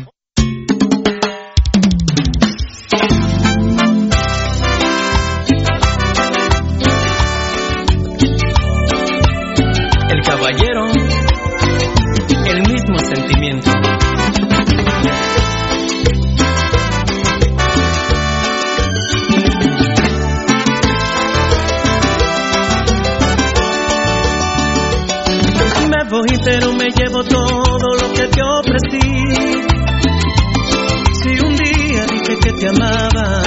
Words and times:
Te 32.61 32.67
amaba, 32.67 33.41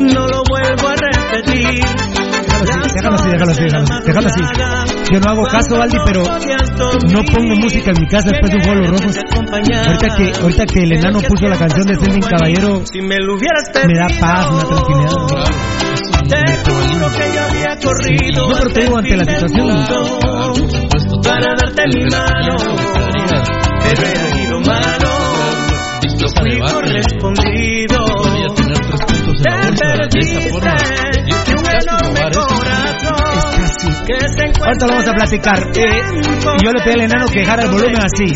no 0.00 0.26
lo 0.26 0.42
vuelvo 0.46 0.88
a 0.88 0.94
repetir. 0.94 1.82
Déjalo 2.94 3.14
así, 3.14 3.30
déjalo 3.30 3.52
así, 3.52 3.62
déjalo 3.62 3.84
así, 3.84 4.02
déjalo 4.04 4.26
así. 4.28 4.40
Yo 5.10 5.20
no 5.20 5.30
hago 5.30 5.42
caso, 5.44 5.78
Valdi, 5.78 5.96
pero 6.04 6.22
no 6.24 7.22
pongo 7.32 7.56
música 7.56 7.90
en 7.90 8.02
mi 8.02 8.06
casa 8.06 8.28
después 8.28 8.50
de 8.50 8.56
un 8.58 8.62
juego 8.62 8.80
de 8.80 8.88
los 8.88 9.00
rojos. 9.00 9.16
Ahorita 9.86 10.08
que, 10.14 10.42
ahorita 10.42 10.66
que 10.66 10.80
el 10.82 10.92
enano 10.92 11.20
puso 11.20 11.48
la 11.48 11.56
canción 11.56 11.86
de 11.86 11.94
Selvin 11.94 12.20
Caballero, 12.20 12.82
Si 12.92 13.00
me 13.00 13.16
lo 13.18 13.36
hubieras 13.36 13.64
me 13.86 13.98
da 13.98 14.08
paz, 14.20 14.52
me 14.52 14.58
da 14.58 14.68
tranquilidad. 14.68 15.10
Te 16.28 16.36
juro 16.70 17.10
que 17.12 17.34
yo 17.34 17.42
había 17.42 17.76
corrido 17.82 18.48
No, 18.48 18.54
pero 18.58 18.70
te 18.70 18.80
digo 18.82 18.98
ante 18.98 19.16
la 19.16 19.24
situación. 19.24 19.84
para 21.22 21.54
darte 21.56 21.82
mi 21.94 22.04
mano, 22.10 22.56
pero 23.82 24.02
he 24.06 24.42
ido 24.44 24.60
malo, 24.60 25.10
no 26.20 26.28
fui 26.28 26.60
correspondido. 26.60 27.99
De 30.08 30.18
encuentra 30.48 30.74
Ahorita 34.64 34.86
lo 34.86 34.92
vamos 34.92 35.08
a 35.08 35.12
platicar. 35.12 35.58
Eh, 35.74 36.02
yo 36.62 36.72
le 36.72 36.80
pedí 36.82 36.94
al 36.94 37.00
enano 37.02 37.26
que 37.26 37.40
dejara 37.40 37.64
el 37.64 37.70
volumen 37.70 38.00
así. 38.00 38.34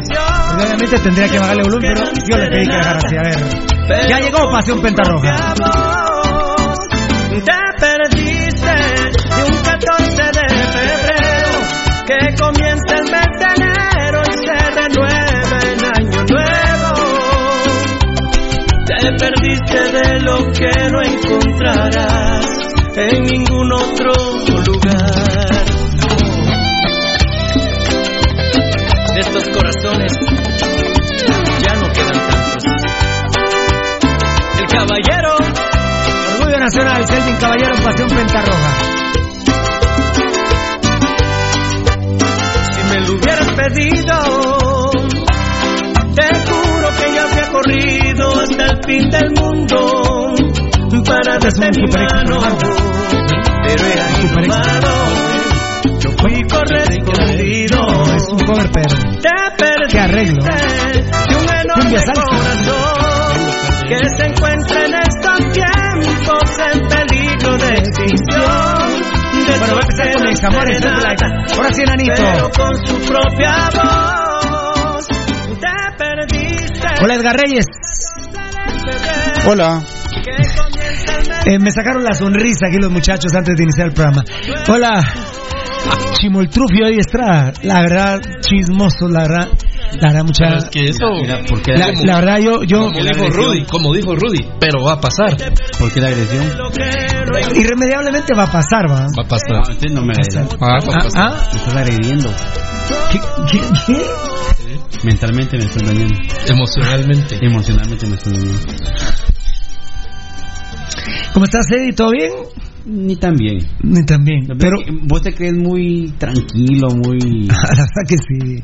Obviamente 0.55 0.99
tendría 0.99 1.29
que 1.29 1.39
bajarle 1.39 1.63
el 1.63 1.71
volumen, 1.71 1.95
pero 1.95 2.11
yo 2.29 2.37
le 2.37 2.49
pedí 2.49 2.67
que 2.67 2.77
dejara 2.77 2.99
así. 2.99 3.17
A 3.17 3.23
ver. 3.23 4.09
Ya 4.09 4.21
llegó 4.21 4.51
Pasión 4.51 4.83
Pentarroja. 4.83 5.55
Te 7.31 7.53
perdiste 7.81 8.75
de 9.37 9.45
un 9.45 9.63
14 9.63 10.17
de 10.17 10.49
febrero 10.73 11.53
que 12.07 12.19
comienza 12.37 12.95
el 12.97 13.11
mes 13.11 13.54
perdiste 19.25 19.81
de 19.93 20.21
lo 20.21 20.53
que 20.53 20.71
no 20.91 21.01
encontrarás 21.03 22.47
en 22.97 23.23
ningún 23.23 23.73
otro 23.73 24.13
lugar. 24.67 25.65
De 29.15 29.21
estos 29.21 29.49
corazones 29.49 30.13
ya 31.63 31.75
no 31.75 31.93
quedan 31.93 32.29
tantos. 32.29 32.65
El 34.59 34.67
caballero 34.67 35.37
Orgullo 36.35 36.59
Nacional, 36.59 37.07
Selvin 37.07 37.37
Caballero, 37.37 37.75
Pasión 37.83 38.09
Pentarroja. 38.09 38.71
Si 42.73 42.83
me 42.91 43.01
lo 43.01 43.15
hubieras 43.15 43.49
pedido, 43.53 44.64
que 47.63 47.71
yo 47.71 47.79
habría 47.79 48.03
corrido 48.19 48.41
hasta 48.41 48.67
el 48.67 48.81
fin 48.87 49.11
del 49.11 49.31
mundo 49.31 50.35
para 51.07 51.39
darte 51.39 51.71
mi 51.71 51.87
mano. 51.93 52.41
Pero 53.65 53.87
era 53.87 54.07
inhumano, 54.21 54.95
yo 56.01 56.11
fui 56.19 56.43
correspondido. 56.45 57.79
Es 58.15 58.29
un 58.29 58.39
cover, 58.41 58.71
pero. 58.73 58.95
Te 59.21 59.31
perdiste 59.57 59.93
¿Qué 59.93 59.99
arreglo? 60.01 60.45
de 60.45 61.37
un 61.37 61.49
enorme 61.49 61.97
corazón 62.15 62.95
que 63.89 63.99
se 64.17 64.25
encuentra 64.27 64.85
en 64.87 64.95
estos 64.95 65.39
tiempos 65.53 66.59
en 66.73 66.89
peligro 66.89 67.59
de 67.59 67.69
extinción. 67.75 69.15
De 69.47 69.59
Bueno, 69.59 69.75
voy 69.75 69.79
a 69.79 69.87
empezar 69.87 70.13
con 70.15 70.23
mis 70.27 70.45
amores. 70.45 70.81
Ahora 71.57 71.73
sí, 71.73 71.83
enanito. 71.83 72.15
pero 72.17 72.51
con 72.51 72.87
su 72.87 72.97
propia 73.07 73.71
voz. 73.75 74.24
Hola, 77.03 77.15
Edgar 77.15 77.37
Reyes. 77.37 77.67
Hola. 79.47 79.83
Eh, 81.47 81.59
me 81.59 81.71
sacaron 81.71 82.03
la 82.05 82.15
sonrisa 82.15 82.67
aquí 82.69 82.79
los 82.79 82.91
muchachos 82.91 83.35
antes 83.35 83.55
de 83.57 83.63
iniciar 83.65 83.89
el 83.89 83.93
programa. 83.95 84.23
Hola, 84.69 85.05
Chimoltrufio 86.15 86.89
y 86.91 86.99
Estrada. 86.99 87.53
La 87.63 87.81
verdad, 87.83 88.21
chismoso, 88.41 89.09
la 89.09 89.23
verdad. 89.23 89.49
La 90.01 90.09
verdad, 90.13 90.25
mucha. 90.25 90.71
que 90.71 90.85
eso. 90.87 91.07
La, 91.67 91.93
la 92.05 92.15
verdad, 92.21 92.39
yo. 92.39 92.63
yo 92.65 92.89
Como 92.91 93.01
dijo 93.05 93.29
Rudy, 93.31 93.65
como 93.65 93.95
dijo 93.95 94.17
Rudy, 94.17 94.41
pero 94.59 94.83
va 94.83 94.95
a 94.95 95.01
pasar. 95.01 95.37
¿Por 95.79 95.93
qué 95.93 96.01
la 96.01 96.09
agresión? 96.09 96.47
Irremediablemente 97.55 98.33
va 98.37 98.45
a 98.45 98.51
pasar, 98.53 98.91
va. 98.91 99.01
Va 99.17 99.25
a 99.25 99.29
pasar. 99.29 99.53
No, 99.53 99.61
usted 99.71 99.91
no 99.91 100.03
me 100.03 100.15
Pasar. 100.15 100.47
Ah, 100.61 100.67
va 100.67 100.75
a 100.75 100.79
Ah, 100.79 101.05
pasar. 101.05 101.23
ah. 101.33 101.49
Me 101.53 101.59
estás 101.59 101.77
agrediendo. 101.77 102.31
¿Qué, 103.11 103.21
qué, 103.51 103.61
qué? 103.87 104.03
Mentalmente 105.05 105.57
me 105.57 105.65
estás 105.65 105.83
dañando. 105.83 106.15
Emocionalmente. 106.49 107.39
Emocionalmente 107.41 108.07
me 108.07 108.15
estás 108.15 108.33
dañando. 108.33 108.73
¿Cómo 111.33 111.45
estás, 111.47 111.67
Eddie? 111.71 111.93
¿Todo 111.93 112.11
bien? 112.11 112.31
Ni 112.87 113.17
tan 113.17 113.35
bien. 113.35 113.59
Ni 113.83 114.05
tan 114.05 114.25
bien. 114.25 114.47
Pero. 114.59 114.77
Vos 115.03 115.23
te 115.23 115.35
crees 115.35 115.55
muy 115.55 116.13
tranquilo, 116.19 116.89
muy... 116.91 117.19
La 117.47 117.57
verdad 117.57 118.05
que 118.09 118.17
sí. 118.17 118.63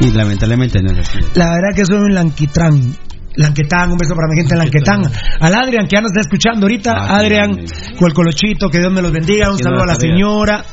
Y 0.00 0.10
lamentablemente 0.12 0.82
no 0.82 0.92
es 0.92 1.08
así. 1.08 1.18
La 1.34 1.50
verdad 1.50 1.74
que 1.74 1.84
soy 1.84 1.98
un 1.98 2.14
lanquitrán. 2.14 2.94
Lanquetán, 3.38 3.92
un 3.92 3.96
beso 3.96 4.14
para 4.14 4.28
mi 4.28 4.36
gente 4.36 4.54
de 4.54 4.58
Lanquetán. 4.58 5.02
Al 5.40 5.54
Adrián, 5.54 5.86
que 5.86 5.94
ya 5.96 6.00
nos 6.00 6.10
está 6.10 6.20
escuchando 6.20 6.66
ahorita. 6.66 6.92
Ah, 6.92 7.18
Adrián, 7.18 7.54
con 7.96 8.08
el 8.08 8.14
colochito, 8.14 8.68
que 8.68 8.78
Dios 8.78 8.92
me 8.92 9.00
los 9.00 9.12
bendiga. 9.12 9.50
Un 9.50 9.58
saludo 9.58 9.84
no 9.84 9.84
a 9.84 9.94
la 9.94 9.94
señora. 9.94 10.64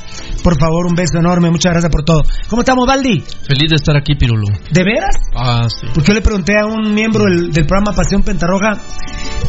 Por 0.44 0.60
favor, 0.60 0.88
un 0.88 0.96
beso 0.96 1.20
enorme. 1.20 1.50
Muchas 1.52 1.74
gracias 1.74 1.92
por 1.92 2.04
todo. 2.04 2.24
¿Cómo 2.50 2.62
estamos, 2.64 2.88
Valdi? 2.88 3.22
Feliz 3.48 3.70
de 3.70 3.76
estar 3.76 3.96
aquí, 3.96 4.16
Pirulo. 4.16 4.48
¿De 4.72 4.84
veras? 4.84 5.16
Ah, 5.36 5.68
sí. 5.70 5.88
Porque 5.94 6.10
yo 6.10 6.14
le 6.16 6.22
pregunté 6.22 6.54
a 6.60 6.66
un 6.66 6.94
miembro 6.94 7.26
del, 7.26 7.52
del 7.52 7.66
programa 7.66 7.94
Pasión 7.96 8.24
Pentarroja 8.24 8.78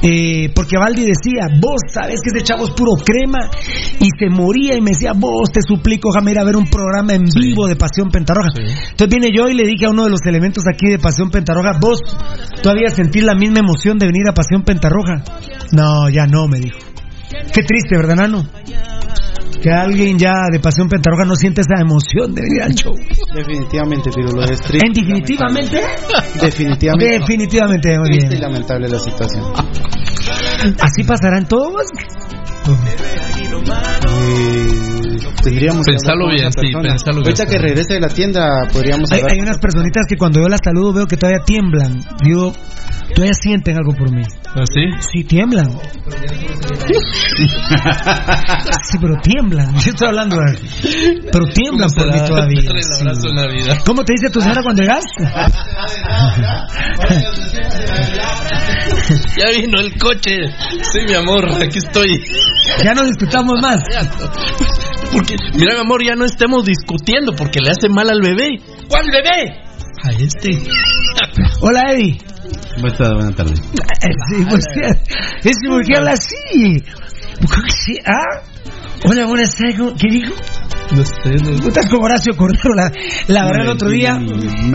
Eh, 0.02 0.52
porque 0.54 0.76
Valdi 0.76 1.02
decía, 1.02 1.48
vos 1.58 1.80
sabés 1.92 2.20
que 2.22 2.30
ese 2.36 2.44
chavo 2.44 2.66
es 2.66 2.70
puro 2.72 2.92
crema, 3.02 3.50
y 3.98 4.08
se 4.18 4.28
moría 4.28 4.76
y 4.76 4.80
me 4.80 4.90
decía, 4.90 5.12
vos 5.14 5.50
te 5.50 5.60
suplico, 5.66 6.10
déjame 6.12 6.32
ir 6.32 6.38
a 6.38 6.44
ver 6.44 6.56
un 6.56 6.68
programa 6.68 7.14
en 7.14 7.24
vivo 7.24 7.66
de 7.66 7.76
Pasión 7.76 8.10
Pentarroja. 8.10 8.50
Entonces 8.56 9.08
viene 9.08 9.34
yo 9.34 9.48
y 9.48 9.54
le 9.54 9.64
dije 9.64 9.86
a 9.86 9.90
uno 9.90 10.04
de 10.04 10.10
los 10.10 10.20
elementos 10.26 10.64
aquí 10.70 10.90
de 10.90 10.98
Pasión 10.98 11.30
Pentarroja, 11.30 11.78
vos 11.80 11.98
todavía 12.62 12.90
sentís 13.06 13.22
la 13.22 13.34
misma 13.34 13.60
emoción 13.60 13.98
de 13.98 14.06
venir 14.06 14.28
a 14.28 14.32
Pasión 14.32 14.62
Pentarroja. 14.62 15.22
No, 15.72 16.08
ya 16.08 16.26
no, 16.26 16.48
me 16.48 16.58
dijo. 16.58 16.78
Qué 17.30 17.62
triste, 17.62 17.96
¿verdad, 17.96 18.16
Nano? 18.16 18.44
Que 19.62 19.70
alguien 19.70 20.18
ya 20.18 20.32
de 20.50 20.58
Pasión 20.58 20.88
Pentarroja 20.88 21.24
no 21.24 21.36
siente 21.36 21.60
esa 21.60 21.80
emoción 21.80 22.34
de 22.34 22.42
venir 22.42 22.62
al 22.62 22.74
show. 22.74 22.94
Definitivamente, 23.34 24.10
pero 24.14 24.32
lo 24.32 24.42
es 24.42 24.60
triste. 24.60 24.86
¿En 24.86 24.92
definitivamente? 24.92 25.80
Definitivamente. 26.40 27.18
Definitivamente, 27.18 27.98
muy 27.98 28.10
Triste 28.10 28.36
y 28.36 28.40
lamentable 28.40 28.88
la 28.88 28.98
situación. 28.98 29.44
¿Así 30.80 31.04
pasarán 31.04 31.46
todos? 31.46 31.86
Eh, 34.18 34.95
tendríamos 35.50 35.86
con 35.86 35.94
bien, 36.30 36.52
sí, 36.52 36.72
pensalo 36.72 37.22
bien. 37.22 37.26
Ahorita 37.26 37.46
que 37.46 37.58
regrese 37.58 37.94
de 37.94 38.00
la 38.00 38.08
tienda 38.08 38.68
podríamos 38.72 39.10
Hay, 39.12 39.22
hay 39.28 39.40
unas 39.40 39.58
personitas 39.58 40.04
que 40.08 40.16
cuando 40.16 40.40
yo 40.40 40.48
las 40.48 40.60
saludo 40.62 40.92
veo 40.92 41.06
que 41.06 41.16
todavía 41.16 41.42
tiemblan. 41.44 42.00
Digo, 42.22 42.52
todavía 43.14 43.34
sienten 43.34 43.76
algo 43.76 43.92
por 43.94 44.12
mí. 44.12 44.22
¿Así? 44.54 44.80
Sí, 45.00 45.24
tiemblan. 45.24 45.66
Sí, 48.88 48.98
pero 49.00 49.16
tiemblan. 49.20 49.74
Yo 49.74 49.90
estoy 49.90 50.08
hablando 50.08 50.36
de... 50.36 50.58
Pero 51.32 51.46
tiemblan 51.52 51.90
por 51.90 52.06
mí 52.06 52.18
todavía. 52.26 52.60
Sí. 52.60 52.68
¿Cómo 53.84 54.04
te 54.04 54.12
dice 54.12 54.30
tu 54.32 54.40
señora 54.40 54.62
cuando 54.62 54.82
llegas? 54.82 55.04
Ya 59.36 59.50
vino 59.50 59.78
el 59.78 59.98
coche. 59.98 60.36
Sí, 60.82 61.00
mi 61.06 61.14
amor, 61.14 61.46
aquí 61.62 61.78
estoy. 61.78 62.24
Ya 62.82 62.94
no 62.94 63.04
discutamos 63.04 63.60
más. 63.60 63.82
Porque, 65.16 65.34
mira, 65.54 65.74
mi 65.74 65.80
amor, 65.80 66.04
ya 66.04 66.14
no 66.14 66.26
estemos 66.26 66.64
discutiendo 66.66 67.32
porque 67.34 67.58
le 67.60 67.70
hace 67.70 67.88
mal 67.88 68.10
al 68.10 68.20
bebé. 68.20 68.60
¿Cuál 68.88 69.06
bebé? 69.10 69.62
A 70.04 70.10
este. 70.12 70.62
Hola, 71.62 71.84
Eddie. 71.92 72.18
Buenas 72.80 72.98
tardes, 72.98 73.14
buenas 73.14 73.34
tardes. 73.36 73.60
Eh, 73.60 74.08
Sí, 74.28 74.44
pues, 74.48 74.64
es 75.42 75.56
porque 75.66 75.96
habla 75.96 76.12
así. 76.12 76.82
¿Cómo 77.40 77.62
que 77.64 77.70
sí? 77.70 77.98
¿Ah? 78.04 78.42
Hola, 79.04 79.26
buenas 79.26 79.54
tardes. 79.54 79.76
¿cómo- 79.78 79.94
¿Qué 79.94 80.08
dijo? 80.10 80.34
No 80.92 81.04
sé, 81.04 81.30
no 81.42 81.56
Tú 81.60 81.68
estás 81.68 81.88
como 81.90 82.04
Horacio 82.04 82.34
Cordero. 82.36 82.74
La, 82.74 82.90
la 83.28 83.44
verdad, 83.46 83.62
el 83.64 83.68
otro 83.70 83.88
día 83.90 84.18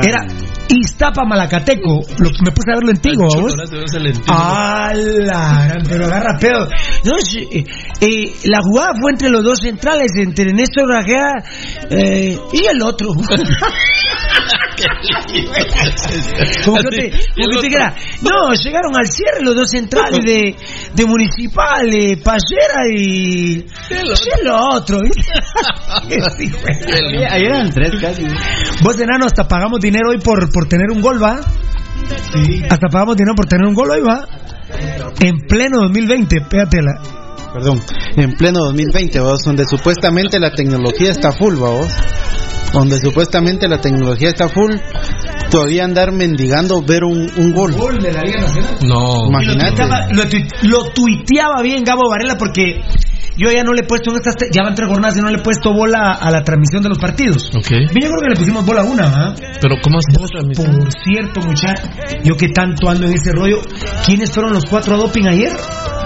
era 0.04 0.26
Iztapa 0.70 1.24
Malacateco. 1.26 2.02
Lo, 2.20 2.30
me 2.44 2.52
puse 2.52 2.72
a 2.72 2.76
verlo 2.76 2.92
en 2.92 2.98
Tigo, 2.98 3.24
¿a 3.24 3.28
vos? 3.42 3.52
Chocolate, 3.52 3.78
no 3.78 3.88
se 3.88 4.00
le 4.00 4.10
entiende. 4.10 4.32
Ah, 4.34 4.92
la 4.94 5.66
gran- 5.68 5.84
pero 5.88 6.06
agarra 6.06 6.38
pedo. 6.40 6.68
No, 7.06 7.12
eh, 7.52 7.64
eh, 8.02 8.34
la 8.46 8.62
jugada 8.62 8.92
fue 9.02 9.12
entre 9.12 9.30
los 9.30 9.44
dos 9.44 9.60
centrales, 9.62 10.12
entre 10.18 10.52
Néstor 10.54 10.88
Rajea 10.90 11.32
eh, 11.90 12.38
y 12.54 12.66
el 12.66 12.82
otro. 12.84 13.08
como 16.66 16.78
que 16.78 16.90
te, 16.90 17.12
como 17.36 17.50
que 17.50 17.58
te 17.60 17.68
dijera, 17.68 17.96
no, 18.22 18.54
llegaron 18.54 18.96
al 18.96 19.08
cierre 19.08 19.42
los 19.42 19.56
dos 19.56 19.70
centrales 19.70 20.24
de, 20.26 20.56
de 20.94 21.06
Municipal, 21.06 21.88
eh, 21.94 22.18
Pallera 22.24 22.82
y, 22.94 23.58
y 23.58 23.66
el 23.90 24.48
otro. 24.50 25.00
Sí. 25.00 25.22
Ayer 27.30 27.48
eran 27.48 27.72
tres 27.72 27.92
casi. 28.00 28.24
Vos, 28.84 29.00
enano, 29.00 29.26
hasta 29.26 29.48
pagamos 29.48 29.80
dinero 29.80 30.10
hoy 30.12 30.20
por, 30.20 30.52
por 30.52 30.68
tener 30.68 30.92
un 30.92 31.02
gol, 31.02 31.22
¿va? 31.22 31.40
Hasta 32.70 32.88
pagamos 32.88 33.16
dinero 33.16 33.36
por 33.36 33.46
tener 33.46 33.68
un 33.68 33.74
gol 33.74 33.92
hoy, 33.92 34.02
¿va? 34.02 34.26
En 35.20 35.40
pleno 35.48 35.82
2020, 35.82 36.42
pégatela. 36.50 37.02
Perdón, 37.54 37.82
en 38.16 38.34
pleno 38.34 38.60
2020, 38.66 39.20
vos, 39.20 39.42
donde 39.46 39.66
supuestamente 39.66 40.40
la 40.40 40.52
tecnología 40.52 41.12
está 41.12 41.32
full, 41.34 41.56
¿va, 41.56 41.70
vos. 41.70 41.88
Donde 42.74 42.98
supuestamente 43.00 43.68
la 43.68 43.80
tecnología 43.82 44.30
está 44.30 44.48
full, 44.48 44.76
todavía 45.50 45.84
andar 45.84 46.12
mendigando 46.12 46.82
ver 46.82 47.04
un, 47.04 47.30
un 47.38 47.52
gol. 47.54 47.74
Gol 47.74 48.00
de 48.00 48.14
la 48.14 48.22
Liga 48.22 48.40
Nacional. 48.42 48.76
No. 48.84 49.24
Lo 49.24 49.28
Imagínate. 49.28 49.68
tuiteaba, 49.72 50.08
lo, 50.12 50.24
tui- 50.24 50.48
lo 50.64 50.78
tuiteaba 50.94 51.62
bien 51.62 51.84
Gabo 51.84 52.10
Varela 52.10 52.38
porque 52.38 52.82
yo 53.38 53.52
ya 53.52 53.64
no 53.64 53.74
le 53.74 53.82
he 53.82 53.86
puesto 53.86 54.12
en 54.12 54.18
estas, 54.18 54.36
ya 54.52 54.64
van 54.64 54.76
tres 54.76 54.88
jornadas 54.90 55.18
y 55.18 55.22
no 55.22 55.30
le 55.30 55.38
he 55.38 55.42
puesto 55.42 55.74
bola 55.74 56.12
a 56.14 56.32
la 56.32 56.44
transmisión 56.44 56.84
de 56.84 56.90
los 56.90 56.98
partidos. 57.00 57.50
Ok. 57.56 57.70
Bien, 57.70 57.88
Yo 57.90 58.10
creo 58.10 58.22
que 58.22 58.30
le 58.30 58.36
pusimos 58.36 58.66
bola 58.66 58.82
a 58.82 58.86
una, 58.86 59.04
¿ah? 59.08 59.36
Pero 59.60 59.76
¿cómo 59.82 59.98
hacemos 60.00 60.32
Por 60.56 60.92
cierto, 61.04 61.42
muchacho, 61.42 61.84
yo 62.24 62.36
que 62.38 62.50
tanto 62.50 62.90
ando 62.90 63.08
en 63.08 63.14
ese 63.14 63.32
rollo, 63.34 63.62
¿quiénes 64.06 64.32
fueron 64.32 64.54
los 64.54 64.64
cuatro 64.66 64.96
a 64.96 64.98
doping 64.98 65.26
ayer? 65.28 65.52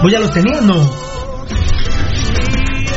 ¿Vos 0.02 0.10
ya 0.10 0.18
los 0.18 0.32
tenías? 0.32 0.62
No. 0.62 0.80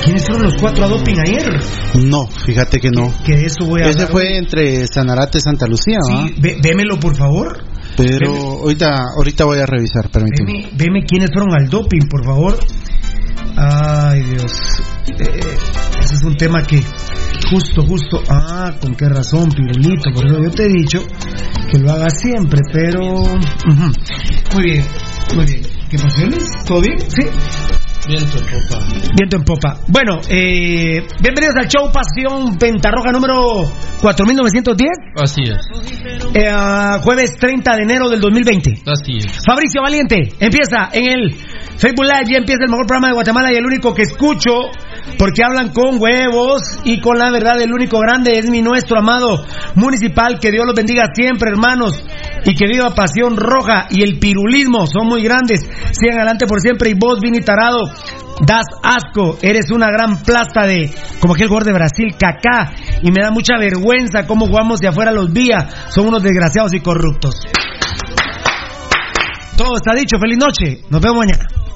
¿Quiénes 0.09 0.25
fueron 0.25 0.43
los 0.43 0.55
cuatro 0.59 0.85
a 0.85 0.87
doping 0.87 1.15
ayer? 1.23 1.59
No, 2.05 2.25
fíjate 2.25 2.79
que 2.79 2.89
no. 2.89 3.13
Que 3.23 3.35
de 3.37 3.45
eso 3.45 3.63
voy 3.65 3.81
a 3.83 3.89
Ese 3.89 3.99
hablar. 3.99 4.11
fue 4.11 4.37
entre 4.37 4.87
Sanarate 4.87 5.37
y 5.37 5.41
Santa 5.41 5.67
Lucía. 5.67 5.99
Sí, 6.01 6.33
ve- 6.41 6.57
vémelo 6.63 6.99
por 6.99 7.15
favor. 7.15 7.63
Pero 7.95 8.33
ahorita, 8.63 8.95
ahorita 9.17 9.45
voy 9.45 9.59
a 9.59 9.67
revisar, 9.67 10.09
permíteme. 10.09 10.51
Veme, 10.51 10.69
veme 10.75 11.05
quiénes 11.05 11.29
fueron 11.31 11.53
al 11.53 11.69
doping, 11.69 12.07
por 12.09 12.25
favor. 12.25 12.57
Ay, 13.55 14.23
Dios. 14.23 14.81
Eh, 15.19 15.39
ese 16.01 16.15
es 16.15 16.23
un 16.23 16.35
tema 16.37 16.63
que 16.63 16.81
justo, 17.51 17.83
justo. 17.83 18.23
Ah, 18.29 18.71
con 18.81 18.95
qué 18.95 19.07
razón, 19.09 19.49
Pirulito. 19.51 20.09
Por 20.11 20.25
eso 20.25 20.41
yo 20.43 20.49
te 20.49 20.63
he 20.65 20.69
dicho 20.69 21.03
que 21.71 21.77
lo 21.77 21.91
hagas 21.91 22.13
siempre, 22.19 22.59
pero. 22.73 23.11
ujú. 23.11 23.91
Muy 24.55 24.63
bien, 24.63 24.85
muy 25.35 25.45
bien. 25.45 25.61
¿Qué 25.87 25.97
pasiones? 25.99 26.45
¿Todo 26.65 26.81
bien? 26.81 26.97
Sí. 26.99 27.27
Viento 28.07 28.37
en 28.37 28.43
popa. 28.45 28.85
Viento 29.15 29.35
en 29.37 29.43
popa. 29.43 29.77
Bueno, 29.87 30.19
eh, 30.29 31.05
bienvenidos 31.21 31.55
al 31.59 31.67
show 31.67 31.91
Pasión 31.91 32.57
Pentarroja 32.57 33.11
número 33.11 33.65
4910. 34.01 34.89
Así 35.15 35.41
es. 35.43 35.59
eh, 36.33 36.51
jueves 37.03 37.35
30 37.39 37.75
de 37.75 37.81
enero 37.83 38.09
del 38.09 38.19
2020. 38.19 38.81
Así 38.85 39.17
es. 39.17 39.43
Fabricio 39.45 39.81
Valiente 39.81 40.33
empieza 40.39 40.89
en 40.93 41.05
el 41.07 41.35
Facebook 41.77 42.05
Live, 42.05 42.31
ya 42.31 42.37
empieza 42.37 42.63
el 42.63 42.71
mejor 42.71 42.87
programa 42.87 43.07
de 43.09 43.13
Guatemala 43.13 43.51
y 43.53 43.57
el 43.57 43.65
único 43.65 43.93
que 43.93 44.03
escucho 44.03 44.49
porque 45.17 45.43
hablan 45.43 45.69
con 45.73 46.01
huevos 46.01 46.61
y 46.83 46.99
con 46.99 47.17
la 47.17 47.31
verdad. 47.31 47.61
El 47.61 47.73
único 47.73 47.99
grande 47.99 48.37
es 48.37 48.49
mi 48.49 48.61
nuestro 48.61 48.99
amado 48.99 49.43
municipal. 49.75 50.39
Que 50.39 50.51
Dios 50.51 50.65
los 50.65 50.75
bendiga 50.75 51.05
siempre, 51.13 51.49
hermanos. 51.49 52.03
Y 52.45 52.55
que 52.55 52.67
viva 52.67 52.93
Pasión 52.93 53.37
Roja 53.37 53.87
y 53.89 54.03
el 54.03 54.19
pirulismo. 54.19 54.87
Son 54.87 55.07
muy 55.07 55.23
grandes. 55.23 55.61
Sigan 55.91 56.17
adelante 56.17 56.47
por 56.47 56.61
siempre. 56.61 56.89
Y 56.89 56.93
vos, 56.93 57.19
Vini 57.19 57.39
Tarado, 57.39 57.91
das 58.45 58.65
asco. 58.83 59.37
Eres 59.41 59.71
una 59.71 59.89
gran 59.89 60.23
plasta 60.23 60.65
de, 60.65 60.91
como 61.19 61.33
aquel 61.33 61.47
gol 61.47 61.63
de 61.63 61.73
Brasil, 61.73 62.15
Kaká. 62.17 62.71
Y 63.01 63.11
me 63.11 63.21
da 63.21 63.31
mucha 63.31 63.57
vergüenza 63.57 64.27
cómo 64.27 64.47
jugamos 64.47 64.79
de 64.79 64.87
afuera 64.87 65.11
los 65.11 65.33
días. 65.33 65.65
Son 65.89 66.07
unos 66.07 66.23
desgraciados 66.23 66.73
y 66.73 66.79
corruptos. 66.79 67.35
Todo 69.57 69.75
está 69.75 69.93
dicho. 69.93 70.17
Feliz 70.17 70.37
noche. 70.37 70.81
Nos 70.89 71.01
vemos 71.01 71.17
mañana. 71.17 71.68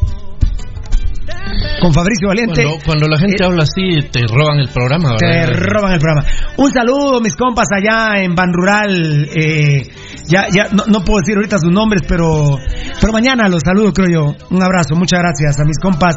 Con 1.83 1.93
Fabricio 1.93 2.29
Valiente. 2.29 2.63
Cuando, 2.63 2.85
cuando 2.85 3.07
la 3.09 3.19
gente 3.19 3.43
habla 3.43 3.63
así, 3.63 4.07
te 4.09 4.21
roban 4.25 4.57
el 4.59 4.69
programa, 4.69 5.17
Te 5.17 5.25
¿verdad? 5.27 5.59
roban 5.67 5.91
el 5.93 5.99
programa. 5.99 6.25
Un 6.57 6.71
saludo, 6.71 7.19
mis 7.19 7.35
compas 7.35 7.67
allá 7.75 8.23
en 8.23 8.33
Ban 8.35 8.53
Rural. 8.53 9.27
eh, 9.35 9.83
ya, 10.27 10.47
ya, 10.49 10.69
no, 10.71 10.85
no 10.87 11.03
puedo 11.03 11.19
decir 11.19 11.35
ahorita 11.35 11.57
sus 11.59 11.71
nombres, 11.71 12.03
pero, 12.07 12.57
pero 13.01 13.11
mañana 13.11 13.49
los 13.49 13.61
saludo, 13.63 13.91
creo 13.91 14.07
yo. 14.09 14.35
Un 14.49 14.63
abrazo, 14.63 14.95
muchas 14.95 15.19
gracias 15.19 15.59
a 15.59 15.65
mis 15.65 15.77
compas 15.77 16.15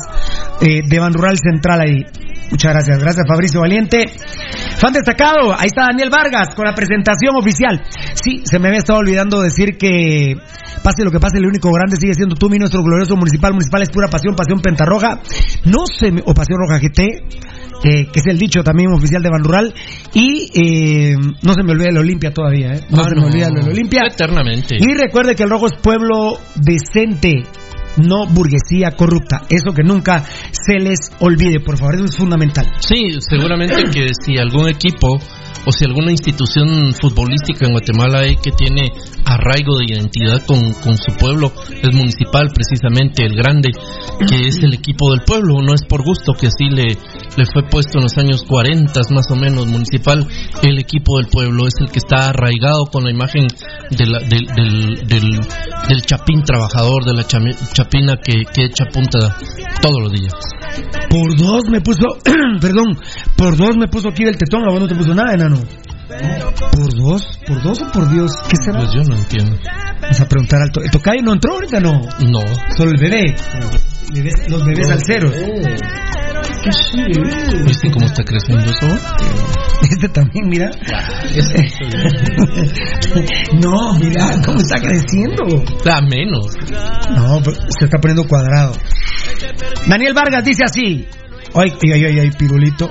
eh, 0.61 0.83
de 0.87 0.98
Ban 1.00 1.12
Rural 1.12 1.37
Central 1.38 1.81
ahí. 1.81 2.05
Muchas 2.51 2.73
gracias, 2.73 2.99
gracias 2.99 3.25
Fabricio 3.29 3.61
Valiente. 3.61 4.07
Fan 4.77 4.93
destacado, 4.93 5.53
ahí 5.53 5.67
está 5.67 5.87
Daniel 5.91 6.11
Vargas 6.11 6.55
con 6.55 6.65
la 6.65 6.75
presentación 6.75 7.35
oficial. 7.37 7.83
Sí, 8.15 8.43
se 8.45 8.59
me 8.59 8.69
había 8.69 8.79
estado 8.81 9.01
olvidando 9.01 9.41
decir 9.41 9.77
que 9.79 10.35
pase 10.83 11.05
lo 11.05 11.11
que 11.11 11.19
pase, 11.19 11.39
el 11.39 11.47
único 11.47 11.71
grande 11.73 11.97
sigue 11.97 12.15
siendo 12.15 12.37
tú, 12.37 12.49
mi 12.49 12.59
nuestro 12.59 12.83
glorioso 12.83 13.17
municipal. 13.17 13.53
Municipal 13.53 13.83
es 13.83 13.91
pura 13.91 14.09
pasión, 14.09 14.37
pasión 14.37 14.61
pentarroja. 14.61 15.21
No 15.65 15.85
se 15.87 16.13
me, 16.13 16.23
o 16.25 16.33
pasión 16.35 16.59
roja 16.61 16.79
GT, 16.79 17.01
eh, 17.85 18.07
que 18.13 18.21
es 18.21 18.27
el 18.27 18.39
dicho 18.39 18.63
también 18.63 18.93
oficial 18.93 19.23
de 19.23 19.31
Ban 19.31 19.43
Rural. 19.43 19.75
Y 20.15 20.51
eh, 20.55 21.17
no 21.43 21.55
se 21.55 21.63
me 21.65 21.73
olvida 21.73 21.89
el 21.91 21.99
Olimpia 21.99 22.31
todavía, 22.31 22.75
¿eh? 22.75 22.81
No 22.91 23.03
Ah, 23.03 23.09
se 23.09 23.17
me 23.17 23.27
olvida 23.27 23.49
el 23.49 23.59
Olimpia. 23.69 24.03
Eternamente. 24.11 24.77
Y 24.79 24.95
recuerde 24.95 25.35
que 25.35 25.43
el 25.43 25.51
rojo 25.51 25.67
es 25.67 25.75
pueblo 25.83 26.39
decente, 26.55 27.33
no 27.97 28.27
burguesía 28.27 28.93
corrupta. 28.97 29.43
Eso 29.49 29.73
que 29.75 29.83
nunca 29.83 30.25
se 30.53 30.79
les 30.79 30.99
olvide, 31.21 31.61
por 31.61 31.77
favor, 31.79 31.95
eso 31.95 32.05
es 32.05 32.17
fundamental. 32.17 32.67
Sí, 32.81 33.19
seguramente 33.21 33.85
que 33.93 34.09
si 34.25 34.39
algún 34.39 34.69
equipo 34.69 35.19
o 35.67 35.73
si 35.73 35.85
alguna 35.85 36.13
institución 36.13 36.95
futbolística 36.95 37.67
en 37.67 37.73
Guatemala 37.73 38.21
hay 38.21 38.37
que 38.37 38.53
tiene 38.53 38.93
arraigo 39.27 39.77
de 39.79 39.87
identidad 39.87 40.41
con, 40.47 40.73
con 40.75 40.97
su 40.97 41.12
pueblo, 41.19 41.53
es 41.83 41.95
municipal 41.95 42.49
precisamente, 42.55 43.25
el 43.27 43.35
grande, 43.35 43.71
que 44.29 44.47
es 44.47 44.57
el 44.62 44.73
equipo 44.73 45.11
del 45.11 45.23
pueblo, 45.27 45.61
no 45.62 45.75
es 45.75 45.83
por 45.85 46.03
gusto 46.05 46.33
que 46.33 46.47
así 46.47 46.71
le, 46.71 46.85
le 47.37 47.45
fue 47.53 47.65
puesto 47.69 47.99
en 47.99 48.05
los 48.05 48.17
años 48.19 48.43
40 48.49 49.01
más 49.11 49.27
o 49.31 49.37
menos 49.37 49.67
municipal, 49.67 50.27
el 50.62 50.79
equipo 50.79 51.19
del 51.19 51.27
pueblo 51.27 51.67
es 51.67 51.75
el 51.81 51.91
que 51.91 51.99
está 51.99 52.29
arraigado 52.31 52.87
con 52.91 53.05
la 53.05 53.11
imagen 53.11 53.47
de 53.91 54.07
la- 54.07 54.21
del, 54.21 54.47
del, 54.47 54.95
del, 55.09 55.41
del 55.89 56.03
chapín 56.03 56.43
trabajador, 56.43 57.05
de 57.05 57.15
la 57.15 57.25
chapina 57.25 58.15
que, 58.23 58.45
que 58.53 58.65
echa 58.67 58.85
punta 58.93 59.37
todos 59.83 60.01
los 60.03 60.12
días. 60.12 60.33
Por 61.11 61.37
dos 61.37 61.62
me 61.71 61.81
puso, 61.81 62.07
perdón, 62.61 62.97
por 63.37 63.57
dos 63.57 63.77
me 63.77 63.89
puso 63.89 64.09
aquí 64.09 64.25
del 64.25 64.37
tetón, 64.37 64.62
a 64.69 64.71
vos 64.73 64.81
no 64.81 64.87
te 64.89 64.95
puso 64.95 65.15
nada, 65.15 65.35
enano. 65.35 65.59
¿Por 66.09 66.95
dos? 66.95 67.38
¿Por 67.47 67.62
dos 67.62 67.83
o 67.83 67.90
por 67.92 68.09
Dios? 68.11 68.33
¿Qué 68.49 68.57
será? 68.62 68.79
Pues 68.79 68.92
yo 68.95 69.03
no 69.03 69.16
entiendo. 69.16 69.59
Vamos 70.01 70.21
a 70.21 70.29
preguntar 70.29 70.61
al 70.62 70.71
to- 70.71 70.83
¿El 70.83 70.90
tocayo 70.90 71.23
no 71.23 71.33
entró 71.33 71.55
ahorita? 71.55 71.81
No. 71.81 72.01
No. 72.29 72.40
Solo 72.77 72.92
el 72.92 73.01
bebé. 73.01 73.35
Bebés- 74.12 74.49
los 74.49 74.64
bebés 74.64 74.88
al 74.90 75.01
cero. 75.05 75.31
¿Viste 77.66 77.90
cómo 77.90 78.07
está 78.07 78.23
creciendo 78.25 78.64
eso? 78.71 78.87
Este 79.83 80.09
también, 80.09 80.49
mira. 80.49 80.71
no, 83.61 83.92
mira 83.99 84.31
cómo 84.45 84.59
está 84.59 84.77
creciendo. 84.81 85.45
Da 85.85 86.01
menos. 86.01 86.47
No, 87.14 87.40
se 87.45 87.85
está 87.85 87.99
poniendo 87.99 88.27
cuadrado. 88.27 88.73
Daniel 89.87 90.14
Vargas 90.14 90.45
dice 90.45 90.64
así. 90.64 91.07
Ay, 91.55 91.73
ay, 91.92 92.05
ay, 92.05 92.19
ay, 92.21 92.31
pirulito. 92.38 92.88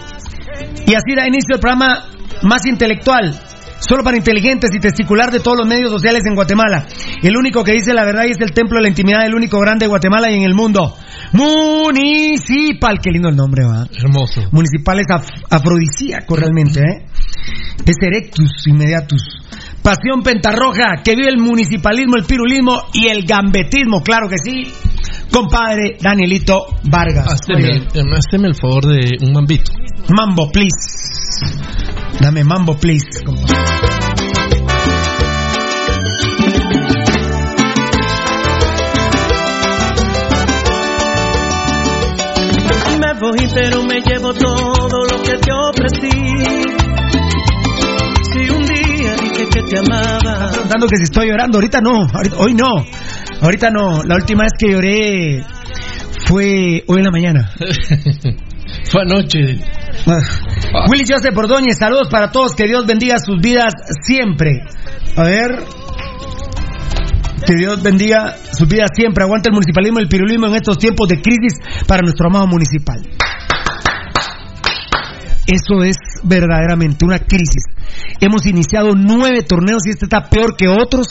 Y 0.85 0.93
así 0.93 1.15
da 1.15 1.27
inicio 1.27 1.55
el 1.55 1.59
programa 1.59 2.05
más 2.43 2.65
intelectual. 2.65 3.39
Solo 3.77 4.03
para 4.03 4.17
inteligentes 4.17 4.71
y 4.73 4.79
testicular 4.79 5.31
de 5.31 5.41
todos 5.41 5.57
los 5.59 5.67
medios 5.67 5.91
sociales 5.91 6.23
en 6.25 6.33
Guatemala. 6.33 6.87
El 7.21 7.35
único 7.37 7.63
que 7.63 7.73
dice 7.73 7.93
la 7.93 8.05
verdad 8.05 8.23
y 8.25 8.31
es 8.31 8.39
el 8.39 8.51
templo 8.51 8.77
de 8.77 8.83
la 8.83 8.87
intimidad, 8.89 9.25
el 9.25 9.35
único 9.35 9.59
grande 9.59 9.83
de 9.85 9.89
Guatemala 9.89 10.31
y 10.31 10.35
en 10.35 10.43
el 10.43 10.55
mundo. 10.55 10.95
Municipal. 11.33 12.99
Qué 13.01 13.11
lindo 13.11 13.29
el 13.29 13.35
nombre, 13.35 13.63
va. 13.65 13.85
Hermoso. 13.95 14.41
Municipal 14.51 14.99
es 14.99 15.07
af- 15.07 15.43
afrodisíaco 15.49 16.35
realmente, 16.35 16.79
¿eh? 16.79 17.05
Es 17.85 17.95
erectus 18.01 18.65
inmediatus. 18.65 19.21
Pasión 19.83 20.23
pentarroja, 20.23 21.03
que 21.03 21.15
vive 21.15 21.27
el 21.29 21.37
municipalismo, 21.37 22.15
el 22.17 22.23
pirulismo 22.23 22.81
y 22.93 23.07
el 23.07 23.25
gambetismo, 23.25 24.01
claro 24.01 24.27
que 24.29 24.37
sí. 24.43 24.71
Compadre 25.31 25.97
Danielito 26.01 26.65
Vargas. 26.89 27.27
Haceme 28.17 28.47
el 28.47 28.55
favor 28.55 28.85
de 28.87 29.17
un 29.21 29.33
mambito. 29.33 29.71
Mambo, 30.15 30.49
please. 30.51 31.24
Dame 32.19 32.43
mambo, 32.43 32.75
please. 32.77 33.05
Me 42.99 43.13
voy, 43.19 43.47
pero 43.53 43.83
me 43.83 43.99
llevo 44.01 44.33
todo 44.33 45.03
lo 45.05 45.21
que 45.23 45.37
te 45.37 45.51
ofrecí. 45.51 46.09
Si 48.31 48.49
un 48.49 48.65
día 48.65 49.15
dije 49.21 49.47
que 49.49 49.61
te 49.63 49.79
amaba. 49.79 50.49
Preguntando 50.51 50.87
que 50.87 50.97
si 50.97 51.03
estoy 51.03 51.27
llorando, 51.29 51.57
ahorita 51.57 51.81
no, 51.81 52.07
ahorita- 52.13 52.37
hoy 52.37 52.53
no. 52.53 52.71
Ahorita 53.41 53.69
no. 53.69 54.03
La 54.03 54.15
última 54.15 54.43
vez 54.43 54.53
que 54.57 54.71
lloré 54.71 55.43
fue 56.25 56.83
hoy 56.87 56.97
en 56.99 57.03
la 57.03 57.11
mañana. 57.11 57.51
Fue 58.83 59.01
anoche. 59.01 59.59
Ah. 60.07 60.19
Willy 60.89 61.05
Joseph 61.07 61.35
Ordóñez, 61.35 61.77
saludos 61.77 62.09
para 62.09 62.31
todos, 62.31 62.53
que 62.55 62.65
Dios 62.65 62.85
bendiga 62.85 63.17
sus 63.17 63.39
vidas 63.41 63.73
siempre. 64.01 64.61
A 65.15 65.23
ver. 65.23 65.63
Que 67.45 67.55
Dios 67.55 67.81
bendiga 67.81 68.35
sus 68.51 68.67
vidas 68.67 68.91
siempre. 68.95 69.23
Aguanta 69.23 69.49
el 69.49 69.53
municipalismo 69.53 69.99
y 69.99 70.03
el 70.03 70.09
pirulismo 70.09 70.47
en 70.47 70.55
estos 70.55 70.77
tiempos 70.77 71.07
de 71.07 71.21
crisis 71.21 71.59
para 71.87 72.01
nuestro 72.01 72.27
amado 72.27 72.47
municipal. 72.47 72.97
Eso 75.47 75.83
es 75.83 75.97
verdaderamente 76.25 77.05
una 77.05 77.19
crisis. 77.19 77.63
Hemos 78.19 78.45
iniciado 78.45 78.93
nueve 78.95 79.43
torneos 79.43 79.85
y 79.85 79.91
este 79.91 80.05
está 80.05 80.29
peor 80.29 80.55
que 80.57 80.67
otros, 80.67 81.07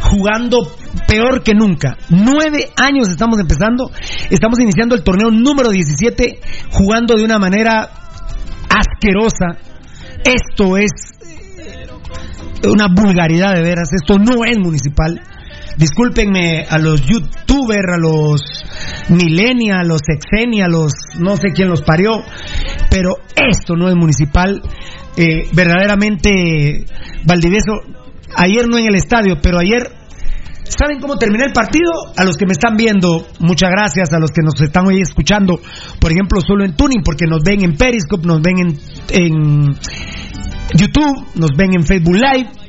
jugando 0.00 0.72
peor 1.06 1.42
que 1.42 1.52
nunca. 1.54 1.96
Nueve 2.10 2.70
años 2.76 3.08
estamos 3.08 3.38
empezando, 3.38 3.90
estamos 4.30 4.58
iniciando 4.60 4.94
el 4.94 5.02
torneo 5.02 5.30
número 5.30 5.70
17, 5.70 6.40
jugando 6.72 7.16
de 7.16 7.24
una 7.24 7.38
manera 7.38 7.88
asquerosa. 8.68 9.58
Esto 10.24 10.76
es 10.76 10.90
eh, 11.28 12.68
una 12.68 12.88
vulgaridad 12.88 13.54
de 13.54 13.62
veras, 13.62 13.88
esto 13.92 14.18
no 14.18 14.44
es 14.44 14.58
municipal. 14.58 15.20
Discúlpenme 15.76 16.64
a 16.68 16.78
los 16.78 17.02
youtubers, 17.02 17.92
a 17.92 17.98
los 17.98 18.64
millennials, 19.10 19.80
a 19.80 19.84
los 19.84 20.00
sexennials, 20.00 20.66
a 20.66 20.68
los 20.68 20.92
no 21.18 21.36
sé 21.36 21.48
quién 21.54 21.68
los 21.68 21.82
parió, 21.82 22.22
pero 22.90 23.16
esto 23.34 23.76
no 23.76 23.88
es 23.88 23.94
municipal. 23.94 24.62
Eh, 25.16 25.48
verdaderamente, 25.52 26.84
Valdivieso, 27.24 27.72
ayer 28.36 28.66
no 28.68 28.78
en 28.78 28.86
el 28.86 28.94
estadio, 28.94 29.36
pero 29.42 29.58
ayer, 29.58 29.92
¿saben 30.64 31.00
cómo 31.00 31.16
terminé 31.16 31.44
el 31.44 31.52
partido? 31.52 31.90
A 32.16 32.24
los 32.24 32.36
que 32.36 32.46
me 32.46 32.52
están 32.52 32.76
viendo, 32.76 33.26
muchas 33.40 33.70
gracias, 33.70 34.12
a 34.12 34.18
los 34.18 34.30
que 34.30 34.42
nos 34.42 34.60
están 34.60 34.86
hoy 34.86 35.00
escuchando, 35.00 35.60
por 36.00 36.10
ejemplo, 36.10 36.40
solo 36.40 36.64
en 36.64 36.74
Tuning, 36.74 37.02
porque 37.02 37.26
nos 37.26 37.42
ven 37.42 37.64
en 37.64 37.76
Periscope, 37.76 38.26
nos 38.26 38.40
ven 38.40 38.58
en, 38.58 38.78
en 39.10 39.76
YouTube, 40.74 41.26
nos 41.34 41.50
ven 41.56 41.74
en 41.74 41.84
Facebook 41.84 42.14
Live. 42.14 42.65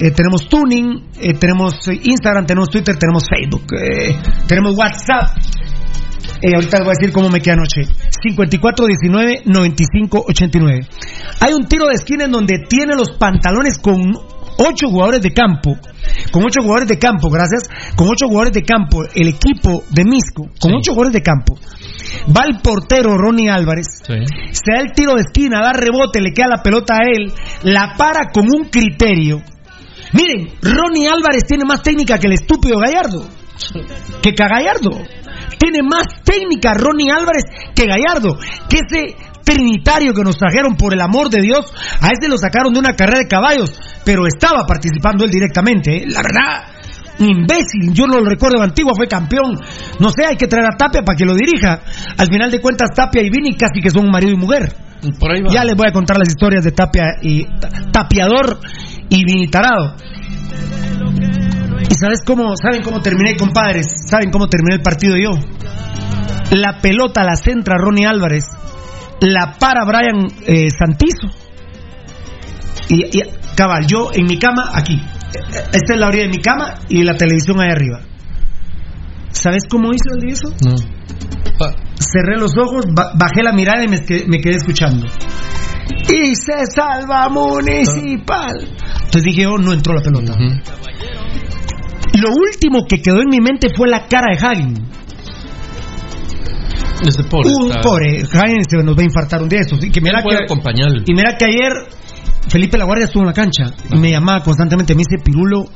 Eh, 0.00 0.10
tenemos 0.12 0.48
Tuning, 0.48 1.10
eh, 1.20 1.34
tenemos 1.34 1.86
eh, 1.88 2.00
Instagram, 2.02 2.46
tenemos 2.46 2.70
Twitter, 2.70 2.96
tenemos 2.98 3.24
Facebook, 3.28 3.66
eh, 3.74 4.16
tenemos 4.46 4.74
WhatsApp. 4.76 5.36
Ahorita 6.42 6.78
les 6.78 6.86
voy 6.86 6.94
a 6.94 6.96
decir 6.98 7.12
cómo 7.12 7.28
me 7.28 7.40
queda 7.40 7.52
anoche. 7.54 7.82
54-19-95-89. 8.24 10.88
Hay 11.40 11.52
un 11.52 11.68
tiro 11.68 11.88
de 11.88 11.96
esquina 11.96 12.24
en 12.24 12.30
donde 12.30 12.60
tiene 12.66 12.96
los 12.96 13.10
pantalones 13.10 13.78
con 13.78 14.14
ocho 14.56 14.88
jugadores 14.88 15.20
de 15.20 15.32
campo. 15.32 15.76
Con 16.32 16.44
ocho 16.44 16.62
jugadores 16.62 16.88
de 16.88 16.98
campo, 16.98 17.28
gracias. 17.28 17.68
Con 17.94 18.08
ocho 18.08 18.26
jugadores 18.26 18.54
de 18.54 18.62
campo, 18.62 19.04
el 19.14 19.28
equipo 19.28 19.84
de 19.90 20.04
Misco, 20.04 20.48
con 20.58 20.72
ocho 20.72 20.92
jugadores 20.92 21.12
de 21.12 21.22
campo. 21.22 21.58
Va 22.34 22.44
el 22.44 22.62
portero 22.62 23.18
Ronnie 23.18 23.50
Álvarez. 23.50 24.00
Se 24.06 24.72
da 24.72 24.80
el 24.80 24.92
tiro 24.94 25.16
de 25.16 25.24
esquina, 25.26 25.60
da 25.60 25.74
rebote, 25.74 26.22
le 26.22 26.32
queda 26.32 26.48
la 26.56 26.62
pelota 26.62 26.94
a 26.94 27.04
él. 27.06 27.34
La 27.64 27.96
para 27.98 28.30
con 28.32 28.46
un 28.46 28.70
criterio. 28.70 29.42
Miren, 30.12 30.54
Ronnie 30.62 31.08
Álvarez 31.08 31.44
tiene 31.46 31.64
más 31.64 31.82
técnica 31.82 32.18
que 32.18 32.26
el 32.26 32.34
estúpido 32.34 32.78
Gallardo. 32.78 33.26
Que 34.22 34.32
Gallardo. 34.32 34.90
Tiene 35.58 35.82
más 35.82 36.06
técnica 36.24 36.74
Ronnie 36.74 37.10
Álvarez 37.10 37.44
que 37.74 37.86
Gallardo. 37.86 38.36
Que 38.68 38.78
ese 38.78 39.16
trinitario 39.44 40.12
que 40.14 40.22
nos 40.22 40.36
trajeron 40.36 40.76
por 40.76 40.92
el 40.94 41.00
amor 41.00 41.28
de 41.28 41.40
Dios, 41.40 41.72
a 42.00 42.08
ese 42.08 42.28
lo 42.28 42.36
sacaron 42.36 42.72
de 42.72 42.80
una 42.80 42.94
carrera 42.94 43.20
de 43.20 43.28
caballos, 43.28 43.70
pero 44.04 44.26
estaba 44.26 44.64
participando 44.66 45.24
él 45.24 45.30
directamente. 45.30 45.96
¿eh? 45.96 46.04
La 46.06 46.22
verdad, 46.22 46.66
imbécil, 47.18 47.92
yo 47.92 48.06
no 48.06 48.18
lo 48.18 48.24
recuerdo 48.24 48.62
antiguo, 48.62 48.92
fue 48.94 49.08
campeón. 49.08 49.58
No 49.98 50.10
sé, 50.10 50.24
hay 50.24 50.36
que 50.36 50.46
traer 50.46 50.66
a 50.66 50.76
Tapia 50.76 51.02
para 51.02 51.16
que 51.16 51.24
lo 51.24 51.34
dirija. 51.34 51.80
Al 52.16 52.28
final 52.28 52.50
de 52.50 52.60
cuentas, 52.60 52.90
Tapia 52.94 53.22
y 53.22 53.30
Vini 53.30 53.56
casi 53.56 53.80
que 53.80 53.90
son 53.90 54.10
marido 54.10 54.32
y 54.32 54.36
mujer. 54.36 54.72
Por 55.18 55.32
ahí 55.32 55.40
va. 55.40 55.52
Ya 55.52 55.64
les 55.64 55.74
voy 55.74 55.88
a 55.88 55.92
contar 55.92 56.18
las 56.18 56.28
historias 56.28 56.62
de 56.62 56.72
Tapia 56.72 57.16
y 57.22 57.46
Tapiador 57.90 58.60
y 59.10 59.24
Vini 59.24 59.48
Tarado. 59.48 59.96
¿Y 61.88 61.94
sabes 61.94 62.20
cómo, 62.24 62.54
saben 62.56 62.82
cómo 62.82 63.00
terminé, 63.02 63.36
compadres? 63.36 63.86
¿Saben 64.06 64.30
cómo 64.30 64.48
terminé 64.48 64.76
el 64.76 64.82
partido 64.82 65.16
yo? 65.16 65.32
La 66.52 66.80
pelota 66.80 67.24
la 67.24 67.36
centra 67.36 67.76
Ronnie 67.76 68.06
Álvarez, 68.06 68.44
la 69.20 69.56
para 69.58 69.84
Brian 69.84 70.28
eh, 70.46 70.70
Santizo. 70.70 71.28
Y, 72.88 73.18
y 73.18 73.22
cabal, 73.56 73.86
yo 73.86 74.10
en 74.14 74.26
mi 74.26 74.38
cama, 74.38 74.70
aquí. 74.72 75.00
Esta 75.72 75.94
es 75.94 76.00
la 76.00 76.08
orilla 76.08 76.24
de 76.24 76.30
mi 76.30 76.38
cama 76.38 76.74
y 76.88 77.02
la 77.02 77.14
televisión 77.14 77.60
ahí 77.60 77.70
arriba. 77.70 78.00
¿Sabes 79.32 79.64
cómo 79.68 79.90
hizo 79.92 80.14
el 80.16 80.28
eso? 80.30 80.48
No. 80.64 80.74
Cerré 81.98 82.36
los 82.38 82.56
ojos, 82.56 82.84
ba- 82.94 83.12
bajé 83.14 83.42
la 83.42 83.52
mirada 83.52 83.84
y 83.84 83.88
me, 83.88 84.04
que- 84.04 84.24
me 84.26 84.40
quedé 84.40 84.56
escuchando. 84.56 85.06
Y 86.08 86.34
se 86.34 86.66
salva 86.74 87.28
municipal. 87.28 88.56
Entonces 89.04 89.22
dije, 89.22 89.46
oh, 89.46 89.58
no 89.58 89.72
entró 89.72 89.94
la 89.94 90.02
pelota. 90.02 90.34
Lo 92.20 92.30
último 92.30 92.86
que 92.88 93.00
quedó 93.00 93.20
en 93.20 93.28
mi 93.30 93.38
mente 93.40 93.68
fue 93.76 93.88
la 93.88 94.06
cara 94.08 94.26
de 94.34 94.38
Hagen. 94.46 94.74
Ese 97.06 97.24
pobre. 97.24 97.48
Un 97.50 97.70
pobre, 97.82 98.22
Hagen 98.32 98.62
se 98.68 98.76
nos 98.82 98.96
va 98.96 99.00
a 99.00 99.04
infartar 99.04 99.42
un 99.42 99.48
día 99.48 99.60
de 99.60 99.64
estos. 99.64 99.84
Y, 99.84 99.90
que 99.90 100.00
mira 100.00 100.18
Él 100.18 100.24
puede 100.24 100.38
que, 100.38 100.44
acompañarlo. 100.44 101.02
y 101.06 101.14
mira 101.14 101.36
que 101.38 101.44
ayer 101.46 101.72
Felipe 102.48 102.78
La 102.78 102.84
Guardia 102.84 103.04
estuvo 103.06 103.22
en 103.22 103.28
la 103.28 103.32
cancha 103.32 103.72
y 103.92 103.96
me 103.98 104.10
llamaba 104.10 104.42
constantemente. 104.42 104.94
Me 104.94 105.02
dice, 105.06 105.22
Pirulo, 105.22 105.66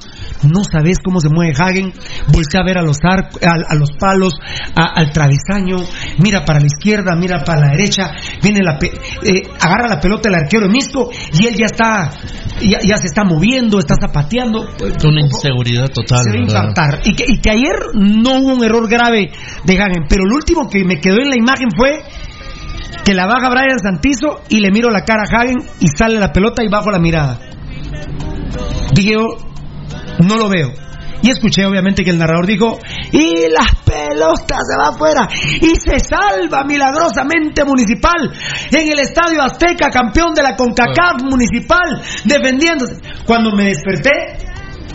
no 0.42 0.64
sabes 0.64 0.98
cómo 1.04 1.20
se 1.20 1.28
mueve 1.28 1.52
Hagen. 1.56 1.92
Voltea 2.32 2.60
a 2.62 2.64
ver 2.64 2.78
a 2.78 2.82
los, 2.82 2.96
ar- 3.02 3.28
a, 3.46 3.72
a 3.72 3.74
los 3.74 3.90
palos, 3.92 4.34
a- 4.74 4.92
al 4.98 5.12
travesaño. 5.12 5.76
Mira 6.18 6.44
para 6.44 6.60
la 6.60 6.66
izquierda, 6.66 7.14
mira 7.16 7.44
para 7.44 7.60
la 7.60 7.68
derecha. 7.76 8.12
Viene 8.42 8.60
la 8.62 8.78
pe- 8.78 8.92
eh, 9.24 9.42
agarra 9.60 9.88
la 9.88 10.00
pelota 10.00 10.28
el 10.28 10.34
arquero 10.36 10.68
Misco 10.68 11.10
y 11.38 11.46
él 11.46 11.54
ya 11.54 11.66
está, 11.66 12.10
ya, 12.60 12.78
ya 12.82 12.96
se 12.96 13.06
está 13.06 13.24
moviendo, 13.24 13.78
está 13.78 13.94
zapateando. 14.00 14.62
Una 15.08 15.20
inseguridad 15.20 15.88
total. 15.90 16.18
Se 16.48 16.54
va. 16.54 16.60
Y 17.04 17.14
que, 17.14 17.24
y 17.28 17.40
que 17.40 17.50
ayer 17.50 17.76
no 17.94 18.38
hubo 18.40 18.54
un 18.54 18.64
error 18.64 18.88
grave 18.88 19.30
de 19.64 19.78
Hagen. 19.80 20.06
Pero 20.08 20.24
lo 20.24 20.36
último 20.36 20.68
que 20.68 20.82
me 20.84 20.98
quedó 20.98 21.18
en 21.20 21.28
la 21.28 21.36
imagen 21.36 21.68
fue 21.76 22.02
que 23.04 23.14
la 23.14 23.26
baja 23.26 23.50
Brian 23.50 23.78
Santizo 23.78 24.42
y 24.48 24.60
le 24.60 24.70
miro 24.70 24.90
la 24.90 25.04
cara 25.04 25.22
a 25.22 25.36
Hagen 25.36 25.56
y 25.80 25.88
sale 25.88 26.18
la 26.18 26.32
pelota 26.32 26.62
y 26.64 26.68
bajo 26.68 26.90
la 26.90 26.98
mirada. 26.98 27.38
Dije 28.92 29.12
yo, 29.12 29.26
no 30.20 30.36
lo 30.36 30.48
veo. 30.48 30.84
Y 31.22 31.30
escuché 31.30 31.64
obviamente 31.64 32.04
que 32.04 32.10
el 32.10 32.18
narrador 32.18 32.46
dijo, 32.46 32.78
y 33.10 33.48
las 33.48 33.74
pelotas 33.76 34.58
se 34.68 34.76
va 34.76 34.90
afuera 34.90 35.26
y 35.32 35.74
se 35.76 35.98
salva 35.98 36.64
milagrosamente 36.64 37.64
Municipal 37.64 38.30
en 38.70 38.92
el 38.92 38.98
Estadio 38.98 39.42
Azteca, 39.42 39.88
campeón 39.88 40.34
de 40.34 40.42
la 40.42 40.54
CONCACAF 40.54 41.22
Municipal, 41.22 42.02
defendiéndose. 42.24 42.96
Cuando 43.24 43.52
me 43.52 43.64
desperté, 43.64 44.36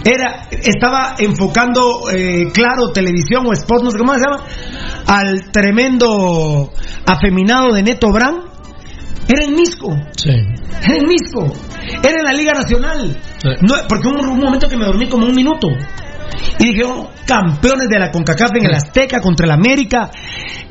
era, 0.10 0.48
estaba 0.52 1.16
enfocando 1.18 2.10
eh, 2.12 2.48
Claro 2.54 2.92
Televisión 2.94 3.46
o 3.48 3.54
Sport, 3.54 3.84
no 3.84 3.92
sé 3.92 3.98
cómo 3.98 4.14
se 4.14 4.20
llama, 4.20 4.44
al 5.08 5.52
tremendo 5.52 6.72
afeminado 7.06 7.74
de 7.74 7.84
Neto 7.84 8.12
Brand. 8.12 8.50
Era 9.28 9.46
en 9.46 9.54
Misco. 9.54 9.96
Sí. 10.18 10.32
Era 10.32 10.96
en 10.98 11.08
Misco. 11.08 11.54
Era 12.04 12.18
en 12.18 12.24
la 12.24 12.34
Liga 12.34 12.54
Nacional. 12.54 13.16
No, 13.62 13.76
porque 13.88 14.08
hubo 14.08 14.24
un, 14.24 14.30
un 14.30 14.40
momento 14.40 14.68
que 14.68 14.76
me 14.76 14.86
dormí 14.86 15.08
como 15.08 15.28
un 15.28 15.36
minuto. 15.36 15.68
Y 16.60 16.70
dije, 16.70 16.84
oh, 16.84 17.10
campeones 17.26 17.88
de 17.90 18.00
la 18.00 18.12
CONCACAF 18.12 18.52
en 18.56 18.66
el 18.66 18.74
Azteca 18.74 19.22
contra 19.22 19.46
el 19.46 19.52
América. 19.52 20.10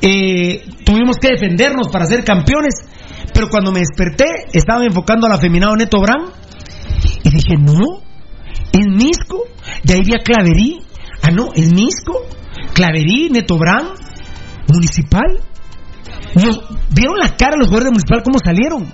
Eh, 0.00 0.64
tuvimos 0.84 1.16
que 1.18 1.28
defendernos 1.28 1.88
para 1.88 2.06
ser 2.06 2.24
campeones. 2.24 2.74
Pero 3.32 3.48
cuando 3.48 3.72
me 3.72 3.80
desperté, 3.80 4.24
estaba 4.52 4.84
enfocando 4.84 5.26
al 5.26 5.32
afeminado 5.32 5.76
Neto 5.76 6.00
Brand. 6.00 6.30
Y 7.24 7.30
dije, 7.30 7.56
no, 7.58 8.02
Misco. 8.98 9.44
De 9.84 9.94
ahí 9.94 10.00
vi 10.04 10.12
a 10.14 10.22
Claverí. 10.22 10.80
Ah, 11.22 11.30
no, 11.30 11.48
en 11.54 11.74
Misco. 11.74 12.26
Claverí, 12.74 13.30
Neto 13.30 13.56
Brand, 13.56 13.90
Municipal. 14.68 15.40
¿Vieron 16.34 17.18
la 17.18 17.36
cara 17.36 17.52
de 17.52 17.58
los 17.58 17.68
jugadores 17.68 17.84
de 17.84 17.90
Municipal 17.90 18.22
cómo 18.22 18.38
salieron? 18.38 18.92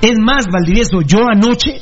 Es 0.00 0.18
más, 0.18 0.46
Valdivieso, 0.50 1.02
yo 1.02 1.18
anoche, 1.28 1.76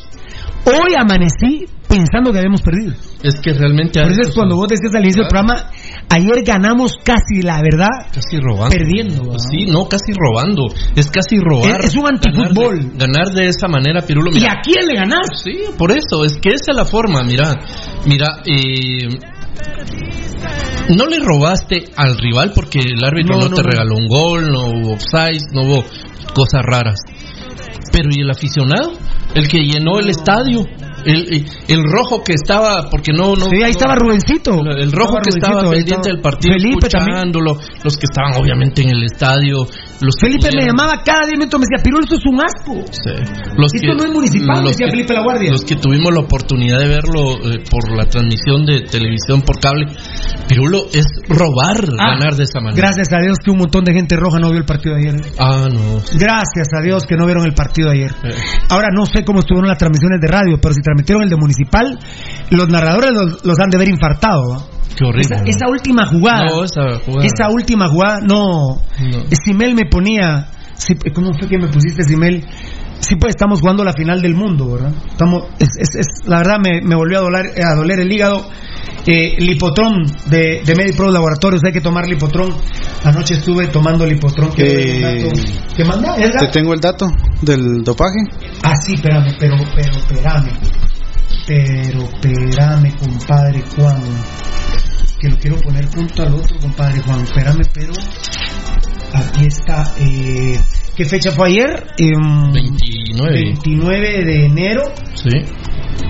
hoy 0.64 0.94
amanecí 0.98 1.66
pensando 1.88 2.32
que 2.32 2.38
habíamos 2.38 2.62
perdido. 2.62 2.94
Es 3.22 3.34
que 3.42 3.52
realmente. 3.52 4.00
Por 4.00 4.12
eso 4.12 4.22
es 4.22 4.34
cuando 4.34 4.56
vos 4.56 4.66
decías 4.68 4.94
al 4.94 5.02
inicio 5.02 5.22
del 5.24 5.28
programa, 5.28 5.70
ayer 6.08 6.42
ganamos 6.44 6.92
casi, 7.04 7.42
la 7.42 7.60
verdad, 7.60 7.88
Casi 8.14 8.38
robando. 8.40 8.70
perdiendo. 8.76 9.22
¿verdad? 9.24 9.38
Sí, 9.50 9.66
no, 9.66 9.86
casi 9.88 10.12
robando. 10.16 10.68
Es 10.96 11.10
casi 11.10 11.36
robar. 11.38 11.80
Es- 11.84 11.90
es 11.90 11.96
un 11.96 12.06
antifútbol. 12.08 12.78
Ganar 12.78 12.92
de, 12.92 12.98
ganar 12.98 13.26
de 13.34 13.46
esa 13.48 13.68
manera, 13.68 14.00
Pirulo. 14.02 14.30
¿Y 14.34 14.44
a 14.44 14.60
quién 14.62 14.86
le 14.86 14.94
ganás? 14.94 15.20
Sí, 15.44 15.58
por 15.76 15.90
eso, 15.90 16.24
es 16.24 16.32
que 16.38 16.48
esa 16.48 16.70
es 16.72 16.76
la 16.76 16.84
forma, 16.86 17.22
mira, 17.22 17.52
mira, 18.06 18.26
eh, 18.46 19.08
no 20.96 21.06
le 21.06 21.18
robaste 21.20 21.84
al 21.96 22.16
rival 22.18 22.52
porque 22.54 22.80
el 22.80 23.04
árbitro 23.04 23.34
No, 23.36 23.42
no, 23.44 23.48
no, 23.50 23.56
te 23.56 23.62
no. 23.62 23.68
regaló 23.68 23.94
un 23.96 24.08
gol, 24.08 24.50
no 24.50 24.66
hubo 24.70 24.92
offside, 24.94 25.42
no 25.52 25.62
hubo 25.62 25.84
cosas 26.34 26.62
raras. 26.64 27.00
Pero 27.92 28.08
¿y 28.10 28.22
el 28.22 28.30
aficionado? 28.30 28.92
El 29.34 29.48
que 29.48 29.58
llenó 29.58 29.98
el 29.98 30.08
estadio, 30.10 30.64
el, 31.04 31.46
el, 31.68 31.84
rojo 31.84 32.22
que 32.22 32.34
estaba, 32.34 32.88
porque 32.90 33.12
no, 33.12 33.34
no. 33.34 33.46
Sí, 33.46 33.62
ahí 33.62 33.70
estaba 33.70 33.94
Rubencito. 33.94 34.52
el 34.52 34.92
rojo 34.92 35.18
Estaba 35.18 35.22
que 35.22 35.30
estaba 35.30 35.62
Rubencito, 35.62 35.70
pendiente 35.70 35.92
estaba. 35.92 36.12
del 36.14 36.20
partido, 36.20 36.52
Felipe 36.54 36.88
también. 36.88 37.16
escuchándolo, 37.16 37.58
los 37.84 37.96
que 37.96 38.04
estaban 38.10 38.40
obviamente 38.40 38.82
en 38.82 38.90
el 38.90 39.04
estadio, 39.04 39.66
los 40.00 40.14
que 40.16 40.26
Felipe 40.26 40.48
me 40.56 40.66
llamaba 40.66 41.02
cada 41.04 41.26
10 41.26 41.38
minutos, 41.38 41.60
me 41.60 41.66
decía, 41.68 41.82
Pirulo, 41.84 42.04
esto 42.04 42.16
es 42.16 42.26
un 42.26 42.40
asco. 42.40 42.74
Sí. 42.90 43.12
Los 43.56 43.74
Esto 43.74 43.94
no 43.94 44.04
es 44.04 44.12
municipal, 44.12 44.64
decía 44.64 44.88
Felipe 44.88 45.12
La 45.14 45.22
Guardia. 45.22 45.50
Los 45.52 45.64
que 45.64 45.76
tuvimos 45.76 46.12
la 46.12 46.20
oportunidad 46.20 46.78
de 46.78 46.88
verlo 46.88 47.36
eh, 47.44 47.62
por 47.70 47.90
la 47.96 48.06
transmisión 48.06 48.64
de 48.64 48.80
televisión 48.82 49.42
por 49.42 49.60
cable, 49.60 49.86
Pirulo 50.48 50.86
es 50.92 51.06
robar, 51.28 51.84
Ah, 51.98 52.16
ganar 52.16 52.34
de 52.36 52.44
esa 52.44 52.60
manera. 52.60 52.76
Gracias 52.80 53.12
a 53.12 53.20
Dios 53.20 53.38
que 53.44 53.50
un 53.50 53.58
montón 53.58 53.84
de 53.84 53.92
gente 53.92 54.16
roja 54.16 54.38
no 54.38 54.48
vio 54.50 54.58
el 54.58 54.64
partido 54.64 54.94
de 54.96 55.08
ayer. 55.08 55.20
Ah, 55.38 55.68
no. 55.70 56.00
Gracias 56.18 56.68
a 56.76 56.82
Dios 56.82 57.04
que 57.06 57.16
no 57.16 57.26
vieron 57.26 57.44
el 57.44 57.54
partido 57.54 57.90
de 57.90 57.96
ayer. 57.98 58.10
Eh, 58.24 58.34
Ahora 58.70 58.88
no 58.94 59.04
sé 59.06 59.24
cómo 59.24 59.40
estuvieron 59.40 59.68
las 59.68 59.78
transmisiones 59.78 60.20
de 60.20 60.28
radio, 60.28 60.58
pero 60.60 60.74
si 60.74 60.80
transmitieron 60.80 61.22
el 61.24 61.30
de 61.30 61.36
municipal, 61.36 61.98
los 62.50 62.68
narradores 62.68 63.10
los, 63.12 63.44
los 63.44 63.58
han 63.58 63.70
de 63.70 63.78
ver 63.78 63.88
infartado. 63.88 64.50
¿va? 64.50 64.79
Qué 65.00 65.04
horrible. 65.06 65.36
Esa, 65.46 65.66
última 65.68 66.06
jugada, 66.06 66.44
No, 66.44 66.64
esa 66.64 66.82
jugada. 67.04 67.26
esa 67.26 67.48
última 67.50 67.88
jugada, 67.88 68.18
no. 68.20 68.76
No. 69.00 69.18
Simel 69.44 69.74
me 69.74 69.86
ponía, 69.90 70.46
sí, 70.74 70.94
¿cómo 71.14 71.30
fue 71.38 71.48
que 71.48 71.58
me 71.58 71.68
pusiste 71.68 72.02
Simel? 72.04 72.44
Sí, 73.00 73.16
pues 73.16 73.30
estamos 73.30 73.60
jugando 73.62 73.82
la 73.82 73.94
final 73.94 74.20
del 74.20 74.34
mundo, 74.34 74.72
¿verdad? 74.74 74.92
Estamos, 75.08 75.44
es, 75.58 75.68
es- 75.78 75.94
es- 75.96 76.28
la 76.28 76.38
verdad 76.38 76.58
me, 76.62 76.82
me 76.82 76.94
volvió 76.94 77.20
a 77.20 77.22
doler, 77.22 77.46
a 77.64 77.74
doler 77.74 78.00
el 78.00 78.12
hígado. 78.12 78.46
Eh, 79.06 79.36
Lipotrón 79.38 80.04
de, 80.26 80.60
de 80.62 80.74
MediPro 80.76 81.10
Laboratorios, 81.10 81.62
hay 81.64 81.72
que 81.72 81.80
tomar 81.80 82.06
Lipotrón. 82.06 82.50
Anoche 83.02 83.34
estuve 83.34 83.68
tomando 83.68 84.04
Lipotrón. 84.04 84.52
Que 84.52 85.22
Eh, 85.22 85.32
¿Qué 85.74 85.84
manda, 85.86 86.14
Edgar? 86.16 86.46
Te 86.46 86.48
tengo 86.60 86.74
el 86.74 86.80
dato 86.80 87.10
del 87.40 87.82
dopaje. 87.82 88.18
Ah, 88.62 88.74
sí, 88.76 88.92
espérame, 88.94 89.34
pero, 89.40 89.56
pero, 89.74 89.92
espérame. 89.96 90.50
Pero, 91.46 92.02
espérame, 92.04 92.94
compadre 92.98 93.62
Juan. 93.76 94.02
Que 95.18 95.28
lo 95.28 95.36
quiero 95.36 95.56
poner 95.60 95.86
junto 95.86 96.22
al 96.22 96.34
otro, 96.34 96.58
compadre 96.60 97.00
Juan. 97.00 97.20
Espérame, 97.22 97.62
pero. 97.74 97.92
Aquí 99.12 99.46
está. 99.46 99.92
Eh, 99.98 100.58
¿Qué 100.96 101.04
fecha 101.04 101.32
fue 101.32 101.48
ayer? 101.48 101.86
Em, 101.98 102.52
29. 102.52 103.32
29 103.32 104.24
de 104.24 104.44
enero. 104.46 104.82
Sí. 105.14 105.30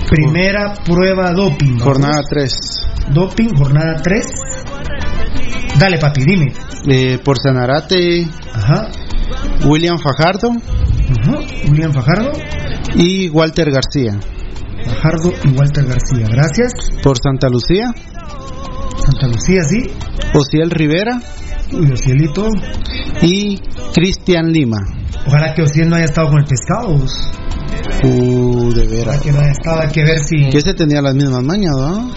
Primera 0.09 0.73
prueba 0.85 1.31
doping. 1.31 1.77
¿no? 1.77 1.83
Jornada 1.83 2.21
3. 2.29 2.53
Doping, 3.13 3.49
jornada 3.55 3.95
3. 4.01 4.25
Dale, 5.79 5.97
papi, 5.97 6.23
dime. 6.25 6.53
Eh, 6.87 7.19
por 7.23 7.37
Sanarate, 7.39 8.27
Ajá. 8.53 8.89
William 9.65 9.97
Fajardo 9.97 10.49
Ajá. 10.51 11.39
William 11.69 11.93
Fajardo. 11.93 12.31
y 12.95 13.29
Walter 13.29 13.71
García. 13.71 14.19
Fajardo 14.95 15.31
y 15.43 15.57
Walter 15.57 15.85
García. 15.85 16.27
Gracias. 16.29 16.73
Por 17.03 17.17
Santa 17.17 17.47
Lucía, 17.49 17.87
Santa 18.97 19.27
Lucía, 19.27 19.63
sí. 19.63 19.91
Ociel 20.33 20.69
Rivera 20.69 21.19
Uy, 21.73 21.95
cielito. 21.97 22.47
y 23.21 23.59
Cristian 23.93 24.51
Lima. 24.51 24.77
Ojalá 25.27 25.53
que 25.53 25.61
Ociel 25.63 25.89
no 25.89 25.95
haya 25.95 26.05
estado 26.05 26.29
con 26.29 26.39
el 26.39 26.45
pescado. 26.45 26.95
Uh, 28.03 28.73
de 28.73 28.81
Ojalá 28.87 28.89
veras. 28.89 29.21
que 29.21 29.31
no 29.31 29.39
haya 29.39 29.51
estado, 29.51 29.81
hay 29.81 29.89
que 29.89 30.03
ver 30.03 30.19
si. 30.19 30.49
Que 30.49 30.57
ese 30.57 30.73
tenía 30.73 31.01
las 31.01 31.15
mismas 31.15 31.43
mañas, 31.43 31.73
¿no? 31.77 32.11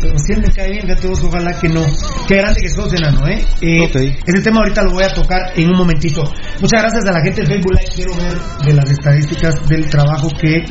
Pero 0.00 0.14
Ociel 0.14 0.40
me 0.40 0.48
cae 0.52 0.70
bien, 0.70 0.82
fíjate 0.82 1.06
vos, 1.08 1.22
ojalá 1.24 1.52
que 1.60 1.68
no. 1.68 1.82
Qué 2.26 2.36
grande 2.36 2.60
que 2.60 2.70
sos, 2.70 2.92
enano, 2.94 3.26
¿eh? 3.28 3.44
eh 3.60 3.80
Ok. 3.84 3.96
Ese 4.26 4.40
tema 4.42 4.60
ahorita 4.60 4.82
lo 4.84 4.92
voy 4.92 5.04
a 5.04 5.12
tocar 5.12 5.52
en 5.56 5.70
un 5.70 5.76
momentito. 5.76 6.22
Muchas 6.60 6.80
gracias 6.82 7.04
a 7.06 7.12
la 7.12 7.20
gente 7.22 7.42
de 7.42 7.46
Facebook 7.46 7.72
Live. 7.72 7.90
Quiero 7.94 8.14
ver 8.16 8.38
de 8.66 8.72
las 8.74 8.90
estadísticas 8.90 9.68
del 9.68 9.90
trabajo 9.90 10.28
que. 10.40 10.64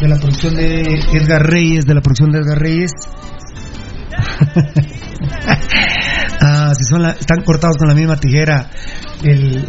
de 0.00 0.08
la 0.08 0.16
producción 0.16 0.54
de 0.54 0.82
Edgar 1.12 1.42
Reyes, 1.42 1.86
de 1.86 1.94
la 1.94 2.00
producción 2.00 2.30
de 2.30 2.38
Edgar 2.38 2.58
Reyes. 2.58 2.92
ah, 6.40 6.72
si 6.76 6.84
son 6.84 7.02
la- 7.02 7.12
están 7.12 7.42
cortados 7.44 7.76
con 7.76 7.88
la 7.88 7.94
misma 7.94 8.16
tijera 8.16 8.70
el, 9.22 9.64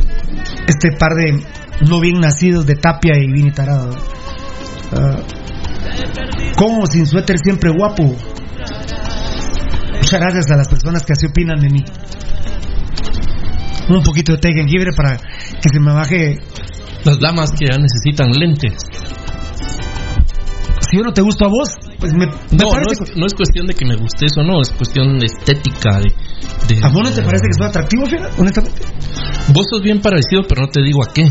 este 0.67 0.91
par 0.97 1.13
de 1.13 1.43
no 1.89 1.99
bien 1.99 2.19
nacidos 2.19 2.65
de 2.65 2.75
Tapia 2.75 3.13
y 3.17 3.32
Vini 3.32 3.51
Tarado. 3.51 3.95
Ah, 4.95 5.17
¿Cómo 6.56 6.86
sin 6.86 7.06
suéter 7.06 7.38
siempre 7.43 7.71
guapo? 7.71 8.15
Muchas 10.13 10.30
gracias 10.30 10.52
a 10.52 10.58
las 10.58 10.67
personas 10.67 11.02
que 11.04 11.13
así 11.13 11.26
opinan 11.26 11.60
de 11.60 11.69
mí. 11.71 11.84
Un 13.89 14.04
poquito 14.04 14.34
de 14.34 14.38
té 14.38 14.49
jengibre 14.54 14.91
para 14.95 15.17
que 15.17 15.69
se 15.73 15.80
me 15.80 15.91
baje. 15.91 16.38
Las 17.04 17.19
damas 17.19 17.49
que 17.58 17.65
ya 17.65 17.80
necesitan 17.80 18.30
lentes. 18.32 18.73
Si 20.88 20.97
yo 20.97 21.04
no 21.04 21.12
te 21.13 21.21
gusto 21.23 21.45
a 21.45 21.47
vos, 21.47 21.67
pues 21.99 22.13
me, 22.13 22.28
me 22.28 22.32
No, 22.52 22.65
no 22.65 22.69
parece 22.69 23.06
es, 23.06 23.17
no 23.17 23.26
es 23.26 23.34
cuestión 23.34 23.65
de 23.65 23.73
que 23.73 23.86
me 23.88 23.95
guste 23.95 24.28
eso, 24.28 24.43
no, 24.43 24.62
es 24.62 24.69
cuestión 24.69 25.17
de 25.17 25.26
estética. 25.26 25.97
De, 25.97 26.76
de- 26.76 26.86
¿A 26.86 26.89
vos 26.89 27.02
no 27.04 27.10
te 27.10 27.23
parece 27.23 27.47
que 27.47 27.54
soy 27.58 27.65
atractivo, 27.65 28.06
fíjate? 28.06 28.39
Honestamente. 28.39 28.82
Vos 29.52 29.65
sos 29.67 29.82
bien 29.82 29.99
parecido, 29.99 30.43
pero 30.47 30.62
no 30.62 30.67
te 30.67 30.84
digo 30.84 31.04
a 31.04 31.12
qué. 31.12 31.26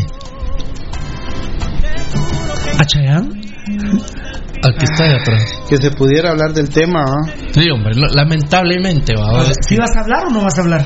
¿A 2.77 2.83
Chayanne? 2.85 3.39
Al 4.63 4.75
que 4.75 4.85
está 4.85 5.03
ahí 5.03 5.15
atrás. 5.19 5.53
Que 5.69 5.77
se 5.77 5.91
pudiera 5.91 6.31
hablar 6.31 6.53
del 6.53 6.69
tema, 6.69 7.03
¿ah? 7.03 7.29
Sí, 7.51 7.69
hombre, 7.69 7.93
lamentablemente, 7.95 9.13
va. 9.15 9.45
¿Si 9.61 9.75
vas 9.75 9.91
a 9.95 10.01
hablar 10.01 10.27
o 10.27 10.29
no 10.29 10.43
vas 10.43 10.57
a 10.57 10.61
hablar? 10.61 10.85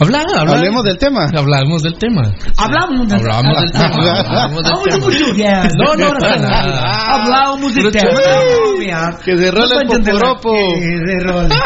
Habla, 0.00 0.24
habla. 0.36 0.54
Hablemos 0.54 0.82
del 0.84 0.98
tema. 0.98 1.28
Hablamos 1.36 1.82
del 1.82 1.96
tema. 1.98 2.22
Hablamos 2.56 3.08
del 3.08 3.20
Hablamos 3.20 3.60
del 3.60 3.72
tema. 3.72 3.84
Hablamos 3.84 4.62
del 4.64 4.72
Hablamos 4.72 5.16
tema. 5.36 5.68
No, 5.78 5.94
no 5.94 6.14
nada. 6.14 7.14
Hablamos 7.14 7.74
del 7.74 7.92
tema. 7.92 8.12
No. 8.12 9.18
Que 9.24 9.36
se 9.36 9.50
rola 9.50 9.74
No 9.84 9.96
el 9.96 10.02
poporopo. 10.02 10.52
que 10.52 10.98
se 11.06 11.18
rola. 11.20 11.56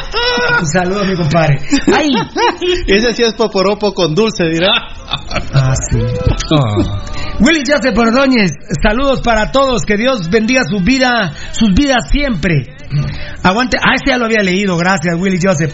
Un 0.61 0.67
saludo 0.67 1.01
a 1.01 1.05
mi 1.05 1.17
compadre. 1.17 1.59
Ay. 1.95 2.11
Ese 2.87 3.13
sí 3.15 3.23
es 3.23 3.35
poporopo 3.35 3.93
con 3.95 4.15
dulce, 4.15 4.45
dirá. 4.45 4.73
Ah, 5.53 5.75
sí. 5.91 5.99
Ah. 6.53 7.03
Willy 7.41 7.63
Joseph 7.67 7.97
Ordóñez, 7.97 8.51
saludos 8.83 9.21
para 9.23 9.53
todos, 9.53 9.83
que 9.83 9.97
Dios 9.97 10.29
bendiga 10.29 10.63
su 10.69 10.81
vida, 10.81 11.33
sus 11.53 11.73
vidas 11.73 12.09
siempre. 12.11 12.77
Aguante, 13.43 13.79
ah, 13.79 13.95
este 13.95 14.11
ya 14.11 14.19
lo 14.19 14.25
había 14.27 14.43
leído, 14.43 14.77
gracias 14.77 15.15
Willy 15.19 15.39
Joseph. 15.43 15.73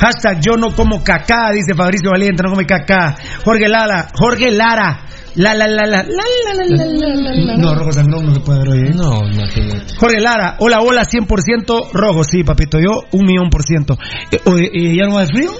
Hashtag 0.00 0.40
yo 0.40 0.56
no 0.56 0.74
como 0.74 1.04
cacá, 1.04 1.50
dice 1.52 1.74
Fabricio 1.74 2.10
Valiente, 2.10 2.42
no 2.42 2.50
come 2.50 2.64
cacá. 2.64 3.16
Jorge 3.44 3.68
Lara, 3.68 4.08
Jorge 4.14 4.50
Lara. 4.50 5.04
La 5.36 5.54
la 5.54 5.68
la 5.68 5.86
la 5.86 6.02
la 6.02 6.08
la 6.08 6.64
la 6.64 6.74
la 6.74 7.14
la 7.14 7.34
la. 7.34 7.56
No, 7.56 7.74
rojo 7.74 7.92
sangrón 7.92 8.26
no 8.26 8.34
se 8.34 8.40
puede 8.40 8.58
ver 8.60 8.68
hoy. 8.70 8.78
¿eh? 8.88 8.92
No, 8.94 9.28
imagínate. 9.28 9.94
Jorge 9.96 10.20
Lara, 10.20 10.56
hola, 10.58 10.80
hola, 10.80 11.04
100% 11.04 11.92
rojo, 11.92 12.24
sí, 12.24 12.42
papito, 12.42 12.80
yo 12.80 13.04
un 13.12 13.26
millón 13.26 13.50
por 13.50 13.62
ciento. 13.62 13.96
Eh, 14.32 14.40
oye, 14.46 14.70
¿y 14.72 14.96
¿Ya 14.96 15.06
no 15.06 15.16
va 15.16 15.26
de 15.26 15.28
frío? 15.28 15.52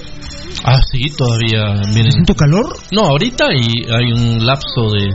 Ah, 0.65 0.81
sí, 0.93 1.01
todavía 1.17 1.81
viene. 1.95 2.11
¿Siento 2.13 2.35
calor? 2.35 2.73
No, 2.93 3.03
ahorita 3.03 3.47
y 3.55 3.91
hay 3.91 4.13
un 4.13 4.45
lapso 4.45 4.91
de 4.93 5.09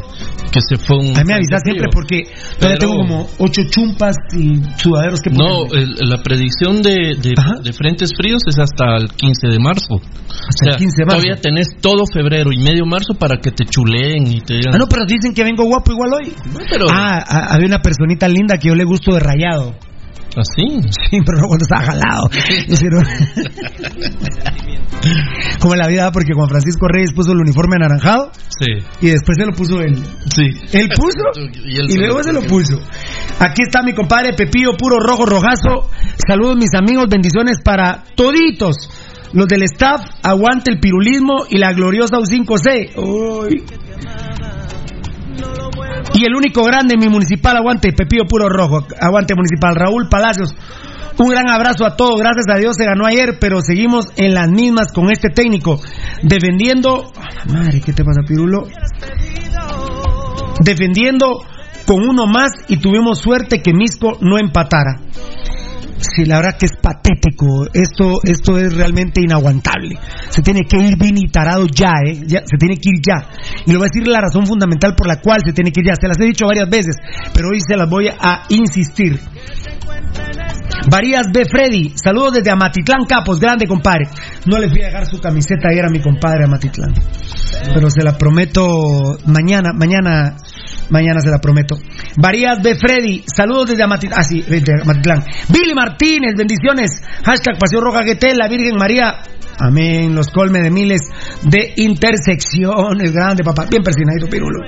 que 0.51 0.59
se 0.67 0.77
fue 0.77 0.97
un. 0.97 1.15
A 1.17 1.21
mí 1.21 1.25
me 1.27 1.33
avisa 1.35 1.57
siempre 1.63 1.87
porque 1.93 2.23
todavía 2.57 2.77
Pero- 2.77 2.79
tengo 2.79 2.95
como 2.97 3.27
ocho 3.39 3.61
chumpas 3.69 4.15
y 4.37 4.55
sudaderos 4.81 5.21
que 5.21 5.29
No, 5.31 5.65
el- 5.71 5.95
la 6.09 6.17
predicción 6.23 6.81
de, 6.81 7.15
de, 7.21 7.33
de 7.63 7.73
frentes 7.73 8.11
fríos 8.17 8.41
es 8.47 8.57
hasta 8.59 8.97
el 8.97 9.09
15 9.11 9.47
de 9.47 9.59
marzo. 9.59 9.95
Hasta 10.49 10.71
el 10.71 10.75
15 10.77 10.95
de 11.01 11.05
marzo. 11.05 11.21
Todavía 11.21 11.41
tenés 11.41 11.67
todo 11.81 12.03
febrero 12.11 12.51
y 12.51 12.57
medio 12.57 12.85
marzo 12.85 13.13
para 13.13 13.37
que 13.37 13.51
te 13.51 13.65
chuleen 13.65 14.27
y 14.27 14.41
te 14.41 14.55
digan. 14.55 14.75
Ah, 14.75 14.77
no, 14.77 14.87
pero 14.87 15.05
dicen 15.05 15.33
que 15.33 15.43
vengo 15.43 15.63
guapo 15.65 15.91
igual 15.91 16.13
hoy. 16.13 16.33
pero- 16.69 16.87
Ah, 16.89 17.49
había 17.51 17.67
una 17.67 17.79
personita 17.81 18.27
linda 18.27 18.57
que 18.57 18.69
yo 18.69 18.75
le 18.75 18.83
gusto 18.85 19.13
de 19.13 19.19
rayado. 19.19 19.75
¿Así? 20.35 20.81
Sí, 21.09 21.17
pero 21.25 21.39
no 21.41 21.47
cuando 21.47 21.63
estaba 21.63 21.81
jalado. 21.83 22.29
Sí. 22.75 22.87
Como 25.59 25.73
en 25.73 25.79
la 25.79 25.87
vida, 25.87 26.11
porque 26.11 26.33
Juan 26.33 26.49
Francisco 26.49 26.87
Reyes 26.87 27.11
puso 27.13 27.31
el 27.33 27.39
uniforme 27.39 27.75
anaranjado 27.75 28.31
Sí. 28.59 28.71
y 29.01 29.07
después 29.09 29.37
se 29.37 29.45
lo 29.45 29.51
puso 29.53 29.79
él. 29.81 29.95
Sí. 30.33 30.47
Él 30.73 30.89
puso 30.95 31.49
Y 31.65 31.77
él 31.79 31.85
y 31.89 31.97
luego 31.97 32.23
se 32.23 32.33
lo 32.33 32.41
puso. 32.41 32.77
puso. 32.77 32.89
Aquí 33.39 33.61
está 33.63 33.83
mi 33.83 33.93
compadre 33.93 34.33
Pepillo, 34.33 34.71
puro 34.77 34.97
rojo 34.99 35.25
rojazo. 35.25 35.89
Saludos 36.27 36.55
mis 36.57 36.73
amigos, 36.75 37.05
bendiciones 37.09 37.57
para 37.63 38.03
toditos. 38.15 38.75
Los 39.33 39.47
del 39.47 39.63
staff, 39.63 40.01
aguante 40.23 40.71
el 40.71 40.79
pirulismo 40.79 41.45
y 41.49 41.57
la 41.57 41.73
gloriosa 41.73 42.17
U5C. 42.17 42.95
Uy. 42.97 43.63
Y 46.13 46.25
el 46.25 46.35
único 46.35 46.63
grande, 46.63 46.95
mi 46.97 47.07
municipal, 47.07 47.57
aguante, 47.57 47.91
Pepillo 47.91 48.25
Puro 48.25 48.47
Rojo, 48.47 48.85
aguante 48.99 49.35
municipal, 49.35 49.75
Raúl 49.75 50.07
Palacios. 50.09 50.55
Un 51.17 51.29
gran 51.29 51.49
abrazo 51.49 51.85
a 51.85 51.95
todos, 51.95 52.19
gracias 52.19 52.45
a 52.49 52.57
Dios 52.57 52.75
se 52.75 52.85
ganó 52.85 53.05
ayer, 53.05 53.37
pero 53.39 53.61
seguimos 53.61 54.07
en 54.17 54.33
las 54.33 54.49
mismas 54.49 54.91
con 54.91 55.09
este 55.09 55.29
técnico, 55.29 55.79
defendiendo... 56.21 57.11
¡A 57.15 57.45
la 57.47 57.53
madre, 57.53 57.81
¿qué 57.81 57.93
te 57.93 58.03
pasa, 58.03 58.21
Pirulo? 58.27 58.67
Defendiendo 60.59 61.39
con 61.85 62.07
uno 62.07 62.27
más 62.27 62.51
y 62.67 62.77
tuvimos 62.77 63.19
suerte 63.19 63.61
que 63.61 63.73
Misco 63.73 64.17
no 64.19 64.37
empatara. 64.37 64.99
Sí, 65.97 66.25
la 66.25 66.37
verdad 66.37 66.57
que 66.57 66.65
es 66.65 66.75
patético. 66.81 67.67
Esto, 67.73 68.19
esto 68.23 68.57
es 68.59 68.75
realmente 68.75 69.21
inaguantable. 69.21 69.97
Se 70.29 70.41
tiene 70.41 70.61
que 70.67 70.77
ir 70.77 70.97
bien 70.97 71.17
y 71.17 71.29
tarado 71.31 71.65
ya, 71.67 71.93
¿eh? 72.05 72.21
Ya, 72.25 72.39
se 72.39 72.57
tiene 72.57 72.75
que 72.75 72.89
ir 72.89 73.01
ya. 73.01 73.29
Y 73.65 73.71
le 73.71 73.77
voy 73.77 73.87
a 73.87 73.89
decir 73.91 74.07
la 74.07 74.21
razón 74.21 74.45
fundamental 74.45 74.93
por 74.95 75.07
la 75.07 75.21
cual 75.21 75.41
se 75.45 75.53
tiene 75.53 75.71
que 75.71 75.81
ir 75.81 75.87
ya. 75.87 75.95
Se 75.95 76.07
las 76.07 76.19
he 76.19 76.25
dicho 76.25 76.45
varias 76.45 76.69
veces, 76.69 76.95
pero 77.33 77.49
hoy 77.49 77.59
se 77.65 77.77
las 77.77 77.89
voy 77.89 78.07
a 78.07 78.43
insistir. 78.49 79.19
Varías 80.89 81.27
B. 81.31 81.45
Freddy, 81.45 81.93
saludos 81.95 82.33
desde 82.33 82.51
Amatitlán, 82.51 83.05
Capos, 83.05 83.39
grande 83.39 83.67
compadre. 83.67 84.07
No 84.45 84.57
les 84.57 84.69
voy 84.69 84.83
a 84.83 84.87
dejar 84.87 85.05
su 85.05 85.19
camiseta 85.19 85.69
ayer 85.69 85.85
a 85.85 85.89
mi 85.89 85.99
compadre 85.99 86.45
Amatitlán, 86.45 86.93
pero 87.73 87.89
se 87.89 88.03
la 88.03 88.17
prometo 88.17 89.17
mañana, 89.25 89.71
mañana, 89.73 90.37
mañana 90.89 91.19
se 91.21 91.29
la 91.29 91.39
prometo. 91.39 91.77
Varías 92.17 92.61
B. 92.61 92.75
Freddy, 92.75 93.23
saludos 93.25 93.69
desde 93.69 93.83
Amatitlán, 93.83 94.19
ah 94.19 94.23
sí, 94.23 94.43
desde 94.47 94.81
Amatitlán. 94.81 95.23
Billy 95.49 95.73
Martínez, 95.73 96.35
bendiciones. 96.37 97.01
Hashtag 97.23 97.57
Pasión 97.57 97.83
Roja 97.83 98.03
GT, 98.03 98.35
la 98.35 98.47
Virgen 98.47 98.75
María. 98.77 99.21
Amén, 99.59 100.13
los 100.13 100.27
colme 100.27 100.59
de 100.59 100.69
miles 100.69 101.01
de 101.43 101.73
intersecciones, 101.77 103.13
grande 103.13 103.43
papá, 103.43 103.65
bien 103.69 103.83
persinadito 103.83 104.27
Pirulo. 104.27 104.59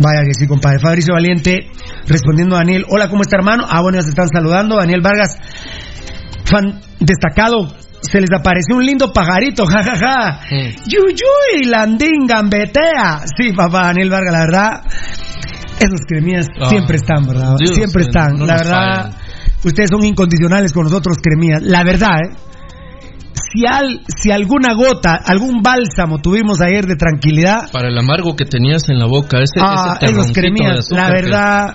Vaya 0.00 0.24
que 0.24 0.34
sí, 0.34 0.46
compadre. 0.46 0.78
Fabricio 0.80 1.14
Valiente 1.14 1.70
respondiendo 2.06 2.56
a 2.56 2.58
Daniel, 2.58 2.84
hola, 2.88 3.08
¿cómo 3.08 3.22
está 3.22 3.36
hermano? 3.36 3.64
Ah, 3.68 3.80
bueno, 3.80 3.98
ya 3.98 4.02
se 4.02 4.08
están 4.10 4.28
saludando. 4.28 4.76
Daniel 4.76 5.00
Vargas, 5.02 5.36
fan 6.44 6.80
destacado, 6.98 7.68
se 8.00 8.20
les 8.20 8.30
apareció 8.36 8.76
un 8.76 8.84
lindo 8.84 9.12
pajarito, 9.12 9.66
jajaja. 9.66 10.40
Yuyuy, 10.86 11.64
landín, 11.68 12.26
gambetea. 12.26 13.22
Sí, 13.38 13.52
papá, 13.52 13.86
Daniel 13.86 14.10
Vargas, 14.10 14.32
la 14.32 14.40
verdad, 14.40 14.82
esos 15.78 16.00
cremías 16.08 16.46
Ah, 16.60 16.68
siempre 16.68 16.96
están, 16.96 17.26
¿verdad? 17.26 17.54
Dios, 17.58 17.74
siempre 17.76 18.02
eh, 18.02 18.06
están. 18.08 18.34
no 18.36 18.46
la 18.46 18.56
verdad, 18.56 19.02
fallan. 19.02 19.14
ustedes 19.64 19.90
son 19.90 20.04
incondicionales 20.04 20.72
con 20.72 20.84
nosotros, 20.84 21.16
cremías. 21.22 21.62
La 21.62 21.84
verdad, 21.84 22.16
¿eh? 22.24 22.36
Si, 23.52 23.66
al, 23.66 24.00
si 24.16 24.30
alguna 24.30 24.72
gota, 24.74 25.14
algún 25.26 25.62
bálsamo 25.62 26.18
tuvimos 26.18 26.60
ayer 26.62 26.86
de 26.86 26.96
tranquilidad, 26.96 27.70
Para 27.70 27.88
el 27.88 27.98
amargo 27.98 28.34
que 28.34 28.44
tenías 28.46 28.88
en 28.88 28.98
la 28.98 29.06
boca, 29.06 29.38
ese, 29.38 29.60
Ah, 29.60 29.98
ese 30.00 30.12
esos 30.12 30.32
cremías, 30.32 30.86
la 30.90 31.06
que- 31.06 31.12
verdad, 31.12 31.74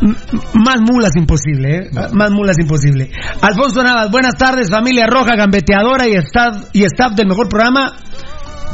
m- 0.00 0.14
más 0.54 0.80
mulas 0.80 1.10
imposible, 1.16 1.76
¿eh? 1.76 1.90
Más 2.12 2.30
mulas 2.30 2.56
imposible. 2.60 3.10
Alfonso 3.42 3.82
Navas, 3.82 4.10
buenas 4.10 4.34
tardes, 4.36 4.70
familia 4.70 5.06
roja, 5.06 5.34
gambeteadora 5.36 6.06
y 6.08 6.14
staff, 6.14 6.68
y 6.72 6.84
staff 6.84 7.14
del 7.14 7.26
mejor 7.26 7.48
programa. 7.48 7.92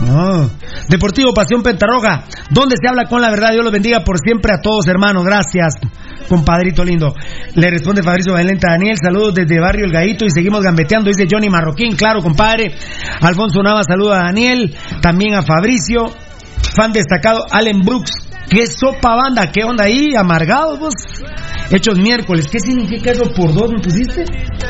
No. 0.01 0.51
Deportivo 0.89 1.33
Pasión 1.33 1.63
Pentarroja, 1.63 2.25
donde 2.51 2.77
se 2.81 2.89
habla 2.89 3.05
con 3.05 3.21
la 3.21 3.31
verdad. 3.31 3.53
Dios 3.53 3.65
los 3.65 3.73
bendiga 3.73 4.03
por 4.05 4.19
siempre 4.19 4.53
a 4.53 4.61
todos, 4.61 4.87
hermanos. 4.89 5.25
Gracias, 5.25 5.75
compadrito 6.29 6.85
lindo. 6.85 7.15
Le 7.55 7.71
responde 7.71 8.03
Fabricio 8.03 8.33
Valente 8.33 8.67
a 8.67 8.73
Daniel. 8.73 8.97
Saludos 9.03 9.35
desde 9.35 9.61
Barrio 9.61 9.87
El 9.87 9.93
Gaito 9.93 10.25
y 10.25 10.31
seguimos 10.31 10.63
gambeteando, 10.63 11.09
dice 11.09 11.27
Johnny 11.31 11.49
Marroquín. 11.49 11.97
Claro, 11.97 12.23
compadre. 12.23 12.75
Alfonso 13.21 13.63
Navas 13.63 13.87
saluda 13.89 14.21
a 14.21 14.25
Daniel, 14.25 14.75
también 15.01 15.35
a 15.35 15.43
Fabricio. 15.43 16.13
Fan 16.77 16.93
destacado, 16.93 17.47
Allen 17.51 17.81
Brooks. 17.81 18.34
¿Qué 18.49 18.67
sopa 18.67 19.17
banda? 19.17 19.51
¿Qué 19.51 19.65
onda 19.65 19.85
ahí? 19.85 20.15
Amargados 20.17 20.79
vos. 20.79 20.95
Hechos 21.71 21.99
miércoles. 21.99 22.47
¿Qué 22.51 22.61
significa 22.61 23.11
eso 23.13 23.25
por 23.35 23.53
dos 23.53 23.71
me 23.73 23.81
pusiste? 23.81 24.25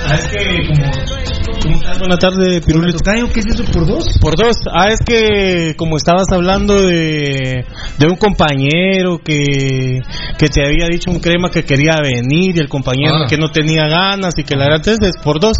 Ah, 0.08 0.14
es 0.16 0.26
que 0.26 0.66
como... 0.68 1.98
Buenas 1.98 2.18
tardes, 2.18 2.64
Pirulito. 2.64 2.98
¿Qué 3.02 3.40
es 3.40 3.46
eso 3.46 3.64
por 3.72 3.86
dos? 3.86 4.04
Por 4.20 4.36
dos. 4.36 4.56
Ah, 4.72 4.88
es 4.88 5.00
que 5.04 5.74
como 5.76 5.96
estabas 5.96 6.26
hablando 6.30 6.82
de, 6.82 7.64
de 7.98 8.06
un 8.06 8.16
compañero 8.16 9.18
que, 9.24 10.00
que 10.38 10.48
te 10.48 10.64
había 10.64 10.86
dicho 10.88 11.10
un 11.10 11.20
crema 11.20 11.50
que 11.50 11.64
quería 11.64 11.96
venir 12.02 12.56
y 12.56 12.60
el 12.60 12.68
compañero 12.68 13.14
Ah. 13.24 13.26
que 13.28 13.36
no 13.38 13.48
tenía 13.48 13.86
ganas 13.88 14.34
y 14.38 14.44
que 14.44 14.56
la 14.56 14.68
verdad 14.68 14.88
es 14.88 15.12
por 15.22 15.40
dos. 15.40 15.56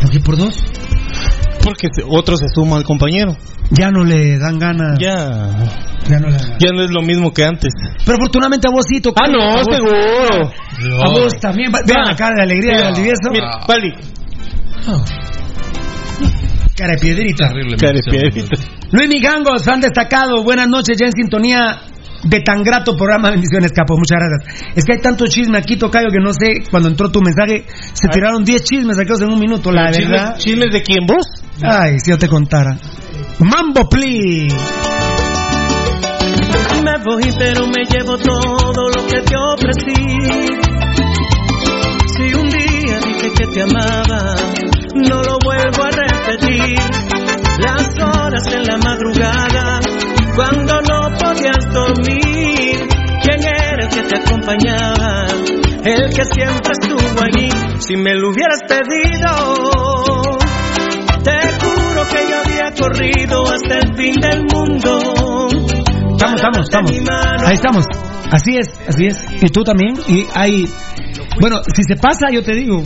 ¿Por 0.00 0.10
qué 0.10 0.20
por 0.20 0.36
dos? 0.36 0.54
Porque 1.68 1.88
otro 2.08 2.36
se 2.36 2.46
suma 2.54 2.76
al 2.76 2.84
compañero. 2.84 3.36
Ya 3.70 3.90
no 3.90 4.04
le 4.04 4.38
dan 4.38 4.58
ganas. 4.58 4.98
Ya. 5.00 5.28
Ya 6.08 6.18
no 6.18 6.28
le 6.28 6.32
dan 6.34 6.42
ganas. 6.42 6.56
Ya 6.58 6.72
no 6.72 6.82
es 6.84 6.90
lo 6.90 7.02
mismo 7.02 7.32
que 7.32 7.44
antes. 7.44 7.72
Pero 8.04 8.16
afortunadamente 8.18 8.66
a 8.68 8.70
vos 8.70 8.84
sí 8.88 9.00
tocó. 9.00 9.20
Ah, 9.22 9.28
no, 9.30 9.42
A 9.42 9.56
vos- 9.62 9.66
seguro. 9.70 10.52
A 11.04 11.08
vos 11.10 11.38
también. 11.40 11.70
va- 11.72 11.80
Vean 11.86 12.02
Ah. 12.06 12.10
la 12.10 12.16
cara 12.16 12.34
de 12.36 12.42
alegría 12.42 12.76
de 12.78 12.82
Valdivieso. 12.84 13.30
Mira, 13.30 13.60
Vali. 13.66 13.92
Cara 16.76 16.92
de 16.94 16.98
piedrita. 16.98 17.48
Cara 17.78 17.92
de 17.92 18.02
piedrita. 18.02 18.56
Luis 18.92 19.08
Migangos, 19.08 19.64
fan 19.64 19.80
destacado. 19.80 20.42
Buenas 20.44 20.68
noches, 20.68 20.96
ya 20.98 21.06
en 21.06 21.12
sintonía 21.12 21.80
de 22.24 22.40
tan 22.40 22.62
grato 22.62 22.96
programa. 22.96 23.30
Bendiciones, 23.30 23.72
capo. 23.72 23.96
Muchas 23.96 24.18
gracias. 24.18 24.72
Es 24.76 24.84
que 24.84 24.94
hay 24.94 25.00
tanto 25.00 25.26
chisme 25.26 25.58
aquí, 25.58 25.76
Tocayo, 25.76 26.08
que 26.10 26.18
no 26.20 26.32
sé. 26.32 26.62
Cuando 26.70 26.88
entró 26.88 27.10
tu 27.10 27.20
mensaje, 27.20 27.64
se 27.92 28.08
tiraron 28.08 28.44
10 28.44 28.62
chismes 28.64 28.96
sacados 28.96 29.20
en 29.22 29.32
un 29.32 29.38
minuto. 29.38 29.70
La 29.70 29.90
¿Chismes- 29.90 30.10
verdad. 30.10 30.36
¿Chismes 30.38 30.70
de 30.72 30.82
quién 30.82 31.06
vos? 31.06 31.26
Ay, 31.62 31.98
si 32.00 32.10
yo 32.10 32.18
te 32.18 32.28
contara. 32.28 32.76
Mambo, 33.40 33.88
please. 33.88 34.56
Me 36.82 36.96
voy, 37.04 37.22
pero 37.38 37.66
me 37.66 37.84
llevo 37.84 38.16
todo 38.18 38.88
lo 38.88 39.06
que 39.06 39.20
te 39.22 39.36
ofrecí. 39.36 40.18
Si 42.16 42.34
un 42.34 42.48
día 42.48 42.98
dije 43.04 43.30
que 43.36 43.46
te 43.46 43.62
amaba, 43.62 44.34
no 44.94 45.22
lo 45.22 45.38
vuelvo 45.44 45.82
a 45.84 45.90
repetir. 45.90 46.78
Las 47.60 47.88
horas 47.98 48.46
en 48.52 48.62
la 48.64 48.76
madrugada, 48.78 49.80
cuando 50.38 50.80
no 50.82 51.18
podías 51.18 51.66
dormir. 51.74 52.86
¿Quién 53.22 53.40
era 53.42 53.82
el 53.82 53.88
que 53.88 54.02
te 54.02 54.18
acompañaba? 54.20 55.26
El 55.82 56.14
que 56.14 56.24
siempre 56.32 56.72
estuvo 56.80 57.20
allí. 57.20 57.50
Si 57.80 57.96
me 57.96 58.14
lo 58.14 58.28
hubieras 58.28 58.62
pedido, 58.68 60.38
te 61.24 61.40
juro 61.58 62.06
que 62.06 62.30
yo 62.30 62.38
recorrido 62.44 63.42
hasta 63.52 63.78
el 63.78 63.96
fin 63.96 64.14
del 64.20 64.44
mundo. 64.44 65.48
Estamos, 66.12 66.40
estamos, 66.40 66.60
estamos. 66.62 66.92
Ahí 67.44 67.54
estamos. 67.54 67.84
Así 68.30 68.56
es, 68.58 68.68
así 68.86 69.06
es. 69.06 69.18
Y 69.42 69.48
tú 69.48 69.64
también. 69.64 69.94
Y 70.06 70.24
hay. 70.36 70.68
Bueno, 71.40 71.62
si 71.74 71.82
se 71.82 71.96
pasa, 71.96 72.30
yo 72.30 72.44
te 72.44 72.54
digo. 72.54 72.80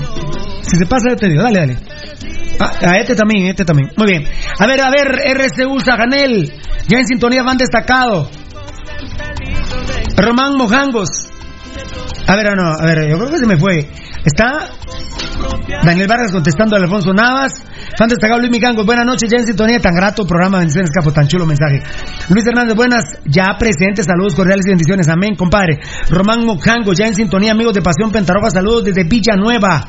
Si 0.63 0.77
se 0.79 0.87
pasa, 0.87 1.11
yo 1.11 1.17
te 1.17 1.29
digo. 1.29 1.43
Dale, 1.43 1.59
dale. 1.59 1.77
Ah, 2.61 2.73
a 2.81 2.99
este 2.99 3.15
también, 3.15 3.47
este 3.47 3.65
también. 3.65 3.91
Muy 3.97 4.07
bien. 4.07 4.25
A 4.59 4.67
ver, 4.67 4.81
a 4.81 4.91
ver, 4.91 5.09
RCU 5.37 5.81
Saganel. 5.81 6.53
Ya 6.89 6.99
en 6.99 7.07
sintonía 7.07 7.43
van 7.43 7.57
destacado. 7.57 8.31
Román 10.17 10.57
Mojangos. 10.57 11.09
A 12.27 12.37
ver, 12.37 12.57
no, 12.57 12.73
a 12.73 12.85
ver, 12.85 13.11
yo 13.11 13.19
creo 13.19 13.31
que 13.31 13.39
se 13.39 13.47
me 13.47 13.57
fue. 13.57 13.89
Está 14.25 14.71
Daniel 15.85 16.07
Vargas 16.07 16.33
contestando 16.33 16.77
a 16.77 16.81
Alfonso 16.81 17.13
Navas. 17.13 17.65
Fan 17.97 18.09
destacado 18.09 18.40
Luis 18.40 18.51
Micangos, 18.51 18.86
buenas 18.86 19.05
noches, 19.05 19.28
ya 19.30 19.38
en 19.38 19.45
sintonía, 19.45 19.78
tan 19.78 19.95
grato 19.95 20.24
programa, 20.24 20.59
bendiciones, 20.59 20.90
capo, 20.90 21.12
tan 21.12 21.28
chulo 21.28 21.45
mensaje. 21.45 21.82
Luis 22.30 22.47
Hernández, 22.47 22.74
buenas, 22.74 23.05
ya 23.26 23.55
presentes, 23.59 24.07
saludos 24.07 24.34
cordiales 24.34 24.64
y 24.66 24.70
bendiciones, 24.70 25.09
amén, 25.09 25.34
compadre. 25.36 25.78
Román 26.09 26.47
Mojango, 26.47 26.95
ya 26.95 27.07
en 27.07 27.14
sintonía, 27.14 27.53
amigos 27.53 27.74
de 27.74 27.82
Pasión 27.82 28.11
Pentarroja, 28.11 28.51
saludos 28.51 28.84
desde 28.84 29.05
Villanueva. 29.05 29.86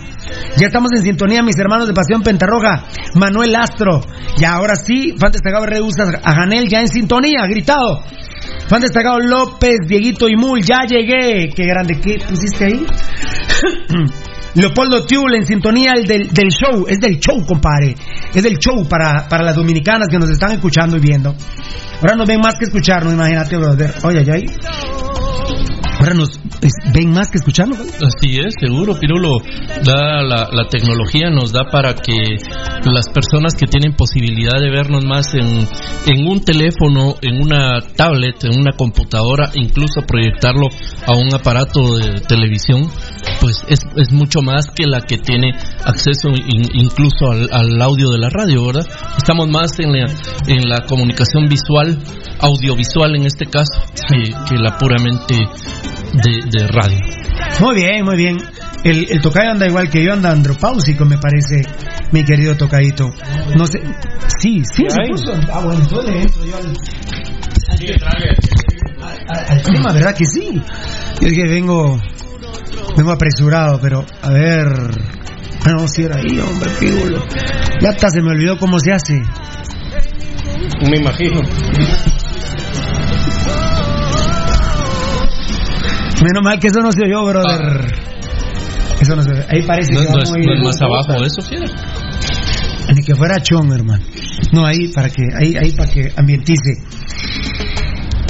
Ya 0.58 0.68
estamos 0.68 0.92
en 0.98 1.04
sintonía, 1.04 1.42
mis 1.44 1.58
hermanos 1.58 1.88
de 1.88 1.94
Pasión 1.94 2.22
Pentarroja, 2.24 2.84
Manuel 3.16 3.56
Astro. 3.56 4.02
Y 4.38 4.44
ahora 4.44 4.76
sí, 4.76 5.16
fan 5.18 5.32
destacado 5.32 5.66
Reusas 5.66 6.10
a 6.22 6.34
Janel, 6.34 6.68
ya 6.68 6.82
en 6.82 6.90
sintonía, 6.90 7.48
gritado. 7.48 8.04
Fan 8.68 8.82
destacado 8.82 9.20
López, 9.20 9.78
Dieguito 9.88 10.28
y 10.28 10.36
Mul, 10.36 10.62
ya 10.62 10.84
llegué. 10.86 11.50
Qué 11.56 11.64
grande, 11.64 12.00
¿qué 12.04 12.18
pusiste 12.28 12.66
ahí? 12.66 12.86
Leopoldo 14.56 15.06
Tiul 15.06 15.36
en 15.36 15.46
sintonía 15.46 15.94
el 15.96 16.06
del, 16.06 16.30
del, 16.30 16.50
show, 16.50 16.86
es 16.88 17.00
del 17.00 17.20
show, 17.20 17.44
compadre. 17.46 17.96
Es 18.34 18.44
del 18.44 18.58
show 18.58 18.88
para, 18.88 19.28
para 19.28 19.44
las 19.44 19.56
dominicanas 19.56 20.08
que 20.10 20.20
nos 20.20 20.30
están 20.30 20.52
escuchando 20.52 20.98
y 20.98 21.00
viendo. 21.00 21.36
Ahora 22.02 22.16
nos 22.16 22.28
ven 22.28 22.40
más 22.40 22.56
que 22.56 22.66
escucharnos, 22.66 23.14
imagínate, 23.14 23.58
brother. 23.58 23.94
Oye, 24.04 24.26
ay, 24.32 24.44
Ahora 26.04 26.16
nos 26.16 26.38
ven 26.94 27.12
más 27.12 27.32
que 27.32 27.38
escucharnos. 27.38 27.80
Así 27.80 28.38
es, 28.38 28.56
seguro, 28.60 29.00
Pirulo. 29.00 29.38
La, 29.86 30.22
la, 30.22 30.68
tecnología 30.68 31.30
nos 31.30 31.54
da 31.54 31.70
para 31.72 31.94
que 31.94 32.18
las 32.84 33.08
personas 33.08 33.56
que 33.56 33.68
tienen 33.68 33.96
posibilidad 33.96 34.60
de 34.60 34.70
vernos 34.70 35.06
más 35.06 35.34
en, 35.34 36.28
un 36.28 36.42
teléfono, 36.44 37.16
en 37.22 37.42
una 37.42 37.80
tablet, 37.96 38.44
en 38.44 38.60
una 38.60 38.74
computadora, 38.74 39.52
incluso 39.54 40.02
proyectarlo 40.06 40.68
a 41.08 41.16
un 41.16 41.34
aparato 41.34 41.96
de 41.96 42.20
televisión, 42.20 42.90
pues 43.40 43.64
es, 43.70 43.80
es 43.96 44.12
mucho 44.12 44.42
más 44.42 44.66
que 44.76 44.86
la 44.86 45.00
que 45.00 45.18
tiene 45.20 45.52
acceso 45.86 46.32
in, 46.32 46.66
incluso 46.74 47.32
al, 47.32 47.82
audio 47.82 48.10
de 48.10 48.18
la 48.18 48.30
radio, 48.30 48.66
¿verdad? 48.66 48.86
Estamos 49.18 49.48
más 49.48 49.80
en 49.80 49.94
la, 49.94 50.12
en 50.48 50.68
la 50.68 50.82
comunicación 50.86 51.48
visual, 51.48 51.98
audiovisual 52.42 53.16
en 53.16 53.26
este 53.26 53.46
caso, 53.46 53.82
que 54.50 54.56
la 54.58 54.78
puramente 54.78 55.36
de, 56.14 56.40
de, 56.52 56.68
radio. 56.68 57.00
Muy 57.60 57.76
bien, 57.76 58.06
muy 58.06 58.18
bien. 58.18 58.38
El, 58.84 59.08
el 59.10 59.22
tocayo 59.22 59.52
anda 59.52 59.68
igual 59.68 59.90
que 59.90 60.04
yo, 60.04 60.14
anda 60.14 60.32
andropáusico, 60.32 61.06
me 61.06 61.18
parece, 61.18 61.62
mi 62.12 62.24
querido 62.24 62.56
tocadito. 62.56 63.10
No 63.56 63.66
sé. 63.66 63.82
Sí, 64.40 64.62
sí, 64.74 64.86
se 64.90 65.12
puso. 65.12 65.34
Ah, 65.52 65.60
bueno, 65.60 65.82
entonces 65.82 66.16
entro 66.16 66.46
yo 66.46 66.58
al. 66.58 66.76
al, 69.28 69.46
al 69.50 69.62
tema, 69.62 69.92
¿verdad 69.94 70.16
que 70.16 70.26
sí? 70.26 70.62
Yo 71.22 71.28
es 71.28 71.34
que 71.34 71.48
vengo. 71.48 72.00
Vengo 72.96 73.12
apresurado, 73.12 73.80
pero 73.82 74.06
a 74.22 74.30
ver. 74.30 74.68
No, 75.66 75.88
si 75.88 76.04
era 76.04 76.18
ahí, 76.18 76.40
hombre, 76.40 76.70
píbulo. 76.80 77.24
Ya 77.80 77.90
hasta 77.90 78.10
se 78.10 78.22
me 78.22 78.32
olvidó 78.32 78.58
cómo 78.58 78.80
se 78.80 78.92
hace. 78.92 79.22
Me 80.90 80.98
imagino. 80.98 81.42
Menos 86.24 86.42
mal 86.42 86.58
que 86.60 86.68
eso 86.68 86.80
no 86.80 86.92
se 86.92 87.04
oyó, 87.04 87.26
brother. 87.26 87.60
Ah. 87.60 88.98
Eso 89.02 89.16
no 89.16 89.24
se 89.24 89.32
oyó. 89.32 89.44
Ahí 89.50 89.62
parece 89.64 89.94
no, 89.94 90.00
que 90.00 90.06
no, 90.08 90.16
va 90.16 90.24
es, 90.24 90.30
muy 90.30 90.46
no 90.46 90.54
es 90.54 90.62
más 90.64 90.82
abajo 90.82 91.24
eso, 91.26 91.42
fiera. 91.42 91.66
Ni 92.96 93.04
que 93.04 93.16
fuera 93.16 93.42
chon, 93.42 93.72
hermano. 93.74 94.04
No, 94.54 94.66
ahí 94.66 94.88
para 94.94 95.10
que, 95.10 95.24
ahí, 95.36 95.56
ahí 95.58 95.72
para 95.74 95.92
que 95.92 96.12
ambientice. 96.16 96.80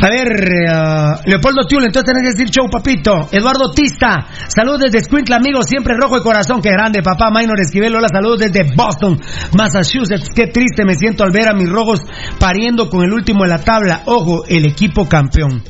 A 0.03 0.09
ver, 0.09 0.27
uh, 0.27 1.29
Leopoldo 1.29 1.65
Tiul, 1.65 1.85
entonces 1.85 2.11
tenés 2.11 2.23
que 2.23 2.37
decir 2.37 2.49
show, 2.53 2.69
papito. 2.69 3.29
Eduardo 3.31 3.71
Tista, 3.71 4.27
saludos 4.49 4.81
desde 4.81 4.99
Squinkle, 4.99 5.33
amigo, 5.33 5.63
siempre 5.63 5.95
rojo 5.95 6.17
de 6.17 6.21
corazón, 6.21 6.61
qué 6.61 6.71
grande, 6.71 7.01
papá. 7.01 7.29
Minor 7.33 7.57
Esquivel, 7.61 7.95
hola, 7.95 8.09
saludos 8.11 8.39
desde 8.39 8.75
Boston, 8.75 9.17
Massachusetts. 9.57 10.27
Qué 10.35 10.47
triste 10.47 10.83
me 10.85 10.95
siento 10.95 11.23
al 11.23 11.31
ver 11.31 11.47
a 11.47 11.53
mis 11.53 11.69
rojos 11.69 12.01
pariendo 12.37 12.89
con 12.89 13.05
el 13.05 13.13
último 13.13 13.43
de 13.43 13.49
la 13.51 13.59
tabla. 13.59 14.01
Ojo, 14.03 14.43
el 14.45 14.65
equipo 14.65 15.07
campeón. 15.07 15.63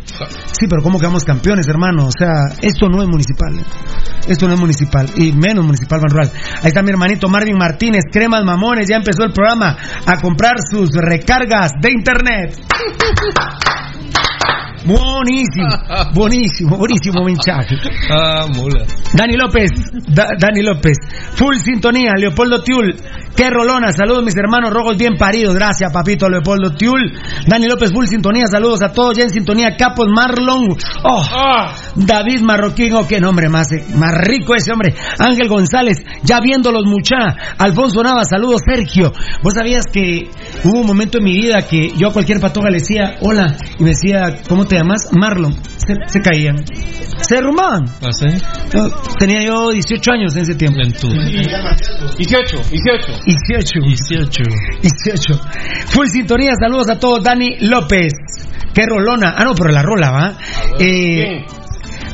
Sí, 0.51 0.65
pero 0.67 0.81
¿cómo 0.81 0.97
quedamos 0.97 1.23
campeones, 1.25 1.67
hermano? 1.67 2.07
O 2.07 2.11
sea, 2.11 2.55
esto 2.59 2.89
no 2.89 3.03
es 3.03 3.07
municipal. 3.07 3.53
¿eh? 3.53 3.63
Esto 4.27 4.47
no 4.47 4.55
es 4.55 4.59
municipal, 4.59 5.05
y 5.15 5.31
menos 5.31 5.63
municipal 5.63 5.99
Ban 5.99 6.09
Rural. 6.09 6.31
Ahí 6.61 6.69
está 6.69 6.81
mi 6.81 6.89
hermanito 6.89 7.29
Marvin 7.29 7.57
Martínez, 7.57 8.05
Cremas 8.11 8.43
Mamones, 8.43 8.87
ya 8.89 8.95
empezó 8.95 9.25
el 9.25 9.31
programa 9.31 9.77
a 10.07 10.19
comprar 10.19 10.55
sus 10.71 10.89
recargas 10.91 11.73
de 11.79 11.91
internet. 11.91 12.57
Buenísimo, 14.85 15.69
buenísimo, 16.13 16.77
buenísimo 16.77 17.23
mensaje. 17.23 17.75
Ah, 18.09 18.45
mula. 18.53 18.85
Dani 19.13 19.35
López, 19.37 19.69
da, 20.07 20.27
Dani 20.37 20.61
López, 20.61 20.97
full 21.35 21.55
sintonía, 21.55 22.11
Leopoldo 22.17 22.61
Tiul, 22.63 22.95
qué 23.35 23.49
rolona, 23.49 23.93
saludos 23.93 24.23
mis 24.23 24.35
hermanos 24.35 24.71
rojos 24.73 24.97
bien 24.97 25.15
paridos, 25.17 25.55
gracias 25.55 25.93
papito 25.93 26.27
Leopoldo 26.29 26.75
Tiul, 26.75 27.13
Dani 27.47 27.67
López, 27.67 27.91
full 27.93 28.07
sintonía, 28.07 28.45
saludos 28.47 28.81
a 28.81 28.91
todos, 28.91 29.15
ya 29.15 29.23
en 29.23 29.29
sintonía, 29.29 29.77
Capos 29.77 30.07
Marlon, 30.13 30.75
oh, 31.03 31.23
ah. 31.31 31.75
David 31.95 32.41
Marroquín, 32.41 32.93
oh, 32.93 33.07
qué 33.07 33.21
nombre 33.21 33.49
más, 33.49 33.67
más 33.95 34.17
rico 34.27 34.55
ese 34.55 34.73
hombre, 34.73 34.93
Ángel 35.19 35.47
González, 35.47 35.97
ya 36.23 36.39
viendo 36.41 36.71
los 36.71 36.85
mucha, 36.85 37.15
Alfonso 37.57 38.03
Nava, 38.03 38.23
saludos 38.25 38.61
Sergio, 38.65 39.13
vos 39.43 39.53
sabías 39.53 39.85
que 39.93 40.29
hubo 40.63 40.81
un 40.81 40.87
momento 40.87 41.19
en 41.19 41.23
mi 41.23 41.33
vida 41.33 41.61
que 41.61 41.89
yo 41.95 42.09
a 42.09 42.13
cualquier 42.13 42.39
patoga 42.39 42.69
le 42.69 42.79
decía, 42.79 43.15
hola, 43.21 43.55
y 43.79 43.83
me 43.83 43.91
decía, 43.91 44.32
¿cómo 44.47 44.65
te 44.65 44.75
llamas? 44.75 45.09
Marlon, 45.11 45.53
se, 45.53 45.95
se 46.07 46.21
caían, 46.21 46.63
se 47.21 47.35
derrumbaban. 47.35 47.85
¿Ah, 48.01 48.11
sí? 48.11 48.27
Yo, 48.73 48.89
tenía 49.17 49.43
yo 49.43 49.71
18 49.71 50.11
años 50.11 50.35
en 50.35 50.43
ese 50.43 50.55
tiempo. 50.55 50.79
En 50.83 50.93
tu... 50.93 51.07
18, 51.07 52.17
18. 52.17 52.61
18. 53.25 53.79
18. 53.81 54.43
18. 54.81 55.41
Full 55.87 56.07
sintonía, 56.07 56.51
saludos 56.59 56.89
a 56.89 56.99
todos. 56.99 57.23
Dani 57.23 57.57
López. 57.61 58.13
Qué 58.73 58.85
rolona. 58.87 59.35
Ah, 59.37 59.43
no, 59.43 59.53
pero 59.53 59.69
la 59.69 59.83
rola, 59.83 60.11
¿va? 60.11 60.37
Eh, 60.79 61.45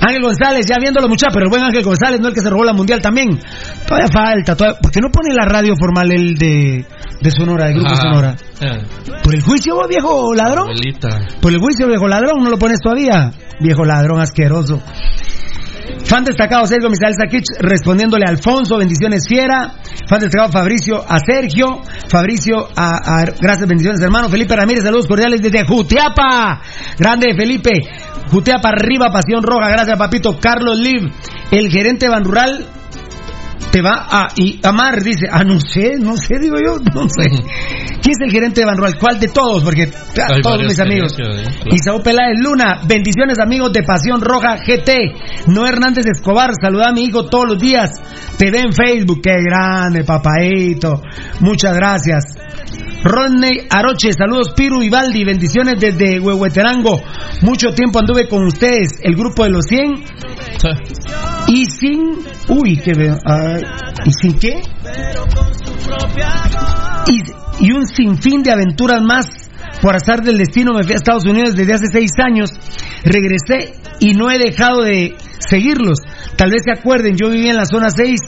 Ángel 0.02 0.22
González, 0.22 0.66
ya 0.68 0.78
viéndolo 0.80 1.08
mucha, 1.10 1.28
pero 1.34 1.46
el 1.46 1.50
buen 1.50 1.64
Ángel 1.64 1.84
González, 1.84 2.20
no 2.22 2.30
el 2.30 2.34
que 2.34 2.42
se 2.42 2.50
robó 2.50 2.64
la 2.64 2.74
mundial 2.74 3.02
también. 3.02 3.28
Todavía 3.86 4.08
falta, 4.12 4.56
todavía, 4.56 4.80
¿por 4.80 4.92
qué 4.92 5.00
no 5.02 5.10
pone 5.12 5.34
la 5.34 5.46
radio 5.46 5.74
formal 5.78 6.12
el 6.12 6.36
de, 6.36 6.86
de 7.22 7.32
Sonora, 7.32 7.68
el 7.68 7.74
grupo 7.76 7.90
Ah, 7.92 7.96
Sonora? 7.96 8.36
eh, 8.62 8.84
¿Por 9.24 9.36
el 9.36 9.42
juicio, 9.42 9.76
viejo 9.88 10.34
ladrón? 10.34 10.70
abuelita. 10.70 11.10
¿Por 11.42 11.52
el 11.52 11.60
juicio, 11.60 11.88
viejo 11.88 12.08
ladrón? 12.08 12.44
¿No 12.44 12.50
lo 12.50 12.58
pones 12.58 12.80
todavía? 12.82 13.32
Viejo 13.60 13.84
ladrón 13.84 14.22
asqueroso. 14.22 14.82
Fan 16.04 16.24
destacado 16.24 16.66
Sergio 16.66 16.90
Misael 16.90 17.14
Saquich 17.14 17.46
respondiéndole 17.60 18.26
a 18.26 18.30
Alfonso, 18.30 18.78
bendiciones 18.78 19.28
fiera. 19.28 19.76
Fan 20.08 20.20
destacado 20.20 20.52
Fabricio 20.52 21.04
a 21.08 21.20
Sergio. 21.20 21.82
Fabricio 22.08 22.68
a, 22.76 23.26
gracias, 23.40 23.68
bendiciones 23.68 24.02
hermano. 24.02 24.30
Felipe 24.30 24.56
Ramírez, 24.56 24.84
saludos 24.84 25.08
cordiales 25.08 25.42
desde 25.42 25.66
Jutiapa. 25.66 26.62
Grande 26.98 27.34
Felipe. 27.38 27.72
Jutiapa 28.32 28.70
arriba, 28.70 29.08
pasión 29.12 29.44
roja. 29.44 29.70
Gracias 29.70 29.98
papito. 29.98 30.40
Carlos 30.40 30.80
Liv, 30.80 31.12
el 31.52 31.70
gerente 31.70 32.08
Ban 32.08 32.24
Rural. 32.24 32.79
Te 33.72 33.82
va 33.84 34.08
a 34.10 34.28
y 34.36 34.60
amar, 34.64 35.02
dice. 35.04 35.28
Ah, 35.32 35.44
no 35.44 35.60
sé, 35.60 35.98
no 36.00 36.18
sé, 36.18 36.40
digo 36.42 36.56
yo, 36.58 36.78
no 36.94 37.08
sé. 37.08 37.30
¿Quién 37.30 38.16
es 38.18 38.26
el 38.26 38.32
gerente 38.32 38.62
de 38.62 38.66
Ban 38.66 38.78
Rural? 38.78 38.98
¿Cuál 39.00 39.20
de 39.20 39.28
todos? 39.28 39.64
Porque 39.64 39.84
ah, 40.20 40.28
Hay 40.34 40.42
todos 40.42 40.64
mis 40.64 40.80
amigos. 40.80 41.16
gerentes 41.16 41.48
ahí, 41.48 41.54
claro. 41.56 41.76
Isaú 41.76 42.02
Peláez 42.04 42.40
Luna, 42.42 42.82
bendiciones 42.88 43.38
amigos 43.40 43.72
de 43.72 43.84
Pasión 43.84 44.22
Roja 44.22 44.58
GT. 44.58 45.48
No 45.48 45.68
Hernández 45.68 46.06
Escobar, 46.08 46.52
saluda 46.60 46.90
a 46.90 46.94
mi 46.94 47.04
hijo 47.04 47.26
todos 47.28 47.46
los 47.50 47.60
días. 47.60 47.92
Te 48.38 48.50
ve 48.50 48.60
en 48.62 48.74
Facebook, 48.74 49.22
qué 49.22 49.36
grande, 49.44 50.04
papaito. 50.04 51.02
Muchas 51.42 51.76
gracias. 51.76 52.24
Rodney 53.04 53.68
Aroche, 53.70 54.12
saludos 54.14 54.54
Piru 54.56 54.82
y 54.82 54.90
Baldi, 54.90 55.24
bendiciones 55.24 55.80
desde 55.80 56.20
Huehueterango. 56.20 57.02
Mucho 57.44 57.70
tiempo 57.70 58.00
anduve 58.00 58.28
con 58.28 58.46
ustedes, 58.46 59.00
el 59.04 59.16
grupo 59.16 59.44
de 59.44 59.50
los 59.52 59.66
100. 59.66 60.04
Y 61.48 61.66
sin. 61.66 62.20
Uy, 62.50 62.78
que 62.78 62.94
veo. 62.94 63.18
¿Y 64.06 64.12
sin 64.22 64.40
qué? 64.40 64.62
Y, 67.08 67.66
y 67.66 67.72
un 67.72 67.86
sinfín 67.88 68.44
de 68.44 68.52
aventuras 68.52 69.02
más. 69.02 69.26
Por 69.82 69.96
azar 69.96 70.24
del 70.24 70.38
destino 70.38 70.74
me 70.74 70.84
fui 70.84 70.94
a 70.94 70.96
Estados 70.96 71.26
Unidos 71.26 71.56
desde 71.56 71.74
hace 71.74 71.86
seis 71.92 72.12
años. 72.24 72.50
Regresé 73.04 73.74
y 74.00 74.14
no 74.14 74.30
he 74.30 74.38
dejado 74.38 74.84
de 74.84 75.16
seguirlos. 75.40 76.00
Tal 76.36 76.52
vez 76.52 76.64
se 76.64 76.72
acuerden, 76.72 77.16
yo 77.16 77.30
vivía 77.30 77.52
en 77.52 77.58
la 77.58 77.66
zona 77.66 77.90
6 77.90 78.20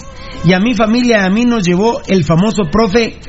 y 0.46 0.54
a 0.54 0.60
mi 0.60 0.74
familia, 0.74 1.26
a 1.26 1.30
mí 1.30 1.46
nos 1.46 1.64
llevó 1.64 2.02
el 2.08 2.24
famoso 2.24 2.64
profe 2.72 3.20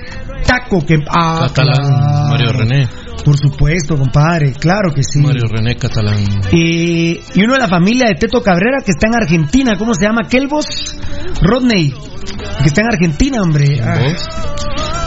taco 0.47 0.85
que... 0.85 0.97
Ah, 1.09 1.47
Catalán. 1.49 2.31
Mario 2.31 2.53
René. 2.53 2.89
Por 3.25 3.37
supuesto, 3.39 3.97
compadre, 3.97 4.53
claro 4.53 4.93
que 4.93 5.03
sí. 5.03 5.21
Mario 5.21 5.47
René 5.49 5.77
Catalán. 5.77 6.25
Y, 6.53 7.21
y 7.35 7.45
uno 7.45 7.55
de 7.55 7.61
la 7.61 7.69
familia 7.69 8.09
de 8.09 8.15
Teto 8.15 8.41
Cabrera 8.41 8.79
que 8.85 8.91
está 8.91 9.07
en 9.07 9.17
Argentina, 9.17 9.73
¿cómo 9.79 9.95
se 9.95 10.05
llama? 10.05 10.23
Kelvos 10.29 10.97
Rodney, 11.41 11.91
que 11.91 12.67
está 12.67 12.83
en 12.83 12.89
Argentina, 12.93 13.43
hombre. 13.43 13.81
Ah, 13.81 13.99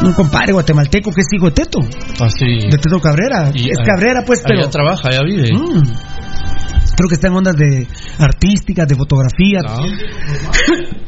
un 0.04 0.14
compadre 0.14 0.54
guatemalteco 0.54 1.12
que 1.12 1.22
es 1.22 1.28
hijo 1.32 1.46
de 1.48 1.52
Teto, 1.52 1.80
Así. 2.20 2.68
de 2.70 2.78
Teto 2.78 3.00
Cabrera. 3.00 3.52
Y 3.54 3.70
es 3.70 3.78
Cabrera, 3.78 4.24
pues, 4.26 4.42
pero. 4.46 4.62
Allá 4.62 4.70
trabaja, 4.70 5.10
allá 5.10 5.22
vive. 5.26 5.50
Mm. 5.54 6.15
Creo 6.96 7.10
que 7.10 7.16
está 7.16 7.28
en 7.28 7.34
ondas 7.36 7.56
de 7.56 7.88
artísticas, 8.20 8.88
de 8.88 8.96
fotografía. 8.96 9.60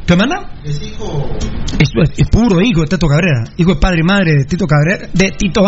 ¿Qué 0.06 0.16
manda? 0.16 0.60
Es, 0.64 0.80
es- 0.82 2.20
es 2.20 2.28
puro 2.30 2.62
hijo 2.62 2.82
de 2.82 2.88
Teto 2.88 3.08
Cabrera, 3.08 3.44
hijo 3.58 3.74
de 3.74 3.80
padre 3.80 4.00
y 4.02 4.04
madre 4.08 4.32
de 4.40 4.46
Tito 4.46 4.66
Cabrera, 4.66 5.08
de 5.14 5.32
Tito, 5.32 5.62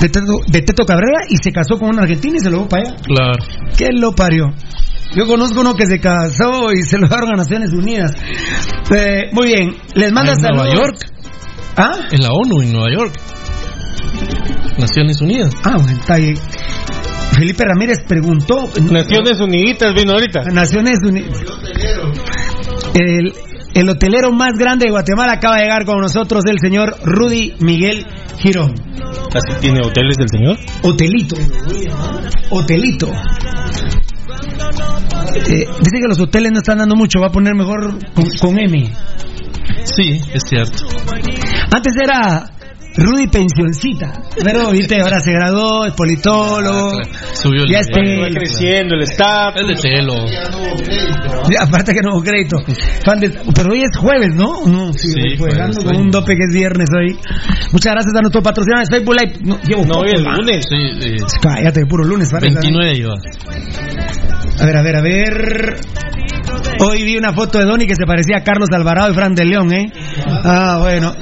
de 0.00 0.08
Teto, 0.08 0.32
de 0.46 0.62
Teto 0.62 0.84
Cabrera 0.84 1.20
y 1.28 1.36
se 1.42 1.52
casó 1.52 1.78
con 1.78 1.90
una 1.90 2.02
argentina 2.02 2.36
y 2.36 2.40
se 2.40 2.50
lo 2.50 2.56
llevó 2.58 2.68
para 2.68 2.82
allá. 2.88 2.96
Claro. 3.04 3.44
¿Qué 3.76 3.88
lo 3.92 4.14
parió? 4.14 4.46
Yo 5.16 5.26
conozco 5.26 5.60
uno 5.60 5.74
que 5.74 5.86
se 5.86 5.98
casó 6.00 6.70
y 6.72 6.82
se 6.82 6.98
lo 6.98 7.06
llevaron 7.06 7.30
a 7.32 7.36
Naciones 7.36 7.70
Unidas. 7.72 8.12
Eh, 8.94 9.30
muy 9.32 9.46
bien, 9.48 9.74
les 9.94 10.12
manda 10.12 10.32
Ah, 10.32 10.34
en 10.36 10.42
saludos. 10.42 10.66
Nueva 10.66 10.82
York. 10.86 11.12
¿Ah? 11.76 11.92
En 12.10 12.20
la 12.20 12.28
ONU, 12.30 12.62
en 12.62 12.72
Nueva 12.72 12.88
York. 12.92 13.14
Naciones 14.78 15.20
Unidas. 15.20 15.52
Ah, 15.64 15.76
bueno, 15.76 15.92
está 15.98 16.14
ahí. 16.14 16.34
Felipe 17.32 17.64
Ramírez 17.64 17.98
preguntó. 18.06 18.68
Naciones 18.90 19.40
Unidas 19.40 19.94
vino 19.94 20.12
ahorita. 20.12 20.42
Naciones 20.52 20.98
Unidas. 21.04 21.38
El, 22.94 23.32
el 23.74 23.88
hotelero 23.88 24.32
más 24.32 24.54
grande 24.58 24.86
de 24.86 24.90
Guatemala 24.90 25.34
acaba 25.34 25.56
de 25.56 25.62
llegar 25.62 25.84
con 25.84 26.00
nosotros, 26.00 26.44
el 26.50 26.58
señor 26.60 26.96
Rudy 27.04 27.54
Miguel 27.60 28.06
Girón. 28.38 28.74
¿Así 29.34 29.60
tiene 29.60 29.80
hoteles 29.84 30.16
del 30.16 30.28
señor? 30.28 30.58
Hotelito. 30.82 31.36
Hotelito. 32.50 33.08
Eh, 35.34 35.66
dice 35.80 36.00
que 36.00 36.08
los 36.08 36.20
hoteles 36.20 36.52
no 36.52 36.58
están 36.58 36.78
dando 36.78 36.96
mucho, 36.96 37.20
va 37.20 37.28
a 37.28 37.30
poner 37.30 37.54
mejor 37.54 37.98
con, 38.14 38.24
con 38.40 38.58
M. 38.58 38.90
Sí, 39.84 40.20
es 40.32 40.42
cierto. 40.48 40.84
Antes 41.70 41.94
era 42.02 42.50
Rudy 43.00 43.28
Pensioncita, 43.28 44.12
pero 44.42 44.70
viste, 44.70 45.00
ahora 45.00 45.20
se 45.20 45.32
graduó, 45.32 45.86
es 45.86 45.92
politólogo. 45.94 47.00
Subió 47.32 47.62
el 47.62 47.68
Ya 47.68 47.80
Va 47.80 48.28
creciendo 48.34 48.94
el 48.96 49.02
staff. 49.02 49.54
Es 49.56 49.66
de 49.68 49.74
Telo. 49.88 50.24
Y 51.50 51.56
aparte 51.56 51.94
que 51.94 52.00
no 52.02 52.14
hubo 52.14 52.22
crédito. 52.22 52.58
Fan 53.04 53.20
de- 53.20 53.30
pero 53.54 53.72
hoy 53.72 53.82
es 53.82 53.96
jueves, 53.96 54.30
¿no? 54.34 54.66
No, 54.66 54.92
sí, 54.92 55.08
Sí, 55.12 55.36
jueves, 55.38 55.78
con 55.84 55.96
un 55.96 56.10
dope 56.10 56.34
que 56.34 56.42
es 56.48 56.54
viernes 56.54 56.88
hoy. 56.94 57.16
Muchas 57.72 57.92
gracias 57.92 58.14
a 58.16 58.20
nuestro 58.20 58.42
patrocinador 58.42 58.86
Facebook 58.90 59.14
Live. 59.14 59.32
No, 59.44 59.58
llevo 59.62 59.82
No, 59.82 59.88
poco, 59.88 60.00
hoy 60.00 60.10
el 60.14 60.26
va. 60.26 60.36
lunes. 60.36 60.64
Sí, 60.68 60.76
eh, 60.76 61.16
Cállate, 61.40 61.86
puro 61.86 62.04
lunes, 62.04 62.30
parece. 62.30 62.54
29 62.54 62.96
iba. 62.98 63.14
A 64.60 64.66
ver, 64.66 64.76
a 64.76 64.82
ver, 64.82 64.96
a 64.96 65.00
ver. 65.00 65.76
Hoy 66.80 67.02
vi 67.02 67.16
una 67.16 67.32
foto 67.32 67.58
de 67.58 67.64
Donny 67.64 67.86
que 67.86 67.94
se 67.96 68.06
parecía 68.06 68.38
a 68.38 68.42
Carlos 68.44 68.68
Alvarado 68.72 69.10
y 69.10 69.14
Fran 69.14 69.34
de 69.34 69.44
León, 69.44 69.72
¿eh? 69.72 69.92
Ah, 70.44 70.78
bueno. 70.80 71.14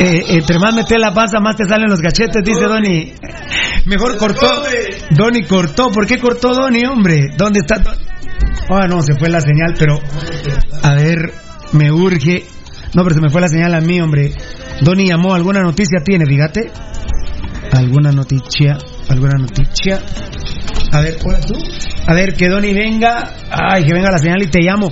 eh, 0.00 0.24
entre 0.28 0.58
más 0.58 0.74
metes 0.74 0.98
la 0.98 1.12
panza, 1.12 1.40
más 1.40 1.56
te 1.56 1.64
salen 1.64 1.88
los 1.90 2.00
cachetes, 2.00 2.42
dice 2.44 2.64
Donny. 2.64 3.12
Mejor 3.86 4.16
cortó. 4.16 4.46
Donny 5.10 5.44
cortó. 5.44 5.90
¿Por 5.90 6.06
qué 6.06 6.18
cortó 6.18 6.54
Donny, 6.54 6.84
hombre? 6.86 7.30
¿Dónde 7.36 7.60
está? 7.60 7.82
Ah, 8.70 8.86
no, 8.88 9.02
se 9.02 9.14
fue 9.18 9.28
la 9.28 9.40
señal, 9.40 9.74
pero. 9.78 9.98
A 10.82 10.94
ver, 10.94 11.32
me 11.72 11.90
urge. 11.90 12.44
No, 12.94 13.02
pero 13.02 13.14
se 13.14 13.20
me 13.20 13.30
fue 13.30 13.40
la 13.40 13.48
señal 13.48 13.74
a 13.74 13.80
mí, 13.80 14.00
hombre. 14.00 14.32
Donny 14.82 15.08
llamó, 15.08 15.34
¿alguna 15.34 15.62
noticia 15.62 16.00
tiene, 16.04 16.24
fíjate? 16.26 16.70
¿Alguna 17.72 18.12
noticia? 18.12 18.76
¿Alguna 19.08 19.38
noticia? 19.38 20.00
A 20.92 21.00
ver, 21.00 21.16
hola 21.24 21.40
tú. 21.40 21.54
A 22.06 22.14
ver, 22.14 22.34
que 22.34 22.48
Donny 22.48 22.74
venga. 22.74 23.32
Ay, 23.50 23.84
que 23.84 23.94
venga 23.94 24.10
la 24.10 24.18
señal 24.18 24.42
y 24.42 24.48
te 24.48 24.60
llamo. 24.60 24.88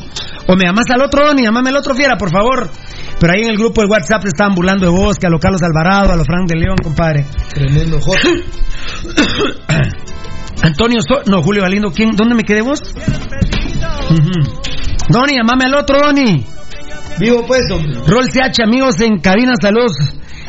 O 0.46 0.56
me 0.56 0.64
llamas 0.64 0.88
al 0.90 1.02
otro 1.02 1.26
Donny, 1.26 1.42
llamame 1.42 1.68
al 1.70 1.76
otro 1.76 1.94
fiera, 1.94 2.16
por 2.16 2.30
favor. 2.30 2.70
Pero 3.18 3.32
ahí 3.34 3.42
en 3.42 3.50
el 3.50 3.56
grupo 3.58 3.82
de 3.82 3.88
WhatsApp 3.88 4.24
estaban 4.24 4.54
burlando 4.54 4.86
de 4.86 4.92
vos, 4.92 5.16
que 5.18 5.26
a 5.26 5.30
los 5.30 5.40
Carlos 5.40 5.60
Alvarado, 5.62 6.12
a 6.12 6.16
los 6.16 6.26
Frank 6.26 6.48
de 6.48 6.58
León, 6.58 6.76
compadre. 6.82 7.26
Tremendo 7.52 8.00
J. 8.00 8.18
Antonio, 10.62 11.00
So- 11.06 11.22
no, 11.26 11.42
Julio 11.42 11.62
Galindo, 11.62 11.90
¿quién? 11.92 12.10
¿Dónde 12.16 12.34
me 12.34 12.44
quedé 12.44 12.62
vos? 12.62 12.80
Ujú. 14.10 14.30
Donny, 15.08 15.36
llamame 15.36 15.64
al 15.66 15.74
otro 15.74 15.98
Donny. 16.00 16.44
Vivo 17.18 17.44
pues, 17.46 17.70
hombre. 17.70 17.92
Roll 18.06 18.28
CH, 18.30 18.62
amigos 18.64 19.00
en 19.00 19.18
cabina, 19.20 19.52
saludos. 19.60 19.92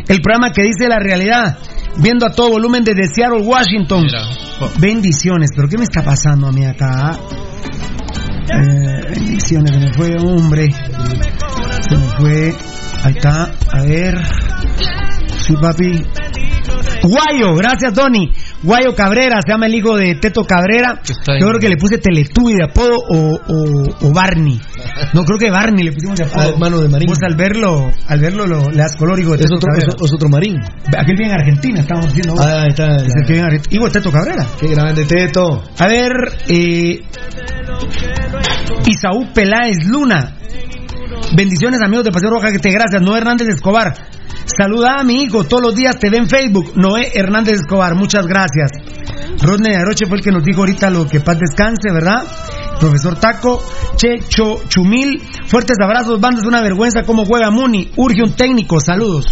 El 0.08 0.22
programa 0.22 0.52
que 0.52 0.64
dice 0.64 0.88
la 0.88 1.00
realidad. 1.00 1.58
Viendo 1.98 2.26
a 2.26 2.30
todo 2.32 2.52
volumen 2.52 2.84
desde 2.84 3.08
Seattle, 3.08 3.42
Washington. 3.42 4.04
Mira. 4.04 4.24
Bendiciones, 4.80 5.50
pero 5.56 5.68
¿qué 5.68 5.78
me 5.78 5.84
está 5.84 6.04
pasando 6.04 6.48
a 6.48 6.52
mí 6.52 6.66
acá? 6.66 7.18
Eh, 8.54 9.02
bendiciones, 9.10 9.72
se 9.72 9.80
me 9.80 9.94
fue, 9.94 10.16
hombre. 10.18 10.68
Se 11.90 11.98
me 11.98 12.08
fue. 12.18 12.56
Ahí 13.04 13.14
está, 13.16 13.52
a 13.72 13.84
ver. 13.84 14.18
Sí, 15.40 15.54
papi. 15.60 16.04
Guayo, 17.04 17.56
gracias, 17.56 17.94
Donny. 17.94 18.32
Guayo 18.62 18.94
Cabrera, 18.96 19.40
se 19.44 19.52
llama 19.52 19.66
el 19.66 19.74
hijo 19.76 19.98
de 19.98 20.16
Teto 20.16 20.46
Cabrera. 20.46 21.02
Yo 21.04 21.48
creo 21.48 21.60
que 21.60 21.70
le 21.70 21.78
puse 21.78 21.98
Teletubby 21.98 22.54
de 22.54 22.66
apodo 22.66 22.98
o, 23.10 23.36
o, 23.36 24.08
o 24.08 24.14
Barney. 24.14 24.60
No, 25.14 25.24
creo 25.26 25.38
que 25.38 25.50
Barney 25.52 25.84
le 25.84 25.92
pusimos 25.92 26.18
de 26.18 26.26
apodo. 26.26 26.42
Ah, 26.42 26.50
hermano 26.50 26.80
de 26.80 26.88
Marín. 26.88 27.08
Vos 27.08 27.18
al 27.22 27.36
verlo, 27.36 27.92
al 28.08 28.20
verlo 28.20 28.48
lo, 28.48 28.70
le 28.72 28.78
das 28.78 28.96
color, 28.96 29.20
hijo 29.20 29.32
de 29.32 29.38
Es 29.38 29.42
Teto 29.44 29.56
otro, 29.56 29.70
es, 29.78 29.84
es 29.84 30.14
otro 30.14 30.30
marín. 30.30 30.58
Aquel 30.98 31.16
vive 31.18 31.26
en 31.26 31.34
Argentina, 31.34 31.82
estamos 31.82 32.06
diciendo. 32.08 32.34
vos. 32.34 32.46
Ah, 32.46 32.66
está. 32.68 32.96
Es 32.96 33.14
el 33.16 33.26
que 33.26 33.34
vive 33.34 33.40
en 33.40 33.46
Argentina. 33.46 33.86
De 33.86 33.92
Teto 33.92 34.12
Cabrera. 34.12 34.48
Qué 34.60 34.68
grande 34.68 35.06
Teto. 35.06 35.64
A 35.80 35.88
ver, 35.88 36.12
eh, 36.48 37.02
Isaú 38.86 39.28
Peláez 39.34 39.86
Luna. 39.88 40.36
Bendiciones 41.36 41.82
amigos 41.82 42.06
de 42.06 42.12
Paseo 42.12 42.30
Roja, 42.30 42.52
que 42.52 42.60
te 42.60 42.72
gracias. 42.72 43.02
Noé 43.02 43.20
Hernández 43.20 43.48
Escobar. 43.50 43.94
Saluda 44.46 44.96
a 45.00 45.04
mi 45.04 45.24
hijo, 45.24 45.44
todos 45.46 45.64
los 45.64 45.76
días 45.76 45.98
te 46.00 46.10
ve 46.10 46.18
en 46.18 46.28
Facebook. 46.28 46.74
Noé 46.76 47.12
Hernández 47.14 47.56
Escobar, 47.56 47.96
muchas 47.96 48.26
gracias. 48.26 48.72
Rodney 49.42 49.76
Aroche 49.76 50.06
fue 50.08 50.18
el 50.18 50.24
que 50.24 50.32
nos 50.32 50.44
dijo 50.44 50.60
ahorita 50.62 50.90
lo 50.90 51.08
que 51.08 51.20
paz 51.20 51.38
descanse, 51.40 51.92
¿verdad? 51.92 52.24
Profesor 52.80 53.20
Taco, 53.20 53.62
Checho 53.96 54.62
Chumil, 54.68 55.22
fuertes 55.48 55.78
abrazos, 55.84 56.20
bandas, 56.20 56.46
una 56.46 56.62
vergüenza 56.62 57.04
cómo 57.04 57.26
juega 57.26 57.52
Muni, 57.52 57.92
urge 57.98 58.24
un 58.24 58.34
técnico, 58.34 58.80
saludos. 58.80 59.26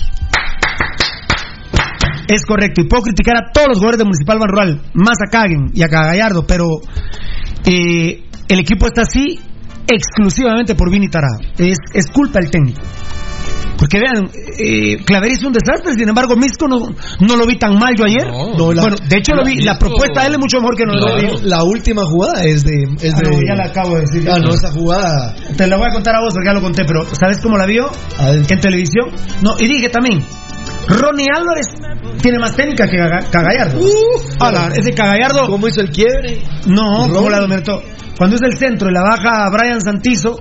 Es 2.27 2.45
correcto, 2.45 2.81
y 2.81 2.87
puedo 2.87 3.03
criticar 3.03 3.37
a 3.37 3.51
todos 3.51 3.69
los 3.69 3.77
jugadores 3.77 3.97
de 3.97 4.05
Municipal 4.05 4.37
Ban 4.37 4.81
más 4.93 5.17
a 5.25 5.31
Caguen 5.31 5.71
y 5.73 5.81
a 5.81 5.87
Cagallardo, 5.87 6.45
pero 6.45 6.67
eh, 7.65 8.23
el 8.47 8.59
equipo 8.59 8.85
está 8.85 9.01
así 9.01 9.39
exclusivamente 9.87 10.75
por 10.75 10.91
Vini 10.91 11.09
Tarado. 11.09 11.39
Es, 11.57 11.77
es 11.93 12.07
culpa 12.11 12.39
del 12.39 12.51
técnico. 12.51 12.81
Porque 13.77 13.97
vean, 13.97 14.29
eh, 14.59 14.97
Claverí 15.05 15.35
es 15.35 15.43
un 15.43 15.53
desastre, 15.53 15.93
sin 15.93 16.09
embargo, 16.09 16.35
Misco 16.35 16.67
no, 16.67 16.79
no 17.21 17.35
lo 17.37 17.45
vi 17.47 17.57
tan 17.57 17.75
mal 17.79 17.95
yo 17.95 18.03
ayer. 18.03 18.27
No, 18.27 18.73
la- 18.73 18.81
bueno, 18.81 18.97
de 19.07 19.17
hecho 19.17 19.33
lo 19.33 19.45
vi, 19.45 19.61
la 19.61 19.79
propuesta 19.79 20.21
de 20.21 20.27
él 20.27 20.33
es 20.33 20.39
mucho 20.39 20.57
mejor 20.59 20.75
que 20.75 20.85
no 20.85 20.91
Claro. 20.93 21.21
lo 21.21 21.37
vi. 21.39 21.47
La 21.47 21.63
última 21.63 22.03
jugada 22.03 22.43
es 22.43 22.65
de. 22.65 22.75
Es 23.01 23.13
Ah, 23.15 23.19
de 23.23 23.29
no, 23.31 23.37
ya 23.47 23.55
la 23.55 23.65
acabo 23.69 23.95
de 23.95 24.01
decir. 24.01 24.29
Ah, 24.29 24.37
no, 24.39 24.53
esa 24.53 24.69
jugada. 24.71 25.33
Te 25.55 25.65
la 25.67 25.77
voy 25.77 25.87
a 25.89 25.93
contar 25.93 26.13
a 26.15 26.19
vos 26.19 26.33
porque 26.33 26.47
ya 26.49 26.53
lo 26.53 26.61
conté, 26.61 26.83
pero 26.83 27.05
¿sabes 27.15 27.39
cómo 27.41 27.57
la 27.57 27.65
vio? 27.65 27.89
En 28.19 28.59
televisión. 28.59 29.11
No, 29.41 29.57
y 29.57 29.67
dije 29.67 29.87
también, 29.89 30.25
Ronnie 30.89 31.27
Álvarez 31.33 31.67
tiene 32.21 32.37
más 32.39 32.55
técnica 32.57 32.85
que 32.85 32.97
Caga- 32.97 33.29
Cagallardo. 33.31 33.79
Ala, 34.41 34.71
ese 34.75 34.91
Cagallardo. 34.91 35.47
¿Cómo 35.47 35.67
hizo 35.69 35.79
el 35.79 35.89
quiebre? 35.89 36.41
No. 36.65 37.07
¿cómo 37.13 37.29
la 37.29 37.39
dominó? 37.39 37.61
Cuando 38.19 38.35
es 38.35 38.41
el 38.41 38.57
centro 38.57 38.89
y 38.89 38.93
la 38.93 39.01
baja 39.01 39.49
Brian 39.49 39.79
Santizo 39.79 40.37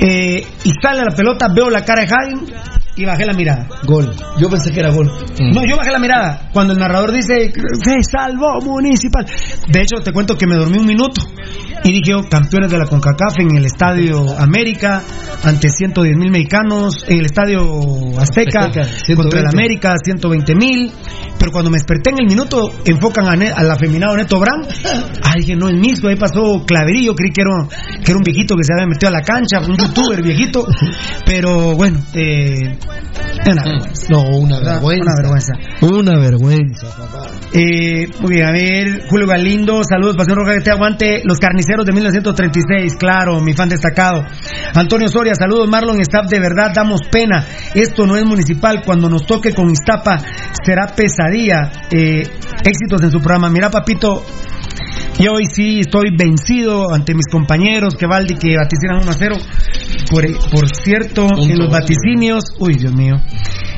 eh, 0.00 0.46
y 0.62 0.70
sale 0.80 1.02
la 1.02 1.10
pelota, 1.10 1.48
veo 1.52 1.68
la 1.68 1.84
cara 1.84 2.02
de 2.02 2.06
Jaime 2.06 2.52
y 2.96 3.04
bajé 3.04 3.24
la 3.26 3.32
mirada. 3.32 3.66
Gol. 3.84 4.10
Yo 4.38 4.48
pensé 4.48 4.72
que 4.72 4.80
era 4.80 4.90
gol. 4.90 5.10
No, 5.52 5.62
yo 5.66 5.76
bajé 5.76 5.90
la 5.90 5.98
mirada. 5.98 6.48
Cuando 6.52 6.72
el 6.74 6.78
narrador 6.78 7.12
dice, 7.12 7.52
se 7.82 7.96
salvó 8.10 8.60
Municipal. 8.62 9.26
De 9.68 9.80
hecho, 9.80 10.02
te 10.02 10.12
cuento 10.12 10.36
que 10.36 10.46
me 10.46 10.54
dormí 10.56 10.78
un 10.78 10.86
minuto. 10.86 11.22
Y 11.82 11.92
dije, 11.92 12.14
oh, 12.14 12.22
campeones 12.28 12.70
de 12.70 12.78
la 12.78 12.86
CONCACAF 12.86 13.38
en 13.40 13.56
el 13.56 13.66
Estadio 13.66 14.38
América, 14.38 15.02
ante 15.42 15.68
110 15.68 16.16
mil 16.16 16.30
mexicanos, 16.30 17.04
en 17.06 17.18
el 17.18 17.26
Estadio 17.26 17.60
Azteca, 18.18 18.64
Azteca, 18.66 18.86
contra 19.16 19.40
el 19.40 19.48
120. 19.48 19.48
América, 19.52 19.94
120 20.02 20.54
mil. 20.54 20.92
Pero 21.38 21.52
cuando 21.52 21.70
me 21.70 21.76
desperté 21.76 22.10
en 22.10 22.20
el 22.20 22.26
minuto, 22.26 22.70
enfocan 22.86 23.26
a 23.26 23.36
ne- 23.36 23.50
al 23.50 23.70
afeminado 23.70 24.16
Neto 24.16 24.38
Brand. 24.40 24.66
Ah, 25.22 25.34
dije, 25.36 25.56
no, 25.56 25.68
el 25.68 25.78
mismo, 25.78 26.08
ahí 26.08 26.16
pasó 26.16 26.64
Claverillo, 26.64 27.14
creí 27.14 27.32
que 27.32 27.42
era, 27.42 27.68
que 28.02 28.12
era 28.12 28.16
un 28.16 28.22
viejito 28.24 28.56
que 28.56 28.64
se 28.64 28.72
había 28.72 28.86
metido 28.86 29.08
a 29.10 29.12
la 29.12 29.20
cancha, 29.22 29.60
un 29.60 29.76
youtuber 29.76 30.22
viejito. 30.22 30.64
Pero 31.26 31.74
bueno, 31.76 31.98
eh, 32.14 32.78
una 33.46 33.62
vergüenza. 33.64 34.06
No, 34.10 34.22
una 34.38 34.60
vergüenza. 34.60 35.04
una 35.04 35.14
vergüenza. 35.16 35.52
Una 35.80 36.18
vergüenza, 36.18 36.86
papá. 36.96 37.26
Eh, 37.52 38.08
muy 38.20 38.34
bien, 38.34 38.46
a 38.46 38.52
ver, 38.52 39.06
Julio 39.08 39.26
Galindo, 39.26 39.82
saludos, 39.84 40.16
Pasión 40.16 40.36
Roja 40.36 40.54
que 40.54 40.60
te 40.60 40.70
aguante. 40.70 41.22
Los 41.24 41.38
carniceros 41.38 41.84
de 41.84 41.92
1936, 41.92 42.96
claro, 42.96 43.40
mi 43.40 43.52
fan 43.52 43.68
destacado. 43.68 44.24
Antonio 44.74 45.08
Soria, 45.08 45.34
saludos 45.34 45.68
Marlon, 45.68 46.00
staff, 46.00 46.28
de 46.28 46.40
verdad 46.40 46.72
damos 46.74 47.00
pena. 47.10 47.44
Esto 47.74 48.06
no 48.06 48.16
es 48.16 48.24
municipal, 48.24 48.82
cuando 48.84 49.08
nos 49.08 49.26
toque 49.26 49.52
con 49.52 49.70
Iztapa 49.70 50.18
será 50.64 50.86
pesadilla. 50.94 51.70
Eh, 51.90 52.22
éxitos 52.64 53.02
en 53.02 53.10
su 53.10 53.18
programa. 53.18 53.50
Mira, 53.50 53.70
papito, 53.70 54.24
y 55.18 55.28
hoy 55.28 55.44
sí 55.46 55.80
estoy 55.80 56.10
vencido 56.16 56.92
ante 56.92 57.14
mis 57.14 57.26
compañeros 57.30 57.94
que 57.94 58.06
Valdi 58.06 58.34
que 58.34 58.56
vaticinan 58.56 59.02
1 59.02 59.10
a 59.10 59.14
0. 59.14 59.36
Por, 60.10 60.50
por 60.50 60.68
cierto, 60.68 61.28
en 61.38 61.58
los 61.58 61.70
vaticinios, 61.70 62.44
uy 62.58 62.74
Dios 62.74 62.92
mío, 62.92 63.14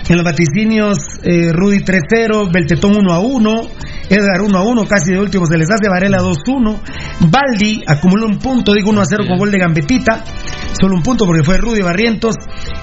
en 0.09 0.17
los 0.17 0.25
vaticinios 0.25 0.99
eh, 1.23 1.53
Rudy 1.53 1.79
3-0, 1.79 2.53
Beltetón 2.53 2.97
1 2.97 3.13
a 3.13 3.21
1, 3.21 3.61
Edgar 4.09 4.41
1 4.41 4.59
a 4.59 4.63
1, 4.63 4.87
casi 4.87 5.13
de 5.13 5.21
último 5.21 5.47
se 5.47 5.59
les 5.59 5.69
hace 5.71 5.89
Varela 5.89 6.19
2-1. 6.19 6.79
Baldi 7.29 7.83
acumuló 7.87 8.27
un 8.27 8.39
punto, 8.39 8.73
digo 8.73 8.91
1 8.91 9.01
a 9.01 9.05
0 9.05 9.25
con 9.29 9.39
gol 9.39 9.51
de 9.51 9.59
Gambetita, 9.59 10.23
solo 10.81 10.95
un 10.95 11.03
punto 11.03 11.27
porque 11.27 11.43
fue 11.43 11.57
Rudy 11.59 11.83
Barrientos. 11.83 12.37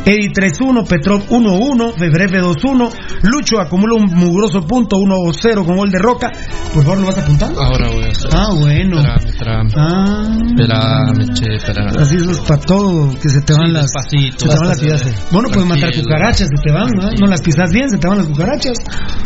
Eddie 0.06 0.32
3-1, 0.32 0.86
Petrov 0.86 1.22
1-1, 1.30 1.94
Febrefe 1.98 2.42
2-1, 2.42 2.92
Lucho 3.24 3.62
acumuló 3.62 3.96
un 3.96 4.14
mugroso 4.14 4.62
punto 4.62 4.98
1-0 4.98 5.66
con 5.66 5.78
gol 5.78 5.92
de 5.92 6.00
Roca. 6.00 6.30
Por 6.74 6.84
favor, 6.84 7.00
¿lo 7.00 7.08
vas 7.08 7.18
apuntando? 7.20 7.62
Ahora 7.62 7.90
voy 7.90 8.04
a 8.04 8.08
hacer. 8.08 8.30
Ah, 8.34 8.50
bueno. 8.54 8.98
Espérame, 8.98 9.30
espérame. 9.30 9.72
Ah. 9.78 10.38
Espérame, 10.46 11.34
che, 11.34 11.56
espérame. 11.56 11.98
Así 12.00 12.16
eso 12.18 12.32
es 12.32 12.40
para 12.42 12.60
todo, 12.62 13.12
que 13.22 13.30
se 13.30 13.42
te 13.42 13.54
van 13.54 13.72
las. 13.72 13.84
despacito, 13.84 14.40
se 14.40 14.48
te 14.50 14.56
van 14.60 14.68
las 14.68 14.82
despacito. 14.82 15.22
Bueno, 15.32 15.50
puedes 15.50 15.70
matar 15.70 15.90
cucarachas, 15.96 16.50
se 16.54 16.62
te 16.62 16.72
van, 16.74 16.90
¿no? 16.96 17.13
No 17.20 17.28
las 17.28 17.42
pisas 17.42 17.72
bien, 17.72 17.90
se 17.90 17.98
te 17.98 18.08
van 18.08 18.18
las 18.18 18.28
cucarachas. 18.28 18.78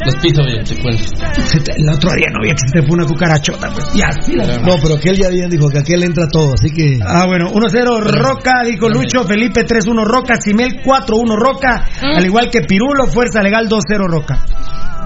Las 0.06 0.16
piso 0.22 0.44
bien, 0.46 0.64
te 0.64 0.76
cuento. 0.82 1.04
El 1.76 1.90
otro 1.90 2.12
día 2.14 2.28
no 2.32 2.40
había 2.42 2.54
que 2.54 2.68
se 2.68 2.74
te 2.74 2.82
fue 2.88 2.96
una 2.98 3.06
cucarachota, 3.06 3.70
pues. 3.72 3.96
Y 3.96 4.02
así 4.02 4.34
la- 4.34 4.58
No, 4.60 4.76
pero 4.82 4.96
aquel 4.96 5.16
ya 5.18 5.30
bien 5.30 5.50
dijo 5.50 5.70
que 5.70 5.80
aquel 5.80 6.04
entra 6.04 6.28
todo, 6.28 6.54
así 6.54 6.72
que. 6.72 7.00
Ah, 7.06 7.26
bueno, 7.26 7.50
1-0 7.52 8.00
Roca, 8.02 8.64
dijo 8.66 8.90
Lucho, 8.90 9.24
Felipe 9.26 9.64
3-1 9.66 10.04
Roca, 10.06 10.36
Simel 10.42 10.82
4-1 10.84 11.36
Roca, 11.36 11.86
al 12.02 12.26
igual 12.26 12.50
que 12.52 12.62
Pirulo, 12.62 13.08
Fuerza 13.08 13.42
Legal 13.42 13.68
2-0 13.70 14.08
Roca. 14.08 14.44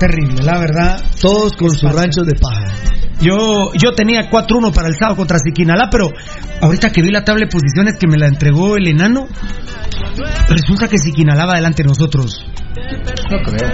Terrible, 0.02 0.41
la 0.43 0.58
verdad. 0.58 0.99
Todos 1.22 1.54
con 1.54 1.70
sus 1.70 1.84
ranchos 1.93 2.26
de 2.26 2.34
paja. 2.34 2.66
Yo, 3.22 3.72
yo 3.76 3.91
tenía 3.93 4.32
4-1 4.32 4.74
para 4.74 4.88
el 4.88 4.95
sábado 4.95 5.18
contra 5.18 5.38
Siquinalá, 5.38 5.89
pero 5.91 6.10
ahorita 6.60 6.89
que 6.91 7.04
vi 7.04 7.12
la 7.12 7.24
tabla 7.24 7.45
de 7.45 7.52
posiciones 7.52 7.97
que 7.99 8.08
me 8.08 8.18
la 8.18 8.26
entregó 8.28 8.78
el 8.78 8.88
enano, 8.88 9.28
resulta 10.49 10.88
que 10.88 10.97
Siquinalá 10.97 11.45
va 11.45 11.54
delante 11.54 11.84
de 11.84 11.89
nosotros. 11.89 12.43
No 13.30 13.38
creo. 13.43 13.70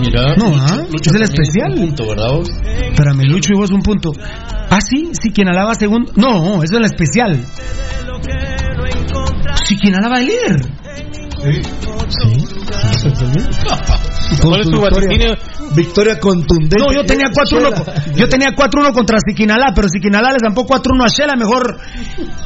Mira, 0.00 0.34
No, 0.36 0.50
Lucho- 0.50 0.66
¿ah? 0.68 0.82
Lucho 0.92 1.10
Es 1.10 1.16
el 1.16 1.22
especial. 1.22 1.72
un 1.72 1.80
punto, 1.86 2.08
¿verdad? 2.08 2.28
vos? 2.30 2.50
Espérame, 2.62 3.22
Lucho 3.24 3.52
y 3.54 3.58
vos 3.58 3.70
un 3.70 3.80
punto. 3.80 4.12
Ah, 4.68 4.80
sí, 4.86 5.12
Siquinalá 5.18 5.64
va 5.64 5.74
segundo. 5.74 6.12
No, 6.16 6.62
eso 6.62 6.74
es 6.74 6.80
la 6.80 6.86
especial. 6.88 7.42
Siquinalá 9.64 10.08
va 10.10 10.18
de 10.18 10.24
líder. 10.26 10.60
¿Cuál 14.42 14.60
es 14.60 14.70
tu 14.70 14.80
vaticinio? 14.80 15.36
Victoria 15.74 16.18
contundente. 16.18 16.76
No, 16.78 16.92
yo 16.92 17.04
tenía 17.04 17.26
4-1. 17.26 18.14
Yo 18.16 18.28
tenía 18.28 18.48
4-1 18.48 18.92
contra 18.92 19.18
Siquinalá, 19.24 19.72
pero 19.74 19.88
Siquinalá 19.88 20.32
le 20.32 20.38
zampó 20.42 20.66
4-1 20.66 21.04
a 21.04 21.08
Shela. 21.08 21.36
Mejor 21.36 21.78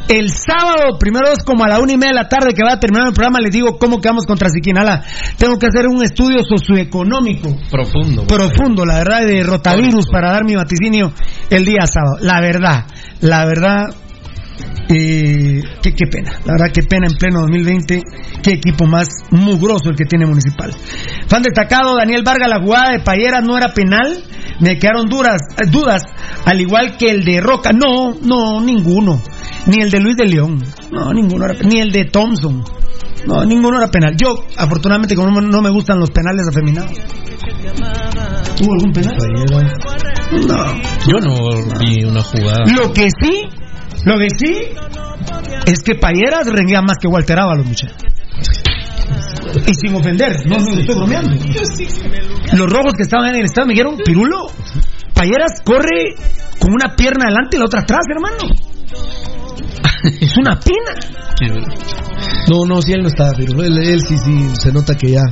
el 0.08 0.30
sábado, 0.30 0.98
primero 0.98 1.28
es 1.32 1.42
como 1.44 1.64
a 1.64 1.68
la 1.68 1.80
una 1.80 1.92
y 1.92 1.96
media 1.96 2.10
de 2.10 2.22
la 2.22 2.28
tarde 2.28 2.54
que 2.54 2.62
va 2.62 2.74
a 2.74 2.80
terminar 2.80 3.08
el 3.08 3.14
programa, 3.14 3.40
les 3.40 3.52
digo 3.52 3.78
cómo 3.78 4.00
quedamos 4.00 4.26
contra 4.26 4.48
Siquinalá. 4.48 5.02
Tengo 5.38 5.58
que 5.58 5.66
hacer 5.66 5.86
un 5.86 6.02
estudio 6.02 6.40
socioeconómico 6.44 7.56
Profundo. 7.70 8.26
profundo, 8.26 8.84
la 8.84 8.98
verdad, 8.98 9.26
de 9.26 9.42
rotavirus 9.42 10.06
para 10.10 10.32
dar 10.32 10.44
mi 10.44 10.54
vaticinio 10.54 11.12
el 11.50 11.64
día 11.64 11.86
sábado. 11.86 12.18
La 12.20 12.40
verdad, 12.40 12.86
la 13.20 13.46
verdad, 13.46 13.86
eh, 14.88 15.62
qué, 15.82 15.94
qué 15.94 16.06
pena, 16.10 16.32
la 16.44 16.52
verdad, 16.52 16.72
qué 16.72 16.82
pena 16.82 17.06
en 17.08 17.16
pleno 17.16 17.40
2020, 17.40 18.02
qué 18.42 18.50
equipo 18.54 18.86
más 18.86 19.08
mugroso 19.30 19.90
el 19.90 19.96
que 19.96 20.04
tiene 20.04 20.26
Municipal. 20.26 20.72
Fan 21.26 21.42
destacado, 21.42 21.96
Daniel 21.96 22.22
Vargas, 22.24 22.48
la 22.48 22.60
jugada 22.60 22.92
de 22.92 23.00
Payera 23.00 23.40
no 23.40 23.56
era 23.56 23.72
penal, 23.72 24.22
me 24.60 24.78
quedaron 24.78 25.06
duras, 25.06 25.40
eh, 25.58 25.70
dudas, 25.70 26.02
al 26.44 26.60
igual 26.60 26.96
que 26.96 27.10
el 27.10 27.24
de 27.24 27.40
Roca, 27.40 27.72
no, 27.72 28.14
no, 28.20 28.60
ninguno, 28.60 29.20
ni 29.66 29.82
el 29.82 29.90
de 29.90 30.00
Luis 30.00 30.16
de 30.16 30.26
León, 30.26 30.62
no, 30.92 31.12
ninguno 31.12 31.44
era, 31.46 31.54
ni 31.62 31.80
el 31.80 31.90
de 31.90 32.04
Thompson. 32.04 32.62
No, 33.26 33.42
ninguno 33.42 33.78
era 33.78 33.88
penal. 33.88 34.14
Yo, 34.22 34.44
afortunadamente, 34.58 35.16
como 35.16 35.40
no 35.40 35.62
me 35.62 35.70
gustan 35.70 35.98
los 35.98 36.10
penales 36.10 36.46
afeminados. 36.46 36.92
¿Hubo 38.60 38.72
algún 38.74 38.92
penal? 38.92 39.16
No. 40.46 40.82
Yo 41.06 41.20
no 41.20 41.78
vi 41.80 42.04
una 42.04 42.22
jugada. 42.22 42.64
Lo 42.66 42.92
que 42.92 43.08
sí, 43.20 43.48
lo 44.04 44.18
que 44.18 44.28
sí, 44.36 44.54
es 45.66 45.82
que 45.82 45.94
Payeras 45.94 46.46
rendía 46.46 46.82
más 46.82 46.96
que 47.00 47.08
Walter 47.08 47.38
Ábalos, 47.38 47.66
muchachos. 47.66 47.96
Y 49.66 49.74
sin 49.74 49.94
ofender, 49.94 50.46
no, 50.46 50.58
no 50.58 50.78
estoy 50.78 50.94
bromeando. 50.94 51.34
Los 52.54 52.72
rojos 52.72 52.94
que 52.96 53.02
estaban 53.02 53.28
en 53.30 53.36
el 53.36 53.44
estado 53.44 53.66
me 53.66 53.74
dijeron, 53.74 53.96
Pirulo, 54.04 54.46
Payeras 55.14 55.62
corre 55.64 56.14
con 56.58 56.72
una 56.72 56.94
pierna 56.96 57.26
adelante 57.26 57.56
y 57.56 57.58
la 57.58 57.66
otra 57.66 57.80
atrás, 57.80 58.06
hermano. 58.10 58.54
Es 60.20 60.36
una 60.36 60.58
pena. 60.60 60.92
No, 62.50 62.66
no, 62.66 62.82
si 62.82 62.92
él 62.92 63.02
no 63.02 63.08
está, 63.08 63.30
pero 63.36 63.62
él, 63.62 63.78
él 63.78 64.00
sí, 64.02 64.18
sí, 64.18 64.48
se 64.60 64.70
nota 64.70 64.94
que 64.94 65.12
ya. 65.12 65.22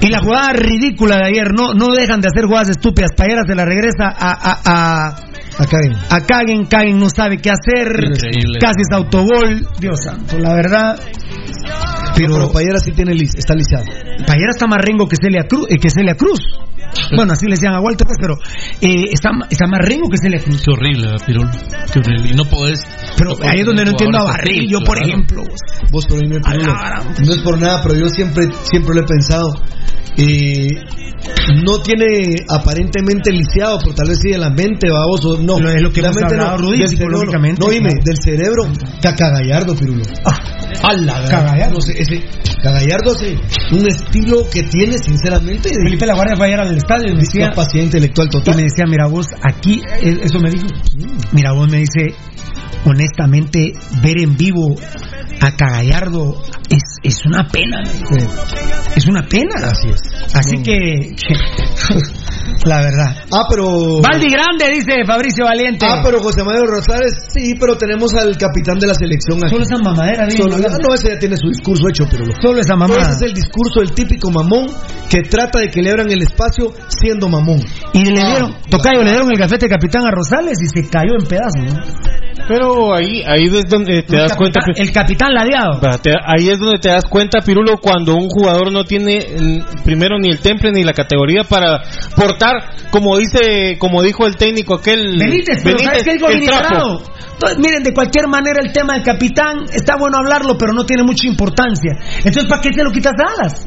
Y 0.00 0.08
la 0.08 0.20
jugada 0.20 0.52
ridícula 0.52 1.16
de 1.16 1.24
ayer, 1.24 1.52
no, 1.54 1.72
no 1.72 1.94
dejan 1.94 2.20
de 2.20 2.28
hacer 2.28 2.44
jugadas 2.44 2.70
estúpidas. 2.70 3.12
Payeras 3.16 3.46
se 3.46 3.54
la 3.54 3.64
regresa 3.64 4.08
a, 4.08 4.32
a, 4.32 4.60
a, 4.64 5.16
a 5.58 5.66
Kagen. 5.66 5.96
A 6.10 6.20
Kagen, 6.20 6.66
Kagen 6.66 6.98
no 6.98 7.08
sabe 7.08 7.38
qué 7.38 7.50
hacer. 7.50 7.88
Increíble. 8.04 8.58
Casi 8.60 8.82
es 8.82 8.92
autogol. 8.92 9.66
Dios 9.78 10.00
santo, 10.02 10.38
la 10.38 10.54
verdad. 10.54 11.00
Pero, 12.26 12.34
pero 12.34 12.52
Payera 12.52 12.78
sí 12.78 12.92
tiene 12.92 13.12
lis- 13.14 13.34
está 13.36 13.54
lisiado. 13.54 13.84
Payera 14.26 14.50
está 14.50 14.66
más 14.66 14.78
rengo 14.84 15.06
que 15.08 15.16
Celia 15.16 15.44
Cruz. 15.48 15.66
eh, 15.70 15.76
que 15.80 15.90
Celia 15.90 16.14
Cruz. 16.14 16.40
Bueno, 17.14 17.32
así 17.32 17.46
le 17.46 17.52
decían 17.52 17.74
a 17.74 17.80
Walter, 17.80 18.04
pues, 18.06 18.18
pero 18.20 18.34
eh, 18.80 19.10
está, 19.12 19.30
está 19.48 19.66
más 19.68 19.78
rengo 19.80 20.08
que 20.10 20.16
Celia 20.18 20.40
Cruz. 20.42 20.60
Qué 20.64 20.70
horrible, 20.72 21.06
¿verdad, 21.06 21.24
Pirul. 21.26 21.48
Qué 21.92 21.98
horrible. 22.00 22.30
Y 22.30 22.34
no 22.34 22.44
podés. 22.44 22.80
Pero 23.16 23.30
no 23.30 23.36
podés 23.36 23.52
ahí 23.52 23.60
es 23.60 23.66
donde 23.66 23.84
no 23.84 23.90
entiendo 23.92 24.18
a 24.18 24.24
Barril, 24.24 24.68
yo 24.68 24.78
por 24.80 24.96
claro. 24.98 25.08
ejemplo. 25.08 25.42
Vos, 25.92 26.04
pero 26.08 26.20
dime, 26.20 26.40
Pirulo, 26.40 26.74
no 27.26 27.32
es 27.34 27.42
por 27.42 27.58
nada, 27.60 27.80
pero 27.82 27.94
yo 27.94 28.08
siempre, 28.08 28.44
siempre 28.62 28.94
lo 28.94 29.00
he 29.02 29.04
pensado. 29.06 29.54
Eh, 30.16 30.66
no 31.64 31.80
tiene 31.82 32.36
aparentemente 32.48 33.30
lisiado, 33.30 33.78
pero 33.82 33.94
tal 33.94 34.08
vez 34.08 34.18
sí 34.20 34.30
de 34.30 34.38
la 34.38 34.50
mente, 34.50 34.88
vamos, 34.90 35.24
o 35.24 35.38
no. 35.38 35.58
Lo- 35.60 35.70
es 35.70 35.82
lo 35.82 35.92
que 35.92 36.00
hemos 36.00 36.14
Realmente 36.16 36.40
hablado, 36.42 36.58
Rudy, 36.58 36.78
del 36.78 36.88
cerebro, 36.88 37.06
psicológicamente, 37.18 37.60
No, 37.64 37.70
dime, 37.70 37.90
del 38.04 38.16
cerebro, 38.22 38.62
Cacagallardo, 39.02 39.74
Pirulo. 39.76 40.02
A 40.82 40.92
la 40.94 41.24
Cagallardo. 41.28 41.74
no 41.74 41.80
sé, 41.80 41.92
ese, 42.12 42.24
Cagallardo, 42.62 43.14
sí, 43.18 43.36
un 43.72 43.86
estilo 43.86 44.48
que 44.52 44.62
tiene, 44.64 44.98
sinceramente, 44.98 45.70
Felipe 45.82 46.06
La 46.06 46.14
Guardia 46.14 46.36
fue 46.36 46.46
ayer 46.46 46.60
al 46.60 46.76
estadio 46.76 47.08
y 47.08 47.14
me 47.14 47.20
decía, 47.20 47.46
discapacidad 47.46 47.84
intelectual 47.84 48.28
y 48.28 48.30
total. 48.30 48.56
me 48.56 48.62
decía, 48.64 48.84
mira 48.86 49.06
vos, 49.06 49.26
aquí, 49.42 49.80
eso 50.02 50.38
me 50.40 50.50
dijo, 50.50 50.66
mira 51.32 51.52
vos 51.52 51.70
me 51.70 51.78
dice, 51.78 52.14
honestamente, 52.84 53.72
ver 54.02 54.18
en 54.18 54.36
vivo 54.36 54.76
a 55.40 55.56
Cagallardo 55.56 56.42
es, 56.68 56.82
es 57.02 57.24
una 57.24 57.46
pena, 57.48 57.82
es 58.94 59.06
una 59.06 59.22
pena. 59.26 59.54
Así 59.64 59.88
es. 59.88 60.00
Así 60.34 60.62
que- 60.62 61.14
la 62.64 62.80
verdad. 62.80 63.16
Ah, 63.32 63.44
pero. 63.50 64.00
Valdi 64.02 64.28
Grande, 64.30 64.70
dice 64.72 65.04
Fabricio 65.06 65.44
Valiente. 65.44 65.86
Ah, 65.88 66.00
pero 66.04 66.20
José 66.20 66.42
Manuel 66.44 66.66
Rosales, 66.68 67.12
sí, 67.32 67.54
pero 67.58 67.76
tenemos 67.76 68.14
al 68.14 68.36
capitán 68.36 68.78
de 68.78 68.86
la 68.86 68.94
selección 68.94 69.38
aquí. 69.44 69.50
Solo 69.54 69.62
esa 69.64 69.78
mamadera, 69.78 70.26
digo, 70.26 70.44
Solo- 70.50 70.56
ah, 70.68 70.76
no, 70.86 70.94
ese 70.94 71.08
ya 71.10 71.18
tiene 71.18 71.36
su 71.36 71.48
discurso 71.48 71.88
hecho, 71.88 72.04
pero 72.10 72.24
Solo 72.42 72.60
esa 72.60 72.76
mamada. 72.76 73.00
Ese 73.02 73.10
es 73.12 73.22
el 73.22 73.34
discurso 73.34 73.80
del 73.80 73.92
típico 73.92 74.30
mamón 74.30 74.66
que 75.08 75.22
trata 75.22 75.60
de 75.60 75.68
que 75.68 75.82
le 75.82 75.90
abran 75.90 76.10
el 76.10 76.22
espacio 76.22 76.72
siendo 76.88 77.28
mamón. 77.28 77.60
Y 77.92 78.04
le 78.04 78.24
dieron, 78.24 78.54
Tocayo, 78.70 79.02
le 79.02 79.10
dieron 79.10 79.30
el 79.30 79.38
gafete 79.38 79.68
capitán 79.68 80.04
a 80.06 80.10
Rosales 80.10 80.58
y 80.62 80.68
se 80.68 80.88
cayó 80.88 81.12
en 81.18 81.26
pedazos. 81.26 81.62
¿no? 81.74 82.20
Pero 82.48 82.94
ahí, 82.94 83.22
ahí 83.26 83.44
es 83.44 83.68
donde 83.68 84.02
te 84.02 84.16
El 84.16 84.22
das 84.22 84.36
cuenta. 84.36 84.60
capitán- 84.60 84.82
El 84.86 84.92
capitán 84.92 85.34
ladeado. 85.34 85.80
Ahí 86.26 86.48
es 86.48 86.58
donde 86.58 86.78
te 86.78 86.88
das 86.88 87.04
cuenta, 87.04 87.40
Pirulo, 87.42 87.78
cuando 87.80 88.14
un 88.16 88.28
jugador 88.28 88.72
no 88.72 88.82
tiene 88.84 89.62
primero 89.84 90.18
ni 90.18 90.30
el 90.30 90.40
temple 90.40 90.72
ni 90.72 90.82
la 90.82 90.92
categoría 90.92 91.44
para 91.44 91.82
portar, 92.16 92.49
como 92.90 93.16
dice, 93.18 93.76
como 93.78 94.02
dijo 94.02 94.26
el 94.26 94.36
técnico 94.36 94.74
aquel 94.74 95.18
Benítez, 95.18 95.62
pero 95.62 95.78
¿sabes 95.78 96.02
qué 96.02 96.12
dijo 96.14 96.28
el? 96.28 96.40
Entonces, 97.40 97.58
miren, 97.58 97.82
de 97.82 97.94
cualquier 97.94 98.28
manera 98.28 98.60
el 98.62 98.70
tema 98.72 98.94
del 98.94 99.02
capitán 99.02 99.64
está 99.72 99.96
bueno 99.96 100.18
hablarlo, 100.18 100.58
pero 100.58 100.74
no 100.74 100.84
tiene 100.84 101.04
mucha 101.04 101.26
importancia. 101.26 101.92
Entonces, 102.18 102.44
¿para 102.46 102.60
qué 102.60 102.70
se 102.74 102.84
lo 102.84 102.90
quitas 102.90 103.14
a 103.18 103.32
Alas? 103.32 103.66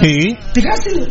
Sí. 0.00 0.34
Dejáselo. 0.54 1.06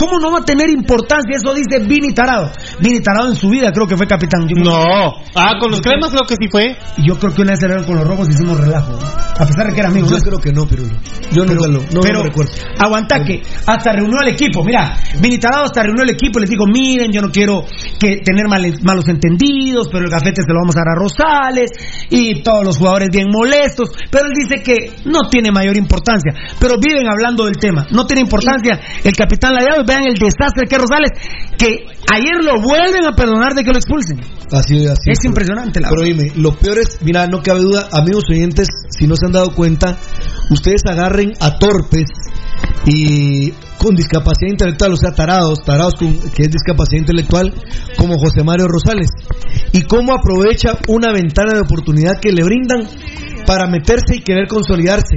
¿Cómo 0.00 0.18
no 0.18 0.32
va 0.32 0.38
a 0.38 0.44
tener 0.44 0.70
importancia? 0.70 1.36
Eso 1.36 1.52
dice 1.54 1.78
Vini 1.86 2.14
Tarado. 2.14 2.50
Vini 2.80 3.00
Tarado 3.00 3.28
en 3.28 3.36
su 3.36 3.50
vida 3.50 3.70
creo 3.70 3.86
que 3.86 3.96
fue 3.98 4.06
capitán. 4.06 4.48
Yo 4.48 4.56
No. 4.64 5.12
Ah, 5.34 5.52
con 5.60 5.70
los 5.70 5.80
cremas 5.82 6.10
creo 6.10 6.22
que 6.26 6.36
sí 6.40 6.48
fue. 6.50 6.74
Yo 7.06 7.18
creo 7.18 7.34
que 7.34 7.42
una 7.42 7.50
vez 7.52 7.60
salieron 7.60 7.84
con 7.84 7.96
los 7.96 8.06
rojos 8.06 8.26
y 8.28 8.32
hicimos 8.32 8.58
relajo. 8.58 8.98
A 9.38 9.46
pesar 9.46 9.66
de 9.68 9.74
que 9.74 9.80
era 9.80 9.88
amigo. 9.90 10.06
Yo 10.08 10.16
¿no? 10.16 10.22
creo 10.22 10.38
que 10.38 10.52
no, 10.52 10.66
Pirulo. 10.66 10.94
Yo 11.32 11.44
nunca 11.44 11.66
lo, 11.68 11.80
no 11.92 12.00
pero 12.00 12.18
lo 12.20 12.24
recuerdo. 12.24 12.52
aguanta 12.78 13.22
que 13.24 13.42
hasta 13.66 13.92
reunió 13.92 14.18
al 14.20 14.28
equipo. 14.28 14.64
Mira, 14.64 14.96
Vinitarado 15.20 15.64
hasta 15.66 15.82
reunió 15.82 16.02
al 16.02 16.10
equipo 16.10 16.38
y 16.38 16.42
les 16.42 16.50
dijo, 16.50 16.64
miren, 16.66 17.12
yo 17.12 17.20
no 17.20 17.30
quiero 17.30 17.64
que 17.98 18.16
tener 18.24 18.46
males- 18.48 18.82
malos 18.82 19.06
entendidos, 19.08 19.88
pero 19.92 20.04
el 20.06 20.10
gafete 20.10 20.40
se 20.42 20.48
lo 20.52 20.60
vamos 20.62 20.76
a 20.76 20.80
dar 20.80 20.96
a 20.96 20.98
Rosales 20.98 21.70
y 22.08 22.42
todos 22.42 22.64
los 22.64 22.78
jugadores 22.78 23.08
bien 23.12 23.28
molestos. 23.30 23.90
Pero 24.10 24.24
él 24.26 24.32
dice 24.34 24.62
que 24.62 24.92
no 25.04 25.28
tiene 25.28 25.50
mayor 25.52 25.76
importancia. 25.76 26.32
Pero 26.58 26.76
viven 26.80 27.06
hablando 27.10 27.44
del 27.44 27.56
tema. 27.58 27.86
No 27.90 28.06
tiene 28.06 28.22
importancia 28.22 28.80
el 29.04 29.12
capitán 29.14 29.54
Ladeado. 29.54 29.84
Vean 29.90 30.06
el 30.06 30.14
desastre 30.14 30.68
que 30.68 30.76
es 30.76 30.82
Rosales, 30.82 31.10
que 31.58 31.82
ayer 32.14 32.38
lo 32.44 32.62
vuelven 32.62 33.04
a 33.04 33.16
perdonar 33.16 33.54
de 33.54 33.64
que 33.64 33.72
lo 33.72 33.78
expulsen. 33.78 34.20
Así, 34.52 34.86
así. 34.86 35.10
Es 35.10 35.24
impresionante, 35.24 35.80
la 35.80 35.88
Pero 35.90 36.02
dime, 36.02 36.30
lo 36.36 36.54
peor 36.54 36.78
es, 36.78 37.02
mira, 37.02 37.26
no 37.26 37.42
cabe 37.42 37.60
duda, 37.60 37.88
amigos 37.90 38.22
oyentes, 38.30 38.68
si 38.88 39.08
no 39.08 39.16
se 39.16 39.26
han 39.26 39.32
dado 39.32 39.52
cuenta, 39.52 39.96
ustedes 40.50 40.82
agarren 40.86 41.32
a 41.40 41.58
torpes 41.58 42.06
y 42.86 43.50
con 43.78 43.96
discapacidad 43.96 44.52
intelectual, 44.52 44.92
o 44.92 44.96
sea, 44.96 45.10
tarados, 45.12 45.64
tarados 45.64 45.94
con, 45.94 46.12
que 46.30 46.42
es 46.42 46.50
discapacidad 46.50 47.00
intelectual, 47.00 47.52
como 47.96 48.16
José 48.16 48.44
Mario 48.44 48.66
Rosales. 48.68 49.10
Y 49.72 49.82
cómo 49.82 50.12
aprovecha 50.12 50.78
una 50.86 51.12
ventana 51.12 51.54
de 51.54 51.62
oportunidad 51.62 52.20
que 52.20 52.30
le 52.30 52.44
brindan 52.44 52.86
para 53.44 53.66
meterse 53.66 54.16
y 54.16 54.20
querer 54.20 54.46
consolidarse. 54.46 55.16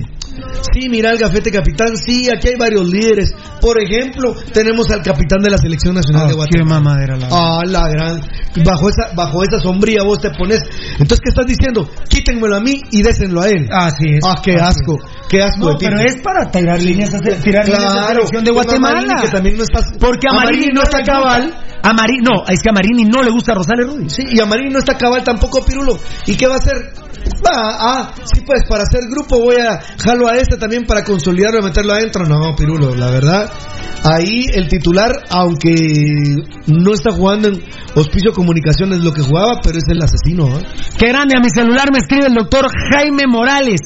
Sí, 0.73 0.89
mira 0.89 1.11
el 1.11 1.17
gafete 1.19 1.51
capitán, 1.51 1.95
sí, 1.97 2.27
aquí 2.35 2.47
hay 2.49 2.55
varios 2.55 2.87
líderes. 2.89 3.31
Por 3.61 3.81
ejemplo, 3.81 4.33
tenemos 4.53 4.89
al 4.91 5.01
capitán 5.03 5.41
de 5.41 5.49
la 5.51 5.57
Selección 5.57 5.93
Nacional 5.95 6.23
Ah, 6.25 6.27
de 6.29 6.33
Guatemala. 6.33 6.63
qué 6.65 6.69
mamadera 6.73 7.15
la 7.17 7.27
Ah, 7.31 7.59
la 7.65 7.87
gran. 7.89 8.21
Bajo 8.65 8.89
esa, 8.89 9.13
bajo 9.15 9.43
esa 9.43 9.59
sombría 9.59 10.03
vos 10.03 10.19
te 10.19 10.29
pones. 10.31 10.59
Entonces, 10.93 11.19
¿qué 11.19 11.29
estás 11.29 11.45
diciendo? 11.45 11.89
Quítenmelo 12.09 12.55
a 12.55 12.59
mí 12.59 12.79
y 12.91 13.01
désenlo 13.03 13.41
a 13.41 13.47
él. 13.49 13.67
Así 13.71 14.05
es. 14.15 14.23
Ah, 14.25 14.35
qué 14.43 14.55
asco. 14.55 14.97
Qué 15.29 15.41
asco 15.43 15.59
No, 15.65 15.71
de 15.71 15.77
pero 15.79 15.99
es 15.99 16.21
para 16.23 16.49
tirar 16.49 16.81
líneas, 16.81 17.09
tirar 17.43 17.65
líneas 17.65 17.83
a 17.83 17.87
la 17.87 17.91
Claro, 17.93 18.13
selección 18.27 18.43
de 18.45 18.51
Guatemala. 18.51 18.95
Marini, 19.01 19.21
que 19.21 19.29
también 19.29 19.57
no 19.57 19.63
está- 19.63 19.81
Porque 19.99 20.27
a 20.29 20.33
Marini, 20.33 20.57
Marini 20.67 20.73
no 20.73 20.81
está 20.83 21.01
cabal. 21.03 21.53
A 21.85 21.93
Marini, 21.93 22.19
no, 22.23 22.45
es 22.47 22.61
que 22.61 22.69
a 22.69 22.73
Marini 22.73 23.03
no 23.03 23.21
le 23.23 23.29
gusta 23.31 23.53
Rosales 23.53 23.85
Rudy. 23.87 24.09
Sí, 24.09 24.23
y 24.31 24.39
a 24.39 24.45
Marín 24.45 24.71
no 24.71 24.79
está 24.79 24.95
cabal 24.97 25.23
tampoco 25.23 25.63
Pirulo. 25.65 25.99
¿Y 26.25 26.35
qué 26.35 26.47
va 26.47 26.55
a 26.55 26.57
hacer? 26.57 26.93
Va, 27.45 27.51
ah, 27.55 28.13
sí, 28.23 28.41
pues 28.45 28.63
para 28.67 28.83
hacer 28.83 29.01
grupo 29.09 29.39
voy 29.39 29.55
a 29.55 29.79
jalo 30.03 30.22
a 30.27 30.37
este 30.37 30.57
también 30.57 30.85
para 30.85 31.03
consolidarlo 31.03 31.59
y 31.59 31.63
meterlo 31.63 31.93
adentro. 31.93 32.25
No, 32.25 32.55
Pirulo, 32.55 32.95
la 32.95 33.09
verdad. 33.09 33.51
Ahí 34.03 34.45
el 34.53 34.67
titular, 34.67 35.11
aunque 35.29 35.73
no 36.67 36.93
está 36.93 37.11
jugando 37.11 37.47
en 37.47 37.63
Hospicio 37.95 38.33
Comunicaciones 38.33 39.01
lo 39.01 39.13
que 39.13 39.21
jugaba, 39.21 39.59
pero 39.63 39.77
es 39.77 39.85
el 39.87 40.01
asesino. 40.01 40.59
¿eh? 40.59 40.65
Qué 40.97 41.07
grande, 41.07 41.35
a 41.37 41.39
mi 41.39 41.49
celular 41.49 41.89
me 41.91 41.99
escribe 41.99 42.27
el 42.27 42.33
doctor 42.33 42.65
Jaime 42.91 43.23
Morales 43.27 43.79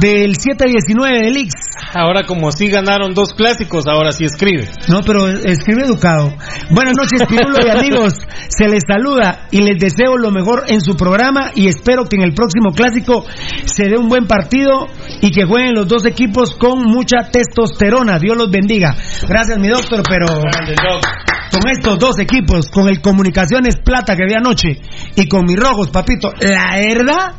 del 0.00 0.34
719 0.36 1.22
del 1.22 1.36
Ix. 1.36 1.54
Ahora 1.94 2.24
como 2.26 2.50
sí 2.50 2.68
ganaron 2.68 3.14
dos 3.14 3.32
clásicos, 3.34 3.86
ahora 3.86 4.12
sí 4.12 4.24
escribe. 4.24 4.68
No, 4.88 5.02
pero 5.02 5.28
escribe 5.28 5.84
educado. 5.84 6.34
Buenas 6.70 6.94
noches, 6.96 7.22
Pirulo 7.28 7.56
y 7.64 7.70
amigos. 7.70 8.14
Se 8.48 8.68
les 8.68 8.82
saluda 8.86 9.46
y 9.50 9.62
les 9.62 9.78
deseo 9.78 10.16
lo 10.16 10.30
mejor 10.30 10.64
en 10.68 10.80
su 10.80 10.96
programa 10.96 11.52
y 11.54 11.68
espero 11.68 12.04
que 12.04 12.16
en 12.16 12.22
el 12.22 12.34
próximo 12.34 12.72
clásico 12.72 13.24
se 13.64 13.84
dé 13.84 13.96
un 13.96 14.08
buen 14.08 14.26
partido 14.26 14.86
y 15.22 15.30
que 15.30 15.46
jueguen 15.56 15.74
los 15.74 15.88
dos 15.88 16.04
equipos 16.04 16.54
con 16.56 16.82
mucha 16.82 17.30
testosterona. 17.30 18.18
Dios 18.18 18.36
los 18.36 18.50
bendiga. 18.50 18.94
Gracias, 19.26 19.58
mi 19.58 19.68
doctor, 19.68 20.02
pero 20.06 20.26
con 20.26 21.70
estos 21.70 21.98
dos 21.98 22.18
equipos, 22.18 22.70
con 22.70 22.88
el 22.88 23.00
Comunicaciones 23.00 23.76
Plata 23.76 24.14
que 24.14 24.26
vi 24.26 24.34
anoche 24.34 24.80
y 25.16 25.26
con 25.26 25.46
mis 25.46 25.56
rojos, 25.58 25.88
papito, 25.88 26.30
la 26.40 26.76
verdad, 26.76 27.32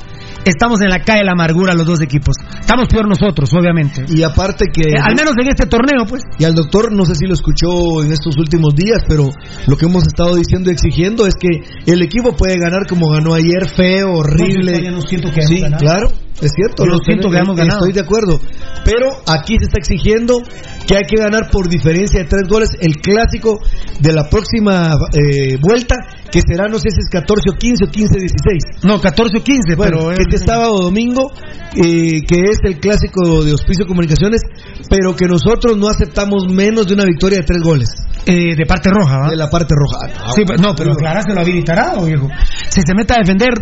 estamos 0.49 0.81
en 0.81 0.89
la 0.89 0.99
calle 0.99 1.19
de 1.19 1.25
la 1.25 1.33
amargura 1.33 1.73
los 1.73 1.85
dos 1.85 2.01
equipos. 2.01 2.35
Estamos 2.59 2.87
peor 2.87 3.07
nosotros, 3.07 3.49
obviamente. 3.53 4.05
Y 4.07 4.23
aparte 4.23 4.65
que... 4.73 4.89
Eh, 4.89 5.01
al 5.01 5.15
menos 5.15 5.33
en 5.39 5.47
este 5.47 5.65
torneo, 5.65 6.05
pues. 6.07 6.23
Y 6.39 6.45
al 6.45 6.53
doctor, 6.53 6.91
no 6.91 7.05
sé 7.05 7.15
si 7.15 7.25
lo 7.25 7.33
escuchó 7.33 8.03
en 8.03 8.11
estos 8.11 8.37
últimos 8.37 8.75
días, 8.75 9.03
pero 9.07 9.29
lo 9.67 9.77
que 9.77 9.85
hemos 9.85 10.07
estado 10.07 10.35
diciendo 10.35 10.69
y 10.69 10.73
exigiendo 10.73 11.27
es 11.27 11.35
que 11.35 11.49
el 11.85 12.01
equipo 12.01 12.35
puede 12.35 12.57
ganar 12.59 12.87
como 12.87 13.09
ganó 13.09 13.33
ayer, 13.33 13.67
feo, 13.67 14.13
horrible. 14.13 14.81
No, 14.89 14.97
no 14.97 15.01
siento 15.01 15.31
que 15.31 15.41
sí, 15.41 15.61
ganado. 15.61 15.77
claro, 15.79 16.07
es 16.41 16.51
cierto. 16.53 16.85
Yo 16.85 16.91
lo 16.91 16.99
siento 16.99 17.29
que 17.29 17.37
hemos 17.37 17.55
ganado. 17.55 17.79
Estoy 17.79 17.93
de 17.93 18.01
acuerdo. 18.01 18.39
Pero 18.85 19.07
aquí 19.27 19.55
se 19.59 19.65
está 19.65 19.79
exigiendo 19.79 20.41
que 20.87 20.95
hay 20.95 21.03
que 21.03 21.17
ganar 21.17 21.49
por 21.51 21.67
diferencia 21.67 22.19
de 22.21 22.25
tres 22.25 22.47
goles 22.47 22.69
el 22.79 22.97
clásico 22.97 23.59
de 23.99 24.13
la 24.13 24.29
próxima 24.29 24.93
eh, 25.13 25.57
vuelta, 25.59 25.95
que 26.31 26.41
será, 26.45 26.67
no 26.67 26.77
sé 26.77 26.89
si 26.91 26.99
es 26.99 27.09
14 27.11 27.41
o 27.49 27.57
15 27.57 27.85
o 27.85 27.87
15 27.89 28.19
16. 28.19 28.83
No, 28.83 28.99
14 28.99 29.37
o 29.37 29.43
15, 29.43 29.75
Bueno, 29.75 29.97
pero... 30.09 30.11
este 30.11 30.37
sábado 30.37 30.73
o 30.75 30.83
domingo, 30.83 31.31
eh, 31.75 32.21
que 32.27 32.39
es 32.51 32.57
el 32.63 32.79
clásico 32.79 33.43
de 33.43 33.53
Hospicio 33.53 33.85
Comunicaciones, 33.87 34.41
pero 34.89 35.15
que 35.15 35.25
nosotros 35.27 35.77
no 35.77 35.87
aceptamos 35.87 36.45
menos 36.49 36.87
de 36.87 36.93
una 36.95 37.05
victoria 37.05 37.39
de 37.39 37.45
tres 37.45 37.61
goles. 37.63 37.89
Eh, 38.25 38.55
de 38.57 38.65
parte 38.65 38.89
roja, 38.91 39.19
¿va? 39.19 39.29
De 39.29 39.37
la 39.37 39.49
parte 39.49 39.73
roja. 39.73 40.13
Ah, 40.19 40.31
Sí, 40.35 40.43
no, 40.61 40.75
pero 40.75 40.91
aclaráselo 40.93 41.39
a 41.39 41.43
Vinitarado, 41.45 42.05
viejo. 42.05 42.27
Si 42.69 42.81
se 42.81 42.93
mete 42.93 43.13
a 43.13 43.17
defender, 43.23 43.53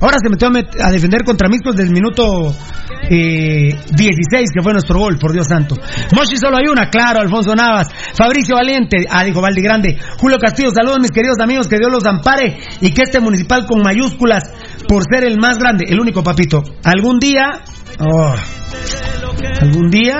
ahora 0.00 0.16
se 0.22 0.30
metió 0.30 0.48
a, 0.48 0.50
met- 0.50 0.80
a 0.82 0.90
defender 0.90 1.22
contra 1.24 1.48
Miscos 1.50 1.76
del 1.76 1.90
minuto 1.90 2.54
eh, 3.10 3.68
16, 3.94 4.50
que 4.54 4.62
fue 4.62 4.72
nuestro 4.72 4.98
gol, 4.98 5.18
por 5.18 5.32
Dios 5.32 5.46
santo. 5.46 5.76
Moshi 6.14 6.36
solo 6.38 6.56
hay 6.56 6.66
una, 6.68 6.88
claro, 6.88 7.20
Alfonso 7.20 7.54
Navas. 7.54 7.88
Fabricio 8.16 8.56
Valiente, 8.56 9.04
ah, 9.10 9.24
dijo 9.24 9.40
Valdi 9.42 9.60
Grande. 9.62 9.98
Julio 10.18 10.38
Castillo, 10.38 10.70
saludos 10.74 11.00
mis 11.00 11.10
queridos 11.10 11.36
amigos, 11.40 11.68
que 11.68 11.76
Dios 11.76 11.90
los 11.92 12.06
ampare 12.14 12.58
y 12.80 12.90
que 12.92 13.02
este 13.02 13.20
municipal 13.20 13.66
con 13.66 13.82
mayúsculas, 13.82 14.44
por 14.88 15.02
ser 15.10 15.24
el 15.24 15.38
más 15.38 15.56
grande, 15.58 15.84
el 15.88 16.00
único 16.00 16.22
papito. 16.22 16.62
Algún 16.84 17.18
día, 17.18 17.46
oh, 18.00 18.34
algún 19.60 19.90
día, 19.90 20.16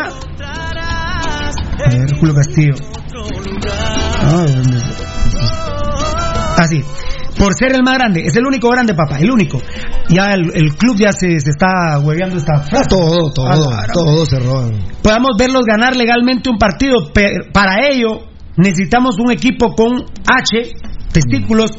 a 1.87 1.89
ver, 1.91 2.17
Julio 2.19 2.35
Castillo. 2.35 2.75
Ah, 4.21 4.47
¿dónde? 4.49 4.79
Así. 6.57 6.81
Por 7.39 7.53
ser 7.55 7.75
el 7.75 7.83
más 7.83 7.95
grande, 7.99 8.23
es 8.25 8.37
el 8.37 8.47
único 8.47 8.71
grande, 8.71 8.95
papá, 8.95 9.19
el 9.19 9.29
único. 9.31 9.61
Ya 10.09 10.35
el, 10.35 10.53
el 10.55 10.77
club 10.77 10.97
ya 10.97 11.11
se, 11.13 11.41
se 11.41 11.51
está 11.51 11.99
hueveando 11.99 12.37
esta 12.37 12.61
frase. 12.61 12.85
Todo, 12.89 13.33
todo, 13.33 13.49
Ah, 13.73 13.87
todo 13.93 14.25
se 14.25 14.39
roban. 14.39 14.79
Podamos 15.03 15.33
verlos 15.37 15.63
ganar 15.67 15.97
legalmente 15.97 16.49
un 16.49 16.59
partido. 16.59 17.13
pe- 17.13 17.51
Para 17.53 17.89
ello, 17.91 18.21
necesitamos 18.57 19.17
un 19.19 19.33
equipo 19.33 19.75
con 19.75 20.05
H, 20.27 20.71
testículos 21.15 21.71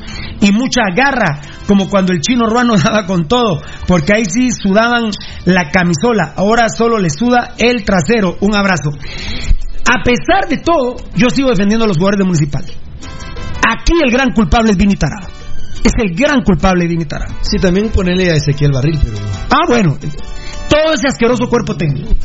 y 0.42 0.52
mucha 0.52 0.82
garra, 0.96 1.42
como 1.68 1.90
cuando 1.90 2.14
el 2.14 2.22
chino 2.22 2.48
ruano 2.48 2.76
daba 2.84 3.06
con 3.06 3.28
todo, 3.28 3.62
porque 3.88 4.14
ahí 4.16 4.26
sí 4.26 4.50
sudaban 4.52 5.12
la 5.46 5.70
camisola, 5.70 6.34
ahora 6.36 6.70
solo 6.70 6.98
le 6.98 7.10
suda 7.10 7.54
el 7.60 7.84
trasero. 7.84 8.38
Un 8.40 8.56
abrazo. 8.56 8.90
A 9.88 10.02
pesar 10.04 10.50
de 10.50 10.58
todo, 10.58 10.96
yo 11.16 11.30
sigo 11.30 11.50
defendiendo 11.50 11.86
a 11.86 11.88
los 11.88 11.98
jugadores 11.98 12.20
de 12.20 12.26
Municipal. 12.26 12.64
Aquí 12.66 13.94
el 14.04 14.12
gran 14.12 14.32
culpable 14.32 14.72
es 14.72 14.78
Vini 14.78 14.96
Tarado. 14.96 15.28
Es 15.84 15.92
el 16.02 16.16
gran 16.16 16.42
culpable 16.42 16.88
Vini 16.88 17.06
Tarado. 17.06 17.36
Sí, 17.42 17.58
también 17.58 17.90
ponerle 17.90 18.32
a 18.32 18.36
Ezequiel 18.36 18.72
Barril, 18.72 19.00
pero... 19.04 19.18
Ah, 19.52 19.68
bueno. 19.68 19.98
Todo 20.68 20.94
ese 20.94 21.08
asqueroso 21.08 21.48
cuerpo 21.48 21.76
técnico. 21.76 22.16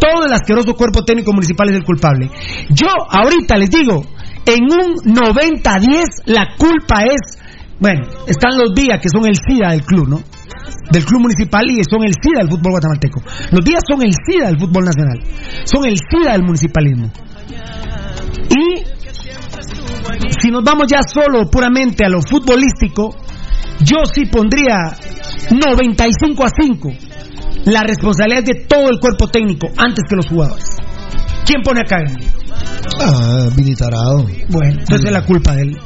Todo 0.00 0.26
el 0.26 0.32
asqueroso 0.32 0.74
cuerpo 0.74 1.04
técnico 1.04 1.32
municipal 1.32 1.68
es 1.68 1.76
el 1.76 1.84
culpable. 1.84 2.30
Yo 2.70 2.88
ahorita 3.10 3.56
les 3.56 3.70
digo, 3.70 4.02
en 4.46 4.64
un 4.64 5.14
90-10 5.14 6.04
la 6.26 6.56
culpa 6.56 7.04
es, 7.04 7.38
bueno, 7.78 8.02
están 8.26 8.58
los 8.58 8.74
días 8.74 9.00
que 9.00 9.08
son 9.08 9.26
el 9.26 9.36
SIDA 9.36 9.70
del 9.70 9.84
club, 9.84 10.08
¿no? 10.08 10.20
Del 10.90 11.04
club 11.04 11.22
municipal 11.22 11.64
y 11.70 11.82
son 11.84 12.04
el 12.04 12.12
SIDA 12.12 12.40
del 12.40 12.50
fútbol 12.50 12.72
guatemalteco. 12.72 13.22
Los 13.50 13.64
días 13.64 13.80
son 13.88 14.02
el 14.02 14.12
SIDA 14.12 14.46
del 14.48 14.58
fútbol 14.58 14.84
nacional. 14.84 15.20
Son 15.64 15.84
el 15.84 15.96
SIDA 15.96 16.32
del 16.32 16.42
municipalismo. 16.44 17.10
Y 18.50 18.84
si 20.40 20.50
nos 20.50 20.62
vamos 20.62 20.86
ya 20.88 21.00
solo 21.02 21.48
puramente 21.50 22.04
a 22.04 22.08
lo 22.08 22.20
futbolístico, 22.20 23.16
yo 23.80 23.98
sí 24.12 24.26
pondría 24.26 24.96
95 25.50 26.44
a 26.44 26.48
5 26.48 26.88
la 27.66 27.82
responsabilidad 27.82 28.44
de 28.44 28.66
todo 28.66 28.90
el 28.90 29.00
cuerpo 29.00 29.28
técnico 29.28 29.68
antes 29.76 30.04
que 30.08 30.16
los 30.16 30.28
jugadores. 30.28 30.64
¿Quién 31.46 31.62
pone 31.62 31.80
acá? 31.80 31.98
Ah, 33.00 33.48
Vini 33.54 33.74
Tarado. 33.74 34.26
Bueno, 34.48 34.80
entonces 34.80 35.06
es 35.06 35.12
la 35.12 35.24
culpa 35.24 35.54
de 35.54 35.62
él. 35.62 35.78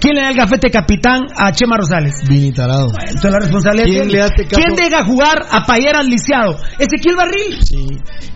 ¿Quién 0.00 0.14
le 0.14 0.22
da 0.22 0.30
el 0.30 0.36
gafete 0.36 0.70
capitán 0.70 1.26
a 1.36 1.52
Chema 1.52 1.76
Rosales? 1.76 2.14
Vini 2.26 2.52
Tarado. 2.52 2.88
Entonces 3.00 3.30
la 3.30 3.38
responsabilidad 3.38 3.84
¿Quién 3.86 4.08
le 4.12 4.22
hace 4.22 4.44
caso? 4.44 4.62
¿Quién 4.62 4.74
deja 4.74 5.04
jugar 5.04 5.46
a 5.50 5.66
Payeras 5.66 6.06
Lisiado? 6.06 6.56
Ezequiel 6.78 7.16
Barril. 7.16 7.58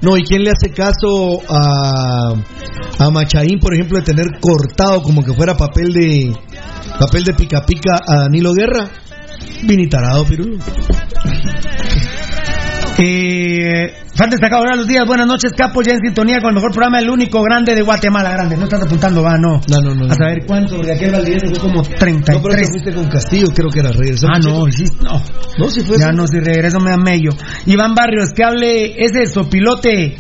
No, 0.02 0.16
¿y 0.18 0.24
quién 0.24 0.42
le 0.42 0.50
hace 0.50 0.70
caso 0.74 1.40
a, 1.48 2.34
a 2.98 3.10
Machaín, 3.10 3.58
por 3.58 3.72
ejemplo, 3.74 3.98
de 3.98 4.04
tener 4.04 4.26
cortado 4.40 5.02
como 5.02 5.24
que 5.24 5.32
fuera 5.32 5.56
papel 5.56 5.92
de 5.94 6.36
papel 7.00 7.24
de 7.24 7.32
pica 7.32 7.64
pica 7.64 7.98
a 8.06 8.20
Danilo 8.20 8.52
Guerra? 8.52 8.90
Vini 9.62 9.88
Tarado, 9.88 10.26
Pirulo. 10.26 10.58
Eh, 12.96 13.92
fan 14.14 14.30
destacado, 14.30 14.62
buenos 14.62 14.86
días, 14.86 15.04
buenas 15.04 15.26
noches, 15.26 15.52
Capo, 15.56 15.82
ya 15.82 15.94
en 15.94 16.00
sintonía 16.00 16.38
con 16.40 16.50
el 16.50 16.54
mejor 16.54 16.70
programa, 16.70 17.00
el 17.00 17.10
único 17.10 17.42
grande 17.42 17.74
de 17.74 17.82
Guatemala, 17.82 18.30
grande. 18.30 18.56
No 18.56 18.64
estás 18.64 18.82
apuntando, 18.82 19.20
va, 19.20 19.36
no. 19.36 19.60
No, 19.68 19.80
no, 19.80 19.94
no. 19.94 20.12
A 20.12 20.14
saber 20.14 20.44
cuánto, 20.46 20.76
porque 20.76 20.92
aquel 20.92 21.10
Valdivieso 21.10 21.46
fue 21.48 21.58
como 21.58 21.82
33. 21.82 22.36
No, 22.36 22.42
pero 22.42 22.54
te 22.54 22.68
fuiste 22.68 22.92
con 22.92 23.08
Castillo, 23.08 23.48
creo 23.52 23.68
que 23.68 23.80
era 23.80 23.90
regresó. 23.90 24.28
Ah, 24.28 24.38
no, 24.38 24.70
sí, 24.70 24.84
no. 25.02 25.20
No, 25.58 25.70
si 25.70 25.80
fue. 25.80 25.98
Ya 25.98 26.12
no, 26.12 26.26
si 26.28 26.38
regreso 26.38 26.78
me 26.78 26.90
da 26.90 26.96
mello. 26.96 27.30
Iván 27.66 27.94
Barrios, 27.94 28.30
que 28.32 28.44
hable 28.44 28.94
ese 29.04 29.26
sopilote, 29.26 30.16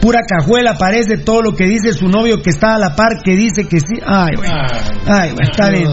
pura 0.00 0.20
cajuela, 0.28 0.74
parece 0.78 1.18
todo 1.18 1.42
lo 1.42 1.56
que 1.56 1.64
dice 1.64 1.92
su 1.94 2.06
novio 2.06 2.42
que 2.42 2.50
está 2.50 2.76
a 2.76 2.78
la 2.78 2.94
par, 2.94 3.22
que 3.24 3.34
dice 3.34 3.66
que 3.66 3.80
sí. 3.80 4.00
Ay, 4.06 4.36
güey. 4.36 4.50
Ay, 5.06 5.32
güey, 5.32 5.48
está 5.50 5.68
bien. 5.68 5.88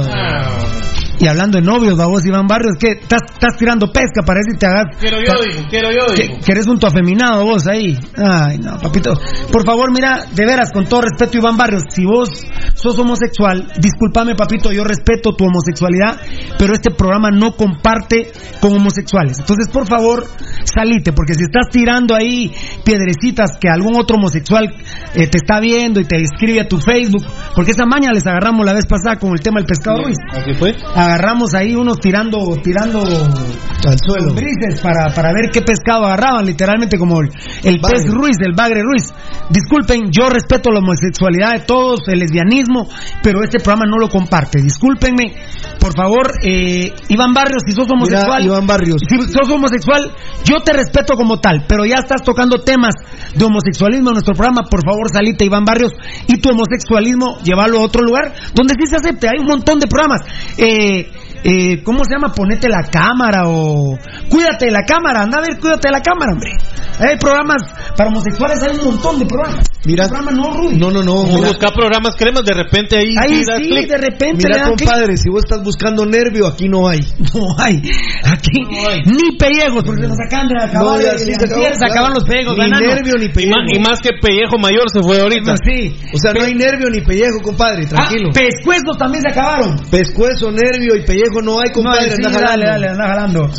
Y 1.22 1.28
hablando 1.28 1.60
de 1.60 1.64
novios, 1.64 2.00
a 2.00 2.08
vos, 2.08 2.26
Iván 2.26 2.48
Barrios, 2.48 2.74
que 2.80 2.94
estás, 2.94 3.22
estás 3.32 3.56
tirando 3.56 3.92
pesca, 3.92 4.24
parece 4.26 4.54
que 4.54 4.58
te 4.58 4.66
hagas. 4.66 4.98
Quiero 5.00 5.18
yo, 5.20 5.34
dijo, 5.46 5.68
quiero 5.70 5.92
yo, 5.92 6.16
Que, 6.16 6.24
dijo. 6.24 6.40
que 6.44 6.52
eres 6.52 6.66
un 6.66 6.80
tu 6.80 6.88
afeminado 6.88 7.46
vos 7.46 7.68
ahí. 7.68 7.96
Ay, 8.18 8.58
no, 8.58 8.80
papito. 8.80 9.14
Por 9.52 9.64
favor, 9.64 9.94
mira, 9.94 10.26
de 10.34 10.46
veras, 10.48 10.72
con 10.72 10.86
todo 10.86 11.02
respeto, 11.02 11.38
Iván 11.38 11.58
Barrios, 11.58 11.84
si 11.90 12.06
vos 12.06 12.28
sos 12.74 12.98
homosexual, 12.98 13.72
discúlpame, 13.80 14.34
papito, 14.34 14.72
yo 14.72 14.84
respeto 14.84 15.36
tu 15.36 15.46
homosexualidad, 15.46 16.20
pero 16.58 16.74
este 16.74 16.90
programa 16.90 17.30
no 17.30 17.52
comparte 17.56 18.32
con 18.60 18.74
homosexuales. 18.74 19.38
Entonces, 19.40 19.68
por 19.72 19.86
favor, 19.88 20.26
salite, 20.64 21.14
porque 21.14 21.36
si 21.36 21.44
estás 21.44 21.68
tirando 21.72 22.16
ahí 22.16 22.52
piedrecitas 22.84 23.58
que 23.62 23.70
algún 23.70 23.96
otro 23.96 24.18
homosexual 24.18 24.74
eh, 25.14 25.28
te 25.28 25.38
está 25.38 25.60
viendo 25.60 26.00
y 26.00 26.06
te 26.06 26.16
escribe 26.16 26.62
a 26.62 26.68
tu 26.68 26.80
Facebook, 26.80 27.24
porque 27.56 27.72
esa 27.72 27.86
maña 27.86 28.10
les 28.12 28.26
agarramos 28.26 28.66
la 28.66 28.74
vez 28.74 28.88
pasada 28.88 29.18
con 29.18 29.34
el 29.34 29.42
tema 29.42 29.60
del 29.60 29.68
pescado 29.68 30.02
Ruiz. 30.04 30.18
Así 30.32 30.54
fue. 30.56 30.76
Agarramos 31.12 31.54
ahí 31.54 31.76
unos 31.76 32.00
tirando, 32.00 32.40
tirando 32.64 33.02
al 33.02 33.98
suelo. 34.00 34.34
para, 34.82 35.14
para 35.14 35.34
ver 35.34 35.50
qué 35.52 35.62
pescado 35.62 36.06
agarraban, 36.06 36.46
literalmente 36.46 36.98
como 36.98 37.20
el, 37.20 37.30
el 37.64 37.82
pez 37.82 38.10
Ruiz, 38.10 38.38
el 38.40 38.54
bagre 38.56 38.82
Ruiz. 38.82 39.12
Disculpen, 39.50 40.10
yo 40.10 40.30
respeto 40.30 40.72
la 40.72 40.80
homosexualidad 40.80 41.54
de 41.54 41.60
todos, 41.66 42.08
el 42.08 42.20
lesbianismo, 42.20 42.88
pero 43.22 43.44
este 43.44 43.60
programa 43.60 43.86
no 43.90 43.98
lo 43.98 44.08
comparte. 44.08 44.62
Discúlpenme, 44.62 45.34
por 45.80 45.94
favor, 45.96 46.32
eh, 46.44 46.94
Iván 47.10 47.34
Barrios, 47.34 47.64
si 47.66 47.74
sos 47.74 47.90
homosexual, 47.92 48.46
Iván 48.46 48.66
Barrios. 48.66 49.02
si 49.06 49.18
sos 49.18 49.50
homosexual, 49.50 50.12
yo 50.46 50.62
te 50.64 50.72
respeto 50.72 51.16
como 51.16 51.40
tal, 51.40 51.66
pero 51.68 51.86
ya 51.86 51.96
estás 52.00 52.24
tocando 52.24 52.60
temas 52.60 52.94
de 53.36 53.44
homosexualismo 53.44 54.10
en 54.10 54.14
nuestro 54.14 54.34
programa, 54.34 54.64
por 54.70 54.86
favor, 54.86 55.12
salite 55.12 55.44
Iván 55.44 55.66
Barrios 55.66 55.92
y 56.28 56.38
tu 56.38 56.52
homosexualismo, 56.52 57.40
llévalo 57.44 57.80
a 57.80 57.84
otro 57.84 58.04
lugar 58.04 58.34
donde 58.54 58.76
sí 58.80 58.88
se 58.88 58.96
acepte. 58.96 59.28
Hay 59.28 59.40
un 59.40 59.48
montón 59.48 59.80
de 59.80 59.88
programas. 59.88 60.22
Eh, 60.58 61.01
eh, 61.44 61.82
¿Cómo 61.84 62.04
se 62.04 62.12
llama? 62.12 62.34
Ponete 62.34 62.70
la 62.70 62.84
cámara 62.84 63.48
o 63.48 63.98
cuídate 64.30 64.66
de 64.66 64.72
la 64.72 64.84
cámara. 64.84 65.24
Anda 65.24 65.40
a 65.40 65.42
ver, 65.42 65.60
cuídate 65.60 65.88
de 65.88 65.92
la 65.92 66.02
cámara, 66.02 66.34
hombre. 66.34 66.52
Hay 67.00 67.18
programas 67.18 67.64
para 67.98 68.10
homosexuales, 68.10 68.62
hay 68.62 68.78
un 68.78 68.86
montón 68.86 69.20
de 69.20 69.26
programas. 69.26 69.71
Mira, 69.84 70.08
programa 70.08 70.32
no, 70.32 70.54
Rudy. 70.54 70.78
no, 70.78 70.92
no, 70.92 71.02
no. 71.02 71.24
Mira, 71.24 71.48
buscar 71.48 71.74
programas 71.74 72.16
cremas, 72.16 72.46
de 72.46 72.54
repente 72.54 72.98
ahí, 72.98 73.16
Ahí 73.18 73.44
sí 73.44 73.64
sí, 73.64 73.86
de 73.88 73.98
repente 73.98 74.48
mira 74.48 74.66
compadre, 74.70 75.18
si 75.18 75.28
vos 75.32 75.44
estás 75.44 75.64
buscando 75.64 76.06
nervio, 76.06 76.46
aquí 76.46 76.70
no 76.70 76.88
hay. 76.88 77.00
No 77.34 77.48
hay. 77.58 77.78
Aquí 78.24 78.60
ni 79.06 79.38
pellejos, 79.38 79.84
porque 79.84 80.06
nos 80.08 80.18
acaban 80.20 80.48
de 80.50 80.56
acabar. 80.64 80.86
No, 80.86 81.02
ya 81.02 81.18
sí 81.18 81.34
se 81.34 81.46
acabó, 81.46 81.64
se 81.64 81.72
claro. 81.72 81.92
acaban 81.94 82.14
los 82.14 82.24
pellejos. 82.26 82.54
Ni 82.58 82.64
ganando. 82.64 82.88
nervio 82.96 83.14
ni 83.18 83.30
pellejo. 83.30 83.56
más, 83.58 83.66
y 83.74 83.80
más 83.80 84.00
que 84.02 84.10
pellejo 84.22 84.58
mayor 84.60 84.84
se 84.94 85.02
fue 85.02 85.20
ahorita. 85.22 85.56
Sí. 85.66 85.96
O 86.14 86.18
sea, 86.20 86.34
no 86.34 86.44
hay 86.44 86.54
nervio 86.54 86.90
ni 86.92 87.02
pellejo, 87.02 87.40
compadre, 87.42 87.86
tranquilo. 87.88 88.30
Ah, 88.30 88.34
pescuezos 88.38 88.98
también 89.00 89.24
se 89.24 89.32
acabaron. 89.32 89.78
Pescuezo, 89.90 90.52
nervio 90.52 90.96
y 90.96 91.06
pellejo 91.06 91.42
no 91.42 91.60
hay, 91.60 91.70
No, 91.70 91.74
compadre. 91.74 92.12
sí, 92.12 92.22
anda 92.24 92.30
dale, 92.30 92.46
jalando. 92.46 92.66
dale, 92.68 92.88
anda 92.90 93.08
jalando. 93.08 93.50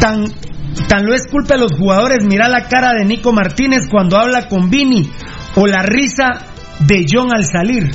Tan, 0.00 0.24
tan 0.88 1.06
lo 1.06 1.14
es 1.14 1.26
culpa 1.30 1.54
de 1.54 1.60
los 1.60 1.72
jugadores. 1.72 2.24
Mira 2.24 2.48
la 2.48 2.68
cara 2.68 2.92
de 2.94 3.04
Nico 3.04 3.32
Martínez 3.32 3.88
cuando 3.90 4.18
habla 4.18 4.48
con 4.48 4.70
Vini. 4.70 5.10
O 5.56 5.66
la 5.66 5.82
risa 5.82 6.54
de 6.80 7.04
John 7.10 7.28
al 7.34 7.44
salir. 7.44 7.90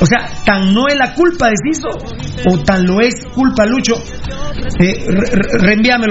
O 0.00 0.06
sea, 0.06 0.30
tan 0.44 0.72
no 0.72 0.86
es 0.88 0.96
la 0.96 1.14
culpa 1.14 1.48
de 1.48 1.54
Ciso. 1.56 1.88
O 2.50 2.58
tan 2.60 2.86
lo 2.86 3.00
es 3.00 3.14
culpa 3.34 3.66
Lucho. 3.66 3.94
Eh, 4.80 5.06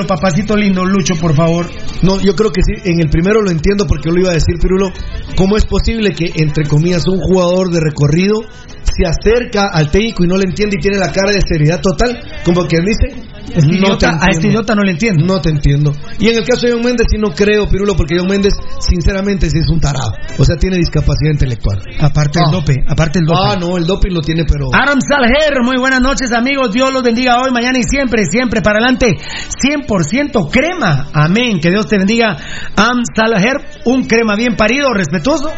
papacito 0.08 0.56
lindo, 0.58 0.86
Lucho, 0.86 1.16
por 1.16 1.36
favor. 1.36 1.68
No, 2.02 2.20
yo 2.20 2.36
creo 2.36 2.52
que 2.52 2.62
sí. 2.64 2.90
En 2.90 3.00
el 3.00 3.10
primero 3.10 3.42
lo 3.42 3.50
entiendo 3.50 3.86
porque 3.88 4.10
lo 4.10 4.20
iba 4.20 4.32
a 4.32 4.34
decir, 4.34 4.56
Pirulo. 4.62 4.92
¿Cómo 5.36 5.56
es 5.56 5.66
posible 5.66 6.12
que, 6.12 6.32
entre 6.36 6.66
comillas, 6.66 7.08
un 7.08 7.20
jugador 7.20 7.70
de 7.70 7.80
recorrido 7.80 8.42
se 8.84 9.06
acerca 9.06 9.70
al 9.72 9.92
técnico 9.92 10.24
y 10.24 10.28
no 10.28 10.38
le 10.38 10.46
entiende 10.46 10.78
y 10.78 10.82
tiene 10.82 10.98
la 10.98 11.12
cara 11.12 11.32
de 11.32 11.42
seriedad 11.42 11.80
total? 11.82 12.20
Como 12.44 12.68
que 12.68 12.78
dice. 12.80 13.37
Este 13.54 13.76
idiota- 13.76 14.18
a 14.20 14.28
este 14.32 14.48
idiota 14.48 14.76
no 14.76 14.84
le 14.84 14.92
entiendo. 14.92 15.26
No 15.26 15.40
te 15.42 15.50
entiendo. 15.50 15.94
Y 16.20 16.28
en 16.30 16.38
el 16.38 16.44
caso 16.46 16.66
de 16.68 16.74
John 16.74 16.84
Méndez, 16.84 17.08
sí 17.10 17.18
no 17.18 17.32
creo, 17.32 17.68
Pirulo, 17.68 17.96
porque 17.96 18.18
John 18.18 18.28
Méndez, 18.28 18.54
sinceramente, 18.80 19.50
sí 19.50 19.60
es 19.60 19.70
un 19.70 19.80
tarado. 19.80 20.12
O 20.38 20.44
sea, 20.46 20.56
tiene 20.58 20.78
discapacidad 20.78 21.32
intelectual. 21.32 21.80
Aparte 22.00 22.40
el 22.40 22.46
Ah. 22.48 22.52
dope, 22.52 22.76
aparte 22.88 23.20
el 23.20 23.26
dope. 23.26 23.40
Ah, 23.44 23.56
no, 23.60 23.78
el 23.78 23.86
doping 23.86 24.12
lo 24.12 24.22
tiene, 24.22 24.44
pero. 24.46 24.66
Aram 24.74 25.00
Salher, 25.02 25.62
muy 25.64 25.78
buenas 25.78 26.02
noches 26.02 26.32
amigos, 26.34 26.72
Dios 26.74 26.92
los 26.94 27.04
bendiga 27.04 27.38
hoy, 27.42 27.52
mañana 27.52 27.78
y 27.80 27.84
siempre, 27.84 28.26
siempre 28.26 28.62
para 28.62 28.80
adelante, 28.80 29.16
100% 29.62 30.50
crema, 30.52 31.08
amén, 31.14 31.60
que 31.62 31.70
Dios 31.70 31.88
te 31.88 31.98
bendiga, 31.98 32.38
Am 32.76 33.02
Salher, 33.16 33.58
un 33.86 34.04
crema 34.06 34.36
bien 34.36 34.56
parido, 34.56 34.94
respetuoso, 34.94 35.50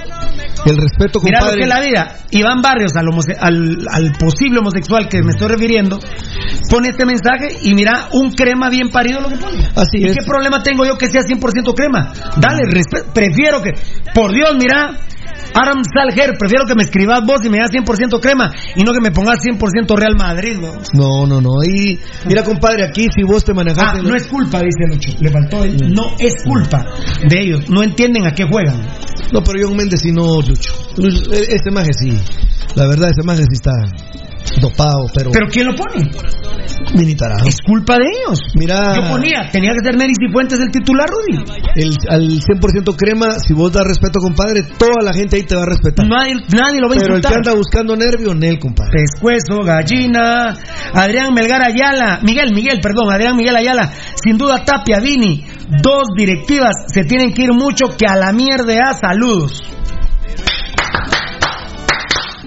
El 0.66 0.78
respeto, 0.78 1.20
mira 1.24 1.40
lo 1.40 1.48
compadre. 1.48 1.58
que 1.58 1.64
es 1.64 1.70
la 1.70 1.80
vida, 1.82 2.18
Iván 2.32 2.62
Barrios, 2.62 2.96
al, 2.96 3.06
homose- 3.08 3.38
al, 3.40 3.78
al 3.92 4.12
posible 4.14 4.60
homosexual 4.60 5.08
que 5.08 5.22
me 5.24 5.32
estoy 5.32 5.48
refiriendo, 5.48 6.00
pone 6.70 6.90
este 6.90 7.06
mensaje 7.06 7.58
y 7.64 7.74
mira, 7.80 8.10
un 8.14 8.32
crema 8.32 8.70
bien 8.70 8.90
parido 8.90 9.22
lo 9.22 9.30
que 9.30 9.38
pone. 9.38 9.58
Así 9.76 9.98
¿Y 10.00 10.06
es. 10.06 10.18
qué 10.18 10.26
problema 10.26 10.62
tengo 10.62 10.86
yo 10.86 10.98
que 10.98 11.08
sea 11.08 11.22
100% 11.22 11.74
crema? 11.74 12.12
Dale, 12.38 12.60
prefiero 13.14 13.62
que, 13.62 13.72
por 14.14 14.32
Dios, 14.34 14.50
mira, 14.60 14.92
Aram 15.54 15.82
Salher, 15.84 16.38
prefiero 16.38 16.66
que 16.66 16.76
me 16.76 16.84
escribas 16.84 17.22
vos 17.26 17.44
y 17.44 17.50
me 17.50 17.58
das 17.58 17.72
100% 17.72 18.20
crema 18.20 18.52
y 18.76 18.84
no 18.84 18.92
que 18.94 19.00
me 19.02 19.12
pongas 19.12 19.40
100% 19.40 19.98
Real 19.98 20.16
Madrid, 20.16 20.58
¿no? 20.60 20.74
No, 20.94 21.26
no, 21.26 21.42
no. 21.42 21.64
Y 21.64 21.98
mira, 22.28 22.44
compadre, 22.44 22.84
aquí 22.86 23.08
si 23.16 23.24
vos 23.24 23.44
te 23.44 23.52
Ah, 23.54 23.56
manejaste. 23.56 24.04
no 24.04 24.16
es 24.16 24.28
culpa, 24.28 24.60
dice 24.60 24.86
Lucho. 24.92 25.12
Le 25.20 25.32
faltó 25.32 25.64
él. 25.64 25.92
No 25.94 26.14
es 26.20 26.34
culpa 26.46 26.86
de 27.28 27.42
ellos. 27.42 27.70
No 27.70 27.82
entienden 27.82 28.28
a 28.28 28.32
qué 28.32 28.44
juegan. 28.50 28.80
No, 29.32 29.42
pero 29.44 29.60
John 29.68 29.76
Méndez 29.78 30.02
sí 30.02 30.12
no, 30.12 30.42
Lucho. 30.42 30.74
E- 30.98 31.56
Este 31.56 31.72
maje 31.72 31.90
sí. 32.00 32.12
La 32.76 32.86
verdad, 32.88 33.10
ese 33.10 33.26
maje 33.26 33.42
sí 33.44 33.54
está 33.54 33.72
dopado, 34.60 35.06
pero. 35.14 35.32
¿Pero 35.32 35.48
quién 35.50 35.68
lo 35.68 35.76
pone? 35.76 36.10
Mini 36.96 37.16
tarado. 37.16 37.48
Es 37.48 37.58
culpa 37.66 37.98
de 37.98 38.06
ellos. 38.08 38.40
Mira. 38.56 38.96
Yo 38.96 39.10
ponía, 39.10 39.50
tenía 39.52 39.72
que 39.72 39.84
ser 39.84 39.98
Neris 39.98 40.18
y 40.20 40.32
Fuentes 40.32 40.60
el 40.60 40.72
titular, 40.72 41.08
Rudy. 41.10 41.44
El, 41.76 41.96
al 42.10 42.40
100% 42.40 42.96
crema, 42.96 43.40
si 43.40 43.54
vos 43.54 43.72
das 43.72 43.86
respeto, 43.86 44.20
compadre, 44.20 44.64
toda 44.78 45.04
la 45.04 45.14
gente 45.14 45.36
ahí 45.36 45.44
te 45.44 45.56
va 45.56 45.64
a 45.64 45.66
respetar. 45.66 46.08
Nadie, 46.08 46.36
nadie 46.54 46.80
lo 46.80 46.90
va 46.90 46.96
a 46.96 47.00
pero 47.00 47.16
el 47.16 47.22
que 47.22 47.34
anda 47.34 47.54
buscando 47.54 47.96
nervio, 47.96 48.34
Nel, 48.34 48.60
compadre. 48.60 48.92
Pescuezo, 48.92 49.62
gallina, 49.64 50.58
Adrián 50.94 51.34
Melgar 51.34 51.62
Ayala, 51.62 52.20
Miguel, 52.24 52.54
Miguel, 52.54 52.80
perdón, 52.82 53.12
Adrián 53.12 53.36
Miguel 53.36 53.56
Ayala, 53.56 53.92
sin 54.24 54.38
duda 54.38 54.64
Tapia, 54.64 55.00
Vini, 55.00 55.46
dos 55.82 56.04
directivas 56.16 56.74
se 56.88 57.04
tienen 57.04 57.34
que 57.34 57.44
ir 57.44 57.54
mucho 57.54 57.86
que 57.98 58.06
a 58.08 58.16
la 58.16 58.32
mierda, 58.32 58.94
saludos. 59.00 59.64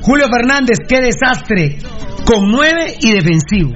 Julio 0.02 0.26
Fernández, 0.28 0.78
qué 0.88 1.00
desastre, 1.00 1.78
con 2.24 2.50
nueve 2.50 2.96
y 3.00 3.12
defensivo. 3.12 3.72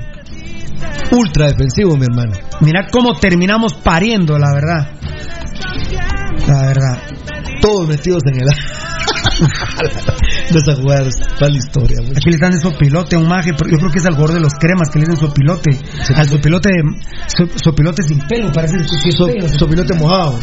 Ultra 1.13 1.47
defensivo, 1.47 1.97
mi 1.97 2.05
hermano. 2.05 2.33
Mira 2.61 2.89
cómo 2.91 3.15
terminamos 3.15 3.75
pariendo, 3.75 4.37
la 4.39 4.53
verdad. 4.53 4.91
La 6.49 6.67
verdad. 6.67 7.03
Todos 7.61 7.87
metidos 7.89 8.23
en 8.27 8.41
el. 8.41 8.49
de 10.53 10.59
esa 10.59 10.75
jugada, 10.75 11.09
está 11.09 11.49
la 11.49 11.57
historia. 11.57 11.97
mucho. 12.01 12.13
Aquí 12.17 12.31
le 12.31 12.35
están 12.37 12.51
de 12.53 12.61
sopilote 12.61 13.17
a 13.17 13.19
un 13.19 13.29
maje, 13.29 13.51
yo 13.51 13.79
creo 13.79 13.91
que 13.91 13.99
es 13.99 14.07
al 14.07 14.15
gordo 14.17 14.35
de 14.35 14.41
los 14.41 14.55
cremas 14.55 14.89
que 14.91 14.99
le 14.99 15.05
dicen 15.07 15.19
sopilote. 15.19 15.71
Al 16.15 16.29
sopilote, 16.29 16.71
so- 17.27 17.59
sopilote 17.63 18.03
sin 18.03 18.19
pelo, 18.27 18.51
parece 18.53 18.77
que 18.79 18.85
sí 18.85 19.13
So- 19.13 19.27
pelo. 19.27 19.49
sopilote 19.49 19.95
mojado. 19.95 20.39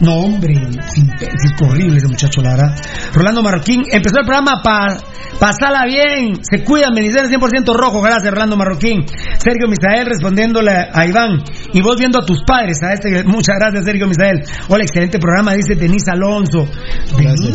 No, 0.00 0.14
hombre, 0.14 0.54
sin 0.94 1.06
pelo, 1.08 1.32
sí 1.32 1.54
es 1.54 1.62
horrible 1.62 1.96
ese 1.98 2.08
muchacho, 2.08 2.40
la 2.40 2.50
verdad. 2.50 2.76
Rolando 3.14 3.42
Marroquín, 3.42 3.82
empezó 3.90 4.18
el 4.20 4.24
programa 4.26 4.60
para 4.62 4.98
pasarla 5.38 5.84
bien. 5.86 6.38
Se 6.42 6.62
cuidan, 6.64 6.94
bendiciones 6.94 7.30
100% 7.30 7.74
rojo. 7.76 8.00
Gracias, 8.00 8.32
Rolando 8.32 8.56
Marroquín. 8.56 9.04
Sergio 9.38 9.68
Misael 9.68 10.06
respondiéndole 10.06 10.70
a 10.92 11.06
Iván. 11.06 11.42
Y 11.72 11.80
vos 11.82 11.96
viendo 11.98 12.18
a 12.18 12.24
tus 12.24 12.42
padres, 12.46 12.78
a 12.82 12.92
este. 12.92 13.24
Muchas 13.24 13.56
gracias, 13.58 13.84
Sergio 13.84 14.06
Misael. 14.06 14.42
Hola, 14.68 14.84
excelente 14.84 15.18
programa, 15.18 15.52
dice 15.54 15.74
Denise 15.74 16.10
Alonso. 16.10 16.68
¿Denise? 17.16 17.52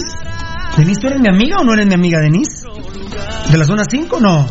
¿Denise, 0.77 1.01
tú 1.01 1.07
eres 1.07 1.19
mi 1.21 1.27
amiga 1.29 1.57
o 1.59 1.63
no 1.63 1.73
eres 1.73 1.85
mi 1.87 1.93
amiga, 1.93 2.19
Denise? 2.19 2.65
¿De 3.51 3.57
la 3.57 3.65
zona 3.65 3.83
5? 3.89 4.19
No. 4.19 4.47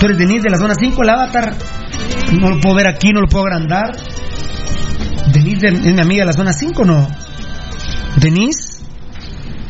¿Tú 0.00 0.06
eres 0.06 0.18
Denise 0.18 0.42
de 0.44 0.50
la 0.50 0.58
zona 0.58 0.74
5, 0.74 1.02
el 1.02 1.10
avatar? 1.10 1.54
No 2.40 2.50
lo 2.50 2.60
puedo 2.60 2.74
ver 2.76 2.86
aquí, 2.86 3.10
no 3.12 3.20
lo 3.20 3.26
puedo 3.28 3.44
agrandar. 3.44 3.94
¿Denise 5.32 5.68
es 5.68 5.94
mi 5.94 6.00
amiga 6.00 6.22
de 6.22 6.26
la 6.26 6.32
zona 6.32 6.52
5 6.52 6.82
o 6.82 6.84
no? 6.84 7.08
¿Denise? 8.16 8.82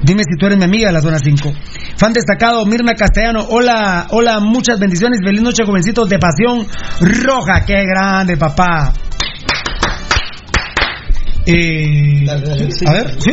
Dime 0.03 0.22
si 0.24 0.36
tú 0.38 0.47
eres 0.47 0.59
mi 0.59 0.64
amiga 0.64 0.88
de 0.88 0.93
la 0.95 1.01
zona 1.01 1.18
5. 1.18 1.53
Fan 1.97 2.12
destacado, 2.12 2.64
Mirna 2.66 2.95
Castellano. 2.95 3.47
Hola, 3.49 4.07
hola, 4.11 4.40
muchas 4.40 4.78
bendiciones. 4.78 5.20
Feliz 5.24 5.43
noche, 5.43 5.64
jovencitos 5.64 6.09
de 6.09 6.18
pasión 6.18 6.66
roja. 7.01 7.64
Qué 7.64 7.84
grande, 7.84 8.36
papá. 8.36 8.93
Eh, 11.47 12.24
A 12.86 12.93
ver, 12.93 13.20
sí. 13.20 13.32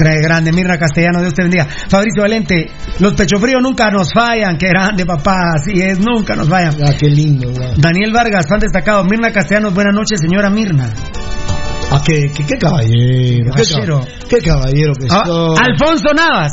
Trae 0.00 0.18
grande, 0.22 0.50
Mirna 0.50 0.78
Castellano, 0.78 1.20
Dios 1.20 1.34
te 1.34 1.42
bendiga. 1.42 1.66
Fabricio 1.66 2.22
Valente, 2.22 2.70
los 3.00 3.12
pechofríos 3.12 3.60
nunca 3.62 3.90
nos 3.90 4.10
fallan, 4.14 4.56
qué 4.56 4.68
grande 4.68 5.04
papá, 5.04 5.52
así 5.56 5.78
es, 5.82 5.98
nunca 6.00 6.34
nos 6.34 6.48
fallan. 6.48 6.74
Ah, 6.86 6.92
qué 6.98 7.06
lindo. 7.08 7.50
guau. 7.52 7.74
Daniel 7.76 8.10
Vargas, 8.10 8.46
fan 8.48 8.60
destacado, 8.60 9.04
Mirna 9.04 9.30
Castellanos, 9.30 9.74
buenas 9.74 9.94
noches, 9.94 10.18
señora 10.20 10.48
Mirna. 10.48 10.88
Ah, 11.92 12.00
qué, 12.06 12.30
qué, 12.34 12.44
qué 12.46 12.56
caballero. 12.56 13.50
Qué, 13.54 13.62
Caballero. 13.64 14.00
cab- 14.00 14.28
qué 14.28 14.38
caballero 14.38 14.92
que 14.94 15.06
Ah, 15.10 15.22
soy. 15.26 15.56
Alfonso 15.60 16.14
Navas, 16.14 16.52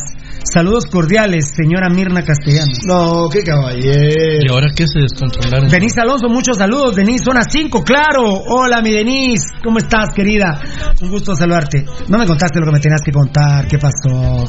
saludos 0.53 0.85
cordiales, 0.85 1.53
señora 1.55 1.89
Mirna 1.89 2.23
Castellanos. 2.23 2.79
No, 2.85 3.29
qué 3.29 3.43
caballero. 3.43 4.39
¿Y 4.41 4.49
ahora 4.49 4.67
qué 4.75 4.85
se 4.87 4.99
descontrolaron? 4.99 5.69
Denise 5.69 6.01
Alonso, 6.01 6.27
muchos 6.29 6.57
saludos. 6.57 6.95
Denise, 6.95 7.23
zona 7.23 7.41
5, 7.49 7.83
claro. 7.83 8.23
Hola, 8.47 8.81
mi 8.81 8.91
Denise. 8.91 9.45
¿Cómo 9.63 9.79
estás, 9.79 10.09
querida? 10.15 10.59
Un 11.01 11.09
gusto 11.09 11.35
saludarte. 11.35 11.85
No 12.07 12.17
me 12.17 12.25
contaste 12.25 12.59
lo 12.59 12.65
que 12.65 12.71
me 12.71 12.79
tenías 12.79 13.01
que 13.03 13.11
contar. 13.11 13.67
¿Qué 13.67 13.77
pasó? 13.77 14.45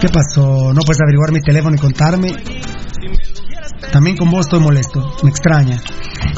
¿Qué 0.00 0.08
pasó? 0.08 0.72
¿No 0.72 0.80
puedes 0.82 1.00
averiguar 1.00 1.32
mi 1.32 1.40
teléfono 1.40 1.76
y 1.76 1.78
contarme? 1.78 2.28
También 3.92 4.16
con 4.16 4.30
vos 4.30 4.46
estoy 4.46 4.60
molesto. 4.60 5.00
Me 5.22 5.30
extraña. 5.30 5.78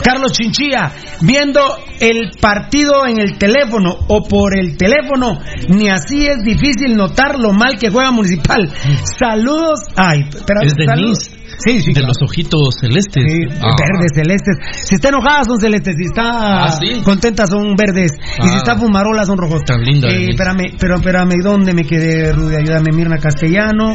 Carlos 0.03 0.32
Chinchilla, 0.32 0.93
viendo 1.20 1.61
el 2.01 2.30
partido 2.41 3.07
en 3.07 3.20
el 3.20 3.38
teléfono 3.38 3.97
o 4.09 4.22
por 4.22 4.59
el 4.59 4.76
teléfono, 4.76 5.38
ni 5.68 5.88
así 5.88 6.26
es 6.26 6.43
difícil 6.45 6.97
notar 6.97 7.38
lo 7.38 7.53
mal 7.53 7.78
que 7.78 7.91
juega 7.91 8.11
Municipal. 8.11 8.70
Saludos. 9.18 9.80
Ay, 9.97 10.20
Es 10.62 10.74
saludos. 10.86 11.39
Sí, 11.64 11.80
sí, 11.80 11.88
De 11.88 12.00
claro. 12.00 12.08
los 12.08 12.22
ojitos 12.22 12.61
celestes. 12.80 13.24
Ah. 13.62 13.74
Verdes, 13.78 14.12
celestes. 14.14 14.56
Si 14.88 14.94
está 14.94 15.08
enojada 15.11 15.44
son 15.44 15.58
celestes, 15.61 15.94
si 15.96 16.04
está 16.06 16.64
Ah, 16.64 16.70
¿sí? 16.80 17.02
contenta 17.02 17.46
son 17.46 17.74
verdes, 17.76 18.12
y 18.42 18.48
si 18.48 18.54
Ah. 18.54 18.56
está 18.56 18.76
fumarola 18.76 19.24
son 19.24 19.36
rojos. 19.38 19.62
Tan 19.64 19.82
linda, 19.82 20.08
Eh, 20.08 20.30
espérame, 20.30 20.76
pero 20.78 20.96
espérame, 20.96 21.34
¿dónde 21.42 21.72
me 21.74 21.84
quedé, 21.84 22.32
Rudy? 22.32 22.56
Ayúdame, 22.56 22.92
Mirna 22.94 23.18
Castellano. 23.18 23.94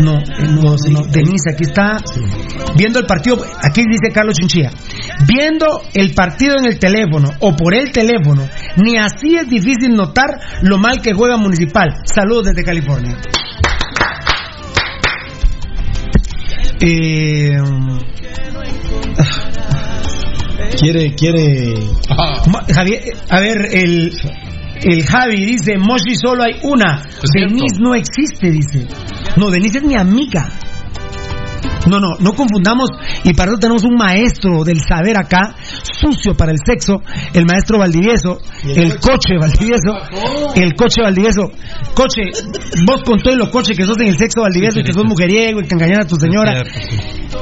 No, 0.00 0.18
eh, 0.18 0.24
no, 0.50 0.74
no, 0.90 1.02
Denise, 1.10 1.52
aquí 1.52 1.64
está. 1.64 1.96
Viendo 2.76 2.98
el 2.98 3.06
partido, 3.06 3.38
aquí 3.62 3.82
dice 3.82 4.12
Carlos 4.12 4.36
Chinchilla. 4.36 4.70
Viendo 5.26 5.66
el 5.94 6.12
partido 6.14 6.56
en 6.58 6.66
el 6.66 6.78
teléfono 6.78 7.28
o 7.40 7.56
por 7.56 7.74
el 7.74 7.90
teléfono, 7.92 8.46
ni 8.76 8.96
así 8.98 9.36
es 9.36 9.48
difícil 9.48 9.94
notar 9.96 10.26
lo 10.62 10.76
mal 10.78 11.00
que 11.00 11.12
juega 11.14 11.36
Municipal. 11.38 11.94
Saludos 12.04 12.46
desde 12.46 12.62
California. 12.64 13.16
Eh, 16.80 17.52
Quiere, 20.78 21.14
quiere. 21.14 21.74
Ma- 22.50 22.64
Javier, 22.74 23.00
a 23.30 23.40
ver, 23.40 23.56
el, 23.72 24.12
el 24.82 25.04
Javi 25.04 25.46
dice, 25.46 25.78
Moshi 25.78 26.14
solo 26.14 26.42
hay 26.44 26.54
una. 26.62 27.02
Denise 27.34 27.80
no 27.80 27.94
existe, 27.94 28.50
dice. 28.50 28.86
No, 29.36 29.48
Denise 29.50 29.78
es 29.78 29.84
mi 29.84 29.94
amiga. 29.96 30.48
No, 31.86 32.00
no, 32.00 32.16
no 32.18 32.32
confundamos. 32.34 32.88
Y 33.24 33.32
para 33.34 33.50
eso 33.52 33.58
tenemos 33.60 33.84
un 33.84 33.94
maestro 33.94 34.64
del 34.64 34.80
saber 34.80 35.16
acá, 35.18 35.54
sucio 35.82 36.34
para 36.36 36.52
el 36.52 36.58
sexo, 36.64 37.00
el 37.32 37.46
maestro 37.46 37.78
Valdivieso, 37.78 38.38
el 38.64 38.98
coche 38.98 39.36
Valdivieso, 39.38 39.92
el 40.54 40.74
coche 40.74 41.02
Valdivieso. 41.02 41.42
Coche, 41.94 42.22
vos 42.86 43.02
con 43.04 43.18
todos 43.20 43.36
los 43.36 43.48
coches 43.50 43.76
que 43.76 43.84
sos 43.84 43.96
en 44.00 44.08
el 44.08 44.16
sexo 44.18 44.42
Valdivieso, 44.42 44.80
y 44.80 44.84
que 44.84 44.92
sos 44.92 45.04
mujeriego 45.04 45.60
y 45.60 45.64
que 45.66 45.74
engañan 45.74 46.02
a 46.02 46.06
tu 46.06 46.16
señora. 46.16 46.62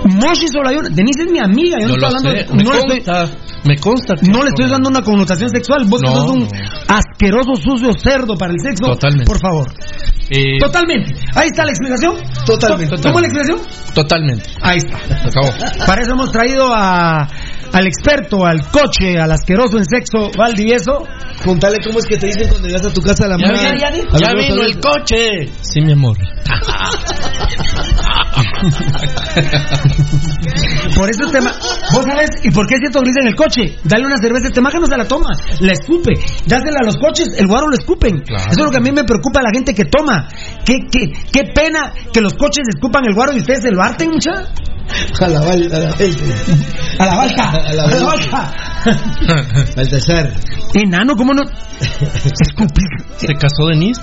Moshi 0.04 0.46
una. 0.54 0.88
Denise 0.90 1.22
es 1.24 1.30
mi 1.32 1.38
amiga. 1.38 1.78
Yo 1.80 1.88
no, 1.88 1.96
No 1.96 2.06
estoy 2.08 2.20
sé. 2.20 2.28
hablando. 2.44 2.54
Me 2.54 2.62
no 2.64 2.72
le 2.72 2.78
estoy- 2.78 3.00
consta. 3.02 3.38
Me 3.64 3.76
consta. 3.78 4.14
no 4.30 4.42
le 4.42 4.48
estoy 4.50 4.68
dando 4.68 4.90
una 4.90 5.00
connotación 5.02 5.48
sexual. 5.48 5.84
Vos 5.86 6.00
que 6.02 6.08
sos 6.12 6.30
un 6.30 6.48
asqueroso, 6.88 7.56
sucio 7.56 7.90
cerdo 7.98 8.36
para 8.36 8.52
el 8.52 8.58
sexo. 8.60 8.86
Totalmente. 8.92 9.24
Por 9.24 9.38
favor. 9.40 9.66
Eh, 10.30 10.58
Totalmente. 10.58 11.14
Ahí 11.34 11.48
está 11.48 11.64
la 11.64 11.70
explicación. 11.70 12.16
Totalmente. 12.46 12.96
¿Cómo 13.02 13.18
es 13.18 13.22
la 13.22 13.28
explicación? 13.28 13.94
Totalmente. 13.94 14.50
Ahí 14.62 14.78
está. 14.78 14.96
Acabó. 14.96 15.52
Para 15.86 16.02
eso 16.02 16.12
hemos 16.12 16.32
traído 16.32 16.72
a, 16.72 17.28
al 17.72 17.86
experto, 17.86 18.46
al 18.46 18.68
coche, 18.70 19.18
al 19.18 19.30
asqueroso 19.32 19.78
en 19.78 19.84
sexo 19.84 20.30
Valdivieso. 20.36 21.06
Contale 21.44 21.78
cómo 21.84 21.98
es 21.98 22.06
que 22.06 22.16
te 22.16 22.26
dicen 22.26 22.48
cuando 22.48 22.68
llegas 22.68 22.86
a 22.86 22.92
tu 22.92 23.02
casa 23.02 23.26
a 23.26 23.28
la 23.28 23.38
mañana. 23.38 23.74
ya, 23.78 23.90
ya 23.92 24.32
vino 24.34 24.62
el 24.62 24.80
coche. 24.80 25.48
Sí, 25.60 25.80
mi 25.80 25.92
amor. 25.92 26.16
Por 30.96 31.10
eso 31.10 31.28
ma- 31.42 31.52
Vos 31.92 32.04
sabés, 32.06 32.30
¿y 32.42 32.50
por 32.50 32.66
qué 32.66 32.74
es 32.74 32.80
cierto 32.80 33.00
que 33.00 33.06
le 33.06 33.12
dicen 33.12 33.26
el 33.28 33.34
coche? 33.36 33.76
Dale 33.84 34.06
una 34.06 34.16
cerveza, 34.18 34.46
este 34.48 34.60
maja 34.60 34.78
no 34.78 34.86
se 34.86 34.96
la 34.96 35.06
toma, 35.06 35.28
la 35.60 35.72
escupe. 35.72 36.12
Dásela 36.46 36.78
a 36.82 36.84
los 36.86 36.96
coches, 36.96 37.28
el 37.36 37.46
guaro 37.46 37.68
lo 37.68 37.74
escupen. 37.74 38.22
Eso 38.26 38.50
es 38.50 38.58
lo 38.58 38.70
que 38.70 38.78
a 38.78 38.80
mí 38.80 38.90
me 38.92 39.04
preocupa 39.04 39.40
a 39.40 39.42
la 39.44 39.50
gente 39.52 39.74
que 39.74 39.84
toma. 39.84 40.28
Qué, 40.64 40.78
qué, 40.90 41.10
qué 41.32 41.42
pena 41.54 41.92
que 42.12 42.20
los 42.20 42.34
coches 42.34 42.64
escupan 42.74 43.04
el 43.06 43.14
guaro 43.14 43.32
y 43.32 43.40
ustedes 43.40 43.62
se 43.62 43.70
lo 43.70 43.82
harten, 43.82 44.10
mucha. 44.10 44.30
A 45.20 45.28
la 45.28 45.40
val- 45.40 45.70
a 45.72 45.78
la 45.78 45.90
A 46.98 47.06
la 47.06 47.14
balca. 47.16 47.48
A 47.50 47.72
la 47.72 47.82
A 47.84 47.86
la 47.86 48.04
balca. 48.04 48.54
balca. 48.84 49.72
Baltasar. 49.76 50.32
Enano, 50.74 51.16
¿cómo 51.16 51.32
no? 51.32 51.42
Escupir. 51.80 52.84
¿Se 53.16 53.26
casó 53.34 53.66
Denise? 53.68 54.00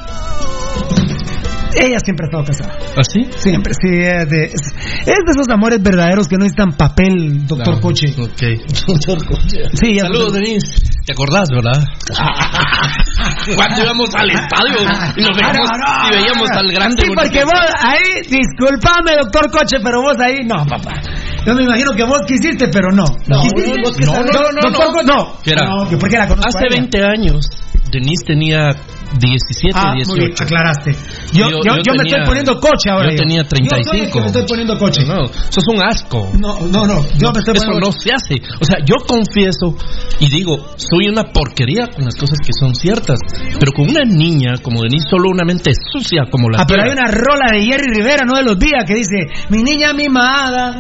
Ella 1.76 2.00
siempre 2.04 2.26
ha 2.26 2.30
estado 2.30 2.44
casada. 2.46 2.78
¿Así? 2.98 3.28
Siempre, 3.38 3.74
sí. 3.74 3.90
Es 4.00 4.30
de, 4.30 4.44
es, 4.46 4.54
es 4.54 5.06
de 5.06 5.32
esos 5.32 5.48
amores 5.50 5.82
verdaderos 5.82 6.28
que 6.28 6.36
no 6.38 6.44
necesitan 6.44 6.72
papel, 6.78 7.46
doctor 7.48 7.76
No. 7.76 7.82
Coche. 7.82 8.14
Ok. 8.18 8.42
Doctor 8.88 9.26
Coche. 9.26 9.64
Sí, 9.74 9.96
ya 9.96 10.02
Saludos, 10.04 10.34
Denise. 10.34 10.76
¿Te 11.06 11.14
acordás, 11.14 11.50
verdad? 11.50 11.82
Cuando 13.56 13.84
íbamos 13.84 14.10
al 14.16 14.30
estadio 14.30 14.78
y 15.16 15.22
nos 15.22 15.38
veíamos, 15.38 15.70
Ah, 15.72 15.78
no, 15.78 15.88
no, 15.88 16.08
y 16.08 16.22
veíamos 16.22 16.50
al 16.52 16.72
grande. 16.72 17.02
Sí, 17.04 17.12
porque 17.16 17.44
vos 17.44 17.70
ahí, 17.82 18.22
disculpame, 18.30 19.12
doctor 19.22 19.50
Coche, 19.52 19.78
pero 19.84 20.02
vos 20.02 20.16
ahí, 20.20 20.46
no, 20.46 20.66
papá. 20.66 21.02
Yo 21.46 21.56
me 21.56 21.64
imagino 21.64 21.92
que 21.94 22.04
vos 22.04 22.22
quisiste, 22.28 22.68
pero 22.68 22.92
no. 22.92 23.04
No, 23.28 23.42
¿Quisiste? 23.42 24.06
no, 24.06 24.14
no, 24.14 24.24
No, 24.24 24.70
no, 24.70 24.70
no. 24.70 25.02
No. 25.04 25.38
¿Qué 25.44 25.52
era? 25.52 25.66
No, 25.66 25.90
que 25.90 25.98
porque 25.98 26.18
la 26.18 26.28
conozco. 26.28 26.48
Hace 26.50 26.66
a 26.66 26.68
ella. 26.70 26.82
20 26.82 27.04
años, 27.04 27.46
Denise 27.90 28.24
tenía 28.26 28.72
17, 29.20 29.74
Ah, 29.76 29.94
muy 30.08 30.20
bien, 30.20 30.28
18. 30.30 30.44
aclaraste. 30.46 30.92
Yo, 31.34 31.50
yo, 31.50 31.60
yo, 31.64 31.74
me 31.76 31.82
tenía- 31.84 32.04
estoy 32.04 32.26
poniendo 32.26 32.60
coche 32.62 32.90
ahora. 32.90 33.10
Yo 33.12 33.18
tenía 33.18 33.44
Yo 33.44 33.50
soy 33.50 33.60
el 33.60 33.68
35. 33.68 34.12
que 34.14 34.20
me 34.22 34.26
estoy 34.28 34.44
poniendo 34.48 34.78
coche. 34.80 35.02
No, 35.06 35.28
sos 35.50 35.68
un 35.68 35.84
asco. 35.84 36.32
No, 36.40 36.60
no, 36.68 36.88
no. 36.88 37.04
Yo 37.20 37.32
me 37.34 37.40
estoy 37.40 37.58
Eso 37.58 37.80
no 37.82 37.92
se 37.92 38.12
hace. 38.14 38.36
O 38.62 38.64
sea, 38.66 38.78
yo 38.86 38.96
confieso 39.06 39.76
y 40.20 40.30
digo, 40.30 40.56
soy 40.78 41.10
una 41.10 41.24
porquería 41.34 41.88
con 41.88 42.06
las 42.06 42.16
cosas 42.16 42.38
que 42.46 42.52
son 42.58 42.74
ciertas. 42.76 43.20
Pero 43.60 43.74
con 43.74 43.90
una 43.90 44.04
niña 44.06 44.54
como 44.62 44.84
Denise, 44.84 45.08
solo 45.10 45.30
una 45.30 45.44
mente 45.44 45.72
sucia 45.92 46.24
como 46.32 46.50
la 46.50 46.62
Ah, 46.62 46.66
pero 46.66 46.84
hay 46.84 46.92
una 46.92 47.08
rola 47.12 47.52
de 47.52 47.66
Jerry 47.66 47.94
Rivera, 47.94 48.24
no 48.26 48.38
de 48.38 48.44
los 48.44 48.58
días, 48.58 48.86
que 48.88 48.96
dice: 48.96 49.28
Mi 49.50 49.64
niña 49.64 49.92
mimada, 49.94 50.80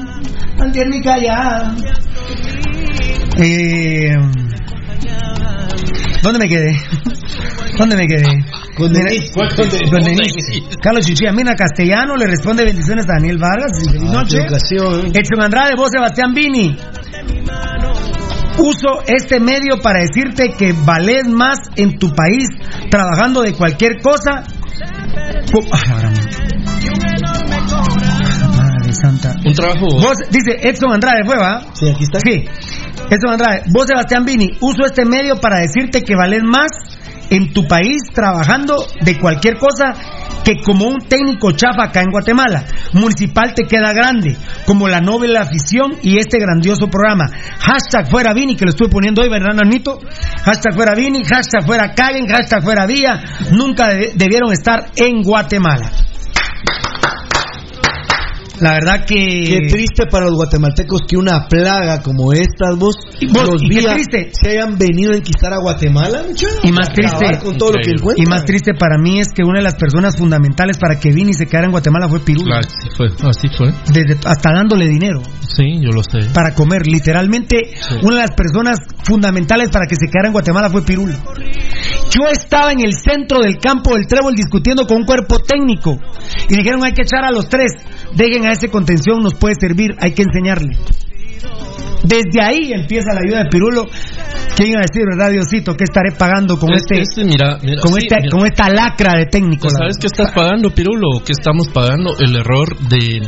antier 0.58 0.88
mi 0.88 1.02
callada. 1.02 1.76
Eh, 3.38 4.12
¿Dónde 6.22 6.40
me 6.40 6.48
quedé? 6.48 6.72
¿Dónde 7.78 7.96
me 7.96 8.06
quedé? 8.08 8.24
Con 8.78 8.92
Mira, 8.92 9.06
Denise. 9.10 9.32
¿Cuál 9.34 9.56
con 9.56 9.70
Denise. 10.04 10.62
Carlos 10.82 11.06
Chinchilla, 11.06 11.32
Mina 11.32 11.56
Castellano 11.56 12.16
le 12.16 12.28
responde 12.28 12.64
bendiciones 12.64 13.06
a 13.10 13.14
Daniel 13.14 13.38
Vargas. 13.40 13.72
Feliz 13.92 14.02
Ah, 14.10 14.14
noche. 14.14 14.40
ocasión. 14.42 15.06
Edson 15.14 15.42
Andrade, 15.42 15.74
vos 15.76 15.90
Sebastián 15.92 16.34
Vini. 16.34 16.78
Uso 18.58 19.02
este 19.08 19.40
medio 19.40 19.80
para 19.82 20.00
decirte 20.02 20.50
que 20.58 20.74
vales 20.86 21.28
más 21.28 21.58
en 21.76 21.98
tu 21.98 22.14
país 22.14 22.46
trabajando 22.92 23.42
de 23.42 23.54
cualquier 23.54 24.00
cosa. 24.02 24.44
Madre 28.58 28.94
santa. 28.94 29.36
Un 29.46 29.54
trabajo. 29.54 29.88
Vos, 30.00 30.18
dice 30.30 30.58
Edson 30.68 30.92
Andrade, 30.94 31.24
¿fue, 31.26 31.38
va? 31.38 31.62
Sí, 31.74 31.90
aquí 31.90 32.04
está. 32.04 32.20
Sí. 32.20 32.46
Edson 33.12 33.32
Andrade, 33.34 33.64
vos 33.74 33.86
Sebastián 33.88 34.24
Vini, 34.24 34.52
uso 34.62 34.86
este 34.86 35.04
medio 35.04 35.36
para 35.42 35.60
decirte 35.60 36.02
que 36.02 36.16
vales 36.16 36.44
más 36.44 36.70
en 37.30 37.52
tu 37.52 37.68
país 37.68 37.98
trabajando 38.14 38.76
de 39.02 39.20
cualquier 39.20 39.58
cosa 39.58 39.94
que 40.46 40.62
como 40.64 40.86
un 40.88 41.00
técnico 41.00 41.52
chafa 41.52 41.84
acá 41.86 42.02
en 42.02 42.10
Guatemala. 42.10 42.64
Municipal 42.94 43.54
te 43.54 43.66
queda 43.66 43.92
grande, 43.94 44.38
como 44.66 44.88
la 44.88 45.02
noble 45.02 45.38
afición 45.38 45.92
y 46.02 46.20
este 46.20 46.40
grandioso 46.40 46.88
programa. 46.88 47.26
Hashtag 47.60 48.10
fuera 48.10 48.34
Vini, 48.34 48.56
que 48.56 48.64
lo 48.66 48.72
estoy 48.72 48.88
poniendo 48.90 49.22
hoy, 49.22 49.30
¿verdad, 49.30 49.56
Nanito? 49.56 50.00
Hashtag 50.44 50.74
fuera 50.74 50.96
Vini, 50.96 51.24
hashtag 51.26 51.66
fuera 51.66 51.94
Caguen, 51.94 52.28
hashtag 52.28 52.64
fuera 52.64 52.86
Vía. 52.86 53.22
Nunca 53.52 53.90
de- 53.90 54.14
debieron 54.16 54.54
estar 54.54 54.88
en 54.96 55.22
Guatemala. 55.22 55.92
La 58.62 58.74
verdad 58.74 59.06
que... 59.06 59.16
Qué 59.16 59.68
triste 59.70 60.06
para 60.10 60.26
los 60.26 60.36
guatemaltecos 60.36 61.02
que 61.08 61.18
una 61.18 61.48
plaga 61.50 62.02
como 62.02 62.32
estas, 62.32 62.78
vos, 62.78 62.96
vos, 63.32 63.48
los 63.48 63.62
y 63.64 63.70
qué 63.70 63.80
días 63.80 63.94
triste. 63.96 64.30
se 64.34 64.50
hayan 64.52 64.78
venido 64.78 65.14
a 65.14 65.16
enquistar 65.16 65.52
a 65.54 65.58
Guatemala, 65.60 66.24
mucha. 66.28 66.48
Y 66.64 66.72
más 66.72 66.90
triste, 66.94 67.40
con 67.44 67.58
todo 67.58 67.74
lo 67.74 67.78
que 67.84 67.92
y 68.22 68.26
más 68.26 68.46
triste 68.46 68.74
para 68.78 68.98
mí 68.98 69.20
es 69.20 69.28
que 69.34 69.44
una 69.44 69.60
de 69.60 69.64
las 69.64 69.76
personas 69.76 70.16
fundamentales 70.18 70.78
para 70.78 71.00
que 71.00 71.12
Vini 71.12 71.34
se 71.34 71.46
quedara 71.48 71.66
en 71.66 71.72
Guatemala 71.72 72.08
fue 72.08 72.20
Pirula. 72.20 72.60
Así 72.60 72.90
fue, 72.96 73.08
así 73.28 73.48
fue. 73.58 73.74
Desde- 73.92 74.20
hasta 74.26 74.52
dándole 74.54 74.88
dinero 74.88 75.22
Sí, 75.42 75.80
yo 75.82 75.90
lo 75.92 76.04
sé. 76.04 76.30
para 76.34 76.54
comer. 76.54 76.86
Literalmente, 76.88 77.58
una 78.04 78.16
de 78.18 78.22
las 78.22 78.32
personas 78.32 78.78
fundamentales 79.04 79.70
para 79.70 79.86
que 79.88 79.96
se 79.96 80.08
quedara 80.08 80.28
en 80.28 80.34
Guatemala 80.34 80.70
fue 80.70 80.84
Pirula. 80.84 81.18
Yo 82.14 82.28
estaba 82.32 82.72
en 82.72 82.82
el 82.82 82.94
centro 82.94 83.40
del 83.40 83.58
campo 83.58 83.96
del 83.96 84.06
trébol 84.06 84.36
discutiendo 84.36 84.86
con 84.86 84.98
un 84.98 85.06
cuerpo 85.06 85.40
técnico 85.40 85.98
y 86.50 86.56
dijeron 86.56 86.84
hay 86.86 86.92
que 86.94 87.04
echar 87.04 87.24
a 87.24 87.32
los 87.32 87.48
tres, 87.50 87.72
dejen 88.16 88.46
a 88.48 88.52
ese 88.52 88.70
contención, 88.70 89.22
nos 89.24 89.34
puede 89.36 89.56
servir, 89.60 89.92
hay 90.00 90.14
que 90.14 90.24
enseñarle. 90.24 90.78
Desde 92.04 92.42
ahí 92.42 92.74
empieza 92.74 93.14
la 93.14 93.22
ayuda 93.26 93.44
de 93.44 93.50
Pirulo. 93.50 93.86
¿Quién 94.56 94.72
iba 94.72 94.80
a 94.80 94.86
decir, 94.90 95.04
verdad, 95.10 95.32
Diosito? 95.32 95.76
¿Qué 95.78 95.84
estaré 95.86 96.12
pagando 96.18 96.58
con 96.58 96.72
Es- 96.74 96.82
este, 96.82 97.02
este, 97.02 97.24
mira, 97.24 97.58
mira, 97.62 97.82
con, 97.82 97.94
sí, 97.94 98.08
mira. 98.10 98.30
con 98.32 98.46
esta 98.46 98.70
lacra 98.70 99.18
de 99.18 99.26
técnico? 99.28 99.62
Pues, 99.64 99.74
¿Sabes 99.78 99.98
qué 100.00 100.08
estás 100.08 100.32
pagando, 100.32 100.72
Pirulo? 100.72 101.24
¿Qué 101.24 101.32
estamos 101.32 101.68
pagando? 101.70 102.18
El 102.20 102.36
error 102.36 102.76
de 102.90 103.22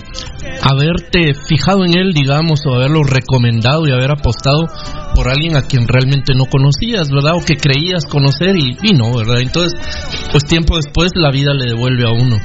haberte 0.61 1.33
fijado 1.47 1.85
en 1.85 1.97
él, 1.97 2.13
digamos, 2.13 2.61
o 2.65 2.75
haberlo 2.75 3.03
recomendado 3.03 3.87
y 3.87 3.91
haber 3.91 4.11
apostado 4.11 4.67
por 5.15 5.29
alguien 5.29 5.55
a 5.55 5.61
quien 5.61 5.87
realmente 5.87 6.33
no 6.35 6.45
conocías, 6.45 7.09
¿verdad? 7.09 7.33
O 7.35 7.45
que 7.45 7.55
creías 7.55 8.05
conocer 8.05 8.55
y, 8.57 8.77
y 8.83 8.93
no, 8.93 9.15
¿verdad? 9.15 9.39
Entonces, 9.39 9.79
pues 10.31 10.43
tiempo 10.45 10.75
después 10.75 11.11
la 11.15 11.31
vida 11.31 11.53
le 11.53 11.69
devuelve 11.69 12.03
a 12.07 12.11
uno. 12.11 12.37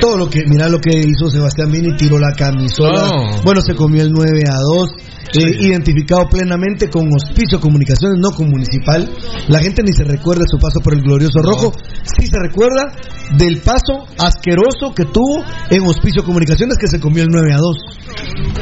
Todo 0.00 0.16
lo 0.16 0.28
que, 0.28 0.44
mira 0.46 0.68
lo 0.68 0.80
que 0.80 0.90
hizo 0.98 1.28
Sebastián 1.30 1.70
Vini, 1.70 1.96
tiró 1.96 2.18
la 2.18 2.32
camisola. 2.32 3.06
No. 3.06 3.42
Bueno, 3.42 3.60
se 3.62 3.74
comió 3.74 4.02
el 4.02 4.12
9 4.12 4.42
a 4.48 4.58
2. 4.58 4.88
eh, 5.34 5.56
identificado 5.60 6.28
plenamente 6.28 6.88
con 6.88 7.08
Hospicio 7.12 7.60
Comunicaciones, 7.60 8.18
no 8.20 8.30
con 8.30 8.48
Municipal. 8.48 9.10
La 9.48 9.58
gente 9.58 9.82
ni 9.82 9.92
se 9.92 10.04
recuerda 10.04 10.44
su 10.46 10.58
paso 10.58 10.80
por 10.80 10.94
el 10.94 11.02
glorioso 11.02 11.40
rojo. 11.42 11.72
Sí 12.04 12.26
se 12.26 12.38
recuerda 12.38 12.94
del 13.36 13.60
paso 13.60 14.06
asqueroso 14.18 14.94
que 14.94 15.04
tuvo 15.06 15.42
en 15.70 15.82
Hospicio 15.82 16.24
Comunicaciones 16.24 16.78
que 16.78 16.86
se 16.86 17.00
comió 17.00 17.22
el 17.24 17.28
9 17.30 17.52
a 17.52 17.56
2. 17.56 17.76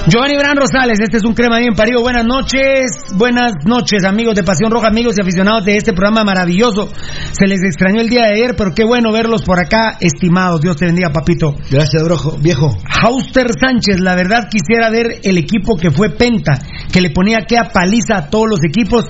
Giovanni 0.07 0.37
Bran 0.37 0.57
Rosales, 0.57 1.01
este 1.01 1.17
es 1.17 1.25
un 1.25 1.35
crema 1.35 1.59
bien 1.59 1.75
parido. 1.75 2.03
Buenas 2.03 2.25
noches, 2.27 3.07
buenas 3.17 3.55
noches, 3.65 4.05
amigos 4.05 4.35
de 4.35 4.43
Pasión 4.43 4.71
Roja, 4.71 4.89
amigos 4.89 5.17
y 5.17 5.23
aficionados 5.23 5.65
de 5.65 5.77
este 5.77 5.93
programa 5.93 6.25
maravilloso. 6.25 6.93
Se 7.33 7.47
les 7.47 7.63
extrañó 7.65 8.01
el 8.03 8.11
día 8.11 8.25
de 8.25 8.35
ayer, 8.35 8.55
pero 8.57 8.75
qué 8.75 8.85
bueno 8.85 9.13
verlos 9.13 9.43
por 9.43 9.59
acá, 9.59 9.97
estimados. 10.01 10.61
Dios 10.61 10.77
te 10.77 10.87
bendiga, 10.87 11.11
papito. 11.11 11.57
Gracias, 11.71 12.03
brojo, 12.05 12.37
viejo. 12.39 12.77
Hauster 12.85 13.47
Sánchez, 13.59 14.01
la 14.01 14.15
verdad 14.15 14.49
quisiera 14.51 14.91
ver 14.91 15.21
el 15.23 15.39
equipo 15.39 15.77
que 15.77 15.91
fue 15.91 16.11
Penta, 16.11 16.59
que 16.93 17.01
le 17.01 17.11
ponía 17.11 17.47
que 17.49 17.57
a 17.57 17.71
paliza 17.73 18.19
a 18.19 18.31
todos 18.31 18.49
los 18.51 18.61
equipos 18.63 19.07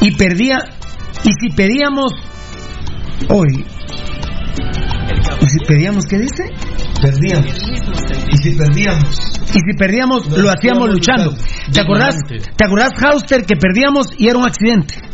y 0.00 0.12
perdía. 0.16 0.58
Y 1.24 1.30
si 1.32 1.54
pedíamos. 1.54 2.12
Hoy. 3.28 3.66
¿Y 5.40 5.46
si 5.46 5.58
pedíamos 5.66 6.04
qué 6.06 6.18
dice? 6.18 6.44
Perdíamos. 7.00 7.56
Y 8.32 8.36
si 8.36 8.50
perdíamos. 8.56 9.40
Y 9.54 9.58
si 9.58 9.76
perdíamos, 9.76 10.38
lo 10.38 10.50
hacíamos 10.50 10.90
luchando. 10.90 11.34
¿Te 11.72 11.80
acordás, 11.80 12.16
¿Te 12.28 12.64
acordás, 12.64 12.92
Hauster, 13.00 13.44
que 13.44 13.56
perdíamos 13.56 14.08
y 14.16 14.28
era 14.28 14.38
un 14.38 14.46
accidente? 14.46 15.09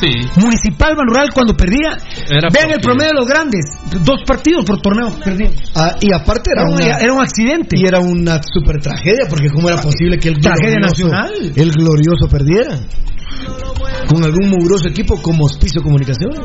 Sí. 0.00 0.08
Municipal 0.40 0.94
Ban 0.96 1.06
Rural 1.06 1.28
cuando 1.34 1.54
perdía. 1.54 1.90
Era 2.30 2.48
vean 2.52 2.70
el 2.72 2.80
promedio 2.80 3.10
de 3.10 3.14
los 3.20 3.26
grandes. 3.28 3.60
Dos 4.04 4.20
partidos 4.26 4.64
por 4.64 4.80
torneo 4.80 5.10
perdíamos. 5.22 5.56
Ah, 5.74 5.94
y 6.00 6.12
aparte 6.14 6.50
era, 6.52 6.62
Era 6.62 6.70
un- 6.70 6.82
una, 6.82 6.98
era 6.98 7.12
un 7.12 7.20
accidente. 7.20 7.76
Y 7.78 7.86
era 7.86 8.00
una 8.00 8.40
super 8.42 8.80
tragedia, 8.80 9.26
porque 9.28 9.48
cómo 9.50 9.68
era 9.68 9.80
posible 9.80 10.18
que 10.18 10.28
el 10.28 10.40
Tragedia 10.40 10.76
glorioso, 10.78 11.08
nacional. 11.08 11.52
el 11.54 11.70
glorioso 11.72 12.28
perdiera. 12.30 12.78
Con 14.08 14.24
algún 14.24 14.48
mugroso 14.48 14.88
equipo 14.88 15.20
como 15.22 15.44
Hospicio 15.44 15.82
Comunicaciones. 15.82 16.40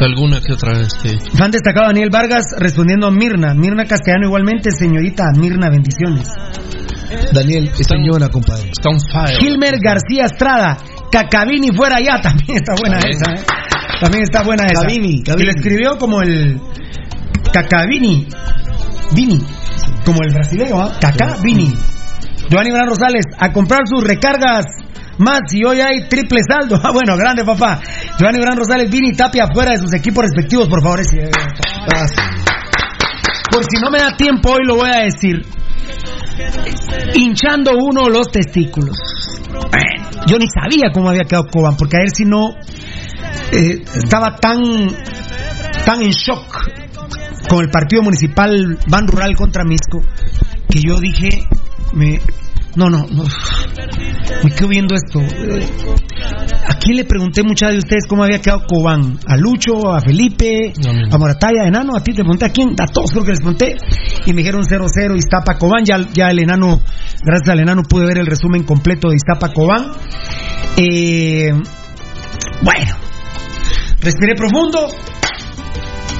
Alguna 0.00 0.40
que 0.40 0.52
otra 0.52 0.78
vez, 0.78 0.88
sí. 1.02 1.16
Han 1.40 1.50
destacado 1.50 1.86
Daniel 1.86 2.10
Vargas 2.10 2.44
respondiendo 2.58 3.06
a 3.06 3.10
Mirna. 3.10 3.54
Mirna 3.54 3.84
Castellano 3.86 4.26
igualmente, 4.26 4.70
señorita 4.70 5.24
Mirna, 5.36 5.68
bendiciones. 5.70 6.28
Daniel, 7.32 7.70
señora, 7.74 8.28
compadre. 8.28 8.70
Está 8.70 8.90
on 8.90 9.00
fire. 9.00 9.36
Gilmer 9.40 9.78
García 9.82 10.26
Estrada, 10.26 10.76
Cacabini 11.10 11.74
fuera 11.74 11.96
allá, 11.96 12.20
también 12.22 12.56
está 12.56 12.74
buena 12.80 12.98
esa, 12.98 13.32
¿eh? 13.32 13.44
También 14.00 14.22
está 14.22 14.42
buena 14.42 14.64
esa. 14.64 14.82
Cabini, 14.82 15.22
Cabini. 15.22 15.42
Y 15.42 15.46
lo 15.46 15.52
escribió 15.52 15.98
como 15.98 16.22
el 16.22 16.60
Cacabini, 17.52 18.26
Vini, 19.14 19.42
como 20.04 20.18
el 20.22 20.32
brasileño, 20.32 20.80
¿ah? 20.80 20.92
Cacabini. 21.00 21.74
Giovanni 22.48 22.70
Bran 22.70 22.88
Rosales, 22.88 23.24
a 23.38 23.52
comprar 23.52 23.80
sus 23.86 24.02
recargas 24.02 24.66
más 25.18 25.40
y 25.52 25.64
hoy 25.64 25.80
hay 25.80 26.08
triple 26.08 26.40
saldo. 26.48 26.80
Ah, 26.82 26.92
bueno, 26.92 27.16
grande 27.16 27.44
papá. 27.44 27.80
Giovanni 28.18 28.40
Bran 28.40 28.56
Rosales, 28.56 28.90
Vini 28.90 29.12
Tapia 29.12 29.46
fuera 29.52 29.72
de 29.72 29.78
sus 29.78 29.92
equipos 29.92 30.24
respectivos, 30.24 30.68
por 30.68 30.82
favor. 30.82 31.00
Por 33.52 33.64
si 33.64 33.80
no 33.82 33.90
me 33.90 33.98
da 33.98 34.16
tiempo, 34.16 34.52
hoy 34.52 34.64
lo 34.64 34.76
voy 34.76 34.90
a 34.90 35.04
decir. 35.04 35.44
Hinchando 37.14 37.72
uno 37.76 38.08
los 38.08 38.30
testículos. 38.30 38.96
Bueno, 39.50 39.68
yo 40.26 40.38
ni 40.38 40.46
sabía 40.48 40.92
cómo 40.92 41.08
había 41.10 41.24
quedado 41.24 41.48
Coban, 41.48 41.76
porque 41.76 41.96
a 41.96 42.00
ver 42.00 42.10
si 42.10 42.24
no 42.24 42.50
eh, 43.52 43.82
estaba 43.94 44.36
tan, 44.36 44.58
tan 45.84 46.02
en 46.02 46.10
shock 46.10 46.68
con 47.48 47.64
el 47.64 47.70
partido 47.70 48.02
municipal 48.02 48.78
Ban 48.86 49.06
Rural 49.08 49.36
contra 49.36 49.64
Misco 49.64 50.00
que 50.68 50.80
yo 50.80 51.00
dije, 51.00 51.46
me, 51.92 52.20
no, 52.76 52.88
no, 52.88 53.06
no, 53.10 53.24
me 54.44 54.50
quedo 54.52 54.68
viendo 54.68 54.94
esto. 54.94 55.20
Eh, 55.20 55.68
¿A 56.66 56.78
quién 56.78 56.96
le 56.96 57.04
pregunté 57.04 57.42
muchas 57.42 57.72
de 57.72 57.78
ustedes 57.78 58.06
cómo 58.08 58.24
había 58.24 58.40
quedado 58.40 58.64
Cobán? 58.66 59.18
¿A 59.26 59.36
Lucho, 59.36 59.92
a 59.92 60.00
Felipe, 60.00 60.72
a 61.10 61.18
Morataya, 61.18 61.62
a 61.64 61.68
Enano? 61.68 61.96
¿A 61.96 62.02
ti 62.02 62.12
te 62.12 62.22
pregunté 62.22 62.46
a 62.46 62.50
quién? 62.50 62.74
A 62.78 62.86
todos 62.86 63.10
creo 63.10 63.24
que 63.24 63.30
les 63.30 63.40
pregunté. 63.40 63.76
Y 64.26 64.32
me 64.32 64.38
dijeron 64.38 64.62
0-0 64.62 65.16
Iztapa 65.16 65.58
Cobán. 65.58 65.84
Ya, 65.84 65.98
ya 66.12 66.28
el 66.30 66.38
Enano, 66.38 66.80
gracias 67.24 67.48
al 67.48 67.60
Enano 67.60 67.82
pude 67.82 68.06
ver 68.06 68.18
el 68.18 68.26
resumen 68.26 68.62
completo 68.62 69.08
de 69.08 69.16
Iztapa 69.16 69.52
Cobán. 69.52 69.90
Eh, 70.76 71.52
bueno, 72.62 72.96
respiré 74.00 74.34
profundo. 74.34 74.88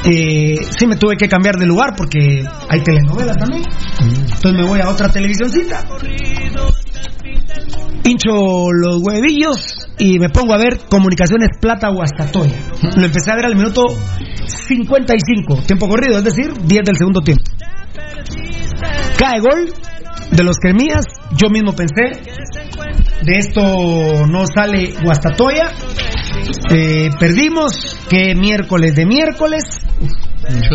Eh, 0.04 0.56
sí 0.78 0.86
me 0.86 0.96
tuve 0.96 1.16
que 1.16 1.28
cambiar 1.28 1.56
de 1.56 1.66
lugar 1.66 1.94
porque 1.96 2.42
hay 2.68 2.80
telenovelas 2.82 3.36
también. 3.36 3.64
Entonces 4.00 4.52
me 4.52 4.64
voy 4.64 4.80
a 4.80 4.88
otra 4.88 5.10
televisioncita. 5.10 5.84
Hincho 8.04 8.72
los 8.72 9.02
huevillos 9.02 9.88
y 9.98 10.18
me 10.18 10.30
pongo 10.30 10.54
a 10.54 10.58
ver 10.58 10.80
Comunicaciones 10.88 11.50
Plata 11.60 11.88
Guastatoya. 11.90 12.56
Lo 12.96 13.04
empecé 13.04 13.30
a 13.30 13.36
ver 13.36 13.46
al 13.46 13.56
minuto 13.56 13.82
55, 14.46 15.62
tiempo 15.66 15.88
corrido, 15.88 16.18
es 16.18 16.24
decir, 16.24 16.52
10 16.52 16.82
del 16.84 16.96
segundo 16.96 17.20
tiempo. 17.20 17.44
Cae 19.18 19.40
gol 19.40 19.72
de 20.30 20.44
los 20.44 20.56
cremías, 20.58 21.04
yo 21.36 21.50
mismo 21.50 21.72
pensé, 21.74 22.20
de 23.22 23.38
esto 23.38 24.26
no 24.26 24.44
sale 24.46 24.94
Guastatoya. 25.02 25.72
Eh, 26.72 27.10
perdimos, 27.18 27.96
que 28.08 28.34
miércoles 28.34 28.94
de 28.94 29.06
miércoles, 29.06 29.62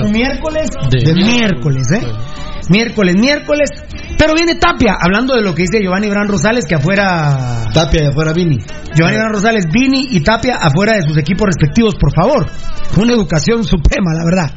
un 0.03 0.11
miércoles 0.11 0.69
De 0.91 1.13
de 1.13 1.13
miércoles, 1.13 1.91
¿eh? 1.91 2.01
Miércoles, 2.69 3.15
miércoles. 3.15 3.69
Pero 4.17 4.33
viene 4.33 4.55
Tapia, 4.55 4.97
hablando 4.99 5.35
de 5.35 5.41
lo 5.41 5.53
que 5.53 5.63
dice 5.63 5.81
Giovanni 5.81 6.09
Bran 6.09 6.27
Rosales, 6.27 6.65
que 6.65 6.75
afuera. 6.75 7.67
Tapia 7.73 8.05
y 8.05 8.07
afuera 8.07 8.33
Vini. 8.33 8.57
Giovanni 8.95 9.17
Bran 9.17 9.33
Rosales, 9.33 9.65
Vini 9.71 10.07
y 10.11 10.21
Tapia 10.21 10.55
afuera 10.55 10.95
de 10.95 11.03
sus 11.03 11.17
equipos 11.17 11.47
respectivos, 11.47 11.95
por 11.95 12.13
favor. 12.13 12.45
Una 12.97 13.13
educación 13.13 13.63
suprema, 13.63 14.13
la 14.13 14.25
verdad. 14.25 14.51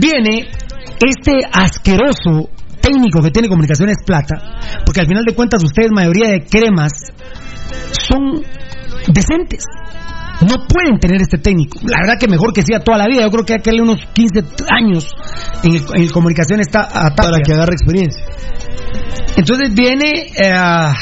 Viene 0.00 0.48
este 1.00 1.46
asqueroso 1.52 2.50
técnico 2.86 3.22
que 3.22 3.30
tiene 3.30 3.48
Comunicaciones 3.48 3.96
Plata, 4.04 4.36
porque 4.84 5.00
al 5.00 5.06
final 5.06 5.24
de 5.24 5.34
cuentas 5.34 5.62
ustedes, 5.64 5.90
mayoría 5.92 6.30
de 6.30 6.44
cremas, 6.44 6.92
son 7.90 8.42
decentes. 9.08 9.64
No 10.42 10.66
pueden 10.68 10.98
tener 10.98 11.22
este 11.22 11.38
técnico. 11.38 11.78
La 11.82 11.98
verdad 12.02 12.20
que 12.20 12.28
mejor 12.28 12.52
que 12.52 12.60
sea 12.60 12.80
toda 12.80 12.98
la 12.98 13.06
vida. 13.06 13.22
Yo 13.22 13.30
creo 13.30 13.44
que 13.44 13.54
hay 13.54 13.60
que 13.60 13.70
darle 13.70 13.82
unos 13.82 14.04
15 14.12 14.44
años 14.68 15.08
en 15.62 15.76
el, 15.76 15.82
en 15.94 16.02
el 16.02 16.12
comunicación 16.12 16.60
está 16.60 16.82
a. 16.82 17.14
Para 17.14 17.38
que 17.40 17.54
agarre 17.54 17.72
experiencia. 17.72 18.22
Entonces 19.36 19.74
viene 19.74 20.28
eh, 20.36 20.94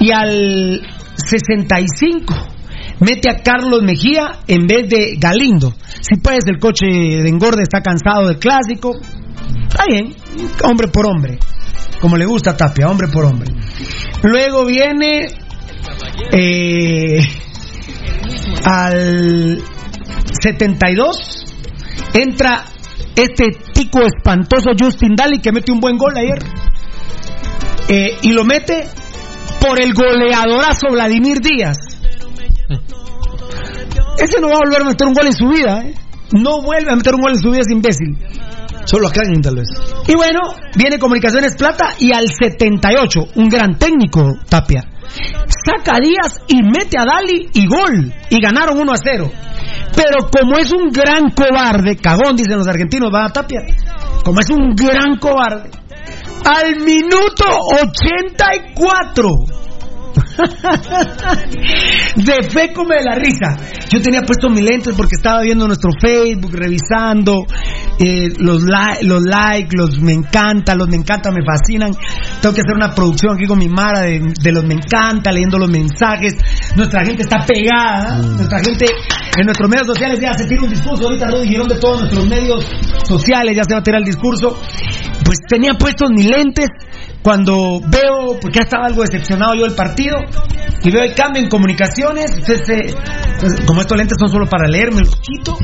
y 0.00 0.10
al 0.10 0.80
65 1.14 2.34
mete 3.00 3.30
a 3.30 3.42
Carlos 3.42 3.82
Mejía 3.82 4.40
en 4.48 4.66
vez 4.66 4.88
de 4.88 5.16
Galindo. 5.18 5.72
Si 6.00 6.16
pues 6.20 6.40
el 6.46 6.58
coche 6.58 6.86
de 6.86 7.28
engorde 7.28 7.62
está 7.62 7.80
cansado 7.82 8.28
del 8.28 8.38
clásico, 8.38 8.96
está 9.74 9.86
bien, 9.86 10.14
hombre 10.62 10.88
por 10.88 11.06
hombre, 11.06 11.38
como 12.00 12.16
le 12.16 12.26
gusta 12.26 12.52
a 12.52 12.56
Tapia, 12.56 12.88
hombre 12.88 13.08
por 13.08 13.24
hombre. 13.24 13.52
Luego 14.22 14.64
viene 14.64 15.26
eh, 16.30 17.20
al 18.64 19.60
72 20.40 21.44
entra 22.14 22.64
este 23.16 23.50
tico 23.72 24.00
espantoso 24.02 24.70
Justin 24.78 25.16
Daly 25.16 25.40
que 25.40 25.52
mete 25.52 25.72
un 25.72 25.80
buen 25.80 25.96
gol 25.96 26.16
ayer 26.16 26.38
Eh, 27.86 28.16
y 28.22 28.32
lo 28.32 28.44
mete 28.44 28.88
por 29.60 29.78
el 29.78 29.92
goleadorazo 29.92 30.88
Vladimir 30.90 31.40
Díaz. 31.40 31.76
Ese 34.18 34.40
no 34.40 34.48
va 34.48 34.54
a 34.54 34.64
volver 34.64 34.80
a 34.80 34.84
meter 34.84 35.06
un 35.06 35.12
gol 35.12 35.26
en 35.26 35.32
su 35.34 35.48
vida, 35.48 35.82
¿eh? 35.84 35.94
No 36.32 36.62
vuelve 36.62 36.90
a 36.90 36.96
meter 36.96 37.14
un 37.14 37.20
gol 37.20 37.32
en 37.32 37.38
su 37.38 37.50
vida, 37.50 37.60
es 37.60 37.70
imbécil. 37.70 38.16
Solo 38.84 39.08
acá 39.08 39.22
en 39.24 39.40
tal. 39.40 39.62
Y 40.06 40.14
bueno, 40.14 40.40
viene 40.76 40.98
Comunicaciones 40.98 41.56
Plata 41.56 41.94
y 41.98 42.14
al 42.14 42.28
78, 42.28 43.28
un 43.36 43.48
gran 43.48 43.78
técnico, 43.78 44.36
Tapia. 44.48 44.84
Saca 45.64 45.96
a 45.96 46.00
Díaz 46.00 46.40
y 46.48 46.62
mete 46.62 46.98
a 46.98 47.04
Dali 47.04 47.48
y 47.52 47.66
gol. 47.66 48.12
Y 48.30 48.40
ganaron 48.40 48.78
1 48.78 48.92
a 48.92 48.96
0. 48.96 49.30
Pero 49.94 50.28
como 50.30 50.58
es 50.58 50.72
un 50.72 50.90
gran 50.90 51.30
cobarde, 51.30 51.96
cagón 51.96 52.36
dicen 52.36 52.58
los 52.58 52.66
argentinos, 52.66 53.10
va 53.12 53.26
a 53.26 53.32
Tapia. 53.32 53.60
Como 54.24 54.40
es 54.40 54.50
un 54.50 54.74
gran 54.74 55.18
cobarde, 55.18 55.70
al 56.44 56.80
minuto 56.80 57.44
84 57.82 59.30
de 62.16 62.50
fe 62.50 62.72
come 62.72 62.96
de 62.96 63.04
la 63.04 63.14
risa. 63.16 63.56
Yo 63.88 64.00
tenía 64.00 64.22
puesto 64.22 64.48
mis 64.50 64.62
lentes 64.62 64.94
porque 64.94 65.14
estaba 65.16 65.42
viendo 65.42 65.66
nuestro 65.66 65.90
Facebook, 66.00 66.52
revisando 66.54 67.44
eh, 67.98 68.28
los, 68.38 68.62
li- 68.64 69.06
los 69.06 69.22
likes, 69.22 69.76
los 69.76 70.00
me 70.00 70.12
encanta, 70.12 70.74
los 70.74 70.88
me 70.88 70.96
encanta, 70.96 71.30
me 71.30 71.44
fascinan. 71.44 71.92
Tengo 72.40 72.54
que 72.54 72.60
hacer 72.62 72.74
una 72.74 72.94
producción 72.94 73.34
aquí 73.36 73.46
con 73.46 73.58
mi 73.58 73.68
Mara 73.68 74.00
de, 74.00 74.32
de 74.42 74.52
los 74.52 74.64
me 74.64 74.74
encanta, 74.74 75.32
leyendo 75.32 75.58
los 75.58 75.70
mensajes. 75.70 76.34
Nuestra 76.76 77.04
gente 77.04 77.22
está 77.22 77.44
pegada, 77.46 78.18
¿eh? 78.18 78.22
nuestra 78.36 78.58
gente 78.60 78.86
en 79.36 79.46
nuestros 79.46 79.68
medios 79.68 79.86
sociales 79.86 80.20
ya 80.20 80.32
se 80.34 80.44
tira 80.46 80.62
un 80.62 80.70
discurso. 80.70 81.04
Ahorita 81.04 81.28
Rudy 81.30 81.48
Girón 81.48 81.68
de 81.68 81.76
todos 81.76 82.00
nuestros 82.00 82.28
medios 82.28 82.66
sociales 83.04 83.56
ya 83.56 83.64
se 83.64 83.74
va 83.74 83.80
a 83.80 83.82
tirar 83.82 84.00
el 84.00 84.06
discurso. 84.06 84.58
Pues 85.24 85.38
tenía 85.48 85.74
puestos 85.74 86.10
mis 86.10 86.26
lentes 86.26 86.68
cuando 87.24 87.80
veo, 87.80 88.38
porque 88.38 88.58
ya 88.58 88.64
estaba 88.64 88.84
algo 88.84 89.00
decepcionado 89.00 89.54
yo 89.54 89.64
del 89.64 89.74
partido, 89.74 90.18
y 90.82 90.90
veo 90.90 91.02
el 91.02 91.14
cambio 91.14 91.42
en 91.42 91.48
comunicaciones, 91.48 92.26
pues, 92.46 92.60
como 93.66 93.80
estos 93.80 93.96
lentes 93.96 94.18
son 94.20 94.28
solo 94.28 94.46
para 94.46 94.68
leer, 94.68 94.92
me 94.92 95.00
los 95.00 95.16
quito 95.16 95.56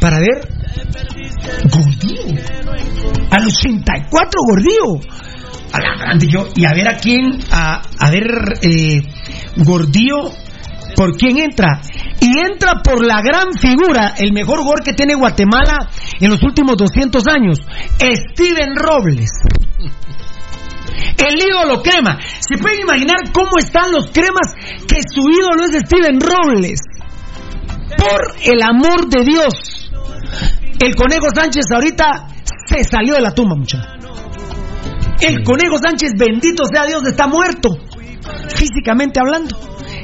para 0.00 0.18
ver 0.20 0.48
Gordillo, 1.74 2.40
al 3.30 3.46
84 3.46 4.40
Gordillo, 4.48 5.00
a 5.72 5.80
la 5.80 5.98
grande 5.98 6.28
yo, 6.28 6.46
y 6.54 6.64
a 6.66 6.72
ver 6.72 6.88
a 6.88 6.96
quién, 6.96 7.40
a, 7.50 7.82
ver 8.08 8.60
eh, 8.62 9.02
por 10.94 11.16
quién 11.16 11.38
entra, 11.40 11.80
y 12.20 12.38
entra 12.38 12.80
por 12.84 13.04
la 13.04 13.20
gran 13.22 13.54
figura, 13.54 14.14
el 14.18 14.32
mejor 14.32 14.64
gol 14.64 14.82
que 14.84 14.92
tiene 14.92 15.16
Guatemala 15.16 15.88
en 16.20 16.30
los 16.30 16.40
últimos 16.44 16.76
200 16.76 17.24
años, 17.26 17.58
Steven 17.98 18.76
Robles. 18.76 19.30
El 21.18 21.34
ídolo 21.38 21.82
crema. 21.82 22.18
¿Se 22.40 22.58
pueden 22.58 22.80
imaginar 22.80 23.32
cómo 23.32 23.58
están 23.58 23.92
los 23.92 24.10
cremas 24.10 24.54
que 24.86 25.00
su 25.02 25.22
ídolo 25.30 25.64
es 25.64 25.80
Steven 25.86 26.20
Robles? 26.20 26.80
Por 27.96 28.34
el 28.44 28.62
amor 28.62 29.08
de 29.08 29.24
Dios. 29.24 29.90
El 30.80 30.94
Conejo 30.96 31.28
Sánchez 31.34 31.64
ahorita 31.72 32.26
se 32.66 32.84
salió 32.84 33.14
de 33.14 33.20
la 33.20 33.32
tumba, 33.32 33.54
muchachos. 33.54 33.86
El 35.20 35.44
Conejo 35.44 35.78
Sánchez, 35.78 36.12
bendito 36.18 36.64
sea 36.72 36.84
Dios, 36.86 37.06
está 37.06 37.28
muerto. 37.28 37.70
Físicamente 38.56 39.20
hablando. 39.20 39.56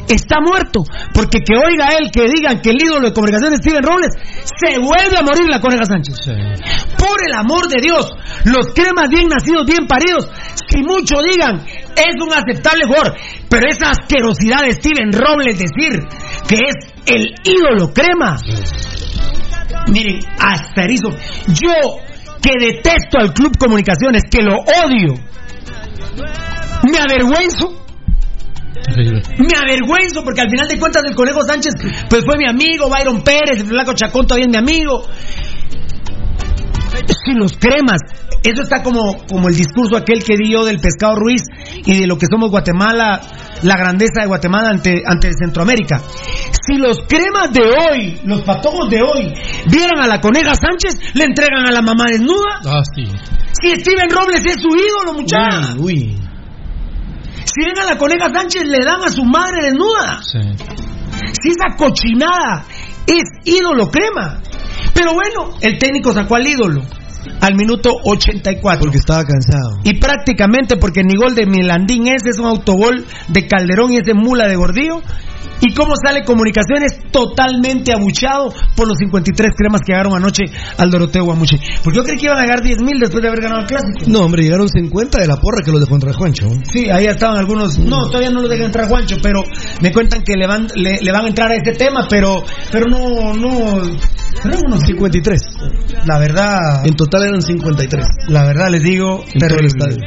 Está 0.08 0.40
muerto. 0.40 0.84
Porque 1.12 1.40
que 1.40 1.56
oiga 1.56 1.88
él 1.98 2.10
que 2.10 2.26
digan 2.28 2.60
que 2.60 2.70
el 2.70 2.82
ídolo 2.82 3.08
de 3.08 3.14
comunicación 3.14 3.52
es 3.52 3.60
Steven 3.60 3.82
Robles, 3.82 4.12
se 4.44 4.78
vuelve 4.78 5.16
a 5.18 5.22
morir 5.22 5.48
la 5.50 5.60
Coneja 5.60 5.84
Sánchez. 5.84 6.16
Por 6.96 7.16
el 7.26 7.34
amor 7.34 7.68
de 7.68 7.80
Dios, 7.80 8.08
los 8.44 8.68
cremas 8.74 9.08
bien 9.08 9.28
nacidos, 9.28 9.66
bien 9.66 9.86
paridos, 9.86 10.28
si 10.68 10.82
mucho 10.82 11.22
digan, 11.22 11.64
es 11.66 12.14
un 12.20 12.32
aceptable 12.32 12.84
jugador. 12.86 13.16
Pero 13.48 13.68
esa 13.68 13.90
asquerosidad 13.90 14.62
de 14.62 14.72
Steven 14.72 15.12
Robles 15.12 15.58
decir 15.58 16.00
que 16.48 16.56
es 16.56 16.76
el 17.06 17.34
ídolo 17.44 17.92
crema. 17.92 18.38
Miren, 19.88 20.20
hasta 20.38 20.84
erizo. 20.84 21.10
Yo 21.48 21.72
que 22.40 22.50
detesto 22.60 23.18
al 23.18 23.32
Club 23.32 23.56
Comunicaciones, 23.58 24.22
que 24.30 24.42
lo 24.42 24.58
odio, 24.58 25.14
me 26.90 26.98
avergüenzo. 26.98 27.87
Me 29.38 29.56
avergüenzo 29.56 30.24
porque 30.24 30.40
al 30.40 30.50
final 30.50 30.68
de 30.68 30.78
cuentas 30.78 31.02
el 31.06 31.14
Conejo 31.14 31.42
Sánchez 31.42 31.74
pues 32.08 32.24
fue 32.24 32.36
mi 32.36 32.46
amigo, 32.48 32.88
Byron 32.88 33.22
Pérez, 33.22 33.60
el 33.60 33.66
Flaco 33.66 33.94
Chacón 33.94 34.26
todavía 34.26 34.46
es 34.46 34.50
mi 34.50 34.58
amigo. 34.58 35.04
Si 37.24 37.34
los 37.34 37.52
cremas, 37.58 38.00
eso 38.42 38.62
está 38.62 38.82
como, 38.82 39.24
como 39.28 39.48
el 39.48 39.54
discurso 39.54 39.96
aquel 39.96 40.24
que 40.24 40.36
dio 40.36 40.64
del 40.64 40.78
pescado 40.78 41.16
Ruiz 41.16 41.42
y 41.84 42.00
de 42.00 42.06
lo 42.06 42.16
que 42.16 42.26
somos 42.30 42.50
Guatemala, 42.50 43.20
la 43.62 43.76
grandeza 43.76 44.22
de 44.22 44.26
Guatemala 44.26 44.70
ante, 44.70 45.02
ante 45.06 45.30
Centroamérica. 45.32 46.00
Si 46.66 46.76
los 46.76 46.98
cremas 47.08 47.52
de 47.52 47.62
hoy, 47.62 48.20
los 48.24 48.42
patojos 48.42 48.88
de 48.90 49.02
hoy, 49.02 49.34
vieran 49.70 50.00
a 50.00 50.06
la 50.06 50.20
Coneja 50.20 50.54
Sánchez, 50.54 51.14
le 51.14 51.24
entregan 51.24 51.66
a 51.66 51.72
la 51.72 51.82
mamá 51.82 52.06
desnuda. 52.10 52.60
Ah, 52.64 52.82
sí. 52.94 53.04
Si 53.60 53.70
Steven 53.80 54.10
Robles 54.10 54.44
es 54.44 54.60
su 54.60 54.68
ídolo, 54.68 55.14
muchachos. 55.14 55.76
Uy, 55.78 56.16
uy. 56.16 56.27
Si 57.48 57.64
ven 57.64 57.78
a 57.78 57.84
la 57.84 57.96
Coneja 57.96 58.30
Sánchez, 58.32 58.64
le 58.64 58.84
dan 58.84 59.02
a 59.02 59.10
su 59.10 59.24
madre 59.24 59.64
desnuda. 59.64 60.20
Sí. 60.22 60.38
Si 61.40 61.48
esa 61.48 61.76
cochinada 61.76 62.64
es 63.06 63.24
ídolo 63.44 63.90
crema. 63.90 64.42
Pero 64.92 65.14
bueno, 65.14 65.56
el 65.60 65.78
técnico 65.78 66.12
sacó 66.12 66.36
al 66.36 66.46
ídolo 66.46 66.82
al 67.40 67.54
minuto 67.54 67.90
84. 68.04 68.80
Porque 68.80 68.98
estaba 68.98 69.24
cansado. 69.24 69.80
Y 69.84 69.98
prácticamente 69.98 70.76
porque 70.76 71.02
ni 71.02 71.14
gol 71.14 71.34
de 71.34 71.46
Milandín 71.46 72.08
es, 72.08 72.24
es 72.26 72.38
un 72.38 72.46
autogol 72.46 73.04
de 73.28 73.46
Calderón 73.46 73.92
y 73.92 73.98
es 73.98 74.04
de 74.04 74.14
mula 74.14 74.48
de 74.48 74.56
Gordillo. 74.56 75.02
¿Y 75.60 75.74
cómo 75.74 75.94
sale 76.02 76.24
Comunicaciones? 76.24 77.00
Totalmente 77.10 77.92
abuchado 77.92 78.52
por 78.76 78.86
los 78.86 78.96
53 78.98 79.50
cremas 79.56 79.80
que 79.84 79.92
llegaron 79.92 80.14
anoche 80.14 80.44
al 80.76 80.90
Doroteo 80.90 81.24
Guamuche. 81.24 81.58
Porque 81.82 81.96
yo 81.96 82.04
creí 82.04 82.16
que 82.16 82.26
iban 82.26 82.38
a 82.38 82.42
llegar 82.42 82.62
10 82.62 82.78
mil 82.82 82.98
después 83.00 83.22
de 83.22 83.28
haber 83.28 83.42
ganado 83.42 83.62
el 83.62 83.66
clásico. 83.66 83.98
No, 84.06 84.20
hombre, 84.20 84.42
llegaron 84.42 84.68
50 84.68 85.20
de 85.20 85.26
la 85.26 85.36
porra 85.36 85.64
que 85.64 85.72
los 85.72 85.80
dejó 85.80 85.94
entrar 85.94 86.14
Juancho. 86.14 86.48
Sí, 86.72 86.88
ahí 86.90 87.06
estaban 87.06 87.38
algunos. 87.38 87.78
No, 87.78 88.06
todavía 88.06 88.30
no 88.30 88.40
lo 88.40 88.48
dejan 88.48 88.66
entrar 88.66 88.88
Juancho, 88.88 89.16
pero 89.22 89.42
me 89.80 89.92
cuentan 89.92 90.22
que 90.22 90.34
le 90.36 90.46
van, 90.46 90.68
le, 90.74 91.00
le 91.00 91.12
van 91.12 91.24
a 91.24 91.28
entrar 91.28 91.50
a 91.50 91.56
este 91.56 91.72
tema, 91.72 92.06
pero, 92.08 92.44
pero 92.70 92.86
no, 92.86 93.34
no. 93.34 93.82
Eran 94.44 94.60
unos 94.66 94.80
53. 94.86 95.40
La 96.06 96.18
verdad, 96.18 96.86
En 96.86 96.94
total 96.94 97.24
eran 97.24 97.42
53. 97.42 98.06
la 98.28 98.44
verdad 98.44 98.68
les 98.70 98.82
digo, 98.82 99.24
En 99.32 99.40
todo 99.40 99.58
el 99.58 99.66
estadio. 99.66 99.98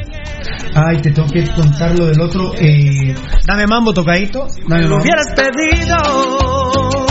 Ay, 0.74 1.00
te 1.02 1.10
tengo 1.10 1.28
que 1.28 1.46
contar 1.54 1.98
lo 1.98 2.06
del 2.06 2.20
otro. 2.20 2.52
Eh, 2.54 3.14
dame 3.46 3.66
mambo, 3.66 3.92
tocadito. 3.92 4.46
Dame 4.68 4.88
lo 4.88 4.96
hubieras 4.96 5.26
pedido. 5.36 7.06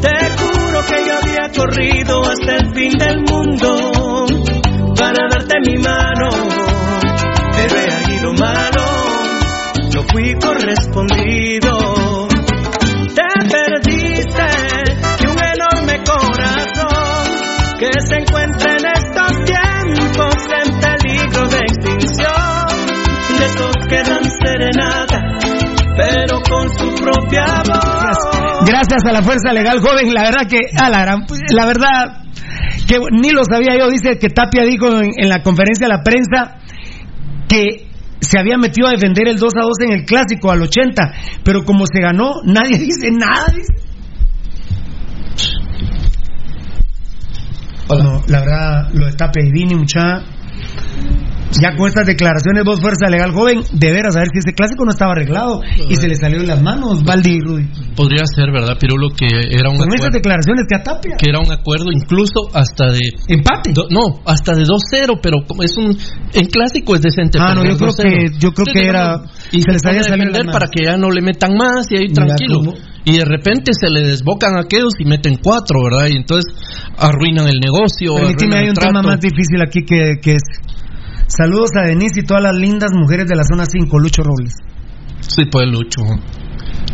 Te 0.00 0.10
juro 0.36 0.86
que 0.86 1.06
yo 1.06 1.18
había 1.22 1.50
corrido 1.56 2.22
hasta 2.22 2.56
el 2.56 2.74
fin 2.74 2.92
del 2.98 3.20
mundo 3.22 4.26
para 4.96 5.28
darte 5.30 5.54
mi 5.66 5.78
mano. 5.78 6.28
Pero 7.54 7.76
he 7.76 7.92
ahí 7.92 8.20
lo 8.20 8.32
malo, 8.32 8.84
no 9.94 10.02
fui 10.10 10.34
correspondido. 10.34 12.28
Te 13.14 13.28
perdiste 13.48 14.42
de 15.20 15.28
un 15.30 15.38
enorme 15.38 16.02
corazón 16.04 17.24
que 17.78 17.90
se 18.08 18.16
encuentra 18.16 18.61
Gracias 28.66 29.04
a 29.04 29.12
la 29.12 29.22
fuerza 29.22 29.52
legal 29.52 29.80
joven, 29.80 30.12
la 30.14 30.22
verdad 30.22 30.46
que, 30.48 30.58
a 30.80 30.88
la, 30.90 31.02
gran- 31.02 31.26
la 31.54 31.66
verdad 31.66 32.24
que 32.86 32.98
ni 33.12 33.30
lo 33.30 33.42
sabía 33.44 33.76
yo, 33.78 33.90
dice 33.90 34.18
que 34.18 34.28
Tapia 34.28 34.64
dijo 34.64 34.86
en, 35.00 35.10
en 35.16 35.28
la 35.28 35.42
conferencia 35.42 35.86
de 35.88 35.92
la 35.94 36.02
prensa 36.02 36.58
que 37.48 37.88
se 38.20 38.38
había 38.38 38.56
metido 38.56 38.86
a 38.88 38.92
defender 38.92 39.26
el 39.28 39.36
2 39.38 39.52
a 39.56 39.60
2 39.62 39.70
en 39.86 39.92
el 39.92 40.04
clásico 40.04 40.50
al 40.50 40.62
80, 40.62 41.12
pero 41.44 41.64
como 41.64 41.84
se 41.86 42.00
ganó, 42.00 42.34
nadie 42.44 42.78
dice 42.78 43.10
nada. 43.10 43.46
dice. 43.54 43.72
No, 47.88 48.22
la 48.26 48.40
verdad, 48.40 48.88
lo 48.94 49.06
de 49.06 49.12
Tapia 49.12 49.42
y 49.44 49.50
Vini, 49.50 49.74
mucha. 49.74 50.22
Ya 51.60 51.76
con 51.76 51.88
estas 51.88 52.06
declaraciones, 52.06 52.64
dos 52.64 52.80
fuerzas 52.80 53.10
legal 53.10 53.32
joven, 53.32 53.60
de 53.72 53.92
veras, 53.92 54.16
a 54.16 54.20
ver 54.20 54.28
si 54.32 54.38
este 54.38 54.52
clásico 54.54 54.84
no 54.84 54.92
estaba 54.92 55.12
arreglado 55.12 55.60
y 55.88 55.96
se 55.96 56.08
le 56.08 56.14
salió 56.16 56.40
en 56.40 56.46
las 56.46 56.62
manos, 56.62 57.02
Valdi 57.04 57.30
y 57.32 57.40
Rudy. 57.40 57.66
Podría 57.94 58.22
ser, 58.26 58.50
¿verdad, 58.52 58.76
Pirulo? 58.80 59.08
Que 59.10 59.26
era 59.26 59.68
un 59.70 59.76
Con 59.76 59.88
estas 59.88 60.08
acuerdo. 60.08 60.16
declaraciones 60.16 60.64
que 60.68 60.74
a 60.76 60.82
Tapia. 60.82 61.16
Que 61.18 61.30
era 61.30 61.38
un 61.40 61.50
acuerdo 61.52 61.86
incluso 61.92 62.48
hasta 62.54 62.86
de. 62.92 63.00
Empate. 63.28 63.72
no, 63.90 64.20
hasta 64.24 64.54
de 64.54 64.64
2-0, 64.64 65.20
pero 65.22 65.38
es 65.62 65.76
un. 65.76 65.96
En 66.34 66.46
clásico 66.46 66.94
es 66.96 67.02
decente. 67.02 67.38
Ah, 67.40 67.54
no, 67.54 67.64
yo 67.64 67.76
creo 67.76 67.90
2-0. 67.90 68.02
que- 68.02 68.38
yo 68.38 68.52
creo 68.52 68.66
Sí, 68.66 68.72
que 68.72 68.86
era- 68.86 69.20
Y 69.52 69.60
se 69.60 69.66
se 69.66 69.72
les 69.72 69.84
había 69.86 70.02
salido 70.04 70.52
para 70.52 70.66
que 70.68 70.84
ya 70.84 70.96
no 70.96 71.10
le 71.10 71.20
metan 71.20 71.54
más 71.56 71.84
y 71.90 71.96
ahí 71.96 72.08
Mira 72.08 72.26
tranquilo. 72.26 72.58
cómo- 72.60 72.74
Y 73.04 73.18
de 73.18 73.24
repente 73.24 73.72
se 73.78 73.90
le 73.90 74.06
desbocan 74.06 74.56
aquellos 74.58 74.92
y 74.98 75.04
meten 75.04 75.36
cuatro, 75.42 75.80
¿verdad? 75.84 76.06
Y 76.08 76.16
entonces 76.16 76.54
arruinan 76.96 77.48
el 77.48 77.58
negocio. 77.60 78.14
Permíteme, 78.14 78.56
hay 78.58 78.68
un 78.68 78.74
tema 78.74 79.00
trato. 79.02 79.08
más 79.08 79.20
difícil 79.20 79.60
aquí 79.60 79.80
que, 79.84 80.14
que 80.22 80.32
es. 80.36 80.42
Saludos 81.26 81.70
a 81.76 81.82
Denise 81.82 82.20
y 82.20 82.26
todas 82.26 82.42
las 82.42 82.54
lindas 82.54 82.92
mujeres 82.92 83.26
de 83.26 83.36
la 83.36 83.44
zona 83.44 83.64
5, 83.64 83.98
Lucho 83.98 84.22
Robles. 84.22 84.54
Sí, 85.20 85.44
pues 85.50 85.66
Lucho. 85.68 86.02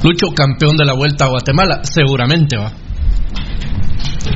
Lucho, 0.02 0.28
campeón 0.34 0.76
de 0.76 0.84
la 0.84 0.94
Vuelta 0.94 1.24
a 1.24 1.28
Guatemala, 1.28 1.80
seguramente 1.82 2.56
va. 2.56 2.72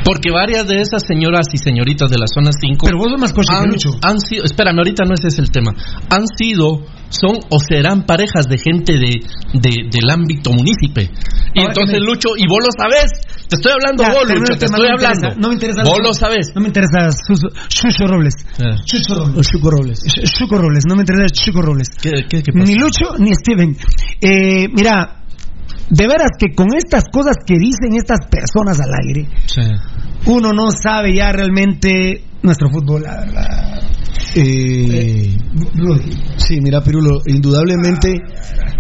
Porque 0.05 0.31
varias 0.31 0.67
de 0.67 0.81
esas 0.81 1.03
señoras 1.07 1.47
y 1.53 1.59
señoritas 1.59 2.11
de 2.11 2.19
la 2.19 2.27
zona 2.27 2.51
5 2.53 2.87
Pero 2.87 2.99
vos 2.99 3.11
sos 3.11 3.21
más 3.21 3.33
coche 3.33 3.49
que 3.53 3.57
han, 3.59 3.69
Lucho. 3.71 3.91
han 4.03 4.21
sido, 4.21 4.45
espérame, 4.45 4.79
ahorita 4.79 5.05
no 5.05 5.15
ese 5.15 5.29
es 5.29 5.39
el 5.39 5.51
tema. 5.51 5.73
Han 6.11 6.25
sido, 6.27 6.83
son 7.09 7.39
o 7.51 7.59
serán 7.61 8.05
parejas 8.05 8.47
de 8.49 8.57
gente 8.59 8.95
de, 8.95 9.21
de- 9.55 9.89
del 9.91 10.11
ámbito 10.11 10.51
municipio. 10.53 11.05
Y 11.55 11.61
Ahora 11.61 11.73
entonces, 11.73 12.01
me- 12.01 12.07
Lucho, 12.07 12.31
y 12.37 12.47
vos 12.49 12.59
lo 12.65 12.71
sabés. 12.77 13.11
Te 13.49 13.57
estoy 13.57 13.73
hablando 13.73 14.03
Ya, 14.03 14.13
vos, 14.15 14.25
Lucho, 14.29 14.55
te 14.59 14.65
estoy 14.65 14.71
no 14.71 14.79
me 14.79 14.91
interesa, 14.95 15.13
hablando. 15.13 15.41
no 15.43 15.49
me 15.49 15.55
interesa 15.55 15.83
Vos 15.85 15.99
lo 16.03 16.15
sabés. 16.15 16.47
No 16.55 16.61
me 16.63 16.67
interesa 16.69 17.11
Chucho 17.69 18.07
Robles. 18.07 18.35
Chucho 18.87 19.15
Robles. 19.15 19.47
Chuco 19.47 19.71
Robles. 19.71 19.99
Ch- 20.07 20.33
Chuco 20.39 20.59
Robles, 20.59 20.85
no 20.89 20.95
me 20.97 21.03
interesa 21.03 21.27
Chuco 21.33 21.61
Robles. 21.63 21.89
¿Qué, 22.01 22.11
qué, 22.29 22.43
qué 22.43 22.53
pasa? 22.53 22.65
Ni 22.65 22.75
Lucho 22.75 23.15
ni 23.19 23.31
Steven. 23.35 23.77
Eh, 24.21 24.69
mira, 24.73 25.22
de 25.93 26.07
veras 26.07 26.31
que 26.39 26.55
con 26.55 26.69
estas 26.75 27.05
cosas 27.13 27.37
que 27.47 27.59
dicen 27.59 27.95
estas 27.95 28.21
personas 28.31 28.81
al 28.81 28.93
aire, 29.07 29.29
Sí. 29.45 29.61
uno 30.27 30.53
no 30.53 30.71
sabe 30.71 31.15
ya 31.15 31.33
realmente 31.33 32.25
nuestro 32.43 32.71
fútbol, 32.71 33.03
la 33.03 33.21
verdad. 33.21 33.83
Eh, 34.35 35.37
sí, 36.37 36.61
mira, 36.63 36.81
Pirulo, 36.81 37.21
indudablemente 37.27 38.15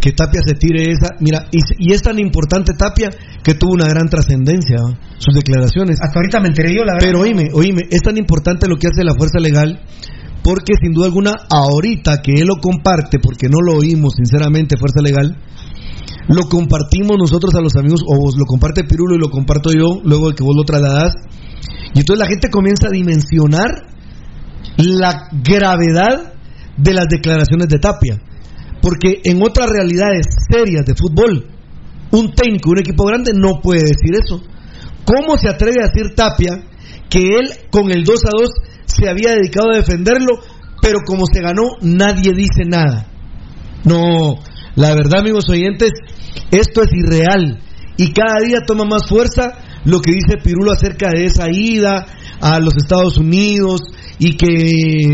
que 0.01 0.13
Tapia 0.13 0.41
se 0.43 0.55
tire 0.55 0.85
esa. 0.91 1.11
Mira, 1.21 1.47
y, 1.53 1.59
y 1.79 1.93
es 1.93 2.01
tan 2.01 2.19
importante 2.19 2.73
Tapia 2.73 3.11
que 3.45 3.55
tuvo 3.55 3.73
una 3.75 3.87
gran 3.87 4.09
trascendencia, 4.09 4.79
sus 5.19 5.35
declaraciones. 5.35 5.99
Hasta 6.01 6.19
ahorita 6.19 6.41
me 6.41 6.49
enteré 6.49 6.75
yo, 6.75 6.83
la 6.85 6.95
verdad. 6.95 7.09
Pero 7.09 7.21
oíme, 7.21 7.45
oíme, 7.53 7.83
es 7.91 8.01
tan 8.01 8.17
importante 8.17 8.67
lo 8.69 8.77
que 8.77 8.89
hace 8.89 9.05
la 9.05 9.15
fuerza 9.15 9.39
legal 9.39 9.81
porque 10.43 10.73
sin 10.81 10.93
duda 10.93 11.07
alguna 11.07 11.33
ahorita 11.49 12.21
que 12.21 12.33
él 12.33 12.49
lo 12.49 12.57
comparte, 12.57 13.19
porque 13.21 13.49
no 13.49 13.61
lo 13.65 13.79
oímos 13.79 14.15
sinceramente, 14.17 14.77
fuerza 14.77 15.01
legal, 15.01 15.37
lo 16.29 16.49
compartimos 16.49 17.17
nosotros 17.19 17.55
a 17.55 17.61
los 17.61 17.75
amigos, 17.77 18.03
o 18.07 18.17
vos 18.17 18.37
lo 18.37 18.45
comparte 18.45 18.85
Pirulo 18.85 19.17
y 19.17 19.19
lo 19.19 19.31
comparto 19.31 19.71
yo, 19.73 20.01
luego 20.05 20.29
de 20.29 20.35
que 20.35 20.45
vos 20.45 20.55
lo 20.57 20.65
trasladas, 20.65 21.15
y 21.95 22.01
entonces 22.01 22.19
la 22.19 22.29
gente 22.29 22.51
comienza 22.51 22.89
a 22.89 22.91
dimensionar 22.91 23.71
la 24.77 25.29
gravedad 25.33 26.35
de 26.77 26.95
las 26.95 27.07
declaraciones 27.09 27.69
de 27.69 27.79
Tapia, 27.79 28.21
porque 28.81 29.21
en 29.25 29.43
otras 29.43 29.69
realidades 29.69 30.27
serias 30.51 30.85
de 30.87 30.95
fútbol, 30.95 31.47
un 32.13 32.33
técnico 32.33 32.71
un 32.71 32.79
equipo 32.79 33.05
grande 33.05 33.33
no 33.35 33.61
puede 33.63 33.81
decir 33.81 34.15
eso. 34.15 34.43
¿Cómo 35.05 35.37
se 35.39 35.49
atreve 35.49 35.83
a 35.83 35.89
decir 35.89 36.15
Tapia 36.15 36.63
que 37.09 37.21
él 37.21 37.51
con 37.71 37.91
el 37.91 38.05
2 38.05 38.25
a 38.27 38.31
2 38.31 38.51
se 38.85 39.09
había 39.09 39.33
dedicado 39.33 39.71
a 39.71 39.77
defenderlo, 39.77 40.39
pero 40.81 41.01
como 41.07 41.25
se 41.27 41.41
ganó 41.41 41.63
nadie 41.81 42.33
dice 42.33 42.65
nada? 42.67 43.07
No, 43.85 44.39
la 44.77 44.95
verdad 44.95 45.21
amigos 45.21 45.49
oyentes, 45.49 45.91
esto 46.51 46.83
es 46.83 46.91
irreal. 46.93 47.61
Y 47.97 48.13
cada 48.13 48.41
día 48.41 48.61
toma 48.67 48.85
más 48.85 49.09
fuerza 49.09 49.53
lo 49.85 50.01
que 50.01 50.13
dice 50.13 50.39
Pirulo 50.43 50.73
acerca 50.73 51.11
de 51.11 51.27
esa 51.27 51.49
ida 51.51 52.07
a 52.41 52.59
los 52.61 52.75
Estados 52.77 53.19
Unidos 53.19 53.81
y 54.19 54.37
que 54.37 55.05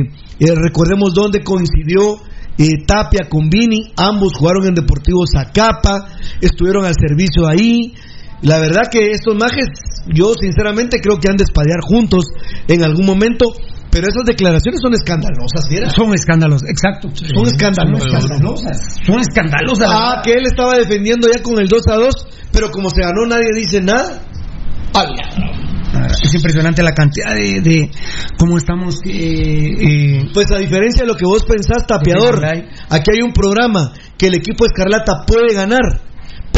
eh, 0.40 0.54
recordemos 0.54 1.12
dónde 1.14 1.42
coincidió 1.42 2.20
eh, 2.58 2.84
Tapia 2.86 3.28
con 3.28 3.48
Vini, 3.48 3.92
ambos 3.96 4.34
jugaron 4.34 4.66
en 4.66 4.74
Deportivo 4.74 5.24
Zacapa, 5.26 6.08
estuvieron 6.40 6.84
al 6.84 6.94
servicio 6.94 7.46
ahí. 7.46 7.94
La 8.42 8.58
verdad 8.58 8.88
que 8.90 9.10
estos 9.10 9.36
majes, 9.36 9.66
yo 10.12 10.34
sinceramente 10.40 11.00
creo 11.00 11.18
que 11.18 11.28
han 11.28 11.36
de 11.36 11.44
espadear 11.44 11.80
juntos 11.82 12.24
en 12.68 12.82
algún 12.82 13.06
momento, 13.06 13.46
pero 13.90 14.06
esas 14.08 14.24
declaraciones 14.26 14.80
son 14.82 14.92
escandalosas, 14.94 15.68
¿vieras? 15.68 15.92
Son 15.94 16.12
escándalos, 16.14 16.62
exacto. 16.68 17.08
Son 17.14 17.46
escandalosas. 17.46 18.08
Son 18.10 18.18
escandalosas. 18.20 18.96
Son 19.06 19.20
escandalosas. 19.20 19.88
Ah, 19.90 20.20
que 20.24 20.32
él 20.34 20.44
estaba 20.46 20.74
defendiendo 20.76 21.28
ya 21.32 21.42
con 21.42 21.58
el 21.58 21.68
2 21.68 21.82
a 21.90 21.94
2, 21.96 22.14
pero 22.52 22.70
como 22.70 22.90
se 22.90 23.00
ganó 23.02 23.26
nadie 23.26 23.48
dice 23.54 23.80
nada. 23.80 24.20
Ah, 24.94 26.06
Es 26.22 26.34
impresionante 26.34 26.82
la 26.82 26.92
cantidad 26.92 27.34
de, 27.34 27.60
de 27.60 27.90
cómo 28.38 28.58
estamos. 28.58 29.00
eh, 29.04 29.10
eh, 29.10 30.28
Pues 30.34 30.50
a 30.52 30.58
diferencia 30.58 31.04
de 31.04 31.08
lo 31.08 31.16
que 31.16 31.24
vos 31.24 31.44
pensás, 31.44 31.86
tapeador, 31.86 32.44
aquí 32.90 33.10
hay 33.14 33.22
un 33.22 33.32
programa 33.32 33.92
que 34.18 34.26
el 34.26 34.34
equipo 34.36 34.66
Escarlata 34.66 35.24
puede 35.26 35.54
ganar, 35.54 36.02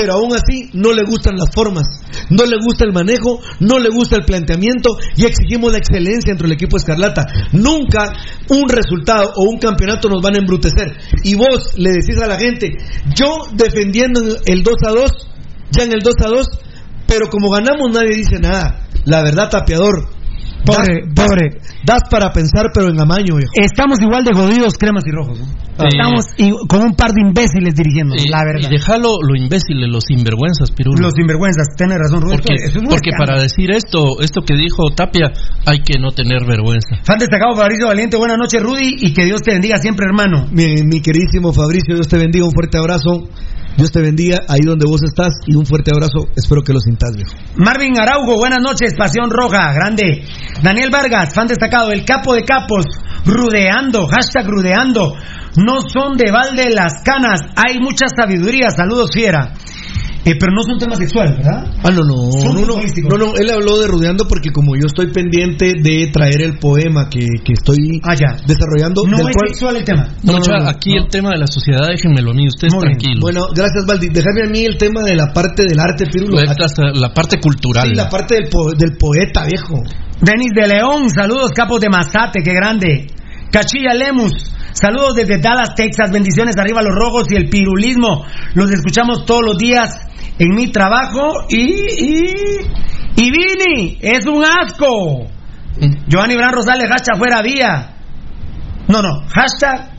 pero 0.01 0.15
aún 0.15 0.33
así 0.33 0.71
no 0.73 0.95
le 0.95 1.03
gustan 1.05 1.37
las 1.37 1.55
formas, 1.55 1.87
no 2.31 2.47
le 2.47 2.57
gusta 2.65 2.87
el 2.87 2.93
manejo, 2.95 3.39
no 3.61 3.79
le 3.79 3.91
gusta 3.91 4.17
el 4.17 4.25
planteamiento 4.25 4.97
y 5.15 5.27
exigimos 5.27 5.73
la 5.73 5.77
excelencia 5.77 6.33
entre 6.33 6.47
el 6.47 6.55
equipo 6.55 6.79
Escarlata. 6.79 7.27
Nunca 7.53 8.11
un 8.49 8.67
resultado 8.67 9.31
o 9.37 9.43
un 9.43 9.59
campeonato 9.59 10.09
nos 10.09 10.23
van 10.23 10.37
a 10.37 10.39
embrutecer. 10.39 10.97
Y 11.23 11.35
vos 11.35 11.75
le 11.77 11.91
decís 11.91 12.19
a 12.19 12.27
la 12.27 12.39
gente, 12.39 12.79
yo 13.15 13.41
defendiendo 13.53 14.23
el 14.47 14.63
2 14.63 14.75
a 14.87 14.91
2, 14.91 15.13
ya 15.73 15.85
en 15.85 15.93
el 15.93 16.01
2 16.01 16.15
a 16.25 16.29
2, 16.29 16.47
pero 17.07 17.29
como 17.29 17.51
ganamos 17.51 17.93
nadie 17.93 18.17
dice 18.17 18.39
nada. 18.41 18.87
La 19.05 19.23
verdad, 19.23 19.51
tapeador. 19.51 20.20
Pobre, 20.65 21.03
das, 21.07 21.27
pobre. 21.27 21.47
Das 21.85 22.03
para 22.11 22.33
pensar, 22.33 22.67
pero 22.75 22.89
en 22.91 23.01
amaño, 23.01 23.37
viejo. 23.37 23.51
Estamos 23.55 24.01
igual 24.01 24.25
de 24.25 24.33
jodidos, 24.35 24.75
cremas 24.79 25.05
y 25.07 25.11
rojos. 25.11 25.39
¿no? 25.41 25.47
Sí. 25.47 25.97
Estamos 25.97 26.25
y- 26.37 26.53
con 26.69 26.83
un 26.83 26.93
par 26.95 27.13
de 27.13 27.23
imbéciles 27.23 27.75
dirigiendo, 27.75 28.15
Y, 28.15 28.29
la 28.29 28.45
verdad. 28.45 28.69
y 28.69 28.73
déjalo 28.73 29.17
lo 29.23 29.35
imbéciles, 29.35 29.89
los 29.89 30.05
sinvergüenzas, 30.05 30.71
Pirulo. 30.73 31.01
Los 31.01 31.15
sinvergüenzas, 31.15 31.69
tenés 31.77 31.97
razón, 31.99 32.21
Rubén. 32.21 32.39
Porque, 32.39 32.55
es 32.55 32.73
porque 32.75 33.11
para 33.17 33.41
decir 33.41 33.71
esto, 33.71 34.21
esto 34.21 34.43
que 34.43 34.55
dijo 34.55 34.91
Tapia, 34.95 35.33
hay 35.65 35.81
que 35.81 35.99
no 35.99 36.11
tener 36.11 36.45
vergüenza. 36.47 36.97
Fan 37.03 37.19
destacado 37.19 37.57
Fabricio 37.57 37.87
Valiente, 37.87 38.19
buenas 38.19 38.37
noches, 38.37 38.63
Rudy, 38.63 38.97
y 38.99 39.15
que 39.15 39.25
Dios 39.25 39.41
te 39.43 39.53
bendiga 39.53 39.79
siempre, 39.79 40.05
hermano. 40.07 40.47
Mi, 40.53 40.75
mi 40.85 41.01
queridísimo 41.01 41.53
Fabricio, 41.53 41.95
Dios 41.95 42.09
te 42.09 42.19
bendiga, 42.19 42.45
un 42.45 42.53
fuerte 42.53 42.77
abrazo. 42.77 43.29
Dios 43.77 43.91
te 43.93 44.01
bendiga 44.01 44.39
ahí 44.49 44.61
donde 44.65 44.87
vos 44.89 45.03
estás 45.03 45.35
y 45.47 45.55
un 45.57 45.65
fuerte 45.65 45.91
abrazo. 45.95 46.29
Espero 46.37 46.63
que 46.63 46.73
lo 46.73 46.81
sintas, 46.81 47.17
viejo. 47.17 47.33
Marvin 47.57 47.99
Araujo, 47.99 48.37
buenas 48.37 48.61
noches, 48.63 48.95
Pasión 48.97 49.31
Roja, 49.31 49.73
grande. 49.73 50.25
Daniel 50.63 50.91
Vargas, 50.91 51.35
fan 51.35 51.47
destacado, 51.47 51.93
el 51.93 52.05
capo 52.05 52.35
de 52.35 52.43
capos, 52.45 52.87
rudeando, 53.25 54.07
hashtag 54.07 54.47
rudeando. 54.47 55.15
No 55.57 55.81
son 55.89 56.17
de 56.17 56.31
balde 56.31 56.71
las 56.71 57.03
canas, 57.05 57.41
hay 57.57 57.79
mucha 57.81 58.07
sabiduría, 58.15 58.71
saludos 58.71 59.11
fiera. 59.13 59.53
Eh, 60.25 60.37
pero 60.39 60.53
no 60.53 60.63
son 60.63 60.79
temas 60.79 60.99
sexuales, 60.99 61.37
¿verdad? 61.39 61.65
Ah, 61.83 61.91
no, 61.91 62.05
no, 62.05 62.31
Son 62.33 62.55
no, 62.55 62.61
no, 62.67 62.77
no, 62.77 63.17
no, 63.19 63.37
él 63.37 63.51
habló 63.51 63.79
de 63.79 63.87
Rudeando 63.87 64.29
porque 64.29 64.51
como 64.53 64.77
yo 64.77 64.87
estoy 64.87 65.07
pendiente 65.13 65.73
de 65.83 66.09
traer 66.13 66.43
el 66.43 66.59
poema 66.59 67.09
que, 67.09 67.21
que 67.43 67.55
estoy 67.55 68.01
Ah, 68.03 68.15
ya. 68.15 68.37
desarrollando. 68.47 69.03
No 69.07 69.17
del 69.17 69.29
es 69.29 69.35
cual- 69.37 69.49
sexual 69.49 69.77
el 69.77 69.85
tema. 69.85 70.09
No, 70.23 70.35
no, 70.35 70.39
no, 70.41 70.69
aquí 70.69 70.91
no. 70.95 71.05
el 71.05 71.09
tema 71.09 71.31
de 71.31 71.39
la 71.39 71.47
sociedad, 71.47 71.89
déjenmelo 71.89 72.33
a 72.33 72.35
mí, 72.35 72.47
ustedes 72.49 72.75
Muy 72.75 72.85
bien. 72.87 72.99
tranquilos. 72.99 73.21
Bueno, 73.23 73.47
gracias, 73.55 73.87
Valdi. 73.87 74.09
Déjame 74.09 74.43
a 74.47 74.51
mí 74.51 74.65
el 74.65 74.77
tema 74.77 75.03
de 75.03 75.17
la 75.17 75.33
parte 75.33 75.65
del 75.65 75.81
arte, 75.81 76.05
Pirulo. 76.07 76.39
Esta 76.41 76.67
es 76.67 76.99
la 77.01 77.15
parte 77.15 77.41
cultural. 77.41 77.89
Sí, 77.89 77.95
la 77.95 78.09
parte 78.11 78.35
del, 78.35 78.49
po- 78.51 78.73
del 78.77 78.97
poeta, 78.99 79.47
viejo. 79.47 79.83
Denis 80.21 80.51
de 80.55 80.69
León, 80.69 81.09
saludos 81.09 81.51
capos 81.55 81.81
de 81.81 81.89
Mazate, 81.89 82.43
qué 82.45 82.53
grande. 82.53 83.07
Cachilla 83.51 83.95
Lemus, 83.95 84.55
saludos 84.73 85.15
desde 85.17 85.39
Dallas, 85.39 85.75
Texas, 85.75 86.11
bendiciones 86.13 86.57
arriba 86.57 86.83
los 86.83 86.95
rojos 86.95 87.27
y 87.31 87.37
el 87.37 87.49
pirulismo. 87.49 88.25
Los 88.55 88.71
escuchamos 88.71 89.25
todos 89.27 89.43
los 89.45 89.59
días 89.59 89.91
en 90.39 90.55
mi 90.55 90.71
trabajo 90.71 91.47
y... 91.49 91.63
y... 91.63 92.35
Y 93.17 93.31
Vini, 93.31 93.99
es 94.01 94.25
un 94.27 94.43
asco. 94.45 95.27
Giovanni 96.07 96.37
Bran 96.37 96.53
Rosales, 96.53 96.89
hashtag 96.89 97.19
fuera 97.19 97.43
vía. 97.43 97.97
No, 98.89 99.03
no, 99.03 99.27
hashtag 99.29 99.91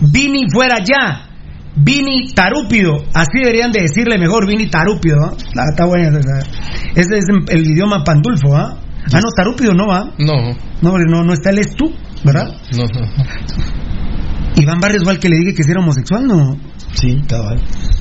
Vini 0.00 0.50
fuera 0.52 0.78
ya. 0.78 1.28
Vini 1.74 2.32
Tarúpido, 2.34 2.96
así 3.14 3.38
deberían 3.38 3.70
de 3.72 3.82
decirle 3.82 4.18
mejor, 4.18 4.46
Vini 4.46 4.68
Tarúpido. 4.68 5.36
Está 5.36 5.84
buena 5.86 6.18
esa. 6.18 6.38
Ese 6.94 7.18
es 7.18 7.24
el 7.48 7.70
idioma 7.70 8.04
pandulfo, 8.04 8.56
¿ah? 8.56 8.78
Ah, 9.12 9.20
no, 9.20 9.30
Tarúpido 9.34 9.72
no 9.72 9.86
va. 9.86 10.12
No, 10.18 10.54
No, 10.82 10.90
hombre, 10.90 11.04
no, 11.08 11.22
no 11.22 11.32
está 11.32 11.50
es 11.50 11.74
tú, 11.74 11.92
¿verdad? 12.24 12.54
no, 12.76 12.84
no. 12.84 13.72
Iván 14.56 14.80
Barrios 14.80 15.02
igual 15.02 15.18
que 15.18 15.28
le 15.28 15.38
dije 15.38 15.54
que 15.54 15.62
si 15.62 15.70
era 15.70 15.80
homosexual, 15.80 16.26
¿no? 16.26 16.56
Sí, 16.92 17.20
cabal. 17.26 17.58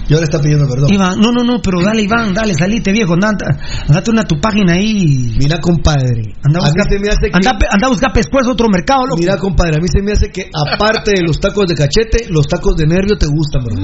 Y 0.09 0.13
ahora 0.13 0.25
está 0.25 0.39
pidiendo 0.41 0.67
perdón. 0.67 0.93
Iván, 0.93 1.17
no, 1.19 1.31
no, 1.31 1.43
no, 1.43 1.61
pero 1.61 1.81
dale, 1.81 2.03
Iván, 2.03 2.33
dale, 2.33 2.53
salite, 2.53 2.91
viejo, 2.91 3.13
anda, 3.13 3.31
andate 3.87 4.11
una 4.11 4.23
tu 4.23 4.39
página 4.39 4.73
ahí. 4.73 5.33
Mira, 5.37 5.59
compadre. 5.59 6.35
Anda 6.43 6.59
a 6.59 6.67
a 6.67 6.71
mí 6.71 6.75
buscar, 6.75 6.89
se 6.89 6.99
me 6.99 7.07
hace 7.07 7.29
que... 7.31 7.37
anda, 7.37 7.51
anda 7.71 7.87
a 7.87 7.89
buscar 7.89 8.11
pescuezo 8.11 8.51
otro 8.51 8.67
mercado, 8.67 9.05
loco. 9.05 9.19
Mira, 9.19 9.37
compadre, 9.37 9.77
a 9.77 9.81
mí 9.81 9.87
se 9.87 10.01
me 10.01 10.11
hace 10.11 10.29
que 10.29 10.49
aparte 10.53 11.11
de 11.15 11.23
los 11.23 11.39
tacos 11.39 11.67
de 11.67 11.75
cachete, 11.75 12.27
los 12.29 12.45
tacos 12.47 12.75
de 12.75 12.85
nervio 12.85 13.17
te 13.17 13.27
gustan, 13.27 13.63
bro. 13.63 13.75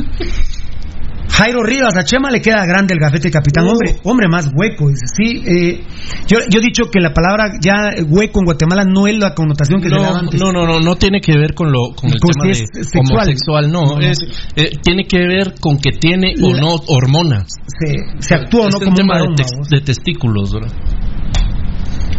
Jairo 1.29 1.61
Rivas, 1.63 1.95
a 1.95 2.03
Chema 2.03 2.31
le 2.31 2.41
queda 2.41 2.65
grande 2.65 2.93
el 2.93 2.99
gafete 2.99 3.29
capitán, 3.29 3.65
No. 3.65 3.71
hombre, 3.71 3.95
hombre 4.03 4.27
más 4.27 4.49
hueco, 4.55 4.87
dice, 4.89 5.05
sí, 5.15 5.43
eh, 5.45 5.83
yo, 6.27 6.39
yo 6.49 6.59
he 6.59 6.63
dicho 6.63 6.85
que 6.91 6.99
la 6.99 7.13
palabra 7.13 7.51
ya 7.61 7.93
hueco 8.07 8.39
en 8.39 8.45
Guatemala 8.45 8.83
no 8.85 9.07
es 9.07 9.17
la 9.19 9.35
connotación 9.35 9.81
que 9.81 9.89
se 9.89 9.95
le 9.95 10.01
daba 10.01 10.13
No, 10.13 10.19
antes. 10.21 10.39
no, 10.39 10.51
no, 10.51 10.65
no, 10.65 10.79
no 10.79 10.95
tiene 10.95 11.19
que 11.21 11.37
ver 11.37 11.53
con 11.53 11.71
lo 11.71 11.93
con 11.95 12.09
el 12.11 12.19
Con 12.19 12.31
tema 12.31 12.47
de 12.47 12.53
sexual. 12.55 13.03
homosexual, 13.11 13.71
no, 13.71 13.81
No, 13.85 13.95
no, 13.97 14.01
es 14.01 14.19
eh, 14.55 14.71
tiene 14.81 15.03
que 15.05 15.19
ver 15.19 15.55
con 15.59 15.77
que 15.77 15.91
tiene 15.91 16.33
o 16.41 16.55
no 16.55 16.75
hormonas. 16.87 17.45
Se, 17.67 17.93
se 18.19 18.33
actúa 18.35 18.65
o 18.67 18.69
no 18.69 18.79
como 18.79 18.91
un 18.91 18.95
tema 18.95 19.17
de, 19.19 19.25
tex- 19.35 19.83
testículos, 19.83 20.53
¿verdad? 20.53 20.71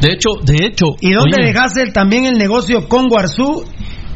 De 0.00 0.12
hecho, 0.12 0.30
de 0.44 0.64
hecho. 0.66 0.86
¿Y 1.00 1.12
dónde 1.12 1.38
oye, 1.40 1.46
dejaste 1.48 1.90
también 1.90 2.24
el 2.26 2.38
negocio 2.38 2.88
con 2.88 3.08
Guarzú 3.08 3.64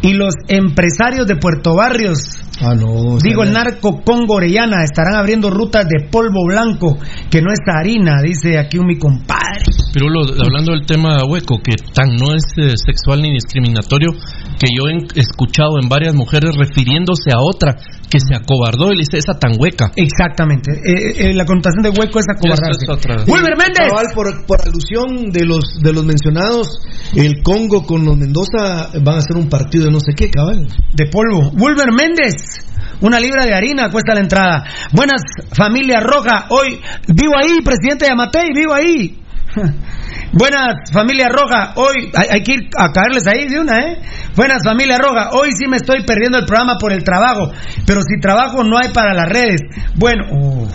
y 0.03 0.15
los 0.15 0.35
empresarios 0.49 1.27
de 1.27 1.37
Puerto 1.37 1.75
Barrios? 1.75 2.19
Ah, 2.61 2.75
no. 2.75 3.19
Digo, 3.23 3.43
el 3.43 3.53
narco 3.53 4.03
Congo 4.03 4.35
Orellana 4.35 4.85
estarán 4.85 5.15
abriendo 5.15 5.51
rutas 5.51 5.87
de 5.89 6.09
polvo 6.09 6.47
blanco, 6.47 6.99
que 7.31 7.41
no 7.41 7.51
es 7.51 7.59
harina, 7.67 8.21
dice 8.23 8.59
aquí 8.59 8.79
un 8.79 8.87
mi 8.87 8.99
compadre. 8.99 9.65
Pero 9.93 10.09
lo, 10.09 10.23
hablando 10.23 10.73
del 10.73 10.87
tema 10.87 11.25
hueco, 11.25 11.61
que 11.63 11.75
tan 11.93 12.17
no 12.17 12.35
es 12.35 12.45
eh, 12.57 12.75
sexual 12.77 13.23
ni 13.23 13.33
discriminatorio, 13.33 14.11
que 14.59 14.69
yo 14.77 14.85
he 14.89 15.21
escuchado 15.21 15.79
en 15.81 15.89
varias 15.89 16.15
mujeres 16.15 16.55
refiriéndose 16.57 17.31
a 17.33 17.41
otra 17.41 17.77
que 18.13 18.21
se 18.21 18.35
acobardó 18.37 18.93
y 18.93 18.97
le 18.97 19.05
dice 19.09 19.17
esa 19.17 19.39
tan 19.39 19.53
hueca. 19.59 19.91
Exactamente. 19.97 20.71
Eh, 20.85 21.31
eh, 21.31 21.33
la 21.33 21.47
connotación 21.47 21.83
de 21.83 21.89
hueco 21.89 22.19
es 22.21 22.27
acobardarse. 22.29 22.85
Es 22.85 22.91
otra. 22.91 23.25
Wilber 23.27 23.57
Méndez. 23.57 23.89
Cabal, 23.89 24.09
por, 24.15 24.45
por 24.45 24.61
alusión 24.61 25.33
de 25.33 25.47
los 25.47 25.81
de 25.81 25.95
los 25.95 26.05
mencionados, 26.05 26.83
el 27.17 27.43
Congo 27.43 27.87
con 27.87 28.05
los 28.05 28.19
Mendoza 28.19 28.91
van 29.01 29.17
a 29.17 29.19
hacer 29.19 29.37
un 29.37 29.49
partido 29.49 29.87
de 29.87 29.93
no 29.93 29.99
sé 29.99 30.13
qué, 30.15 30.29
cabal. 30.29 30.69
De 30.93 31.07
polvo. 31.07 31.53
Wilber 31.57 31.91
Méndez. 31.91 32.67
Una 33.01 33.19
libra 33.19 33.47
de 33.47 33.55
harina 33.55 33.91
cuesta 33.91 34.13
la 34.13 34.21
entrada. 34.21 34.65
Buenas, 34.93 35.23
familia 35.51 36.01
roja. 36.01 36.49
Hoy 36.51 36.81
vivo 37.09 37.33
ahí, 37.35 37.63
presidente 37.65 38.05
de 38.05 38.11
Amatei, 38.13 38.51
vivo 38.55 38.75
ahí. 38.75 39.19
Buenas, 40.33 40.91
familia 40.91 41.29
roja. 41.29 41.75
Hoy 41.77 42.11
hay, 42.15 42.29
hay 42.33 42.43
que 42.43 42.53
ir 42.53 42.71
a 42.79 42.91
caerles 42.91 43.27
ahí 43.27 43.49
de 43.49 43.61
una, 43.61 43.79
¿eh? 43.81 44.03
Buenas, 44.35 44.63
familia 44.65 44.97
roja. 44.97 45.31
Hoy 45.33 45.51
sí 45.53 45.67
me 45.69 45.77
estoy 45.77 46.05
perdiendo 46.05 46.39
el 46.39 46.47
programa 46.47 46.79
por 46.79 46.93
el 46.93 47.05
trabajo. 47.05 47.53
Pero 47.87 48.01
si 48.01 48.19
trabajo 48.19 48.65
no 48.65 48.79
hay 48.79 48.93
para 48.93 49.13
las 49.13 49.29
redes. 49.29 49.61
Bueno, 49.97 50.25
oh, 50.33 50.69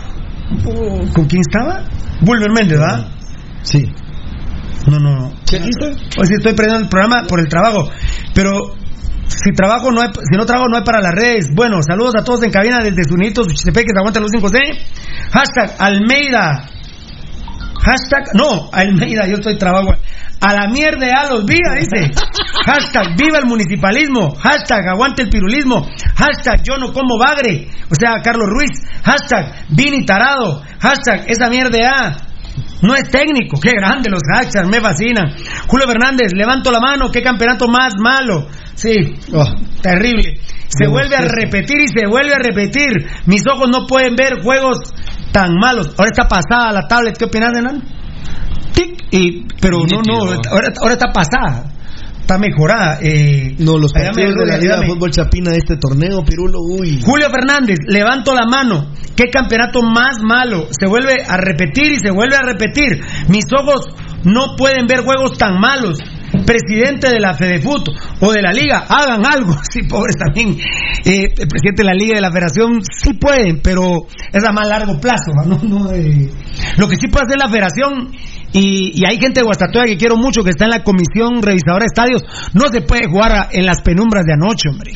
oh, 0.65 1.13
¿con 1.13 1.25
quién 1.25 1.41
estaba? 1.41 1.83
Wilber 2.21 2.51
Méndez, 2.51 2.79
¿verdad? 2.79 3.07
Sí. 3.63 3.85
No, 4.85 4.99
no, 4.99 5.15
no. 5.15 5.27
Hoy 5.27 6.25
sí 6.25 6.33
estoy 6.37 6.53
perdiendo 6.53 6.83
el 6.83 6.89
programa 6.89 7.23
por 7.27 7.39
el 7.39 7.47
trabajo. 7.47 7.89
Pero 8.35 8.75
si 9.27 9.51
trabajo 9.53 9.91
no 9.91 10.01
hay, 10.01 10.09
si 10.09 10.37
no 10.37 10.45
trabajo 10.45 10.69
no 10.69 10.77
hay 10.77 10.83
para 10.83 11.01
las 11.01 11.13
redes. 11.13 11.49
Bueno, 11.53 11.81
saludos 11.81 12.13
a 12.15 12.23
todos 12.23 12.43
en 12.43 12.51
cabina 12.51 12.77
desde 12.83 13.03
Sunitos, 13.03 13.47
Uchitepeques, 13.47 13.93
aguanta 13.97 14.19
los 14.19 14.31
5C. 14.31 14.59
Hashtag 15.31 15.75
Almeida. 15.79 16.69
Hashtag, 17.83 18.33
no, 18.33 18.69
Almeida, 18.71 19.27
yo 19.27 19.35
estoy 19.35 19.57
trabajo. 19.57 19.93
A 20.39 20.53
la 20.53 20.67
mierda 20.67 21.07
ya 21.07 21.29
los 21.29 21.45
viva, 21.45 21.73
dice. 21.79 22.11
Hashtag 22.65 23.15
viva 23.17 23.39
el 23.39 23.45
municipalismo. 23.45 24.35
Hashtag 24.35 24.87
aguante 24.87 25.23
el 25.23 25.29
pirulismo. 25.29 25.87
Hashtag 26.15 26.61
yo 26.63 26.77
no 26.77 26.93
como 26.93 27.17
bagre. 27.17 27.67
O 27.89 27.95
sea, 27.95 28.21
Carlos 28.23 28.47
Ruiz. 28.47 28.77
Hashtag 29.03 29.65
Vini 29.69 30.05
Tarado. 30.05 30.61
Hashtag 30.79 31.25
esa 31.27 31.49
mierda 31.49 31.77
ya. 31.79 32.27
No 32.81 32.95
es 32.95 33.09
técnico, 33.09 33.59
qué 33.59 33.71
grande 33.71 34.09
los 34.09 34.21
hashtags, 34.21 34.67
me 34.67 34.79
fascinan. 34.79 35.31
Julio 35.67 35.87
Fernández, 35.87 36.31
levanto 36.33 36.71
la 36.71 36.79
mano, 36.79 37.09
qué 37.11 37.21
campeonato 37.21 37.67
más 37.67 37.93
malo. 37.99 38.47
Sí, 38.75 39.15
oh, 39.33 39.47
terrible. 39.81 40.39
Se 40.67 40.87
vuelve 40.87 41.15
a 41.15 41.21
repetir 41.21 41.77
y 41.81 41.87
se 41.87 42.05
vuelve 42.07 42.33
a 42.33 42.39
repetir. 42.39 42.89
Mis 43.25 43.41
ojos 43.51 43.69
no 43.71 43.87
pueden 43.87 44.15
ver 44.15 44.43
juegos 44.43 44.77
tan 45.37 45.53
malos. 45.53 45.93
Ahora 45.97 46.09
está 46.11 46.27
pasada 46.27 46.71
la 46.71 46.87
tablet, 46.87 47.15
¿qué 47.15 47.25
opinas, 47.25 47.51
Enan? 47.55 47.83
Tic, 48.73 49.05
y, 49.11 49.45
pero 49.61 49.77
no, 49.79 50.01
no, 50.01 50.31
ahora, 50.51 50.73
ahora 50.81 50.93
está 50.93 51.13
pasada. 51.13 51.73
Está 52.21 52.39
mejorada. 52.39 52.97
Eh, 53.01 53.55
No, 53.59 53.77
los 53.77 53.93
partidos 53.93 54.35
de 54.35 54.45
la 54.47 54.57
Liga 54.57 54.79
de. 54.79 54.87
Fútbol 54.87 55.11
Chapina 55.11 55.51
de 55.51 55.57
este 55.57 55.77
torneo, 55.77 56.25
Pirulo, 56.25 56.59
uy. 56.61 56.99
Julio 57.01 57.29
Fernández, 57.29 57.77
levanto 57.87 58.33
la 58.33 58.45
mano. 58.45 58.91
¿Qué 59.15 59.29
campeonato 59.31 59.81
más 59.81 60.17
malo? 60.21 60.67
Se 60.71 60.87
vuelve 60.87 61.23
a 61.23 61.37
repetir 61.37 61.93
y 61.93 61.99
se 61.99 62.11
vuelve 62.11 62.35
a 62.35 62.41
repetir. 62.41 62.99
Mis 63.29 63.45
ojos 63.57 63.85
no 64.23 64.55
pueden 64.57 64.87
ver 64.87 65.03
juegos 65.05 65.37
tan 65.37 65.59
malos. 65.59 65.99
Presidente 66.45 67.09
de 67.09 67.19
la 67.19 67.33
FedeFut 67.33 67.89
o 68.19 68.31
de 68.31 68.41
la 68.41 68.51
Liga, 68.51 68.85
hagan 68.87 69.25
algo. 69.25 69.55
Sí, 69.71 69.83
pobres 69.83 70.15
también. 70.17 70.57
Eh, 71.05 71.33
el 71.37 71.47
presidente 71.47 71.83
de 71.83 71.85
la 71.85 71.93
Liga 71.93 72.15
de 72.15 72.21
la 72.21 72.31
Federación 72.31 72.81
sí 72.81 73.13
pueden, 73.13 73.61
pero 73.61 74.07
es 74.31 74.43
a 74.43 74.51
más 74.51 74.67
largo 74.67 74.99
plazo. 74.99 75.31
¿no? 75.45 75.59
No, 75.63 75.91
eh. 75.91 76.29
Lo 76.77 76.87
que 76.87 76.95
sí 76.95 77.07
puede 77.07 77.25
hacer 77.27 77.37
la 77.37 77.49
Federación, 77.49 78.11
y, 78.53 78.91
y 78.99 79.05
hay 79.05 79.19
gente 79.19 79.41
de 79.41 79.45
Guastatoya 79.45 79.85
que 79.85 79.97
quiero 79.97 80.15
mucho 80.17 80.43
que 80.43 80.51
está 80.51 80.65
en 80.65 80.71
la 80.71 80.83
comisión 80.83 81.41
revisadora 81.41 81.83
de 81.83 81.93
estadios, 81.93 82.23
no 82.53 82.67
se 82.71 82.81
puede 82.81 83.07
jugar 83.07 83.49
en 83.51 83.65
las 83.65 83.81
penumbras 83.81 84.23
de 84.25 84.33
anoche, 84.33 84.69
hombre. 84.69 84.91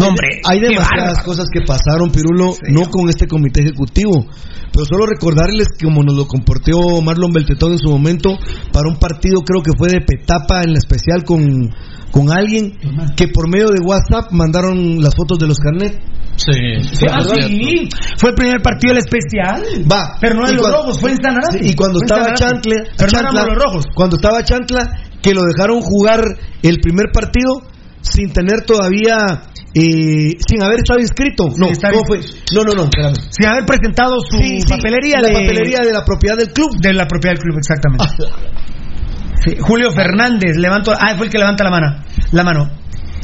No, 0.00 0.08
hombre, 0.08 0.28
Hay 0.44 0.60
demasiadas 0.60 1.22
cosas 1.22 1.46
que 1.52 1.60
pasaron, 1.66 2.10
Pirulo, 2.10 2.54
no 2.70 2.90
con 2.90 3.08
este 3.08 3.26
comité 3.26 3.60
ejecutivo, 3.62 4.26
pero 4.72 4.84
solo 4.84 5.06
recordarles 5.06 5.68
como 5.82 6.02
nos 6.02 6.14
lo 6.16 6.26
comportó 6.26 7.00
Marlon 7.02 7.32
Beltetón 7.32 7.72
en 7.72 7.78
su 7.78 7.90
momento, 7.90 8.30
para 8.72 8.88
un 8.88 8.96
partido 8.98 9.40
creo 9.42 9.62
que 9.62 9.72
fue 9.76 9.88
de 9.88 10.00
Petapa 10.00 10.62
en 10.62 10.72
la 10.72 10.78
especial 10.78 11.24
con, 11.24 11.70
con 12.10 12.30
alguien, 12.30 12.72
que 13.16 13.28
por 13.28 13.48
medio 13.48 13.68
de 13.68 13.80
WhatsApp 13.84 14.32
mandaron 14.32 15.00
las 15.02 15.14
fotos 15.14 15.38
de 15.38 15.46
los 15.46 15.58
carnet. 15.58 16.00
Sí, 16.36 16.52
Sí, 16.94 17.04
Ah, 17.10 17.20
sí, 17.22 17.88
fue 18.16 18.30
el 18.30 18.34
primer 18.36 18.62
partido 18.62 18.94
del 18.94 19.02
especial. 19.04 19.62
Va. 19.90 20.16
Pero 20.20 20.36
no 20.36 20.46
de 20.46 20.54
los 20.54 20.66
rojos, 20.66 20.98
fue 20.98 21.10
en 21.10 21.16
Sanarate. 21.18 21.58
Sí, 21.62 21.70
y 21.70 21.74
cuando 21.74 21.98
estaba 22.02 22.32
Chantla- 22.34 22.86
éramos 22.98 23.46
los 23.46 23.62
rojos. 23.62 23.84
cuando 23.94 24.16
estaba 24.16 24.42
Chantla, 24.42 25.02
que 25.20 25.34
lo 25.34 25.42
dejaron 25.42 25.82
jugar 25.82 26.24
el 26.62 26.78
primer 26.80 27.06
partido 27.12 27.60
sin 28.00 28.32
tener 28.32 28.62
todavía, 28.66 29.42
eh, 29.74 30.36
sin 30.46 30.62
haber 30.62 30.78
estado 30.78 31.00
inscrito. 31.00 31.48
No, 31.56 31.68
¿cómo 31.68 32.04
fue? 32.06 32.20
No, 32.54 32.62
no, 32.64 32.72
no, 32.74 32.84
espérame. 32.84 33.14
Sin 33.30 33.46
haber 33.46 33.64
presentado 33.64 34.20
su 34.20 34.36
Sí, 34.38 34.60
sí, 34.60 34.68
papelería 34.68 35.20
la 35.20 35.28
papelería 35.28 35.80
de 35.84 35.92
la 35.92 36.04
propiedad 36.04 36.36
del 36.36 36.52
club. 36.52 36.76
de 36.80 36.92
la 36.92 37.06
propiedad 37.06 37.34
del 37.34 37.42
club, 37.42 37.58
exactamente. 37.58 38.04
Julio 39.60 39.90
Fernández, 39.90 40.56
levanto, 40.56 40.92
ah, 40.92 41.14
fue 41.16 41.26
el 41.26 41.32
que 41.32 41.38
levanta 41.38 41.64
la 41.64 41.70
mano. 41.70 42.04
La 42.32 42.44
mano. 42.44 42.70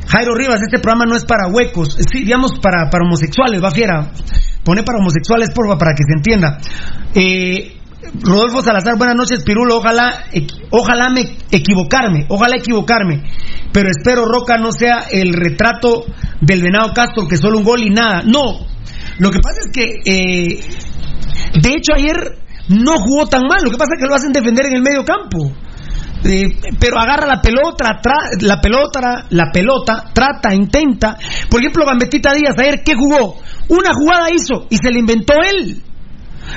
Jairo 0.08 0.34
Rivas, 0.34 0.60
este 0.62 0.78
programa 0.78 1.04
no 1.04 1.16
es 1.16 1.24
para 1.24 1.48
huecos, 1.48 1.96
sí, 2.10 2.20
digamos 2.20 2.52
para, 2.60 2.88
para 2.90 3.04
homosexuales, 3.04 3.62
va 3.62 3.70
fiera. 3.70 4.12
Pone 4.62 4.82
para 4.82 4.98
homosexuales, 4.98 5.50
porfa, 5.54 5.76
para 5.78 5.92
que 5.94 6.04
se 6.04 6.12
entienda. 6.16 6.58
Eh, 7.14 7.75
Rodolfo 8.22 8.62
Salazar, 8.62 8.96
buenas 8.96 9.16
noches, 9.16 9.42
Pirulo. 9.44 9.78
Ojalá, 9.78 10.24
ojalá 10.70 11.08
me 11.10 11.22
equivocarme, 11.50 12.26
ojalá 12.28 12.56
equivocarme. 12.56 13.22
Pero 13.72 13.90
espero 13.90 14.24
Roca 14.24 14.56
no 14.58 14.72
sea 14.72 15.04
el 15.10 15.32
retrato 15.32 16.04
del 16.40 16.62
Venado 16.62 16.92
Castro, 16.94 17.26
que 17.28 17.36
solo 17.36 17.58
un 17.58 17.64
gol 17.64 17.82
y 17.82 17.90
nada. 17.90 18.22
No. 18.24 18.66
Lo 19.18 19.30
que 19.30 19.40
pasa 19.40 19.58
es 19.64 19.70
que, 19.72 19.84
eh, 20.04 20.60
de 21.60 21.68
hecho, 21.70 21.92
ayer 21.94 22.38
no 22.68 22.94
jugó 22.98 23.26
tan 23.26 23.42
mal. 23.42 23.58
Lo 23.62 23.70
que 23.70 23.76
pasa 23.76 23.94
es 23.96 24.02
que 24.02 24.08
lo 24.08 24.14
hacen 24.14 24.32
defender 24.32 24.66
en 24.66 24.76
el 24.76 24.82
medio 24.82 25.04
campo. 25.04 25.52
Eh, 26.24 26.44
pero 26.80 26.98
agarra 26.98 27.26
la 27.26 27.40
pelota, 27.40 28.00
la 28.40 28.60
pelota, 28.60 29.26
la 29.30 29.50
pelota, 29.52 30.04
trata, 30.12 30.54
intenta. 30.54 31.16
Por 31.48 31.60
ejemplo, 31.60 31.84
Gambetita 31.86 32.32
Díaz, 32.34 32.56
ayer, 32.58 32.82
¿qué 32.82 32.94
jugó? 32.94 33.36
Una 33.68 33.90
jugada 33.94 34.30
hizo 34.30 34.66
y 34.70 34.76
se 34.76 34.90
la 34.90 34.98
inventó 34.98 35.34
él. 35.34 35.82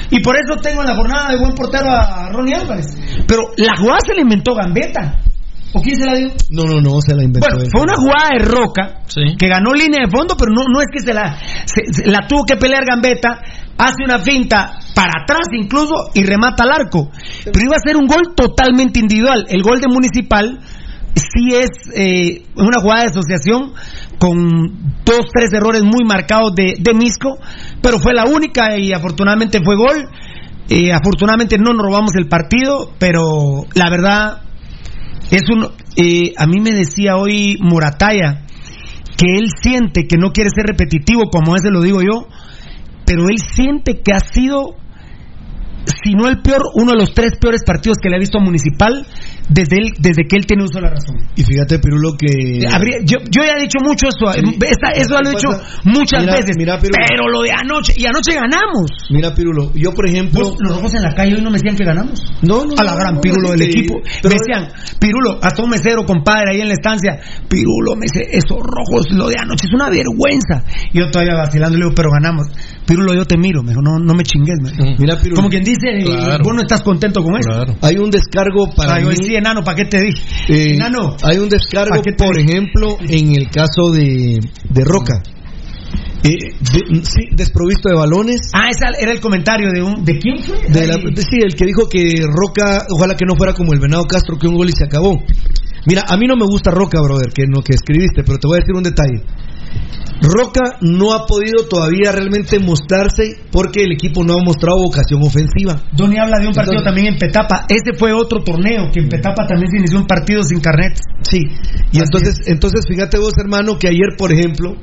Y 0.10 0.20
por 0.22 0.36
eso 0.36 0.56
tengo 0.61 0.82
en 0.82 0.88
la 0.88 0.95
jornada 0.95 1.30
de 1.32 1.38
buen 1.40 1.53
portero 1.56 1.90
a 1.90 2.30
Ronnie 2.32 2.56
Álvarez. 2.56 2.88
Pero 3.28 3.44
la 3.57 3.76
jugada 3.78 3.99
se 4.06 4.14
la 4.16 4.22
inventó 4.22 4.53
Gambetta. 4.56 5.20
¿O 5.72 5.82
quién 5.82 5.95
se 5.98 6.06
la 6.06 6.16
dio? 6.16 6.30
No, 6.49 6.64
no, 6.64 6.82
no, 6.82 6.99
se 6.99 7.14
la 7.16 7.24
inventó. 7.24 7.45
Bueno, 7.56 7.70
fue 7.72 7.82
una 7.82 7.95
jugada 7.95 8.30
de 8.40 8.44
Roca 8.45 9.02
Sí. 9.06 9.22
que 9.38 9.48
ganó 9.48 9.72
línea 9.74 10.02
de 10.06 10.10
fondo, 10.11 10.36
pero 10.36 10.52
no, 10.52 10.64
no 10.68 10.80
es 10.82 10.88
que 10.91 10.99
se 10.99 11.14
la, 11.14 11.38
se- 11.66 11.94
se- 11.94 12.10
la 12.10 12.28
tuvo 12.28 12.44
que 12.44 12.56
pelear 12.57 12.84
Gambetta, 12.86 13.40
hace 13.78 14.03
una 14.03 14.18
finta 14.18 14.80
para 14.95 15.22
atrás 15.22 15.41
incluso 15.53 15.94
y 16.16 16.24
remata 16.24 16.64
al 16.64 16.72
arco. 16.72 17.11
Pero 17.45 17.60
iba 17.64 17.76
a 17.76 17.80
ser 17.86 17.98
un 17.98 18.07
gol 18.07 18.34
totalmente 18.36 18.99
individual. 18.99 19.45
El 19.48 19.61
gol 19.61 19.80
de 19.80 19.88
Municipal 19.90 20.60
sí 21.14 21.53
es 21.53 21.70
eh, 21.95 22.45
una 22.56 22.82
jugada 22.82 23.02
de 23.03 23.10
asociación 23.10 23.74
con 24.19 24.93
dos, 25.05 25.27
tres 25.33 25.51
errores 25.53 25.83
muy 25.83 26.03
marcados 26.05 26.53
de, 26.53 26.75
de 26.79 26.93
Misco, 26.93 27.37
pero 27.81 27.99
fue 27.99 28.13
la 28.13 28.25
única 28.25 28.77
y 28.77 28.93
afortunadamente 28.93 29.59
fue 29.63 29.75
gol. 29.75 30.09
Eh, 30.69 30.93
afortunadamente 30.93 31.57
no 31.57 31.73
nos 31.73 31.83
robamos 31.83 32.11
el 32.15 32.27
partido, 32.27 32.91
pero 32.99 33.65
la 33.73 33.89
verdad 33.89 34.41
es 35.31 35.49
un 35.49 35.67
eh, 35.95 36.33
a 36.37 36.45
mí 36.45 36.59
me 36.59 36.71
decía 36.71 37.15
hoy 37.15 37.57
Morataya 37.59 38.45
que 39.17 39.37
él 39.37 39.47
siente 39.61 40.05
que 40.07 40.17
no 40.17 40.31
quiere 40.31 40.49
ser 40.49 40.65
repetitivo 40.65 41.29
como 41.31 41.55
ese 41.55 41.69
lo 41.69 41.81
digo 41.81 42.01
yo 42.01 42.27
pero 43.05 43.27
él 43.27 43.37
siente 43.37 44.01
que 44.01 44.13
ha 44.13 44.19
sido 44.19 44.75
si 46.03 46.13
no 46.13 46.27
el 46.27 46.41
peor 46.41 46.61
uno 46.76 46.91
de 46.93 46.97
los 46.99 47.13
tres 47.13 47.34
peores 47.39 47.61
partidos 47.65 47.97
que 48.01 48.09
le 48.09 48.15
ha 48.15 48.19
visto 48.19 48.38
a 48.38 48.41
Municipal 48.41 49.05
desde 49.49 49.77
él, 49.77 49.93
desde 49.99 50.23
que 50.30 50.38
él 50.38 50.45
tiene 50.45 50.63
uso 50.63 50.77
de 50.77 50.81
la 50.81 50.89
razón 50.91 51.15
Y 51.35 51.43
fíjate, 51.43 51.80
Pirulo, 51.80 52.13
que. 52.17 52.27
Habría- 52.71 52.99
yo, 53.03 53.17
yo 53.30 53.41
ya 53.43 53.53
he 53.57 53.61
dicho 53.61 53.80
mucho 53.84 54.07
eso 54.07 54.31
Sí. 54.31 54.57
esta- 54.61 54.91
eso 54.93 55.13
lo 55.21 55.30
he 55.30 55.34
¿Qué 55.34 55.38
dicho 55.38 55.49
muchas 55.85 56.21
Mira, 56.21 56.35
veces 56.35 56.55
mira, 56.57 56.77
Pirulo. 56.77 56.97
pero 57.07 57.27
lo 57.30 57.41
de 57.41 57.51
anoche 57.51 57.93
y 57.97 58.05
anoche 58.05 58.34
ganamos 58.35 58.91
Mira, 59.09 59.34
Pirulo, 59.34 59.71
yo 59.73 59.93
por 59.93 60.07
ejemplo. 60.07 60.53
Los 60.59 60.76
rojos 60.76 60.93
en 60.93 61.01
la 61.03 61.13
calle 61.15 61.35
hoy 61.35 61.41
no 61.41 61.49
me 61.49 61.57
decían 61.57 61.76
que 61.76 61.84
ganamos 61.85 62.19
No, 62.43 62.63
no, 62.65 62.73
a 62.77 62.84
la 62.84 62.95
gran 62.95 63.15
no, 63.15 63.21
Pirulo 63.21 63.51
del 63.51 63.61
equipo. 63.63 63.95
pero- 64.21 64.35
me 64.35 64.39
decían, 64.39 64.71
Pirulo, 64.99 65.39
hasta 65.41 65.63
un 65.63 65.69
mesero, 65.69 66.05
compadre, 66.05 66.53
ahí 66.53 66.61
en 66.61 66.67
la 66.67 66.73
estancia. 66.76 67.19
Pirulo, 67.49 67.95
me 67.95 68.05
dice, 68.05 68.21
esos 68.31 68.57
rojos, 68.61 69.07
lo 69.11 69.27
de 69.30 69.35
anoche 69.39 69.65
es 69.67 69.73
una 69.73 69.89
vergüenza. 69.89 70.63
Y 70.93 70.99
yo 70.99 71.09
todavía 71.11 71.35
vacilando, 71.35 71.77
le 71.77 71.85
digo, 71.85 71.95
pero 71.95 72.09
ganamos. 72.11 72.47
Pirulo, 72.85 73.13
yo 73.13 73.26
te 73.26 73.38
miro, 73.38 73.61
me 73.63 73.69
dijo, 73.69 73.81
no, 73.81 73.97
no 73.99 74.13
me 74.13 74.23
chingues. 74.23 74.57
me 74.61 74.71
dijo. 74.71 74.84
Mira, 74.99 75.15
Pirulo. 75.17 75.35
Como 75.38 75.49
quien 75.49 75.63
dice, 75.63 75.89
Claro. 76.06 76.44
vos 76.44 76.53
no 76.56 76.61
estás 76.61 76.82
contento 76.82 77.22
con 77.24 77.36
eso. 77.36 77.49
Claro. 77.49 77.76
Hay 77.82 77.98
un 77.98 78.10
descargo 78.10 78.70
para 78.76 78.99
yo 79.02 79.10
enano, 79.11 79.64
¿para 79.64 79.76
qué 79.78 79.86
te 79.86 80.02
dije? 80.02 80.22
Eh, 80.48 80.74
enano. 80.76 81.16
hay 81.24 81.38
un 81.38 81.49
descargo, 81.49 81.95
¿pa' 81.95 82.02
qué 82.02 82.11
te 82.14 82.24
por 82.26 82.38
ejemplo, 82.40 82.98
en 83.02 83.36
el 83.36 83.49
caso 83.49 83.91
de, 83.91 84.40
de 84.70 84.84
Roca. 84.86 85.22
Eh, 86.24 86.36
de- 86.60 87.03
sí, 87.06 87.30
desprovisto 87.32 87.90
de 87.90 87.95
balones. 87.95 88.41
Ah, 88.53 88.70
ese 88.70 88.86
era 89.02 89.11
el 89.14 89.22
comentario 89.22 89.70
de 89.72 89.82
un. 89.82 90.03
¿De 90.03 90.20
quién 90.20 90.38
fue? 90.40 90.57
De 90.68 90.86
la- 90.86 90.98
de- 90.98 91.22
sí, 91.22 91.38
el 91.41 91.56
que 91.56 91.66
dijo 91.66 91.88
que 91.90 92.26
Roca, 92.28 92.86
ojalá 92.90 93.16
que 93.16 93.26
no 93.26 93.36
fuera 93.36 93.53
como 93.53 93.74
el 93.74 93.80
Venado 93.80 94.03
Castro, 94.06 94.38
que 94.38 94.48
un 94.48 94.56
gol 94.56 94.70
y 94.70 94.74
se 94.74 94.84
acabó. 94.84 95.18
Mira, 95.86 96.03
a 96.07 96.18
mí 96.18 96.28
no 96.28 96.36
me 96.36 96.45
gusta 96.45 96.72
Roca, 96.72 96.99
brother, 97.02 97.32
que 97.34 97.45
no 97.48 97.61
que 97.61 97.74
escribiste, 97.74 98.24
pero 98.26 98.38
te 98.38 98.48
voy 98.48 98.57
a 98.57 98.60
decir 98.60 98.76
un 98.76 98.84
detalle. 98.84 99.24
Roca 100.21 100.77
no 100.81 101.13
ha 101.13 101.25
podido 101.25 101.65
todavía 101.69 102.11
realmente 102.11 102.59
mostrarse 102.59 103.39
porque 103.51 103.83
el 103.83 103.93
equipo 103.93 104.23
no 104.23 104.33
ha 104.33 104.43
mostrado 104.43 104.77
vocación 104.83 105.21
ofensiva. 105.23 105.81
Donny 105.93 106.17
habla 106.17 106.39
de 106.39 106.47
un 106.47 106.53
partido 106.53 106.79
Entonces- 106.79 106.83
también 106.83 107.13
en 107.13 107.19
Petapa. 107.19 107.65
Ese 107.69 107.97
fue 107.97 108.11
otro 108.11 108.43
torneo 108.43 108.91
que 108.91 108.99
en 108.99 109.07
Petapa 109.07 109.47
también 109.47 109.71
se 109.71 109.77
inició 109.77 109.99
un 109.99 110.07
partido 110.07 110.43
sin 110.43 110.59
carnet. 110.59 110.99
Sí, 111.21 111.39
y 111.93 111.99
entonces, 111.99 112.41
entonces 112.47 112.85
fíjate 112.87 113.17
vos, 113.17 113.33
hermano, 113.37 113.79
que 113.79 113.87
ayer, 113.87 114.17
por 114.17 114.33
ejemplo, 114.33 114.75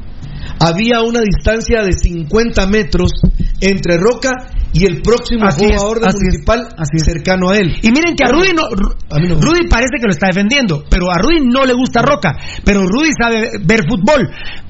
había 0.58 1.02
una 1.02 1.20
distancia 1.20 1.82
de 1.82 1.92
50 1.92 2.66
metros 2.66 3.12
entre 3.60 3.96
Roca 3.96 4.30
y 4.72 4.84
el 4.84 5.00
próximo 5.00 5.46
Así 5.46 5.64
es, 5.64 5.76
jugador 5.76 6.00
de 6.00 6.06
así 6.06 6.16
es, 6.16 6.22
municipal 6.22 6.68
cercano 7.04 7.50
a 7.50 7.56
él. 7.56 7.76
Y 7.82 7.90
miren 7.90 8.14
que 8.14 8.24
a 8.24 8.28
Rudy 8.28 8.52
no, 8.52 8.64
A 8.64 9.18
Rudy 9.18 9.68
parece 9.68 9.96
que 9.98 10.06
lo 10.06 10.12
está 10.12 10.26
defendiendo, 10.26 10.84
pero 10.90 11.06
a 11.10 11.18
Rudy 11.18 11.46
no 11.46 11.64
le 11.64 11.72
gusta 11.72 12.02
Roca, 12.02 12.36
pero 12.64 12.82
Rudy 12.82 13.10
sabe 13.18 13.52
ver 13.64 13.84
fútbol. 13.88 14.28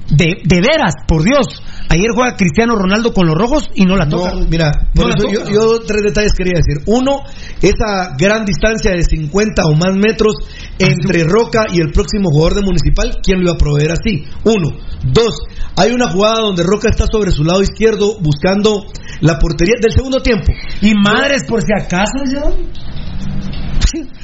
De, 0.09 0.37
de 0.41 0.61
veras, 0.61 0.93
por 1.05 1.21
Dios. 1.21 1.61
Ayer 1.89 2.07
juega 2.15 2.37
Cristiano 2.37 2.75
Ronaldo 2.77 3.11
con 3.11 3.27
los 3.27 3.35
rojos 3.35 3.67
y 3.75 3.83
no 3.83 3.97
la 3.97 4.07
toca. 4.07 4.35
No, 4.35 4.45
mira, 4.47 4.71
No 4.95 5.01
por 5.01 5.09
la 5.09 5.15
toca. 5.17 5.33
yo, 5.33 5.49
yo 5.49 5.79
tres 5.85 6.01
detalles 6.01 6.31
quería 6.31 6.53
decir. 6.55 6.81
Uno, 6.85 7.23
esa 7.61 8.15
gran 8.17 8.45
distancia 8.45 8.91
de 8.91 9.03
50 9.03 9.63
o 9.65 9.73
más 9.75 9.97
metros 9.97 10.35
entre 10.79 11.25
Roca 11.25 11.65
y 11.73 11.81
el 11.81 11.91
próximo 11.91 12.29
jugador 12.29 12.55
de 12.55 12.61
Municipal, 12.61 13.17
¿quién 13.21 13.39
lo 13.39 13.47
iba 13.47 13.55
a 13.55 13.57
proveer 13.57 13.91
así? 13.91 14.23
Uno. 14.45 14.77
Dos, 15.03 15.39
hay 15.75 15.91
una 15.91 16.09
jugada 16.09 16.39
donde 16.39 16.63
Roca 16.63 16.89
está 16.89 17.05
sobre 17.11 17.31
su 17.31 17.43
lado 17.43 17.61
izquierdo 17.61 18.17
buscando 18.21 18.76
la 19.21 19.37
portería 19.39 19.75
del 19.81 19.91
segundo 19.91 20.19
tiempo. 20.19 20.51
Y 20.81 20.93
madres, 20.93 21.43
por 21.47 21.61
si 21.61 21.71
acaso, 21.73 22.19
yo. 22.31 22.57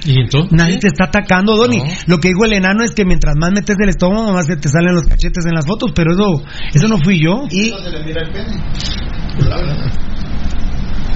¿Y 0.06 0.20
entonces? 0.20 0.52
Nadie 0.52 0.78
te 0.78 0.88
está 0.88 1.06
atacando, 1.06 1.56
Donny. 1.56 1.78
No. 1.78 1.84
Lo 2.08 2.18
que 2.20 2.28
dijo 2.30 2.44
el 2.46 2.54
enano 2.54 2.84
es 2.84 2.92
que 2.92 3.06
mientras 3.06 3.36
más 3.38 3.52
metes 3.54 3.76
el 3.82 3.90
estómago, 3.90 4.34
más 4.34 4.46
se 4.46 4.58
te 4.58 4.68
salen 4.68 4.94
los 4.94 5.04
cachetes 5.04 5.46
en 5.46 5.54
las 5.54 5.66
fotos, 5.66 5.92
pero 5.96 6.12
eso, 6.12 6.44
eso 6.74 6.88
no 6.88 6.98
fui 7.04 7.24
yo. 7.24 7.44
Y 7.50 7.72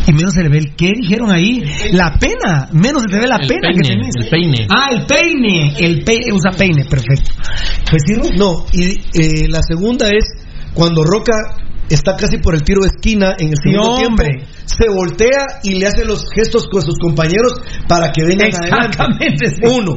Y 0.07 0.14
menos 0.14 0.34
se 0.34 0.41
le 0.41 0.47
ve 0.49 0.59
el 0.59 0.76
qué 0.76 0.93
dijeron 1.01 1.30
ahí. 1.31 1.61
La 1.91 2.14
pena. 2.18 2.69
Menos 2.72 3.01
se 3.01 3.09
te 3.09 3.19
ve 3.19 3.27
la 3.27 3.35
El 3.35 3.47
pena 3.47 3.69
que 3.73 3.80
peine, 3.81 3.89
tenés. 3.89 4.15
el 4.15 4.30
peine. 4.30 4.68
Ah, 4.69 4.88
el 4.91 5.05
peine. 5.05 5.73
El 5.80 6.03
peine. 6.05 6.31
Usa 6.31 6.51
peine, 6.51 6.85
perfecto. 6.85 7.31
Pues 7.89 8.03
sí, 8.07 8.14
no, 8.38 8.65
y 8.72 8.85
eh, 9.19 9.47
la 9.49 9.61
segunda 9.64 10.07
es 10.09 10.23
cuando 10.73 11.03
Roca 11.03 11.34
está 11.89 12.15
casi 12.15 12.38
por 12.38 12.55
el 12.55 12.64
tiro 12.64 12.81
de 12.81 12.88
esquina 12.88 13.35
en 13.38 13.49
el 13.49 13.57
segundo 13.61 13.95
hombre. 13.95 14.27
tiempo, 14.27 14.47
se 14.65 14.89
voltea 14.89 15.59
y 15.64 15.76
le 15.76 15.88
hace 15.88 16.05
los 16.05 16.27
gestos 16.34 16.68
con 16.69 16.81
sus 16.81 16.97
compañeros 16.99 17.53
para 17.88 18.11
que 18.11 18.26
vengan 18.26 18.49
adelante. 18.53 18.88
Exactamente. 18.88 19.49
sí. 19.49 19.61
Uno. 19.64 19.95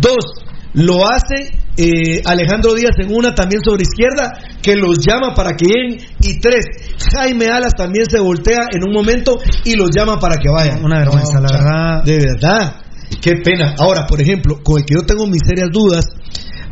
Dos. 0.00 0.44
Lo 0.74 1.08
hace 1.08 1.50
eh, 1.76 2.20
Alejandro 2.24 2.74
Díaz 2.74 2.96
en 2.98 3.14
una 3.14 3.34
también 3.34 3.62
sobre 3.64 3.82
izquierda, 3.82 4.32
que 4.60 4.74
los 4.76 4.98
llama 4.98 5.34
para 5.34 5.56
que 5.56 5.66
lleguen. 5.66 6.06
Y 6.20 6.40
tres. 6.40 6.66
Jaime 7.12 7.46
Alas 7.46 7.74
también 7.74 8.06
se 8.06 8.20
voltea 8.20 8.66
en 8.72 8.86
un 8.86 8.92
momento 8.92 9.38
y 9.64 9.74
los 9.76 9.88
llama 9.96 10.18
para 10.18 10.36
que 10.36 10.50
vayan. 10.50 10.84
Una 10.84 10.98
vergüenza, 10.98 11.40
la 11.40 11.48
verdad. 11.50 12.04
De 12.04 12.18
verdad. 12.18 12.76
Qué 13.22 13.36
pena. 13.42 13.74
Ahora, 13.78 14.06
por 14.06 14.20
ejemplo, 14.20 14.60
con 14.62 14.78
el 14.78 14.84
que 14.84 14.94
yo 14.94 15.02
tengo 15.06 15.26
mis 15.26 15.40
serias 15.46 15.70
dudas, 15.72 16.04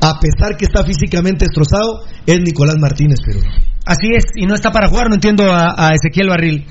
a 0.01 0.21
pesar 0.21 0.57
que 0.57 0.67
está 0.67 0.85
físicamente 0.85 1.47
destrozado, 1.47 2.05
es 2.27 2.41
Nicolás 2.41 2.77
Martínez, 2.79 3.19
pero. 3.25 3.41
Así 3.87 4.09
es, 4.13 4.25
y 4.35 4.47
no 4.47 4.55
está 4.55 4.73
para 4.73 4.89
jugar, 4.89 5.09
no 5.09 5.15
entiendo 5.15 5.45
a, 5.53 5.75
a 5.77 5.93
Ezequiel 5.95 6.29
Barril. 6.29 6.67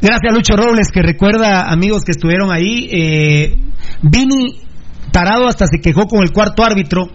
Gracias 0.00 0.32
a 0.32 0.34
Lucho 0.34 0.56
Robles, 0.56 0.88
que 0.92 1.02
recuerda 1.02 1.70
amigos 1.70 2.04
que 2.04 2.12
estuvieron 2.12 2.50
ahí. 2.50 2.88
Eh, 2.90 3.58
Vini 4.02 4.60
Tarado 5.10 5.48
hasta 5.48 5.66
se 5.66 5.80
quejó 5.80 6.06
con 6.06 6.22
el 6.22 6.30
cuarto 6.30 6.64
árbitro 6.64 7.08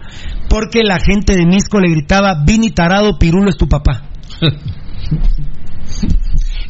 porque 0.48 0.82
la 0.84 0.98
gente 1.00 1.34
de 1.34 1.46
Misco 1.46 1.80
le 1.80 1.90
gritaba, 1.90 2.44
Vini 2.44 2.70
Tarado, 2.70 3.18
Pirulo 3.18 3.48
es 3.48 3.56
tu 3.56 3.66
papá. 3.66 4.02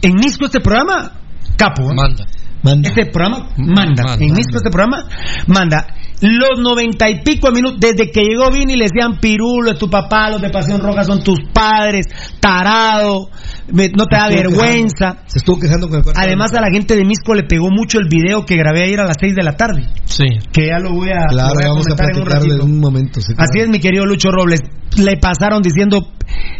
en 0.02 0.14
Misco 0.14 0.46
este 0.46 0.60
programa, 0.60 1.12
capo. 1.56 1.90
¿eh? 1.90 1.94
Manda. 1.94 2.24
Manda. 2.66 2.88
Este 2.88 3.06
programa 3.06 3.48
manda. 3.56 4.02
Manda. 4.04 4.24
En 4.24 4.32
Misco 4.34 4.56
este 4.56 4.70
programa 4.70 5.04
manda. 5.46 5.86
Los 6.22 6.58
noventa 6.62 7.10
y 7.10 7.22
pico 7.22 7.48
de 7.48 7.52
minutos, 7.52 7.78
desde 7.78 8.10
que 8.10 8.22
llegó 8.22 8.50
Vini 8.50 8.74
le 8.76 8.86
decían 8.90 9.18
Pirulo 9.20 9.72
es 9.72 9.78
tu 9.78 9.90
papá, 9.90 10.30
los 10.30 10.40
de 10.40 10.48
Pasión 10.48 10.80
Roja 10.80 11.04
son 11.04 11.22
tus 11.22 11.38
padres, 11.52 12.06
tarado, 12.40 13.28
me- 13.70 13.90
no 13.90 14.06
te 14.06 14.16
da 14.16 14.28
vergüenza. 14.28 15.10
quejando. 15.12 15.22
Se 15.26 15.38
estuvo 15.40 15.58
quejando 15.60 15.88
con 15.90 15.98
el 15.98 16.04
Además 16.16 16.54
a 16.54 16.62
la 16.62 16.70
gente 16.70 16.96
de 16.96 17.04
Misco 17.04 17.34
le 17.34 17.42
pegó 17.42 17.68
mucho 17.70 17.98
el 17.98 18.08
video 18.08 18.46
que 18.46 18.56
grabé 18.56 18.84
ayer 18.84 19.00
a 19.00 19.04
las 19.04 19.16
6 19.20 19.34
de 19.34 19.42
la 19.42 19.56
tarde, 19.56 19.88
Sí. 20.06 20.24
que 20.52 20.68
ya 20.68 20.78
lo 20.78 20.92
voy 20.94 21.10
a, 21.10 21.26
Claro, 21.28 21.48
lo 21.48 21.54
voy 21.54 21.64
a 21.64 21.68
vamos 21.68 21.86
a 21.86 21.90
comentar 21.90 22.10
en 22.10 22.16
un 22.16 22.24
platicar 22.24 22.42
de 22.42 22.48
ratito. 22.48 22.64
un 22.64 22.80
momento. 22.80 23.20
sí, 23.20 23.32
Así 23.36 23.58
es, 23.60 23.68
mi 23.68 23.78
querido 23.78 24.06
Lucho 24.06 24.30
Robles. 24.30 24.60
Le 24.96 25.18
pasaron 25.18 25.60
diciendo, 25.60 26.08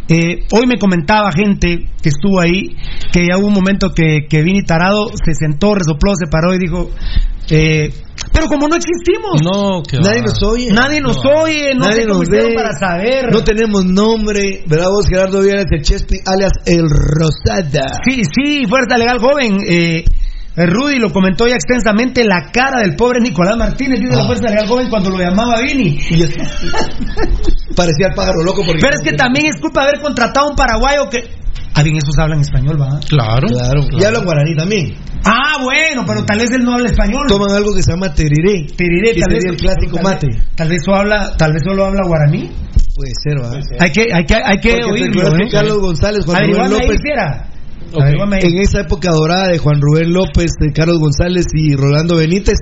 eh, 0.09 0.45
hoy 0.51 0.67
me 0.67 0.77
comentaba 0.79 1.31
gente 1.31 1.89
que 2.01 2.09
estuvo 2.09 2.39
ahí, 2.39 2.75
que 3.11 3.25
ya 3.29 3.37
hubo 3.37 3.47
un 3.47 3.53
momento 3.53 3.93
que, 3.93 4.27
que 4.29 4.41
Vini 4.41 4.63
Tarado 4.63 5.09
se 5.23 5.33
sentó, 5.33 5.75
resopló, 5.75 6.13
se 6.15 6.27
paró 6.27 6.53
y 6.53 6.59
dijo, 6.59 6.89
eh, 7.49 7.89
pero 8.33 8.47
como 8.47 8.67
no 8.67 8.75
existimos, 8.75 9.41
No, 9.43 9.81
que 9.83 9.97
Nadie 9.99 10.21
nos 10.21 10.41
oye. 10.43 10.71
nadie 10.71 11.01
nos 11.01 11.17
No. 11.23 11.41
oye, 11.43 11.73
no 11.75 11.87
Nadie 11.87 12.05
nos 12.05 12.27
ve. 12.27 12.53
para 12.55 12.71
saber. 12.73 13.31
No 13.31 13.43
tenemos 13.43 13.85
nombre. 13.85 14.63
¿Verdad 14.67 14.87
vos, 14.89 15.07
Gerardo 15.07 15.41
Villas, 15.41 15.65
el 15.71 15.81
Chespi, 15.81 16.17
alias 16.25 16.51
El 16.65 16.83
Rosada? 16.89 17.87
Sí, 18.05 18.21
sí, 18.23 18.63
Fuerza 18.67 18.97
Legal 18.97 19.19
Joven. 19.19 19.57
Eh, 19.67 20.03
Rudy 20.65 20.97
lo 20.97 21.11
comentó 21.11 21.47
ya 21.47 21.53
extensamente, 21.55 22.23
la 22.23 22.49
cara 22.51 22.81
del 22.81 22.95
pobre 22.95 23.19
Nicolás 23.21 23.55
Martínez, 23.57 23.99
la 24.01 24.23
Ah. 24.23 24.25
Fuerza 24.25 24.45
Legal 24.47 24.67
Joven 24.67 24.89
cuando 24.89 25.11
lo 25.11 25.19
llamaba 25.19 25.61
Vini. 25.61 25.99
Y 26.09 26.23
es- 26.23 26.35
Parecía 27.75 28.07
el 28.07 28.13
pájaro 28.15 28.43
loco. 28.43 28.63
Porque 28.65 28.79
Pero 28.81 28.95
es 28.95 29.01
que 29.01 29.13
también 29.13 29.45
es 29.47 29.61
culpa 29.61 29.83
de 29.83 29.89
haber 29.89 30.01
contratado 30.01 30.47
a 30.47 30.49
un 30.49 30.55
paraguayo 30.55 31.09
que... 31.09 31.29
Ah, 31.75 31.83
bien, 31.83 31.97
esos 31.97 32.17
hablan 32.17 32.39
español, 32.41 32.75
¿va? 32.81 32.99
Claro. 33.07 33.47
Claro. 33.49 33.81
Y 33.91 34.03
hablan 34.03 34.25
guaraní 34.25 34.55
también. 34.55 34.95
Ah, 35.23 35.57
bueno, 35.61 36.03
pero 36.07 36.25
tal 36.25 36.39
vez 36.39 36.49
él 36.51 36.63
no 36.63 36.73
habla 36.73 36.89
español. 36.89 37.25
Toman 37.27 37.51
algo 37.51 37.75
que 37.75 37.83
se 37.83 37.91
llama 37.91 38.11
teriré. 38.13 38.65
Teriré, 38.75 39.13
que 39.13 39.21
tal 39.21 39.33
vez 39.35 39.45
el 39.45 39.57
clásico 39.57 39.95
tal 39.97 40.03
mate. 40.03 40.27
vez- 40.27 40.41
Tal 40.55 40.69
vez, 40.69 40.81
solo 40.83 40.97
habla, 40.97 41.37
tal 41.37 41.53
vez 41.53 41.61
solo 41.63 41.85
habla 41.85 42.01
guaraní. 42.07 42.49
Puede 42.95 43.11
ser, 43.21 43.37
¿va? 43.43 43.59
Hay 43.79 43.91
que, 43.91 44.11
hay 44.11 44.25
que, 44.25 44.35
hay 44.35 44.57
que 44.59 44.83
oírlo. 44.83 45.35
¿eh? 45.37 45.47
Carlos 45.51 45.79
González, 45.81 46.25
Juan 46.25 46.37
Averiguame 46.37 46.75
ahí, 46.81 46.87
En 47.93 48.57
esa 48.59 48.81
época 48.81 49.11
dorada 49.11 49.47
de 49.47 49.57
Juan 49.57 49.79
Rubén 49.79 50.13
López, 50.13 50.51
de 50.59 50.73
Carlos 50.73 50.99
González 50.99 51.45
y 51.53 51.75
Rolando 51.75 52.17
Benítez, 52.17 52.57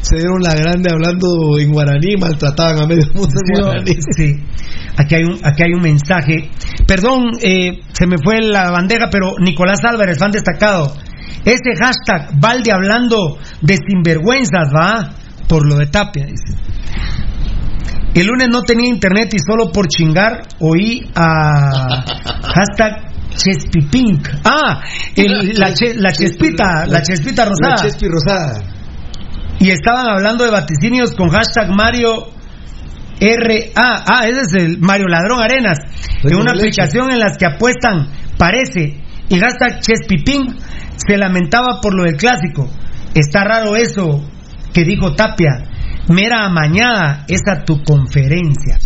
se 0.00 0.16
dieron 0.16 0.42
la 0.42 0.54
grande 0.54 0.90
hablando 0.92 1.58
en 1.58 1.72
guaraní, 1.72 2.16
maltrataban 2.20 2.80
a 2.80 2.86
medio 2.86 3.04
mundo 3.14 3.34
en 3.34 3.56
Sí, 3.56 3.62
guaraní. 3.62 3.96
sí. 4.16 4.44
Aquí 4.96 5.14
hay 5.14 5.24
un, 5.24 5.38
aquí 5.42 5.62
hay 5.62 5.72
un 5.72 5.82
mensaje. 5.82 6.50
Perdón, 6.86 7.38
eh, 7.42 7.80
se 7.92 8.06
me 8.06 8.16
fue 8.22 8.40
la 8.40 8.70
bandeja, 8.70 9.08
pero 9.10 9.34
Nicolás 9.40 9.80
Álvarez, 9.84 10.18
fan 10.18 10.30
destacado. 10.30 10.92
Ese 11.44 11.76
hashtag, 11.78 12.40
Valde 12.40 12.72
hablando 12.72 13.38
de 13.60 13.76
sinvergüenzas, 13.76 14.68
va, 14.74 15.14
por 15.48 15.66
lo 15.66 15.76
de 15.76 15.86
Tapia, 15.86 16.26
dice. 16.26 16.58
El 18.14 18.26
lunes 18.26 18.48
no 18.48 18.62
tenía 18.62 18.88
internet 18.88 19.34
y 19.34 19.38
solo 19.38 19.72
por 19.72 19.88
chingar 19.88 20.42
oí 20.60 21.00
a 21.14 21.70
hashtag 22.54 23.13
Chespipink. 23.34 24.28
Ah, 24.44 24.80
el- 25.16 25.54
la, 25.58 25.72
che- 25.74 25.94
la 25.96 26.12
chespita, 26.12 26.86
la 26.86 27.02
chespita 27.02 27.44
rosada. 27.44 27.74
La 27.76 27.82
Chespi 27.82 28.06
Rosada. 28.08 28.62
Y 29.60 29.70
estaban 29.70 30.06
hablando 30.08 30.44
de 30.44 30.50
vaticinios 30.50 31.12
con 31.14 31.28
hashtag 31.30 31.70
Mario 31.70 32.26
RA. 33.20 33.54
Ah, 33.76 34.26
ese 34.26 34.40
es 34.42 34.54
el 34.64 34.78
Mario 34.78 35.06
Ladrón 35.08 35.40
Arenas. 35.42 35.78
En 36.22 36.36
una 36.36 36.52
de 36.52 36.58
leche. 36.64 36.80
aplicación 36.82 37.10
en 37.12 37.18
las 37.20 37.36
que 37.38 37.46
apuestan, 37.46 38.08
parece. 38.38 39.00
Y 39.28 39.38
hashtag 39.38 39.80
Chespipín 39.80 40.56
se 40.96 41.16
lamentaba 41.16 41.80
por 41.80 41.94
lo 41.94 42.04
del 42.04 42.16
clásico. 42.16 42.68
Está 43.14 43.44
raro 43.44 43.76
eso 43.76 44.22
que 44.72 44.84
dijo 44.84 45.14
Tapia. 45.14 45.50
Mera 46.08 46.44
amañada 46.44 47.24
esa 47.28 47.64
tu 47.64 47.82
conferencia. 47.82 48.78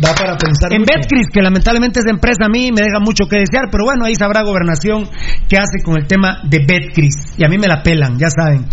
Da 0.00 0.14
para 0.14 0.36
pensar. 0.36 0.72
En 0.72 0.80
mucho. 0.80 0.92
Betcris, 0.96 1.28
que 1.32 1.42
lamentablemente 1.42 2.00
esa 2.00 2.10
empresa 2.10 2.46
a 2.46 2.48
mí 2.48 2.70
me 2.72 2.80
deja 2.80 3.00
mucho 3.00 3.26
que 3.28 3.36
desear, 3.36 3.68
pero 3.70 3.84
bueno, 3.84 4.06
ahí 4.06 4.14
sabrá 4.14 4.42
gobernación 4.42 5.08
qué 5.48 5.58
hace 5.58 5.82
con 5.84 5.98
el 5.98 6.06
tema 6.06 6.40
de 6.44 6.64
Betcris. 6.66 7.36
Y 7.36 7.44
a 7.44 7.48
mí 7.48 7.58
me 7.58 7.68
la 7.68 7.82
pelan, 7.82 8.18
ya 8.18 8.28
saben. 8.30 8.66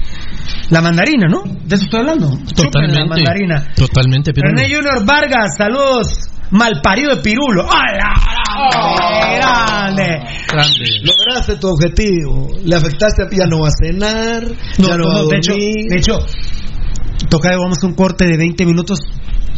La 0.70 0.82
mandarina, 0.82 1.28
¿no? 1.28 1.44
De 1.44 1.76
eso 1.76 1.84
estoy 1.86 2.00
hablando. 2.00 2.30
Totalmente. 2.56 3.00
La 3.00 3.06
mandarina. 3.06 3.74
Totalmente, 3.76 4.32
pero 4.34 4.50
René 4.50 4.74
Junior 4.74 5.06
Vargas, 5.06 5.58
saludos. 5.58 6.30
Malparido 6.52 7.14
de 7.14 7.22
Pirulo. 7.22 7.68
¡Hala! 7.70 8.14
¡Grande! 9.36 10.20
grande. 10.48 10.86
Lograste 11.04 11.58
tu 11.58 11.68
objetivo. 11.68 12.48
Le 12.64 12.76
afectaste, 12.76 13.24
ya 13.32 13.46
no 13.48 13.60
va 13.60 13.68
a 13.68 13.72
cenar, 13.72 14.44
No, 14.78 14.88
ya 14.88 14.98
no, 14.98 15.04
no, 15.04 15.08
va 15.10 15.20
a 15.20 15.26
de 15.26 15.38
hecho, 15.38 15.54
de 15.54 15.98
hecho, 15.98 16.20
toca 17.30 17.50
vamos 17.58 17.84
a 17.84 17.88
un 17.88 17.94
corte 17.96 18.26
de 18.26 18.38
20 18.38 18.66
minutos 18.66 19.00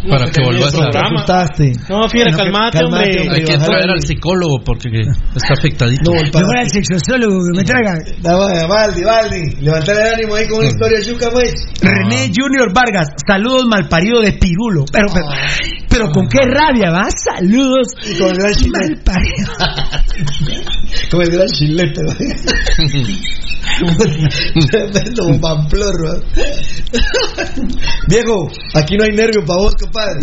para 0.07 0.29
que 0.31 0.41
vuelvas 0.43 0.73
a 0.75 0.89
Te 0.89 0.97
asustaste. 0.99 1.71
No, 1.89 2.07
Bueno, 2.07 2.37
calmate, 2.37 2.77
calmate, 2.77 2.85
hombre. 2.85 3.29
Hay 3.31 3.43
que 3.43 3.57
traer 3.57 3.89
al 3.89 4.01
psicólogo 4.01 4.63
porque 4.63 4.89
está 4.99 5.53
afectadito. 5.57 6.11
No, 6.11 6.19
el 6.19 6.31
Me 6.31 6.41
voy 6.41 6.59
al 6.59 6.69
sexosólogo 6.69 7.39
que 7.51 7.57
me 7.57 7.63
traiga. 7.63 7.93
Dame, 8.21 8.67
Valdi, 8.67 9.03
Valdi. 9.03 9.61
Levantar 9.61 9.95
el 9.95 10.13
ánimo 10.13 10.35
ahí 10.35 10.47
con 10.47 10.59
una 10.59 10.67
historia 10.67 10.99
yuca, 11.01 11.29
pues. 11.31 11.53
René 11.81 12.31
Junior 12.35 12.73
Vargas, 12.73 13.09
saludos 13.27 13.65
malparido 13.67 14.21
de 14.21 14.33
Pirulo. 14.33 14.85
Pero, 14.91 15.07
pero, 15.13 15.25
pero 15.89 16.11
con 16.11 16.27
qué 16.27 16.39
rabia, 16.45 16.91
¿va? 16.91 17.07
Saludos 17.09 17.87
Y 18.05 18.17
con 18.17 18.29
el 18.29 18.37
gran 18.37 18.53
chilete. 18.53 18.79
malparido. 18.79 19.53
Con 21.11 21.21
el 21.21 21.29
gran 21.29 21.47
chilete, 21.47 22.01
Tremendo 24.69 25.39
pamplorro. 25.41 26.21
Viejo, 28.07 28.47
aquí 28.75 28.97
no 28.97 29.03
hay 29.03 29.15
nervio 29.15 29.45
para 29.45 29.59
vos, 29.63 29.73
compadre. 29.89 30.19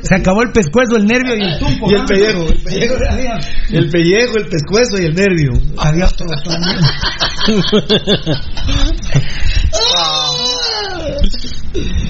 Se 0.02 0.14
acabó 0.14 0.42
el 0.42 0.50
pescuezo, 0.52 0.96
el 0.96 1.06
nervio 1.06 1.34
y 1.36 1.42
el 1.42 1.58
tumpo. 1.58 1.90
Y 1.90 1.94
el 1.94 2.04
pellejo, 2.04 2.46
el 2.48 2.58
pellejo, 2.62 2.94
el 3.72 3.88
pellejo, 3.90 4.36
el 4.38 4.46
pescuezo 4.48 5.02
y 5.02 5.04
el 5.06 5.14
nervio. 5.14 5.52
Había 5.78 6.06
otro 6.06 6.26
también. 6.44 6.78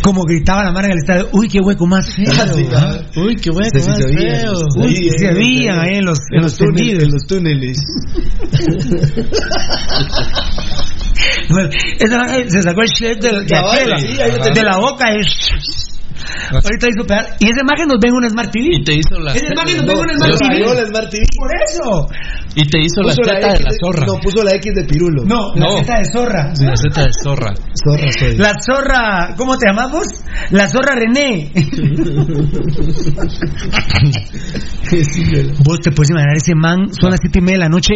Como 0.03 0.23
gritaba 0.25 0.65
la 0.65 0.73
mara 0.73 0.87
en 0.87 0.93
el 0.93 0.99
estadio, 0.99 1.29
uy, 1.33 1.49
qué 1.49 1.61
hueco 1.61 1.87
más 1.87 2.07
feo. 2.15 2.25
Ah, 2.33 2.47
¿ah? 2.77 3.01
Uy, 3.17 3.37
qué 3.37 3.51
sí, 3.51 3.59
más 3.59 3.71
feo. 3.73 4.53
Uy, 4.77 5.11
se 5.19 5.33
veían 5.35 5.79
ahí 5.81 5.97
en 5.97 6.05
los, 6.05 6.19
En 6.31 6.43
los 6.43 6.57
túneles, 6.57 7.05
en 7.05 7.11
los 7.11 7.27
túneles. 7.27 7.79
Bueno, 11.51 11.69
esa- 11.99 12.49
se 12.49 12.63
sacó 12.63 12.83
el 12.83 12.89
chef 12.91 13.19
de, 13.19 13.31
de, 13.43 14.51
de 14.55 14.63
la 14.63 14.79
boca. 14.79 15.07
y- 15.13 15.98
Ahorita 16.53 16.89
hizo 16.89 17.05
pedal. 17.07 17.27
Y 17.41 17.47
esa 17.47 17.61
imagen 17.63 17.89
nos 17.89 17.99
ven 18.01 18.11
en 18.11 18.17
una 18.17 18.29
Smart 18.29 18.51
TV. 18.51 18.67
Y 18.73 18.85
te 18.85 18.95
hizo 18.95 19.19
la 19.21 19.33
Esa 19.35 19.53
imagen 19.53 19.77
nos 19.79 19.87
ven 19.87 19.99
una 19.99 20.13
No, 20.13 20.19
Smart 20.19 20.39
TV. 20.39 20.49
rayó 20.49 20.75
la 20.75 20.87
Smart 20.87 21.11
TV. 21.11 21.25
Por 21.37 21.51
eso. 21.55 22.07
y 22.55 22.63
te 22.69 22.79
hizo 22.81 23.03
la 23.03 23.15
teta 23.15 23.53
de 23.53 23.61
la 23.65 23.71
zorra. 23.81 24.07
No, 24.07 24.19
puso 24.21 24.43
la 24.43 24.53
X 24.55 24.73
de 24.75 24.85
pirulo. 24.85 25.25
No, 25.25 25.55
la 25.55 25.81
teta 25.81 25.99
de 25.99 26.05
zorra. 26.13 26.53
La 26.61 26.75
teta 26.75 27.03
de 27.05 27.11
zorra. 27.23 27.55
Zorra 27.85 28.11
soy. 28.19 28.37
La 28.37 28.53
zorra, 28.61 29.35
¿cómo 29.37 29.57
te 29.57 29.67
llamas 29.69 29.93
vos? 29.93 30.07
La 30.51 30.69
zorra 30.69 30.95
René. 30.95 31.53
vos 35.65 35.79
te 35.81 35.91
puedes 35.93 36.11
imaginar 36.11 36.37
ese 36.37 36.55
man, 36.55 36.93
son 36.93 37.11
las 37.11 37.21
siete 37.21 37.39
y 37.39 37.43
media 37.43 37.57
de 37.57 37.61
la 37.65 37.69
noche. 37.69 37.95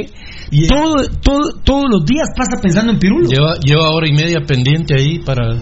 Todo, 0.69 0.95
todo, 1.23 1.53
todos 1.65 1.85
los 1.91 2.05
días 2.05 2.29
pasa 2.37 2.61
pensando 2.61 2.93
en 2.93 2.99
Pirulo. 2.99 3.29
Lleva, 3.29 3.55
lleva 3.65 3.91
hora 3.91 4.09
y 4.09 4.13
media 4.13 4.41
pendiente 4.47 4.95
ahí 4.99 5.19
para. 5.21 5.55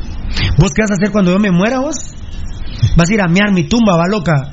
¿Vos 0.58 0.70
qué 0.74 0.82
vas 0.82 0.90
a 0.90 0.94
hacer 0.94 1.10
cuando 1.12 1.32
yo 1.32 1.38
me 1.38 1.50
muera 1.50 1.80
vos? 1.80 1.94
Vas 2.96 3.08
a 3.08 3.14
ir 3.14 3.20
a 3.20 3.28
mear 3.28 3.52
mi 3.52 3.64
tumba, 3.68 3.96
va 3.96 4.06
loca. 4.08 4.34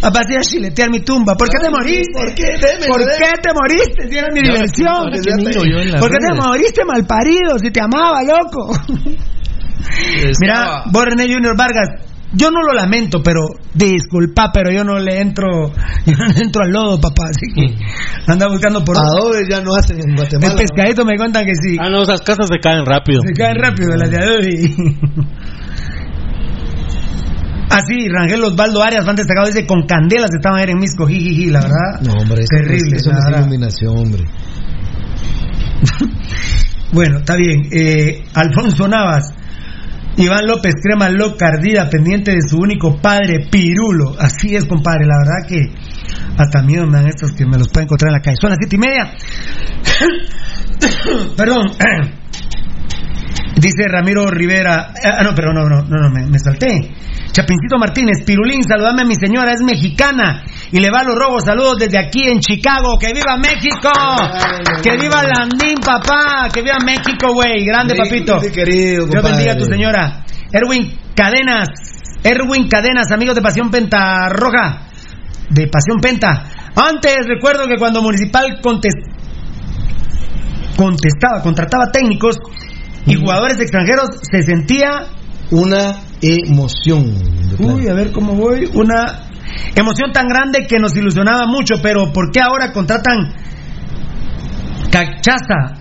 Vas 0.00 0.26
a 0.26 0.32
ir 0.32 0.38
a 0.38 0.42
chiletear 0.42 0.90
mi 0.90 1.00
tumba. 1.00 1.34
¿Por 1.34 1.48
qué 1.48 1.58
te 1.62 1.70
moriste? 1.70 2.12
¿Por 2.14 2.34
qué? 2.34 2.44
Démelo, 2.58 2.92
¿Por 2.92 3.04
qué 3.04 3.32
te 3.42 3.52
moriste? 3.54 4.08
Si 4.08 4.16
era 4.18 4.28
mi 4.32 4.40
diversión. 4.40 5.10
¿Por 5.98 6.10
qué 6.10 6.18
te 6.18 6.34
moriste 6.34 6.84
malparido? 6.84 7.58
Si 7.58 7.70
te 7.70 7.80
amaba, 7.80 8.22
loco. 8.22 8.72
Mira, 10.40 10.82
vos 10.86 11.04
René 11.04 11.24
Junior 11.24 11.56
Vargas, 11.56 11.88
yo 12.32 12.50
no 12.50 12.60
lo 12.62 12.72
lamento, 12.74 13.22
pero 13.22 13.48
disculpa, 13.74 14.50
pero 14.52 14.70
yo 14.70 14.84
no 14.84 14.98
le 14.98 15.20
entro, 15.20 15.72
yo 16.06 16.12
no 16.16 16.26
le 16.26 16.40
entro 16.40 16.62
al 16.62 16.70
lodo, 16.70 17.00
papá, 17.00 17.24
así 17.30 17.46
que 17.52 17.74
anda 18.30 18.46
buscando 18.48 18.84
por 18.84 18.96
Adobe 18.96 19.42
ya 19.50 19.60
no 19.60 19.74
hacen 19.74 20.00
en 20.00 20.10
el 20.10 20.16
Guatemala. 20.16 20.54
pescadito 20.56 21.04
me 21.04 21.16
cuentan 21.16 21.44
que 21.44 21.54
sí. 21.54 21.76
Ah, 21.80 21.90
no, 21.90 22.02
esas 22.02 22.20
casas 22.20 22.46
se 22.48 22.58
caen 22.60 22.86
rápido. 22.86 23.22
Se 23.26 23.32
caen 23.32 23.56
rápido 23.56 23.96
las 23.96 24.10
de 24.10 24.16
Adobe. 24.18 24.74
Así, 27.70 28.08
Rangel 28.08 28.42
Osvaldo 28.42 28.82
Arias, 28.82 29.04
fan 29.04 29.14
destacado, 29.14 29.46
dice 29.46 29.64
con 29.64 29.86
candelas 29.86 30.30
estaban 30.34 30.58
ayer 30.58 30.70
en 30.70 30.78
Misco, 30.78 31.06
jijiji, 31.06 31.50
la 31.50 31.60
verdad. 31.60 32.00
No, 32.02 32.14
hombre, 32.20 32.44
Terrible, 32.48 32.96
eso 32.96 33.12
es 33.12 33.38
iluminación, 33.38 33.96
hombre. 33.96 34.24
Bueno, 36.92 37.18
está 37.18 37.36
bien. 37.36 37.68
Eh, 37.70 38.24
Alfonso 38.34 38.88
Navas. 38.88 39.32
Iván 40.16 40.44
López 40.46 40.74
Crema 40.82 41.08
Loca 41.08 41.46
Ardida, 41.46 41.88
pendiente 41.88 42.32
de 42.32 42.40
su 42.46 42.58
único 42.58 42.96
padre, 43.00 43.46
Pirulo. 43.50 44.16
Así 44.18 44.56
es, 44.56 44.64
compadre. 44.64 45.06
La 45.06 45.18
verdad 45.18 45.46
que 45.48 45.70
hasta 46.36 46.62
miedo 46.62 46.84
me 46.86 46.98
dan 46.98 47.06
estos 47.06 47.30
que 47.32 47.46
me 47.46 47.56
los 47.58 47.68
pueden 47.68 47.86
encontrar 47.86 48.08
en 48.08 48.14
la 48.14 48.20
calle. 48.20 48.36
Son 48.40 48.50
las 48.50 48.58
siete 48.60 48.74
y 48.76 48.80
media. 48.80 49.12
Perdón. 51.36 51.70
Dice 53.56 53.86
Ramiro 53.88 54.28
Rivera. 54.30 54.92
Ah, 55.04 55.22
no, 55.22 55.32
pero 55.34 55.52
no, 55.52 55.68
no, 55.68 55.82
no, 55.82 55.96
no 55.96 56.10
me, 56.10 56.26
me 56.26 56.38
salté. 56.40 56.90
Chapincito 57.32 57.78
Martínez, 57.78 58.24
Pirulín, 58.26 58.62
saludame 58.64 59.02
a 59.02 59.04
mi 59.04 59.14
señora, 59.14 59.52
es 59.52 59.62
mexicana. 59.62 60.42
Y 60.72 60.80
le 60.80 60.90
va 60.90 61.00
a 61.00 61.04
los 61.04 61.14
robos, 61.16 61.42
saludos 61.44 61.78
desde 61.78 61.98
aquí 61.98 62.28
en 62.28 62.40
Chicago. 62.40 62.98
¡Que 62.98 63.12
viva 63.12 63.36
México! 63.36 63.90
¡Que 64.82 64.96
viva 64.96 65.22
Landín, 65.22 65.76
papá! 65.84 66.48
¡Que 66.52 66.62
viva 66.62 66.78
México, 66.84 67.32
güey! 67.32 67.64
Grande, 67.64 67.94
papito. 67.94 68.40
querido, 68.52 69.06
Dios 69.06 69.22
bendiga 69.22 69.52
a 69.52 69.56
tu 69.56 69.64
señora. 69.64 70.24
Erwin 70.52 70.92
Cadenas. 71.14 71.68
Erwin 72.24 72.68
Cadenas, 72.68 73.10
amigos 73.12 73.34
de 73.36 73.42
Pasión 73.42 73.70
Penta 73.70 74.28
Roja. 74.28 74.86
De 75.50 75.68
Pasión 75.68 76.00
Penta. 76.00 76.44
Antes 76.74 77.26
recuerdo 77.26 77.66
que 77.66 77.76
cuando 77.78 78.02
Municipal 78.02 78.60
contes- 78.60 78.94
contestaba, 80.76 81.42
contrataba 81.42 81.90
técnicos 81.92 82.36
y 83.06 83.14
jugadores 83.14 83.58
extranjeros, 83.60 84.08
se 84.22 84.42
sentía 84.42 85.06
Una 85.50 85.96
emoción. 86.22 87.12
Uy, 87.58 87.88
a 87.88 87.94
ver 87.94 88.12
cómo 88.12 88.34
voy. 88.34 88.68
Una 88.74 89.30
emoción 89.74 90.12
tan 90.12 90.28
grande 90.28 90.66
que 90.68 90.78
nos 90.78 90.96
ilusionaba 90.96 91.46
mucho, 91.46 91.76
pero 91.82 92.12
¿por 92.12 92.30
qué 92.30 92.40
ahora 92.40 92.72
contratan 92.72 93.34
cachaza 94.90 95.78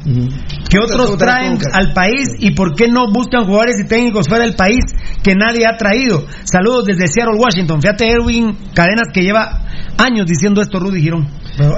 que 0.70 0.78
otros 0.78 1.18
traen 1.18 1.58
al 1.74 1.94
país 1.94 2.30
y 2.40 2.52
por 2.52 2.76
qué 2.76 2.88
no 2.88 3.12
buscan 3.12 3.46
jugadores 3.46 3.76
y 3.84 3.88
técnicos 3.88 4.28
fuera 4.28 4.46
del 4.46 4.56
país 4.56 4.84
que 5.24 5.36
nadie 5.36 5.66
ha 5.68 5.78
traído? 5.78 6.26
Saludos 6.44 6.86
desde 6.86 7.08
Seattle, 7.08 7.38
Washington. 7.38 7.82
Fíjate, 7.82 8.08
Erwin 8.10 8.56
Cadenas 8.74 9.10
que 9.14 9.22
lleva 9.22 9.66
años 9.98 10.26
diciendo 10.26 10.62
esto, 10.62 10.80
Rudy 10.80 11.02
Girón. 11.02 11.28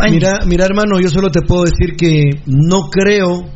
Mira, 0.10 0.40
mira, 0.46 0.66
hermano, 0.66 1.00
yo 1.00 1.10
solo 1.10 1.30
te 1.32 1.42
puedo 1.42 1.64
decir 1.64 1.96
que 1.98 2.42
no 2.46 2.90
creo. 2.90 3.50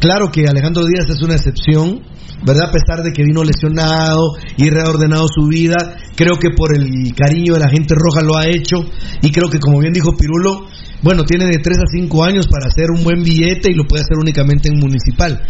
Claro 0.00 0.30
que 0.30 0.44
Alejandro 0.46 0.84
Díaz 0.84 1.08
es 1.08 1.20
una 1.22 1.34
excepción, 1.34 2.00
¿verdad? 2.44 2.68
A 2.68 2.72
pesar 2.72 3.02
de 3.02 3.12
que 3.12 3.24
vino 3.24 3.42
lesionado 3.42 4.34
y 4.56 4.68
reordenado 4.70 5.26
su 5.28 5.46
vida, 5.48 5.96
creo 6.14 6.38
que 6.38 6.50
por 6.50 6.76
el 6.76 7.14
cariño 7.14 7.54
de 7.54 7.60
la 7.60 7.70
gente 7.70 7.94
roja 7.96 8.22
lo 8.22 8.36
ha 8.36 8.46
hecho 8.46 8.76
y 9.22 9.30
creo 9.30 9.48
que 9.48 9.58
como 9.58 9.80
bien 9.80 9.92
dijo 9.92 10.16
Pirulo, 10.16 10.66
bueno, 11.02 11.24
tiene 11.24 11.46
de 11.46 11.58
3 11.58 11.78
a 11.78 11.86
5 11.86 12.24
años 12.24 12.46
para 12.48 12.66
hacer 12.66 12.90
un 12.90 13.04
buen 13.04 13.22
billete 13.22 13.70
y 13.70 13.74
lo 13.74 13.84
puede 13.84 14.02
hacer 14.02 14.16
únicamente 14.18 14.68
en 14.68 14.78
municipal. 14.78 15.42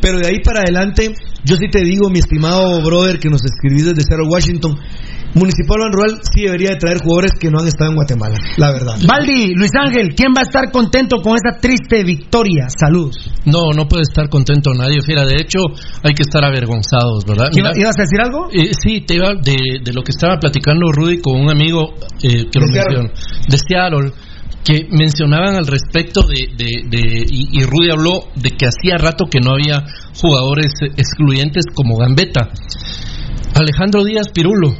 Pero 0.00 0.18
de 0.18 0.26
ahí 0.26 0.40
para 0.42 0.60
adelante, 0.60 1.14
yo 1.44 1.56
sí 1.56 1.66
te 1.70 1.82
digo, 1.82 2.08
mi 2.08 2.18
estimado 2.18 2.80
brother 2.82 3.18
que 3.18 3.28
nos 3.28 3.42
escribí 3.44 3.82
desde 3.82 4.02
Seattle, 4.02 4.28
Washington, 4.28 4.78
Municipal 5.34 5.78
Ban 5.80 5.92
Rural 5.92 6.20
sí 6.22 6.42
debería 6.42 6.70
de 6.70 6.76
traer 6.76 6.98
jugadores 7.02 7.32
que 7.40 7.50
no 7.50 7.60
han 7.60 7.66
estado 7.68 7.90
en 7.90 7.96
Guatemala, 7.96 8.36
la 8.58 8.70
verdad. 8.72 8.96
Baldi, 9.06 9.54
Luis 9.54 9.70
Ángel, 9.78 10.14
¿quién 10.14 10.32
va 10.36 10.40
a 10.40 10.44
estar 10.44 10.70
contento 10.70 11.22
con 11.22 11.34
esa 11.36 11.58
triste 11.58 12.04
victoria? 12.04 12.66
Saludos. 12.68 13.16
No, 13.46 13.72
no 13.74 13.88
puede 13.88 14.02
estar 14.02 14.28
contento 14.28 14.72
nadie, 14.74 15.00
fiera. 15.00 15.24
De 15.24 15.36
hecho, 15.36 15.58
hay 16.02 16.12
que 16.12 16.22
estar 16.22 16.44
avergonzados, 16.44 17.24
¿verdad? 17.26 17.46
¿Iba- 17.52 17.70
Mira, 17.70 17.80
¿Ibas 17.80 17.98
a 17.98 18.02
decir 18.02 18.20
algo? 18.20 18.48
eh, 18.52 18.72
sí, 18.78 19.00
te 19.06 19.14
iba 19.14 19.34
de, 19.34 19.56
de 19.82 19.92
lo 19.92 20.02
que 20.02 20.10
estaba 20.12 20.38
platicando 20.38 20.92
Rudy 20.92 21.20
con 21.20 21.40
un 21.40 21.50
amigo 21.50 21.94
eh, 22.22 22.46
que 22.50 22.60
lo 22.60 22.66
mencionó, 22.66 23.08
de 23.48 23.58
Seattle, 23.58 24.12
que 24.64 24.86
mencionaban 24.90 25.56
al 25.56 25.66
respecto 25.66 26.22
de, 26.22 26.46
de, 26.56 26.82
de- 26.88 27.26
y, 27.28 27.58
y 27.58 27.64
Rudy 27.64 27.90
habló 27.90 28.28
de 28.36 28.50
que 28.50 28.66
hacía 28.66 28.96
rato 28.98 29.24
que 29.30 29.40
no 29.40 29.52
había 29.54 29.82
jugadores 30.20 30.72
eh, 30.82 30.92
excluyentes 30.96 31.64
como 31.74 31.96
Gambetta. 31.96 32.50
Alejandro 33.54 34.04
Díaz 34.04 34.28
Pirulo 34.28 34.74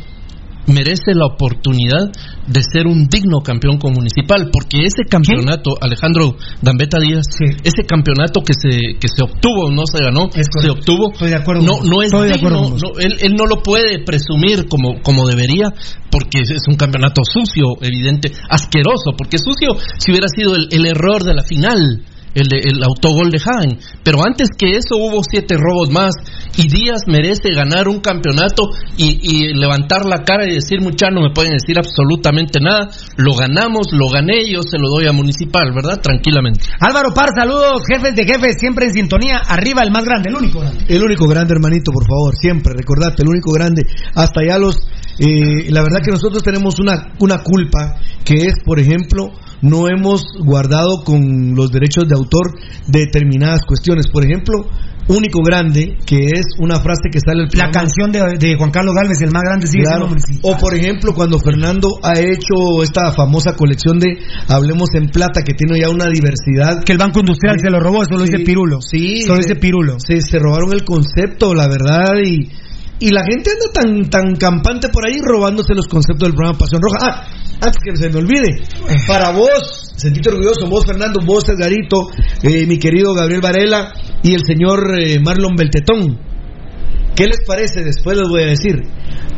merece 0.66 1.14
la 1.14 1.26
oportunidad 1.26 2.10
de 2.46 2.62
ser 2.62 2.86
un 2.86 3.08
digno 3.08 3.40
campeón 3.40 3.78
con 3.78 3.92
Municipal, 3.92 4.50
porque 4.52 4.84
ese 4.84 5.04
campeonato, 5.08 5.74
Alejandro 5.80 6.36
Gambetta 6.60 6.98
Díaz, 7.00 7.26
ese 7.62 7.84
campeonato 7.86 8.42
que 8.42 8.54
se 8.54 8.98
que 8.98 9.08
se 9.08 9.22
obtuvo, 9.22 9.70
no 9.70 9.82
se 9.86 10.02
ganó, 10.02 10.30
se 10.30 10.70
obtuvo, 10.70 11.12
no 11.60 11.82
no 11.82 12.02
es 12.02 12.12
Estoy 12.12 12.28
de 12.28 12.34
digno, 12.34 12.48
acuerdo 12.48 12.76
no, 12.76 13.00
él, 13.00 13.16
él 13.22 13.34
no 13.34 13.46
lo 13.46 13.62
puede 13.62 14.04
presumir 14.04 14.68
como, 14.68 15.00
como 15.02 15.26
debería, 15.26 15.72
porque 16.10 16.40
es, 16.40 16.50
es 16.50 16.62
un 16.68 16.76
campeonato 16.76 17.22
sucio, 17.24 17.76
evidente, 17.80 18.32
asqueroso, 18.48 19.12
porque 19.16 19.38
sucio 19.38 19.76
si 19.98 20.10
hubiera 20.10 20.28
sido 20.28 20.54
el, 20.54 20.68
el 20.70 20.86
error 20.86 21.22
de 21.22 21.34
la 21.34 21.42
final. 21.42 22.02
El, 22.34 22.48
el 22.52 22.82
autogol 22.82 23.30
de 23.30 23.38
Hagen. 23.38 23.78
Pero 24.02 24.24
antes 24.24 24.48
que 24.56 24.76
eso 24.76 24.96
hubo 24.96 25.22
siete 25.22 25.56
robos 25.56 25.90
más 25.90 26.14
y 26.56 26.68
Díaz 26.68 27.02
merece 27.06 27.54
ganar 27.54 27.88
un 27.88 28.00
campeonato 28.00 28.68
y, 28.96 29.18
y 29.22 29.54
levantar 29.54 30.04
la 30.04 30.24
cara 30.24 30.46
y 30.46 30.54
decir, 30.54 30.80
mucha 30.80 31.10
no 31.10 31.22
me 31.22 31.32
pueden 31.34 31.52
decir 31.52 31.78
absolutamente 31.78 32.60
nada. 32.60 32.88
Lo 33.16 33.34
ganamos, 33.34 33.86
lo 33.92 34.08
gané, 34.08 34.50
yo 34.50 34.62
se 34.62 34.78
lo 34.78 34.88
doy 34.88 35.06
a 35.06 35.12
Municipal, 35.12 35.72
¿verdad? 35.74 36.00
Tranquilamente. 36.00 36.60
Álvaro 36.80 37.14
Par, 37.14 37.30
saludos, 37.36 37.82
jefes 37.86 38.14
de 38.14 38.24
jefes, 38.24 38.56
siempre 38.58 38.86
en 38.86 38.92
sintonía. 38.92 39.38
Arriba 39.38 39.82
el 39.82 39.90
más 39.90 40.04
grande, 40.04 40.28
el 40.28 40.36
único 40.36 40.60
grande. 40.60 40.84
El 40.88 41.02
único 41.02 41.26
grande, 41.26 41.54
hermanito, 41.54 41.92
por 41.92 42.06
favor, 42.06 42.34
siempre, 42.36 42.72
recordate, 42.76 43.22
el 43.22 43.28
único 43.28 43.52
grande. 43.52 43.82
Hasta 44.14 44.40
allá 44.40 44.58
los. 44.58 44.76
Eh, 45.18 45.70
la 45.70 45.82
verdad 45.82 46.00
que 46.04 46.10
nosotros 46.10 46.42
tenemos 46.42 46.78
una, 46.80 47.12
una 47.20 47.38
culpa, 47.42 47.96
que 48.24 48.34
es, 48.34 48.54
por 48.64 48.78
ejemplo, 48.80 49.30
no 49.62 49.88
hemos 49.88 50.24
guardado 50.40 51.04
con 51.04 51.54
los 51.54 51.70
derechos 51.70 52.04
de 52.08 52.16
autor 52.16 52.58
determinadas 52.88 53.60
cuestiones. 53.66 54.08
Por 54.08 54.24
ejemplo, 54.24 54.66
único 55.08 55.40
grande, 55.42 55.96
que 56.06 56.26
es 56.26 56.46
una 56.58 56.76
frase 56.80 57.10
que 57.12 57.20
sale 57.20 57.44
el 57.44 57.48
La 57.58 57.70
canción 57.70 58.10
de, 58.12 58.20
de 58.38 58.56
Juan 58.56 58.70
Carlos 58.70 58.94
Galvez, 58.94 59.20
el 59.20 59.30
más 59.32 59.42
grande, 59.42 59.66
sigue 59.66 59.84
Claro. 59.84 60.08
siendo. 60.08 60.48
O 60.48 60.56
por 60.56 60.74
ejemplo, 60.74 61.12
cuando 61.14 61.38
Fernando 61.38 61.88
ha 62.02 62.18
hecho 62.18 62.82
esta 62.82 63.12
famosa 63.12 63.54
colección 63.54 63.98
de 63.98 64.18
Hablemos 64.48 64.88
en 64.94 65.08
Plata, 65.08 65.42
que 65.42 65.54
tiene 65.54 65.80
ya 65.80 65.90
una 65.90 66.06
diversidad. 66.08 66.82
Que 66.84 66.92
el 66.92 66.98
Banco 66.98 67.20
Industrial 67.20 67.56
se 67.60 67.70
lo 67.70 67.80
robó, 67.80 68.02
eso 68.02 68.14
lo 68.16 68.22
dice 68.22 68.40
Pirulo. 68.40 68.80
Sí, 68.80 69.22
Solo 69.22 69.38
dice 69.38 69.56
Pirulo. 69.56 69.96
Se, 69.98 70.20
se 70.20 70.38
robaron 70.38 70.72
el 70.72 70.84
concepto, 70.84 71.54
la 71.54 71.68
verdad, 71.68 72.14
y, 72.24 72.48
y 72.98 73.10
la 73.10 73.24
gente 73.24 73.50
anda 73.50 73.72
tan, 73.72 74.10
tan 74.10 74.36
campante 74.36 74.88
por 74.88 75.06
ahí 75.06 75.16
robándose 75.20 75.74
los 75.74 75.88
conceptos 75.88 76.28
del 76.28 76.34
programa 76.34 76.58
Pasión 76.58 76.80
Roja. 76.80 76.98
Ah, 77.00 77.26
antes 77.60 77.80
que 77.84 77.96
se 77.96 78.10
me 78.10 78.18
olvide, 78.18 78.62
para 79.06 79.30
vos, 79.30 79.92
sentite 79.96 80.30
orgulloso, 80.30 80.68
vos 80.68 80.84
Fernando, 80.86 81.20
vos 81.24 81.48
Edgarito, 81.48 82.08
eh, 82.42 82.66
mi 82.66 82.78
querido 82.78 83.14
Gabriel 83.14 83.40
Varela 83.40 83.92
y 84.22 84.34
el 84.34 84.42
señor 84.46 84.98
eh, 84.98 85.20
Marlon 85.20 85.54
Beltetón. 85.56 86.18
¿Qué 87.14 87.26
les 87.26 87.38
parece? 87.46 87.82
Después 87.82 88.16
les 88.16 88.28
voy 88.28 88.42
a 88.42 88.46
decir. 88.46 88.82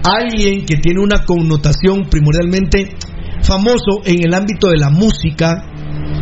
Alguien 0.05 0.65
que 0.65 0.77
tiene 0.77 1.01
una 1.01 1.25
connotación 1.25 2.09
primordialmente 2.11 2.97
famoso 3.43 4.03
en 4.05 4.25
el 4.25 4.35
ámbito 4.35 4.69
de 4.69 4.79
la 4.79 4.91
música, 4.91 5.65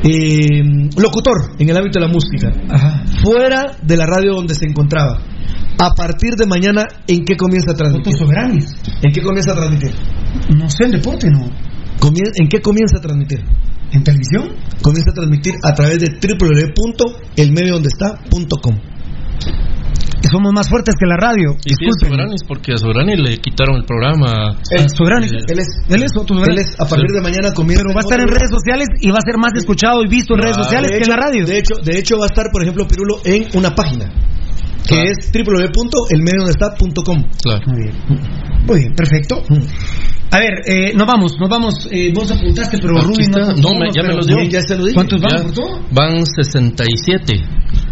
eh, 0.03 0.63
locutor 0.97 1.57
en 1.59 1.69
el 1.69 1.77
ámbito 1.77 1.99
de 1.99 2.07
la 2.07 2.13
música, 2.13 2.51
fuera 3.23 3.77
de 3.83 3.97
la 3.97 4.07
radio 4.07 4.35
donde 4.35 4.55
se 4.55 4.67
encontraba. 4.67 5.32
A 5.79 5.95
partir 5.95 6.35
de 6.37 6.47
mañana, 6.47 6.85
¿en 7.07 7.25
qué 7.25 7.37
comienza 7.37 7.71
a 7.73 7.75
transmitir? 7.75 8.15
Soberanis. 8.17 8.73
¿En 9.03 9.13
qué 9.13 9.21
comienza 9.23 9.53
a 9.53 9.57
transmitir? 9.57 9.93
No 10.57 10.69
sé, 10.71 10.85
en 10.85 10.93
deporte 10.93 11.29
no. 11.31 11.45
¿En 11.45 12.49
qué 12.49 12.61
comienza 12.61 12.97
a 12.99 13.01
transmitir? 13.01 13.45
¿En 13.93 14.03
televisión? 14.03 14.49
Comienza 14.83 15.11
a 15.11 15.15
transmitir 15.15 15.55
a 15.63 15.73
través 15.75 16.01
de 16.01 16.09
www.elmediodondestá.com. 16.19 18.77
Somos 20.31 20.53
más 20.55 20.69
fuertes 20.69 20.95
que 20.99 21.05
la 21.07 21.17
radio. 21.17 21.57
Y 21.67 21.75
sí, 21.75 21.85
es 21.85 21.95
Soberanis, 22.01 22.43
porque 22.47 22.73
a 22.73 22.77
Soberani 22.79 23.17
le 23.17 23.39
quitaron 23.39 23.77
el 23.77 23.85
programa. 23.85 24.57
El 24.71 24.89
Soberani. 24.89 25.27
Eh, 25.27 25.41
Él 25.51 25.59
es, 25.59 25.67
Él 25.89 26.03
es 26.05 26.13
otro 26.17 26.43
él 26.45 26.59
es, 26.59 26.75
a 26.81 26.87
partir 26.87 27.11
de 27.13 27.21
mañana 27.21 27.53
comienza. 27.53 27.83
Pero 27.83 27.93
va 27.95 28.01
a 28.01 28.05
estar 28.07 28.21
en 28.21 28.29
redes 28.29 28.49
sociales 28.49 28.87
y 29.01 29.11
va 29.11 29.19
a 29.19 29.23
ser 29.27 29.37
más 29.37 29.53
escuchado 29.57 30.03
y 30.05 30.09
visto 30.09 30.35
en 30.35 30.41
redes 30.43 30.55
Claro. 30.57 30.65
sociales 30.65 30.91
que 30.93 30.99
en 31.05 31.11
la 31.11 31.17
radio. 31.17 31.45
De 31.45 31.59
hecho, 31.59 31.75
de 31.85 31.99
hecho 31.99 32.17
va 32.19 32.25
a 32.27 32.31
estar, 32.33 32.47
por 32.53 32.63
ejemplo, 32.63 32.87
Pirulo 32.87 33.17
en 33.25 33.49
una 33.59 33.75
página 33.75 34.07
que 34.87 35.05
es 35.11 35.31
www.elmediodondestá.com. 35.33 37.25
Claro. 37.43 37.61
Muy 37.67 37.83
bien. 37.83 37.95
Muy 38.67 38.79
bien, 38.81 38.95
perfecto. 38.95 39.43
A 40.31 40.39
ver, 40.39 40.63
eh, 40.67 40.93
nos 40.95 41.07
vamos, 41.07 41.37
nos 41.39 41.49
vamos. 41.49 41.89
Eh, 41.91 42.11
vos 42.15 42.31
apuntaste, 42.31 42.79
pero 42.81 42.99
Rudy 43.01 43.25
está. 43.25 43.41
no. 43.41 43.57
No, 43.57 43.75
me- 43.79 43.91
ya 43.95 44.03
me 44.03 44.15
los 44.15 44.27
dio. 44.27 44.37
Ya 44.49 44.61
se 44.63 44.77
lo 44.77 44.85
dije. 44.85 44.95
¿Cuántos 44.95 45.21
van 45.21 45.43
por 45.43 45.53
todo? 45.53 45.81
Van 45.91 46.25
67. 46.25 47.35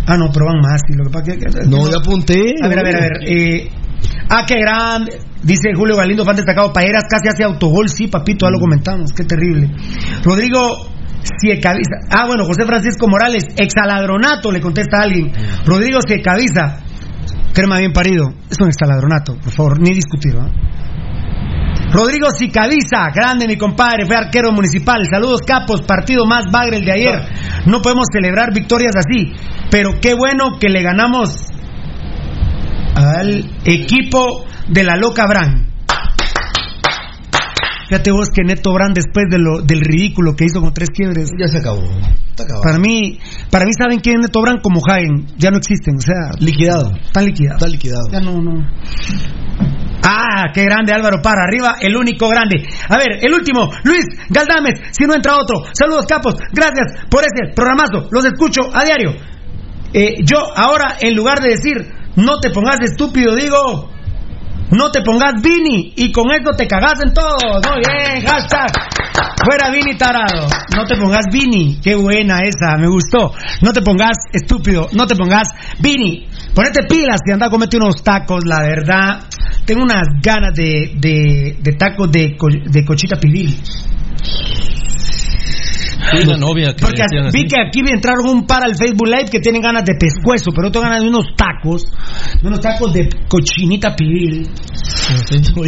Ah, 0.06 0.16
no, 0.16 0.30
pero 0.32 0.46
van 0.46 0.60
más. 0.60 0.80
Y 0.88 0.94
lo 0.96 1.04
que 1.04 1.10
pasa 1.10 1.24
que- 1.24 1.38
que- 1.38 1.66
No, 1.68 1.90
ya 1.90 1.98
apunté. 1.98 2.54
A 2.62 2.68
ver, 2.68 2.78
a 2.78 2.82
ver, 2.82 2.96
a 2.96 3.00
ver. 3.00 3.12
Eh, 3.26 3.70
ah, 4.30 4.44
qué 4.46 4.58
grande. 4.58 5.18
Dice 5.42 5.72
Julio 5.74 5.96
Galindo, 5.96 6.24
fan 6.24 6.36
destacado. 6.36 6.72
Payeras 6.72 7.04
casi 7.10 7.28
hace 7.28 7.44
autogol. 7.44 7.88
Sí, 7.88 8.06
papito, 8.06 8.46
ya 8.46 8.50
lo 8.52 8.58
comentamos. 8.60 9.12
Qué 9.12 9.24
terrible. 9.24 9.70
Rodrigo 10.24 10.86
Ah, 12.10 12.26
bueno, 12.26 12.44
José 12.44 12.64
Francisco 12.66 13.08
Morales, 13.08 13.44
exaladronato, 13.56 14.50
le 14.50 14.60
contesta 14.60 14.98
a 14.98 15.02
alguien. 15.04 15.32
Rodrigo 15.64 16.00
Ciecaviza. 16.06 16.78
Crema 17.52 17.78
bien 17.78 17.92
parido. 17.92 18.28
Es 18.48 18.60
un 18.60 18.68
exaladronato, 18.68 19.34
por 19.34 19.52
favor, 19.52 19.80
ni 19.80 19.90
discutir, 19.90 20.36
¿va? 20.36 20.48
Rodrigo 21.92 22.30
Cicaliza, 22.30 23.10
grande 23.12 23.48
mi 23.48 23.56
compadre, 23.56 24.06
fue 24.06 24.16
arquero 24.16 24.52
municipal. 24.52 25.02
Saludos 25.10 25.40
capos, 25.44 25.82
partido 25.82 26.24
más 26.24 26.44
bagre 26.50 26.76
el 26.78 26.84
de 26.84 26.92
ayer. 26.92 27.20
No 27.66 27.82
podemos 27.82 28.06
celebrar 28.12 28.54
victorias 28.54 28.92
así, 28.96 29.32
pero 29.70 30.00
qué 30.00 30.14
bueno 30.14 30.58
que 30.60 30.68
le 30.68 30.82
ganamos 30.82 31.46
al 32.94 33.50
equipo 33.64 34.44
de 34.68 34.84
la 34.84 34.96
loca 34.96 35.26
Bran. 35.26 35.69
Fíjate 37.90 38.12
vos 38.12 38.28
que 38.32 38.44
Neto 38.44 38.72
Brand 38.72 38.94
después 38.94 39.26
de 39.28 39.38
lo, 39.40 39.62
del 39.62 39.80
ridículo 39.80 40.36
que 40.36 40.44
hizo 40.44 40.60
con 40.60 40.72
tres 40.72 40.90
quiebres. 40.94 41.32
Ya 41.36 41.48
se 41.48 41.58
acabó. 41.58 41.82
Está 41.82 42.44
acabado. 42.44 42.62
Para 42.62 42.78
mí, 42.78 43.18
para 43.50 43.64
mí 43.64 43.72
saben 43.76 43.98
quién 43.98 44.20
es 44.20 44.26
Neto 44.28 44.40
Brand 44.40 44.62
como 44.62 44.80
Hagen, 44.86 45.26
ya 45.36 45.50
no 45.50 45.56
existen, 45.58 45.96
o 45.96 46.00
sea, 46.00 46.30
Liquidado. 46.38 46.92
están 47.02 47.24
liquidados. 47.26 47.60
Está 47.60 47.68
liquidado. 47.68 48.06
Ya 48.12 48.20
no, 48.20 48.40
no. 48.40 48.64
Ah, 50.04 50.52
qué 50.54 50.62
grande 50.62 50.92
Álvaro 50.92 51.20
para 51.20 51.42
arriba, 51.42 51.78
el 51.80 51.96
único 51.96 52.28
grande. 52.28 52.64
A 52.88 52.96
ver, 52.96 53.18
el 53.22 53.34
último, 53.34 53.68
Luis 53.82 54.04
Galdames, 54.28 54.80
si 54.92 55.04
no 55.04 55.14
entra 55.16 55.36
otro. 55.36 55.64
Saludos 55.72 56.06
capos, 56.06 56.36
gracias 56.52 57.06
por 57.10 57.24
ese 57.24 57.52
programazo, 57.56 58.08
los 58.12 58.24
escucho 58.24 58.60
a 58.72 58.84
diario. 58.84 59.16
Eh, 59.92 60.18
yo 60.24 60.38
ahora, 60.56 60.96
en 61.00 61.16
lugar 61.16 61.40
de 61.40 61.50
decir, 61.50 61.74
no 62.14 62.38
te 62.38 62.50
pongas 62.50 62.78
estúpido, 62.82 63.34
digo, 63.34 63.90
no 64.70 64.90
te 64.90 65.02
pongas 65.02 65.42
Vini 65.42 65.92
y 65.96 66.12
con 66.12 66.30
eso 66.30 66.50
te 66.56 66.66
cagas 66.66 67.00
en 67.02 67.12
todo. 67.12 67.60
Muy 67.68 67.82
bien, 67.86 68.24
hashtag. 68.24 68.70
Fuera 69.44 69.70
Vini 69.70 69.96
tarado. 69.96 70.46
No 70.76 70.84
te 70.84 70.96
pongas 70.96 71.26
Vini. 71.32 71.80
Qué 71.82 71.94
buena 71.94 72.38
esa, 72.44 72.76
me 72.76 72.88
gustó. 72.88 73.32
No 73.62 73.72
te 73.72 73.82
pongas 73.82 74.16
estúpido. 74.32 74.88
No 74.92 75.06
te 75.06 75.16
pongas 75.16 75.48
Vini. 75.80 76.28
Ponete 76.54 76.84
pilas 76.88 77.20
que 77.24 77.32
anda 77.32 77.46
a 77.46 77.50
comerte 77.50 77.76
unos 77.76 78.02
tacos, 78.02 78.44
la 78.44 78.60
verdad. 78.62 79.24
Tengo 79.64 79.82
unas 79.82 80.06
ganas 80.22 80.54
de, 80.54 80.92
de, 80.96 81.58
de 81.60 81.72
tacos 81.72 82.10
de, 82.10 82.36
de 82.66 82.84
cochita 82.84 83.16
pibil. 83.16 83.56
Tuve 86.10 86.22
una 86.24 86.36
novia 86.38 86.74
que 86.74 86.82
Porque 86.84 87.02
vi 87.10 87.18
así. 87.26 87.46
que 87.46 87.60
aquí 87.60 87.82
me 87.82 87.90
entraron 87.90 88.28
un 88.28 88.46
par 88.46 88.62
al 88.64 88.74
Facebook 88.76 89.06
Live 89.08 89.26
que 89.30 89.40
tienen 89.40 89.60
ganas 89.62 89.84
de 89.84 89.94
pescuezo, 89.94 90.50
pero 90.54 90.70
tengo 90.70 90.84
ganas 90.84 91.02
de 91.02 91.08
unos 91.08 91.26
tacos, 91.36 91.82
de 92.40 92.48
unos 92.48 92.60
tacos 92.60 92.92
de 92.92 93.08
cochinita 93.28 93.94
pibil. 93.94 94.48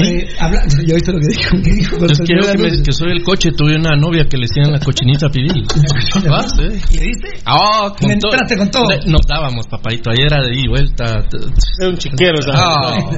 Eh, 0.04 0.28
habla- 0.38 0.62
¿Ya 0.86 0.94
viste 0.94 1.12
lo 1.12 1.18
que 1.18 1.26
dijo? 1.28 1.50
¿Qué 1.62 1.70
dijo? 1.72 1.96
Es 2.06 2.18
que 2.18 2.34
yo 2.34 2.52
que, 2.52 2.58
me- 2.58 2.82
que 2.82 2.92
soy 2.92 3.10
el 3.12 3.22
coche, 3.22 3.50
tuve 3.56 3.76
una 3.76 3.96
novia 3.96 4.24
que 4.28 4.36
le 4.36 4.46
decían 4.48 4.72
la 4.72 4.78
cochinita 4.78 5.28
pibil. 5.28 5.64
Ah, 6.34 6.42
sí. 6.46 6.62
¿Le 6.62 7.02
diste? 7.06 7.28
Ah, 7.44 7.92
con 7.98 8.08
Le 8.08 8.16
todo. 8.16 8.32
entraste 8.32 8.56
con 8.56 8.70
todo. 8.70 8.84
Le- 8.88 9.10
Nos 9.10 9.26
dábamos, 9.26 9.66
papadito. 9.66 10.10
Ayer 10.10 10.26
era 10.26 10.42
de 10.42 10.54
ida 10.54 10.62
y 10.64 10.68
vuelta. 10.68 11.04
Es 11.32 11.86
un 11.86 11.96
chiquero, 11.96 12.38
Ah, 12.54 13.10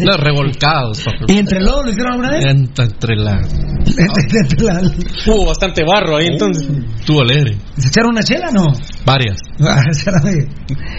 no, 0.00 0.16
revolcados, 0.16 1.02
papá. 1.02 1.24
¿Y 1.28 1.38
entre 1.38 1.60
lodos 1.60 1.84
lo 1.84 1.90
hicieron 1.90 2.12
alguna 2.12 2.30
vez? 2.30 2.44
Entre, 2.44 2.84
entre 2.84 3.16
la. 3.16 3.32
Entre 3.84 4.64
la- 4.64 4.80
Hubo 5.26 5.46
bastante 5.46 5.84
barro 5.84 6.16
ahí 6.16 6.23
entonces. 6.26 6.68
Estuvo 7.00 7.20
alegre. 7.22 7.56
¿Se 7.76 7.88
echaron 7.88 8.10
una 8.12 8.22
chela 8.22 8.50
no? 8.52 8.66
Varias. 9.04 9.38
Ah. 9.66 9.80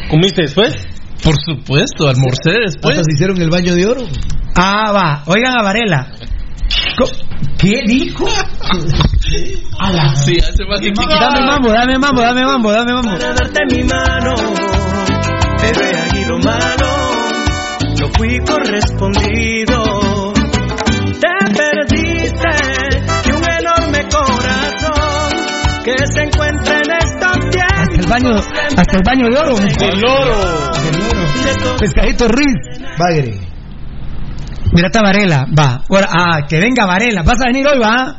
¿Comiste 0.10 0.44
después? 0.44 0.74
Por 1.24 1.36
supuesto, 1.44 2.08
almorcé 2.08 2.52
después. 2.66 2.96
Se 2.98 3.14
hicieron 3.14 3.42
el 3.42 3.50
baño 3.50 3.74
de 3.76 3.86
oro. 3.86 4.02
Ah, 4.56 4.92
va. 4.92 5.24
Oigan 5.26 5.58
a 5.60 5.64
Varela. 5.64 6.08
Co- 6.98 7.10
¿Qué 7.58 7.82
dijo? 7.88 8.26
A 9.80 9.92
la- 9.92 10.16
Sí, 10.16 10.38
hace 10.38 10.66
más 10.66 10.80
que 10.80 10.92
Dame 10.92 11.46
mambo, 11.46 11.70
dame 11.70 11.98
mambo, 12.00 12.22
dame 12.22 12.42
mambo, 12.46 12.72
dame 12.72 12.94
mambo. 12.94 13.10
Para 13.12 13.34
darte 13.34 13.60
mi 13.72 13.84
mano, 13.84 14.34
bebé 15.62 15.98
aguilo 15.98 16.38
malo, 16.40 16.88
no 18.00 18.08
fui 18.18 18.40
correspondido. 18.40 19.95
El 28.06 28.10
baño, 28.10 28.36
hasta 28.78 28.98
el 28.98 29.04
baño 29.04 29.30
de 29.30 29.38
oro. 29.38 29.56
¡El 29.58 30.06
oro! 30.06 30.72
Pescadito 31.80 32.28
Ruiz. 32.28 32.56
Bagre. 32.98 33.40
Mira 34.74 34.88
está 34.88 35.02
Varela, 35.02 35.46
va. 35.58 35.84
Ahora, 35.90 36.08
ah, 36.12 36.42
que 36.48 36.60
venga 36.60 36.86
Varela. 36.86 37.24
¿Vas 37.24 37.42
a 37.42 37.48
venir 37.48 37.66
hoy, 37.68 37.80
va? 37.80 38.18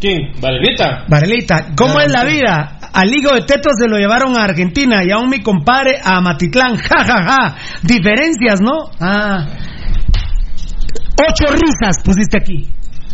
¿Quién? 0.00 0.32
¿Valerita? 0.40 1.06
Varelita, 1.08 1.74
¿cómo 1.76 2.00
es 2.00 2.10
la 2.12 2.24
vida? 2.24 2.78
Al 2.92 3.12
higo 3.12 3.34
de 3.34 3.42
Teto 3.42 3.70
se 3.76 3.88
lo 3.88 3.98
llevaron 3.98 4.36
a 4.38 4.44
Argentina 4.44 5.02
y 5.04 5.10
aún 5.10 5.28
mi 5.28 5.42
compadre 5.42 5.98
a 6.02 6.20
Matitlán. 6.20 6.76
Ja, 6.76 7.04
ja, 7.04 7.22
ja. 7.22 7.56
Diferencias, 7.82 8.60
¿no? 8.60 8.90
Ah. 9.00 9.44
Ocho 11.20 11.52
risas 11.52 11.96
pusiste 12.04 12.38
aquí. 12.38 12.70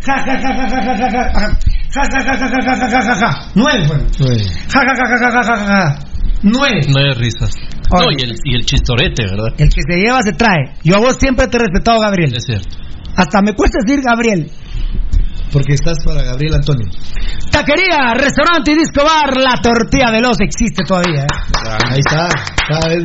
Ja, 0.07 0.23
ja, 0.25 0.39
ja, 0.39 0.55
ja, 0.55 0.71
ja, 0.71 0.97
ja, 0.97 1.11
ja, 1.11 1.33
ja. 1.33 1.59
Ja, 1.95 2.03
ja, 2.11 2.21
ja, 2.27 2.35
ja, 2.35 2.49
ja, 2.49 2.75
ja, 2.77 2.89
ja, 2.89 3.01
ja, 3.03 3.15
ja. 3.15 3.31
Nueve 3.55 3.87
fueron. 3.87 4.07
Ja, 4.09 4.81
ja, 4.83 4.95
ja, 4.99 5.05
ja, 5.07 5.17
ja, 5.19 5.31
ja, 5.31 5.43
ja, 5.45 5.67
ja. 5.67 5.99
Nueve. 6.43 6.81
Nueve 6.89 7.15
risas. 7.15 7.53
Ahora. 7.91 8.07
No, 8.07 8.13
y 8.19 8.23
el, 8.25 8.35
y 8.45 8.55
el 8.57 8.65
chistorete, 8.67 9.23
¿verdad? 9.25 9.55
El 9.59 9.69
que 9.69 9.81
se 9.81 9.97
lleva 9.97 10.21
se 10.23 10.33
trae. 10.33 10.75
Yo 10.83 10.97
a 10.97 10.99
vos 10.99 11.17
siempre 11.21 11.47
te 11.47 11.57
he 11.57 11.61
respetado, 11.61 12.01
Gabriel. 12.01 12.35
Es 12.35 12.45
cierto. 12.45 12.77
Hasta 13.17 13.41
me 13.43 13.55
cuesta 13.55 13.79
decir 13.85 14.03
Gabriel. 14.03 14.51
Porque 15.53 15.75
estás 15.75 15.99
para 16.05 16.25
Gabriel 16.25 16.55
Antonio. 16.55 16.91
Taquería, 17.53 18.13
restaurante 18.15 18.73
y 18.73 18.75
disco 18.75 19.05
bar, 19.05 19.37
la 19.37 19.55
tortilla 19.63 20.11
veloz 20.11 20.37
existe 20.41 20.83
todavía. 20.85 21.23
¿eh? 21.23 21.79
Ahí 21.89 22.01
está, 22.05 22.29
cada 22.67 22.89
vez, 22.89 23.03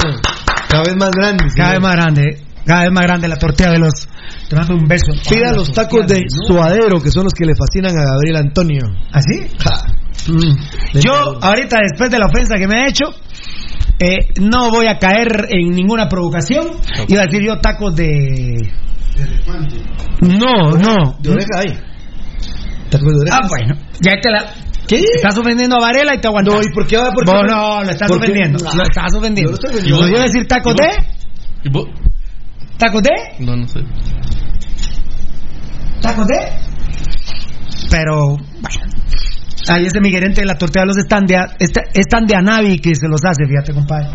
cada 0.68 0.84
vez 0.84 0.96
más 0.98 1.12
grande. 1.12 1.46
Cada 1.56 1.72
vez 1.74 1.82
más 1.82 1.96
grande, 1.96 2.38
cada 2.66 2.84
vez 2.84 2.92
más 2.92 3.04
grande 3.04 3.28
la 3.28 3.38
tortilla 3.38 3.72
veloz. 3.72 4.08
Te 4.50 4.56
mando 4.56 4.76
un 4.76 4.88
beso. 4.88 5.12
Pida 5.30 5.50
Ah, 5.50 5.54
los 5.54 5.72
tacos 5.72 6.08
de 6.08 6.26
suadero, 6.48 7.02
que 7.02 7.12
son 7.12 7.24
los 7.24 7.34
que 7.34 7.46
le 7.46 7.54
fascinan 7.56 7.98
a 7.98 8.04
Gabriel 8.12 8.38
Antonio. 8.38 8.86
¿Así? 9.12 9.48
Mm. 10.28 11.00
Yo, 11.00 11.40
ahorita, 11.42 11.78
después 11.90 12.10
de 12.10 12.20
la 12.20 12.26
ofensa 12.26 12.56
que 12.58 12.68
me 12.68 12.76
ha 12.84 12.88
hecho, 12.88 13.06
eh, 14.00 14.28
no 14.42 14.70
voy 14.70 14.88
a 14.88 14.98
caer 14.98 15.48
en 15.50 15.70
ninguna 15.72 16.08
provocación. 16.08 16.68
Iba 17.08 17.22
a 17.22 17.26
decir 17.26 17.42
yo 17.46 17.60
tacos 17.60 17.96
de. 17.96 18.56
No, 20.22 20.72
no. 20.72 21.18
De 21.20 21.30
oreja 21.30 21.60
hay. 21.60 21.78
Tacos 22.90 23.14
de 23.14 23.20
oreja. 23.22 23.40
Ah, 23.42 23.48
bueno. 23.48 23.76
Ya 24.02 24.20
te 24.22 24.30
la. 24.32 24.54
¿Qué? 24.88 25.04
Estás 25.16 25.38
ofendiendo 25.38 25.76
a 25.76 25.80
Varela 25.82 26.16
y 26.16 26.20
te 26.20 26.28
aguantas. 26.28 26.56
No, 26.56 26.62
¿y 26.62 26.74
por 26.74 26.88
qué 26.88 26.98
va? 26.98 27.12
¿Por 27.12 27.24
qué 27.24 27.32
Vos 27.32 27.44
no? 27.48 27.78
no, 27.78 27.84
lo 27.84 27.90
estás 27.92 28.10
ofendiendo. 28.10 28.66
Ah. 28.68 28.72
Lo 28.76 28.84
estás 28.84 29.14
ofendiendo. 29.14 29.52
Yo 29.52 29.52
lo 29.52 29.56
estoy 29.56 29.70
ofendiendo. 29.70 30.02
No, 30.02 30.08
yo 30.08 30.12
iba 30.14 30.20
a 30.20 30.26
decir 30.26 30.48
tacos 30.48 30.76
de. 30.76 31.70
¿Tacos 32.80 33.04
de? 33.04 33.46
No, 33.46 33.56
no 33.56 33.68
sé. 33.68 33.82
¿Tacos 36.02 36.26
de? 36.28 36.36
Pero, 37.92 38.38
bueno. 38.38 38.90
Ahí 39.68 39.86
ese 39.86 40.00
mi 40.02 40.10
gerente 40.10 40.42
de 40.42 40.48
la 40.48 40.58
tortilla 40.58 40.82
de 40.82 40.88
los 40.88 40.98
están 40.98 41.26
de, 41.28 41.36
está- 41.60 41.84
están 41.94 42.26
de 42.26 42.36
Anavi 42.36 42.80
que 42.80 42.96
se 42.96 43.08
los 43.08 43.22
hace, 43.24 43.46
fíjate, 43.46 43.72
compadre. 43.74 44.08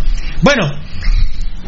Bueno, 0.42 0.66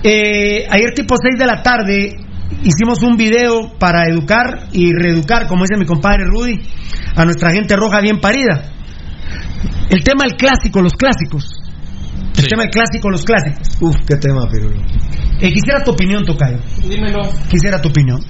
eh, 0.02 0.66
ayer 0.68 0.92
tipo 0.94 1.14
6 1.16 1.38
de 1.38 1.46
la 1.46 1.62
tarde 1.62 2.16
hicimos 2.64 3.02
un 3.02 3.16
video 3.16 3.78
para 3.78 4.06
educar 4.08 4.68
y 4.72 4.92
reeducar, 4.92 5.46
como 5.46 5.62
dice 5.64 5.76
mi 5.78 5.84
compadre 5.86 6.24
Rudy, 6.24 6.58
a 7.14 7.24
nuestra 7.24 7.52
gente 7.52 7.76
roja 7.76 8.00
bien 8.00 8.18
parida. 8.18 8.72
El 9.90 10.02
tema 10.02 10.24
del 10.24 10.34
clásico, 10.36 10.82
los 10.82 10.94
clásicos. 10.94 11.44
El 12.46 12.50
Sí. 12.50 12.50
tema 12.50 12.62
del 12.62 12.70
clásico, 12.70 13.10
los 13.10 13.24
clásicos. 13.24 13.68
Uf, 13.80 13.96
qué 14.06 14.16
tema, 14.16 14.46
pero. 14.50 14.70
Eh, 15.40 15.52
quisiera 15.52 15.82
tu 15.82 15.90
opinión, 15.90 16.24
Tocayo. 16.24 16.58
Dímelo. 16.88 17.22
Quisiera 17.50 17.80
tu 17.80 17.88
opinión. 17.88 18.20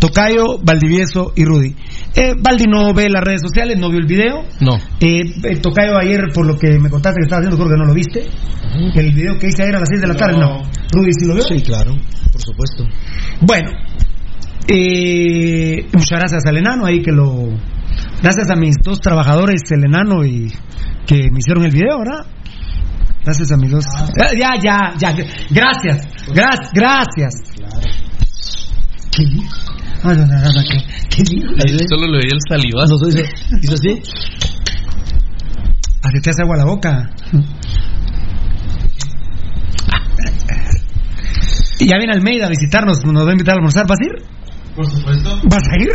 Tocayo, 0.00 0.58
Valdivieso 0.62 1.32
y 1.36 1.44
Rudy. 1.44 1.74
Eh, 2.14 2.34
Valdi 2.38 2.64
no 2.64 2.92
ve 2.92 3.08
las 3.08 3.22
redes 3.22 3.40
sociales, 3.42 3.78
no 3.78 3.88
vio 3.88 4.00
el 4.00 4.06
video. 4.06 4.42
No. 4.60 4.76
Eh, 5.00 5.22
eh, 5.44 5.56
Tocayo 5.62 5.96
ayer, 5.96 6.24
por 6.34 6.44
lo 6.46 6.58
que 6.58 6.78
me 6.78 6.90
contaste 6.90 7.20
que 7.20 7.24
estaba 7.24 7.38
haciendo, 7.40 7.56
creo 7.56 7.70
que 7.70 7.76
no 7.80 7.86
lo 7.86 7.94
viste. 7.94 8.26
El 8.94 9.12
video 9.12 9.38
que 9.38 9.46
hice 9.48 9.62
ayer 9.62 9.76
a 9.76 9.80
las 9.80 9.88
6 9.88 10.00
de 10.00 10.08
la 10.08 10.14
tarde, 10.14 10.38
no. 10.38 10.62
Rudy, 10.92 11.10
¿sí 11.18 11.26
lo 11.26 11.34
vio? 11.34 11.42
Sí, 11.44 11.62
claro, 11.62 11.92
por 12.32 12.42
supuesto. 12.42 12.84
Bueno, 13.40 13.70
eh, 14.68 15.86
muchas 15.92 16.18
gracias 16.18 16.42
al 16.46 16.56
enano 16.56 16.86
ahí 16.86 17.00
que 17.02 17.12
lo... 17.12 17.48
Gracias 18.22 18.50
a 18.50 18.56
mis 18.56 18.76
dos 18.82 19.00
trabajadores, 19.00 19.60
el 19.70 19.84
enano 19.84 20.24
y 20.24 20.52
que 21.06 21.30
me 21.30 21.38
hicieron 21.38 21.64
el 21.64 21.70
video, 21.72 21.98
¿verdad? 21.98 22.26
Gracias 23.24 23.52
a 23.52 23.56
mis 23.56 23.70
dos... 23.70 23.84
Eh, 23.84 24.38
ya, 24.38 24.50
ya, 24.62 24.94
ya. 24.98 25.12
Gracias. 25.50 26.08
Gracias, 26.34 26.70
gracias. 26.74 27.34
¿Qué 29.14 29.24
dijo? 29.24 29.56
Ah, 30.04 30.14
no, 30.14 30.26
¿qué- 30.68 30.84
¿Qué 31.08 31.22
dijo? 31.22 31.48
Solo 31.88 32.06
le 32.08 32.18
veía 32.18 32.32
el 32.34 32.40
salivazo. 32.48 32.94
Hizo, 33.08 33.20
hizo 33.62 33.74
así. 33.74 34.02
¿A 36.02 36.10
qué 36.10 36.20
te 36.20 36.30
hace 36.30 36.42
agua 36.42 36.56
la 36.56 36.64
boca? 36.64 37.10
Y 41.78 41.86
ya 41.86 41.96
viene 41.98 42.12
Almeida 42.12 42.46
a 42.46 42.48
visitarnos, 42.48 43.04
nos 43.04 43.24
va 43.26 43.30
a 43.30 43.32
invitar 43.32 43.54
a 43.54 43.56
almorzar. 43.56 43.86
¿Vas 43.86 43.98
a 44.00 44.04
ir? 44.06 44.22
Por 44.76 44.86
supuesto. 44.90 45.40
¿Vas 45.44 45.62
a 45.68 45.76
ir? 45.82 45.90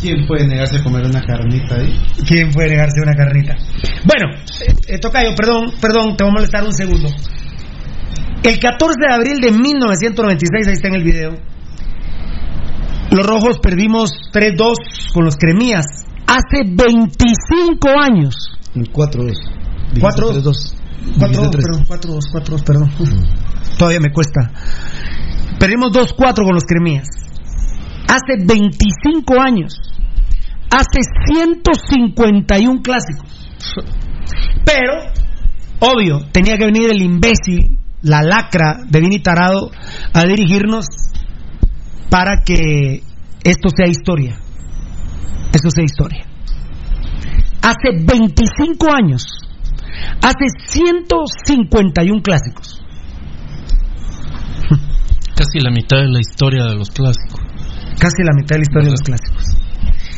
¿Quién 0.00 0.26
puede 0.26 0.46
negarse 0.46 0.78
a 0.78 0.82
comer 0.82 1.04
una 1.06 1.22
carnita 1.22 1.74
ahí? 1.74 1.94
¿Quién 2.26 2.50
puede 2.52 2.70
negarse 2.70 3.00
una 3.02 3.14
carnita? 3.14 3.56
Bueno, 4.04 4.34
eh, 4.60 4.74
eh, 4.94 4.98
Tocayo, 4.98 5.34
perdón, 5.36 5.72
perdón, 5.80 6.16
te 6.16 6.24
voy 6.24 6.30
a 6.30 6.34
molestar 6.34 6.64
un 6.64 6.72
segundo. 6.72 7.08
El 8.42 8.58
14 8.58 8.94
de 9.00 9.12
abril 9.12 9.40
de 9.40 9.50
1996, 9.50 10.68
ahí 10.68 10.72
está 10.72 10.88
en 10.88 10.94
el 10.94 11.02
video, 11.02 11.34
los 13.10 13.26
rojos 13.26 13.58
perdimos 13.60 14.10
3-2 14.32 15.12
con 15.14 15.24
los 15.24 15.36
cremías. 15.36 15.86
Hace 16.26 16.64
25 16.66 17.88
años. 17.98 18.34
4-2. 18.74 19.32
4-2. 19.94 20.74
4-2, 21.16 21.50
perdón, 21.50 21.86
4-2, 21.86 22.20
4-2, 22.32 22.64
perdón. 22.64 22.90
Todavía 23.78 24.00
me 24.00 24.12
cuesta. 24.12 24.50
Perdimos 25.58 25.90
2-4 25.92 26.44
con 26.44 26.54
los 26.54 26.64
cremías. 26.64 27.08
Hace 28.08 28.44
25 28.44 29.40
años. 29.40 29.74
Hace 30.70 31.00
151 31.26 32.82
clásicos. 32.82 33.28
Pero, 34.64 34.94
obvio, 35.80 36.20
tenía 36.32 36.56
que 36.56 36.66
venir 36.66 36.90
el 36.90 37.02
imbécil, 37.02 37.78
la 38.02 38.22
lacra 38.22 38.80
de 38.86 39.00
Vini 39.00 39.20
Tarado, 39.20 39.70
a 40.12 40.22
dirigirnos 40.22 40.86
para 42.10 42.42
que 42.44 43.02
esto 43.44 43.68
sea 43.74 43.86
historia. 43.86 44.38
Esto 45.52 45.70
sea 45.70 45.84
historia. 45.84 46.24
Hace 47.62 48.04
25 48.04 48.86
años, 48.92 49.24
hace 50.22 50.46
151 50.68 52.22
clásicos. 52.22 52.80
Casi 55.34 55.60
la 55.60 55.70
mitad 55.70 55.98
de 55.98 56.08
la 56.08 56.20
historia 56.20 56.64
de 56.64 56.74
los 56.76 56.90
clásicos. 56.90 57.47
Casi 57.98 58.22
la 58.22 58.32
mitad 58.34 58.56
de 58.56 58.58
la 58.58 58.62
historia 58.62 58.84
de 58.86 58.90
los 58.90 59.02
clásicos. 59.02 59.44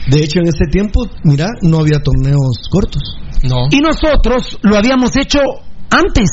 De 0.09 0.21
hecho, 0.21 0.41
en 0.41 0.49
este 0.49 0.67
tiempo, 0.67 1.07
mira, 1.25 1.47
no 1.63 1.79
había 1.79 2.01
torneos 2.01 2.69
cortos. 2.71 3.03
No. 3.43 3.69
Y 3.71 3.81
nosotros 3.81 4.59
lo 4.63 4.77
habíamos 4.77 5.17
hecho 5.17 5.39
antes. 5.91 6.31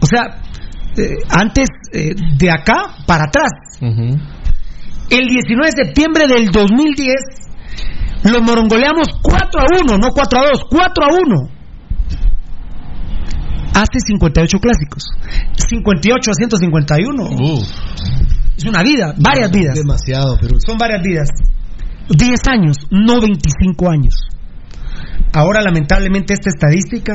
O 0.00 0.06
sea, 0.06 0.42
eh, 0.96 1.16
antes 1.30 1.68
eh, 1.92 2.14
de 2.36 2.50
acá 2.50 2.96
para 3.06 3.24
atrás. 3.24 3.50
Ujú. 3.80 4.18
El 5.10 5.28
19 5.28 5.70
de 5.74 5.84
septiembre 5.84 6.26
del 6.26 6.50
2010 6.50 7.14
lo 8.24 8.40
morongoleamos 8.40 9.08
4 9.20 9.60
a 9.60 9.64
1, 9.82 9.98
no 9.98 10.10
4 10.10 10.38
a 10.38 10.42
2, 10.52 10.64
4 10.70 11.04
a 11.04 11.08
1. 11.26 11.62
Hace 13.74 14.00
58 14.06 14.58
clásicos. 14.58 15.04
58 15.56 16.30
a 16.30 16.34
151. 16.34 17.22
Uf. 17.24 17.68
Es 18.62 18.68
una 18.68 18.82
vida, 18.84 19.12
varias 19.18 19.50
vidas. 19.50 19.74
Demasiado, 19.74 20.38
pero. 20.40 20.56
Son 20.64 20.78
varias 20.78 21.02
vidas. 21.02 21.28
10 22.08 22.40
años, 22.48 22.76
no 22.90 23.20
25 23.20 23.90
años. 23.90 24.14
Ahora, 25.32 25.62
lamentablemente, 25.62 26.34
esta 26.34 26.50
estadística 26.50 27.12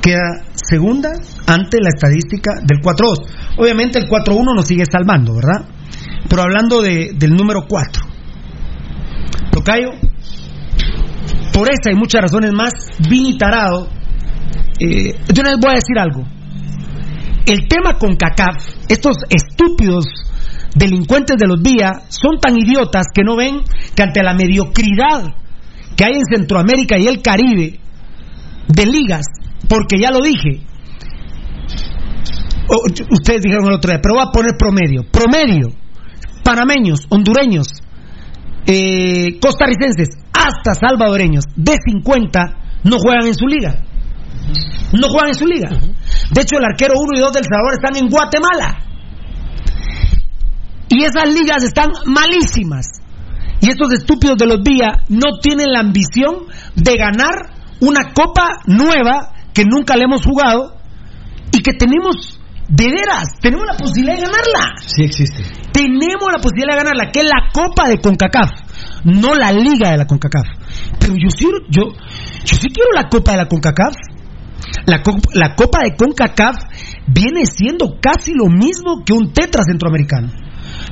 queda 0.00 0.44
segunda 0.54 1.10
ante 1.46 1.78
la 1.80 1.90
estadística 1.90 2.54
del 2.64 2.80
4-2. 2.80 3.58
Obviamente, 3.58 3.98
el 3.98 4.08
4-1 4.08 4.54
nos 4.54 4.66
sigue 4.66 4.84
salvando, 4.90 5.34
¿verdad? 5.34 5.68
Pero 6.28 6.42
hablando 6.42 6.80
de- 6.80 7.12
del 7.16 7.32
número 7.34 7.66
4. 7.68 8.04
Tocayo, 9.50 9.90
por 11.52 11.70
esta 11.70 11.90
y 11.92 11.94
muchas 11.94 12.22
razones 12.22 12.52
más, 12.54 12.72
Vini 13.10 13.36
Tarado, 13.36 13.88
eh, 14.80 15.14
de 15.28 15.40
una 15.40 15.50
vez 15.50 15.58
voy 15.60 15.70
a 15.72 15.74
decir 15.74 15.98
algo. 15.98 16.22
El 17.44 17.68
tema 17.68 17.98
con 17.98 18.16
CACAF, 18.16 18.64
estos 18.88 19.16
estúpidos 19.28 20.04
delincuentes 20.74 21.36
de 21.36 21.46
los 21.46 21.60
vías 21.60 22.04
son 22.08 22.38
tan 22.40 22.56
idiotas 22.58 23.06
que 23.14 23.22
no 23.24 23.36
ven 23.36 23.60
que 23.94 24.02
ante 24.02 24.22
la 24.22 24.34
mediocridad 24.34 25.34
que 25.96 26.04
hay 26.04 26.14
en 26.14 26.24
Centroamérica 26.24 26.98
y 26.98 27.06
el 27.06 27.20
Caribe 27.20 27.78
de 28.68 28.86
ligas, 28.86 29.26
porque 29.68 29.98
ya 29.98 30.10
lo 30.10 30.20
dije, 30.20 30.62
ustedes 33.10 33.42
dijeron 33.42 33.66
el 33.66 33.74
otro 33.74 33.90
día, 33.90 34.00
pero 34.02 34.14
voy 34.14 34.24
a 34.26 34.32
poner 34.32 34.56
promedio, 34.56 35.04
promedio, 35.10 35.74
panameños, 36.42 37.06
hondureños, 37.10 37.68
eh, 38.66 39.38
costarricenses, 39.40 40.08
hasta 40.32 40.74
salvadoreños, 40.74 41.44
de 41.56 41.76
50 41.84 42.40
no 42.84 42.96
juegan 42.98 43.26
en 43.26 43.34
su 43.34 43.46
liga. 43.46 43.84
No 44.92 45.08
juegan 45.08 45.28
en 45.28 45.34
su 45.34 45.46
liga. 45.46 45.70
De 46.30 46.40
hecho, 46.42 46.58
el 46.58 46.64
arquero 46.64 46.94
1 46.96 47.18
y 47.18 47.20
2 47.20 47.32
del 47.32 47.44
Salvador 47.44 47.74
están 47.74 47.96
en 47.96 48.08
Guatemala. 48.10 48.91
Y 50.92 51.04
esas 51.04 51.32
ligas 51.32 51.64
están 51.64 51.90
malísimas. 52.04 53.00
Y 53.60 53.70
estos 53.70 53.92
estúpidos 53.92 54.36
de 54.36 54.46
los 54.46 54.62
días 54.62 54.98
no 55.08 55.38
tienen 55.40 55.72
la 55.72 55.80
ambición 55.80 56.46
de 56.76 56.96
ganar 56.96 57.54
una 57.80 58.12
copa 58.12 58.60
nueva 58.66 59.32
que 59.54 59.64
nunca 59.64 59.96
le 59.96 60.04
hemos 60.04 60.24
jugado 60.24 60.76
y 61.50 61.62
que 61.62 61.72
tenemos, 61.72 62.38
de 62.68 62.88
veras, 62.90 63.38
tenemos 63.40 63.66
la 63.66 63.76
posibilidad 63.76 64.16
de 64.16 64.20
ganarla. 64.20 64.74
Sí 64.84 65.04
existe. 65.04 65.44
Tenemos 65.72 66.30
la 66.30 66.38
posibilidad 66.38 66.76
de 66.76 66.84
ganarla, 66.84 67.10
que 67.10 67.20
es 67.20 67.26
la 67.26 67.48
copa 67.52 67.88
de 67.88 67.98
CONCACAF, 67.98 68.50
no 69.04 69.34
la 69.34 69.50
liga 69.52 69.92
de 69.92 69.96
la 69.96 70.06
CONCACAF. 70.06 70.46
Pero 70.98 71.14
yo 71.14 71.30
sí, 71.34 71.46
yo, 71.70 71.88
yo 71.88 72.56
sí 72.56 72.68
quiero 72.68 72.90
la 72.94 73.08
copa 73.08 73.32
de 73.32 73.38
la 73.38 73.48
CONCACAF. 73.48 73.94
La, 74.86 75.02
la 75.34 75.54
Copa 75.54 75.82
de 75.82 75.96
CONCACAF 75.96 76.56
viene 77.06 77.46
siendo 77.46 77.98
casi 78.00 78.32
lo 78.32 78.46
mismo 78.46 79.02
que 79.04 79.12
un 79.12 79.32
tetra 79.32 79.62
centroamericano. 79.64 80.28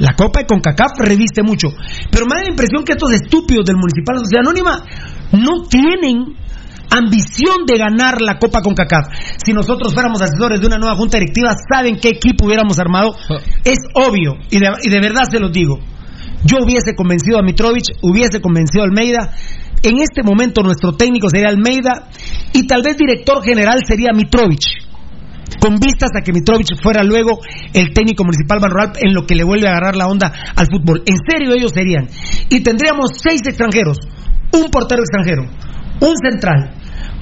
La 0.00 0.14
Copa 0.16 0.40
de 0.40 0.46
CONCACAF 0.46 0.98
reviste 0.98 1.42
mucho. 1.42 1.68
Pero 2.10 2.26
me 2.26 2.36
da 2.36 2.42
la 2.42 2.50
impresión 2.50 2.84
que 2.84 2.92
estos 2.92 3.12
estúpidos 3.12 3.64
del 3.66 3.76
Municipal 3.76 4.16
de 4.16 4.24
Sociedad 4.24 4.42
Anónima 4.48 4.82
no 5.32 5.68
tienen 5.68 6.36
ambición 6.90 7.66
de 7.66 7.78
ganar 7.78 8.20
la 8.20 8.38
Copa 8.38 8.62
CONCACAF. 8.62 9.06
Si 9.44 9.52
nosotros 9.52 9.92
fuéramos 9.92 10.20
asesores 10.22 10.60
de 10.60 10.66
una 10.66 10.78
nueva 10.78 10.96
junta 10.96 11.18
directiva, 11.18 11.54
¿saben 11.70 12.00
qué 12.00 12.08
equipo 12.08 12.46
hubiéramos 12.46 12.78
armado? 12.78 13.14
Es 13.62 13.78
obvio, 13.94 14.34
y 14.50 14.58
de, 14.58 14.72
y 14.82 14.88
de 14.88 15.00
verdad 15.00 15.24
se 15.30 15.38
los 15.38 15.52
digo. 15.52 15.78
Yo 16.44 16.56
hubiese 16.64 16.94
convencido 16.96 17.38
a 17.38 17.42
Mitrovic, 17.42 17.84
hubiese 18.02 18.40
convencido 18.40 18.82
a 18.82 18.86
Almeida. 18.86 19.36
En 19.82 20.00
este 20.00 20.22
momento 20.22 20.62
nuestro 20.62 20.92
técnico 20.92 21.28
sería 21.28 21.48
Almeida 21.48 22.08
y 22.52 22.66
tal 22.66 22.82
vez 22.82 22.96
director 22.96 23.42
general 23.42 23.80
sería 23.86 24.12
Mitrovic. 24.14 24.89
Con 25.58 25.78
vistas 25.78 26.10
a 26.16 26.22
que 26.22 26.32
Mitrovic 26.32 26.80
fuera 26.82 27.02
luego 27.02 27.40
el 27.72 27.92
técnico 27.92 28.24
municipal 28.24 28.60
Barroal 28.60 28.92
en 29.00 29.14
lo 29.14 29.26
que 29.26 29.34
le 29.34 29.44
vuelve 29.44 29.66
a 29.66 29.72
agarrar 29.72 29.96
la 29.96 30.06
onda 30.06 30.32
al 30.54 30.66
fútbol. 30.66 31.02
En 31.06 31.16
serio 31.28 31.54
ellos 31.54 31.72
serían. 31.72 32.08
Y 32.48 32.60
tendríamos 32.60 33.12
seis 33.16 33.40
extranjeros, 33.44 33.98
un 34.52 34.70
portero 34.70 35.02
extranjero, 35.02 35.42
un 36.00 36.14
central, 36.16 36.74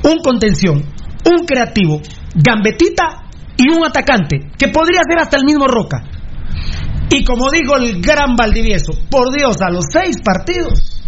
un 0.05 0.19
contención, 0.19 0.85
un 1.25 1.47
creativo, 1.47 2.01
gambetita 2.35 3.29
y 3.57 3.71
un 3.73 3.85
atacante, 3.85 4.51
que 4.57 4.69
podría 4.69 5.01
ser 5.09 5.19
hasta 5.21 5.37
el 5.37 5.45
mismo 5.45 5.67
Roca. 5.67 6.05
Y 7.11 7.25
como 7.25 7.51
dijo 7.51 7.77
el 7.77 8.01
gran 8.03 8.37
Valdivieso, 8.37 8.93
por 9.11 9.33
Dios, 9.35 9.57
a 9.63 9.71
los 9.71 9.85
seis 9.91 10.19
partidos, 10.23 11.03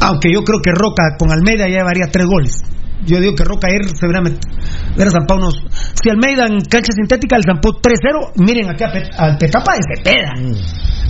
aunque 0.00 0.32
yo 0.32 0.42
creo 0.42 0.60
que 0.62 0.72
Roca 0.72 1.16
con 1.18 1.30
Almeida 1.30 1.68
ya 1.68 1.78
llevaría 1.78 2.10
tres 2.10 2.26
goles. 2.26 2.52
Yo 3.04 3.18
digo 3.20 3.34
que 3.34 3.44
Roca 3.44 3.68
ayer 3.68 3.82
se 3.88 4.06
hubiera, 4.06 5.10
zampado 5.10 5.40
unos. 5.40 5.54
Si 6.00 6.08
Almeida 6.08 6.46
en 6.46 6.60
cancha 6.60 6.92
sintética 6.92 7.36
le 7.36 7.42
zampó 7.42 7.80
3-0, 7.80 8.32
miren 8.36 8.70
aquí 8.70 8.84
al 8.84 9.38
Petapa 9.38 9.74
de 9.74 9.96
Cepeda. 9.96 10.32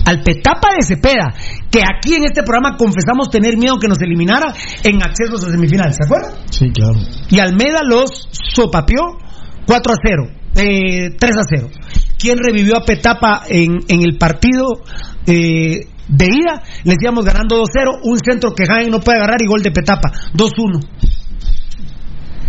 Al 0.05 0.21
Petapa 0.21 0.69
de 0.75 0.83
Cepeda, 0.83 1.33
que 1.69 1.79
aquí 1.79 2.15
en 2.15 2.25
este 2.25 2.43
programa 2.43 2.77
confesamos 2.77 3.29
tener 3.29 3.57
miedo 3.57 3.77
que 3.79 3.87
nos 3.87 4.01
eliminara 4.01 4.53
en 4.83 5.01
accesos 5.01 5.43
a 5.43 5.51
semifinales, 5.51 5.95
¿se 5.95 6.05
acuerdan? 6.05 6.33
Sí, 6.49 6.71
claro. 6.71 6.99
Y 7.29 7.39
Almeida 7.39 7.81
los 7.83 8.27
sopapeó 8.31 9.17
4 9.65 9.93
a 9.93 9.97
0, 10.03 10.23
eh, 10.55 11.15
3 11.17 11.37
a 11.37 11.43
0. 11.47 11.69
¿Quién 12.17 12.37
revivió 12.37 12.77
a 12.77 12.85
Petapa 12.85 13.43
en, 13.47 13.79
en 13.87 14.01
el 14.01 14.17
partido 14.17 14.81
eh, 15.25 15.87
de 16.07 16.25
ida? 16.25 16.63
Le 16.83 16.93
decíamos 16.93 17.25
ganando 17.25 17.61
2-0, 17.61 17.99
un 18.03 18.17
centro 18.19 18.53
que 18.53 18.63
Hagen 18.63 18.91
no 18.91 18.99
puede 18.99 19.17
agarrar 19.19 19.41
y 19.41 19.47
gol 19.47 19.61
de 19.61 19.71
Petapa, 19.71 20.11
2-1. 20.33 20.79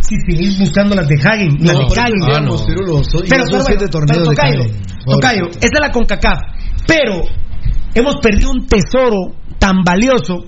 Si 0.09 0.17
seguís 0.29 0.59
buscando 0.59 0.95
las 0.95 1.09
de 1.09 1.17
Hagen, 1.17 1.57
las 1.61 1.77
de 1.79 1.85
Hagen. 2.01 2.15
Ah, 2.31 2.41
no. 2.41 2.57
Pero, 2.67 2.87
pero 3.29 3.45
pero 3.63 3.81
de 3.81 3.89
Tocayo, 4.25 4.63
Hagen. 4.63 4.83
Tocayo, 5.07 5.47
esa 5.49 5.59
es 5.75 5.81
la 5.81 5.91
CONCACAF. 5.91 6.39
Pero 6.87 7.23
hemos 7.95 8.17
perdido 8.17 8.51
un 8.51 8.67
tesoro 8.67 9.35
tan 9.59 9.83
valioso 9.83 10.45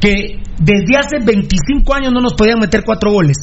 que 0.00 0.40
desde 0.58 0.96
hace 0.98 1.18
25 1.24 1.94
años 1.94 2.12
no 2.12 2.20
nos 2.20 2.34
podían 2.34 2.58
meter 2.60 2.84
cuatro 2.84 3.12
goles. 3.12 3.36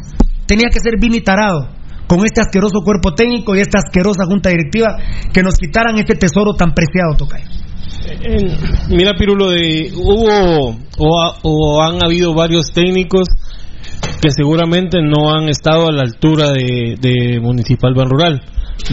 Tenía 0.45 0.69
que 0.71 0.79
ser 0.79 0.93
Vini 0.99 1.19
Tarado 1.21 1.69
con 2.07 2.23
este 2.23 2.39
asqueroso 2.39 2.79
cuerpo 2.85 3.13
técnico 3.13 3.53
y 3.55 3.59
esta 3.59 3.79
asquerosa 3.79 4.23
junta 4.25 4.49
directiva 4.49 4.95
que 5.33 5.43
nos 5.43 5.55
quitaran 5.57 5.97
este 5.97 6.15
tesoro 6.15 6.53
tan 6.53 6.71
preciado, 6.73 7.15
Tocayo. 7.17 7.45
Eh, 8.09 8.55
Mira, 8.89 9.13
Pirulo, 9.17 9.49
de, 9.49 9.91
hubo 9.93 10.69
o, 10.97 11.19
ha- 11.21 11.35
o 11.43 11.81
han 11.83 12.01
habido 12.03 12.33
varios 12.33 12.71
técnicos 12.71 13.27
que 14.21 14.31
seguramente 14.31 14.99
no 15.01 15.33
han 15.33 15.49
estado 15.49 15.87
a 15.87 15.91
la 15.91 16.03
altura 16.03 16.51
de, 16.51 16.95
de 16.99 17.39
Municipal 17.39 17.93
Ban 17.95 18.09
Rural. 18.09 18.41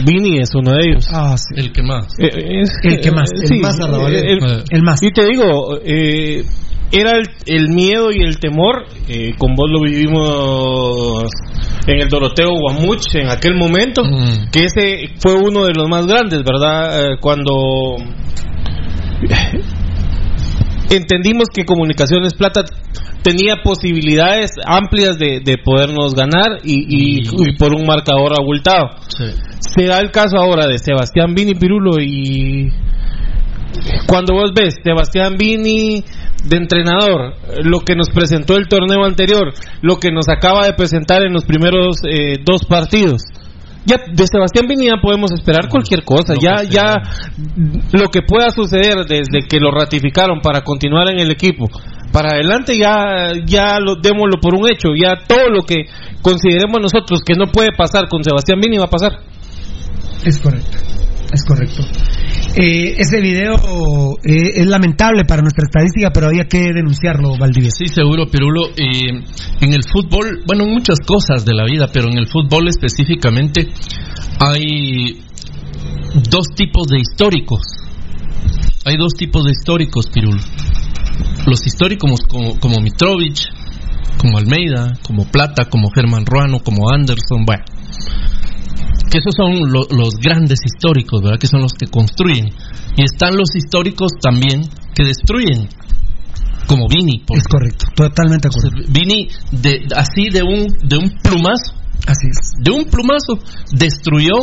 Vini 0.05 0.39
es 0.39 0.49
uno 0.55 0.71
de 0.73 0.87
ellos. 0.89 1.07
El 1.55 1.71
que 1.71 1.81
más. 1.83 2.07
Eh, 2.19 2.61
es- 2.61 2.71
El 2.83 2.99
que 3.01 3.11
más, 3.11 3.29
eh, 3.31 3.41
el 3.41 3.47
sí, 3.47 3.59
más 3.59 3.77
el- 3.79 4.39
El 4.71 4.83
más. 4.83 5.01
Y 5.03 5.11
te 5.11 5.25
digo, 5.25 5.77
eh, 5.83 6.43
era 6.91 7.11
el, 7.17 7.27
el 7.45 7.69
miedo 7.69 8.09
y 8.11 8.21
el 8.21 8.39
temor, 8.39 8.85
eh, 9.07 9.33
con 9.37 9.53
vos 9.55 9.69
lo 9.69 9.81
vivimos 9.81 11.23
en 11.87 12.01
el 12.01 12.07
Doroteo 12.09 12.49
Guamuch 12.59 13.15
en 13.15 13.29
aquel 13.29 13.55
momento, 13.55 14.01
que 14.51 14.65
ese 14.65 15.09
fue 15.19 15.33
uno 15.35 15.65
de 15.65 15.73
los 15.75 15.87
más 15.87 16.05
grandes, 16.07 16.41
¿verdad? 16.43 17.13
Eh, 17.13 17.17
cuando 17.21 17.95
entendimos 20.89 21.47
que 21.53 21.65
Comunicaciones 21.65 22.33
Plata 22.33 22.63
tenía 23.25 23.55
posibilidades 23.63 24.51
amplias 24.67 25.17
de, 25.17 25.39
de 25.43 25.57
podernos 25.57 26.13
ganar 26.13 26.59
y, 26.63 26.75
y- 26.87 27.21
y 27.49 27.55
por 27.57 27.73
un 27.73 27.85
marcador 27.87 28.33
abultado. 28.39 28.91
Se 29.59 29.85
da 29.87 29.99
el 29.99 30.11
caso 30.11 30.37
ahora 30.37 30.67
de 30.67 30.77
Sebastián 30.77 31.33
Vini 31.33 31.55
Pirulo 31.55 31.99
y 31.99 32.69
cuando 34.07 34.35
vos 34.35 34.51
ves 34.55 34.75
Sebastián 34.83 35.35
Vini 35.37 36.03
de 36.47 36.57
entrenador, 36.57 37.33
lo 37.63 37.79
que 37.79 37.95
nos 37.95 38.09
presentó 38.11 38.55
el 38.57 38.67
torneo 38.67 39.03
anterior, 39.03 39.51
lo 39.81 39.97
que 39.97 40.11
nos 40.11 40.29
acaba 40.29 40.65
de 40.67 40.73
presentar 40.73 41.23
en 41.23 41.33
los 41.33 41.43
primeros 41.45 41.97
eh, 42.07 42.37
dos 42.45 42.65
partidos. 42.65 43.23
Ya 43.85 43.97
de 43.97 44.27
Sebastián 44.27 44.65
Vini 44.67 44.87
ya 44.87 44.97
podemos 45.01 45.31
esperar 45.31 45.69
cualquier 45.69 46.03
cosa, 46.03 46.33
ya 46.41 46.63
ya 46.63 46.95
lo 47.91 48.09
que 48.09 48.21
pueda 48.21 48.49
suceder 48.49 49.05
desde 49.07 49.47
que 49.47 49.59
lo 49.59 49.71
ratificaron 49.71 50.41
para 50.41 50.61
continuar 50.61 51.09
en 51.11 51.19
el 51.19 51.31
equipo 51.31 51.69
para 52.15 52.31
adelante 52.31 52.77
ya 52.77 53.33
ya 53.45 53.77
lo 53.77 53.95
démoslo 53.97 54.39
por 54.41 54.55
un 54.55 54.69
hecho, 54.69 54.95
ya 54.95 55.17
todo 55.27 55.49
lo 55.49 55.63
que 55.63 55.83
consideremos 56.21 56.79
nosotros 56.81 57.19
que 57.25 57.33
no 57.35 57.51
puede 57.51 57.75
pasar 57.75 58.07
con 58.07 58.23
Sebastián 58.23 58.61
Vini 58.61 58.77
va 58.77 58.85
a 58.85 58.89
pasar. 58.89 59.19
Es 60.23 60.39
correcto, 60.39 60.77
es 61.33 61.43
correcto. 61.43 61.81
Eh, 62.57 62.95
ese 62.97 63.19
video 63.19 64.15
eh, 64.23 64.61
es 64.61 64.65
lamentable 64.65 65.25
para 65.25 65.41
nuestra 65.41 65.65
estadística, 65.65 66.09
pero 66.13 66.27
había 66.27 66.45
que 66.45 66.71
denunciarlo, 66.73 67.37
Valdivieso. 67.37 67.75
Sí, 67.79 67.87
seguro, 67.87 68.27
Pirulo. 68.27 68.69
Eh, 68.77 69.11
en 69.59 69.73
el 69.73 69.83
fútbol, 69.83 70.41
bueno, 70.47 70.63
en 70.63 70.71
muchas 70.71 70.99
cosas 71.05 71.43
de 71.43 71.53
la 71.53 71.65
vida, 71.65 71.89
pero 71.91 72.09
en 72.09 72.17
el 72.17 72.27
fútbol 72.27 72.69
específicamente 72.69 73.67
hay 74.39 75.21
dos 76.31 76.47
tipos 76.55 76.87
de 76.87 76.99
históricos. 76.99 77.61
Hay 78.85 78.95
dos 78.95 79.13
tipos 79.17 79.43
de 79.43 79.51
históricos, 79.51 80.07
Pirulo. 80.07 80.41
Los 81.47 81.67
históricos 81.67 82.21
como, 82.29 82.57
como 82.57 82.79
Mitrovic, 82.79 83.35
como 84.17 84.37
Almeida, 84.37 84.93
como 85.03 85.25
Plata, 85.25 85.65
como 85.65 85.89
Germán 85.93 86.25
Ruano, 86.25 86.59
como 86.59 86.89
Anderson, 86.89 87.43
bueno. 87.45 87.65
Que 89.15 89.19
esos 89.19 89.33
son 89.37 89.71
lo- 89.71 89.87
los 89.95 90.15
grandes 90.21 90.59
históricos, 90.65 91.21
¿verdad? 91.21 91.39
Que 91.39 91.47
son 91.47 91.61
los 91.61 91.71
que 91.71 91.87
construyen. 91.87 92.49
Y 92.97 93.03
están 93.03 93.37
los 93.37 93.55
históricos 93.55 94.11
también 94.21 94.61
que 94.93 95.05
destruyen. 95.05 95.69
Como 96.67 96.87
Vini, 96.89 97.23
Es 97.29 97.47
correcto, 97.47 97.85
totalmente 97.95 98.49
acuerdo. 98.49 98.71
Vini 98.89 99.29
de, 99.51 99.87
así 99.95 100.29
de 100.29 100.41
un 100.43 100.67
de 100.83 100.97
un 100.97 101.09
plumazo. 101.23 101.75
Así 102.07 102.27
es. 102.29 102.51
De 102.59 102.71
un 102.71 102.83
plumazo 102.85 103.39
destruyó, 103.71 104.33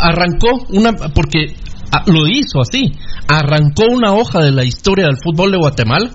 arrancó 0.00 0.64
una 0.70 0.92
porque 1.14 1.54
ah, 1.92 2.04
lo 2.06 2.26
hizo 2.28 2.62
así, 2.62 2.92
arrancó 3.28 3.84
una 3.90 4.14
hoja 4.14 4.40
de 4.40 4.52
la 4.52 4.64
historia 4.64 5.04
del 5.04 5.18
fútbol 5.22 5.50
de 5.50 5.58
Guatemala, 5.58 6.10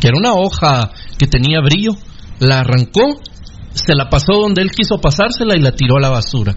que 0.00 0.08
era 0.08 0.18
una 0.18 0.32
hoja 0.32 0.90
que 1.16 1.28
tenía 1.28 1.60
brillo, 1.60 1.92
la 2.40 2.60
arrancó, 2.60 3.20
se 3.72 3.94
la 3.94 4.08
pasó 4.08 4.34
donde 4.34 4.62
él 4.62 4.70
quiso 4.70 5.00
pasársela 5.00 5.56
y 5.56 5.60
la 5.60 5.72
tiró 5.72 5.96
a 5.96 6.00
la 6.00 6.10
basura. 6.10 6.54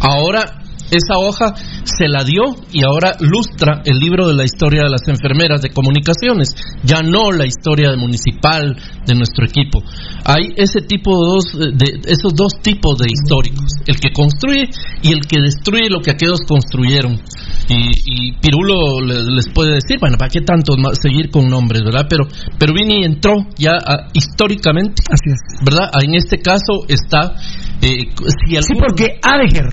Ahora 0.00 0.62
esa 0.90 1.18
hoja 1.18 1.54
se 1.84 2.08
la 2.08 2.24
dio 2.24 2.42
y 2.72 2.84
ahora 2.84 3.14
lustra 3.20 3.82
el 3.84 3.98
libro 3.98 4.26
de 4.28 4.34
la 4.34 4.44
historia 4.44 4.82
de 4.82 4.90
las 4.90 5.06
enfermeras 5.08 5.62
de 5.62 5.70
comunicaciones, 5.70 6.48
ya 6.84 7.02
no 7.02 7.30
la 7.32 7.46
historia 7.46 7.90
de 7.90 7.96
municipal 7.96 8.76
de 9.06 9.14
nuestro 9.14 9.44
equipo. 9.46 9.82
Hay 10.24 10.52
ese 10.56 10.80
tipo 10.82 11.10
de 11.10 11.26
dos, 11.30 11.78
de 11.78 12.00
esos 12.10 12.34
dos 12.34 12.52
tipos 12.62 12.98
de 12.98 13.06
históricos, 13.10 13.66
el 13.86 13.96
que 13.98 14.12
construye 14.12 14.68
y 15.02 15.12
el 15.12 15.20
que 15.26 15.40
destruye 15.40 15.88
lo 15.90 16.00
que 16.00 16.10
aquellos 16.10 16.40
construyeron. 16.46 17.20
Y, 17.68 17.90
y 18.04 18.32
Pirulo 18.40 19.00
le- 19.06 19.30
les 19.34 19.48
puede 19.48 19.74
decir, 19.74 19.98
bueno, 20.00 20.16
¿para 20.18 20.28
qué 20.30 20.40
tanto 20.40 20.74
seguir 21.00 21.30
con 21.30 21.48
nombres, 21.48 21.82
verdad? 21.84 22.06
Pero, 22.08 22.24
pero 22.58 22.72
Vini 22.74 23.04
entró 23.04 23.34
ya 23.56 23.72
ah, 23.86 24.08
históricamente, 24.12 25.02
Así 25.10 25.30
es. 25.30 25.64
¿verdad? 25.64 25.88
Ah, 25.92 26.00
En 26.02 26.14
este 26.14 26.38
caso 26.38 26.84
está, 26.88 27.34
eh, 27.80 28.10
si 28.46 28.56
Sí, 28.60 28.74
porque 28.78 29.18
Adeger, 29.22 29.66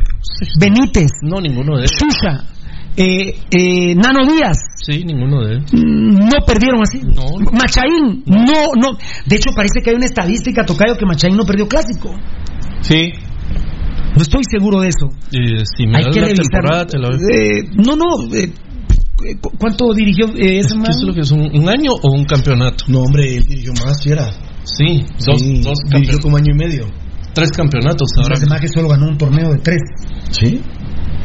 Benítez, 0.60 1.07
no 1.24 1.40
ninguno 1.42 1.78
de 1.78 1.84
ellos, 1.84 1.92
Xuxa, 1.98 2.46
eh, 2.96 3.36
eh, 3.52 3.96
Nano 3.96 4.26
Díaz, 4.26 4.58
sí, 4.76 5.04
ninguno 5.06 5.44
de 5.46 5.56
ellos. 5.56 5.72
mm, 5.74 6.16
no 6.30 6.46
perdieron 6.46 6.82
así. 6.82 7.00
No. 7.04 7.52
Machaín, 7.52 8.24
no, 8.26 8.72
no. 8.82 8.98
De 9.26 9.36
hecho, 9.36 9.52
parece 9.56 9.82
que 9.84 9.92
hay 9.92 9.96
una 9.96 10.06
estadística, 10.06 10.64
Tocayo, 10.66 10.96
que 10.98 11.06
Machaín 11.06 11.36
no 11.38 11.44
perdió 11.46 11.68
clásico. 11.68 12.14
Sí. 12.82 13.12
No 14.16 14.22
estoy 14.22 14.42
seguro 14.50 14.80
de 14.82 14.88
eso. 14.90 15.08
Eh, 15.32 15.64
si 15.78 15.86
me 15.86 15.98
Hay 16.00 16.06
das 16.06 16.14
que 16.16 16.22
la 16.22 16.28
revisar. 16.28 16.46
temporada, 16.50 16.86
te 16.88 16.98
la 16.98 17.10
doy. 17.10 17.18
Eh, 17.32 17.64
no, 17.76 17.96
no. 17.96 18.36
eh, 18.36 18.52
¿cu- 19.42 19.52
¿Cuánto 19.60 19.94
dirigió 19.94 20.28
eh, 20.36 20.60
ese 20.60 20.70
¿Qué 20.70 20.76
man? 20.80 20.90
es 20.90 21.04
lo 21.06 21.14
que 21.14 21.22
es? 21.22 21.32
¿Un, 21.32 21.42
un 21.56 21.70
año 21.70 21.92
o 22.02 22.12
un 22.12 22.26
campeonato? 22.26 22.86
No, 22.88 23.02
hombre, 23.02 23.36
él 23.38 23.44
dirigió 23.44 23.74
más, 23.86 24.02
si 24.02 24.10
era. 24.10 24.32
Sí, 24.64 25.06
dos, 25.26 25.40
Sí, 25.40 25.62
dos 25.62 25.78
dirigió 25.86 26.18
campeonatos. 26.18 26.20
como 26.22 26.38
año 26.38 26.52
y 26.52 26.58
medio. 26.58 26.86
tres 27.34 27.52
campeonatos 27.52 28.10
ahora. 28.18 28.34
Ese 28.36 28.48
maje 28.48 28.68
solo 28.70 28.88
ganó 28.90 29.08
un 29.08 29.18
torneo 29.20 29.52
de 29.52 29.60
tres. 29.60 29.82
Sí, 30.32 30.62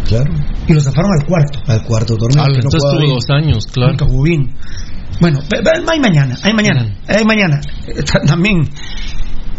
claro. 0.07 0.33
Y 0.67 0.73
lo 0.75 0.81
zafaron 0.81 1.11
al 1.21 1.27
cuarto. 1.27 1.59
Al 1.67 1.83
cuarto 1.85 2.17
torneo. 2.17 2.45
Que 2.47 2.61
no 2.63 3.15
dos 3.15 3.25
años, 3.31 3.67
claro. 3.67 3.93
Nunca 3.93 4.05
jugó 4.07 4.23
bien. 4.25 4.55
Bueno, 5.21 5.41
hay 5.89 6.01
mañana, 6.01 6.37
hay 6.43 6.53
mañana, 6.55 6.87
hay 7.07 7.25
mañana. 7.25 7.61
Eh, 7.87 8.03
ta- 8.03 8.21
También. 8.27 8.63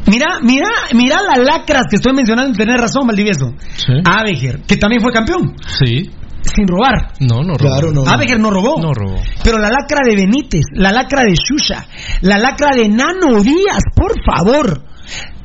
Mira, 0.05 0.39
mira, 0.41 0.67
mira 0.93 1.17
las 1.21 1.39
lacras 1.45 1.83
que 1.89 1.95
estoy 1.95 2.13
mencionando, 2.13 2.57
tenés 2.57 2.79
razón, 2.79 3.07
Valdivieso. 3.07 3.53
Sí. 3.75 3.93
Abeger, 4.03 4.61
que 4.67 4.75
también 4.75 5.01
fue 5.01 5.13
campeón, 5.13 5.55
Sí. 5.79 6.09
sin 6.41 6.67
robar. 6.67 7.13
No, 7.21 7.41
no 7.41 7.53
robó. 7.53 7.69
Claro, 7.69 7.91
no. 7.93 8.05
Abeger 8.05 8.37
no 8.39 8.49
robó. 8.49 8.81
No 8.81 8.93
robó. 8.93 9.21
Pero 9.43 9.59
la 9.59 9.69
lacra 9.69 9.99
de 10.05 10.15
Benítez, 10.17 10.63
la 10.73 10.91
lacra 10.91 11.21
de 11.23 11.35
Shusha, 11.35 11.85
la 12.21 12.37
lacra 12.37 12.71
de 12.75 12.89
Nano 12.89 13.41
Díaz, 13.41 13.83
por 13.95 14.11
favor. 14.25 14.83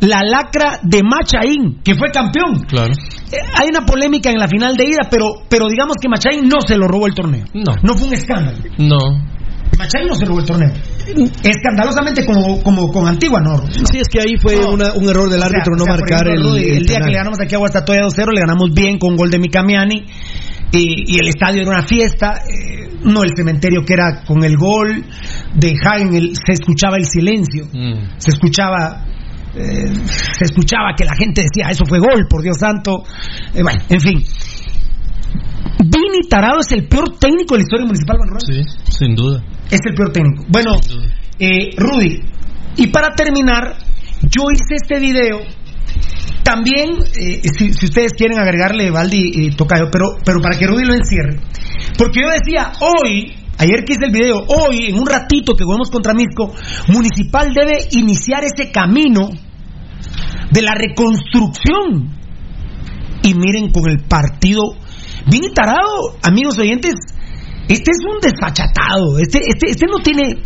La 0.00 0.22
lacra 0.22 0.80
de 0.82 1.02
Machaín, 1.02 1.80
que 1.84 1.94
fue 1.94 2.10
campeón. 2.10 2.60
Claro. 2.68 2.94
Hay 3.54 3.68
una 3.68 3.84
polémica 3.86 4.30
en 4.30 4.38
la 4.38 4.48
final 4.48 4.76
de 4.76 4.84
ida, 4.84 5.08
pero, 5.10 5.42
pero 5.48 5.66
digamos 5.68 5.96
que 6.00 6.08
Machaín 6.08 6.48
no 6.48 6.60
se 6.66 6.76
lo 6.76 6.86
robó 6.88 7.06
el 7.06 7.14
torneo. 7.14 7.44
No. 7.54 7.74
No 7.82 7.94
fue 7.94 8.08
un 8.08 8.14
escándalo. 8.14 8.58
No. 8.78 8.98
Machaín 9.78 10.08
no 10.08 10.14
se 10.14 10.24
robó 10.24 10.40
el 10.40 10.46
torneo. 10.46 10.72
Escandalosamente 11.42 12.24
como, 12.24 12.62
como 12.62 12.90
con 12.90 13.06
Antigua, 13.06 13.40
no. 13.40 13.58
Sí, 13.70 13.98
es 14.00 14.08
que 14.08 14.20
ahí 14.20 14.36
fue 14.40 14.56
No. 14.56 14.70
una- 14.72 14.92
un 14.94 15.08
error 15.08 15.28
del 15.28 15.38
O 15.40 15.42
sea, 15.42 15.46
árbitro 15.50 15.74
o 15.74 15.78
no 15.78 15.84
sea, 15.84 15.94
marcar 15.94 16.26
ejemplo, 16.28 16.56
el, 16.56 16.62
el 16.64 16.76
el 16.78 16.86
día 16.86 16.98
que 17.00 17.10
le 17.10 17.16
ganamos 17.16 17.40
aquí 17.40 17.54
a 17.54 17.58
Guastatoya 17.58 18.00
2-0, 18.02 18.32
le 18.32 18.40
ganamos 18.40 18.70
bien 18.74 18.98
con 18.98 19.16
gol 19.16 19.30
de 19.30 19.38
Mikamiani. 19.38 20.04
Y, 20.70 21.14
y 21.14 21.18
el 21.18 21.28
estadio 21.28 21.62
era 21.62 21.70
una 21.70 21.82
fiesta, 21.82 22.42
eh, 22.46 22.88
no 23.04 23.22
el 23.22 23.30
cementerio 23.34 23.82
que 23.86 23.94
era 23.94 24.22
con 24.26 24.44
el 24.44 24.54
gol 24.58 25.02
de 25.54 25.74
Hagen, 25.82 26.12
el- 26.14 26.34
se 26.36 26.52
escuchaba 26.52 26.96
el 26.98 27.06
silencio, 27.06 27.66
Mm. 27.72 28.18
se 28.18 28.30
escuchaba 28.32 29.06
eh, 29.58 29.88
se 30.38 30.44
escuchaba 30.44 30.94
que 30.96 31.04
la 31.04 31.14
gente 31.16 31.42
decía 31.42 31.70
eso 31.70 31.84
fue 31.84 31.98
gol, 31.98 32.26
por 32.28 32.42
Dios 32.42 32.58
santo. 32.58 33.04
Eh, 33.54 33.62
bueno, 33.62 33.82
en 33.88 34.00
fin. 34.00 34.24
Vini 35.84 36.28
Tarado 36.28 36.60
es 36.60 36.72
el 36.72 36.86
peor 36.88 37.18
técnico 37.18 37.54
de 37.54 37.60
la 37.60 37.62
historia 37.62 37.86
municipal, 37.86 38.16
Van 38.18 38.28
Rueda. 38.28 38.46
Sí, 38.46 38.92
sin 38.98 39.14
duda. 39.14 39.42
Es 39.70 39.80
el 39.84 39.94
peor 39.94 40.12
técnico. 40.12 40.44
Bueno, 40.48 40.72
eh, 41.38 41.70
Rudy, 41.76 42.20
y 42.76 42.86
para 42.88 43.14
terminar, 43.14 43.76
yo 44.22 44.50
hice 44.52 44.76
este 44.76 44.98
video. 44.98 45.40
También, 46.42 46.90
eh, 47.16 47.40
si, 47.42 47.72
si 47.72 47.86
ustedes 47.86 48.12
quieren 48.14 48.38
agregarle 48.38 48.90
Valdi 48.90 49.30
y 49.34 49.50
Tocayo, 49.50 49.88
pero, 49.92 50.16
pero 50.24 50.40
para 50.40 50.58
que 50.58 50.66
Rudy 50.66 50.84
lo 50.84 50.94
encierre. 50.94 51.40
Porque 51.96 52.20
yo 52.22 52.28
decía, 52.30 52.72
hoy, 52.80 53.34
ayer 53.58 53.84
que 53.84 53.92
hice 53.92 54.06
el 54.06 54.12
video, 54.12 54.44
hoy, 54.48 54.86
en 54.88 54.98
un 54.98 55.06
ratito 55.06 55.54
que 55.54 55.64
jugamos 55.64 55.90
contra 55.90 56.14
Misco, 56.14 56.52
Municipal 56.88 57.52
debe 57.52 57.88
iniciar 57.92 58.42
ese 58.44 58.72
camino 58.72 59.30
de 60.50 60.62
la 60.62 60.74
reconstrucción. 60.74 62.16
Y 63.22 63.34
miren 63.34 63.70
con 63.70 63.88
el 63.88 64.00
partido. 64.04 64.62
Vini 65.26 65.52
Tarado, 65.52 66.16
amigos 66.22 66.58
oyentes, 66.58 66.94
este 67.68 67.90
es 67.90 67.98
un 68.08 68.20
desfachatado. 68.20 69.18
Este, 69.18 69.40
este, 69.46 69.70
este 69.70 69.86
no 69.86 69.98
tiene. 69.98 70.38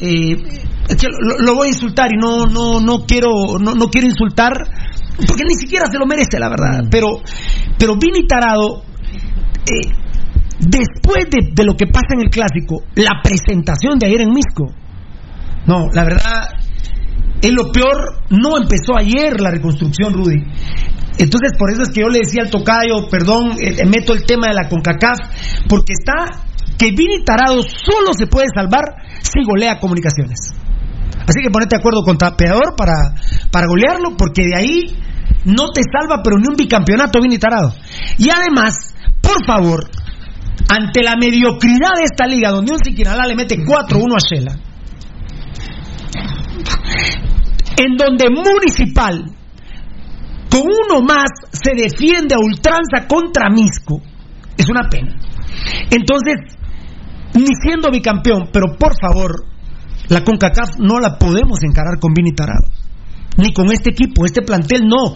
eh, 0.00 0.36
lo, 1.20 1.38
lo 1.38 1.54
voy 1.54 1.68
a 1.68 1.70
insultar 1.70 2.10
y 2.12 2.16
no, 2.16 2.46
no, 2.46 2.80
no 2.80 3.04
quiero, 3.06 3.30
no, 3.60 3.74
no 3.74 3.88
quiero 3.90 4.08
insultar 4.08 4.52
porque 5.26 5.44
ni 5.44 5.54
siquiera 5.54 5.86
se 5.90 5.98
lo 5.98 6.06
merece, 6.06 6.38
la 6.38 6.48
verdad. 6.48 6.84
Pero, 6.90 7.08
pero 7.78 7.96
Vini 7.96 8.26
Tarado, 8.26 8.82
eh, 9.66 9.90
después 10.58 11.26
de, 11.30 11.50
de 11.52 11.64
lo 11.64 11.76
que 11.76 11.86
pasa 11.86 12.14
en 12.14 12.20
el 12.22 12.30
clásico, 12.30 12.82
la 12.94 13.20
presentación 13.22 13.98
de 13.98 14.06
ayer 14.06 14.22
en 14.22 14.30
Misco, 14.30 14.72
no, 15.66 15.88
la 15.92 16.04
verdad, 16.04 16.48
es 17.42 17.52
lo 17.52 17.70
peor. 17.72 18.22
No 18.30 18.56
empezó 18.56 18.96
ayer 18.96 19.40
la 19.40 19.50
reconstrucción, 19.50 20.12
Rudy. 20.12 20.42
Entonces, 21.18 21.52
por 21.58 21.70
eso 21.70 21.82
es 21.82 21.90
que 21.90 22.00
yo 22.00 22.08
le 22.08 22.20
decía 22.20 22.42
al 22.42 22.50
tocayo, 22.50 23.08
perdón, 23.10 23.52
eh, 23.60 23.84
meto 23.86 24.14
el 24.14 24.24
tema 24.24 24.48
de 24.48 24.54
la 24.54 24.68
CONCACAF, 24.68 25.18
porque 25.68 25.92
está 25.92 26.46
que 26.78 26.92
Vini 26.92 27.22
Tarado 27.24 27.60
solo 27.62 28.14
se 28.16 28.26
puede 28.26 28.46
salvar 28.54 28.84
si 29.20 29.44
golea 29.44 29.78
comunicaciones. 29.78 30.38
Así 31.26 31.42
que 31.42 31.50
ponete 31.50 31.76
de 31.76 31.80
acuerdo 31.80 32.02
con 32.02 32.16
Tapeador 32.16 32.74
para, 32.74 33.14
para 33.50 33.66
golearlo, 33.66 34.16
porque 34.16 34.42
de 34.42 34.56
ahí 34.56 34.96
no 35.44 35.68
te 35.68 35.82
salva, 35.82 36.22
pero 36.22 36.38
ni 36.38 36.48
un 36.48 36.56
bicampeonato 36.56 37.20
Vini 37.20 37.38
Tarado. 37.38 37.74
Y 38.16 38.30
además, 38.30 38.94
por 39.20 39.44
favor, 39.44 39.90
ante 40.70 41.02
la 41.02 41.16
mediocridad 41.16 41.92
de 41.98 42.04
esta 42.10 42.26
liga, 42.26 42.50
donde 42.50 42.72
un 42.72 42.78
Siquinalá 42.82 43.26
le 43.26 43.34
mete 43.34 43.58
4-1 43.58 44.14
a 44.14 44.18
Shela, 44.18 44.56
en 47.76 47.96
donde 47.96 48.26
Municipal, 48.30 49.24
con 50.50 50.62
uno 50.62 51.02
más, 51.02 51.30
se 51.52 51.72
defiende 51.74 52.34
a 52.34 52.44
ultranza 52.44 53.06
contra 53.08 53.48
Misco, 53.50 54.00
es 54.56 54.68
una 54.68 54.88
pena. 54.88 55.16
Entonces, 55.90 56.36
ni 57.34 57.46
siendo 57.62 57.90
bicampeón, 57.90 58.50
pero 58.52 58.76
por 58.78 58.92
favor, 59.00 59.44
la 60.08 60.24
CONCACAF 60.24 60.78
no 60.78 60.98
la 60.98 61.16
podemos 61.18 61.62
encarar 61.62 61.98
con 62.00 62.12
Vini 62.12 62.32
Tarado. 62.32 62.68
Ni 63.36 63.52
con 63.52 63.72
este 63.72 63.90
equipo, 63.90 64.26
este 64.26 64.42
plantel 64.42 64.82
no. 64.86 65.14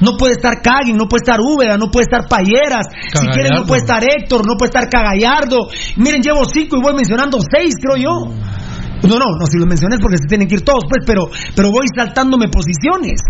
No 0.00 0.16
puede 0.16 0.34
estar 0.34 0.62
Cagin, 0.62 0.96
no 0.96 1.08
puede 1.08 1.22
estar 1.24 1.40
Úbeda, 1.40 1.76
no 1.76 1.90
puede 1.90 2.04
estar 2.04 2.28
Payeras. 2.28 2.86
Si 3.12 3.26
quieren, 3.26 3.54
no 3.54 3.66
puede 3.66 3.80
estar 3.80 4.02
Héctor, 4.02 4.46
no 4.46 4.54
puede 4.56 4.68
estar 4.68 4.88
Cagallardo. 4.88 5.68
Miren, 5.96 6.22
llevo 6.22 6.44
cinco 6.44 6.76
y 6.78 6.80
voy 6.80 6.94
mencionando 6.94 7.38
seis, 7.40 7.74
creo 7.82 7.96
yo. 7.96 8.32
No, 9.02 9.18
no, 9.18 9.26
no, 9.38 9.46
si 9.46 9.58
los 9.58 9.66
mencioné 9.66 9.96
es 9.96 10.00
porque 10.00 10.18
se 10.18 10.26
tienen 10.26 10.48
que 10.48 10.56
ir 10.56 10.62
todos, 10.62 10.84
pues, 10.88 11.04
pero, 11.06 11.30
pero 11.54 11.70
voy 11.70 11.86
saltándome 11.94 12.48
posiciones. 12.48 13.20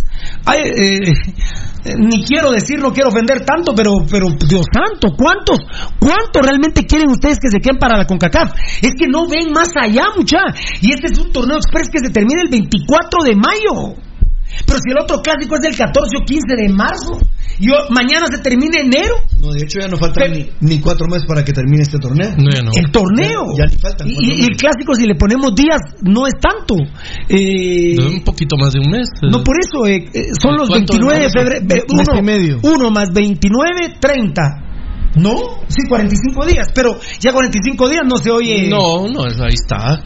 Ay, 0.44 0.60
eh, 0.64 1.12
eh, 1.84 1.94
ni 1.98 2.24
quiero 2.24 2.50
decir, 2.50 2.78
no 2.80 2.92
quiero 2.92 3.10
ofender 3.10 3.44
tanto, 3.44 3.74
pero, 3.74 3.92
pero, 4.10 4.28
Dios 4.30 4.64
santo, 4.72 5.14
¿cuántos, 5.16 5.58
cuántos 5.98 6.42
realmente 6.42 6.86
quieren 6.86 7.10
ustedes 7.10 7.38
que 7.38 7.48
se 7.50 7.60
queden 7.60 7.78
para 7.78 7.98
la 7.98 8.06
CONCACAF? 8.06 8.52
Es 8.82 8.92
que 8.98 9.08
no 9.08 9.28
ven 9.28 9.52
más 9.52 9.70
allá, 9.76 10.06
mucha. 10.16 10.38
Y 10.80 10.92
este 10.92 11.08
es 11.12 11.18
un 11.18 11.32
torneo 11.32 11.56
express 11.56 11.88
que 11.90 11.98
se 11.98 12.10
termina 12.10 12.42
el 12.42 12.48
24 12.48 13.24
de 13.24 13.34
mayo. 13.36 14.07
Pero 14.66 14.78
si 14.78 14.90
el 14.90 14.98
otro 15.02 15.20
clásico 15.22 15.54
es 15.56 15.60
del 15.62 15.76
14 15.76 16.16
o 16.20 16.24
15 16.24 16.56
de 16.56 16.68
marzo, 16.68 17.18
y 17.60 17.66
mañana 17.90 18.26
se 18.30 18.38
termina 18.38 18.78
enero. 18.78 19.16
No, 19.40 19.50
de 19.52 19.64
hecho 19.64 19.80
ya 19.80 19.88
no 19.88 19.96
faltan 19.96 20.30
ni, 20.32 20.48
ni 20.60 20.80
cuatro 20.80 21.06
meses 21.08 21.26
para 21.26 21.44
que 21.44 21.52
termine 21.52 21.82
este 21.82 21.98
torneo. 21.98 22.30
El 22.76 22.90
torneo. 22.92 23.46
Ya, 23.56 23.64
ya 23.64 23.70
ni 23.72 23.78
faltan 23.78 24.08
y, 24.08 24.42
y 24.42 24.44
el 24.44 24.56
clásico, 24.56 24.94
si 24.94 25.06
le 25.06 25.14
ponemos 25.16 25.54
días, 25.54 25.80
no 26.02 26.26
es 26.26 26.34
tanto. 26.40 26.76
Eh, 27.28 27.96
Un 27.98 28.22
poquito 28.24 28.56
más 28.56 28.72
de 28.72 28.80
un 28.80 28.90
mes. 28.90 29.08
no, 29.22 29.42
por 29.42 29.56
eso, 29.60 29.86
eh, 29.86 30.08
eh, 30.14 30.28
son 30.40 30.56
los 30.56 30.68
¿Cuánto 30.68 30.92
29 30.94 31.24
de 31.24 31.30
febrero. 31.30 31.60
ve- 31.66 31.84
Mes 31.96 32.06
Uno, 32.08 32.18
y 32.18 32.22
medio. 32.22 32.60
uno 32.62 32.90
más 32.90 33.08
29, 33.12 33.96
30. 34.00 34.64
¿No? 35.16 35.32
Sí, 35.68 35.82
45 35.88 36.46
días. 36.46 36.68
Pero 36.74 36.96
ya 37.18 37.32
45 37.32 37.88
días 37.88 38.02
no 38.06 38.18
se 38.18 38.30
oye. 38.30 38.68
No, 38.68 39.08
no, 39.08 39.22
ahí 39.24 39.54
está. 39.54 40.00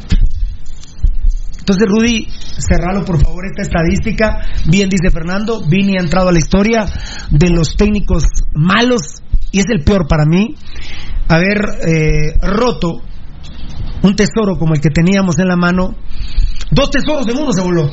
Entonces, 1.62 1.86
Rudy, 1.88 2.26
cerralo 2.58 3.04
por 3.04 3.22
favor 3.22 3.44
esta 3.46 3.62
estadística. 3.62 4.40
Bien 4.66 4.88
dice 4.88 5.12
Fernando, 5.12 5.62
Vini 5.64 5.96
ha 5.96 6.02
entrado 6.02 6.28
a 6.28 6.32
la 6.32 6.40
historia 6.40 6.84
de 7.30 7.50
los 7.50 7.76
técnicos 7.76 8.24
malos 8.52 9.22
y 9.52 9.60
es 9.60 9.66
el 9.70 9.84
peor 9.84 10.08
para 10.08 10.24
mí. 10.24 10.56
Haber 11.28 11.60
eh, 11.86 12.34
roto 12.42 13.02
un 14.02 14.16
tesoro 14.16 14.58
como 14.58 14.74
el 14.74 14.80
que 14.80 14.90
teníamos 14.90 15.38
en 15.38 15.46
la 15.46 15.54
mano. 15.54 15.94
Dos 16.72 16.90
tesoros 16.90 17.28
en 17.28 17.38
uno 17.38 17.52
se 17.52 17.62
voló. 17.62 17.88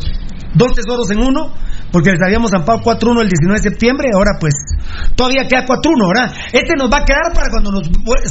Dos 0.56 0.74
tesoros 0.74 1.12
en 1.12 1.20
uno, 1.20 1.54
porque 1.92 2.10
les 2.10 2.22
habíamos 2.26 2.50
zampado 2.50 2.80
4-1 2.80 3.22
el 3.22 3.30
19 3.30 3.62
de 3.62 3.70
septiembre, 3.70 4.10
ahora 4.16 4.32
pues 4.40 4.56
todavía 5.16 5.48
queda 5.48 5.64
4-1, 5.64 6.08
¿verdad? 6.08 6.34
Este 6.52 6.74
nos 6.76 6.90
va 6.92 6.98
a 6.98 7.06
quedar 7.06 7.32
para 7.36 7.52
cuando 7.52 7.72
nos 7.72 7.84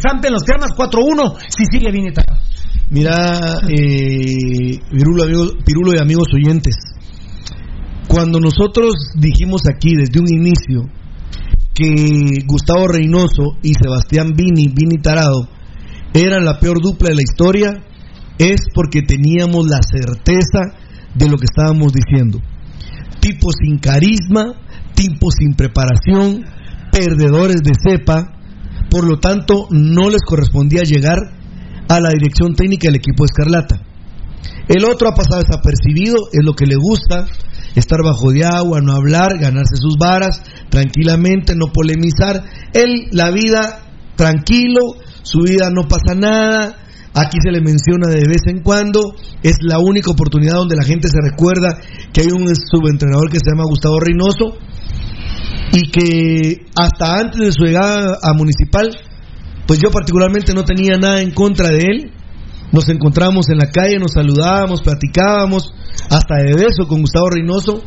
zampen 0.03 0.33
los 0.33 0.43
cremas 0.43 0.73
4-1, 0.73 1.37
si 1.49 1.65
sigue 1.71 1.93
Vini 1.93 2.13
Tarado. 2.13 2.41
Mira, 2.91 3.61
eh, 3.69 4.81
Pirulo, 4.91 5.93
y 5.95 6.01
amigos 6.01 6.29
oyentes, 6.35 6.75
cuando 8.09 8.41
nosotros 8.41 9.13
dijimos 9.15 9.61
aquí 9.71 9.95
desde 9.95 10.19
un 10.19 10.33
inicio 10.33 10.89
que 11.75 12.45
Gustavo 12.47 12.89
Reynoso 12.89 13.59
y 13.63 13.75
Sebastián 13.75 14.33
Vini, 14.35 14.73
Vini 14.75 15.03
Tarado, 15.03 15.51
eran 16.15 16.47
la 16.47 16.59
peor 16.59 16.81
dupla 16.81 17.11
de 17.11 17.17
la 17.17 17.23
historia, 17.23 17.75
es 18.39 18.63
porque 18.75 19.03
teníamos 19.03 19.67
la 19.69 19.81
certeza 19.83 20.73
de 21.15 21.29
lo 21.29 21.37
que 21.37 21.45
estábamos 21.45 21.93
diciendo. 21.93 22.41
Tipos 23.21 23.57
sin 23.63 23.79
carisma, 23.81 24.55
tipos 24.95 25.35
sin 25.39 25.53
preparación, 25.53 26.43
perdedores 26.91 27.61
de 27.63 27.73
cepa, 27.87 28.33
por 28.89 29.07
lo 29.07 29.19
tanto 29.19 29.69
no 29.71 30.09
les 30.09 30.23
correspondía 30.23 30.85
llegar 30.85 31.19
a 31.89 32.01
la 32.01 32.11
dirección 32.11 32.55
técnica 32.55 32.89
del 32.89 32.97
equipo 32.97 33.25
Escarlata. 33.25 33.81
El 34.69 34.85
otro 34.85 35.09
ha 35.09 35.15
pasado 35.15 35.43
desapercibido, 35.43 36.17
es 36.33 36.45
lo 36.45 36.55
que 36.55 36.67
le 36.67 36.77
gusta, 36.77 37.27
estar 37.75 38.03
bajo 38.05 38.31
de 38.31 38.45
agua, 38.45 38.81
no 38.81 38.93
hablar, 38.93 39.39
ganarse 39.39 39.77
sus 39.77 39.97
varas, 39.99 40.43
tranquilamente, 40.69 41.55
no 41.57 41.73
polemizar. 41.73 42.45
Él, 42.75 43.09
la 43.13 43.31
vida, 43.31 43.81
tranquilo, 44.17 44.95
su 45.23 45.41
vida 45.41 45.71
no 45.71 45.89
pasa 45.89 46.15
nada, 46.15 46.77
Aquí 47.15 47.39
se 47.43 47.51
le 47.51 47.61
menciona 47.61 48.09
de 48.09 48.29
vez 48.29 48.47
en 48.47 48.63
cuando. 48.63 49.01
Es 49.43 49.57
la 49.61 49.81
única 49.81 50.11
oportunidad 50.11 50.55
donde 50.55 50.77
la 50.77 50.85
gente 50.85 51.09
se 51.09 51.19
recuerda 51.21 51.81
que 52.13 52.21
hay 52.23 52.29
un 52.31 52.47
subentrenador 52.55 53.29
que 53.31 53.39
se 53.39 53.51
llama 53.51 53.65
Gustavo 53.65 53.99
Reynoso 53.99 54.57
y 55.73 55.91
que 55.91 56.67
hasta 56.77 57.15
antes 57.19 57.41
de 57.41 57.53
su 57.53 57.65
llegada 57.65 58.19
a 58.23 58.33
Municipal, 58.35 58.97
pues 59.69 59.81
yo 59.81 59.91
particularmente 59.91 60.55
no 60.55 60.65
tenía 60.65 60.97
nada 60.97 61.21
en 61.21 61.31
contra 61.31 61.69
de 61.69 61.77
él. 61.77 62.13
Nos 62.73 62.89
encontramos 62.89 63.51
en 63.51 63.59
la 63.59 63.71
calle, 63.71 63.99
nos 63.99 64.13
saludábamos, 64.13 64.81
platicábamos, 64.81 65.75
hasta 66.09 66.37
de 66.37 66.55
beso 66.55 66.89
con 66.89 67.03
Gustavo 67.03 67.29
Reynoso. 67.29 67.83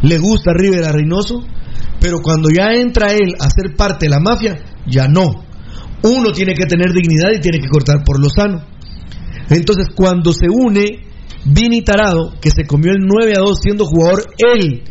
Le 0.00 0.16
gusta 0.16 0.54
Rivera 0.54 0.92
Reynoso, 0.92 1.46
pero 2.00 2.20
cuando 2.22 2.48
ya 2.48 2.72
entra 2.72 3.12
él 3.12 3.34
a 3.38 3.50
ser 3.50 3.76
parte 3.76 4.06
de 4.06 4.10
la 4.10 4.18
mafia, 4.18 4.56
ya 4.86 5.08
no. 5.08 5.44
Uno 6.02 6.32
tiene 6.32 6.54
que 6.54 6.64
tener 6.64 6.92
dignidad 6.94 7.32
y 7.36 7.40
tiene 7.40 7.58
que 7.58 7.68
cortar 7.68 8.02
por 8.02 8.18
lo 8.18 8.30
sano. 8.30 8.64
Entonces, 9.50 9.88
cuando 9.94 10.32
se 10.32 10.46
une 10.48 11.04
Vini 11.44 11.82
Tarado, 11.82 12.32
que 12.40 12.50
se 12.50 12.64
comió 12.64 12.92
el 12.92 13.04
9 13.06 13.34
a 13.36 13.40
2 13.40 13.58
siendo 13.60 13.84
jugador 13.84 14.24
él 14.38 14.84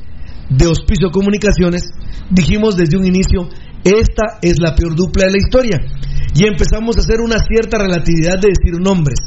de 0.50 0.68
Hospicio 0.68 1.10
Comunicaciones, 1.10 1.90
dijimos 2.30 2.76
desde 2.78 2.98
un 2.98 3.06
inicio, 3.06 3.50
esta 3.84 4.38
es 4.44 4.60
la 4.60 4.76
peor 4.76 4.96
dupla 4.96 5.26
de 5.26 5.32
la 5.32 5.38
historia. 5.38 5.82
Y 6.36 6.46
empezamos 6.46 6.98
a 6.98 7.00
hacer 7.00 7.22
una 7.22 7.38
cierta 7.40 7.78
relatividad 7.78 8.38
de 8.42 8.50
decir 8.50 8.80
nombres. 8.80 9.20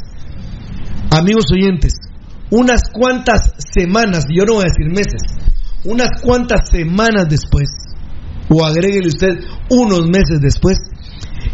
Amigos 1.09 1.45
oyentes, 1.51 1.93
unas 2.51 2.81
cuantas 2.93 3.53
semanas, 3.57 4.25
yo 4.29 4.45
no 4.45 4.53
voy 4.53 4.65
a 4.65 4.69
decir 4.69 4.87
meses, 4.93 5.21
unas 5.85 6.09
cuantas 6.21 6.69
semanas 6.69 7.27
después, 7.27 7.67
o 8.47 8.63
agréguele 8.63 9.07
usted 9.07 9.39
unos 9.71 10.01
meses 10.07 10.39
después, 10.39 10.77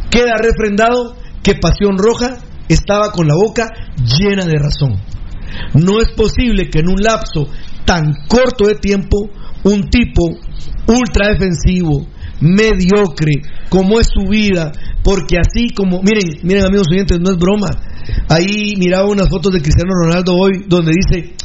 queda 0.10 0.36
refrendado 0.38 1.16
que 1.42 1.56
Pasión 1.56 1.98
Roja 1.98 2.38
estaba 2.68 3.12
con 3.12 3.28
la 3.28 3.36
boca 3.36 3.70
llena 3.98 4.46
de 4.46 4.60
razón. 4.60 5.00
No 5.74 6.02
es 6.02 6.10
posible 6.18 6.70
que 6.70 6.80
en 6.80 6.90
un 6.90 7.02
lapso 7.02 7.48
tan 7.86 8.14
corto 8.28 8.68
de 8.68 8.76
tiempo 8.76 9.30
un 9.64 9.90
tipo 9.90 10.38
ultra 10.88 11.30
defensivo, 11.30 12.08
mediocre, 12.42 13.42
como 13.70 14.00
es 14.00 14.08
su 14.08 14.30
vida, 14.30 14.72
porque 15.06 15.38
así 15.38 15.70
como, 15.76 16.02
miren, 16.02 16.40
miren 16.42 16.66
amigos 16.66 16.88
oyentes, 16.92 17.20
no 17.20 17.30
es 17.30 17.38
broma. 17.38 17.68
Ahí 18.28 18.74
miraba 18.80 19.08
unas 19.08 19.30
fotos 19.30 19.54
de 19.54 19.62
Cristiano 19.62 19.94
Ronaldo 19.94 20.34
hoy 20.34 20.66
donde 20.68 20.94
dice, 20.94 21.36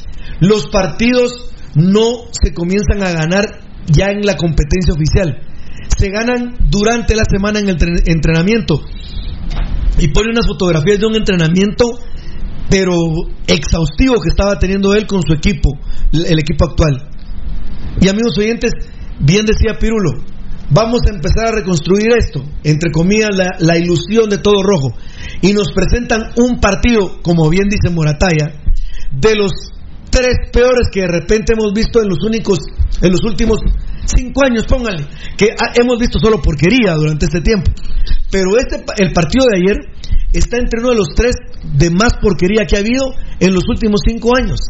los 0.41 0.69
partidos 0.69 1.53
no 1.75 2.25
se 2.33 2.55
comienzan 2.55 3.05
a 3.05 3.13
ganar 3.13 3.45
ya 3.87 4.13
en 4.13 4.23
la 4.23 4.39
competencia 4.39 4.95
oficial, 4.95 5.43
se 5.95 6.09
ganan 6.09 6.57
durante 6.71 7.15
la 7.15 7.25
semana 7.31 7.59
en 7.59 7.69
el 7.69 7.77
entrenamiento. 8.07 8.81
Y 9.99 10.09
pone 10.09 10.31
unas 10.31 10.47
fotografías 10.47 10.99
de 10.99 11.07
un 11.07 11.17
entrenamiento, 11.17 11.85
pero 12.71 12.95
exhaustivo 13.47 14.23
que 14.23 14.31
estaba 14.31 14.59
teniendo 14.59 14.95
él 14.95 15.07
con 15.07 15.21
su 15.21 15.35
equipo, 15.35 15.79
el 16.15 16.39
equipo 16.39 16.65
actual. 16.65 17.11
Y 18.01 18.09
amigos 18.09 18.39
oyentes, 18.39 18.73
bien 19.19 19.45
decía 19.45 19.79
Pirulo, 19.79 20.25
vamos 20.71 21.01
a 21.07 21.15
empezar 21.15 21.49
a 21.49 21.57
reconstruir 21.57 22.09
esto, 22.17 22.45
entre 22.65 22.91
comillas, 22.91 23.31
la, 23.59 23.79
ilusión 23.79 24.31
de 24.31 24.39
todo 24.39 24.63
rojo. 24.63 24.93
Y 25.43 25.53
nos 25.53 25.73
presentan 25.73 26.33
un 26.37 26.61
partido, 26.61 27.21
como 27.23 27.49
bien 27.51 27.69
dice 27.69 27.95
Morataya, 27.95 28.55
de 29.13 29.35
los 29.35 29.53
tres 30.11 30.37
peores 30.53 30.89
que 30.93 31.03
de 31.03 31.09
repente 31.09 31.53
hemos 31.53 31.73
visto 31.73 32.01
en 32.03 32.09
los 32.09 32.19
únicos, 32.25 32.59
en 33.03 33.13
los 33.13 33.23
últimos 33.25 33.61
cinco 34.05 34.45
años, 34.45 34.65
póngale, 34.67 35.07
que 35.37 35.49
hemos 35.81 35.99
visto 35.99 36.19
solo 36.19 36.41
porquería 36.41 36.95
durante 36.95 37.27
este 37.27 37.41
tiempo. 37.41 37.71
Pero 38.31 38.59
este, 38.59 38.83
el 38.99 39.13
partido 39.13 39.47
de 39.51 39.59
ayer 39.59 39.77
está 40.33 40.59
entre 40.59 40.81
uno 40.81 40.91
de 40.91 40.97
los 40.97 41.09
tres 41.15 41.35
de 41.63 41.91
más 41.91 42.15
porquería 42.21 42.65
que 42.65 42.77
ha 42.77 42.81
habido 42.81 43.13
en 43.41 43.55
los 43.55 43.65
últimos 43.69 44.01
cinco 44.07 44.37
años. 44.37 44.61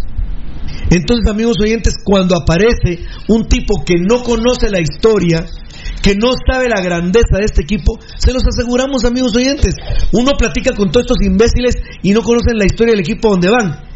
Entonces, 0.90 1.30
amigos 1.30 1.56
oyentes, 1.62 1.94
cuando 2.04 2.36
aparece 2.36 3.04
un 3.28 3.46
tipo 3.48 3.84
que 3.84 3.94
no 3.98 4.22
conoce 4.22 4.70
la 4.70 4.80
historia, 4.80 5.46
que 6.02 6.14
no 6.14 6.32
sabe 6.50 6.68
la 6.68 6.80
grandeza 6.80 7.38
de 7.38 7.44
este 7.44 7.62
equipo, 7.62 7.98
se 8.16 8.32
los 8.32 8.42
aseguramos, 8.46 9.04
amigos 9.04 9.34
oyentes. 9.36 9.74
Uno 10.12 10.32
platica 10.38 10.72
con 10.74 10.90
todos 10.90 11.06
estos 11.06 11.18
imbéciles 11.22 11.76
y 12.02 12.12
no 12.12 12.22
conocen 12.22 12.56
la 12.56 12.64
historia 12.64 12.92
del 12.92 13.00
equipo 13.00 13.30
donde 13.30 13.50
van. 13.50 13.90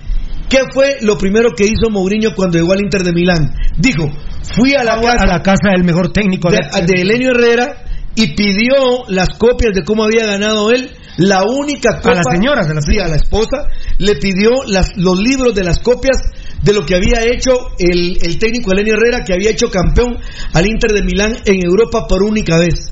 ¿Qué 0.48 0.58
fue 0.72 0.98
lo 1.00 1.16
primero 1.16 1.50
que 1.56 1.64
hizo 1.64 1.90
Mourinho 1.90 2.34
cuando 2.34 2.58
llegó 2.58 2.72
al 2.72 2.80
Inter 2.80 3.02
de 3.02 3.12
Milán? 3.12 3.54
Dijo, 3.78 4.10
fui 4.54 4.74
a 4.74 4.84
la, 4.84 5.00
casa, 5.00 5.24
a 5.24 5.26
la 5.26 5.42
casa 5.42 5.70
del 5.74 5.84
mejor 5.84 6.12
técnico 6.12 6.50
de, 6.50 6.58
de 6.58 7.02
Elenio 7.02 7.30
Herrera 7.30 7.84
y 8.14 8.34
pidió 8.34 9.04
las 9.08 9.30
copias 9.30 9.74
de 9.74 9.82
cómo 9.82 10.04
había 10.04 10.26
ganado 10.26 10.70
él. 10.70 10.90
La 11.16 11.44
única 11.44 11.98
copa. 11.98 12.10
A 12.10 12.14
las 12.16 12.26
señoras 12.30 12.68
de 12.68 12.74
la 12.74 12.80
sí, 12.82 12.98
a 12.98 13.08
la 13.08 13.16
esposa. 13.16 13.68
Le 13.98 14.16
pidió 14.16 14.50
las, 14.66 14.96
los 14.96 15.18
libros 15.18 15.54
de 15.54 15.64
las 15.64 15.78
copias 15.78 16.16
de 16.62 16.72
lo 16.72 16.84
que 16.84 16.94
había 16.94 17.22
hecho 17.24 17.52
el, 17.78 18.18
el 18.22 18.38
técnico 18.38 18.72
Elenio 18.72 18.94
Herrera, 18.94 19.24
que 19.24 19.34
había 19.34 19.50
hecho 19.50 19.70
campeón 19.70 20.16
al 20.52 20.66
Inter 20.66 20.92
de 20.92 21.02
Milán 21.02 21.36
en 21.44 21.64
Europa 21.64 22.06
por 22.08 22.22
única 22.22 22.58
vez. 22.58 22.90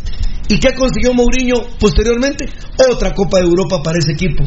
¿Y 0.49 0.59
qué 0.59 0.75
consiguió 0.75 1.15
Mourinho 1.15 1.63
posteriormente? 1.79 2.47
Otra 2.91 3.13
Copa 3.15 3.39
de 3.39 3.45
Europa 3.45 3.83
para 3.83 3.99
ese 3.99 4.13
equipo. 4.13 4.45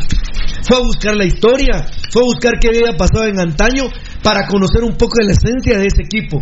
Fue 0.67 0.77
a 0.77 0.81
buscar 0.81 1.15
la 1.15 1.25
historia, 1.25 1.87
fue 2.11 2.21
a 2.21 2.25
buscar 2.25 2.53
qué 2.59 2.67
había 2.67 2.97
pasado 2.97 3.25
en 3.25 3.39
antaño 3.39 3.89
para 4.21 4.45
conocer 4.47 4.83
un 4.83 4.95
poco 4.97 5.17
de 5.19 5.25
la 5.25 5.33
esencia 5.33 5.79
de 5.79 5.85
ese 5.87 6.03
equipo. 6.03 6.39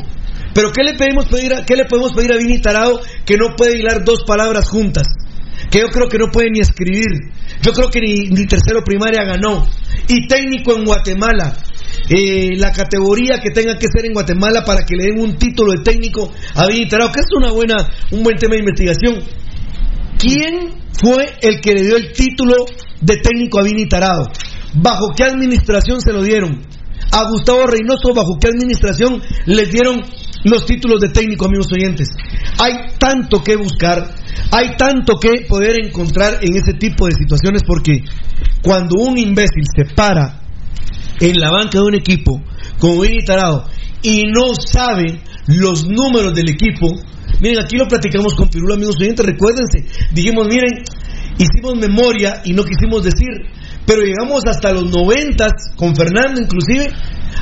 Pero 0.54 0.72
¿qué 0.72 0.84
le, 0.84 0.96
pedimos 0.96 1.26
pedir 1.28 1.54
a, 1.54 1.66
qué 1.66 1.76
le 1.76 1.86
podemos 1.86 2.14
pedir 2.14 2.34
a 2.34 2.38
Vini 2.38 2.60
Tarado 2.60 3.00
que 3.26 3.38
no 3.38 3.56
puede 3.56 3.78
hilar 3.78 4.04
dos 4.04 4.24
palabras 4.26 4.70
juntas? 4.70 5.08
Que 5.70 5.80
yo 5.80 5.88
creo 5.88 6.08
que 6.08 6.18
no 6.18 6.28
puede 6.32 6.52
ni 6.52 6.60
escribir. 6.60 7.08
Yo 7.62 7.72
creo 7.72 7.90
que 7.90 8.02
ni, 8.02 8.30
ni 8.30 8.46
tercero 8.46 8.84
primaria 8.84 9.24
ganó. 9.24 9.66
Y 10.08 10.28
técnico 10.28 10.76
en 10.76 10.86
Guatemala. 10.86 11.58
Eh, 12.10 12.58
la 12.58 12.72
categoría 12.72 13.40
que 13.42 13.52
tenga 13.52 13.78
que 13.78 13.88
ser 13.88 14.06
en 14.06 14.14
Guatemala 14.14 14.64
para 14.66 14.84
que 14.84 14.96
le 14.96 15.06
den 15.06 15.20
un 15.22 15.38
título 15.38 15.72
de 15.72 15.84
técnico 15.84 16.32
a 16.56 16.68
Tarado, 16.90 17.12
que 17.12 17.22
es 17.22 17.28
una 17.36 17.52
buena, 17.52 17.90
un 18.12 18.24
buen 18.24 18.38
tema 18.38 18.56
de 18.56 18.60
investigación. 18.60 19.24
¿Quién 20.18 20.74
fue 21.02 21.26
el 21.42 21.62
que 21.62 21.74
le 21.74 21.84
dio 21.84 21.96
el 21.96 22.12
título 22.12 22.66
de 23.00 23.18
técnico 23.18 23.60
a 23.60 23.64
Tarado? 23.90 24.32
¿Bajo 24.76 25.14
qué 25.16 25.24
administración 25.24 26.02
se 26.02 26.12
lo 26.12 26.24
dieron? 26.24 26.62
A 27.12 27.30
Gustavo 27.30 27.68
Reynoso, 27.68 28.14
¿bajo 28.14 28.38
qué 28.40 28.48
administración 28.48 29.22
les 29.46 29.72
dieron 29.72 30.02
los 30.46 30.66
títulos 30.66 31.00
de 31.00 31.10
técnico, 31.10 31.46
amigos 31.46 31.68
oyentes? 31.72 32.10
Hay 32.60 32.74
tanto 32.98 33.44
que 33.44 33.56
buscar, 33.56 34.04
hay 34.52 34.76
tanto 34.76 35.16
que 35.20 35.46
poder 35.48 35.86
encontrar 35.86 36.40
en 36.42 36.56
ese 36.56 36.74
tipo 36.74 37.06
de 37.06 37.14
situaciones 37.14 37.62
porque 37.66 38.04
cuando 38.62 38.96
un 39.00 39.18
imbécil 39.18 39.64
se 39.76 39.94
para 39.94 40.43
en 41.20 41.40
la 41.40 41.52
banca 41.52 41.80
de 41.80 41.84
un 41.84 41.96
equipo 41.96 42.42
como 42.80 43.02
Vini 43.02 43.24
Tarado 43.24 43.66
y 44.02 44.24
no 44.24 44.54
sabe 44.56 45.22
los 45.48 45.86
números 45.88 46.34
del 46.34 46.50
equipo, 46.50 46.90
Miren, 47.44 47.60
aquí 47.60 47.76
lo 47.78 47.88
platicamos 47.88 48.36
con 48.36 48.48
Pirula, 48.48 48.76
amigos 48.76 48.96
oyentes, 49.02 49.26
recuérdense. 49.26 49.84
Dijimos, 50.14 50.48
miren, 50.48 50.84
hicimos 51.38 51.76
memoria 51.76 52.42
y 52.46 52.54
no 52.54 52.64
quisimos 52.64 53.04
decir, 53.04 53.28
pero 53.86 54.02
llegamos 54.02 54.44
hasta 54.46 54.72
los 54.72 54.86
noventas, 54.90 55.52
con 55.76 55.96
Fernando 55.96 56.42
inclusive, 56.42 56.88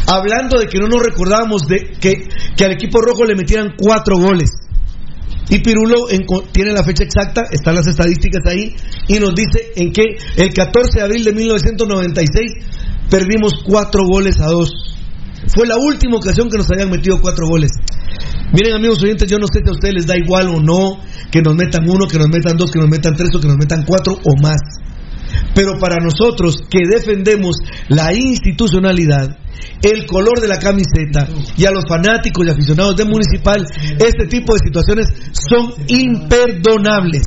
hablando 0.07 0.57
de 0.59 0.65
que 0.67 0.79
no 0.79 0.87
nos 0.87 1.03
recordábamos 1.03 1.67
de 1.67 1.91
que, 1.99 2.27
que 2.55 2.65
al 2.65 2.71
equipo 2.71 2.99
rojo 2.99 3.25
le 3.25 3.35
metieran 3.35 3.75
cuatro 3.77 4.17
goles. 4.17 4.49
Y 5.49 5.59
Pirulo 5.59 6.07
tiene 6.51 6.71
la 6.71 6.83
fecha 6.83 7.03
exacta, 7.03 7.43
están 7.51 7.75
las 7.75 7.85
estadísticas 7.85 8.41
ahí, 8.47 8.73
y 9.07 9.19
nos 9.19 9.35
dice 9.35 9.73
en 9.75 9.91
que 9.91 10.15
el 10.37 10.53
14 10.53 10.97
de 10.97 11.03
abril 11.03 11.25
de 11.25 11.33
1996 11.33 12.51
perdimos 13.11 13.53
cuatro 13.63 14.05
goles 14.07 14.39
a 14.39 14.47
dos. 14.47 14.71
Fue 15.53 15.67
la 15.67 15.75
última 15.77 16.17
ocasión 16.17 16.49
que 16.49 16.57
nos 16.57 16.71
habían 16.71 16.89
metido 16.89 17.19
cuatro 17.21 17.45
goles. 17.47 17.71
Miren 18.53 18.73
amigos 18.73 19.03
oyentes, 19.03 19.29
yo 19.29 19.37
no 19.37 19.47
sé 19.47 19.59
si 19.63 19.69
a 19.69 19.73
ustedes 19.73 19.93
les 19.93 20.07
da 20.07 20.17
igual 20.17 20.47
o 20.47 20.59
no 20.59 20.99
que 21.31 21.41
nos 21.41 21.55
metan 21.55 21.87
uno, 21.87 22.07
que 22.07 22.17
nos 22.17 22.27
metan 22.27 22.57
dos, 22.57 22.71
que 22.71 22.79
nos 22.79 22.89
metan 22.89 23.15
tres 23.15 23.29
o 23.35 23.39
que 23.39 23.47
nos 23.47 23.57
metan 23.57 23.83
cuatro 23.85 24.13
o 24.13 24.41
más. 24.41 24.59
Pero 25.53 25.77
para 25.79 25.97
nosotros 26.03 26.63
que 26.69 26.79
defendemos 26.89 27.57
la 27.89 28.13
institucionalidad, 28.13 29.37
el 29.81 30.05
color 30.05 30.39
de 30.39 30.47
la 30.47 30.59
camiseta 30.59 31.27
y 31.57 31.65
a 31.65 31.71
los 31.71 31.85
fanáticos 31.87 32.45
y 32.45 32.49
aficionados 32.49 32.95
de 32.95 33.05
Municipal, 33.05 33.65
este 33.99 34.27
tipo 34.27 34.53
de 34.53 34.59
situaciones 34.59 35.07
son 35.31 35.73
imperdonables. 35.87 37.23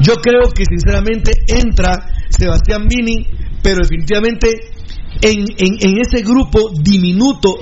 Yo 0.00 0.14
creo 0.16 0.50
que 0.54 0.64
sinceramente 0.64 1.32
entra 1.48 2.06
Sebastián 2.30 2.86
Vini, 2.88 3.26
pero 3.62 3.82
definitivamente 3.82 4.75
en, 5.20 5.44
en, 5.58 5.98
ese 5.98 6.22
grupo 6.22 6.70
diminuto, 6.80 7.56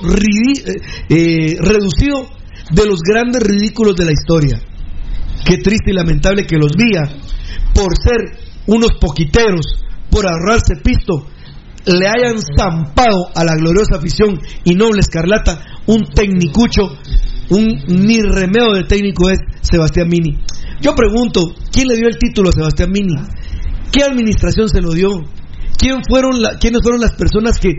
eh, 1.09 1.57
reducido 1.59 2.27
de 2.71 2.85
los 2.85 2.99
grandes 3.01 3.43
ridículos 3.43 3.95
de 3.95 4.05
la 4.05 4.11
historia. 4.11 4.59
Qué 5.45 5.57
triste 5.57 5.91
y 5.91 5.93
lamentable 5.93 6.45
que 6.45 6.57
los 6.57 6.71
vía, 6.75 7.03
por 7.73 7.95
ser 7.97 8.19
unos 8.67 8.91
poquiteros, 8.99 9.65
por 10.09 10.25
ahorrarse 10.27 10.75
pisto, 10.83 11.27
le 11.85 12.07
hayan 12.07 12.37
zampado 12.57 13.29
a 13.35 13.43
la 13.43 13.55
gloriosa 13.55 13.97
afición 13.97 14.39
y 14.63 14.73
noble 14.73 15.01
escarlata 15.01 15.63
un 15.85 16.03
tecnicucho, 16.05 16.97
un 17.49 17.67
ni 17.87 18.21
remedio 18.21 18.73
de 18.73 18.85
técnico 18.85 19.29
es 19.29 19.39
Sebastián 19.61 20.07
Mini. 20.07 20.39
Yo 20.81 20.95
pregunto, 20.95 21.53
¿quién 21.71 21.87
le 21.87 21.95
dio 21.95 22.07
el 22.07 22.17
título 22.17 22.49
a 22.49 22.53
Sebastián 22.53 22.91
Mini? 22.91 23.15
¿Qué 23.91 24.03
administración 24.03 24.67
se 24.67 24.81
lo 24.81 24.91
dio? 24.93 25.09
¿Quién 25.77 26.01
fueron 26.07 26.41
la- 26.41 26.57
¿quiénes 26.59 26.81
fueron 26.81 27.01
las 27.01 27.13
personas 27.13 27.59
que, 27.59 27.73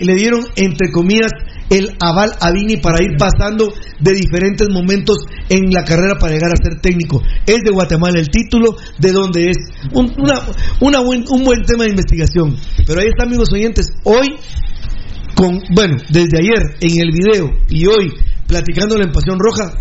le 0.00 0.14
dieron, 0.14 0.40
entre 0.56 0.90
comillas, 0.90 1.30
el 1.70 1.96
aval 2.00 2.32
a 2.40 2.50
Vini 2.50 2.76
para 2.78 3.02
ir 3.02 3.16
pasando 3.16 3.72
de 4.00 4.12
diferentes 4.12 4.68
momentos 4.70 5.18
en 5.48 5.70
la 5.70 5.84
carrera 5.84 6.18
para 6.18 6.32
llegar 6.32 6.50
a 6.52 6.56
ser 6.62 6.80
técnico? 6.80 7.22
Es 7.46 7.58
de 7.64 7.70
Guatemala 7.70 8.18
el 8.18 8.28
título, 8.28 8.76
de 8.98 9.12
dónde 9.12 9.50
es. 9.50 9.56
Un, 9.92 10.12
una 10.80 11.00
buen, 11.00 11.24
un 11.30 11.44
buen 11.44 11.62
tema 11.62 11.84
de 11.84 11.90
investigación. 11.90 12.56
Pero 12.86 13.00
ahí 13.00 13.08
está, 13.08 13.24
amigos 13.24 13.52
oyentes. 13.52 13.90
Hoy 14.04 14.36
con, 15.34 15.60
bueno, 15.74 15.96
desde 16.10 16.38
ayer 16.38 16.76
en 16.80 17.00
el 17.00 17.10
video 17.12 17.50
y 17.68 17.86
hoy 17.86 18.12
platicándolo 18.46 19.04
en 19.04 19.12
Pasión 19.12 19.38
Roja, 19.38 19.72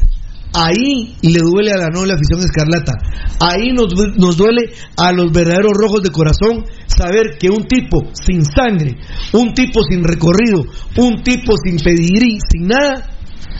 ahí 0.53 1.15
le 1.21 1.39
duele 1.39 1.71
a 1.71 1.77
la 1.77 1.87
noble 1.87 2.13
afición 2.13 2.39
escarlata. 2.39 2.93
Ahí 3.39 3.71
nos, 3.71 3.93
nos 4.17 4.37
duele 4.37 4.71
a 4.97 5.11
los 5.11 5.31
verdaderos 5.31 5.71
rojos 5.73 6.01
de 6.01 6.11
corazón 6.11 6.65
saber 6.87 7.37
que 7.39 7.49
un 7.49 7.65
tipo 7.65 8.11
sin 8.13 8.43
sangre, 8.43 8.97
un 9.33 9.53
tipo 9.53 9.81
sin 9.83 10.03
recorrido, 10.03 10.65
un 10.97 11.23
tipo 11.23 11.53
sin 11.63 11.77
pedigrí, 11.77 12.37
sin 12.51 12.67
nada, 12.67 13.09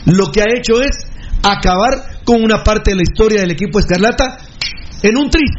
lo 0.06 0.30
que 0.30 0.42
ha 0.42 0.46
hecho 0.56 0.82
es 0.82 0.96
acabar 1.42 2.22
con 2.24 2.42
una 2.42 2.62
parte 2.62 2.90
de 2.90 2.96
la 2.96 3.02
historia 3.02 3.40
del 3.40 3.52
equipo 3.52 3.78
escarlata 3.78 4.38
en 5.02 5.16
un 5.16 5.30
tris. 5.30 5.50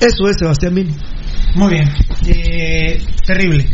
Eso 0.00 0.28
es 0.28 0.36
Sebastián 0.38 0.74
Mini. 0.74 0.94
Muy 1.56 1.74
bien. 1.74 1.88
Eh, 2.26 3.02
terrible. 3.26 3.68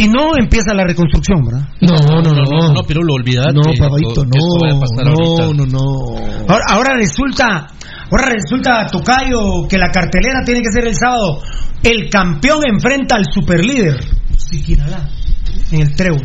Y 0.00 0.08
no 0.08 0.30
empieza 0.34 0.72
la 0.72 0.84
reconstrucción, 0.84 1.44
¿verdad? 1.44 1.68
No, 1.82 1.92
no, 1.92 2.22
no, 2.22 2.32
no, 2.32 2.72
no, 2.72 2.82
pero 2.88 3.02
lo 3.02 3.12
olvidate. 3.12 3.52
No, 3.52 3.60
que 3.60 3.82
a 3.82 3.88
no, 3.88 4.80
pasar 4.80 5.04
no, 5.04 5.12
ahorita. 5.12 5.52
no, 5.52 5.66
no. 5.66 6.16
Ahora, 6.48 6.64
ahora 6.68 6.94
resulta, 6.96 7.66
ahora 8.10 8.32
resulta 8.32 8.86
Tocayo 8.86 9.68
que 9.68 9.76
la 9.76 9.90
cartelera 9.90 10.40
tiene 10.42 10.62
que 10.62 10.72
ser 10.72 10.86
el 10.86 10.94
sábado. 10.94 11.42
El 11.82 12.08
campeón 12.08 12.60
enfrenta 12.66 13.16
al 13.16 13.26
superlíder. 13.30 14.00
Siquinalá, 14.38 15.06
en 15.70 15.82
el 15.82 15.94
trébol. 15.94 16.24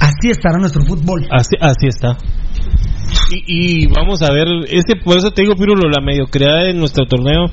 Así 0.00 0.30
estará 0.30 0.56
nuestro 0.58 0.82
fútbol. 0.86 1.28
Así, 1.30 1.54
así 1.60 1.86
está. 1.86 2.16
Y, 3.30 3.84
y 3.84 3.86
vamos 3.88 4.22
a 4.22 4.32
ver, 4.32 4.48
ese, 4.70 4.96
por 4.96 5.18
eso 5.18 5.32
te 5.32 5.42
digo, 5.42 5.54
Pirulo, 5.54 5.90
la 5.90 6.02
mediocridad 6.02 6.64
de 6.64 6.72
nuestro 6.72 7.04
torneo 7.04 7.48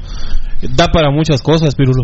da 0.73 0.87
para 0.87 1.11
muchas 1.11 1.41
cosas, 1.41 1.75
Pirulo. 1.75 2.03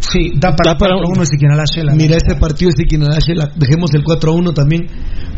Sí, 0.00 0.32
da 0.34 0.54
para, 0.56 0.72
Da 0.72 0.78
para- 0.78 0.94
4-1 0.96 1.20
de 1.20 1.26
Siquinalá, 1.26 1.64
Shela. 1.64 1.94
Mira 1.94 2.16
ese 2.16 2.34
partido 2.38 2.70
de 2.70 2.82
Siquinalá, 2.82 3.18
Shela, 3.20 3.50
dejemos 3.56 3.94
el 3.94 4.02
4 4.02 4.32
a 4.32 4.34
1 4.34 4.52
también. 4.52 4.86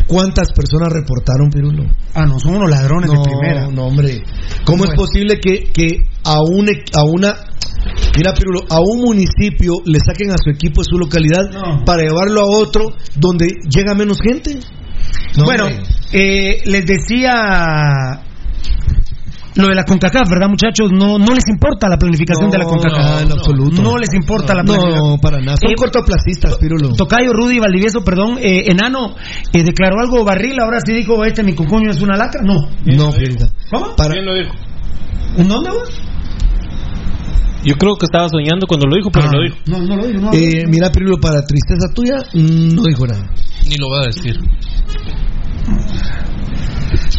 ¿Cuántas 0.07 0.53
personas 0.53 0.93
reportaron, 0.93 1.51
Pirulo? 1.51 1.85
Ah, 2.15 2.27
no, 2.27 2.39
son 2.39 2.57
unos 2.57 2.71
ladrones 2.71 3.11
No, 3.13 3.23
de 3.23 3.29
primera. 3.31 3.69
no, 3.69 3.85
hombre. 3.87 4.23
¿Cómo 4.65 4.85
es 4.85 4.91
posible 4.95 5.39
que, 5.41 5.65
que 5.73 6.05
a, 6.25 6.41
un, 6.43 6.69
a 6.69 7.05
una. 7.05 7.35
Mira, 8.17 8.33
Pirulo, 8.35 8.61
a 8.71 8.81
un 8.81 9.01
municipio 9.03 9.75
le 9.85 9.99
saquen 10.01 10.31
a 10.31 10.37
su 10.43 10.51
equipo 10.51 10.81
de 10.83 10.85
su 10.89 10.97
localidad 10.99 11.43
No. 11.53 11.85
para 11.85 12.03
llevarlo 12.03 12.41
a 12.41 12.47
otro 12.47 12.93
donde 13.17 13.47
llega 13.69 13.95
menos 13.95 14.19
gente? 14.23 14.59
No, 15.37 15.45
bueno, 15.45 15.67
eh, 16.13 16.63
les 16.65 16.87
decía 16.87 18.21
lo 19.57 19.69
de 19.69 19.75
la 19.75 19.85
CONCACAF, 19.85 20.29
¿verdad, 20.29 20.49
muchachos? 20.49 20.91
No, 20.93 21.19
no 21.19 21.33
les 21.35 21.45
importa 21.49 21.89
la 21.89 21.97
planificación 21.97 22.51
de 22.51 22.59
la 22.59 22.65
CONCACAF. 22.65 22.99
no, 22.99 23.21
en 23.21 23.33
absoluto. 23.33 23.83
No 23.83 23.99
les 23.99 24.13
importa 24.15 24.55
la 24.55 24.63
planificación. 24.65 25.09
No, 25.11 25.19
para 25.19 25.39
nada. 25.41 25.57
Son 25.57 25.71
Eh, 25.71 25.75
cortoplacistas, 25.77 26.57
Pirulo. 26.57 26.93
Tocayo 26.95 27.33
Rudy 27.33 27.59
Valdivieso, 27.59 28.03
perdón, 28.03 28.39
eh, 28.41 28.65
enano, 28.71 29.15
eh, 29.53 29.63
declaró 29.65 30.01
algo 30.01 30.25
barril, 30.25 30.59
ahora 30.61 30.79
sí 30.85 30.93
dijo, 30.93 31.25
este 31.25 31.43
mi 31.45 31.55
cucuño 31.55 31.91
es 31.91 32.01
una 32.03 32.17
lacra. 32.17 32.43
No. 32.43 32.69
No, 32.85 33.11
Pirita. 33.13 33.47
¿Cómo? 33.71 33.95
Para, 33.97 34.11
¿Quién 34.15 34.25
lo 34.25 34.35
dijo? 34.35 34.53
¿En 35.37 35.49
dónde 35.49 35.71
vas? 35.71 35.91
Yo 37.65 37.77
creo 37.77 37.97
que 37.97 38.05
estaba 38.05 38.29
soñando 38.29 38.67
cuando 38.67 38.87
lo 38.87 38.97
dijo, 38.97 39.11
pero 39.11 39.27
Ah, 39.29 39.33
lo 39.33 39.43
dijo. 39.43 39.57
No, 39.67 39.79
no 39.79 39.97
lo 39.97 40.07
digo, 40.07 40.21
no. 40.21 40.33
eh, 40.35 40.65
mira, 40.69 40.91
Pirulo, 40.91 41.19
para 41.19 41.41
tristeza 41.43 41.89
tuya, 41.95 42.17
no 42.35 42.83
dijo 42.83 43.07
nada. 43.07 43.31
Ni 43.67 43.77
lo 43.77 43.89
va 43.89 44.03
a 44.03 44.07
decir. 44.07 44.39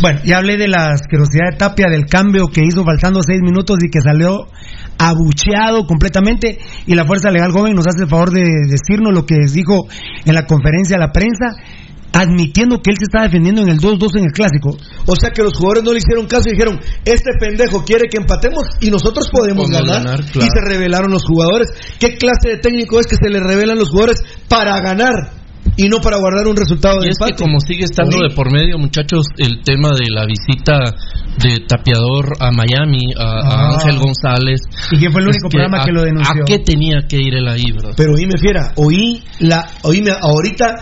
Bueno, 0.01 0.19
ya 0.23 0.37
hablé 0.37 0.57
de 0.57 0.67
la 0.67 0.89
asquerosidad 0.91 1.51
de 1.51 1.57
Tapia, 1.57 1.87
del 1.89 2.05
cambio 2.05 2.47
que 2.47 2.61
hizo 2.65 2.83
faltando 2.83 3.21
seis 3.21 3.41
minutos 3.41 3.77
y 3.81 3.89
que 3.89 4.01
salió 4.01 4.47
abucheado 4.97 5.85
completamente. 5.85 6.59
Y 6.85 6.95
la 6.95 7.05
Fuerza 7.05 7.31
Legal 7.31 7.51
Joven 7.51 7.75
nos 7.75 7.87
hace 7.87 8.03
el 8.03 8.09
favor 8.09 8.31
de 8.31 8.43
decirnos 8.69 9.13
lo 9.13 9.25
que 9.25 9.35
dijo 9.51 9.87
en 10.25 10.33
la 10.33 10.45
conferencia 10.45 10.97
a 10.97 10.99
la 10.99 11.11
prensa, 11.11 11.55
admitiendo 12.13 12.81
que 12.81 12.91
él 12.91 12.97
se 12.97 13.05
está 13.05 13.23
defendiendo 13.23 13.61
en 13.61 13.69
el 13.69 13.77
2-2 13.77 14.17
en 14.17 14.25
el 14.25 14.31
clásico. 14.31 14.77
O 15.05 15.15
sea 15.15 15.31
que 15.31 15.43
los 15.43 15.53
jugadores 15.53 15.83
no 15.83 15.91
le 15.91 15.99
hicieron 15.99 16.27
caso 16.27 16.49
y 16.49 16.53
dijeron, 16.53 16.79
este 17.03 17.31
pendejo 17.39 17.83
quiere 17.83 18.07
que 18.09 18.17
empatemos 18.17 18.63
y 18.81 18.89
nosotros 18.89 19.29
podemos 19.31 19.69
ganar. 19.69 20.03
ganar, 20.03 20.25
claro. 20.25 20.47
Y 20.47 20.49
se 20.49 20.61
revelaron 20.61 21.11
los 21.11 21.23
jugadores. 21.25 21.69
¿Qué 21.99 22.17
clase 22.17 22.49
de 22.49 22.57
técnico 22.57 22.99
es 22.99 23.07
que 23.07 23.17
se 23.17 23.29
le 23.29 23.39
revelan 23.39 23.77
los 23.77 23.89
jugadores 23.89 24.21
para 24.47 24.79
ganar 24.81 25.44
y 25.77 25.87
no 25.89 25.99
para 25.99 26.17
guardar 26.17 26.47
un 26.47 26.55
resultado 26.55 26.99
de 27.01 27.07
Y 27.07 27.09
es 27.11 27.17
que 27.17 27.35
como 27.35 27.59
sigue 27.59 27.83
estando 27.83 28.17
Oye. 28.17 28.29
de 28.29 28.35
por 28.35 28.51
medio, 28.51 28.77
muchachos, 28.77 29.25
el 29.37 29.61
tema 29.63 29.89
de 29.93 30.09
la 30.09 30.25
visita 30.25 30.95
de 31.39 31.65
Tapiador 31.67 32.33
a 32.39 32.51
Miami, 32.51 33.13
a, 33.17 33.23
a 33.23 33.39
Ah. 33.55 33.73
Ángel 33.75 33.99
González. 33.99 34.61
Y 34.91 34.99
que 34.99 35.11
fue 35.11 35.21
el 35.21 35.27
único 35.27 35.49
programa 35.49 35.83
que 35.83 35.91
lo 35.91 36.03
denunció. 36.03 36.43
¿A 36.43 36.45
qué 36.45 36.59
tenía 36.59 37.01
que 37.07 37.17
ir 37.17 37.35
él 37.35 37.47
ahí, 37.47 37.71
bro? 37.71 37.91
Pero 37.97 38.13
oíme, 38.13 38.37
fiera, 38.37 38.71
oí 38.75 39.21
la, 39.39 39.67
oíme, 39.83 40.11
ahorita 40.11 40.75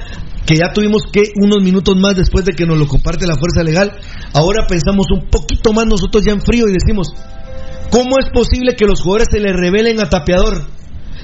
que 0.45 0.55
ya 0.57 0.73
tuvimos 0.73 1.03
que 1.11 1.23
unos 1.41 1.63
minutos 1.63 1.95
más 1.97 2.15
después 2.15 2.43
de 2.45 2.51
que 2.53 2.65
nos 2.65 2.77
lo 2.77 2.87
comparte 2.87 3.25
la 3.25 3.35
fuerza 3.35 3.63
legal, 3.63 3.93
ahora 4.33 4.65
pensamos 4.67 5.07
un 5.11 5.27
poquito 5.29 5.71
más 5.73 5.85
nosotros 5.87 6.23
ya 6.25 6.33
en 6.33 6.41
frío 6.41 6.67
y 6.67 6.73
decimos, 6.73 7.07
¿cómo 7.89 8.19
es 8.19 8.29
posible 8.33 8.75
que 8.75 8.85
los 8.85 9.01
jugadores 9.01 9.29
se 9.31 9.39
le 9.39 9.53
revelen 9.53 10.01
a 10.01 10.09
Tapeador? 10.09 10.65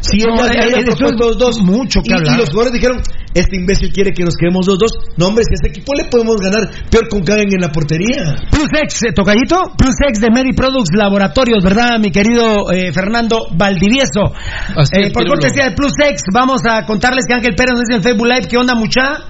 Si 0.02 0.18
No, 0.20 0.36
ella 0.46 0.82
dos 1.18 1.38
dos 1.38 1.60
mucho 1.62 2.02
que 2.02 2.12
y, 2.12 2.14
hablar. 2.14 2.36
y 2.36 2.38
los 2.40 2.50
jugadores 2.50 2.74
dijeron, 2.74 3.02
este 3.34 3.58
imbécil 3.58 3.92
quiere 3.92 4.12
que 4.12 4.24
nos 4.24 4.36
quedemos 4.36 4.66
dos 4.66 4.80
dos. 4.80 4.92
No 5.18 5.28
hombre, 5.28 5.44
si 5.44 5.54
a 5.54 5.58
este 5.62 5.70
equipo 5.70 5.94
le 5.94 6.06
podemos 6.06 6.38
ganar, 6.38 6.70
peor 6.90 7.10
con 7.10 7.22
Kagen 7.22 7.50
en 7.52 7.62
la 7.62 7.70
portería. 7.72 8.36
Plus 8.50 8.70
X, 8.84 9.04
eh, 9.04 9.14
tocallito, 9.14 9.74
Plus 9.78 9.96
X 10.10 10.22
de 10.22 10.30
Mediproducts 10.32 10.96
Laboratorios, 10.96 11.64
¿verdad, 11.64 12.00
mi 12.00 12.12
querido 12.12 12.72
eh, 12.72 12.92
Fernando 12.94 13.48
Valdivieso? 13.56 14.34
Así 14.76 14.96
Eh, 14.96 15.12
por 15.12 15.28
cortesía 15.28 15.66
de 15.70 15.72
Plus 15.76 15.94
X, 16.00 16.24
vamos 16.34 16.62
a 16.68 16.86
contarles 16.86 17.26
que 17.28 17.34
Ángel 17.36 17.56
Pérez 17.56 17.74
nos 17.74 17.82
dice 17.88 17.98
en 17.98 18.04
Facebook 18.04 18.28
Live, 18.28 18.48
¿qué 18.50 18.58
onda, 18.58 18.76
mucha? 18.76 19.26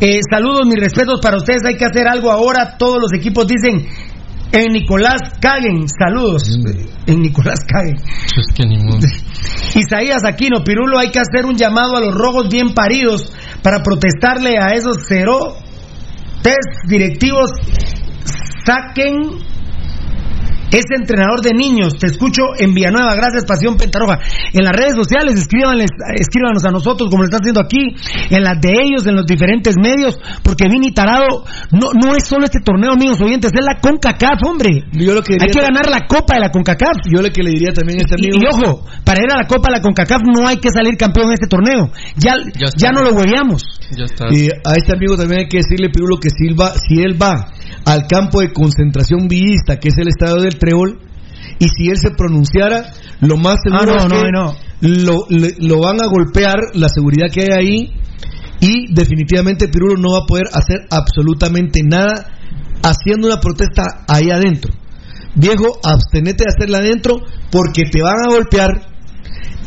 Eh, 0.00 0.18
saludos, 0.30 0.62
mis 0.66 0.80
respetos 0.80 1.20
para 1.20 1.36
ustedes, 1.36 1.62
hay 1.64 1.76
que 1.76 1.84
hacer 1.84 2.08
algo 2.08 2.30
ahora, 2.30 2.76
todos 2.76 2.98
los 3.00 3.12
equipos 3.12 3.46
dicen, 3.46 3.86
en 4.52 4.72
Nicolás 4.72 5.20
Caguen, 5.40 5.86
saludos, 5.88 6.44
en 7.06 7.20
Nicolás 7.20 7.60
Caguen. 7.66 7.96
Es 7.96 8.54
que 8.54 8.66
ni 8.66 8.78
modo. 8.78 8.98
Isaías 9.74 10.24
Aquino, 10.24 10.62
Pirulo, 10.62 10.98
hay 10.98 11.10
que 11.10 11.18
hacer 11.18 11.46
un 11.46 11.56
llamado 11.56 11.96
a 11.96 12.00
los 12.00 12.14
rojos 12.14 12.48
bien 12.50 12.74
paridos 12.74 13.32
para 13.62 13.82
protestarle 13.82 14.58
a 14.58 14.68
esos 14.74 14.98
cero 15.08 15.56
test 16.42 16.86
directivos. 16.86 17.50
Saquen 18.64 19.51
ese 20.72 20.96
entrenador 20.98 21.42
de 21.42 21.52
niños. 21.52 21.98
Te 21.98 22.06
escucho 22.06 22.42
en 22.58 22.72
Villanueva. 22.72 23.14
Gracias, 23.14 23.44
Pasión 23.44 23.76
Pentarroja. 23.76 24.18
En 24.52 24.64
las 24.64 24.72
redes 24.72 24.94
sociales, 24.94 25.36
escríbanles, 25.36 25.90
escríbanos 26.16 26.64
a 26.64 26.70
nosotros, 26.70 27.10
como 27.10 27.22
lo 27.22 27.28
están 27.28 27.40
haciendo 27.42 27.60
aquí, 27.60 27.94
en 28.30 28.42
las 28.42 28.60
de 28.60 28.72
ellos, 28.72 29.06
en 29.06 29.16
los 29.16 29.26
diferentes 29.26 29.76
medios, 29.76 30.18
porque 30.42 30.68
Vini 30.68 30.92
Tarado 30.92 31.44
no, 31.70 31.92
no 31.92 32.16
es 32.16 32.24
solo 32.24 32.44
este 32.44 32.60
torneo, 32.64 32.92
amigos 32.92 33.20
oyentes, 33.20 33.52
es 33.52 33.64
la 33.64 33.80
CONCACAF, 33.80 34.40
hombre. 34.46 34.84
Yo 34.92 35.14
lo 35.14 35.22
que 35.22 35.34
Hay 35.34 35.52
que 35.52 35.60
ganar 35.60 35.88
la 35.88 36.06
Copa 36.06 36.34
de 36.34 36.40
la 36.40 36.50
CONCACAF. 36.50 37.04
Yo 37.12 37.20
lo 37.20 37.30
que 37.30 37.42
le 37.42 37.50
diría 37.50 37.72
también 37.72 38.00
a 38.00 38.02
este 38.02 38.14
amigo... 38.14 38.38
y 38.40 38.46
ojo, 38.48 38.86
para 39.04 39.20
ir 39.20 39.30
a 39.30 39.36
la 39.36 39.46
Copa 39.46 39.68
de 39.68 39.76
la 39.76 39.82
CONCACAF 39.82 40.22
no 40.34 40.46
hay 40.46 40.56
que 40.56 40.70
salir 40.70 40.96
campeón 40.96 41.28
en 41.28 41.34
este 41.34 41.46
torneo. 41.46 41.90
Ya, 42.16 42.32
Ya 42.78 42.92
no 42.92 43.02
lo 43.02 43.14
hueveamos. 43.14 43.62
Ya 43.96 44.04
está. 44.04 44.26
Y 44.30 44.48
a 44.48 44.72
este 44.76 44.96
amigo 44.96 45.16
también 45.16 45.40
hay 45.40 45.48
que 45.48 45.58
decirle, 45.58 45.90
Pirulo, 45.90 46.16
que 46.16 46.30
si 46.30 46.48
él 46.48 46.58
va, 46.58 46.72
si 46.72 47.02
él 47.02 47.20
va 47.20 47.52
al 47.84 48.06
campo 48.06 48.40
de 48.40 48.52
concentración 48.52 49.28
villista, 49.28 49.78
que 49.78 49.88
es 49.88 49.98
el 49.98 50.08
estadio 50.08 50.42
del 50.42 50.56
Y 51.58 51.66
si 51.68 51.88
él 51.90 51.96
se 51.96 52.10
pronunciara, 52.10 52.92
lo 53.20 53.36
más 53.36 53.56
seguro 53.62 53.94
Ah, 53.98 54.06
no, 54.08 54.16
es 54.16 54.22
no, 54.22 54.22
que 54.22 54.30
no. 54.32 54.56
Lo, 54.80 55.26
le- 55.28 55.54
lo 55.58 55.80
van 55.80 56.00
a 56.02 56.06
golpear 56.06 56.56
la 56.74 56.88
seguridad 56.88 57.26
que 57.32 57.42
hay 57.42 57.48
ahí, 57.66 57.92
y 58.60 58.92
definitivamente 58.94 59.68
Pirulo 59.68 59.96
no 60.00 60.12
va 60.12 60.24
a 60.24 60.26
poder 60.26 60.46
hacer 60.52 60.86
absolutamente 60.90 61.82
nada 61.82 62.30
haciendo 62.82 63.26
una 63.28 63.40
protesta 63.40 63.82
ahí 64.08 64.30
adentro. 64.30 64.72
Viejo, 65.34 65.78
abstenete 65.82 66.44
de 66.44 66.50
hacerla 66.54 66.78
adentro 66.78 67.18
porque 67.50 67.84
te 67.90 68.02
van 68.02 68.16
a 68.24 68.32
golpear, 68.32 68.68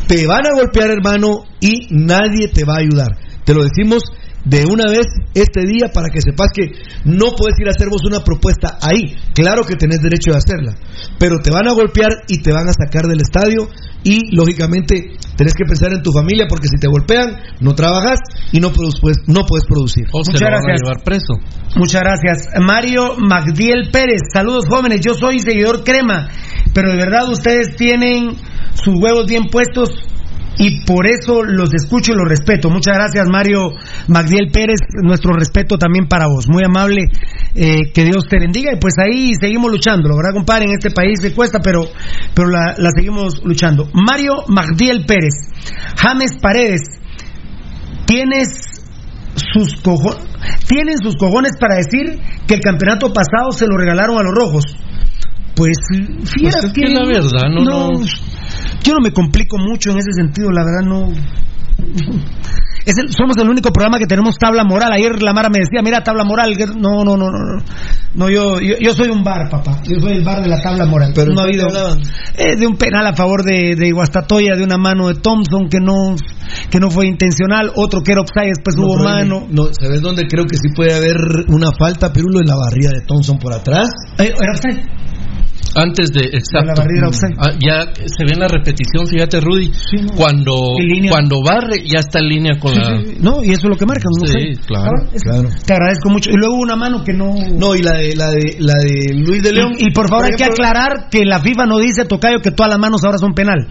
te 0.07 0.25
van 0.27 0.45
a 0.45 0.53
golpear 0.55 0.91
hermano 0.91 1.43
y 1.59 1.87
nadie 1.91 2.47
te 2.47 2.63
va 2.63 2.75
a 2.75 2.79
ayudar. 2.79 3.17
Te 3.43 3.53
lo 3.53 3.63
decimos 3.63 4.03
de 4.45 4.65
una 4.65 4.85
vez 4.89 5.07
este 5.33 5.61
día 5.65 5.91
para 5.93 6.09
que 6.09 6.21
sepas 6.21 6.49
que 6.53 6.71
no 7.05 7.31
puedes 7.35 7.59
ir 7.59 7.67
a 7.67 7.71
hacer 7.71 7.89
vos 7.89 8.01
una 8.05 8.23
propuesta 8.23 8.77
ahí. 8.81 9.15
Claro 9.33 9.63
que 9.63 9.75
tenés 9.75 9.99
derecho 10.01 10.31
de 10.31 10.37
hacerla, 10.37 10.75
pero 11.19 11.37
te 11.43 11.51
van 11.51 11.67
a 11.67 11.73
golpear 11.73 12.09
y 12.27 12.41
te 12.41 12.53
van 12.53 12.67
a 12.69 12.73
sacar 12.73 13.07
del 13.07 13.21
estadio 13.21 13.67
y 14.03 14.35
lógicamente 14.35 15.13
tenés 15.35 15.53
que 15.55 15.65
pensar 15.65 15.91
en 15.93 16.03
tu 16.03 16.11
familia 16.11 16.45
porque 16.47 16.67
si 16.67 16.77
te 16.77 16.87
golpean 16.87 17.35
no 17.59 17.73
trabajas 17.73 18.19
y 18.51 18.59
no, 18.59 18.71
produces- 18.71 19.01
pues, 19.01 19.17
no 19.27 19.45
puedes 19.45 19.65
producir. 19.65 20.05
O 20.13 20.23
se 20.23 20.31
Muchas 20.33 20.41
lo 20.41 20.47
van 20.47 20.53
a 20.53 20.61
gracias. 20.61 20.81
llevar 20.83 21.03
preso. 21.03 21.33
Muchas 21.75 22.01
gracias. 22.01 22.47
Mario 22.61 23.15
Magdiel 23.17 23.89
Pérez, 23.91 24.21
saludos 24.31 24.65
jóvenes, 24.69 25.01
yo 25.01 25.15
soy 25.15 25.39
seguidor 25.39 25.83
crema, 25.83 26.29
pero 26.73 26.91
de 26.91 26.97
verdad 26.97 27.27
ustedes 27.29 27.75
tienen 27.75 28.35
sus 28.75 28.93
huevos 29.01 29.25
bien 29.27 29.45
puestos 29.51 29.89
y 30.57 30.85
por 30.85 31.07
eso 31.07 31.43
los 31.43 31.73
escucho 31.73 32.13
y 32.13 32.15
los 32.15 32.27
respeto. 32.27 32.69
Muchas 32.69 32.95
gracias, 32.95 33.27
Mario 33.29 33.71
Magdiel 34.07 34.51
Pérez. 34.51 34.79
Nuestro 35.03 35.33
respeto 35.33 35.77
también 35.77 36.07
para 36.07 36.27
vos. 36.27 36.47
Muy 36.47 36.63
amable. 36.63 37.03
eh, 37.55 37.91
que 37.93 38.03
Dios 38.03 38.25
te 38.29 38.39
bendiga. 38.39 38.73
Y 38.73 38.79
pues 38.79 38.93
ahí 38.99 39.33
seguimos 39.39 39.71
luchando. 39.71 40.09
Verdad, 40.15 40.33
compadre, 40.33 40.65
en 40.65 40.71
este 40.71 40.91
país 40.91 41.19
se 41.21 41.33
cuesta, 41.33 41.59
pero, 41.59 41.85
pero 42.33 42.49
la, 42.49 42.75
la 42.77 42.89
seguimos 42.95 43.41
luchando. 43.43 43.89
Mario 43.93 44.43
Magdiel 44.47 45.05
Pérez. 45.05 45.49
James 45.97 46.37
Paredes. 46.41 46.81
Tienes 48.05 48.83
sus 49.35 49.81
cojones. 49.81 50.23
Tienen 50.67 50.97
sus 50.99 51.15
cojones 51.15 51.53
para 51.59 51.75
decir 51.75 52.19
que 52.47 52.55
el 52.55 52.61
campeonato 52.61 53.11
pasado 53.13 53.51
se 53.51 53.67
lo 53.67 53.77
regalaron 53.77 54.17
a 54.17 54.23
los 54.23 54.33
rojos. 54.33 54.63
Pues, 55.55 55.77
fíjate 55.89 56.27
Pues 56.41 56.63
es 56.65 56.73
que 56.73 56.87
la 56.89 57.05
verdad, 57.05 57.49
no- 57.49 57.63
no- 57.63 58.01
yo 58.83 58.93
no 58.93 58.99
me 59.01 59.11
complico 59.11 59.57
mucho 59.57 59.91
en 59.91 59.97
ese 59.99 60.11
sentido, 60.13 60.51
la 60.51 60.63
verdad 60.63 60.85
no. 60.87 61.09
Es 62.85 62.95
el- 62.99 63.09
somos 63.11 63.35
el 63.37 63.49
único 63.49 63.71
programa 63.71 63.97
que 63.97 64.05
tenemos 64.05 64.37
tabla 64.37 64.63
moral. 64.63 64.91
Ayer 64.93 65.21
la 65.23 65.33
Mara 65.33 65.49
me 65.49 65.57
decía, 65.59 65.81
mira, 65.81 66.03
tabla 66.03 66.23
moral. 66.23 66.55
No, 66.77 67.03
no, 67.03 67.17
no, 67.17 67.31
no. 67.31 67.63
No, 68.13 68.29
yo, 68.29 68.59
yo, 68.61 68.75
yo 68.79 68.93
soy 68.93 69.09
un 69.09 69.23
bar, 69.23 69.49
papá. 69.49 69.81
Yo 69.83 69.99
soy 69.99 70.13
el 70.17 70.23
bar 70.23 70.41
de 70.43 70.47
la 70.47 70.61
tabla 70.61 70.85
moral. 70.85 71.11
Pero 71.15 71.33
no 71.33 71.41
ha 71.41 71.45
¿de 71.47 71.51
qué 71.53 71.61
habido. 71.63 71.97
eh, 72.37 72.55
de 72.55 72.67
un 72.67 72.77
penal 72.77 73.07
a 73.07 73.13
favor 73.15 73.43
de, 73.43 73.75
de 73.75 73.91
Guastatoya, 73.91 74.55
de 74.55 74.63
una 74.63 74.77
mano 74.77 75.07
de 75.07 75.15
Thompson 75.15 75.67
que 75.67 75.79
no, 75.79 76.15
que 76.69 76.79
no 76.79 76.91
fue 76.91 77.07
intencional. 77.07 77.71
Otro 77.75 78.01
que 78.01 78.11
era 78.11 78.21
offside, 78.21 78.49
después 78.55 78.75
No, 78.77 78.83
hubo 78.85 79.03
mano. 79.03 79.47
No, 79.49 79.63
¿sabes 79.73 80.01
dónde 80.01 80.27
creo 80.27 80.45
que 80.45 80.55
sí 80.55 80.69
puede 80.75 80.93
haber 80.93 81.17
una 81.47 81.71
falta, 81.77 82.13
Pirulo, 82.13 82.39
en 82.39 82.47
la 82.47 82.55
barrida 82.55 82.91
de 82.91 83.01
Thompson 83.07 83.39
por 83.39 83.51
atrás? 83.51 83.89
Eh, 84.19 84.31
¿Era 84.39 84.51
offside? 84.53 84.85
Antes 85.75 86.09
de, 86.11 86.21
exacto. 86.37 86.67
la 86.67 86.73
barrera 86.75 87.07
offside. 87.09 87.35
Ah, 87.37 87.51
ya 87.59 87.93
se 87.93 88.23
ve 88.25 88.31
en 88.33 88.39
la 88.39 88.47
repetición, 88.47 89.05
fíjate 89.07 89.41
Rudy, 89.41 89.71
cuando 90.15 90.53
En 90.79 90.87
línea. 90.87 91.11
cuando 91.11 91.41
barre 91.43 91.83
ya 91.85 91.99
está 91.99 92.19
en 92.19 92.29
línea 92.29 92.57
con 92.59 92.73
la... 92.75 93.01
No, 93.19 93.43
y 93.43 93.49
eso 93.51 93.67
es 93.67 93.69
lo 93.69 93.75
que 93.75 93.85
marcan. 93.85 94.11
no 94.19 94.25
Sí, 94.27 94.51
claro, 94.65 94.91
Ah, 95.05 95.09
claro. 95.21 95.49
Te 95.65 95.73
agradezco 95.73 96.09
mucho. 96.09 96.29
Y 96.31 96.35
luego 96.37 96.55
una 96.55 96.75
mano 96.75 97.03
que 97.03 97.11
no. 97.13 97.33
No, 97.57 97.75
y 97.75 97.81
la 97.81 97.97
de, 97.97 98.15
la 98.15 98.31
de, 98.31 98.55
la 98.59 98.73
de 98.75 99.13
Luis 99.15 99.43
de 99.43 99.51
León. 99.53 99.73
Y, 99.77 99.89
y 99.89 99.91
por 99.91 100.07
favor 100.09 100.25
hay 100.25 100.31
que 100.37 100.45
aclarar 100.45 101.09
que 101.11 101.25
la 101.25 101.39
FIFA 101.41 101.65
no 101.65 101.77
dice, 101.79 102.05
Tocayo, 102.05 102.39
que 102.39 102.51
todas 102.51 102.69
las 102.69 102.79
manos 102.79 103.03
ahora 103.03 103.17
son 103.17 103.33
penal. 103.33 103.67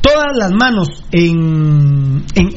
Todas 0.00 0.36
las 0.36 0.50
manos 0.52 0.88
en, 1.12 2.24
en- 2.34 2.50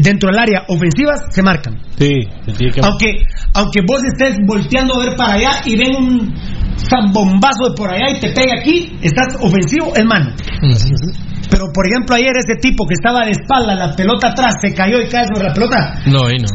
dentro 0.00 0.30
del 0.30 0.38
área 0.38 0.62
ofensivas 0.68 1.22
se 1.30 1.42
marcan. 1.42 1.78
Sí, 1.98 2.20
se 2.46 2.52
tiene 2.52 2.72
que- 2.72 2.80
Aunque, 2.82 3.12
aunque 3.54 3.80
vos 3.86 4.00
estés 4.04 4.36
volteando 4.46 4.94
a 5.00 5.06
ver 5.06 5.16
para 5.16 5.32
allá 5.34 5.50
y 5.64 5.76
ven 5.76 5.96
un 5.96 6.34
zambombazo 6.76 7.70
de 7.70 7.76
por 7.76 7.90
allá 7.90 8.10
y 8.10 8.20
te 8.20 8.30
pega 8.30 8.60
aquí, 8.60 8.98
estás 9.02 9.36
ofensivo, 9.40 9.92
es 9.94 10.04
mano. 10.04 10.30
Pero 11.54 11.70
por 11.72 11.86
ejemplo 11.86 12.16
ayer 12.16 12.32
ese 12.36 12.56
tipo 12.60 12.84
que 12.84 12.94
estaba 12.94 13.24
de 13.24 13.30
espalda, 13.30 13.74
la 13.76 13.94
pelota 13.94 14.30
atrás, 14.30 14.54
se 14.60 14.74
cayó 14.74 14.98
y 15.00 15.06
cae 15.08 15.24
sobre 15.32 15.46
la 15.48 15.54
pelota. 15.54 15.94
No, 16.06 16.26
ahí 16.26 16.38
no. 16.42 16.48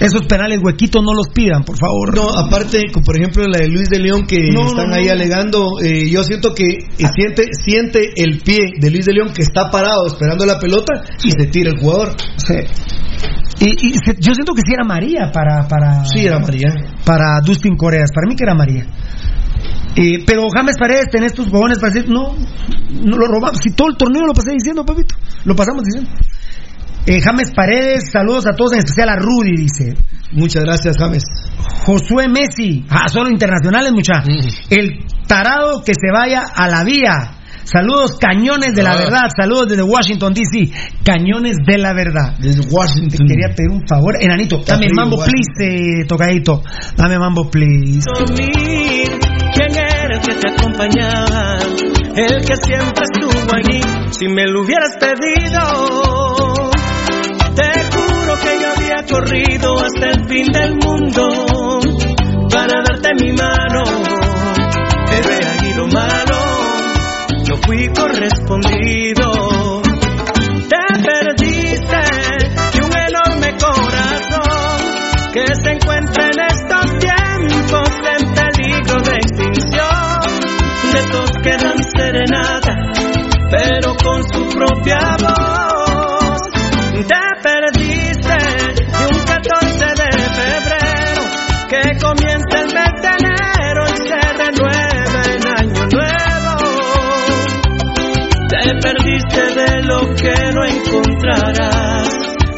Esos 0.00 0.26
penales 0.26 0.60
huequitos 0.62 1.02
no 1.02 1.14
los 1.14 1.28
pidan, 1.28 1.64
por 1.64 1.78
favor. 1.78 2.14
No, 2.14 2.28
aparte, 2.38 2.82
por 3.04 3.16
ejemplo 3.16 3.44
la 3.48 3.58
de 3.58 3.68
Luis 3.68 3.88
de 3.88 3.98
León 3.98 4.26
que 4.26 4.36
No, 4.52 4.66
están 4.66 4.90
no, 4.90 4.96
ahí 4.96 5.06
no. 5.06 5.12
alegando, 5.12 5.66
eh, 5.82 6.10
yo 6.10 6.22
siento 6.24 6.52
que 6.54 6.64
eh, 6.98 7.06
siente, 7.16 7.44
siente 7.64 8.10
el 8.16 8.40
pie 8.40 8.58
de 8.78 8.90
Luis 8.90 9.06
de 9.06 9.14
León 9.14 9.30
que 9.34 9.40
está 9.42 9.70
parado 9.70 10.06
esperando 10.06 10.44
la 10.44 10.58
pelota 10.58 10.92
y 11.24 11.30
se 11.30 11.46
tira 11.46 11.70
el 11.70 11.80
jugador. 11.80 12.14
Sí. 12.36 12.54
Y, 13.60 13.86
y 13.88 13.92
se- 14.04 14.16
yo 14.20 14.34
siento 14.34 14.52
que 14.52 14.60
sí 14.66 14.74
era 14.74 14.84
María 14.84 15.30
para 15.32 15.66
para 15.66 16.04
Sí, 16.04 16.26
era 16.26 16.38
María. 16.38 16.68
para 17.06 17.40
Dustin 17.42 17.74
Coreas, 17.76 18.10
para 18.14 18.28
mí 18.28 18.36
que 18.36 18.44
era 18.44 18.54
María. 18.54 18.84
Eh, 19.96 20.24
pero 20.26 20.42
James 20.54 20.76
Paredes, 20.78 21.06
tenés 21.10 21.32
tus 21.32 21.48
cojones 21.48 21.78
para 21.78 21.92
decir, 21.92 22.08
no, 22.10 22.34
no 23.02 23.16
lo 23.16 23.26
robamos. 23.26 23.58
Si 23.62 23.70
todo 23.70 23.88
el 23.88 23.96
torneo 23.96 24.26
lo 24.26 24.32
pasé 24.34 24.52
diciendo, 24.52 24.84
papito, 24.84 25.14
lo 25.44 25.54
pasamos 25.56 25.84
diciendo. 25.84 26.10
Eh, 27.06 27.20
James 27.20 27.52
Paredes, 27.54 28.10
saludos 28.12 28.46
a 28.46 28.52
todos, 28.56 28.72
en 28.72 28.80
especial 28.80 29.08
a 29.10 29.16
Rudy, 29.16 29.52
dice. 29.56 29.94
Muchas 30.32 30.64
gracias, 30.64 30.96
James. 30.98 31.22
Josué 31.86 32.28
Messi, 32.28 32.84
ah, 32.90 33.08
solo 33.08 33.30
internacionales, 33.30 33.92
mucha. 33.92 34.22
El 34.70 35.04
tarado 35.26 35.82
que 35.84 35.92
se 35.94 36.10
vaya 36.12 36.42
a 36.54 36.68
la 36.68 36.82
vía. 36.84 37.32
Saludos, 37.62 38.16
cañones 38.20 38.74
de 38.74 38.82
la 38.82 38.92
Ah. 38.92 38.96
verdad. 38.96 39.28
Saludos 39.36 39.68
desde 39.68 39.82
Washington, 39.82 40.32
D.C. 40.34 40.70
Cañones 41.04 41.56
de 41.66 41.78
la 41.78 41.92
verdad. 41.94 42.36
Desde 42.38 42.62
Te 42.62 42.68
Washington. 42.74 43.26
quería 43.26 43.54
pedir 43.56 43.70
un 43.70 43.82
favor. 43.88 44.16
Enanito, 44.20 44.62
dame 44.66 44.88
mambo, 44.94 45.16
please, 45.16 46.00
eh, 46.02 46.04
tocadito. 46.06 46.62
Dame 46.96 47.18
mambo, 47.18 47.48
please. 47.50 48.04
Que 50.26 50.34
te 50.34 50.48
acompañaba? 50.50 51.58
El 52.16 52.44
que 52.44 52.56
siempre 52.64 53.04
estuvo 53.12 53.54
allí. 53.54 53.80
Si 54.10 54.26
me 54.28 54.44
lo 54.46 54.62
hubieras 54.62 54.96
pedido, 54.98 56.70
te 57.54 57.70
juro 57.92 58.38
que 58.40 58.60
yo 58.60 58.72
había 58.74 59.04
corrido 59.08 59.74
hasta 59.78 60.06
el 60.10 60.28
fin 60.28 60.46
del 60.46 60.74
mundo 60.76 61.78
para 62.50 62.82
darte 62.82 63.10
mi 63.20 63.32
mano. 63.32 63.82
Pero 65.08 65.30
he 65.30 65.74
lo 65.76 65.86
malo, 65.86 66.38
no 67.48 67.56
fui 67.58 67.88
correspondido. 67.88 69.25
Te 98.66 98.74
perdiste 98.80 99.42
de 99.54 99.82
lo 99.84 100.00
que 100.16 100.34
no 100.52 100.64
encontrarás 100.64 102.08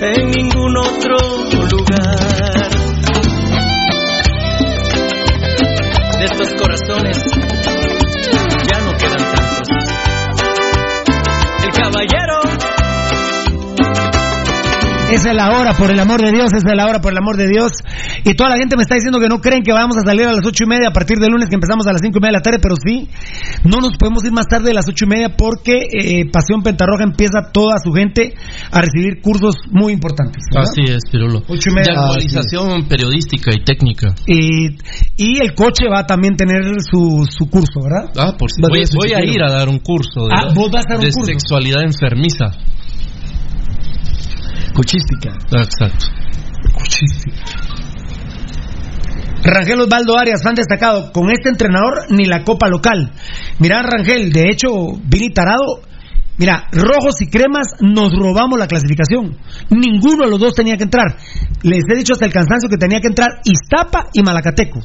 en 0.01 0.31
ningún 0.31 0.75
otro 0.79 1.19
lugar. 1.71 2.71
De 6.19 6.25
estos 6.25 6.49
corazones 6.55 7.25
ya 8.73 8.81
no 8.81 8.97
quedan 8.97 9.35
tantos. 9.35 9.85
El 11.65 11.73
caballero 11.73 12.48
Esa 15.11 15.31
es 15.31 15.37
la 15.37 15.49
hora, 15.59 15.73
por 15.73 15.91
el 15.91 15.99
amor 15.99 16.21
de 16.21 16.31
Dios, 16.31 16.53
esa 16.53 16.69
es 16.69 16.77
la 16.77 16.85
hora, 16.87 17.01
por 17.01 17.13
el 17.13 17.19
amor 17.19 17.37
de 17.39 17.49
Dios. 17.49 17.73
Y 18.25 18.35
toda 18.35 18.51
la 18.51 18.57
gente 18.59 18.77
me 18.77 18.83
está 18.83 18.95
diciendo 18.95 19.19
que 19.19 19.29
no 19.29 19.41
creen 19.41 19.63
que 19.63 19.73
vamos 19.73 19.97
a 19.97 20.03
salir 20.05 20.27
a 20.27 20.33
las 20.33 20.45
ocho 20.45 20.65
y 20.65 20.67
media 20.69 20.89
a 20.89 20.93
partir 20.93 21.17
del 21.17 21.31
lunes 21.33 21.49
que 21.49 21.55
empezamos 21.55 21.87
a 21.87 21.93
las 21.93 22.03
cinco 22.03 22.19
y 22.19 22.21
media 22.21 22.33
de 22.37 22.39
la 22.39 22.43
tarde, 22.43 22.59
pero 22.61 22.75
sí, 22.77 23.09
no 23.65 23.79
nos 23.81 23.97
podemos 23.99 24.23
ir 24.25 24.33
más 24.33 24.47
tarde 24.47 24.69
de 24.69 24.75
las 24.75 24.87
ocho 24.87 25.07
y 25.07 25.09
media 25.09 25.35
porque 25.37 25.73
eh, 25.91 26.31
Pasión 26.31 26.63
Pentarroja 26.63 27.05
empieza 27.05 27.51
toda 27.53 27.79
su 27.83 27.91
gente 27.93 28.35
a 28.71 28.81
recibir 28.83 29.23
cursos 29.23 29.57
muy 29.71 29.95
importantes. 29.95 30.45
¿verdad? 30.53 30.69
Así 30.71 30.83
es, 30.93 31.01
Pirulo. 31.11 31.43
Ocho 31.49 31.71
y 31.71 31.75
media. 31.75 31.93
De 31.95 31.99
actualización 31.99 32.85
periodística 32.87 33.51
y 33.55 33.65
técnica. 33.65 34.15
Y, 34.27 34.77
y 35.17 35.41
el 35.41 35.55
coche 35.55 35.87
va 35.91 36.01
a 36.01 36.07
también 36.07 36.37
tener 36.37 36.63
su, 36.83 37.27
su 37.31 37.49
curso, 37.49 37.81
¿verdad? 37.83 38.13
Ah, 38.17 38.37
por 38.39 38.51
si 38.53 38.61
a 38.63 38.69
voy, 38.69 38.85
voy 38.95 39.13
a 39.15 39.25
ir 39.25 39.43
a 39.43 39.51
dar 39.51 39.69
un 39.71 39.79
curso 39.79 40.27
de, 40.29 40.35
Ah, 40.37 40.53
vos 40.55 40.71
vas 40.71 40.85
a 40.87 40.95
dar 40.95 40.99
un 40.99 41.05
de 41.07 41.11
curso. 41.13 41.33
sexualidad 41.33 41.83
enfermiza. 41.83 42.53
Cochística. 44.79 45.31
Exacto. 45.51 46.07
Rangel 49.43 49.81
Osvaldo 49.81 50.17
Arias, 50.17 50.41
fan 50.41 50.55
destacado. 50.55 51.11
Con 51.11 51.33
este 51.33 51.49
entrenador, 51.49 52.07
ni 52.11 52.27
la 52.27 52.45
copa 52.45 52.69
local. 52.69 53.11
Mira, 53.59 53.83
Rangel, 53.83 54.31
de 54.31 54.51
hecho, 54.51 54.69
Vini 55.03 55.31
Tarado. 55.31 55.83
Mira, 56.37 56.69
rojos 56.71 57.21
y 57.21 57.27
cremas 57.27 57.75
nos 57.81 58.13
robamos 58.13 58.57
la 58.57 58.69
clasificación. 58.69 59.37
Ninguno 59.71 60.27
de 60.27 60.31
los 60.31 60.39
dos 60.39 60.55
tenía 60.55 60.77
que 60.77 60.85
entrar. 60.85 61.17
Les 61.65 61.83
he 61.93 61.97
dicho 61.97 62.13
hasta 62.13 62.27
el 62.27 62.33
cansancio 62.33 62.69
que 62.69 62.77
tenía 62.77 63.01
que 63.01 63.09
entrar 63.09 63.41
Iztapa 63.43 64.11
y 64.13 64.23
Malacateco. 64.23 64.79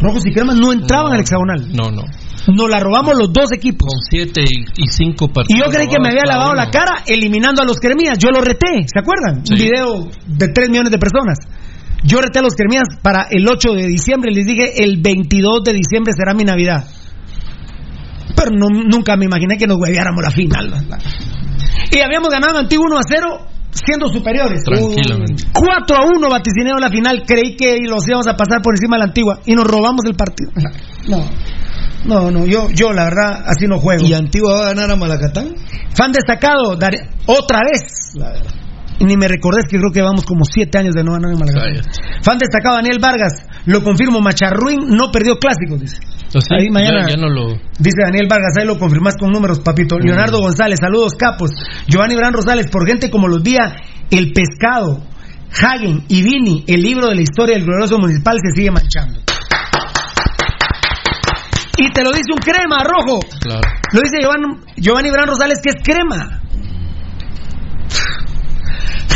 Rojos 0.00 0.24
y 0.26 0.32
cremas 0.32 0.56
no 0.56 0.72
entraban 0.72 1.12
al 1.12 1.20
hexagonal. 1.20 1.68
No, 1.74 1.90
no. 1.90 2.02
Nos 2.48 2.70
la 2.70 2.80
robamos 2.80 3.14
los 3.18 3.32
dos 3.32 3.52
equipos. 3.52 3.86
Con 3.86 4.00
siete 4.10 4.42
y, 4.42 4.82
y 4.82 4.86
cinco 4.88 5.26
Y 5.26 5.28
partidos. 5.34 5.66
yo 5.66 5.70
creí 5.72 5.86
que 5.88 6.00
me 6.00 6.08
había 6.08 6.22
cada 6.22 6.36
lavado 6.38 6.54
la 6.54 6.70
cara 6.70 7.02
eliminando 7.06 7.62
a 7.62 7.66
los 7.66 7.76
cremías. 7.78 8.16
Yo 8.18 8.30
lo 8.30 8.40
reté, 8.40 8.86
¿se 8.92 8.98
acuerdan? 8.98 9.44
Sí. 9.44 9.52
Un 9.54 9.58
video 9.58 10.08
de 10.26 10.48
3 10.48 10.70
millones 10.70 10.90
de 10.90 10.98
personas. 10.98 11.38
Yo 12.02 12.20
reté 12.22 12.38
a 12.38 12.42
los 12.42 12.54
cremías 12.54 12.84
para 13.02 13.26
el 13.30 13.46
8 13.46 13.72
de 13.74 13.86
diciembre. 13.86 14.32
Les 14.32 14.46
dije, 14.46 14.82
el 14.82 15.02
22 15.02 15.62
de 15.64 15.74
diciembre 15.74 16.12
será 16.16 16.32
mi 16.32 16.44
Navidad. 16.44 16.84
Pero 18.34 18.50
no- 18.56 18.68
nunca 18.88 19.16
me 19.18 19.26
imaginé 19.26 19.58
que 19.58 19.66
nos 19.66 19.76
hueviáramos 19.78 20.22
la 20.22 20.30
final. 20.30 20.72
Y 21.92 21.98
habíamos 22.00 22.30
ganado 22.30 22.56
a 22.56 22.60
Antiguo 22.60 22.86
1 22.86 22.96
a 22.98 23.02
0 23.06 23.46
siendo 23.72 24.08
superiores. 24.08 24.62
Tranquilamente. 24.64 25.44
4 25.52 25.96
a 25.96 26.06
1 26.16 26.28
vaticineo 26.28 26.76
la 26.78 26.90
final. 26.90 27.22
Creí 27.26 27.56
que 27.56 27.78
los 27.88 28.06
íbamos 28.08 28.26
a 28.26 28.36
pasar 28.36 28.60
por 28.62 28.74
encima 28.74 28.96
de 28.96 28.98
la 29.00 29.04
Antigua 29.06 29.40
y 29.46 29.54
nos 29.54 29.66
robamos 29.66 30.04
el 30.06 30.14
partido. 30.14 30.50
No. 31.08 31.24
No, 32.04 32.30
no, 32.30 32.46
yo, 32.46 32.68
yo 32.70 32.92
la 32.92 33.04
verdad 33.04 33.44
así 33.46 33.66
no 33.66 33.78
juego. 33.78 34.06
¿Y 34.06 34.14
Antigua 34.14 34.52
va 34.54 34.60
a 34.60 34.64
ganar 34.74 34.90
a 34.90 34.96
Malacatán? 34.96 35.54
Fan 35.94 36.12
destacado, 36.12 36.74
Dar- 36.76 37.10
otra 37.26 37.60
vez. 37.60 38.14
Ni 39.00 39.16
me 39.16 39.26
recordés 39.28 39.64
que 39.68 39.78
creo 39.78 39.90
que 39.92 40.02
vamos 40.02 40.24
como 40.24 40.44
siete 40.44 40.78
años 40.78 40.94
de 40.94 41.02
no 41.02 41.12
ganar 41.12 41.32
en 41.32 41.38
Malacatán. 41.38 41.90
Fan 42.22 42.38
destacado, 42.38 42.76
Daniel 42.76 42.98
Vargas. 43.00 43.32
Lo 43.66 43.82
confirmo, 43.82 44.20
Macharruín 44.20 44.88
no 44.88 45.10
perdió 45.10 45.36
clásicos, 45.36 45.80
dice. 45.80 45.96
Entonces, 46.26 46.50
Ahí 46.52 46.70
mañana- 46.70 47.06
ya, 47.08 47.16
ya 47.16 47.20
no 47.20 47.28
lo. 47.28 47.48
Dice 47.78 48.02
Daniel 48.04 48.26
Vargas, 48.28 48.52
ahí 48.58 48.66
lo 48.66 48.78
confirmás 48.78 49.16
con 49.18 49.30
números, 49.32 49.60
papito. 49.60 49.98
Leonardo 49.98 50.38
González, 50.38 50.78
saludos 50.80 51.14
capos. 51.18 51.50
Giovanni 51.88 52.14
Bran 52.14 52.32
Rosales, 52.34 52.70
por 52.70 52.86
gente 52.86 53.10
como 53.10 53.26
los 53.26 53.42
días, 53.42 53.72
El 54.10 54.32
Pescado, 54.32 55.02
Hagen 55.60 56.04
y 56.08 56.22
Vini, 56.22 56.64
el 56.68 56.82
libro 56.82 57.08
de 57.08 57.14
la 57.16 57.22
historia 57.22 57.56
del 57.56 57.64
glorioso 57.66 57.98
municipal 57.98 58.36
se 58.42 58.52
sigue 58.54 58.70
manchando. 58.70 59.18
Y 61.78 61.90
te 61.92 62.04
lo 62.04 62.10
dice 62.10 62.32
un 62.32 62.38
crema 62.40 62.84
rojo. 62.84 63.20
Claro. 63.40 63.62
Lo 63.92 64.00
dice 64.02 64.18
Giovanni, 64.20 64.46
Giovanni 64.76 65.10
Bran 65.10 65.26
Rosales 65.26 65.60
que 65.62 65.70
es 65.70 65.76
crema. 65.82 66.42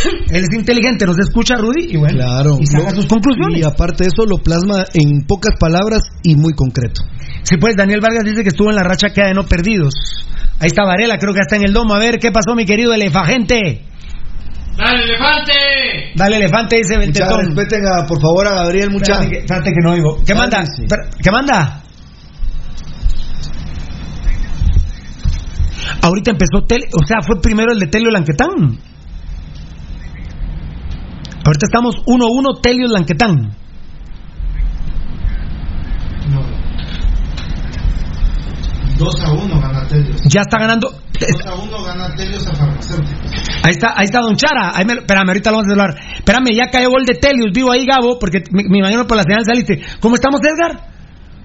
Él 0.30 0.42
es 0.44 0.52
inteligente, 0.54 1.06
nos 1.06 1.18
escucha 1.18 1.56
Rudy 1.56 1.92
y 1.94 1.96
bueno, 1.96 2.16
Claro. 2.18 2.58
y 2.60 2.66
saca 2.66 2.90
no, 2.90 2.96
sus 2.96 3.06
conclusiones. 3.06 3.58
Y 3.58 3.62
aparte 3.64 4.04
de 4.04 4.08
eso, 4.08 4.26
lo 4.26 4.38
plasma 4.38 4.84
en 4.94 5.26
pocas 5.26 5.54
palabras 5.58 6.02
y 6.22 6.36
muy 6.36 6.52
concreto. 6.54 7.02
Sí, 7.42 7.56
pues 7.58 7.76
Daniel 7.76 8.00
Vargas 8.00 8.24
dice 8.24 8.42
que 8.42 8.48
estuvo 8.48 8.70
en 8.70 8.76
la 8.76 8.82
racha 8.84 9.10
que 9.10 9.22
de 9.22 9.34
no 9.34 9.44
perdidos. 9.44 9.94
Ahí 10.60 10.66
está 10.68 10.84
Varela, 10.84 11.18
creo 11.18 11.34
que 11.34 11.40
está 11.40 11.56
en 11.56 11.64
el 11.66 11.72
domo. 11.72 11.94
A 11.94 11.98
ver, 11.98 12.18
¿qué 12.18 12.30
pasó, 12.30 12.54
mi 12.54 12.64
querido 12.64 12.94
elefagente? 12.94 13.84
¡Dale, 14.76 15.04
elefante! 15.04 15.52
Dale, 16.16 16.36
elefante, 16.36 16.76
dice 16.76 16.98
Beltetón. 16.98 17.46
respeten 17.46 17.86
a, 17.86 18.06
por 18.06 18.20
favor 18.20 18.46
a 18.48 18.54
Gabriel 18.54 18.90
Mucha. 18.90 19.12
Espérate 19.12 19.30
que, 19.30 19.38
espérate 19.38 19.70
que 19.70 19.80
no 19.82 19.92
oigo. 19.92 20.24
¿Qué 20.26 20.34
manda? 20.34 20.64
¿Qué 21.22 21.30
manda? 21.30 21.82
Ahorita 26.02 26.32
empezó 26.32 26.66
Tele, 26.66 26.86
o 26.92 27.06
sea, 27.06 27.18
fue 27.26 27.40
primero 27.40 27.72
el 27.72 27.78
de 27.78 27.86
Telio 27.86 28.10
Lanquetán. 28.10 28.78
Ahorita 31.44 31.66
estamos 31.66 31.96
1-1 32.06 32.60
Telio 32.62 32.88
Lanquetán. 32.88 33.54
2 38.98 39.24
a 39.24 39.32
1 39.32 39.60
gana 39.60 39.88
Telios. 39.88 40.22
Ya 40.24 40.42
está 40.42 40.58
ganando. 40.58 40.90
2 40.90 41.46
a 41.46 41.54
1 41.54 41.82
gana 41.84 42.14
Telios 42.14 42.46
a 42.46 42.54
Farmacéuticos. 42.54 43.32
Ahí 43.62 43.70
está, 43.70 43.94
ahí 43.96 44.04
está 44.04 44.20
Don 44.20 44.36
Chara. 44.36 44.72
Ahí 44.74 44.84
me, 44.84 44.94
espérame, 44.94 45.28
ahorita 45.28 45.50
lo 45.50 45.56
vamos 45.58 45.68
a 45.68 45.72
hablar. 45.72 45.96
Espérame, 46.16 46.54
ya 46.54 46.70
cayó 46.70 46.90
gol 46.90 47.04
de 47.04 47.14
Telius. 47.14 47.52
Vivo 47.52 47.72
ahí, 47.72 47.84
Gabo, 47.84 48.18
porque 48.18 48.42
me, 48.50 48.62
me 48.68 48.78
imagino 48.78 49.06
por 49.06 49.16
la 49.16 49.24
señal 49.24 49.44
saliste. 49.44 49.82
¿Cómo 50.00 50.14
estamos, 50.14 50.40
Edgar? 50.40 50.94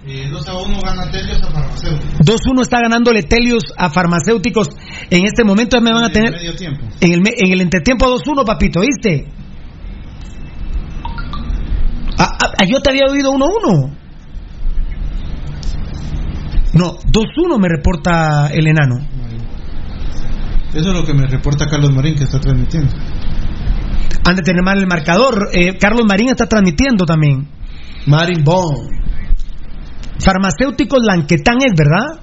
Eh, 0.08 0.30
2 0.32 0.48
a 0.48 0.56
1 0.56 0.80
gana 0.82 1.12
Telios 1.12 1.42
a 1.44 1.52
Farmacéuticos. 1.52 2.26
2-1 2.26 2.62
está 2.62 2.80
ganándole 2.82 3.24
Telius 3.24 3.64
a 3.76 3.90
farmacéuticos. 3.90 4.70
En 5.10 5.26
este 5.26 5.44
momento 5.44 5.78
ya 5.78 5.82
me 5.82 5.92
van 5.92 6.04
a 6.04 6.10
tener. 6.10 6.34
En 7.02 7.12
el, 7.12 7.22
en 7.36 7.52
el 7.52 7.62
entretiempo 7.62 8.06
2-1, 8.06 8.46
papito, 8.46 8.80
¿viste? 8.82 9.28
Ah, 12.20 12.38
ah, 12.38 12.66
yo 12.66 12.82
te 12.82 12.90
había 12.90 13.06
oído 13.10 13.32
1-1. 13.32 13.96
No, 16.74 16.98
2-1 16.98 17.60
me 17.60 17.70
reporta 17.70 18.48
el 18.48 18.68
enano. 18.68 18.98
Eso 20.74 20.90
es 20.90 20.96
lo 20.96 21.04
que 21.04 21.14
me 21.14 21.26
reporta 21.26 21.68
Carlos 21.68 21.92
Marín 21.92 22.16
que 22.16 22.26
está 22.26 22.40
transmitiendo. 22.40 22.94
Han 24.26 24.36
de 24.36 24.42
tener 24.44 24.62
mal 24.62 24.78
el 24.78 24.86
marcador. 24.86 25.50
Eh, 25.54 25.78
Carlos 25.80 26.06
Marín 26.06 26.30
está 26.30 26.46
transmitiendo 26.46 27.06
también. 27.06 27.48
Marin 28.06 28.44
Bond. 28.44 28.90
Farmacéuticos 30.20 31.00
Lanquetán 31.02 31.58
es, 31.66 31.74
¿verdad? 31.76 32.20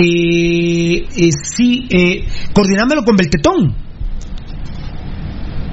Eh, 0.00 1.08
eh, 1.16 1.30
sí, 1.42 1.88
eh, 1.90 2.24
coordinámelo 2.52 3.02
con 3.04 3.16
Beltetón. 3.16 3.87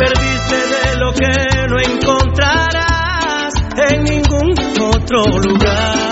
perdiste 0.00 0.56
de 0.56 0.96
lo 0.96 1.12
que 1.12 1.28
no 1.68 1.78
encontrarás 1.78 3.52
en 3.90 4.02
ningún 4.02 4.54
otro 4.80 5.24
lugar. 5.26 6.09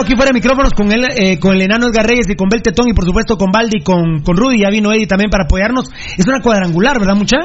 Aquí 0.00 0.14
fuera 0.14 0.30
de 0.30 0.34
micrófonos 0.34 0.72
con 0.72 0.90
el, 0.92 1.04
eh, 1.04 1.38
con 1.38 1.54
el 1.54 1.62
enano 1.62 1.86
Edgar 1.86 2.06
Reyes 2.06 2.28
y 2.28 2.34
con 2.34 2.48
Beltetón 2.48 2.88
y 2.88 2.92
por 2.92 3.04
supuesto 3.04 3.36
con 3.36 3.50
Baldi 3.50 3.78
y 3.78 3.82
con, 3.82 4.22
con 4.22 4.36
Rudy. 4.36 4.60
Ya 4.60 4.70
vino 4.70 4.92
Eddie 4.92 5.06
también 5.06 5.30
para 5.30 5.44
apoyarnos. 5.44 5.90
Es 6.16 6.26
una 6.26 6.40
cuadrangular, 6.40 6.98
¿verdad, 6.98 7.16
mucha? 7.16 7.36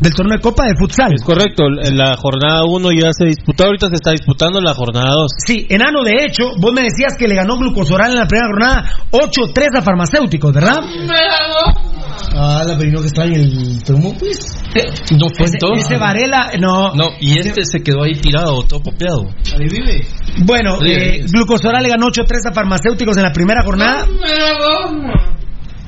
Del 0.00 0.14
torneo 0.14 0.36
de 0.36 0.42
Copa 0.42 0.64
de 0.64 0.74
Futsal. 0.78 1.12
Es 1.14 1.22
correcto, 1.22 1.64
en 1.82 1.96
la 1.96 2.16
jornada 2.16 2.64
1 2.64 2.92
ya 2.92 3.12
se 3.12 3.26
disputó, 3.26 3.64
ahorita 3.64 3.88
se 3.88 3.96
está 3.96 4.12
disputando 4.12 4.60
la 4.60 4.72
jornada 4.74 5.12
2. 5.12 5.32
Sí, 5.46 5.66
enano, 5.68 6.02
de 6.02 6.24
hecho, 6.24 6.44
vos 6.58 6.72
me 6.72 6.82
decías 6.82 7.16
que 7.18 7.28
le 7.28 7.34
ganó 7.34 7.58
Glucosoral 7.58 8.12
en 8.12 8.16
la 8.18 8.26
primera 8.26 8.48
jornada 8.48 8.84
8-3 9.10 9.78
a 9.78 9.82
farmacéuticos, 9.82 10.52
¿verdad? 10.54 10.78
Ah, 12.34 12.62
la 12.66 12.78
pero 12.78 12.92
no 12.92 13.00
que 13.00 13.08
está 13.08 13.24
en 13.24 13.34
el 13.34 13.82
termo, 13.82 14.14
pues. 14.18 14.62
No 15.18 15.26
fue 15.36 15.46
Ese, 15.46 15.56
entonces. 15.56 15.86
ese 15.86 15.98
Varela, 15.98 16.52
no. 16.58 16.94
No, 16.94 17.08
y 17.20 17.38
este 17.38 17.64
se 17.64 17.82
quedó 17.82 18.04
ahí 18.04 18.14
tirado, 18.14 18.62
todo 18.62 18.80
copiado. 18.82 19.28
Ahí 19.52 19.66
vive. 19.68 20.06
Bueno, 20.44 20.76
Sí, 20.80 20.92
eh. 20.92 21.24
Glucosoral 21.30 21.82
le 21.82 21.88
ganó 21.90 22.06
8-3 22.06 22.50
a 22.50 22.52
farmacéuticos 22.54 23.16
en 23.16 23.24
la 23.24 23.32
primera 23.32 23.62
jornada. 23.64 24.06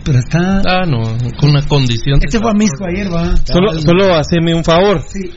Pero 0.04 0.18
está. 0.18 0.62
Ah, 0.66 0.84
no, 0.86 1.16
con 1.38 1.50
una 1.50 1.62
condición. 1.66 2.20
Este 2.24 2.38
fue 2.40 2.50
a 2.50 2.54
Misco 2.54 2.84
ayer, 2.86 3.12
va. 3.12 3.36
Solo, 3.44 3.72
solo 3.80 4.14
haceme 4.14 4.54
un 4.54 4.64
favor. 4.64 5.00
Sí. 5.06 5.30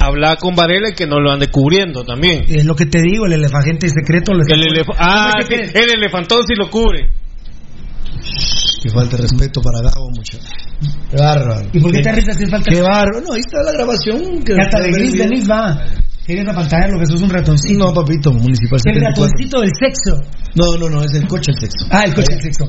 Habla 0.00 0.36
con 0.36 0.54
Varela 0.54 0.90
y 0.90 0.94
que 0.94 1.06
no 1.06 1.20
lo 1.20 1.30
ande 1.30 1.48
cubriendo 1.48 2.04
también. 2.04 2.44
Es 2.48 2.64
lo 2.64 2.74
que 2.74 2.86
te 2.86 3.00
digo, 3.00 3.26
el 3.26 3.32
elefagente 3.34 3.88
secreto. 3.88 4.34
lo 4.34 4.42
El 4.42 4.62
elef- 4.62 4.94
ah, 4.98 5.34
sí, 5.48 5.54
el 5.54 5.90
elefantón 5.92 6.42
sí 6.46 6.54
lo 6.56 6.68
cubre. 6.68 7.10
Que 8.82 8.90
falta 8.90 9.16
de 9.16 9.22
respeto 9.22 9.60
para 9.60 9.80
Gabo, 9.80 10.10
muchacho. 10.10 10.46
Qué 11.10 11.16
bárbaro. 11.16 11.68
¿Y 11.72 11.80
por 11.80 11.92
qué 11.92 12.00
te 12.00 12.12
risa 12.12 12.32
si 12.32 12.44
es 12.44 12.50
falta 12.50 12.70
Qué 12.70 12.80
bárbaro. 12.80 13.20
No, 13.26 13.32
ahí 13.34 13.40
está 13.40 13.62
la 13.62 13.72
grabación. 13.72 14.42
Que 14.44 14.52
hasta 14.60 14.80
de 14.80 14.90
Gris 14.92 15.12
Denis 15.14 15.48
va. 15.50 15.84
Tienes 16.28 16.44
la 16.44 16.52
pantalla 16.52 16.88
lo 16.88 16.98
que 17.00 17.06
sos 17.06 17.22
un 17.22 17.30
ratoncito. 17.30 17.78
No, 17.78 17.94
papito, 17.94 18.30
municipal 18.30 18.78
El 18.84 18.92
74. 18.92 19.24
ratoncito 19.24 19.60
del 19.60 19.70
sexo. 19.72 20.22
No, 20.54 20.76
no, 20.76 20.90
no, 20.90 21.02
es 21.02 21.14
el 21.14 21.26
coche 21.26 21.52
el 21.52 21.58
sexo. 21.58 21.86
Ah, 21.90 22.04
el 22.04 22.12
coche 22.14 22.34
del 22.34 22.42
sexo. 22.42 22.66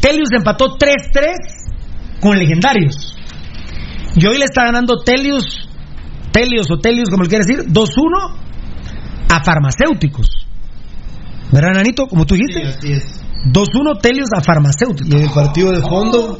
Telius 0.00 0.28
empató 0.30 0.78
3-3 0.78 2.20
con 2.20 2.38
legendarios. 2.38 3.16
Y 4.14 4.24
hoy 4.26 4.38
le 4.38 4.44
está 4.44 4.64
ganando 4.66 5.02
Telius, 5.04 5.68
Telius 6.30 6.70
o 6.70 6.78
Telius, 6.78 7.10
como 7.10 7.24
le 7.24 7.28
quieras 7.28 7.48
decir, 7.48 7.64
2-1 7.66 8.36
a 9.28 9.42
farmacéuticos. 9.44 10.46
¿Verdad, 11.50 11.74
Nanito? 11.74 12.06
Como 12.06 12.24
tú 12.26 12.36
dijiste. 12.36 12.62
así 12.64 12.92
es. 12.92 13.24
2-1 13.52 14.00
Telius 14.00 14.28
a 14.36 14.40
farmacéuticos. 14.40 15.12
Y 15.12 15.16
en 15.16 15.22
el 15.22 15.30
partido 15.30 15.72
de 15.72 15.80
fondo, 15.80 16.38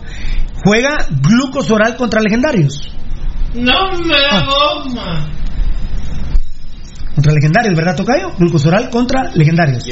Juega 0.64 1.06
glucosoral 1.22 1.96
contra 1.96 2.20
legendarios. 2.20 2.92
No 3.54 3.90
me 4.04 4.14
Ah. 4.30 5.26
Contra 7.14 7.32
legendarios, 7.34 7.74
¿verdad, 7.74 7.96
Tocayo? 7.96 8.30
Glucosoral 8.38 8.88
contra 8.88 9.30
legendarios. 9.34 9.84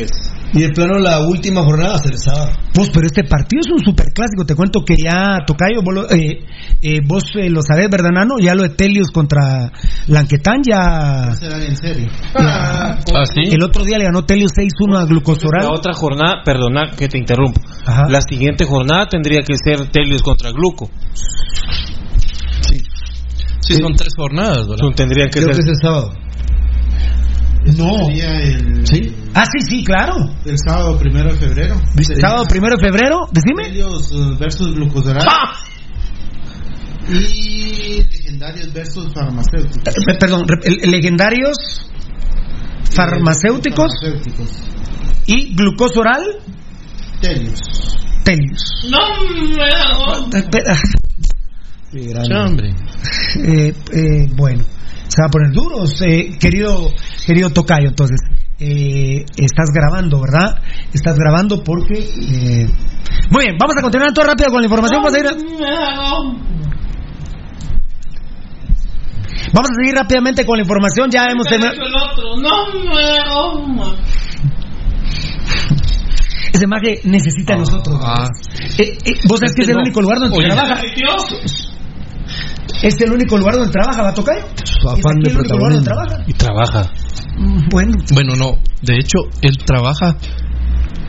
y 0.55 0.61
de 0.61 0.69
plano 0.71 0.99
la 0.99 1.19
última 1.27 1.63
jornada 1.63 1.99
ser 1.99 2.13
el 2.13 2.19
sábado. 2.19 2.53
Pues, 2.73 2.89
pero 2.91 3.07
este 3.07 3.25
partido 3.25 3.61
es 3.67 3.71
un 3.73 3.81
superclásico. 3.85 4.47
Te 4.47 4.55
cuento 4.55 4.81
que 4.87 4.95
ya, 4.97 5.39
Tocayo, 5.47 5.83
vos, 5.85 5.95
lo, 5.95 6.11
eh, 6.11 6.39
eh, 6.81 7.01
vos 7.05 7.25
eh, 7.35 7.51
lo 7.51 7.61
sabés, 7.63 7.91
¿verdad, 7.91 8.11
Nano? 8.15 8.37
Ya 8.41 8.55
lo 8.55 8.63
de 8.63 8.71
Telius 8.71 9.11
contra 9.11 9.71
Lanquetán 10.07 10.63
ya... 10.67 11.33
Será 11.39 11.63
en 11.63 11.77
serio. 11.77 12.09
Ah, 12.35 12.97
sí. 13.25 13.53
El 13.53 13.63
otro 13.63 13.85
día 13.85 13.99
le 13.99 14.05
ganó 14.05 14.25
Telius 14.25 14.53
6-1 14.53 14.97
a 14.99 15.05
Glucosoral. 15.05 15.65
La 15.67 15.73
otra 15.75 15.93
jornada, 15.95 16.43
perdona 16.45 16.93
que 16.97 17.09
te 17.09 17.19
interrumpo. 17.19 17.61
La 18.09 18.21
siguiente 18.23 18.65
jornada 18.65 19.07
tendría 19.07 19.41
que 19.41 19.55
ser 19.63 19.89
Telios 19.91 20.23
contra 20.23 20.51
Gluco. 20.53 20.89
Sí, 23.61 23.75
son 23.83 23.95
tres 23.95 24.15
jornadas, 24.17 24.67
¿verdad? 24.67 24.79
Son- 24.85 24.95
Tendrían 24.95 25.29
que 25.29 25.41
Creo 25.41 25.49
que 25.49 25.55
ser. 25.57 25.65
es 25.65 25.69
el 25.69 25.77
sábado. 25.83 26.11
No. 27.77 28.05
Sería 28.07 28.41
el, 28.41 28.87
¿Sí? 28.87 29.15
Ah, 29.35 29.45
sí, 29.45 29.65
sí, 29.69 29.85
claro. 29.85 30.15
el 30.45 30.57
sábado 30.59 30.99
primero 30.99 31.33
de 31.33 31.39
febrero. 31.39 31.75
Sábado 32.21 32.45
primero 32.49 32.77
de 32.77 32.83
febrero, 32.87 33.29
decime. 33.33 33.65
Telios 33.65 34.11
eh, 34.13 34.37
versus 34.39 34.75
glucosoral. 34.75 35.27
¡Ah! 35.29 35.55
Y 37.09 38.03
legendarios 38.11 38.73
versus 38.73 39.13
farmacéuticos. 39.15 39.95
Eh, 39.97 40.17
Perdón, 40.21 40.45
el- 40.65 40.85
el 40.85 40.91
legendarios 40.91 41.57
farmacéuticos 42.91 43.93
Farmacéuticos. 44.01 44.63
y 45.27 45.55
glucosoral 45.55 46.23
Telios. 47.21 47.59
Telius. 48.25 48.87
No 48.91 48.99
me 50.31 50.39
Espera. 50.39 50.77
hombre. 52.45 52.75
Eh, 53.43 53.75
eh, 53.93 54.27
bueno, 54.37 54.65
se 55.09 55.21
va 55.23 55.27
a 55.27 55.31
poner 55.31 55.51
duros, 55.53 56.01
eh, 56.03 56.37
querido, 56.39 56.91
querido 57.27 57.51
Tocayo. 57.51 57.89
Entonces, 57.89 58.21
eh, 58.61 59.25
estás 59.37 59.71
grabando, 59.73 60.21
¿verdad? 60.21 60.61
Estás 60.93 61.17
grabando 61.19 61.63
porque. 61.65 61.99
eh, 61.99 62.67
Muy 63.31 63.45
bien, 63.47 63.57
vamos 63.59 63.77
a 63.79 63.83
continuar 63.83 64.13
todo 64.13 64.27
rápido 64.27 64.51
con 64.51 64.61
la 64.61 64.67
información. 64.67 65.03
Vamos 65.03 65.15
a, 65.15 65.19
ir 65.21 65.27
a- 65.27 66.39
vamos 69.53 69.71
a 69.71 69.75
seguir 69.81 69.95
rápidamente 69.95 70.45
con 70.45 70.57
la 70.57 70.63
información. 70.63 71.11
Ya 71.11 71.25
hemos 71.31 71.47
terminado. 71.47 71.75
el 71.75 71.95
otro. 71.95 72.37
No 72.37 72.67
me 72.75 73.19
goma. 73.33 73.97
Ese 76.53 76.67
maje 76.67 77.01
necesita 77.05 77.55
a 77.55 77.59
nosotros. 77.59 78.01
Ah. 78.03 78.27
Eh, 78.79 78.99
eh, 79.05 79.13
Vos 79.29 79.39
sabés 79.39 79.55
que 79.55 79.63
es 79.63 79.69
el 79.69 79.77
no. 79.77 79.83
único 79.83 80.01
lugar 80.01 80.19
donde 80.19 80.37
Oye. 80.37 80.49
trabaja. 80.49 80.81
Es 82.83 83.01
el 83.01 83.13
único 83.13 83.37
lugar 83.39 83.55
donde 83.57 83.73
trabaja, 83.73 84.03
¿va 84.03 84.09
a 84.11 84.15
tocar? 84.15 84.37
Su 84.65 84.89
afán 84.89 85.19
de 85.21 85.31
el 85.31 85.37
único 85.39 85.57
lugar 85.57 85.73
donde 85.73 85.85
protagonismo. 85.85 85.85
trabaja. 85.85 86.25
Y 86.27 86.33
trabaja. 86.35 86.93
Mm, 87.39 87.69
Bueno, 87.71 87.97
Bueno, 88.15 88.37
no. 88.37 88.59
De 88.83 88.95
hecho, 88.99 89.19
él 89.43 89.57
trabaja 89.65 90.17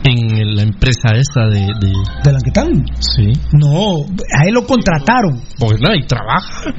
en 0.02 0.56
la 0.56 0.62
empresa 0.62 1.10
esa 1.14 1.44
de. 1.50 1.60
de... 1.60 1.92
¿de 2.24 2.32
Lanquetán? 2.32 2.68
Sí. 2.98 3.32
No, 3.52 4.00
a 4.02 4.44
él 4.46 4.54
lo 4.54 4.64
contrataron. 4.66 5.42
Pues 5.58 5.78
nada, 5.80 5.94
y 5.96 6.06
trabaja. 6.06 6.72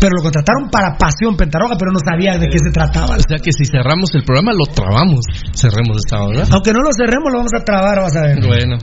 Pero 0.00 0.12
lo 0.16 0.22
contrataron 0.22 0.70
para 0.70 0.96
Pasión 0.96 1.36
Pentaroga, 1.36 1.76
pero 1.78 1.90
no 1.92 1.98
sabía 1.98 2.38
de 2.38 2.48
qué 2.48 2.58
se 2.58 2.70
trataba. 2.72 3.16
O 3.16 3.20
sea 3.26 3.38
que 3.38 3.52
si 3.52 3.64
cerramos 3.64 4.10
el 4.14 4.22
programa, 4.24 4.52
lo 4.52 4.72
trabamos. 4.72 5.20
Cerremos 5.54 5.98
esta 6.04 6.22
hora. 6.22 6.44
Aunque 6.50 6.72
no 6.72 6.80
lo 6.80 6.90
cerremos, 6.96 7.30
lo 7.32 7.38
vamos 7.38 7.54
a 7.54 7.64
trabar, 7.64 8.00
vas 8.00 8.16
a 8.16 8.22
ver. 8.22 8.38
Bueno. 8.46 8.78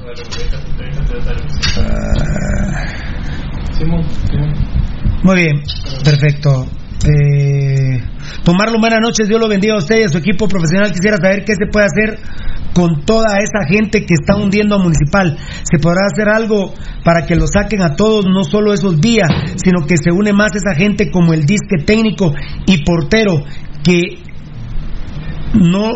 Muy 5.23 5.35
bien, 5.35 5.63
perfecto. 6.03 6.67
Eh, 7.05 8.01
Tomarlo, 8.43 8.79
buenas 8.79 9.01
noches, 9.01 9.27
Dios 9.27 9.39
lo 9.39 9.47
bendiga 9.47 9.75
a 9.75 9.77
usted 9.77 9.99
y 9.99 10.03
a 10.03 10.09
su 10.09 10.17
equipo 10.17 10.47
profesional. 10.47 10.91
Quisiera 10.91 11.17
saber 11.17 11.43
qué 11.45 11.53
se 11.55 11.67
puede 11.71 11.85
hacer 11.85 12.19
con 12.73 13.05
toda 13.05 13.37
esa 13.39 13.67
gente 13.67 14.05
que 14.05 14.13
está 14.13 14.35
hundiendo 14.35 14.75
a 14.75 14.79
Municipal. 14.79 15.37
¿Se 15.63 15.79
podrá 15.79 16.01
hacer 16.05 16.29
algo 16.29 16.73
para 17.03 17.25
que 17.25 17.35
lo 17.35 17.47
saquen 17.47 17.81
a 17.81 17.95
todos, 17.95 18.25
no 18.25 18.43
solo 18.43 18.73
esos 18.73 19.01
días, 19.01 19.29
sino 19.55 19.85
que 19.85 19.97
se 19.97 20.11
une 20.11 20.33
más 20.33 20.51
esa 20.55 20.75
gente 20.75 21.09
como 21.09 21.33
el 21.33 21.45
disque 21.45 21.83
técnico 21.85 22.33
y 22.65 22.83
portero, 22.83 23.43
que 23.83 24.19
no, 25.53 25.91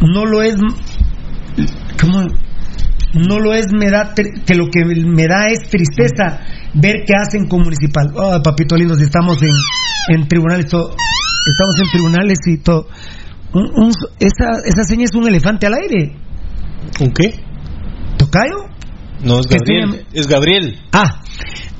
no 0.00 0.24
lo 0.24 0.42
es. 0.42 0.56
¿Cómo? 2.00 2.26
No 3.16 3.38
lo 3.40 3.54
es, 3.54 3.66
me 3.72 3.90
da 3.90 4.12
que 4.14 4.54
lo 4.54 4.66
que 4.66 4.84
me 4.84 5.26
da 5.26 5.46
es 5.48 5.68
tristeza 5.68 6.40
ver 6.74 7.04
qué 7.06 7.14
hacen 7.20 7.48
con 7.48 7.62
municipal. 7.62 8.12
Oh, 8.14 8.40
papito 8.42 8.76
lindo, 8.76 8.94
si 8.94 9.04
estamos 9.04 9.40
en, 9.42 9.50
en 10.14 10.28
tribunales, 10.28 10.66
todo, 10.68 10.90
estamos 10.90 11.76
en 11.82 11.90
tribunales 11.90 12.38
y 12.46 12.58
todo. 12.58 12.88
Un- 13.52 13.70
un- 13.84 13.92
esa, 14.20 14.50
esa 14.64 14.84
seña 14.84 15.04
es 15.04 15.14
un 15.14 15.26
elefante 15.28 15.66
al 15.66 15.74
aire. 15.74 16.16
¿Con 16.98 17.10
qué? 17.12 17.34
¿Tocayo? 18.18 18.56
No, 19.24 19.40
es 19.40 19.46
Gabriel. 19.46 20.06
Es 20.12 20.26
Gabriel. 20.26 20.78
Ah, 20.92 21.22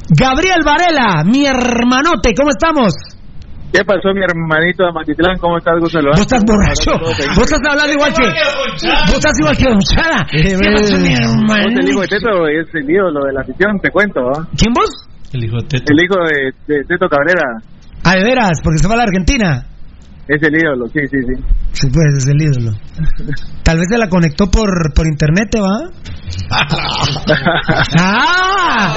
Gabriel 0.08 0.60
Varela, 0.64 1.22
mi 1.24 1.44
hermanote, 1.44 2.32
¿cómo 2.36 2.50
estamos? 2.50 2.92
¿Qué 3.72 3.84
pasó, 3.84 4.14
mi 4.14 4.22
hermanito 4.22 4.84
de 4.86 4.92
Matitlán? 4.92 5.36
¿Cómo 5.38 5.58
estás, 5.58 5.74
Gonzalo? 5.80 6.10
Vos 6.12 6.20
estás 6.20 6.42
borracho. 6.46 6.92
Vos 7.34 7.44
estás 7.50 7.60
hablando 7.68 7.92
igual 7.92 8.12
que. 8.14 8.24
Vos 8.24 9.16
estás 9.18 9.36
igual 9.38 9.56
que 9.56 9.66
Buchara. 9.68 10.24
¿Qué 10.30 10.56
pasó, 10.56 10.96
mi 10.96 11.12
Vos, 11.12 11.66
el 11.76 11.88
hijo 11.90 12.00
de 12.00 12.08
Teto 12.08 12.48
es 12.48 12.66
el 12.74 12.88
ídolo 12.90 13.20
de 13.26 13.32
la 13.34 13.40
afición, 13.42 13.78
te 13.82 13.90
cuento. 13.90 14.20
¿ah? 14.34 14.46
¿Quién 14.56 14.72
vos? 14.72 14.90
El 15.32 15.44
hijo 15.44 15.56
de 15.60 15.68
Teto. 15.68 15.84
El 15.92 15.98
hijo 16.04 16.16
de, 16.24 16.74
de 16.74 16.84
Teto 16.84 17.08
Cabrera 17.08 17.42
Ah, 18.04 18.14
de 18.14 18.22
veras, 18.24 18.60
porque 18.62 18.78
se 18.78 18.86
va 18.88 18.94
a 18.94 18.98
la 18.98 19.02
Argentina. 19.02 19.66
es 20.28 20.40
el 20.42 20.54
ídolo, 20.54 20.86
sí, 20.86 21.00
sí, 21.10 21.18
sí. 21.26 21.34
Sí, 21.72 21.88
pues 21.92 22.06
es 22.18 22.26
el 22.28 22.40
ídolo. 22.40 22.70
Tal 23.64 23.76
vez 23.78 23.86
se 23.90 23.98
la 23.98 24.08
conectó 24.08 24.46
por, 24.50 24.94
por 24.94 25.06
internet, 25.06 25.48
¿te 25.50 25.60
va? 25.60 25.90
¡Ah! 27.98 28.94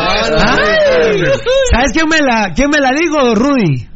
¡Ay! 0.47 1.21
¿Sabes 1.71 1.91
quién 1.91 2.07
me 2.07 2.19
la, 2.21 2.51
quién 2.55 2.69
me 2.69 2.79
la 2.79 2.91
dijo, 2.91 3.33
Rudy? 3.35 3.87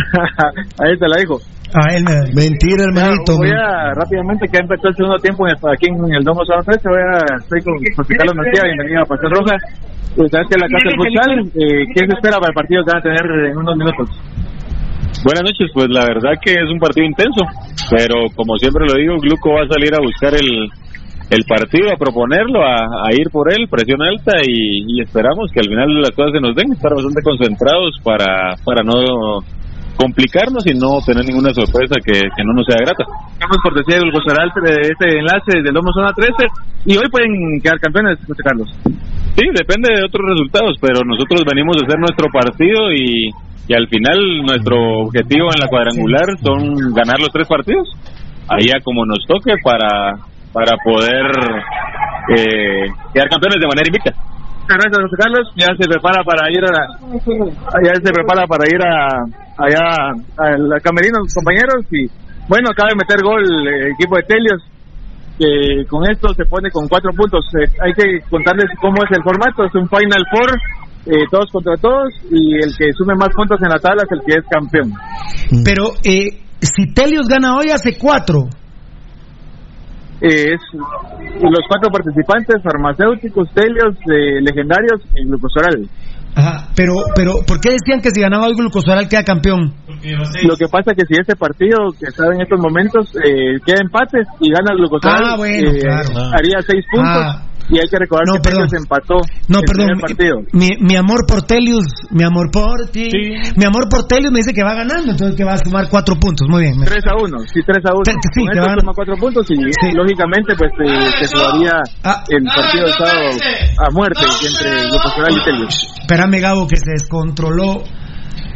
Ahí 0.82 0.96
te 0.98 1.08
la 1.08 1.16
dijo. 1.20 1.38
Ah, 1.70 1.86
él 1.94 2.02
me 2.02 2.16
Mentira, 2.34 2.82
hermanito. 2.82 3.38
Voy 3.38 3.50
a 3.54 3.94
rápidamente, 3.94 4.48
que 4.50 4.58
ha 4.58 4.62
empezado 4.66 4.88
el 4.90 4.96
segundo 4.96 5.18
tiempo 5.22 5.46
en 5.46 5.54
el- 5.54 5.70
aquí 5.70 5.86
en 5.86 6.14
el 6.14 6.24
Domo 6.24 6.42
San. 6.44 6.58
Voy 6.66 6.98
a, 6.98 7.18
estoy 7.38 7.60
con 7.62 7.74
José 7.94 8.14
Carlos 8.18 8.34
Mejía, 8.34 8.62
bienvenido 8.66 9.02
a 9.02 9.06
Pasión 9.06 9.30
Roja. 9.30 9.54
Pues 10.16 10.26
sabes 10.34 10.46
que 10.50 10.58
la 10.58 10.66
casa 10.66 10.88
del 10.90 10.98
futsal, 10.98 11.30
eh, 11.54 11.84
¿qué 11.94 12.00
se 12.02 12.14
espera 12.18 12.42
para 12.42 12.50
el 12.50 12.58
partido 12.58 12.82
que 12.82 12.90
van 12.90 12.98
a 12.98 13.06
tener 13.06 13.24
en 13.46 13.56
unos 13.56 13.76
minutos? 13.78 14.08
Buenas 15.22 15.44
noches, 15.46 15.70
pues 15.74 15.86
la 15.90 16.02
verdad 16.06 16.34
que 16.42 16.50
es 16.58 16.66
un 16.66 16.80
partido 16.82 17.06
intenso, 17.06 17.42
pero 17.94 18.26
como 18.34 18.56
siempre 18.58 18.86
lo 18.90 18.98
digo, 18.98 19.14
Gluco 19.22 19.54
va 19.54 19.62
a 19.62 19.70
salir 19.70 19.94
a 19.94 20.02
buscar 20.02 20.34
el, 20.34 20.66
el 21.30 21.44
partido, 21.46 21.92
a 21.92 21.98
proponerlo, 21.98 22.64
a, 22.66 23.06
a 23.06 23.08
ir 23.14 23.28
por 23.30 23.52
él, 23.52 23.68
presión 23.70 24.02
alta 24.02 24.42
y, 24.42 24.98
y 24.98 25.02
esperamos 25.02 25.50
que 25.52 25.60
al 25.60 25.68
final 25.70 26.02
las 26.02 26.10
cosas 26.12 26.32
se 26.34 26.40
nos 26.40 26.56
den, 26.56 26.72
estar 26.72 26.90
bastante 26.90 27.22
concentrados 27.22 27.94
para, 28.02 28.56
para 28.64 28.82
no 28.82 29.38
complicarnos 30.00 30.64
y 30.64 30.72
no 30.72 31.04
tener 31.04 31.28
ninguna 31.28 31.52
sorpresa 31.52 32.00
que, 32.00 32.16
que 32.16 32.44
no 32.44 32.56
nos 32.56 32.64
sea 32.64 32.80
grata. 32.80 33.04
Estamos 33.36 33.58
por 33.62 33.76
decir 33.76 34.00
el 34.00 34.10
Gozaral 34.10 34.48
de 34.64 34.88
este 34.88 35.20
enlace 35.20 35.60
del 35.60 35.76
Domo 35.76 35.92
Zona 35.92 36.12
13 36.16 36.32
y 36.86 36.96
hoy 36.96 37.04
pueden 37.12 37.60
quedar 37.60 37.78
campeones, 37.78 38.16
José 38.24 38.42
Carlos. 38.42 38.68
Sí, 39.36 39.44
depende 39.52 39.92
de 39.92 40.04
otros 40.08 40.24
resultados, 40.24 40.76
pero 40.80 41.04
nosotros 41.04 41.44
venimos 41.44 41.76
a 41.76 41.84
hacer 41.84 42.00
nuestro 42.00 42.32
partido 42.32 42.88
y, 42.90 43.28
y 43.68 43.72
al 43.76 43.86
final 43.88 44.40
nuestro 44.40 45.04
objetivo 45.04 45.52
en 45.52 45.60
la 45.60 45.68
cuadrangular 45.68 46.26
son 46.40 46.96
ganar 46.96 47.20
los 47.20 47.28
tres 47.28 47.46
partidos, 47.46 47.86
allá 48.48 48.80
como 48.82 49.04
nos 49.04 49.20
toque 49.28 49.52
para, 49.62 50.16
para 50.52 50.80
poder 50.82 51.28
eh, 52.36 52.88
quedar 53.12 53.28
campeones 53.28 53.60
de 53.60 53.68
manera 53.68 53.86
invicta. 53.86 54.29
Muchas 54.70 54.86
gracias, 54.86 55.02
José 55.02 55.16
Carlos. 55.18 55.46
Ya 55.56 55.66
se 55.74 55.88
prepara 55.90 56.22
para 56.22 56.46
ir 56.46 56.62
a, 56.62 56.74
ya 57.82 57.94
se 57.98 58.12
prepara 58.12 58.46
para 58.46 58.64
ir 58.70 58.78
a, 58.78 59.18
allá 59.58 60.14
al 60.38 60.82
camerino, 60.82 61.18
compañeros. 61.34 61.82
Y 61.90 62.06
bueno, 62.46 62.70
acaba 62.70 62.90
de 62.90 63.02
meter 63.02 63.18
gol 63.18 63.42
el 63.42 63.90
equipo 63.90 64.14
de 64.14 64.22
Telios. 64.30 64.62
que 65.38 65.86
con 65.90 66.08
esto 66.08 66.28
se 66.34 66.44
pone 66.44 66.70
con 66.70 66.86
cuatro 66.86 67.10
puntos. 67.16 67.44
Eh, 67.58 67.66
hay 67.82 67.92
que 67.94 68.22
contarles 68.30 68.70
cómo 68.80 69.02
es 69.02 69.10
el 69.10 69.24
formato. 69.24 69.64
Es 69.66 69.74
un 69.74 69.88
Final 69.90 70.22
Four, 70.30 70.54
eh, 71.06 71.26
todos 71.32 71.50
contra 71.50 71.74
todos, 71.74 72.14
y 72.30 72.54
el 72.54 72.70
que 72.78 72.92
sume 72.94 73.14
más 73.18 73.34
puntos 73.34 73.58
en 73.62 73.70
la 73.70 73.78
tabla 73.80 74.06
es 74.06 74.12
el 74.12 74.22
que 74.22 74.38
es 74.38 74.46
campeón. 74.46 74.94
Pero 75.64 75.98
eh, 76.06 76.46
si 76.62 76.94
Telios 76.94 77.26
gana 77.26 77.56
hoy, 77.56 77.70
hace 77.74 77.98
cuatro. 77.98 78.46
Es 80.20 80.60
los 81.40 81.64
cuatro 81.68 81.90
participantes, 81.90 82.62
farmacéuticos, 82.62 83.48
Telios, 83.54 83.96
eh, 84.12 84.40
legendarios 84.42 85.00
y 85.14 85.24
glucosoral. 85.24 85.88
Ajá, 86.34 86.68
pero, 86.76 86.94
pero, 87.16 87.32
¿por 87.46 87.60
qué 87.60 87.70
decían 87.72 88.00
que 88.00 88.10
si 88.10 88.20
ganaba 88.20 88.46
el 88.46 88.54
glucosoral 88.54 89.08
queda 89.08 89.24
campeón? 89.24 89.74
Lo 90.46 90.56
que 90.56 90.68
pasa 90.70 90.94
que 90.94 91.04
si 91.06 91.20
este 91.20 91.34
partido 91.36 91.90
que 91.98 92.06
está 92.06 92.26
en 92.32 92.40
estos 92.40 92.60
momentos 92.60 93.10
eh, 93.24 93.58
queda 93.66 93.80
empate 93.82 94.18
y 94.40 94.50
gana 94.50 94.70
el 94.72 94.78
glucosoral, 94.78 95.22
Ah, 95.24 95.36
bueno, 95.36 95.70
eh, 95.72 95.80
claro. 95.80 96.08
haría 96.32 96.62
seis 96.66 96.84
puntos. 96.90 97.24
Ah. 97.26 97.42
Y 97.70 97.78
hay 97.78 97.86
que 97.88 97.98
recordar 97.98 98.26
No, 98.26 98.42
que 98.42 98.76
empató 98.76 99.14
No, 99.48 99.58
el 99.60 99.64
perdón, 99.64 100.46
mi, 100.52 100.70
mi 100.80 100.96
amor 100.96 101.24
por 101.26 101.42
Telius, 101.42 101.86
mi 102.10 102.24
amor 102.24 102.50
por 102.50 102.90
ti, 102.90 103.08
mi 103.56 103.64
amor 103.64 103.88
por 103.88 104.06
Telius 104.08 104.32
me 104.32 104.38
dice 104.38 104.52
que 104.52 104.62
va 104.64 104.74
ganando, 104.74 105.12
entonces 105.12 105.36
que 105.36 105.44
va 105.44 105.54
a 105.54 105.58
sumar 105.58 105.88
cuatro 105.88 106.16
puntos, 106.16 106.48
muy 106.48 106.62
bien. 106.62 106.74
3 106.84 107.06
a 107.06 107.14
1, 107.14 107.38
sí, 107.52 107.60
3 107.64 107.78
a 107.86 107.92
1. 107.94 108.02
Sí, 108.04 108.12
sí, 108.34 108.40
Con 108.40 108.50
que 108.52 108.58
esto 108.58 108.66
van- 108.70 108.80
suma 108.80 108.92
4 108.94 109.14
puntos 109.16 109.46
y 109.50 109.94
lógicamente 109.94 110.54
pues 110.56 110.70
se 111.20 111.36
jugaría 111.36 111.72
Ah. 112.04 112.24
el 112.28 112.44
partido 112.44 112.86
de 112.86 112.92
sábado 112.92 113.30
a 113.78 113.90
muerte 113.92 114.20
entre 114.24 114.88
Glucosoral 114.88 115.32
y 115.36 115.44
Telios. 115.44 115.88
Espérame, 116.00 116.40
Gabo, 116.40 116.66
que 116.66 116.76
se 116.76 116.90
descontroló. 116.90 117.84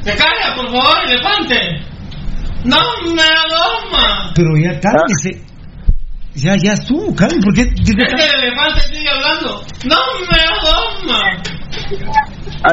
¡Se 0.01 0.11
calla, 0.17 0.55
por 0.57 0.67
favor, 0.67 0.97
elefante! 1.09 1.57
¡No 2.65 2.79
me 3.15 3.23
adoma! 3.23 4.33
Pero 4.35 4.51
ya 4.57 4.81
cálmese. 4.81 5.45
Ya, 6.35 6.57
ya 6.57 6.73
estuvo, 6.73 7.15
cálmese, 7.15 7.41
¿por 7.43 7.55
qué? 7.55 7.61
Es 7.63 7.69
que 7.75 7.93
el 7.93 8.45
elefante 8.45 8.81
sigue 8.93 9.09
hablando. 9.09 9.63
¡No 9.87 9.97
me 10.31 10.41
adoma! 10.43 11.21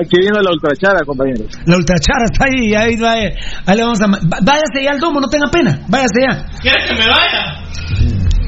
Aquí 0.02 0.18
viene 0.20 0.40
la 0.42 0.52
ultrachara, 0.52 1.00
compañeros. 1.06 1.48
La 1.66 1.76
ultrachara 1.78 2.26
está 2.32 2.46
ahí, 2.46 2.74
ahí, 2.74 2.96
va, 2.98 3.12
ahí 3.14 3.76
le 3.78 3.84
vamos 3.84 4.02
a... 4.02 4.08
Váyase 4.08 4.84
ya 4.84 4.92
al 4.92 5.00
domo, 5.00 5.20
no 5.20 5.28
tenga 5.28 5.48
pena, 5.52 5.80
váyase 5.90 6.22
ya. 6.22 6.46
¿Quieres 6.62 6.88
que 6.90 6.96
me 6.96 7.08
vaya? 7.08 7.60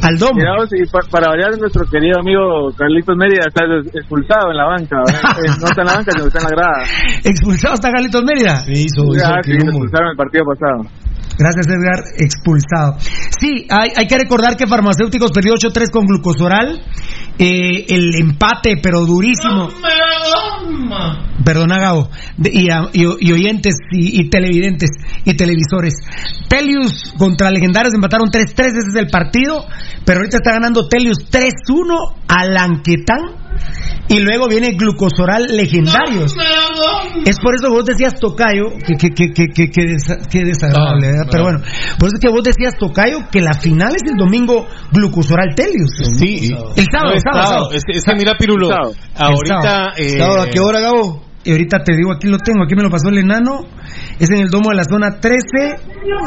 Al 0.03 0.17
domo. 0.17 0.33
Y 0.71 0.85
pa- 0.89 1.07
para 1.11 1.29
variar, 1.29 1.57
nuestro 1.59 1.85
querido 1.85 2.19
amigo 2.19 2.71
Carlitos 2.77 3.15
Mérida 3.15 3.45
está 3.47 3.63
expulsado 3.93 4.51
en 4.51 4.57
la 4.57 4.65
banca. 4.65 4.97
Eh, 5.43 5.49
no 5.59 5.65
está 5.67 5.81
en 5.81 5.87
la 5.87 5.93
banca, 5.95 6.11
sino 6.11 6.27
está 6.27 6.39
en 6.39 6.45
la 6.45 6.49
grada. 6.55 6.83
¿Expulsado 7.23 7.73
está 7.75 7.91
Carlitos 7.91 8.23
Mérida? 8.23 8.55
Sí, 8.61 8.71
hizo, 8.73 9.03
hizo 9.03 9.13
Ya, 9.17 9.35
el 9.37 9.43
sí, 9.43 9.51
lo 9.51 9.57
quilombo. 9.59 9.71
expulsaron 9.71 10.09
el 10.11 10.17
partido 10.17 10.43
pasado. 10.45 11.02
Gracias, 11.37 11.67
Edgar. 11.67 12.03
Expulsado. 12.17 12.97
Sí, 13.39 13.65
hay, 13.69 13.89
hay 13.95 14.07
que 14.07 14.17
recordar 14.17 14.55
que 14.55 14.67
Farmacéuticos 14.67 15.31
perdió 15.31 15.53
8-3 15.53 15.89
con 15.91 16.05
Glucosoral. 16.05 16.81
Eh, 17.39 17.85
el 17.89 18.13
empate, 18.15 18.77
pero 18.81 19.05
durísimo. 19.05 19.69
Perdona, 21.43 21.79
Gabo. 21.79 22.09
De- 22.37 22.51
y 22.53 23.31
oyentes 23.31 23.75
y, 23.91 24.21
y 24.21 24.29
televidentes 24.29 24.91
y 25.25 25.33
televisores. 25.35 25.95
Telius 26.47 27.13
contra 27.17 27.49
Legendarios 27.49 27.93
empataron 27.95 28.27
3-3. 28.29 28.65
Ese 28.67 28.77
es 28.89 28.95
el 28.95 29.07
partido. 29.07 29.65
Pero 30.05 30.19
ahorita 30.19 30.37
está 30.37 30.51
ganando 30.53 30.87
Telius 30.87 31.17
3-1 31.31 32.15
a 32.27 32.45
Lanquetán. 32.45 33.42
Y 34.09 34.19
luego 34.19 34.47
viene 34.47 34.71
Glucosoral 34.73 35.47
Legendarios. 35.55 36.35
Es 37.25 37.39
por 37.39 37.55
eso 37.55 37.67
que 37.67 37.73
vos 37.73 37.85
decías 37.85 38.13
Tocayo, 38.19 38.65
que, 38.85 38.95
que, 38.95 39.09
que, 39.09 39.31
que, 39.33 39.47
que, 39.47 39.69
que 39.71 39.81
desa- 39.83 40.27
que 40.29 40.43
desagradable, 40.43 41.07
no. 41.13 41.23
pero 41.31 41.43
bueno, 41.43 41.59
por 41.97 42.07
eso 42.09 42.15
es 42.15 42.19
que 42.19 42.29
vos 42.29 42.43
decías 42.43 42.75
Tocayo 42.77 43.19
que 43.31 43.41
la 43.41 43.53
final 43.53 43.95
es 43.95 44.03
el 44.09 44.17
domingo 44.17 44.67
Glucosoral 44.91 45.55
Telius. 45.55 45.89
Sí, 46.19 46.49
El 46.75 46.85
sábado, 46.91 47.09
No, 47.09 47.13
el 47.13 47.21
sábado, 47.21 47.47
sábado. 47.47 47.71
Es, 47.73 47.83
es 47.87 48.03
que 48.03 48.15
mira, 48.15 48.33
Pirulo, 48.37 48.67
Sábado. 48.67 48.93
ahorita. 49.15 49.93
eh, 49.97 50.09
¿Sábado 50.17 50.41
a 50.41 50.47
qué 50.47 50.59
hora, 50.59 50.79
Gabo? 50.81 51.23
Y 51.45 51.51
ahorita 51.51 51.83
te 51.83 51.95
digo, 51.95 52.13
aquí 52.13 52.27
lo 52.27 52.37
tengo, 52.37 52.63
aquí 52.63 52.75
me 52.75 52.83
lo 52.83 52.89
pasó 52.89 53.09
el 53.09 53.17
enano. 53.17 53.67
Es 54.19 54.29
en 54.31 54.39
el 54.39 54.49
domo 54.49 54.69
de 54.69 54.77
la 54.77 54.83
zona 54.85 55.19
13. 55.19 55.35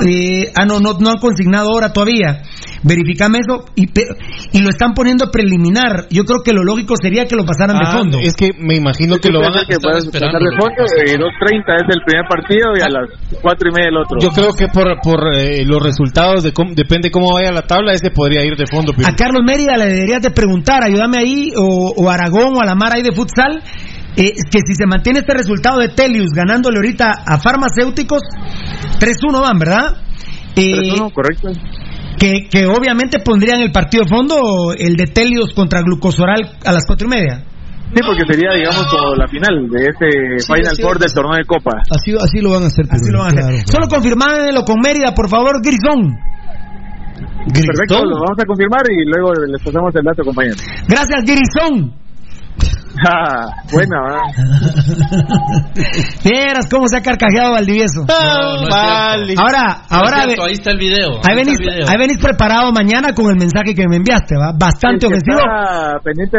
Eh, 0.07 0.53
ah, 0.55 0.67
no, 0.67 0.79
no, 0.81 0.93
no 1.01 1.11
han 1.11 1.19
consignado 1.19 1.71
hora 1.71 1.93
todavía. 1.93 2.43
Verificame 2.83 3.39
eso. 3.41 3.65
Y, 3.75 3.87
pe- 3.89 4.07
y 4.53 4.61
lo 4.61 4.69
están 4.69 4.93
poniendo 4.93 5.31
preliminar. 5.31 6.07
Yo 6.11 6.25
creo 6.25 6.41
que 6.45 6.53
lo 6.53 6.63
lógico 6.63 6.95
sería 7.01 7.25
que 7.27 7.35
lo 7.35 7.45
pasaran 7.45 7.79
de 7.79 7.89
ah, 7.89 7.93
fondo. 7.93 8.19
Es 8.21 8.35
que 8.37 8.51
me 8.59 8.77
imagino 8.77 9.17
que 9.19 9.31
lo 9.31 9.41
van 9.41 9.57
a. 9.57 9.65
que 9.67 9.77
pasar 9.81 10.03
de 10.03 10.57
fondo. 10.61 10.83
Eh, 11.07 11.17
2.30 11.17 11.77
es 11.77 11.89
el 11.97 12.03
primer 12.05 12.25
partido 12.29 12.67
y 12.77 12.83
a 12.83 12.89
las 12.89 13.09
4 13.41 13.69
y 13.69 13.73
media 13.73 13.89
el 13.89 13.97
otro. 13.97 14.19
Yo 14.21 14.29
creo 14.31 14.53
que 14.53 14.69
por, 14.69 14.87
por 15.03 15.35
eh, 15.35 15.65
los 15.65 15.83
resultados, 15.83 16.43
de 16.45 16.53
cómo- 16.53 16.73
depende 16.75 17.11
cómo 17.11 17.33
vaya 17.33 17.51
la 17.53 17.63
tabla, 17.63 17.93
ese 17.93 18.11
podría 18.11 18.45
ir 18.45 18.57
de 18.57 18.67
fondo. 18.71 18.93
A 19.05 19.15
Carlos 19.17 19.43
Mérida 19.47 19.77
le 19.79 19.87
deberías 19.87 20.21
de 20.23 20.31
preguntar, 20.31 20.85
ayúdame 20.85 21.19
ahí, 21.19 21.53
o, 21.57 21.95
o 21.97 22.11
Aragón 22.11 22.55
o 22.57 22.61
a 22.61 22.67
la 22.67 22.75
Mar 22.75 22.93
ahí 22.95 23.03
de 23.03 23.13
futsal, 23.13 23.63
eh, 24.17 24.33
que 24.51 24.59
si 24.67 24.75
se 24.75 24.87
mantiene 24.87 25.21
este 25.21 25.35
resultado 25.35 25.79
de 25.79 25.89
Telius 25.89 26.31
ganándole 26.35 26.79
ahorita 26.79 27.23
a 27.27 27.39
farmacéuticos, 27.39 28.23
3-1 28.99 29.41
van, 29.41 29.59
¿verdad? 29.59 29.97
Eh, 30.57 30.95
3-1, 30.97 31.13
correcto. 31.13 31.49
que, 32.19 32.49
que 32.51 32.67
obviamente 32.67 33.19
pondrían 33.21 33.61
el 33.61 33.73
partido 33.73 34.05
de 34.05 34.09
fondo, 34.09 34.73
el 34.77 34.97
de 34.97 35.07
Telius 35.07 35.53
contra 35.55 35.83
Glucosoral 35.83 36.57
a 36.65 36.73
las 36.73 36.85
cuatro 36.87 37.07
y 37.09 37.11
media. 37.11 37.45
Sí, 37.95 38.03
porque 38.05 38.25
sería, 38.27 38.51
digamos, 38.53 38.85
como 38.91 39.15
la 39.15 39.29
final 39.29 39.71
de 39.71 39.87
este 39.87 40.09
Sí, 40.43 40.53
Final 40.53 40.75
Four 40.83 40.99
del 40.99 41.13
torneo 41.13 41.37
de 41.39 41.45
Copa. 41.47 41.71
Así, 41.89 42.13
así 42.19 42.41
lo 42.43 42.51
van 42.51 42.65
a 42.65 42.67
hacer. 42.67 42.85
Así 42.91 43.13
lo 43.13 43.21
van 43.21 43.29
a 43.29 43.31
hacer. 43.31 43.45
claro. 43.47 43.69
Solo 43.71 43.87
confirmádmelo 43.89 44.65
con 44.65 44.81
Mérida, 44.83 45.15
por 45.15 45.29
favor, 45.31 45.63
Grisón. 45.63 46.19
Perfecto, 47.47 48.05
lo 48.05 48.17
vamos 48.27 48.39
a 48.43 48.45
confirmar 48.45 48.83
y 48.91 49.07
luego 49.07 49.33
les 49.47 49.63
pasamos 49.63 49.95
el 49.95 50.03
dato, 50.03 50.25
compañeros. 50.25 50.59
Gracias, 50.89 51.23
Grisón. 51.25 51.95
Ah, 53.09 53.47
buena, 53.71 53.97
¿verdad? 54.03 55.37
Vieras 56.25 56.67
cómo 56.71 56.89
se 56.89 56.97
ha 56.97 57.03
carcajeado 57.03 57.53
Valdivieso. 57.53 58.05
No, 58.09 58.57
no 58.57 58.63
es 58.63 58.69
vale. 58.69 59.27
cierto. 59.27 59.43
Ahora, 59.43 59.63
No 59.63 59.85
es 59.85 59.93
ahora 59.93 60.17
ahí 60.47 60.53
está 60.53 60.71
el 60.73 60.79
video. 60.79 61.11
Ahí 61.11 61.19
está 61.21 61.35
venís, 61.35 61.61
el 61.61 61.67
video. 61.67 61.89
ahí 61.89 61.97
venís 61.99 62.19
preparado 62.19 62.73
mañana 62.73 63.13
con 63.15 63.27
el 63.31 63.37
mensaje 63.37 63.75
que 63.75 63.87
me 63.89 63.97
enviaste, 63.97 64.35
¿va? 64.37 64.53
Bastante 64.59 65.07
ofensivo. 65.07 65.39
Está 65.39 65.99
pendiente, 66.03 66.39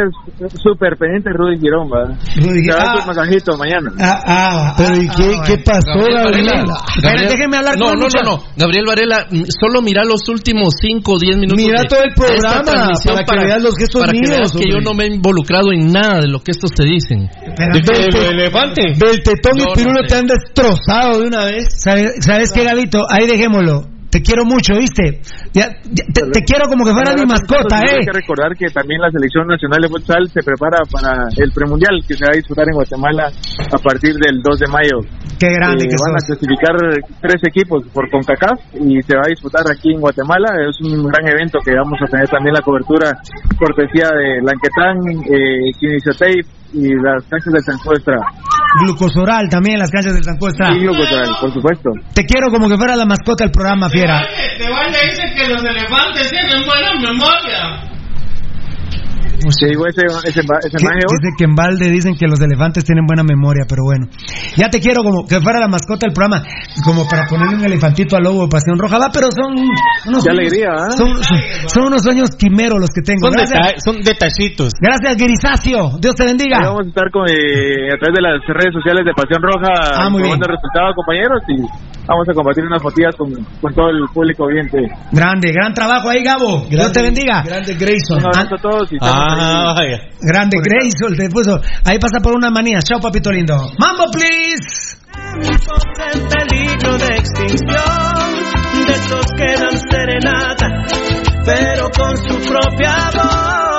súper 0.62 0.98
pendiente 0.98 1.30
Rudy 1.34 1.60
Girón, 1.60 1.88
¿va? 1.90 2.06
Rudy 2.36 2.70
a 2.72 2.76
ah. 2.78 3.06
masajito 3.06 3.58
mañana. 3.58 3.92
Ah, 4.00 4.20
ah, 4.26 4.74
Pero 4.78 4.98
¿y 5.02 5.08
ah, 5.08 5.14
qué, 5.16 5.32
ah, 5.38 5.44
qué 5.46 5.58
pasó, 5.60 6.00
Gabriel? 6.14 6.66
Espera, 6.96 7.30
déjenme 7.30 7.58
hablar 7.58 7.78
no, 7.78 7.86
con 7.86 8.00
no, 8.00 8.06
mucha- 8.06 8.24
no, 8.24 8.38
no. 8.38 8.44
Gabriel 8.58 8.86
Varela, 8.88 9.26
mm, 9.30 9.44
solo 9.60 9.82
mira 9.82 10.04
los 10.04 10.28
últimos 10.30 10.74
5 10.82 11.14
o 11.14 11.20
10 11.20 11.38
minutos. 11.38 11.58
Mira 11.64 11.82
de- 11.82 11.88
todo 11.88 12.02
el 12.04 12.14
programa, 12.14 12.92
para 13.26 13.42
que 13.42 13.48
veas 13.48 13.62
los 13.62 13.76
gestos 13.78 14.02
para 14.02 14.12
que 14.12 14.20
míos, 14.20 14.32
veas 14.38 14.52
que 14.52 14.70
yo 14.70 14.80
no 14.82 14.94
me 14.94 15.06
he 15.06 15.14
involucrado 15.14 15.72
en 15.72 15.92
nada 15.92 16.22
de 16.22 16.28
lo 16.28 16.40
que 16.40 16.47
estos 16.52 16.72
te 16.72 16.84
dicen. 16.86 17.30
¿De 17.30 17.82
qué? 17.82 18.06
¿El 18.20 18.40
elefante? 18.40 18.82
Del 18.96 19.22
tetón 19.24 19.54
No, 19.58 19.64
y 19.72 19.76
Pirulo 19.76 20.02
no 20.02 20.08
sé. 20.08 20.08
te 20.08 20.16
han 20.16 20.28
destrozado 20.28 21.22
de 21.22 21.28
una 21.28 21.46
vez. 21.46 21.66
¿Sabes, 21.70 22.14
¿Sabes 22.22 22.52
qué, 22.54 22.64
Gabito? 22.64 23.02
Ahí 23.10 23.28
dejémoslo. 23.28 23.86
Te 24.10 24.22
quiero 24.22 24.46
mucho, 24.46 24.74
¿viste? 24.80 25.20
Ya- 25.54 25.68
ya- 25.84 26.08
te, 26.14 26.22
te 26.32 26.42
quiero 26.48 26.68
como 26.70 26.86
que 26.86 26.94
fuera 26.94 27.12
mi 27.14 27.26
mascota, 27.28 27.78
Hay 27.84 28.00
¿eh? 28.00 28.06
que 28.08 28.14
recordar 28.16 28.56
que 28.56 28.68
también 28.72 29.02
la 29.02 29.12
selección 29.12 29.48
nacional 29.48 29.82
de 29.84 29.90
futsal 29.90 30.24
se 30.32 30.42
prepara 30.44 30.80
para 30.88 31.28
el 31.36 31.52
premundial 31.52 32.00
que 32.08 32.16
se 32.16 32.24
va 32.24 32.32
a 32.32 32.38
disputar 32.40 32.66
en 32.72 32.76
Guatemala 32.76 33.28
a 33.28 33.78
partir 33.78 34.16
del 34.16 34.40
2 34.42 34.60
de 34.60 34.68
mayo. 34.72 34.98
Qué 35.38 35.52
grande 35.52 35.86
Eh, 35.86 35.90
que 35.92 35.98
van 36.00 36.16
a 36.16 36.24
clasificar 36.24 36.74
tres 37.20 37.42
equipos 37.52 37.84
por 37.92 38.10
CONCACAF 38.10 38.80
y 38.80 39.02
se 39.04 39.14
va 39.16 39.24
a 39.28 39.30
disputar 39.30 39.64
aquí 39.70 39.92
en 39.94 40.00
Guatemala. 40.00 40.56
Es 40.64 40.80
un 40.82 41.04
gran 41.04 41.28
evento 41.28 41.60
que 41.60 41.76
vamos 41.76 42.00
a 42.02 42.08
tener 42.08 42.28
también 42.30 42.56
la 42.56 42.62
cobertura 42.64 43.12
cortesía 43.60 44.08
de 44.08 44.40
Lanquetán, 44.42 44.98
eh, 45.28 45.72
y 46.74 46.94
las 47.02 47.24
canchas 47.30 47.54
del 47.54 47.64
Sancuestra. 47.64 48.16
Glucosoral 48.82 49.50
también 49.50 49.76
en 49.76 49.80
las 49.80 49.92
canchas 49.92 50.14
del 50.14 50.24
Sancuestra. 50.24 50.76
Y 50.76 50.80
Glucosoral, 50.80 51.30
por 51.40 51.54
supuesto. 51.54 51.90
Te 52.14 52.26
quiero 52.26 52.50
como 52.50 52.70
que 52.70 52.78
fuera 52.78 52.96
la 52.96 53.06
mascota 53.06 53.44
del 53.44 53.52
programa, 53.52 53.90
fiera. 53.90 54.28
Te 54.58 54.70
vale 54.70 54.98
dice 55.10 55.24
que 55.36 55.48
los 55.48 55.64
elefantes 55.64 56.30
tienen 56.30 56.66
buena 56.66 56.94
memoria. 57.00 57.97
Te 59.60 59.68
digo 59.68 59.86
ese, 59.88 60.02
ese, 60.28 60.40
ese 60.42 60.42
Que- 60.42 60.48
maje, 60.84 61.00
vos. 61.08 61.16
dice 61.22 61.30
que 61.38 61.44
en 61.46 61.56
Valde 61.56 61.90
dicen 61.90 62.16
que 62.16 62.28
los 62.28 62.40
elefantes 62.42 62.84
tienen 62.84 63.06
buena 63.06 63.24
memoria, 63.24 63.64
pero 63.68 63.84
bueno. 63.86 64.08
Ya 64.58 64.70
te 64.70 64.80
quiero 64.80 65.04
como 65.04 65.26
que 65.26 65.40
fuera 65.40 65.60
la 65.60 65.68
mascota 65.68 66.06
del 66.08 66.14
programa, 66.14 66.44
como 66.84 67.08
para 67.08 67.26
ponerle 67.28 67.56
un 67.56 67.64
elefantito 67.66 68.18
al 68.18 68.24
lobo 68.24 68.44
de 68.44 68.50
Pasión 68.50 68.78
Roja, 68.78 68.98
va, 69.00 69.10
pero 69.14 69.28
son 69.32 69.54
unos 69.56 70.24
Qué 70.24 70.32
sueños- 70.34 70.52
alegría, 70.52 70.70
¿ah? 70.74 70.92
son, 70.92 71.24
son- 71.24 71.40
son 71.68 71.84
unos 71.88 72.02
sueños 72.04 72.30
quimeros 72.36 72.80
los 72.80 72.90
que 72.92 73.02
tengo. 73.02 73.28
Son, 73.28 73.32
Gracias, 73.32 73.60
deta- 73.60 73.80
son 73.84 73.96
detallitos. 74.02 74.74
gracias 74.82 75.16
Grisacio. 75.18 75.98
Dios 76.00 76.16
te 76.16 76.24
Ahí 76.24 76.30
bendiga. 76.30 76.60
vamos 76.60 76.86
a 76.86 76.90
estar 76.90 77.10
con, 77.12 77.24
eh, 77.30 77.88
a 77.94 77.98
través 78.00 78.14
de 78.16 78.22
las 78.22 78.42
redes 78.48 78.74
sociales 78.74 79.06
de 79.06 79.14
Pasión 79.14 79.42
Roja 79.42 79.72
Ah, 79.96 80.10
muy 80.10 80.22
bien. 80.24 80.34
informando 80.34 80.46
el 80.48 80.54
resultado, 80.58 80.94
compañeros, 80.96 81.40
y 81.48 81.56
vamos 82.08 82.26
a 82.30 82.34
compartir 82.34 82.64
unas 82.66 82.82
fotillas 82.82 83.16
con, 83.16 83.30
con 83.62 83.74
todo 83.74 83.90
el 83.90 84.04
público 84.14 84.44
oyente. 84.46 84.78
Grande, 85.12 85.52
gran 85.52 85.74
trabajo 85.74 86.10
ahí, 86.10 86.24
Gabo. 86.24 86.66
Dios 86.70 86.92
te 86.92 87.02
bendiga. 87.02 87.44
Grande 87.44 87.74
Grayson. 87.76 88.20
Un 88.20 88.26
abrazo 88.28 88.56
a 88.56 88.62
todos 88.62 88.92
y 88.92 88.96
estamos 88.96 89.37
Ah, 89.40 89.74
vaya. 89.76 90.10
Grande, 90.22 90.58
Grayson 90.64 91.16
te 91.16 91.30
puso. 91.30 91.60
Ahí 91.86 92.00
pasa 92.00 92.20
por 92.22 92.34
una 92.34 92.50
manía. 92.50 92.82
Chao, 92.82 93.00
papito 93.00 93.32
lindo. 93.32 93.56
Mambo, 93.78 94.10
please. 94.12 94.98
en 96.14 96.28
peligro 96.28 96.98
de 96.98 97.18
extinción, 97.18 98.86
de 98.88 98.94
estos 98.94 99.26
que 99.38 99.56
dan 99.56 99.80
serenata, 99.92 100.86
pero 101.46 101.90
con 101.92 102.18
su 102.18 102.50
propia 102.50 103.12
voz 103.14 103.77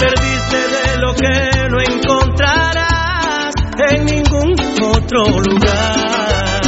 perdiste 0.00 0.56
de 0.56 0.98
lo 1.00 1.14
que 1.14 1.68
no 1.70 1.80
encontrarás 1.80 3.52
en 3.90 4.04
ningún 4.06 4.54
otro 4.82 5.24
lugar. 5.40 6.60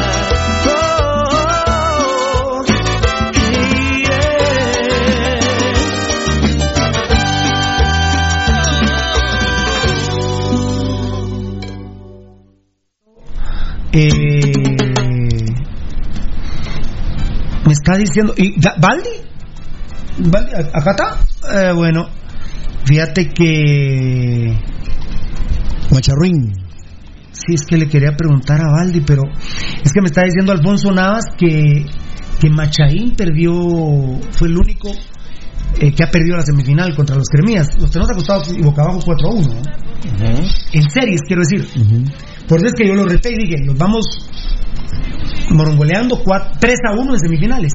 Oh, 0.68 2.62
Eh, 13.94 14.52
me 17.66 17.72
está 17.72 17.96
diciendo. 17.96 18.34
¿Y 18.36 18.54
Valdi? 18.80 19.10
¿Valdi? 20.18 20.52
¿A- 20.54 20.78
¿Acá 20.78 20.90
está? 20.92 21.18
Eh, 21.68 21.72
bueno, 21.72 22.08
fíjate 22.84 23.28
que. 23.30 24.56
Macharruín. 25.90 26.62
Sí, 27.32 27.54
es 27.54 27.64
que 27.66 27.76
le 27.76 27.88
quería 27.88 28.16
preguntar 28.16 28.60
a 28.60 28.70
Valdi, 28.70 29.00
pero 29.00 29.22
es 29.82 29.92
que 29.92 30.00
me 30.00 30.06
está 30.06 30.22
diciendo 30.22 30.52
Alfonso 30.52 30.92
Navas 30.92 31.24
que, 31.36 31.86
que 32.40 32.50
Machaín 32.50 33.16
perdió, 33.16 33.52
fue 34.30 34.48
el 34.48 34.58
único 34.58 34.90
eh, 35.80 35.92
que 35.92 36.04
ha 36.04 36.10
perdido 36.10 36.36
la 36.36 36.42
semifinal 36.42 36.94
contra 36.94 37.16
los 37.16 37.28
Cremías. 37.28 37.68
Los 37.80 37.90
tenemos 37.90 38.10
acostados 38.10 38.54
y 38.56 38.62
boca 38.62 38.82
abajo 38.82 39.00
4-1. 39.00 39.46
¿no? 39.46 39.62
En 40.72 40.90
series, 40.90 41.22
quiero 41.26 41.42
decir. 41.42 41.66
Por 42.46 42.58
eso 42.58 42.66
es 42.66 42.74
que 42.74 42.86
yo 42.86 42.94
lo 42.94 43.06
reté 43.06 43.30
y 43.32 43.38
dije, 43.38 43.64
los 43.64 43.76
vamos 43.76 44.04
morongoleando 45.50 46.20
4 46.22 46.58
3 46.60 46.76
a 46.90 46.92
1 46.92 47.12
en 47.12 47.18
semifinales. 47.18 47.72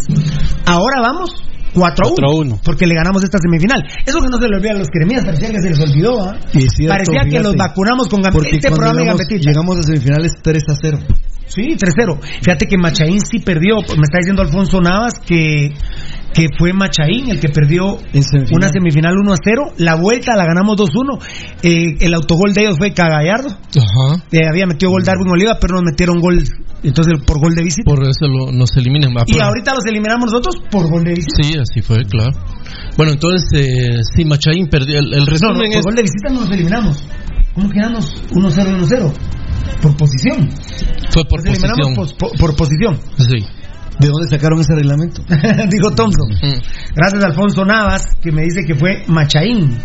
Ahora 0.66 1.02
vamos 1.02 1.32
4 1.78 2.06
a 2.08 2.36
1, 2.36 2.60
porque 2.64 2.88
le 2.88 2.96
ganamos 2.96 3.24
esta 3.24 3.38
semifinal. 3.38 3.84
Eso 4.06 4.20
que 4.20 4.30
no 4.30 4.38
se 4.38 4.48
le 4.50 4.58
olvida 4.58 4.72
a 4.72 4.78
los 4.78 4.90
cremías, 4.90 5.24
parecía 5.24 5.52
que 5.52 5.62
se 5.62 5.70
les 5.70 5.80
olvidó. 5.80 6.34
es 6.54 6.74
cierto, 6.76 6.94
parecía 6.94 7.22
que 7.22 7.30
fíjate, 7.30 7.44
los 7.44 7.56
vacunamos 7.56 8.08
con 8.08 8.22
Gambetiche. 8.22 8.56
Este 8.56 8.70
programa 8.72 9.00
llegamos, 9.00 9.22
Gambetiche. 9.22 9.50
llegamos 9.50 9.78
a 9.78 9.84
semifinales 9.84 10.32
3 10.42 10.64
a 10.70 10.76
0. 10.82 11.00
Sí, 11.48 11.62
3-0. 11.62 12.20
Fíjate 12.42 12.66
que 12.68 12.78
Machaín 12.78 13.22
sí 13.22 13.40
perdió. 13.40 13.76
Me 13.78 14.04
está 14.04 14.18
diciendo 14.20 14.42
Alfonso 14.42 14.82
Navas 14.82 15.14
que, 15.26 15.74
que 16.38 16.50
fue 16.56 16.72
Machaín 16.72 17.32
el 17.32 17.40
que 17.40 17.50
perdió 17.50 17.98
una 18.54 18.70
semifinal 18.70 19.16
1-0. 19.16 19.74
La 19.78 19.96
vuelta 19.96 20.36
la 20.36 20.46
ganamos 20.46 20.78
2-1. 20.78 21.20
Eh, 21.64 21.98
el 22.00 22.14
autogol 22.14 22.54
de 22.54 22.62
ellos 22.62 22.78
fue 22.78 22.94
Cagallardo. 22.94 23.50
Ajá. 23.50 24.24
Eh, 24.32 24.42
había 24.48 24.68
metido 24.68 24.92
gol 24.92 25.02
Darwin 25.04 25.30
Oliva, 25.32 25.58
pero 25.60 25.74
nos 25.78 25.84
metieron 25.84 26.20
gol 26.20 26.44
entonces 26.84 27.14
por 27.26 27.40
gol 27.40 27.56
de 27.56 27.64
visita. 27.64 27.90
Por 27.90 28.04
eso 28.04 28.28
lo- 28.28 28.52
nos 28.52 28.70
eliminan. 28.78 29.16
Va, 29.18 29.24
Y 29.26 29.34
pero- 29.34 29.46
ahorita 29.46 29.74
los 29.74 29.86
eliminamos 29.88 30.32
nosotros 30.32 30.58
por 30.70 30.88
gol 30.92 31.04
de 31.06 31.16
visita. 31.16 31.42
Sí, 31.42 31.58
así 31.58 31.82
fue, 31.82 32.06
claro. 32.06 32.38
Bueno, 32.98 33.14
entonces, 33.14 33.50
eh, 33.60 34.02
sí, 34.16 34.24
Machaín 34.24 34.68
perdió. 34.68 35.00
El, 35.00 35.06
el 35.14 35.20
No, 35.20 35.26
no, 35.26 35.32
resumen 35.32 35.72
por 35.72 35.80
es. 35.80 35.86
gol 35.86 35.96
de 35.96 36.02
visita 36.04 36.30
no 36.32 36.42
nos 36.42 36.52
eliminamos. 36.52 37.04
¿Cómo 37.56 37.70
quedamos 37.72 38.24
1-0 38.32 38.70
1-0? 38.78 39.12
Por 39.82 39.98
posición. 39.98 40.50
Fue 41.10 41.24
por 41.26 41.44
Nos 41.44 41.58
eliminamos 41.58 41.96
posición. 42.14 42.18
por, 42.20 42.38
por 42.40 42.56
posición. 42.56 43.00
Sí. 43.18 43.44
¿De 44.00 44.08
dónde 44.08 44.28
sacaron 44.30 44.60
ese 44.60 44.76
reglamento? 44.76 45.22
Dijo 45.70 45.92
Thompson. 45.96 46.30
Gracias 46.96 47.24
a 47.24 47.28
Alfonso 47.28 47.66
Navas, 47.66 48.04
que 48.22 48.32
me 48.32 48.44
dice 48.44 48.64
que 48.66 48.76
fue 48.76 49.04
Machaín. 49.08 49.78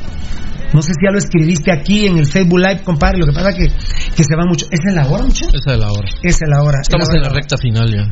No 0.73 0.81
sé 0.81 0.93
si 0.95 1.05
ya 1.05 1.13
lo 1.13 1.19
escribiste 1.19 1.71
aquí 1.71 2.07
en 2.07 2.19
el 2.19 2.27
Facebook 2.27 2.59
Live, 2.59 2.83
compadre. 2.85 3.19
Lo 3.19 3.27
que 3.27 3.33
pasa 3.33 3.53
que, 3.53 3.67
que 3.69 4.25
se 4.25 4.37
va 4.37 4.45
mucho. 4.47 4.67
¿Esa 4.71 4.89
es 4.89 4.95
la 4.95 5.07
hora, 5.09 5.25
mucho? 5.25 5.47
Esa 5.47 5.73
es 5.73 5.79
la 5.79 5.93
hora. 5.93 6.09
Esa 6.23 6.45
es 6.45 6.51
la 6.51 6.63
hora. 6.63 6.79
Estamos 6.81 7.09
en 7.11 7.21
la 7.21 7.29
hora. 7.29 7.37
recta 7.37 7.57
final 7.59 7.91
ya. 7.91 8.05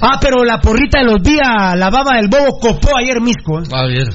Ah, 0.00 0.18
pero 0.20 0.44
la 0.44 0.58
porrita 0.60 1.00
de 1.00 1.06
los 1.06 1.22
días, 1.22 1.76
la 1.76 1.90
baba 1.90 2.16
del 2.16 2.28
bobo, 2.28 2.58
copó 2.60 2.96
ayer 2.96 3.20
Misco. 3.20 3.60
¿eh? 3.60 3.64
A 3.72 3.86
ver. 3.86 4.08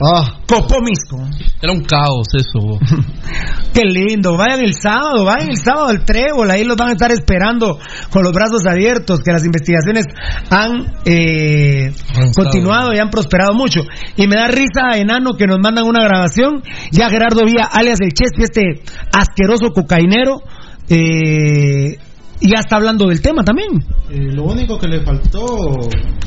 Copó 0.48 0.82
Misco. 0.82 1.18
Era 1.62 1.74
un 1.74 1.84
caos 1.84 2.28
eso. 2.34 2.80
Qué 3.74 3.82
lindo. 3.84 4.38
Vayan 4.38 4.62
el 4.62 4.74
sábado, 4.74 5.26
vayan 5.26 5.50
el 5.50 5.58
sábado 5.58 5.88
al 5.88 6.04
trébol. 6.06 6.50
Ahí 6.52 6.64
los 6.64 6.78
van 6.78 6.90
a 6.90 6.92
estar 6.94 7.12
esperando 7.12 7.80
con 8.10 8.24
los 8.24 8.34
brazos 8.34 8.66
abiertos. 8.66 9.22
Que 9.22 9.32
las 9.32 9.46
investigaciones 9.46 10.06
han 10.50 10.94
eh, 11.06 11.94
continuado 12.36 12.94
y 12.94 13.00
han 13.00 13.10
prosperado 13.10 13.54
mucho. 13.54 13.82
Y 14.16 14.28
me 14.28 14.36
da 14.36 14.48
risa, 14.48 14.98
enano, 14.98 15.36
que 15.36 15.48
nos 15.48 15.60
mandan 15.60 15.86
una 15.86 16.04
grabación. 16.04 16.64
Ya 16.92 17.10
Gerardo 17.10 17.46
Vía, 17.46 17.66
alias 17.82 18.00
el 18.02 18.14
Chespi, 18.14 18.44
este 18.44 18.82
asqueroso 19.12 19.72
cocainero. 19.74 20.42
Eh, 20.90 21.98
ya 22.42 22.60
está 22.60 22.78
hablando 22.78 23.08
del 23.08 23.22
tema 23.22 23.44
también. 23.44 23.70
Eh, 24.10 24.34
lo 24.34 24.46
único 24.46 24.80
que 24.80 24.88
le 24.88 25.02
faltó. 25.02 25.46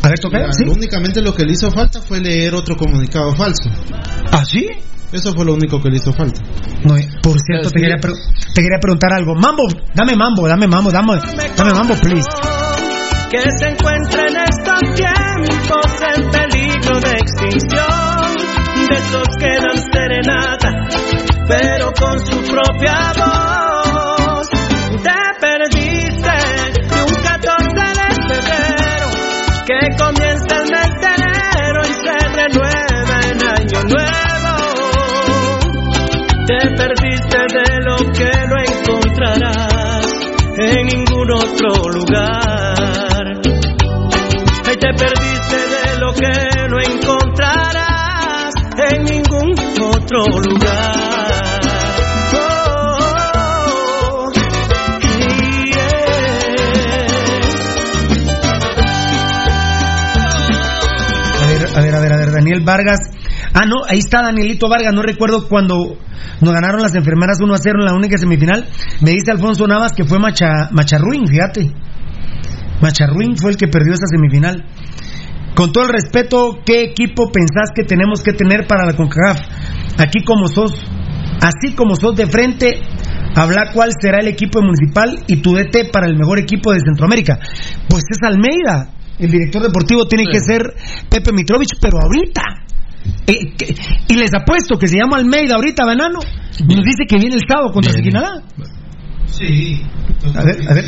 A 0.02 0.08
ver, 0.08 0.18
toca, 0.20 0.39
Mira, 0.39 0.52
sí. 0.52 0.65
Únicamente 0.65 1.20
lo 1.20 1.34
que 1.34 1.44
le 1.44 1.52
hizo 1.52 1.70
falta 1.70 2.00
fue 2.00 2.20
leer 2.20 2.55
otro 2.55 2.76
comunicado 2.76 3.33
falso. 3.34 3.68
¿Ah, 4.31 4.44
sí? 4.44 4.68
Eso 5.12 5.33
fue 5.33 5.44
lo 5.44 5.55
único 5.55 5.81
que 5.81 5.91
le 5.91 5.97
hizo 5.97 6.12
falta. 6.12 6.41
No, 6.84 6.97
eh, 6.97 7.08
por 7.23 7.36
cierto, 7.41 7.70
te 7.70 7.81
quería, 7.81 7.97
te 7.97 8.62
quería 8.62 8.78
preguntar 8.81 9.12
algo. 9.12 9.34
Mambo, 9.34 9.65
dame 9.94 10.16
mambo, 10.16 10.47
dame 10.49 10.66
mambo, 10.66 10.91
dame, 10.91 11.18
dame 11.57 11.73
mambo, 11.73 11.94
please. 11.97 12.28
que 13.31 13.39
se 13.58 13.68
encuentra 13.70 14.23
en 14.28 14.36
estos 14.36 14.81
tiempos 14.94 15.86
en 16.15 16.31
peligro 16.31 17.00
de 17.00 17.12
extinción. 17.12 18.34
De 18.89 18.97
esos 18.97 19.28
que 19.39 19.47
dan 19.47 19.78
serenata, 19.92 20.63
pero 21.47 21.92
con 21.92 22.18
su 22.26 22.42
propia 22.50 23.12
voz. 23.16 24.48
Te 25.02 25.23
perdiste 25.40 26.36
de 26.73 27.02
un 27.02 27.14
14 27.23 27.74
de 28.00 28.08
febrero 28.28 29.08
que 29.66 29.78
comienza 29.97 30.56
el 30.56 30.66
mes 30.70 30.92
de 31.00 31.10
enero 31.18 31.81
y 31.82 31.92
se 31.92 32.16
renueva 32.28 33.16
en 33.31 33.39
año 33.42 33.81
nuevo. 33.92 34.52
Te 36.47 36.60
perdiste 36.76 37.39
de 37.39 37.68
lo 37.82 37.97
que 38.12 38.31
no 38.48 38.56
encontrarás 38.60 40.06
en 40.56 40.86
ningún 40.86 41.31
otro 41.32 41.70
lugar. 41.92 43.24
Ay, 44.66 44.76
te 44.76 44.92
perdiste 44.94 45.56
de 45.56 45.98
lo 45.98 46.12
que 46.14 46.32
no 46.68 46.81
encontrarás 46.81 48.55
en 48.76 49.05
ningún 49.05 49.55
otro 49.81 50.24
lugar. 50.24 50.93
A 61.74 61.80
ver, 61.80 61.92
a 61.92 62.00
ver, 62.00 62.12
a 62.12 62.16
ver, 62.16 62.30
Daniel 62.30 62.62
Vargas. 62.64 63.00
Ah, 63.52 63.66
no, 63.66 63.84
ahí 63.88 63.98
está 63.98 64.22
Danielito 64.22 64.68
Vargas. 64.68 64.94
No 64.94 65.02
recuerdo 65.02 65.48
cuando 65.48 65.96
nos 66.40 66.54
ganaron 66.54 66.80
las 66.80 66.94
enfermeras 66.94 67.40
1 67.40 67.52
a 67.52 67.58
0 67.58 67.80
en 67.80 67.84
la 67.84 67.94
única 67.94 68.16
semifinal. 68.16 68.64
Me 69.00 69.10
dice 69.10 69.32
Alfonso 69.32 69.66
Navas 69.66 69.92
que 69.92 70.04
fue 70.04 70.20
Macha, 70.20 70.68
Macharruín, 70.70 71.26
fíjate. 71.26 71.72
Macharruín 72.80 73.36
fue 73.36 73.50
el 73.50 73.56
que 73.56 73.66
perdió 73.66 73.94
esa 73.94 74.06
semifinal. 74.06 74.64
Con 75.56 75.72
todo 75.72 75.84
el 75.84 75.90
respeto, 75.90 76.58
¿qué 76.64 76.82
equipo 76.82 77.32
pensás 77.32 77.70
que 77.74 77.82
tenemos 77.82 78.22
que 78.22 78.32
tener 78.32 78.66
para 78.68 78.86
la 78.86 78.94
CONCACAF? 78.94 79.40
Aquí 79.98 80.22
como 80.24 80.46
sos, 80.46 80.72
así 81.40 81.74
como 81.74 81.96
sos 81.96 82.14
de 82.14 82.26
frente, 82.26 82.82
habla 83.34 83.72
cuál 83.72 83.90
será 84.00 84.18
el 84.20 84.28
equipo 84.28 84.60
municipal 84.62 85.24
y 85.26 85.42
tu 85.42 85.54
DT 85.54 85.90
para 85.92 86.06
el 86.06 86.16
mejor 86.16 86.38
equipo 86.38 86.72
de 86.72 86.80
Centroamérica. 86.80 87.38
Pues 87.88 88.04
es 88.10 88.18
Almeida. 88.22 88.90
El 89.18 89.30
director 89.30 89.62
deportivo 89.62 90.06
tiene 90.06 90.24
que 90.30 90.40
ser 90.40 90.74
Pepe 91.08 91.32
Mitrovich, 91.32 91.74
pero 91.80 91.98
ahorita. 92.00 92.42
Eh, 93.26 93.52
que- 93.56 93.74
y 94.08 94.14
les 94.16 94.30
apuesto 94.34 94.76
que 94.78 94.88
se 94.88 94.96
llama 94.98 95.18
Almeida 95.18 95.54
ahorita, 95.56 95.84
Banano. 95.84 96.18
Nos 96.20 96.84
dice 96.84 97.04
que 97.08 97.16
viene 97.18 97.36
el 97.36 97.42
sábado 97.48 97.70
contra 97.72 97.92
Bien. 97.92 98.04
Siquinalá. 98.04 98.42
Sí. 99.26 99.82
A 100.34 100.42
ver, 100.44 100.56
a 100.68 100.74
ver. 100.74 100.84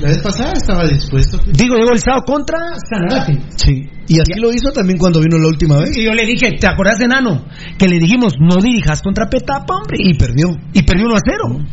La 0.00 0.08
vez 0.08 0.18
pasada 0.22 0.52
estaba 0.52 0.86
dispuesto. 0.86 1.38
Digo, 1.46 1.76
llegó 1.76 1.92
el 1.92 2.00
sábado 2.00 2.22
contra 2.26 2.58
Sanarate. 2.90 3.40
Sí. 3.56 3.82
Y 4.08 4.20
así 4.20 4.38
lo 4.38 4.52
hizo 4.52 4.70
también 4.70 4.98
cuando 4.98 5.20
vino 5.20 5.38
la 5.38 5.48
última 5.48 5.78
vez. 5.78 5.96
Y 5.96 6.04
yo 6.04 6.12
le 6.12 6.26
dije, 6.26 6.52
¿te 6.60 6.68
acordás, 6.68 7.00
enano? 7.00 7.46
Que 7.78 7.88
le 7.88 7.98
dijimos, 7.98 8.34
no 8.38 8.56
dirijas 8.62 9.00
contra 9.02 9.26
Petapa, 9.26 9.74
hombre. 9.74 9.96
Y 10.00 10.14
perdió. 10.18 10.48
Y 10.74 10.82
perdió 10.82 11.06
1 11.06 11.14
a 11.16 11.20
0. 11.24 11.64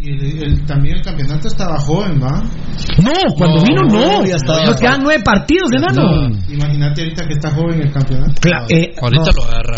Y 0.00 0.10
el- 0.10 0.42
el- 0.42 0.66
también 0.66 0.96
el 0.98 1.02
campeonato 1.02 1.48
estaba 1.48 1.78
joven, 1.78 2.20
¿va? 2.22 2.42
No, 3.02 3.12
cuando 3.36 3.62
vino 3.62 3.82
no. 3.82 4.24
ya 4.24 4.36
estaba. 4.36 4.64
Nos 4.66 4.76
quedan 4.80 5.00
nueve 5.02 5.22
partidos, 5.24 5.70
enano. 5.72 6.28
Imagínate 6.48 7.02
ahorita 7.02 7.26
que 7.26 7.32
está 7.34 7.50
joven 7.50 7.82
el 7.82 7.92
campeonato. 7.92 8.34
Cla- 8.40 8.66
eh, 8.68 8.94
Ahorita 9.00 9.24
no. 9.24 9.32
lo 9.36 9.44
agarra. 9.44 9.76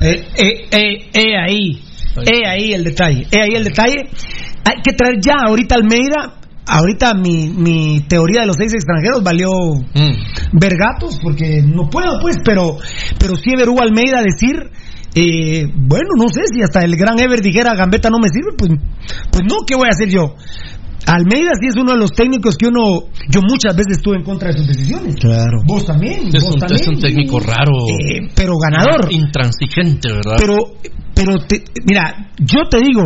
Eh, 0.00 0.24
eh, 0.34 0.68
eh, 0.70 1.10
eh, 1.12 1.36
ahí. 1.38 1.82
Eh, 2.16 2.46
ahí 2.48 2.72
el 2.72 2.84
detalle. 2.84 3.26
Eh, 3.30 3.40
ahí 3.42 3.54
el 3.54 3.64
detalle. 3.64 4.08
Hay 4.64 4.80
que 4.82 4.92
traer 4.94 5.20
ya 5.20 5.34
ahorita 5.46 5.74
Almeida 5.74 6.34
ahorita 6.66 7.14
mi, 7.14 7.48
mi 7.48 8.00
teoría 8.08 8.42
de 8.42 8.46
los 8.46 8.56
seis 8.56 8.72
extranjeros 8.74 9.24
valió 9.24 9.50
ver 10.52 10.76
gatos, 10.76 11.18
porque 11.20 11.62
no 11.64 11.88
puedo, 11.90 12.20
pues, 12.20 12.36
pero, 12.44 12.76
pero 13.18 13.34
sí 13.36 13.56
ver 13.56 13.68
Hugo 13.68 13.82
Almeida 13.82 14.22
decir. 14.22 14.70
Eh, 15.14 15.66
bueno, 15.74 16.10
no 16.16 16.28
sé 16.28 16.42
si 16.52 16.62
hasta 16.62 16.84
el 16.84 16.96
gran 16.96 17.18
Ever 17.18 17.40
dijera 17.40 17.74
Gambetta 17.74 18.10
no 18.10 18.18
me 18.18 18.28
sirve, 18.28 18.52
pues, 18.56 18.70
pues 19.30 19.42
no, 19.48 19.56
¿qué 19.66 19.74
voy 19.74 19.86
a 19.86 19.90
hacer 19.90 20.08
yo? 20.08 20.34
Almeida 21.06 21.52
sí 21.58 21.66
es 21.66 21.76
uno 21.76 21.92
de 21.92 21.98
los 21.98 22.10
técnicos 22.12 22.56
que 22.56 22.66
uno, 22.68 23.08
yo 23.30 23.40
muchas 23.42 23.74
veces 23.74 23.96
estuve 23.96 24.16
en 24.18 24.22
contra 24.22 24.50
de 24.50 24.58
sus 24.58 24.68
decisiones. 24.68 25.16
Claro. 25.16 25.58
Vos 25.66 25.84
también. 25.86 26.28
Es 26.32 26.44
vos 26.44 26.54
un, 26.54 26.60
también. 26.60 26.80
es 26.82 26.88
un 26.88 27.00
técnico 27.00 27.40
raro. 27.40 27.72
Eh, 27.88 28.28
pero 28.34 28.52
ganador. 28.58 29.10
Intransigente, 29.10 30.12
¿verdad? 30.12 30.36
Pero, 30.38 30.56
pero 31.14 31.38
te- 31.46 31.64
mira, 31.86 32.30
yo 32.38 32.68
te 32.70 32.78
digo, 32.80 33.02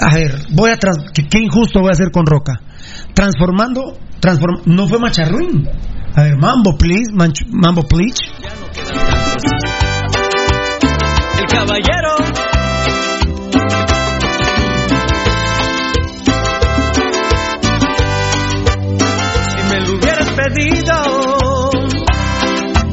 a 0.00 0.14
ver, 0.16 0.34
voy 0.52 0.70
a 0.70 0.76
trans- 0.76 1.10
qué, 1.14 1.26
qué 1.28 1.38
injusto 1.38 1.80
voy 1.80 1.90
a 1.90 1.92
hacer 1.92 2.10
con 2.10 2.26
Roca. 2.26 2.60
Transformando, 3.14 3.96
transform, 4.20 4.62
no 4.66 4.88
fue 4.88 4.98
Macharruin. 4.98 5.66
A 6.16 6.22
ver, 6.24 6.36
Mambo, 6.36 6.76
please, 6.76 7.12
Manch- 7.14 7.46
Mambo, 7.48 7.82
please. 7.84 8.16
Caballero. 11.48 12.16
Si 19.50 19.62
me 19.70 19.80
lo 19.80 19.92
hubieras 19.94 20.30
pedido, 20.30 21.70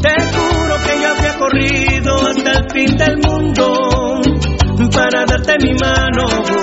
te 0.02 0.14
juro 0.32 0.76
que 0.84 1.02
yo 1.02 1.10
habría 1.10 1.38
corrido 1.38 2.16
hasta 2.28 2.52
el 2.52 2.70
fin 2.72 2.98
del 2.98 3.18
mundo 3.18 4.22
para 4.94 5.26
darte 5.26 5.58
mi 5.60 5.74
mano. 5.74 6.63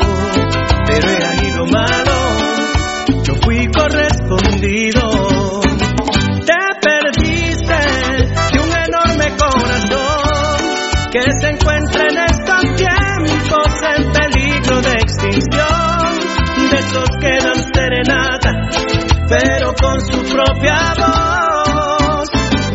Pero 19.30 19.72
con 19.80 20.00
su 20.00 20.18
propia 20.34 20.92
voz. 20.98 22.28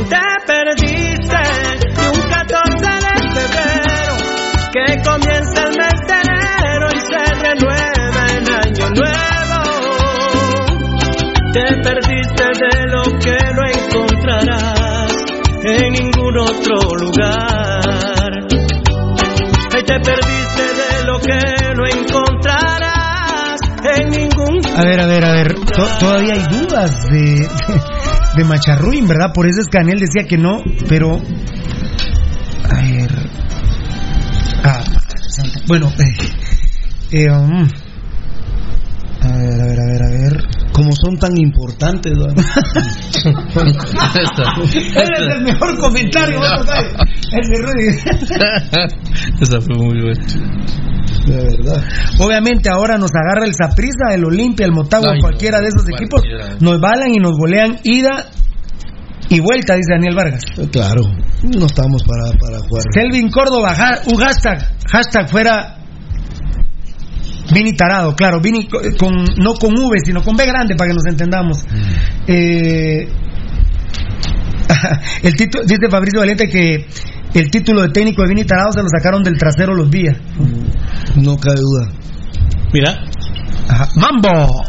Te 0.08 0.28
perdiste 0.48 1.42
de 1.96 2.10
un 2.10 2.22
14 2.30 2.80
de 2.80 3.16
febrero 3.36 4.16
que 4.72 4.86
comienza 5.04 5.60
el 5.64 5.74
mes 5.76 6.00
de 6.08 6.16
enero 6.24 6.88
y 6.96 7.00
se 7.02 7.24
renueva 7.44 8.22
en 8.38 8.44
año 8.64 8.88
nuevo. 8.96 9.60
Te 11.52 11.68
perdiste 11.84 12.46
de 12.64 12.74
lo 12.88 13.04
que 13.20 13.38
no 13.54 13.62
encontrarás 13.74 15.14
en 15.62 15.92
ningún 15.92 16.36
otro 16.40 16.78
lugar. 16.96 18.32
Te 19.86 20.00
perdiste 20.00 20.64
de 20.64 21.04
lo 21.06 21.20
que 21.20 21.40
no 21.76 21.86
encontrarás 21.86 22.75
A 24.76 24.84
ver, 24.84 25.00
a 25.00 25.06
ver, 25.08 25.24
a 25.26 25.32
ver, 25.32 25.54
to- 25.54 25.98
todavía 26.00 26.34
hay 26.34 26.44
dudas 26.60 26.92
de, 27.10 27.20
de, 27.20 27.48
de 28.38 28.44
Macharruin, 28.44 29.08
¿verdad? 29.08 29.32
Por 29.34 29.48
eso 29.48 29.62
es 29.62 29.68
que 29.68 29.78
Daniel 29.78 30.00
decía 30.00 30.28
que 30.28 30.38
no, 30.38 30.62
pero... 30.90 31.22
A 32.70 32.82
ver... 32.82 33.12
Ah, 34.64 34.84
bueno, 35.68 35.92
eh, 36.00 36.16
eh, 37.12 37.30
um, 37.30 37.68
a 39.22 39.38
ver, 39.38 39.62
a 39.62 39.66
ver, 39.66 39.80
a 39.80 39.86
ver, 39.86 40.04
a 40.04 40.10
ver... 40.10 40.48
Como 40.74 40.92
son 40.94 41.18
tan 41.18 41.38
importantes, 41.38 42.12
¿no? 42.18 42.26
Ese 44.66 44.90
es 44.92 45.36
el 45.36 45.42
mejor 45.44 45.78
comentario, 45.80 46.38
vamos 46.42 46.68
a 46.70 46.82
ver. 46.82 46.92
El 47.32 47.48
de 47.50 47.58
Rudy. 47.62 47.98
Esa 49.42 49.62
fue 49.62 49.76
muy 49.78 50.02
buena. 50.02 50.26
De 51.26 51.36
verdad. 51.58 51.84
Obviamente 52.20 52.70
ahora 52.70 52.98
nos 52.98 53.12
agarra 53.14 53.46
el 53.46 53.54
Saprissa, 53.56 54.14
el 54.14 54.26
Olimpia, 54.26 54.66
el 54.66 54.72
Motagua, 54.72 55.14
cualquiera 55.22 55.60
de 55.60 55.68
esos 55.68 55.84
equipos, 55.90 56.22
nos 56.60 56.80
balan 56.80 57.14
y 57.14 57.18
nos 57.18 57.34
golean 57.38 57.80
ida 57.84 58.26
y 59.30 59.40
vuelta, 59.40 59.76
dice 59.76 59.92
Daniel 59.94 60.16
Vargas. 60.16 60.44
Claro. 60.72 61.02
No 61.58 61.66
estamos 61.66 62.04
para, 62.04 62.32
para 62.40 62.60
jugar. 62.60 62.84
Selvin 62.94 63.30
Córdoba, 63.30 63.76
un 64.12 64.18
hashtag, 64.20 64.60
hashtag 64.90 65.30
fuera 65.30 65.78
Vini 67.54 67.74
Tarado, 67.74 68.16
claro, 68.16 68.40
Vini 68.42 68.68
co- 68.68 68.82
con, 68.98 69.14
no 69.38 69.54
con 69.56 69.72
V, 69.78 69.98
sino 70.04 70.22
con 70.24 70.36
B 70.36 70.46
grande 70.46 70.76
para 70.76 70.90
que 70.90 70.96
nos 70.96 71.06
entendamos. 71.08 71.64
Eh, 72.28 73.08
el 75.24 75.36
título, 75.36 75.64
dice 75.64 75.90
Fabricio 75.90 76.20
Valiente 76.20 76.48
que 76.48 76.88
el 77.40 77.50
título 77.52 77.82
de 77.82 77.90
técnico 77.90 78.22
de 78.22 78.30
Vini 78.30 78.46
Tarado 78.46 78.72
se 78.72 78.82
lo 78.82 78.88
sacaron 78.90 79.24
del 79.24 79.38
trasero 79.38 79.76
los 79.76 79.90
días. 79.90 80.18
No 81.16 81.38
cabe 81.38 81.60
duda. 81.60 81.92
Mira. 82.72 83.04
Ajá. 83.68 83.88
Mambo. 83.96 84.64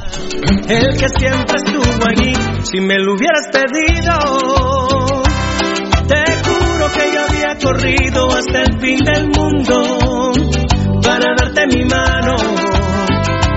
El 0.68 0.96
que 0.96 1.08
siempre 1.08 1.56
estuvo 1.64 2.06
allí, 2.08 2.32
si 2.62 2.80
me 2.80 2.98
lo 2.98 3.14
hubieras 3.14 3.48
pedido, 3.52 4.18
te 6.06 6.24
juro 6.44 6.92
que 6.92 7.12
yo 7.12 7.20
había 7.28 7.56
corrido 7.62 8.28
hasta 8.36 8.62
el 8.62 8.80
fin 8.80 8.98
del 9.04 9.28
mundo 9.28 10.32
para 11.02 11.34
darte 11.38 11.66
mi 11.68 11.84
mano. 11.84 12.34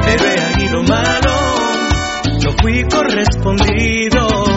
Pero 0.04 0.24
he 0.24 0.40
ahí 0.40 0.70
lo 0.70 0.84
malo, 0.84 1.36
no 2.44 2.52
fui 2.62 2.84
correspondido. 2.84 4.49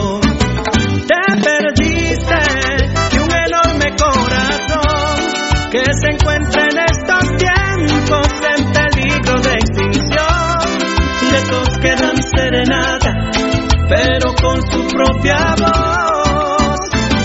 Que 5.73 5.83
se 5.84 6.07
encuentra 6.07 6.65
en 6.65 6.78
estos 6.81 7.25
tiempos 7.39 8.28
en 8.44 8.73
peligro 8.73 9.41
de 9.41 9.52
extinción 9.52 10.68
de 11.31 11.39
esos 11.39 11.78
que 11.78 11.97
dan 11.97 12.23
pero 13.89 14.34
con 14.34 14.60
su 14.70 14.86
propia 14.89 15.55
voz. 15.59 16.78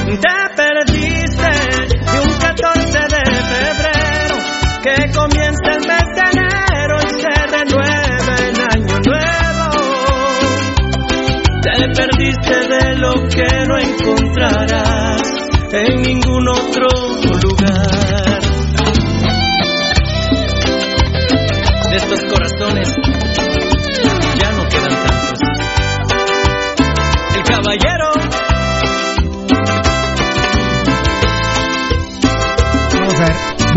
Te 0.06 0.40
perdiste 0.56 1.52
de 1.90 2.20
un 2.22 2.34
14 2.40 3.00
de 3.00 3.24
febrero 3.52 4.36
que 4.82 4.96
comienza 5.12 5.68
el 5.72 5.82
mes 5.86 6.08
de 6.16 6.24
enero 6.32 6.96
y 7.04 7.10
se 7.20 7.34
renueva 7.52 8.34
en 8.48 8.56
año 8.72 8.98
nuevo. 9.08 9.76
Te 11.64 11.76
perdiste 11.96 12.58
de 12.70 12.96
lo 12.96 13.14
que 13.28 13.50
no 13.68 13.78
encontrarás 13.78 15.22
en 15.74 16.02
ningún 16.02 16.48
otro 16.48 17.17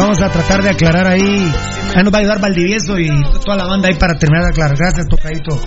vamos 0.01 0.23
a 0.23 0.31
tratar 0.31 0.63
de 0.63 0.71
aclarar 0.71 1.07
ahí. 1.07 1.53
Ahí 1.95 2.03
nos 2.03 2.13
va 2.13 2.19
a 2.19 2.21
ayudar 2.21 2.41
Valdivieso 2.41 2.99
y 2.99 3.09
toda 3.45 3.57
la 3.57 3.67
banda 3.67 3.89
ahí 3.89 3.95
para 3.99 4.19
terminar 4.19 4.45
de 4.45 4.51
aclarar. 4.51 4.77
Gracias, 4.77 5.07
tocadito 5.09 5.59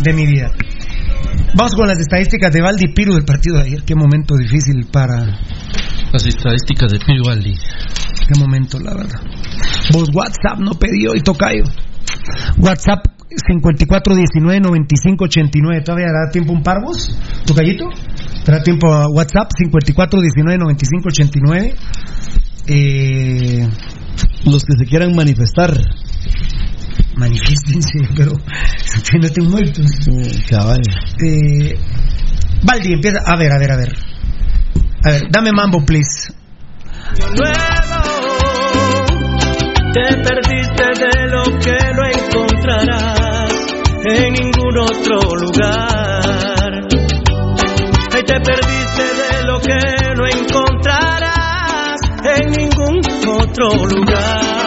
de 0.00 0.12
mi 0.12 0.26
vida. 0.26 0.50
Vamos 1.56 1.74
con 1.74 1.88
las 1.88 1.98
estadísticas 1.98 2.52
de 2.52 2.60
Valdi 2.62 2.94
Piru 2.94 3.14
del 3.14 3.24
partido 3.24 3.56
de 3.56 3.64
ayer. 3.64 3.82
Qué 3.82 3.96
momento 3.96 4.36
difícil 4.36 4.86
para. 4.92 5.40
Las 6.12 6.26
estadísticas 6.26 6.92
de 6.92 6.98
Piribaldi. 6.98 7.54
Qué 7.54 8.38
momento, 8.38 8.78
la 8.80 8.94
verdad. 8.94 9.20
Vos 9.92 10.10
WhatsApp 10.14 10.58
no 10.58 10.74
pidió 10.74 11.14
y 11.14 11.20
tocayo. 11.20 11.64
WhatsApp 12.58 13.06
54199589. 13.48 15.84
¿Todavía 15.84 16.06
dará 16.06 16.30
tiempo 16.32 16.52
un 16.52 16.62
par 16.62 16.82
vos? 16.82 17.16
¿Tocayito? 17.46 17.88
¿Dará 18.44 18.62
tiempo 18.62 18.92
a 18.92 19.08
WhatsApp 19.08 19.50
54199589? 19.72 21.74
Eh, 22.72 23.68
Los 24.46 24.64
que 24.64 24.74
se 24.78 24.84
quieran 24.84 25.14
manifestar. 25.14 25.72
Manifiestense, 27.16 27.98
pero 28.16 28.32
que 28.36 29.18
no 29.18 29.26
estén 29.26 29.50
muertos. 29.50 29.86
Cabal. 30.48 30.80
Eh, 31.24 31.76
Valdi, 32.62 32.92
empieza. 32.92 33.18
A 33.26 33.36
ver, 33.36 33.52
a 33.52 33.58
ver, 33.58 33.72
a 33.72 33.76
ver. 33.76 33.92
A 35.04 35.10
ver, 35.10 35.22
dame 35.30 35.50
mambo, 35.52 35.84
please. 35.84 36.32
nuevo. 37.36 37.60
Te 39.92 40.16
perdiste 40.22 40.84
de 41.00 41.26
lo 41.28 41.42
que 41.58 41.76
no 41.96 42.04
encontrarás 42.06 43.50
en 44.04 44.32
ningún 44.32 44.78
otro 44.78 45.18
lugar. 45.36 46.86
Ay, 48.14 48.22
te 48.24 48.40
perdiste 48.40 49.02
de 49.02 49.44
lo 49.46 49.60
que 49.60 50.09
otro 53.68 53.96
lugar. 53.96 54.59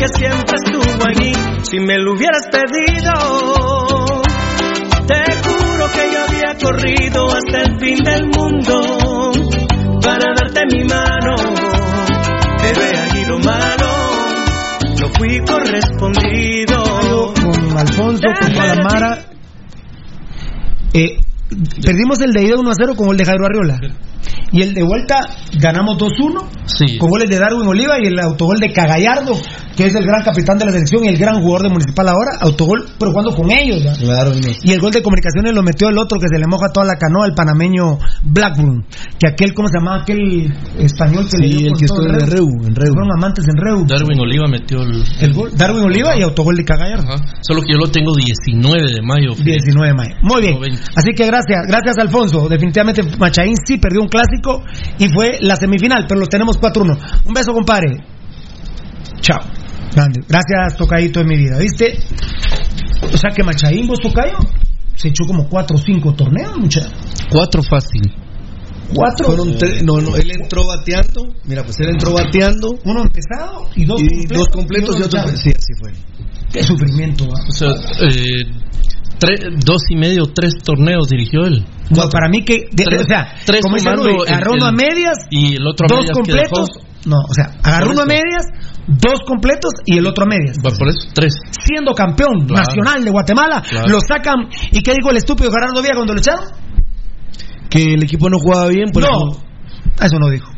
Que 0.00 0.06
siempre 0.16 0.56
estuvo 0.64 1.04
allí, 1.06 1.32
si 1.62 1.78
me 1.78 1.98
lo 1.98 2.14
hubieras 2.14 2.48
pedido. 2.50 3.12
Te 5.06 5.20
juro 5.44 5.90
que 5.92 6.10
yo 6.10 6.24
había 6.26 6.56
corrido 6.58 7.26
hasta 7.28 7.62
el 7.64 7.78
fin 7.78 7.98
del 7.98 8.26
mundo 8.28 8.80
para 10.00 10.32
darte 10.34 10.62
mi 10.72 10.84
mano. 10.84 11.34
Pero 12.62 12.80
he 12.80 12.98
allí 12.98 13.24
lo 13.26 13.38
malo, 13.40 13.88
no 15.00 15.08
fui 15.18 15.38
correspondido. 15.44 17.34
Con 17.34 17.78
Alfonso, 17.78 18.26
con 18.40 18.54
Guadamara. 18.54 19.18
Eh, 20.94 21.18
perdimos 21.84 22.20
el 22.22 22.32
de 22.32 22.42
ida 22.44 22.56
1 22.58 22.70
a 22.70 22.74
0 22.74 22.94
con 22.96 23.06
gol 23.06 23.18
de 23.18 23.24
Jairo 23.26 23.44
Arriola. 23.44 23.78
Y 24.52 24.62
el 24.62 24.74
de 24.74 24.82
vuelta 24.82 25.20
ganamos 25.58 25.96
2-1 25.98 26.42
Sí. 26.66 26.98
con 26.98 27.10
goles 27.10 27.28
de 27.28 27.38
Darwin 27.38 27.66
Oliva 27.66 27.96
y 28.00 28.06
el 28.06 28.18
autogol 28.20 28.58
de 28.58 28.72
Cagallardo, 28.72 29.32
que 29.76 29.86
es 29.86 29.94
el 29.94 30.04
gran 30.04 30.22
capitán 30.22 30.56
de 30.58 30.66
la 30.66 30.72
selección 30.72 31.04
y 31.04 31.08
el 31.08 31.18
gran 31.18 31.40
jugador 31.42 31.62
de 31.64 31.68
Municipal 31.70 32.08
ahora. 32.08 32.30
Autogol, 32.40 32.84
pero 32.98 33.10
jugando 33.10 33.34
con 33.34 33.50
ellos. 33.50 33.82
Y 34.62 34.72
el 34.72 34.80
gol 34.80 34.92
de 34.92 35.02
comunicaciones 35.02 35.52
lo 35.52 35.62
metió 35.62 35.88
el 35.88 35.98
otro 35.98 36.18
que 36.20 36.26
se 36.32 36.38
le 36.38 36.46
moja 36.46 36.68
toda 36.72 36.86
la 36.86 36.94
canoa, 36.96 37.26
el 37.26 37.34
panameño 37.34 37.98
Blackburn. 38.22 38.84
Que 39.18 39.28
aquel, 39.28 39.52
¿cómo 39.54 39.68
se 39.68 39.78
llamaba? 39.78 40.02
Aquel 40.02 40.52
español 40.78 41.26
que 41.30 41.38
le 41.38 41.50
Sí, 41.50 41.56
dio 41.58 41.66
el 41.68 41.78
que 41.78 41.84
estuvo 41.86 42.02
en 42.06 42.20
Reu. 42.20 42.28
Reu, 42.30 42.66
en 42.66 42.74
Reu. 42.74 42.92
Fueron 42.94 43.12
amantes 43.16 43.44
en 43.48 43.56
Reu. 43.56 43.84
Darwin 43.86 44.20
Oliva 44.20 44.46
metió 44.48 44.82
el, 44.82 45.02
El 45.20 45.32
gol. 45.34 45.50
Darwin 45.56 45.82
Oliva 45.84 46.16
y 46.16 46.22
autogol 46.22 46.56
de 46.56 46.64
Cagallardo. 46.64 47.16
Solo 47.40 47.62
que 47.62 47.72
yo 47.72 47.78
lo 47.78 47.90
tengo 47.90 48.12
19 48.14 48.80
de 48.80 49.02
mayo. 49.02 49.34
19 49.34 49.88
de 49.88 49.94
mayo. 49.94 50.14
Muy 50.22 50.40
bien. 50.42 50.58
Así 50.96 51.10
que 51.16 51.26
gracias, 51.26 51.66
gracias 51.66 51.98
Alfonso. 51.98 52.48
Definitivamente 52.48 53.02
Machaín 53.18 53.54
sí 53.66 53.78
perdió 53.78 54.00
un 54.02 54.08
clásico 54.08 54.39
y 54.98 55.08
fue 55.08 55.38
la 55.40 55.56
semifinal, 55.56 56.04
pero 56.08 56.20
los 56.20 56.28
tenemos 56.28 56.58
4-1. 56.58 56.98
Un 57.26 57.32
beso, 57.34 57.52
compadre. 57.52 58.04
Chao. 59.20 59.38
Grande. 59.94 60.20
Gracias, 60.28 60.76
Tocayito 60.76 61.20
de 61.20 61.26
mi 61.26 61.36
vida. 61.36 61.58
¿Viste? 61.58 61.98
O 63.02 63.16
sea 63.16 63.30
que 63.34 63.42
Machaín, 63.42 63.86
vos 63.86 63.98
Tocayo, 64.00 64.38
se 64.94 65.08
echó 65.08 65.24
como 65.26 65.48
4 65.48 65.76
o 65.76 65.80
5 65.80 66.14
torneos, 66.14 66.56
mucha. 66.58 66.80
Cuatro 67.30 67.62
fácil. 67.62 68.02
¿Cuatro? 68.94 69.26
Fueron 69.26 69.56
tres- 69.56 69.84
no, 69.84 69.98
no, 70.00 70.16
él 70.16 70.30
entró 70.32 70.66
bateando. 70.66 71.32
Mira, 71.44 71.62
pues 71.62 71.78
él 71.80 71.90
entró 71.90 72.12
bateando. 72.12 72.70
Uno 72.84 73.02
empezado 73.02 73.68
y 73.76 73.84
dos 73.84 74.00
y 74.02 74.06
completos. 74.08 74.36
dos 74.38 74.48
completos 74.48 74.96
y 74.98 75.02
otro. 75.02 75.28
Sí, 75.28 75.50
así 75.50 75.72
fue. 75.80 75.92
Qué 76.52 76.62
sufrimiento, 76.64 77.24
¿va? 77.28 77.40
O 77.48 77.52
sea, 77.52 77.70
eh, 77.70 78.42
dos 79.64 79.82
y 79.90 79.96
medio, 79.96 80.24
tres 80.34 80.54
torneos 80.62 81.08
dirigió 81.08 81.44
él. 81.46 81.64
No, 81.90 82.08
para 82.08 82.28
mí 82.28 82.44
que, 82.44 82.66
de- 82.72 82.84
Tres- 82.84 83.02
o 83.02 83.04
sea, 83.04 83.34
tres 83.44 83.60
como 83.62 83.76
dice 83.76 83.88
el- 83.90 84.28
agarró 84.34 84.52
uno 84.54 84.66
a 84.66 84.72
medias, 84.72 85.18
y 85.30 85.56
el 85.56 85.66
otro 85.66 85.86
a 85.86 85.88
dos 85.88 86.00
medias 86.00 86.16
completos, 86.16 86.68
no, 87.06 87.16
o 87.28 87.34
sea, 87.34 87.56
agarró 87.62 87.90
uno 87.92 88.02
a 88.02 88.06
medias, 88.06 88.44
dos 88.86 89.20
completos 89.26 89.72
y 89.86 89.98
el 89.98 90.06
otro 90.06 90.24
a 90.24 90.28
medias. 90.28 90.56
Por 90.62 90.88
eso, 90.88 91.08
tres. 91.14 91.34
Siendo 91.66 91.92
campeón 91.94 92.46
Claro. 92.46 92.62
nacional 92.66 93.04
de 93.04 93.10
Guatemala, 93.10 93.62
Claro. 93.68 93.88
lo 93.88 93.98
sacan, 94.00 94.48
¿y 94.72 94.82
qué 94.82 94.92
dijo 94.94 95.10
el 95.10 95.16
estúpido 95.16 95.50
Gerardo 95.50 95.80
Villa 95.82 95.94
cuando 95.94 96.14
lo 96.14 96.20
echaron? 96.20 96.44
Que 97.68 97.94
el 97.94 98.02
equipo 98.02 98.28
no 98.28 98.38
jugaba 98.38 98.68
bien. 98.68 98.90
Por 98.92 99.02
No, 99.02 99.08
eso- 99.08 99.42
eso 100.02 100.18
no 100.18 100.28
dijo. 100.30 100.50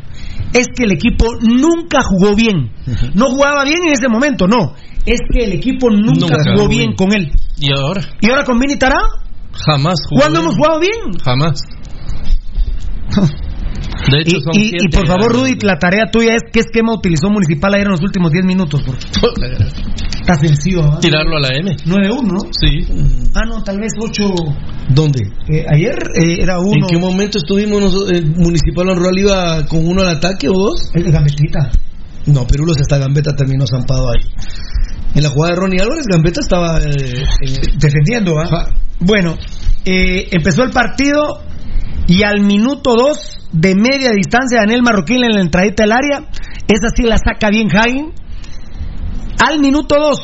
Es 0.53 0.67
que 0.75 0.83
el 0.83 0.91
equipo 0.91 1.25
nunca 1.41 1.99
jugó 2.03 2.35
bien. 2.35 2.71
No 3.15 3.25
jugaba 3.27 3.63
bien 3.63 3.79
en 3.85 3.93
ese 3.93 4.07
momento, 4.07 4.47
no. 4.47 4.73
Es 5.05 5.19
que 5.31 5.43
el 5.45 5.53
equipo 5.53 5.89
nunca, 5.89 6.21
Nunca 6.21 6.37
jugó 6.43 6.55
jugó 6.55 6.67
bien 6.69 6.79
bien. 6.91 6.95
con 6.95 7.13
él. 7.13 7.31
Y 7.65 7.71
ahora, 7.71 8.01
¿Y 8.19 8.29
ahora 8.29 8.43
con 8.43 8.59
Vini 8.59 8.75
Tará? 8.77 8.99
jamás 9.53 9.95
jugó. 10.09 10.21
¿Cuándo 10.21 10.39
hemos 10.41 10.55
jugado 10.55 10.79
bien? 10.81 11.13
Jamás. 11.23 11.61
De 14.11 14.19
hecho, 14.19 14.37
Y, 14.37 14.41
son 14.41 14.53
y- 14.55 14.71
y 14.85 14.87
por 14.89 15.07
favor. 15.07 15.31
Rudy, 15.31 15.55
la 15.61 15.77
tarea 15.77 16.05
tuya 16.11 16.33
es 16.35 16.41
qué 16.51 16.59
esquema 16.59 16.93
utilizó 16.93 17.29
Municipal 17.29 17.73
ayer 17.73 17.85
en 17.85 17.91
los 17.91 18.01
últimos 18.01 18.31
10 18.31 18.43
minutos. 18.45 18.81
Por 18.83 18.95
favor. 18.97 19.33
Está 20.19 20.35
sencillo. 20.35 20.81
¿ah? 20.83 20.99
Tirarlo 20.99 21.37
a 21.37 21.39
la 21.39 21.49
M. 21.55 21.75
9-1, 21.85 22.21
¿no? 22.23 22.39
Sí. 22.51 22.85
Ah, 23.35 23.45
no, 23.47 23.63
tal 23.63 23.79
vez 23.79 23.93
8. 23.99 24.23
¿Dónde? 24.89 25.21
ayer 25.69 25.95
eh, 26.21 26.37
era 26.41 26.59
uno. 26.59 26.73
¿En 26.73 26.87
qué 26.87 26.97
momento 26.97 27.37
estuvimos 27.37 27.81
nosotros? 27.81 28.11
¿El 28.11 28.25
Municipal 28.35 28.87
Rural 28.95 29.17
iba 29.17 29.65
con 29.67 29.85
uno 29.87 30.01
al 30.01 30.09
ataque 30.09 30.49
o 30.49 30.53
dos? 30.53 30.91
El 30.93 31.09
Gambetita. 31.11 31.71
No, 32.25 32.45
Pirulos 32.47 32.77
hasta 32.79 32.97
Gambetta 32.97 33.35
terminó 33.35 33.65
zampado 33.67 34.09
ahí. 34.09 34.19
En 35.15 35.23
la 35.23 35.29
jugada 35.29 35.53
de 35.55 35.59
Ronnie 35.61 35.81
Álvarez, 35.81 36.05
Gambetta 36.09 36.41
estaba 36.41 36.79
eh, 36.79 37.23
en- 37.41 37.77
defendiendo, 37.79 38.39
¿ah? 38.39 38.69
Bueno, 38.99 39.37
eh, 39.85 40.27
empezó 40.31 40.63
el 40.63 40.71
partido 40.71 41.21
y 42.07 42.23
al 42.23 42.41
minuto 42.41 42.95
2 42.95 43.49
de 43.51 43.75
media 43.75 44.11
distancia 44.11 44.59
Daniel 44.59 44.81
Marroquín 44.83 45.23
en 45.23 45.33
la 45.33 45.41
entradita 45.41 45.83
del 45.83 45.91
área, 45.91 46.27
esa 46.67 46.89
sí 46.95 47.03
la 47.03 47.17
saca 47.17 47.49
bien 47.49 47.67
Hagen. 47.75 48.11
Al 49.45 49.59
minuto 49.59 49.95
2 49.99 50.17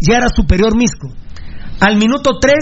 ya 0.00 0.16
era 0.16 0.28
superior 0.34 0.76
Misco. 0.76 1.08
Al 1.80 1.96
minuto 1.96 2.38
3, 2.40 2.54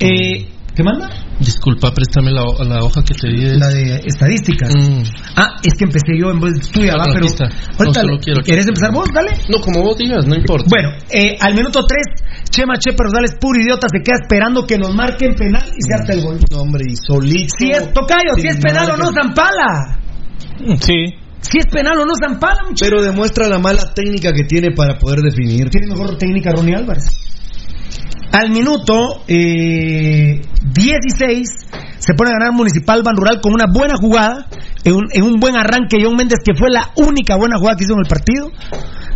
eh, 0.00 0.48
¿qué 0.74 0.82
manda? 0.82 1.08
Disculpa, 1.40 1.92
préstame 1.92 2.30
la, 2.30 2.42
la 2.64 2.84
hoja 2.84 3.02
que 3.02 3.14
te 3.14 3.28
di. 3.28 3.44
de- 3.44 3.58
La 3.58 3.68
de 3.68 4.02
estadísticas. 4.06 4.72
Mm. 4.74 5.02
Ah, 5.36 5.56
es 5.62 5.74
que 5.74 5.84
empecé 5.84 6.12
yo 6.18 6.30
en 6.30 6.40
vez 6.40 6.68
tuya, 6.70 6.94
va, 6.96 7.04
pero 7.12 7.26
ahorita 7.26 7.48
No, 7.84 7.92
solo 7.94 8.12
le- 8.14 8.20
quiero- 8.20 8.42
¿querés 8.42 8.66
empezar 8.66 8.92
vos? 8.92 9.08
Dale. 9.12 9.32
No, 9.48 9.60
como 9.60 9.82
vos 9.82 9.96
digas, 9.98 10.26
no 10.26 10.34
importa. 10.34 10.66
Bueno, 10.70 10.90
eh, 11.10 11.36
al 11.40 11.54
minuto 11.54 11.84
3, 11.86 12.02
Chema 12.50 12.74
Chepe 12.78 13.02
Rosales, 13.02 13.34
puro 13.40 13.58
idiota, 13.60 13.88
se 13.90 13.98
queda 14.02 14.16
esperando 14.22 14.66
que 14.66 14.78
nos 14.78 14.94
marquen 14.94 15.34
penal 15.34 15.64
y 15.66 15.82
se 15.82 15.94
harta 15.94 16.12
el 16.12 16.22
gol. 16.22 16.38
No, 16.50 16.60
hombre, 16.62 16.84
y 16.88 16.94
solito. 16.96 17.54
Si 17.58 17.70
es 17.70 17.92
tocayo, 17.92 18.34
si 18.38 18.48
es 18.48 18.56
penal 18.58 18.90
o 18.90 18.96
no. 18.96 19.10
Zampala. 19.12 19.98
Sí. 20.80 21.14
Si 21.40 21.58
es 21.58 21.66
penal 21.66 21.98
o 21.98 22.06
no, 22.06 22.12
Zampala, 22.22 22.62
muchachos. 22.62 22.88
Pero 22.88 23.02
demuestra 23.02 23.48
la 23.48 23.58
mala 23.58 23.92
técnica 23.94 24.32
que 24.32 24.44
tiene 24.44 24.70
para 24.76 24.96
poder 24.98 25.20
definir. 25.20 25.68
Tiene 25.70 25.88
mejor 25.88 26.16
técnica 26.16 26.52
Ronnie 26.52 26.76
Álvarez. 26.76 27.04
Al 28.32 28.50
minuto 28.50 29.22
eh, 29.28 30.40
16 30.74 31.48
se 31.98 32.14
pone 32.14 32.30
a 32.30 32.38
ganar 32.38 32.52
Municipal 32.52 33.02
Ban 33.04 33.14
Rural 33.14 33.40
con 33.42 33.52
una 33.52 33.66
buena 33.72 33.94
jugada, 34.00 34.46
en 34.84 34.94
un, 34.94 35.04
en 35.12 35.22
un 35.22 35.38
buen 35.38 35.54
arranque 35.54 35.98
John 36.02 36.16
Méndez, 36.16 36.38
que 36.44 36.54
fue 36.58 36.70
la 36.70 36.90
única 36.96 37.36
buena 37.36 37.58
jugada 37.58 37.76
que 37.76 37.84
hizo 37.84 37.92
en 37.92 38.00
el 38.00 38.08
partido. 38.08 38.50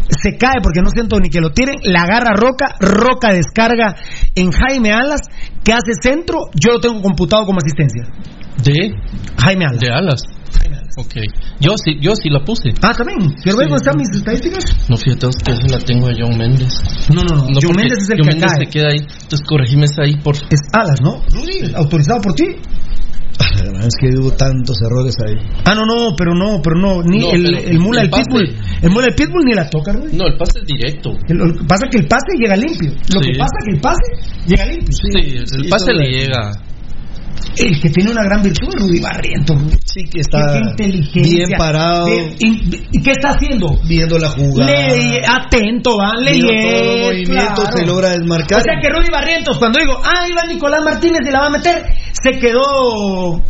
Se 0.09 0.37
cae 0.37 0.61
porque 0.63 0.83
no 0.83 0.91
siento 0.91 1.19
ni 1.19 1.31
que 1.31 1.41
lo 1.41 1.51
tiren, 1.51 1.77
la 1.83 2.03
agarra 2.03 2.35
Roca, 2.37 2.77
Roca 2.79 3.33
descarga 3.33 3.97
en 4.35 4.53
Jaime 4.53 4.93
Alas, 4.93 5.23
que 5.65 5.73
hace 5.73 5.95
centro, 6.01 6.51
yo 6.55 6.75
lo 6.75 6.81
tengo 6.81 7.01
computado 7.03 7.45
como 7.47 7.59
asistencia. 7.59 8.05
De 8.63 8.95
Jaime 9.39 9.65
Alas. 9.65 9.81
De 9.81 9.91
alas. 9.91 10.23
Ok. 10.99 11.15
Yo 11.61 11.73
sí, 11.77 11.93
yo 12.01 12.15
sí 12.17 12.31
la 12.31 12.43
puse. 12.45 12.71
Ah, 12.83 12.93
también. 12.97 13.19
¿Quiero 13.43 13.59
ver 13.59 13.69
están 13.75 13.97
mis 13.99 14.09
estadísticas? 14.17 14.65
No, 14.89 14.97
fíjate 14.97 15.27
que 15.45 15.53
esa 15.53 15.67
la 15.69 15.79
tengo 15.85 16.09
a 16.09 16.13
John 16.19 16.37
Méndez. 16.39 16.73
No, 17.13 17.21
no, 17.23 17.37
no. 17.37 17.59
John 17.61 17.77
Méndez 17.77 17.99
es 18.03 18.11
el 18.11 18.19
John 18.19 18.29
que 18.29 18.35
Méndez 18.35 18.51
se 18.59 18.67
queda 18.67 18.89
ahí. 18.89 18.99
Entonces 19.01 19.41
corregime 19.47 19.85
esa 19.85 20.03
ahí, 20.03 20.17
por 20.23 20.35
Es 20.37 20.61
Alas, 20.73 21.01
¿no? 21.03 21.23
Rudy, 21.33 21.73
autorizado 21.75 22.21
por 22.23 22.33
ti. 22.35 22.45
Es 23.39 23.95
que 24.01 24.09
hubo 24.19 24.31
tantos 24.33 24.77
errores 24.81 25.15
ahí. 25.27 25.35
Ah, 25.67 25.75
no, 25.75 25.85
no, 25.85 26.15
pero 26.17 26.33
no, 26.35 26.61
pero 26.63 26.81
no, 26.81 27.03
ni 27.03 27.21
No, 27.21 27.33
el, 27.33 27.43
pero 27.45 27.69
el 27.69 27.79
mula 27.79 28.01
el 28.03 28.11
del 28.11 28.21
pitbull, 28.23 28.47
pase- 28.57 28.79
el 28.87 28.91
mula 28.91 29.07
del 29.07 29.15
pitbull 29.15 29.45
ni 29.45 29.53
la 29.55 29.69
toca, 29.69 29.93
Rudy. 29.93 30.17
No, 30.17 30.27
el 30.27 30.39
pase 30.39 30.61
es 30.61 30.67
directo. 30.67 31.11
El- 31.29 31.37
Lo 31.37 31.53
que 31.53 31.65
pasa 31.65 31.85
es 31.85 31.91
que 31.93 31.99
el 31.99 32.09
pase 32.09 32.27
llega 32.41 32.57
limpio. 32.57 32.91
Lo 33.13 33.21
Sí. 33.21 33.31
que 33.33 33.39
pasa 33.39 33.53
es 33.61 33.65
que 33.69 33.75
el 33.77 33.81
pase 33.83 34.47
llega 34.47 34.65
limpio. 34.65 34.93
Sí, 34.93 35.37
el 35.37 35.47
sí, 35.47 35.69
pase 35.69 35.91
eso 35.91 36.01
le 36.01 36.09
le- 36.09 36.19
llega. 36.19 36.51
El 37.57 37.81
que 37.81 37.91
tiene 37.91 38.11
una 38.11 38.23
gran 38.25 38.43
virtud 38.43 38.69
es 38.69 38.81
Rudy 38.83 39.01
Barriento. 39.01 39.55
Rudy. 39.55 39.77
Sí, 39.85 40.05
que 40.11 40.21
está 40.21 40.39
Qué 40.53 40.59
inteligencia. 40.71 41.47
bien 41.47 41.59
parado, 41.59 42.07
¿Y, 42.39 43.03
qué 43.03 43.11
está 43.13 43.31
haciendo? 43.31 43.79
viendo 43.85 44.19
la 44.19 44.29
jugada. 44.31 44.71
Le, 44.71 45.23
atento, 45.27 45.97
va, 45.97 46.13
viendo 46.21 46.49
leyendo. 46.53 47.05
movimientos, 47.07 47.65
se 47.75 47.87
logra 47.87 48.11
desmarcar. 48.11 48.61
O 48.61 48.63
sea 48.63 48.75
que 48.81 48.89
Rudy 48.91 49.09
Barrientos, 49.11 49.59
cuando 49.59 49.79
digo, 49.79 49.99
ah, 50.05 50.29
iba 50.31 50.45
Nicolás 50.45 50.83
Martínez 50.85 51.21
y 51.27 51.31
la 51.31 51.41
va 51.41 51.47
a 51.47 51.51
meter, 51.51 51.83
se 52.13 52.39
quedó 52.39 53.43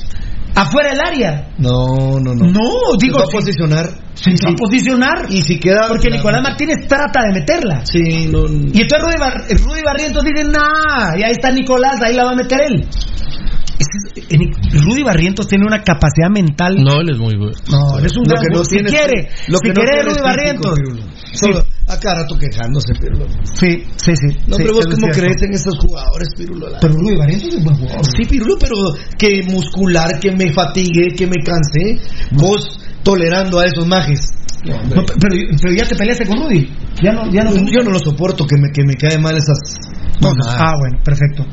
afuera 0.55 0.91
del 0.91 1.01
área. 1.01 1.49
No, 1.59 2.19
no, 2.21 2.35
no. 2.35 2.47
No, 2.47 2.71
digo, 3.01 3.19
se 3.19 3.25
va 3.25 3.29
a 3.29 3.33
posicionar. 3.33 3.87
Se 4.15 4.31
va 4.31 4.53
a 4.53 4.55
posicionar. 4.55 5.27
Y 5.31 5.43
si 5.43 5.59
queda. 5.59 5.89
Porque 5.89 6.11
Nicolás 6.11 6.43
Martínez 6.43 6.87
trata 6.89 7.21
de 7.27 7.41
meterla. 7.41 7.85
Sí, 7.85 8.29
no. 8.31 8.47
Y 8.47 8.81
entonces 8.83 9.03
Rudy, 9.03 9.17
Bar- 9.19 9.45
Rudy 9.49 9.83
Barrientos 9.85 10.23
dice, 10.25 10.45
nah, 10.45 11.17
y 11.19 11.25
ahí 11.25 11.33
está 11.33 11.51
Nicolás, 11.51 12.01
ahí 12.03 12.15
la 12.15 12.25
va 12.25 12.31
a 12.31 12.37
meter 12.37 12.61
él. 12.71 12.87
Es- 13.79 14.83
Rudy 14.85 15.03
Barrientos 15.03 15.47
tiene 15.49 15.65
una 15.67 15.83
capacidad 15.83 16.31
mental. 16.31 16.77
No, 16.83 17.01
él 17.01 17.11
es 17.11 17.19
muy 17.19 17.37
bueno. 17.37 17.53
No, 17.71 17.99
es 17.99 18.17
un 18.17 18.25
Lo 18.25 18.35
gran 18.35 18.43
que 18.43 18.55
no. 18.57 18.65
Si 18.65 18.71
tiene- 18.77 18.89
quiere, 18.91 19.29
lo 19.49 19.59
si 19.59 19.63
que 19.65 19.69
no 19.69 19.75
quiere 19.75 20.03
Rudy 20.03 20.21
Barrientos. 20.23 20.79
Solo 21.35 21.65
a 21.89 21.99
cada 22.01 22.23
rato 22.23 22.37
quejándose, 22.39 22.95
Pirulo. 23.01 23.27
Sí, 23.55 23.85
sí, 23.97 24.13
sí. 24.17 24.37
No, 24.47 24.57
sí, 24.57 24.63
pero 24.63 24.75
vos 24.75 24.87
cómo 24.87 25.09
crees 25.09 25.43
en 25.43 25.53
estos 25.53 25.79
jugadores, 25.79 26.29
Pirulo. 26.37 26.69
La- 26.71 26.81
Pero 26.81 26.95
Rudy 26.95 27.17
Barrientos 27.17 27.55
es 27.55 27.65
buen 27.65 27.77
jugador. 27.77 28.07
Sí, 28.17 28.25
Pirulo, 28.25 28.57
pero 28.59 28.75
que 29.19 29.43
muscular, 29.51 30.19
que 30.21 30.33
me 30.33 30.53
fatigue, 30.53 31.09
que 31.17 31.27
me 31.27 31.37
canse. 31.45 32.01
Vos 32.33 32.81
tolerando 33.03 33.59
a 33.61 33.67
esos 33.67 33.87
majes. 33.87 34.21
No, 34.65 34.75
pero, 34.89 35.05
pero 35.63 35.75
ya 35.77 35.85
te 35.87 35.95
peleaste 35.95 36.27
con 36.27 36.39
Rudy. 36.43 36.69
Ya 37.03 37.13
no, 37.13 37.31
ya 37.31 37.45
no. 37.45 37.53
Yo 37.55 37.83
no 37.85 37.91
lo 37.93 37.99
soporto, 38.01 38.47
que 38.47 38.57
me, 38.59 38.71
que 38.73 38.83
me 38.85 38.95
cae 38.95 39.19
mal 39.19 39.37
esas 39.37 39.59
cosas. 40.21 40.57
Ah, 40.59 40.73
bueno, 40.81 40.99
perfecto. 41.05 41.45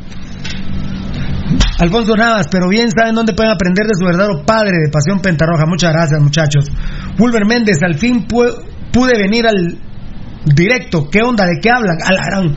Alfonso 1.80 2.16
Navas, 2.16 2.48
pero 2.50 2.68
bien 2.70 2.90
saben 2.92 3.16
dónde 3.16 3.34
pueden 3.34 3.52
aprender 3.52 3.86
de 3.88 3.96
su 3.96 4.06
verdadero 4.06 4.46
padre 4.46 4.78
de 4.84 4.92
Pasión 4.92 5.20
Pentarroja. 5.20 5.66
Muchas 5.66 5.92
gracias, 5.92 6.22
muchachos. 6.22 6.66
Wilber 7.20 7.46
Méndez, 7.46 7.78
al 7.84 7.96
fin 7.96 8.26
pude 8.28 9.18
venir 9.18 9.46
al 9.48 9.78
directo. 10.46 11.10
¿Qué 11.10 11.20
onda? 11.24 11.46
¿De 11.46 11.60
qué 11.62 11.70
hablan? 11.70 11.98
A 12.04 12.14
la 12.14 12.26
gran... 12.26 12.56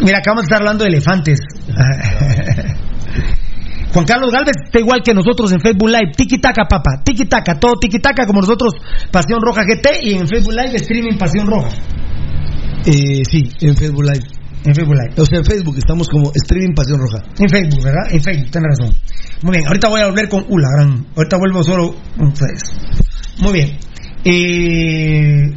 Mira, 0.00 0.18
acabamos 0.18 0.42
de 0.42 0.46
estar 0.46 0.60
hablando 0.60 0.84
de 0.84 0.90
elefantes. 0.90 1.40
Juan 3.92 4.06
Carlos 4.06 4.32
Galvez 4.32 4.54
está 4.64 4.78
igual 4.80 5.02
que 5.02 5.12
nosotros 5.12 5.52
en 5.52 5.60
Facebook 5.60 5.88
Live. 5.88 6.12
Tiki 6.16 6.38
Taka, 6.38 6.64
papá. 6.64 7.02
Tiki 7.04 7.26
Taka, 7.26 7.58
todo 7.58 7.74
Tiki 7.76 7.98
Taka 7.98 8.26
como 8.26 8.40
nosotros, 8.40 8.74
Pasión 9.10 9.40
Roja 9.42 9.64
GT 9.64 10.02
y 10.02 10.14
en 10.14 10.26
Facebook 10.26 10.54
Live 10.54 10.76
streaming 10.76 11.18
Pasión 11.18 11.46
Roja. 11.46 11.68
Eh, 12.86 13.22
sí, 13.30 13.50
en 13.60 13.76
Facebook 13.76 14.04
Live. 14.04 14.41
En 14.64 14.74
Facebook 14.74 14.94
Live. 14.94 15.14
O 15.16 15.26
sea, 15.26 15.38
en 15.38 15.44
Facebook 15.44 15.76
estamos 15.78 16.08
como 16.08 16.30
streaming 16.34 16.74
Pasión 16.74 16.98
Roja. 17.00 17.24
En 17.38 17.48
Facebook, 17.48 17.82
¿verdad? 17.82 18.12
En 18.12 18.22
Facebook, 18.22 18.50
tienes 18.50 18.78
razón. 18.78 18.94
Muy 19.42 19.56
bien, 19.56 19.66
ahorita 19.66 19.88
voy 19.88 20.00
a 20.00 20.06
volver 20.06 20.28
con 20.28 20.44
Ula, 20.48 20.68
gran. 20.76 21.06
Ahorita 21.16 21.36
vuelvo 21.36 21.64
solo 21.64 21.94
con 22.16 22.28
ustedes. 22.28 22.62
Muy 23.40 23.52
bien. 23.52 23.78
Eh, 24.24 25.50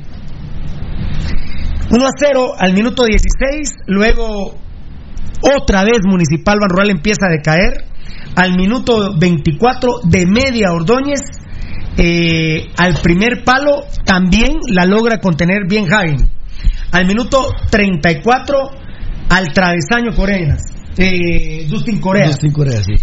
1 1.92 2.06
a 2.06 2.10
0 2.18 2.54
al 2.58 2.74
minuto 2.74 3.06
16, 3.06 3.70
luego 3.88 4.56
otra 5.42 5.84
vez 5.84 6.00
Municipal 6.04 6.58
Ban 6.60 6.90
empieza 6.90 7.28
a 7.28 7.32
decaer. 7.32 7.86
Al 8.36 8.58
minuto 8.58 9.16
24 9.18 10.00
de 10.04 10.26
media 10.26 10.72
Ordóñez, 10.74 11.22
eh, 11.98 12.68
al 12.76 12.96
primer 13.02 13.44
palo 13.46 13.86
también 14.04 14.58
la 14.68 14.86
logra 14.86 15.20
contener 15.20 15.68
bien 15.70 15.86
Jaime. 15.86 16.28
Al 16.92 17.06
minuto 17.06 17.52
34 17.70 18.85
al 19.30 19.48
travesaño 19.54 20.16
Corenas, 20.16 20.62
eh, 20.98 21.66
Dustin 21.68 22.00
Corea. 22.00 22.28
Dustin 22.28 22.52
Corea, 22.52 22.84
sí. 22.84 22.94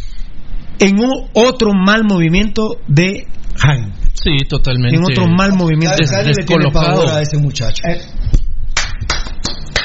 En 0.79 0.99
un 0.99 1.29
otro 1.35 1.73
mal 1.75 2.05
movimiento 2.05 2.79
de 2.89 3.27
Jaime. 3.57 3.93
Sí, 4.15 4.37
totalmente. 4.49 4.97
En 4.97 5.05
otro 5.05 5.27
mal 5.29 5.53
movimiento. 5.53 5.97
descolocado. 5.97 7.09
a 7.09 7.23
ese 7.23 7.39
muchacho. 7.39 7.83
Eh, 7.87 8.01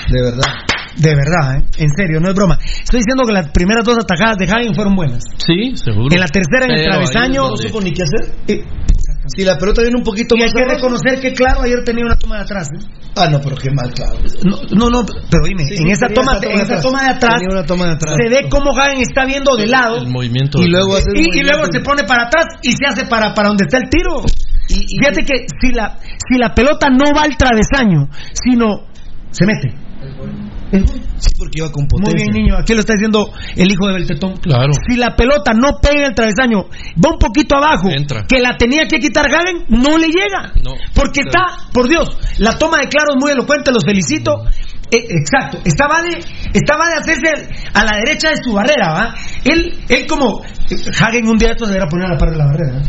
de 0.10 0.22
verdad. 0.22 0.54
De 0.98 1.14
verdad, 1.14 1.58
¿eh? 1.58 1.64
en 1.78 1.90
serio, 1.96 2.20
no 2.20 2.30
es 2.30 2.34
broma. 2.34 2.58
Estoy 2.60 3.02
diciendo 3.02 3.24
que 3.24 3.32
las 3.32 3.52
primeras 3.52 3.86
dos 3.86 3.98
atajadas 4.00 4.38
de 4.38 4.46
Hagen 4.46 4.74
fueron 4.74 4.96
buenas. 4.96 5.24
Sí, 5.38 5.76
seguro. 5.76 6.08
En 6.12 6.20
la 6.20 6.28
tercera, 6.28 6.66
en 6.66 6.72
el 6.72 6.86
travesaño. 6.86 7.50
No 7.50 7.58
supo 7.58 7.82
ni 7.82 7.94
qué 7.94 8.02
hacer. 8.04 8.34
Si 9.28 9.44
la 9.44 9.58
pelota 9.58 9.82
viene 9.82 9.98
un 9.98 10.04
poquito 10.04 10.36
y 10.36 10.40
más. 10.40 10.54
hay 10.56 10.64
que 10.64 10.76
reconocer 10.76 11.20
que, 11.20 11.34
claro, 11.34 11.62
ayer 11.62 11.84
tenía 11.84 12.06
una 12.06 12.16
toma 12.16 12.38
de 12.38 12.42
atrás. 12.44 12.70
¿eh? 12.74 12.86
Ah, 13.16 13.28
no, 13.30 13.40
pero 13.42 13.56
qué 13.56 13.70
mal, 13.72 13.92
claro. 13.94 14.18
No, 14.44 14.90
no, 14.90 15.06
pero 15.06 15.46
dime, 15.46 15.64
en, 15.70 15.90
esa 15.90 16.08
toma, 16.08 16.40
en 16.42 16.62
esa 16.62 16.80
toma 16.82 17.04
de 17.04 17.10
atrás, 17.10 17.42
una 17.50 17.66
toma 17.66 17.86
de 17.86 17.92
atrás. 17.94 18.16
se 18.22 18.30
ve 18.30 18.48
cómo 18.50 18.78
Hagen 18.78 19.02
está 19.02 19.26
viendo 19.26 19.56
de 19.56 19.68
lado. 19.68 19.98
El 19.98 20.08
movimiento. 20.08 20.62
Y 20.62 20.70
luego, 20.70 20.98
y, 21.14 21.42
luego 21.42 21.66
se 21.72 21.80
pone 21.82 22.04
para 22.04 22.28
atrás 22.28 22.46
y 22.62 22.72
se 22.72 22.86
hace 22.86 23.06
para, 23.06 23.34
para 23.34 23.50
donde 23.50 23.66
está 23.66 23.78
el 23.78 23.90
tiro. 23.90 24.22
Y, 24.70 25.00
Fíjate 25.00 25.24
que 25.24 25.46
si 25.60 25.72
la, 25.72 25.98
si 26.02 26.38
la 26.38 26.54
pelota 26.54 26.90
no 26.90 27.14
va 27.16 27.24
al 27.24 27.38
travesaño, 27.38 28.10
sino 28.34 28.88
se 29.32 29.46
mete 29.46 29.88
Sí, 30.72 31.30
porque 31.38 31.60
iba 31.60 31.72
con 31.72 31.88
potencia. 31.88 32.14
Muy 32.14 32.34
bien, 32.34 32.46
niño. 32.46 32.58
Aquí 32.60 32.74
lo 32.74 32.82
está 32.82 32.94
diciendo 32.94 33.32
el 33.56 33.72
hijo 33.72 33.88
de 33.88 33.94
Beltetón. 33.94 34.38
Claro. 34.38 34.74
Si 34.88 34.98
la 34.98 35.16
pelota 35.16 35.54
no 35.54 35.80
pega 35.82 36.08
el 36.08 36.16
travesaño, 36.16 36.66
va 37.04 37.12
un 37.12 37.20
poquito 37.20 37.56
abajo, 37.56 37.90
que 38.28 38.40
la 38.40 38.58
tenía 38.58 38.88
que 38.88 39.00
quitar 39.00 39.30
Galen, 39.30 39.66
no 39.70 39.98
le 39.98 40.08
llega. 40.08 40.54
No, 40.64 40.76
porque 40.94 41.22
está, 41.26 41.70
por 41.74 41.88
Dios, 41.88 42.10
la 42.40 42.58
toma 42.58 42.80
de 42.80 42.88
claro 42.88 43.14
es 43.16 43.22
muy 43.22 43.32
elocuente, 43.32 43.72
los 43.72 43.84
felicito. 43.86 44.46
Eh, 44.90 45.04
exacto, 45.10 45.60
estaba 45.66 46.02
de, 46.02 46.20
estaba 46.54 46.88
de 46.88 46.96
hacerse 46.96 47.50
a 47.74 47.84
la 47.84 47.98
derecha 47.98 48.30
de 48.30 48.38
su 48.42 48.54
barrera, 48.54 48.94
¿va? 48.94 49.16
Él, 49.44 49.84
él 49.90 50.08
como 50.08 50.42
Hagen 51.02 51.28
un 51.28 51.38
día 51.38 51.52
esto 51.52 51.66
se 51.66 51.72
deberá 51.72 51.90
poner 51.90 52.08
a 52.08 52.14
la 52.14 52.18
par 52.18 52.32
de 52.32 52.38
la 52.38 52.46
barrera, 52.46 52.82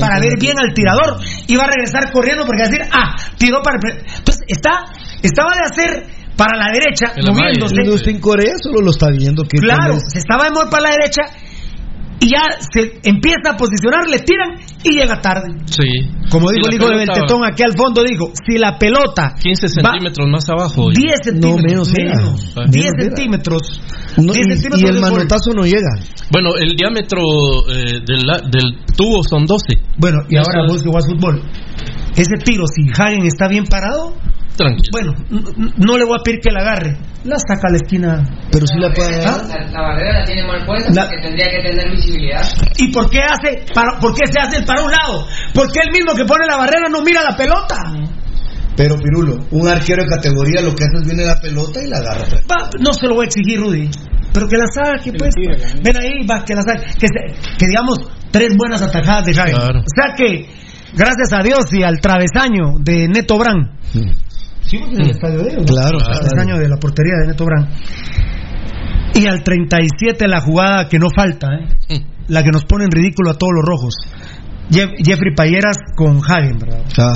para 0.00 0.20
ver 0.20 0.34
bien 0.38 0.58
al 0.58 0.74
tirador, 0.74 1.20
iba 1.46 1.62
a 1.62 1.66
regresar 1.66 2.10
corriendo 2.12 2.44
porque 2.44 2.62
decir, 2.62 2.82
ah, 2.90 3.16
tiró 3.38 3.62
para 3.62 3.78
entonces 3.82 4.42
está, 4.48 4.86
estaba 5.22 5.52
de 5.54 5.62
hacer 5.62 6.19
para 6.40 6.56
la 6.56 6.72
derecha, 6.72 7.12
moviéndose. 7.20 8.10
en 8.10 8.18
Corea 8.18 8.54
solo 8.62 8.80
lo 8.80 8.90
está 8.90 9.10
viendo. 9.10 9.44
Que 9.44 9.58
claro, 9.58 9.98
se 10.00 10.18
estaba 10.18 10.44
de 10.44 10.50
mover 10.52 10.70
para 10.70 10.88
la 10.88 10.90
derecha 10.96 11.22
y 12.20 12.28
ya 12.32 12.44
se 12.60 13.00
empieza 13.02 13.52
a 13.52 13.56
posicionar, 13.56 14.08
le 14.08 14.20
tiran 14.20 14.56
y 14.84 14.96
llega 14.96 15.20
tarde. 15.20 15.52
Sí. 15.66 15.88
Como 16.30 16.50
dijo 16.50 16.68
el 16.68 16.74
hijo 16.76 16.88
de 16.88 16.96
Beltetón 16.96 17.44
aquí 17.44 17.62
al 17.62 17.76
fondo, 17.76 18.02
dijo, 18.04 18.32
si 18.32 18.56
la 18.56 18.78
pelota 18.78 19.34
15 19.40 19.68
centímetros 19.68 20.28
más 20.28 20.48
abajo. 20.48 20.88
10 20.90 21.12
centímetros. 21.24 21.92
menos, 21.92 22.70
10 22.70 22.90
centímetros. 22.98 23.80
y, 24.16 24.86
el 24.86 25.00
manotazo 25.00 25.52
no 25.54 25.64
llega. 25.64 25.92
Bueno, 26.30 26.56
el 26.56 26.76
diámetro 26.76 27.20
eh, 27.68 28.00
del, 28.06 28.24
del, 28.50 28.84
tubo 28.96 29.22
son 29.28 29.44
12. 29.44 29.64
Bueno, 29.98 30.18
y 30.28 30.36
ahora 30.36 30.66
vos 30.68 30.82
que 30.82 30.90
vas 30.90 31.06
fútbol. 31.06 31.42
Ese 32.16 32.36
tiro, 32.44 32.64
si 32.66 32.90
Hagen 32.92 33.24
está 33.24 33.48
bien 33.48 33.64
parado, 33.64 34.14
bueno, 34.92 35.14
no 35.76 35.96
le 35.96 36.04
voy 36.04 36.18
a 36.18 36.22
pedir 36.22 36.40
que 36.40 36.50
la 36.50 36.60
agarre. 36.60 36.96
La 37.24 37.36
saca 37.36 37.68
a 37.68 37.70
la 37.70 37.76
esquina. 37.76 38.24
Pero 38.50 38.66
si 38.66 38.78
la 38.78 38.92
puede. 38.92 39.24
¿Ah? 39.24 39.42
La, 39.72 39.80
barrera 39.80 40.20
la 40.20 40.24
tiene 40.24 40.46
mal 40.46 40.64
puesta 40.64 40.88
porque 40.88 41.20
tendría 41.22 41.46
que 41.46 41.68
tener 41.68 41.90
visibilidad. 41.90 42.42
¿Y 42.78 42.92
por 42.92 43.10
qué 43.10 43.20
hace 43.20 43.64
para, 43.74 43.98
por 43.98 44.14
qué 44.14 44.30
se 44.30 44.40
hace 44.40 44.58
el 44.58 44.64
para 44.64 44.82
un 44.82 44.90
lado? 44.90 45.26
Porque 45.54 45.80
el 45.84 45.92
mismo 45.92 46.14
que 46.14 46.24
pone 46.24 46.46
la 46.46 46.56
barrera 46.56 46.88
no 46.90 47.02
mira 47.02 47.22
la 47.22 47.36
pelota. 47.36 47.76
Pero 48.76 48.96
Pirulo, 48.96 49.36
un 49.50 49.68
arquero 49.68 50.02
de 50.02 50.08
categoría 50.08 50.62
lo 50.62 50.74
que 50.74 50.84
hace 50.84 50.96
es 51.02 51.06
viene 51.06 51.24
la 51.24 51.38
pelota 51.38 51.82
y 51.82 51.88
la 51.88 51.98
agarra. 51.98 52.24
no 52.78 52.92
se 52.94 53.06
lo 53.06 53.14
voy 53.14 53.24
a 53.24 53.28
exigir, 53.28 53.60
Rudy. 53.60 53.90
Pero 54.32 54.48
que 54.48 54.56
la 54.56 54.66
saque, 54.72 55.12
pues. 55.12 55.34
Ven 55.82 55.96
ahí, 56.00 56.26
va, 56.26 56.44
que 56.44 56.54
la 56.54 56.62
saque. 56.62 56.86
Que, 56.98 57.08
que 57.58 57.66
digamos, 57.66 57.98
tres 58.30 58.56
buenas 58.56 58.80
atajadas 58.80 59.26
de 59.26 59.34
Jaime. 59.34 59.58
O 59.58 59.92
sea 59.94 60.14
que, 60.16 60.48
gracias 60.94 61.32
a 61.32 61.42
Dios 61.42 61.72
y 61.72 61.82
al 61.82 62.00
travesaño 62.00 62.78
de 62.78 63.08
Neto 63.08 63.38
Brand. 63.38 63.68
Sí, 63.92 64.00
porque 64.78 64.94
en 64.94 65.00
el 65.00 65.10
estadio 65.10 65.38
de 65.42 65.50
ellos. 65.50 65.64
Claro, 65.66 65.98
El 66.32 66.38
año 66.38 66.58
de 66.58 66.68
la 66.68 66.76
portería 66.76 67.14
de 67.22 67.28
Neto 67.28 67.44
Brand. 67.44 67.68
Y 69.14 69.26
al 69.26 69.42
37 69.42 70.28
la 70.28 70.40
jugada 70.40 70.88
que 70.88 70.98
no 70.98 71.08
falta, 71.14 71.48
¿eh? 71.88 72.04
la 72.28 72.42
que 72.42 72.50
nos 72.50 72.64
pone 72.64 72.84
en 72.84 72.90
ridículo 72.90 73.30
a 73.30 73.34
todos 73.34 73.52
los 73.54 73.64
rojos. 73.64 73.94
Jeffrey 74.70 75.34
Payeras 75.34 75.76
con 75.96 76.18
Hagen, 76.18 76.58
¿verdad? 76.58 76.84
Ah, 76.98 77.14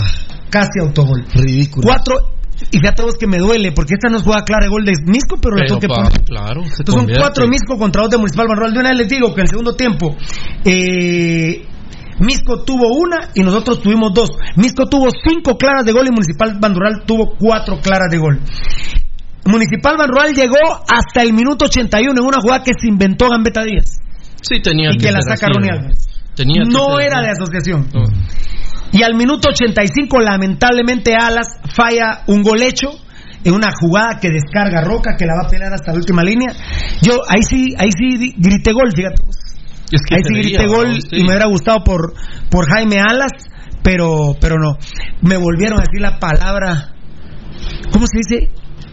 Casi 0.51 0.81
autogol. 0.81 1.25
Ridículo. 1.33 1.87
Cuatro, 1.87 2.35
y 2.71 2.79
fíjate 2.79 3.03
vos 3.03 3.17
que 3.19 3.27
me 3.27 3.39
duele, 3.39 3.73
porque 3.73 3.95
esta 3.95 4.09
no 4.09 4.17
es 4.19 4.23
jugada 4.23 4.45
clara 4.45 4.65
de 4.65 4.71
gol 4.71 4.85
de 4.85 4.93
Misco, 5.07 5.37
pero, 5.41 5.57
la 5.57 5.67
tengo 5.67 5.81
que 5.81 5.89
poner. 5.89 6.13
Claro, 6.25 6.63
Entonces 6.63 6.95
son 6.95 7.07
cuatro 7.19 7.49
Misco 7.49 7.77
contra 7.77 8.03
dos 8.03 8.11
de 8.11 8.19
Municipal 8.19 8.47
Banrural. 8.49 8.73
De 8.73 8.81
una 8.81 8.91
vez 8.91 8.99
les 8.99 9.09
digo 9.09 9.35
que 9.35 9.41
en 9.41 9.45
el 9.45 9.49
segundo 9.49 9.75
tiempo, 9.75 10.17
eh, 10.65 11.67
Misco 12.21 12.65
tuvo 12.65 12.97
una 12.97 13.31
y 13.35 13.43
nosotros 13.43 13.81
tuvimos 13.81 14.13
dos. 14.15 14.31
Misco 14.57 14.87
tuvo 14.87 15.09
cinco 15.11 15.57
claras 15.57 15.85
de 15.85 15.93
gol 15.93 16.07
y 16.07 16.11
Municipal 16.11 16.59
Bandural 16.61 17.03
tuvo 17.07 17.35
cuatro 17.39 17.81
claras 17.81 18.11
de 18.11 18.19
gol. 18.19 18.41
Municipal 19.47 19.97
Bandural 19.97 20.33
llegó 20.33 20.57
hasta 20.89 21.23
el 21.23 21.33
minuto 21.33 21.67
81 21.67 22.19
en 22.19 22.27
una 22.27 22.41
jugada 22.41 22.63
que 22.63 22.73
se 22.79 22.89
inventó 22.89 23.29
Gambetta 23.29 23.63
Díaz. 23.63 23.99
Sí, 24.41 24.61
tenía 24.63 24.91
Y 24.93 24.99
que 24.99 25.11
la 25.11 25.21
saca 25.23 25.49
Ronnie 25.49 25.71
no 26.67 26.99
era 26.99 27.21
de 27.21 27.31
asociación. 27.31 27.89
Y 28.93 29.03
al 29.03 29.15
minuto 29.15 29.49
85, 29.49 30.21
lamentablemente, 30.21 31.15
Alas 31.15 31.49
falla 31.75 32.23
un 32.27 32.43
gol 32.43 32.63
hecho 32.63 32.91
en 33.45 33.53
una 33.53 33.69
jugada 33.79 34.19
que 34.21 34.31
descarga 34.31 34.83
Roca, 34.83 35.17
que 35.19 35.27
la 35.27 35.35
va 35.35 35.47
a 35.47 35.51
pelear 35.51 35.73
hasta 35.73 35.93
la 35.93 35.99
última 35.99 36.23
línea. 36.23 36.53
Yo 37.03 37.19
ahí 37.29 37.43
sí, 37.43 37.75
ahí 37.77 37.91
sí 37.91 38.35
grité 38.37 38.73
gol, 38.73 38.91
fíjate. 38.95 39.21
Ahí 39.93 40.21
sí 40.25 40.35
grité 40.35 40.67
gol 40.67 40.99
y 41.13 41.23
me 41.23 41.29
hubiera 41.29 41.47
gustado 41.47 41.85
por, 41.85 42.15
por 42.51 42.67
Jaime 42.69 42.97
Alas, 43.01 43.33
pero, 43.83 44.35
pero 44.41 44.57
no. 44.59 44.79
Me 45.23 45.37
volvieron 45.37 45.79
a 45.79 45.83
decir 45.83 46.01
la 46.01 46.19
palabra. 46.19 46.95
¿Cómo 47.93 48.07
se 48.07 48.19
dice? 48.19 48.51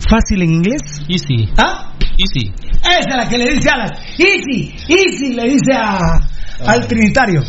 Fácil 0.09 0.41
en 0.41 0.53
inglés. 0.53 0.81
Easy. 1.07 1.49
¿Ah? 1.57 1.93
Easy. 2.17 2.53
Esa 2.81 2.99
es 2.99 3.15
la 3.15 3.29
que 3.29 3.37
le 3.37 3.53
dice 3.53 3.69
Alas. 3.69 3.91
Easy, 4.17 4.73
easy, 4.87 5.33
le 5.33 5.43
dice 5.43 5.73
a, 5.73 6.19
al 6.65 6.87
Trinitario. 6.87 7.41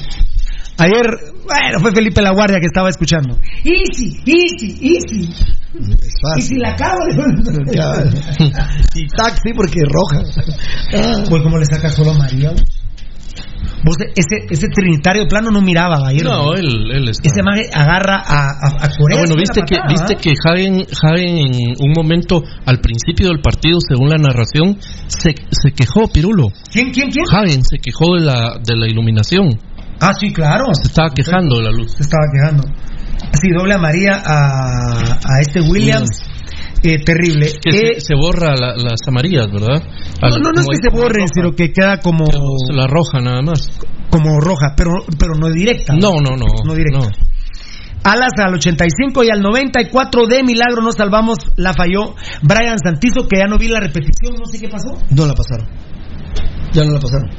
Ayer, 0.79 1.07
bueno, 1.45 1.81
fue 1.81 1.93
Felipe 1.93 2.23
La 2.23 2.33
Guardia 2.33 2.59
que 2.59 2.67
estaba 2.67 2.89
escuchando. 2.89 3.39
Easy, 3.65 4.17
easy, 4.25 4.79
easy. 4.81 5.29
Y 6.37 6.43
si 6.43 6.57
la 6.57 6.75
cago, 6.77 6.99
y 8.95 9.07
taxi 9.09 9.53
porque 9.55 9.81
es 9.81 9.89
roja. 9.89 10.23
Pues 11.29 11.43
como 11.43 11.59
le 11.59 11.65
saca 11.65 11.89
solo 11.91 12.12
a 12.12 12.19
María 12.19 12.53
ese, 14.15 14.47
ese 14.49 14.69
trinitario 14.69 15.27
plano 15.27 15.51
no 15.51 15.61
miraba 15.61 15.97
a 16.09 16.12
No, 16.12 16.55
él, 16.55 16.91
él 16.93 17.09
Ese 17.09 17.43
man 17.43 17.59
agarra 17.73 18.23
a, 18.25 18.85
a, 18.85 18.89
Corea. 18.97 19.19
bueno, 19.19 19.36
viste 19.36 19.62
que, 19.67 19.77
viste 19.89 20.17
que 20.17 20.33
Hagen, 20.44 20.86
Hagen 21.02 21.39
en 21.39 21.75
un 21.81 21.93
momento, 21.94 22.43
al 22.65 22.78
principio 22.78 23.28
del 23.28 23.41
partido, 23.41 23.78
según 23.81 24.09
la 24.11 24.19
narración, 24.19 24.78
se, 25.09 25.35
se 25.51 25.73
quejó, 25.73 26.09
Pirulo. 26.09 26.49
¿Quién, 26.70 26.93
quién, 26.93 27.11
quién? 27.11 27.25
Hagen 27.31 27.65
se 27.65 27.78
quejó 27.78 28.15
de 28.15 28.20
la, 28.20 28.59
de 28.65 28.77
la 28.77 28.86
iluminación. 28.86 29.59
Ah, 30.01 30.12
sí, 30.19 30.33
claro. 30.33 30.67
Se 30.75 30.89
estaba 30.89 31.11
quejando 31.11 31.57
de 31.57 31.62
la 31.62 31.70
luz. 31.70 31.93
Se 31.97 32.02
estaba 32.02 32.25
quejando. 32.33 32.65
Sí, 33.41 33.49
doble 33.57 33.75
amarilla 33.75 34.20
a, 34.25 35.19
a 35.25 35.41
este 35.41 35.61
Williams. 35.61 36.09
Eh, 36.83 36.99
terrible. 37.05 37.47
Que 37.62 37.70
Eh, 37.70 37.94
se, 37.94 38.01
se 38.01 38.15
borra 38.15 38.55
la- 38.57 38.75
las 38.77 38.99
amarillas, 39.07 39.47
¿verdad? 39.52 39.83
no, 40.20 40.28
no, 40.39 40.51
no 40.52 40.61
es 40.61 40.67
que 40.81 40.89
se 40.91 40.97
borren, 40.97 41.27
sino 41.33 41.52
que 41.52 41.73
queda 41.73 41.99
como, 42.01 42.25
La 42.73 42.86
roja 42.86 43.20
nada 43.20 43.41
más. 43.43 43.69
como 44.11 44.41
roja, 44.41 44.75
pero, 44.77 44.91
pero 45.19 45.35
no 45.35 45.49
directa. 45.51 45.94
No, 45.94 46.15
no, 46.20 46.36
no. 46.36 46.47
No 46.65 46.75
directa. 46.75 47.09
Alas 48.05 48.33
al 48.44 48.55
85 48.55 49.23
y 49.23 49.31
al 49.31 49.41
94 49.43 50.27
de 50.27 50.43
milagro 50.43 50.83
nos 50.83 50.97
salvamos, 50.97 51.39
la 51.57 51.73
falló 51.73 52.17
Brian 52.43 52.77
Santizo, 52.83 53.28
que 53.28 53.39
ya 53.39 53.47
no 53.47 53.59
vi 53.59 53.69
la 53.69 53.78
repetición, 53.78 54.35
no 54.41 54.47
sé 54.47 54.59
qué 54.59 54.69
pasó. 54.69 54.89
No 55.11 55.25
la 55.25 55.35
pasaron. 55.35 55.69
Ya 56.73 56.83
no 56.85 56.94
la 56.94 56.99
pasaron. 57.01 57.31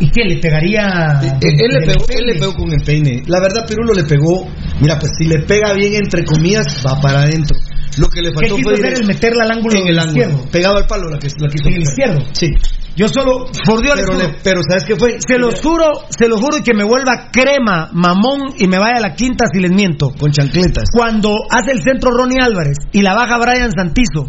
¿Y 0.00 0.10
qué? 0.10 0.24
¿Le 0.24 0.36
pegaría? 0.38 1.20
Eh, 1.22 1.38
él, 1.42 1.68
le 1.78 1.86
pegó, 1.86 2.04
él 2.08 2.24
le 2.26 2.34
pegó 2.40 2.54
con 2.54 2.72
el 2.72 2.82
peine. 2.84 3.22
La 3.28 3.38
verdad, 3.40 3.64
Pirulo 3.68 3.92
le 3.92 4.02
pegó. 4.02 4.48
Mira, 4.80 4.98
pues 4.98 5.12
si 5.16 5.26
le 5.26 5.40
pega 5.40 5.74
bien, 5.74 5.94
entre 5.94 6.24
comillas, 6.24 6.82
va 6.84 7.00
para 7.00 7.20
adentro. 7.22 7.56
Lo 7.98 8.08
que 8.08 8.20
le 8.22 8.28
¿Qué 8.30 8.34
faltó 8.34 8.56
quiso 8.56 8.68
fue 8.70 8.74
hacer 8.78 8.92
el 9.00 9.06
meterla 9.06 9.44
al 9.44 9.50
ángulo 9.50 9.76
en 9.80 9.88
el 9.88 9.98
ángulo. 9.98 10.20
izquierdo? 10.22 10.50
Pegaba 10.50 10.78
al 10.78 10.86
palo 10.86 11.08
la 11.10 11.18
que 11.18 11.28
la 11.38 11.48
quiso 11.48 11.68
En 11.68 11.74
el 11.74 11.82
izquierdo. 11.82 12.20
Sí. 12.32 12.48
Yo 12.96 13.08
solo, 13.08 13.46
por 13.64 13.80
Dios, 13.82 13.96
les 13.96 14.06
Pero, 14.06 14.18
le- 14.18 14.34
pero 14.44 14.60
¿sabes 14.68 14.84
qué 14.84 14.96
fue? 14.96 15.16
se 15.20 15.38
los 15.38 15.60
juro, 15.60 15.86
se 16.10 16.28
los 16.28 16.40
juro 16.40 16.58
y 16.58 16.62
que 16.62 16.74
me 16.74 16.84
vuelva 16.84 17.30
crema, 17.32 17.88
mamón 17.92 18.54
y 18.58 18.66
me 18.66 18.78
vaya 18.78 18.98
a 18.98 19.00
la 19.00 19.14
quinta 19.14 19.46
si 19.52 19.60
les 19.60 19.70
miento. 19.72 20.10
Con 20.18 20.30
chancletas. 20.32 20.84
Cuando 20.92 21.36
hace 21.50 21.72
el 21.72 21.82
centro 21.82 22.10
Ronnie 22.10 22.38
Álvarez 22.42 22.76
y 22.92 23.00
la 23.02 23.14
baja 23.14 23.38
Brian 23.38 23.70
Santizo, 23.72 24.28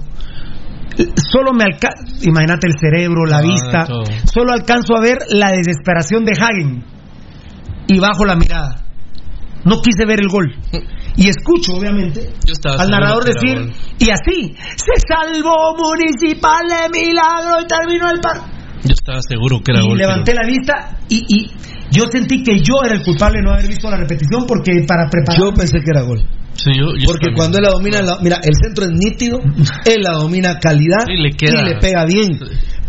solo 1.31 1.53
me 1.53 1.63
alcanza, 1.63 2.03
imagínate 2.21 2.67
el 2.67 2.73
cerebro, 2.79 3.25
la 3.25 3.37
Ah, 3.37 3.41
vista, 3.41 3.85
todo. 3.85 4.03
solo 4.31 4.53
alcanzo 4.53 4.95
a 4.95 5.01
ver 5.01 5.17
la 5.29 5.51
desesperación 5.51 6.23
de 6.25 6.31
Hagen 6.33 6.83
y 7.87 7.99
bajo 7.99 8.25
la 8.25 8.35
mirada. 8.35 8.77
No 9.65 9.81
quise 9.81 10.05
ver 10.05 10.19
el 10.19 10.27
gol. 10.29 10.55
Y 11.17 11.27
escucho, 11.29 11.73
obviamente, 11.73 12.29
al 12.77 12.89
narrador 12.89 13.23
decir, 13.25 13.71
y 13.99 14.09
así, 14.09 14.55
se 14.75 14.93
salvó 15.07 15.75
Municipal 15.77 16.61
de 16.67 16.89
Milagro 16.99 17.61
y 17.61 17.67
terminó 17.67 18.09
el 18.11 18.19
partido. 18.19 18.47
Yo 18.83 18.93
estaba 18.93 19.19
seguro 19.21 19.59
que 19.63 19.71
era 19.73 19.83
Y 19.83 19.87
gol. 19.87 19.97
levanté 19.97 20.33
la 20.33 20.47
vista 20.47 20.97
y, 21.09 21.17
y 21.27 21.51
yo 21.91 22.05
sentí 22.11 22.41
que 22.41 22.59
yo 22.61 22.81
era 22.83 22.95
el 22.95 23.03
culpable 23.03 23.37
de 23.39 23.43
no 23.43 23.51
haber 23.53 23.67
visto 23.67 23.89
la 23.89 23.97
repetición 23.97 24.45
porque 24.47 24.71
para 24.87 25.07
preparar... 25.09 25.39
Yo 25.39 25.53
pensé 25.53 25.77
que 25.79 25.91
era 25.91 26.01
gol. 26.01 26.19
Sí, 26.55 26.71
yo- 26.75 26.95
yo 26.97 27.05
Porque 27.05 27.27
cuando 27.35 27.57
él 27.59 27.63
la 27.65 27.71
domina, 27.71 28.01
la- 28.01 28.17
mira, 28.21 28.37
el 28.43 28.55
centro 28.55 28.85
es 28.85 28.91
nítido, 28.91 29.39
él 29.85 30.01
la 30.01 30.13
domina 30.13 30.59
calidad 30.59 31.05
Sí, 31.05 31.15
le 31.17 31.29
queda- 31.31 31.61
y 31.61 31.65
le 31.65 31.75
pega 31.79 32.05
bien. 32.05 32.39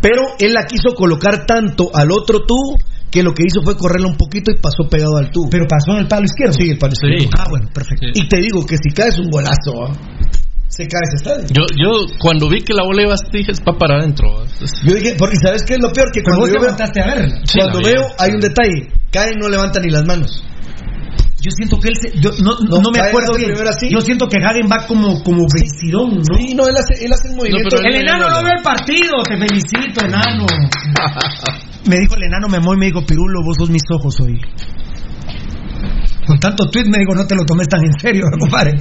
Pero 0.00 0.22
él 0.38 0.52
la 0.52 0.64
quiso 0.64 0.94
colocar 0.94 1.44
tanto 1.46 1.90
al 1.94 2.10
otro 2.10 2.40
tubo 2.46 2.78
que 3.12 3.22
lo 3.22 3.34
que 3.34 3.44
hizo 3.46 3.62
fue 3.62 3.76
correrla 3.76 4.08
un 4.08 4.16
poquito 4.16 4.50
y 4.50 4.56
pasó 4.56 4.88
pegado 4.90 5.18
al 5.18 5.30
tubo. 5.30 5.48
Pero 5.50 5.66
pasó 5.68 5.92
en 5.92 5.98
el 5.98 6.08
palo 6.08 6.24
izquierdo. 6.24 6.54
Sí, 6.54 6.70
el 6.70 6.78
palo 6.78 6.94
Sí. 6.98 7.06
izquierdo. 7.06 7.30
Ah, 7.38 7.46
bueno, 7.50 7.68
perfecto. 7.72 8.06
Y 8.14 8.26
te 8.26 8.40
digo 8.40 8.64
que 8.64 8.76
si 8.78 8.90
caes 8.90 9.18
un 9.18 9.28
golazo, 9.30 9.92
se 10.68 10.88
cae 10.88 11.02
ese 11.04 11.16
estadio. 11.20 11.46
Yo, 11.52 11.62
yo 11.76 11.90
cuando 12.18 12.48
vi 12.48 12.62
que 12.62 12.72
la 12.72 12.82
bola 12.84 13.02
iba 13.02 13.14
dije, 13.30 13.52
es 13.52 13.60
para 13.60 13.98
adentro. 14.00 14.42
Yo 14.82 14.94
dije, 14.94 15.14
porque 15.18 15.36
¿sabes 15.36 15.62
qué 15.62 15.74
es 15.74 15.80
lo 15.80 15.92
peor? 15.92 16.10
Que 16.10 16.22
cuando 16.22 16.40
vos 16.40 16.50
veo, 16.50 16.62
levantaste 16.62 17.00
a. 17.02 17.14
Sí, 17.44 17.58
cuando 17.60 17.78
veo 17.84 18.02
hay 18.18 18.30
un 18.32 18.40
detalle, 18.40 18.88
cae 19.12 19.32
y 19.34 19.38
no 19.38 19.48
levanta 19.50 19.78
ni 19.80 19.90
las 19.92 20.06
manos. 20.06 20.42
Yo 21.42 21.50
siento 21.50 21.76
que 21.76 21.88
él 21.88 21.94
se, 22.00 22.18
yo 22.20 22.30
no, 22.40 22.54
no, 22.70 22.80
No, 22.80 22.90
me 22.92 23.00
acuerdo 23.00 23.34
bien. 23.36 23.50
así. 23.68 23.90
Yo 23.90 24.00
siento 24.00 24.28
que 24.28 24.36
Hagen 24.38 24.70
va 24.70 24.86
como 24.86 25.20
como 25.24 25.44
vencirón, 25.52 26.22
¿no? 26.22 26.36
Sí, 26.38 26.54
no, 26.54 26.68
él 26.68 26.74
hace, 26.78 27.04
él 27.04 27.12
hace 27.12 27.28
un 27.28 27.36
movimiento. 27.36 27.76
El 27.82 27.96
enano 27.96 28.30
no 28.30 28.42
ve 28.44 28.50
el 28.56 28.62
partido, 28.62 29.12
te 29.28 29.36
felicito, 29.36 30.06
enano. 30.06 30.46
me 31.88 31.98
dijo 31.98 32.14
el 32.16 32.24
enano 32.24 32.48
Memoy, 32.48 32.76
me 32.76 32.86
dijo, 32.86 33.04
Pirulo, 33.04 33.40
vos 33.44 33.56
sos 33.56 33.70
mis 33.70 33.82
ojos 33.90 34.20
hoy. 34.20 34.40
Con 36.26 36.38
tanto 36.38 36.70
tweet 36.70 36.84
me 36.84 36.98
dijo, 36.98 37.14
no 37.14 37.26
te 37.26 37.34
lo 37.34 37.44
tomes 37.44 37.68
tan 37.68 37.84
en 37.84 37.98
serio, 37.98 38.24
compadre. 38.38 38.78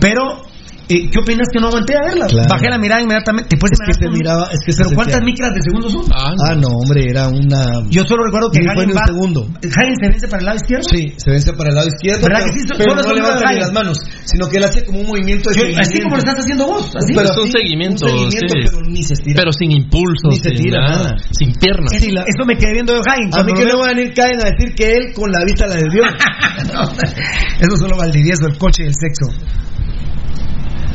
Pero, 0.00 0.47
eh, 0.88 1.10
¿qué 1.10 1.18
opinas 1.20 1.46
que 1.52 1.60
no 1.60 1.68
aguanté 1.68 1.94
a 1.96 2.00
verla? 2.08 2.26
Claro. 2.26 2.48
Bajé 2.48 2.68
la 2.70 2.78
mirada 2.78 3.02
inmediatamente. 3.02 3.48
Después 3.50 3.72
Es 3.72 3.80
que 3.86 3.92
se 4.04 4.10
miraba, 4.10 4.48
es 4.52 4.60
que 4.64 4.72
se 4.72 4.82
Pero 4.84 4.94
¿cuántas 4.96 5.22
micras 5.22 5.52
de 5.54 5.60
segundo 5.62 5.90
son? 5.90 6.04
Ah, 6.12 6.32
Ah, 6.48 6.54
no, 6.54 6.68
hombre, 6.68 7.04
era 7.08 7.28
una. 7.28 7.64
Yo 7.90 8.04
solo 8.06 8.24
recuerdo 8.24 8.50
que 8.50 8.60
Hagen 8.68 8.90
va... 8.96 9.04
segundo. 9.06 9.46
Hagen 9.58 9.94
se 10.00 10.08
vence 10.08 10.28
para 10.28 10.40
el 10.40 10.46
lado 10.46 10.56
izquierdo. 10.56 10.84
Sí, 10.88 11.12
se 11.16 11.30
vence 11.30 11.52
para 11.52 11.68
el 11.70 11.74
lado 11.76 11.88
izquierdo, 11.88 12.22
¿Verdad 12.22 12.40
pero, 12.40 12.52
que 12.52 12.58
sí? 12.58 12.64
pero 12.68 13.02
Solo 13.02 13.08
no 13.08 13.14
levanta 13.14 13.52
ni 13.52 13.58
las 13.60 13.72
manos, 13.72 13.98
sino 14.24 14.48
que 14.48 14.56
él 14.58 14.64
hace 14.64 14.84
como 14.84 15.00
un 15.00 15.06
movimiento 15.08 15.50
de 15.50 15.56
Yo- 15.56 15.60
seguimiento. 15.62 15.90
así 15.90 16.02
como 16.02 16.14
lo 16.16 16.22
estás 16.22 16.38
haciendo 16.38 16.66
vos. 16.66 16.92
Así. 16.96 17.12
Pero 17.14 17.28
Es 17.28 17.36
un 17.38 17.50
seguimiento, 17.52 18.04
un 18.06 18.10
seguimiento, 18.30 18.54
sí. 18.54 18.60
pero 18.64 18.80
ni 18.88 19.02
se 19.02 19.12
estira. 19.14 19.36
pero 19.36 19.52
sin 19.52 19.70
impulso, 19.72 20.28
Ni 20.30 20.36
se 20.36 20.48
sin 20.50 20.56
tira 20.64 20.80
nada, 20.80 21.02
nada. 21.04 21.16
sin 21.32 21.52
piernas. 21.52 21.92
Eso, 21.92 22.06
eso 22.08 22.42
me 22.46 22.56
quedé 22.56 22.72
viendo 22.72 22.92
de 22.94 23.00
Hagen. 23.04 23.28
a 23.34 23.42
mí 23.44 23.52
que 23.52 23.64
no 23.66 23.78
van 23.78 23.90
a 23.90 23.94
venir 23.94 24.14
caen 24.14 24.40
a 24.40 24.50
decir 24.50 24.74
que 24.74 24.92
él 24.92 25.12
con 25.14 25.30
la 25.30 25.44
vista 25.44 25.66
la 25.66 25.74
desvió. 25.76 26.02
Eso 27.60 27.76
solo 27.76 27.96
Valdivieso, 27.96 28.46
el 28.46 28.56
coche 28.58 28.84
del 28.84 28.94
sexo. 28.94 29.34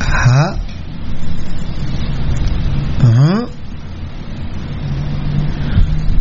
Ajá. 0.06 0.56
Ajá. 3.02 3.46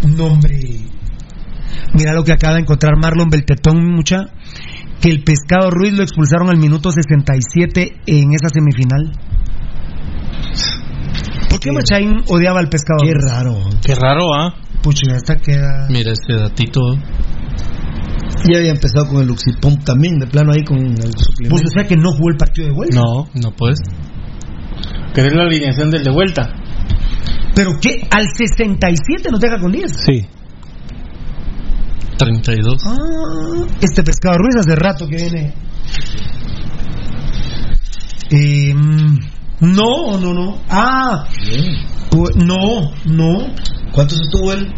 Nombre. 0.08 0.60
Mira 1.94 2.14
lo 2.14 2.24
que 2.24 2.32
acaba 2.32 2.56
de 2.56 2.62
encontrar 2.62 2.98
Marlon 2.98 3.30
Beltetón, 3.30 3.94
mucha. 3.94 4.26
Que 5.02 5.10
el 5.10 5.24
pescado 5.24 5.70
Ruiz 5.70 5.94
lo 5.94 6.04
expulsaron 6.04 6.50
al 6.50 6.58
minuto 6.58 6.92
67 6.92 8.02
en 8.06 8.34
esa 8.34 8.50
semifinal. 8.50 9.12
¿Por 11.50 11.60
qué 11.60 11.72
Machain 11.72 12.24
odiaba 12.30 12.60
al 12.60 12.70
pescado 12.70 13.04
Qué 13.04 13.14
raro. 13.14 13.56
Qué 13.86 13.96
raro, 13.96 14.34
¿ah? 14.34 14.56
Pucha, 14.82 15.16
esta 15.16 15.36
queda. 15.36 15.88
Mira 15.90 16.12
este 16.12 16.36
datito. 16.36 16.82
Ya 18.52 18.58
había 18.58 18.72
empezado 18.72 19.08
con 19.08 19.22
el 19.22 19.28
Luxipom 19.28 19.78
también, 19.84 20.20
de 20.20 20.28
plano 20.28 20.52
ahí 20.52 20.64
con 20.64 20.78
el 20.80 20.96
Pues 20.96 21.16
suplemento. 21.18 21.68
o 21.68 21.72
sea 21.72 21.88
que 21.88 21.96
no 21.96 22.12
jugó 22.12 22.30
el 22.32 22.38
partido 22.38 22.68
de 22.68 22.74
vuelta. 22.74 22.96
No. 23.00 23.28
No 23.36 23.52
puedes. 23.56 23.80
¿Querés 25.14 25.34
la 25.34 25.44
alineación 25.44 25.90
del 25.92 26.04
de 26.04 26.12
vuelta? 26.12 26.50
Pero 27.56 27.72
que 27.80 28.08
al 28.10 28.26
67 28.36 29.30
nos 29.32 29.40
deja 29.40 29.60
con 29.60 29.72
10. 29.72 29.92
Sí. 30.06 30.26
32. 32.18 32.82
Ah, 32.86 33.66
este 33.82 34.04
pescado 34.04 34.38
Ruiz 34.40 34.56
hace 34.60 34.76
rato 34.76 35.08
que 35.08 35.16
viene. 35.16 35.54
Eh, 38.32 38.74
no, 39.60 40.18
no, 40.20 40.34
no. 40.34 40.58
Ah, 40.70 41.26
pu- 42.10 42.34
no, 42.36 42.92
no. 43.06 43.46
¿Cuántos 43.92 44.20
estuvo 44.22 44.52
él? 44.54 44.74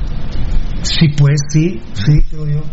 Sí, 0.82 1.08
pues 1.18 1.36
sí, 1.50 1.80
sí, 1.94 2.12
creo 2.30 2.48
yo. 2.48 2.64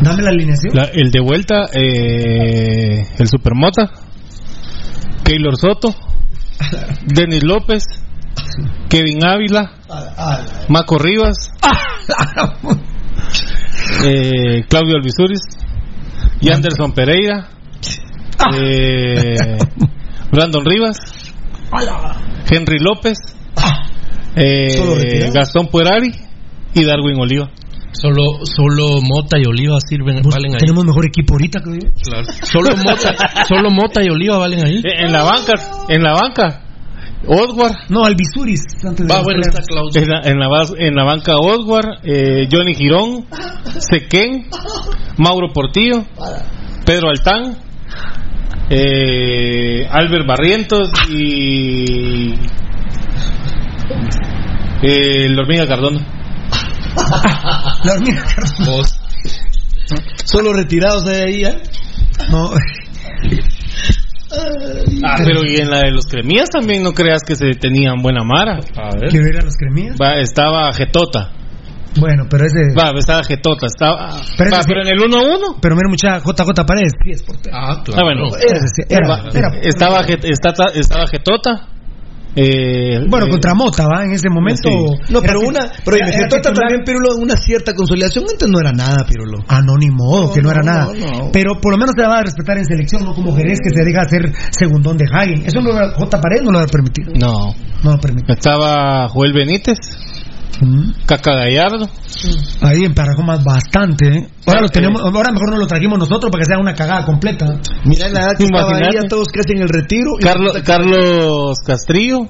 Dame 0.00 0.22
la 0.22 0.30
alineación. 0.30 0.74
La- 0.74 0.90
el 0.92 1.10
de 1.10 1.20
vuelta, 1.20 1.66
eh, 1.72 3.04
el 3.18 3.28
Supermota, 3.28 3.90
Keylor 5.24 5.56
Soto, 5.56 5.94
Denis 7.06 7.42
López, 7.44 7.82
Kevin 8.88 9.24
Ávila, 9.24 9.72
Maco 10.68 10.98
Rivas, 10.98 11.50
eh, 14.04 14.64
Claudio 14.68 14.96
Alvisuris, 14.96 15.40
Yanderson 16.40 16.92
Pereira, 16.92 17.48
eh, 18.54 19.58
Brandon 20.30 20.64
Rivas, 20.64 20.96
Henry 22.50 22.78
López, 22.80 23.18
eh, 24.36 24.68
retirado. 24.96 25.32
Gastón 25.32 25.66
Puerari 25.66 26.12
y 26.74 26.84
Darwin 26.84 27.18
Oliva. 27.20 27.50
Solo, 28.00 28.22
solo 28.44 29.00
Mota 29.02 29.38
y 29.38 29.44
Oliva 29.46 29.76
sirven, 29.80 30.22
valen 30.22 30.52
ahí. 30.52 30.58
Tenemos 30.58 30.84
mejor 30.84 31.06
equipo 31.06 31.34
ahorita, 31.34 31.60
creo 31.60 31.74
yo. 31.74 31.88
Claro. 32.02 32.26
Solo 32.42 32.68
Mota, 32.76 33.44
solo 33.48 33.70
Mota 33.70 34.02
y 34.04 34.08
Oliva 34.08 34.38
valen 34.38 34.64
ahí. 34.66 34.76
Eh, 34.78 35.04
En 35.06 35.12
la 35.12 35.22
banca, 35.24 35.52
en 35.88 36.02
la 36.02 36.12
banca, 36.12 36.62
Oswald, 37.26 37.74
No, 37.88 38.04
Alvisuris. 38.04 38.60
Antes 38.86 39.06
de 39.06 39.12
bueno, 39.14 39.24
peleas. 39.42 39.48
está 39.48 39.62
Claudio. 39.66 40.00
En 40.02 40.08
la, 40.08 40.20
en 40.30 40.38
la 40.38 40.48
bas- 40.48 40.74
en 40.78 40.94
la 40.94 41.04
banca 41.04 41.32
Oswald, 41.38 41.98
eh, 42.04 42.48
Johnny 42.50 42.74
Girón, 42.74 43.24
Sequén, 43.78 44.46
Mauro 45.16 45.48
Portillo, 45.52 46.04
Pedro 46.86 47.08
Altán, 47.10 47.56
eh, 48.70 49.86
Albert 49.90 50.26
Barrientos 50.26 50.90
y 51.10 52.34
eh, 54.82 55.24
el 55.26 55.38
Hormiga 55.38 55.66
Cardona. 55.66 56.00
La 57.84 57.92
hormiga 57.92 58.24
Cardona. 58.24 58.70
Vos. 58.70 59.00
Solo 60.24 60.52
retirados 60.52 61.04
de 61.04 61.22
ahí, 61.22 61.44
¿eh? 61.44 61.62
No, 62.30 62.50
Ah, 65.02 65.16
pero 65.24 65.42
y 65.44 65.56
en 65.56 65.70
la 65.70 65.78
de 65.80 65.90
los 65.90 66.06
cremías 66.06 66.50
también 66.50 66.82
no 66.82 66.92
creas 66.92 67.22
que 67.26 67.34
se 67.34 67.52
tenían 67.58 68.02
buena 68.02 68.22
mara. 68.24 68.58
A 68.76 68.90
ver. 69.00 69.08
quiero 69.10 69.26
ir 69.28 69.38
a 69.38 69.42
los 69.44 69.54
cremías. 69.56 69.96
Va, 70.00 70.16
estaba 70.20 70.70
Getota. 70.74 71.32
Bueno, 71.98 72.24
pero 72.28 72.44
ese. 72.44 72.58
Va, 72.78 72.90
estaba 72.98 73.24
Getota. 73.24 73.66
Estaba, 73.66 74.20
Pero 74.36 74.50
va, 74.50 74.58
ese- 74.58 74.68
pero 74.68 74.82
en 74.82 74.88
el 74.88 74.98
1-1. 74.98 75.56
Pero 75.62 75.74
mira, 75.76 75.88
mucha 75.88 76.18
JJ 76.18 76.64
Paredes, 76.66 76.92
sí 77.02 77.10
es 77.12 77.22
portero. 77.22 77.56
Ah, 77.56 77.72
Ah, 77.78 77.82
claro. 77.82 78.02
bueno. 78.04 78.24
Era, 78.90 79.22
era, 79.32 79.48
estaba, 79.62 80.00
estaba 80.02 81.06
Getota, 81.10 81.68
Eh, 82.40 83.00
Bueno, 83.08 83.26
eh, 83.26 83.30
contra 83.30 83.54
Mota, 83.54 83.84
¿va? 83.86 84.04
En 84.04 84.12
ese 84.12 84.28
momento. 84.30 84.68
Sí. 84.68 85.12
No, 85.12 85.20
pero 85.20 85.40
una, 85.40 85.70
pero 85.84 85.96
era- 85.96 86.06
me 86.06 86.14
era 86.14 86.28
trata 86.28 86.50
titular. 86.50 86.68
también 86.70 86.84
Pirulo 86.84 87.16
una 87.16 87.36
cierta 87.36 87.74
consolidación, 87.74 88.24
antes 88.30 88.48
no 88.48 88.60
era 88.60 88.72
nada, 88.72 89.04
Pirulo. 89.08 89.38
Ah, 89.48 89.60
no, 89.60 89.74
ni 89.76 89.90
modo, 89.90 90.28
No, 90.28 90.32
que 90.32 90.40
no, 90.42 90.50
era 90.50 90.60
no, 90.62 90.72
nada. 90.72 90.84
no, 90.94 91.18
no. 91.24 91.30
Pero 91.32 91.60
por 91.60 91.72
lo 91.72 91.78
menos 91.78 91.94
se 91.96 92.02
va 92.06 92.18
a 92.18 92.22
respetar 92.22 92.58
en 92.58 92.64
selección, 92.64 93.02
no 93.04 93.12
como 93.14 93.34
Jerez 93.36 93.58
que 93.62 93.70
se 93.70 93.84
deja 93.84 94.02
hacer 94.02 94.32
segundón 94.52 94.96
de 94.96 95.04
Hagen. 95.12 95.44
Eso 95.46 95.60
no 95.60 95.72
lo- 95.72 95.92
J. 95.94 96.20
Paredes 96.20 96.42
no 96.44 96.52
lo 96.52 96.58
va 96.58 96.64
a 96.64 96.68
permitir. 96.68 97.06
No. 97.18 97.54
No 97.82 97.92
lo 97.92 97.98
permitir. 97.98 98.30
Estaba 98.30 99.08
Joel 99.08 99.32
Benítez, 99.32 99.78
Caca 101.06 101.34
Gallardo. 101.34 101.88
Ahí 102.62 102.84
emparajó 102.84 103.22
más 103.22 103.44
bastante, 103.44 104.08
¿eh? 104.08 104.28
Ahora 104.46 104.62
lo 104.62 104.68
tenemos, 104.68 105.00
ahora 105.02 105.30
mejor 105.30 105.50
no 105.50 105.58
lo 105.58 105.66
trajimos 105.66 105.98
nosotros 105.98 106.30
para 106.30 106.42
que 106.42 106.46
sea 106.46 106.58
una 106.58 106.74
cagada 106.74 107.04
completa. 107.04 107.46
Mira 107.84 108.08
la 108.08 108.20
edad 108.20 108.36
que 108.36 108.44
estaba 108.44 108.76
ahí, 108.76 108.94
ya 108.94 109.08
todos 109.08 109.28
casi 109.28 109.52
en 109.52 109.62
el 109.62 109.68
retiro. 109.68 110.10
y 110.18 110.22
Carlos, 110.22 110.58
Carlos 110.64 111.58
Castrillo, 111.64 112.28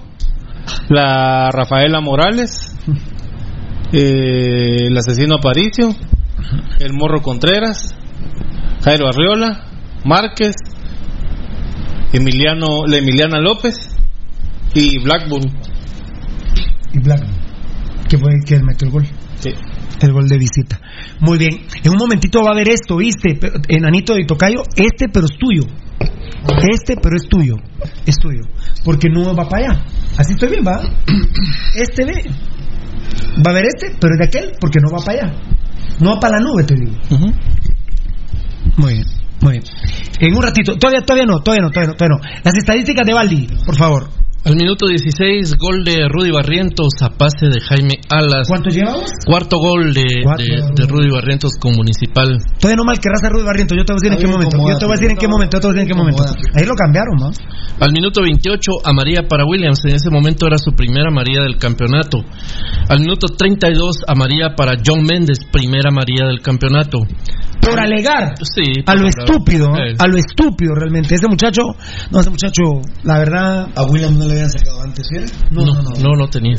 la 0.88 1.50
Rafaela 1.50 2.00
Morales, 2.00 2.76
eh, 3.92 4.86
el 4.86 4.97
asesino 4.97 5.36
Aparicio, 5.36 5.88
el 6.80 6.92
Morro 6.92 7.22
Contreras, 7.22 7.94
Jairo 8.84 9.08
Arriola, 9.08 9.64
Márquez, 10.05 10.55
Emiliano, 12.12 12.86
la 12.86 12.98
Emiliana 12.98 13.38
López 13.38 13.74
y 14.74 15.02
Blackburn. 15.02 15.50
Y 16.92 17.00
Black, 17.00 17.22
que 18.08 18.18
fue 18.18 18.32
el 18.32 18.44
que 18.44 18.58
metió 18.62 18.86
el 18.86 18.92
gol. 18.92 19.06
Sí. 19.36 19.50
El 20.00 20.12
gol 20.12 20.28
de 20.28 20.38
visita. 20.38 20.80
Muy 21.20 21.38
bien. 21.38 21.66
En 21.82 21.92
un 21.92 21.98
momentito 21.98 22.42
va 22.42 22.50
a 22.50 22.52
haber 22.52 22.68
esto, 22.70 22.96
¿viste? 22.96 23.38
Enanito 23.68 24.14
de 24.14 24.24
Tocayo, 24.24 24.62
este 24.76 25.08
pero 25.12 25.26
es 25.26 25.36
tuyo. 25.38 25.62
Este 26.72 26.96
pero 27.00 27.16
es 27.16 27.28
tuyo. 27.28 27.56
Es 28.06 28.16
tuyo. 28.16 28.42
Porque 28.84 29.08
no 29.08 29.34
va 29.34 29.48
para 29.48 29.70
allá. 29.70 29.84
Así 30.16 30.32
estoy 30.32 30.50
bien, 30.50 30.64
¿va? 30.66 30.80
Este 31.74 32.04
ve. 32.04 32.30
Va 33.44 33.50
a 33.50 33.50
haber 33.50 33.64
este, 33.66 33.96
pero 34.00 34.14
es 34.14 34.18
de 34.18 34.24
aquel 34.26 34.52
porque 34.60 34.78
no 34.80 34.90
va 34.90 35.04
para 35.04 35.18
allá. 35.18 35.34
No 36.00 36.14
va 36.14 36.20
para 36.20 36.38
la 36.38 36.44
nube, 36.44 36.64
te 36.64 36.74
digo. 36.74 36.92
Muy 38.76 38.92
bien, 38.94 39.06
muy 39.40 39.52
bien. 39.52 39.64
En 40.20 40.36
un 40.36 40.42
ratito, 40.42 40.76
todavía, 40.76 41.00
todavía 41.04 41.26
no, 41.26 41.40
todavía 41.40 41.62
no, 41.62 41.70
todavía 41.70 41.92
no, 41.92 41.96
todavía 41.96 42.16
no. 42.16 42.40
Las 42.44 42.54
estadísticas 42.54 43.06
de 43.06 43.14
Baldi, 43.14 43.46
por 43.64 43.76
favor. 43.76 44.08
Al 44.44 44.57
minuto 44.57 44.86
16, 44.86 45.57
gol 45.58 45.84
de 45.84 46.08
Rudy 46.08 46.31
Barrientos 46.31 46.89
a 47.02 47.10
pase 47.10 47.49
de 47.52 47.60
Jaime 47.60 48.00
Alas. 48.08 48.49
¿Cuántos 48.49 48.73
llevamos? 48.73 49.10
Cuarto 49.26 49.58
gol 49.58 49.92
de, 49.92 50.07
Cuatro. 50.23 50.47
de, 50.47 50.73
de 50.75 50.86
Rudy 50.89 51.10
Barrientos 51.10 51.52
con 51.60 51.75
Municipal. 51.76 52.39
Todavía 52.58 52.76
no 52.76 52.84
mal 52.84 52.99
que 52.99 53.10
raza 53.10 53.28
Rudy 53.28 53.44
Barrientos. 53.44 53.76
Yo 53.76 53.84
te 53.84 53.92
voy 53.92 53.99
a 53.99 54.00
decir 54.00 54.12
en 54.15 54.18
qué 54.18 54.26
momento. 54.33 54.57
Yo 54.57 54.78
te 54.78 54.84
voy 54.86 54.92
a 54.92 54.97
decir 54.97 55.10
en 55.10 55.17
qué 55.18 55.28
momento. 55.28 55.57
Yo 55.57 55.60
te 55.60 55.67
voy 55.67 55.73
a 55.73 55.75
decir 55.75 55.83
en 55.83 55.89
qué 55.89 55.94
momento. 56.00 56.23
Ahí 56.55 56.65
lo 56.65 56.75
cambiaron, 56.75 57.17
¿no? 57.18 57.31
Al 57.81 57.92
minuto 57.92 58.23
28, 58.23 58.73
a 58.84 58.92
María 58.94 59.23
para 59.28 59.44
Williams. 59.44 59.81
En 59.84 59.97
ese 59.97 60.08
momento 60.08 60.47
era 60.47 60.57
su 60.57 60.73
primera 60.73 61.10
María 61.10 61.42
del 61.42 61.58
campeonato. 61.58 62.18
Al 62.89 63.00
minuto 63.00 63.26
32, 63.36 63.97
a 64.07 64.15
María 64.15 64.55
para 64.57 64.75
John 64.84 65.02
Méndez, 65.05 65.41
primera 65.52 65.91
María 65.91 66.25
del 66.26 66.41
campeonato. 66.41 67.00
Por 67.60 67.78
alegar 67.81 68.34
Sí, 68.41 68.62
a 68.86 68.94
lo 68.94 69.02
por- 69.02 69.08
estúpido, 69.18 69.68
a 69.75 70.07
lo 70.08 70.17
estúpido 70.17 70.75
realmente. 70.75 71.15
Ese 71.17 71.28
muchacho, 71.28 71.62
no, 72.10 72.20
ese 72.20 72.31
muchacho, 72.31 72.62
la 73.02 73.18
verdad. 73.18 73.68
A 73.76 73.83
William 73.84 74.17
no 74.17 74.27
le 74.28 74.34
habían 74.34 74.50
sacado 74.50 74.82
antes, 74.82 75.07
¿sí? 75.08 75.16
No, 75.50 75.65
no, 75.65 75.82
no, 75.82 76.16
no 76.16 76.28
tenía. 76.28 76.57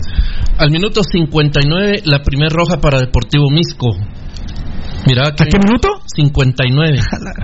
Al 0.57 0.72
minuto 0.72 1.01
59, 1.03 2.01
la 2.06 2.22
primer 2.22 2.51
roja 2.51 2.77
para 2.77 2.99
Deportivo 2.99 3.49
Misco. 3.49 3.95
Mira 5.07 5.27
¿A 5.30 5.31
qué 5.33 5.57
minuto? 5.57 5.88
59, 6.14 6.99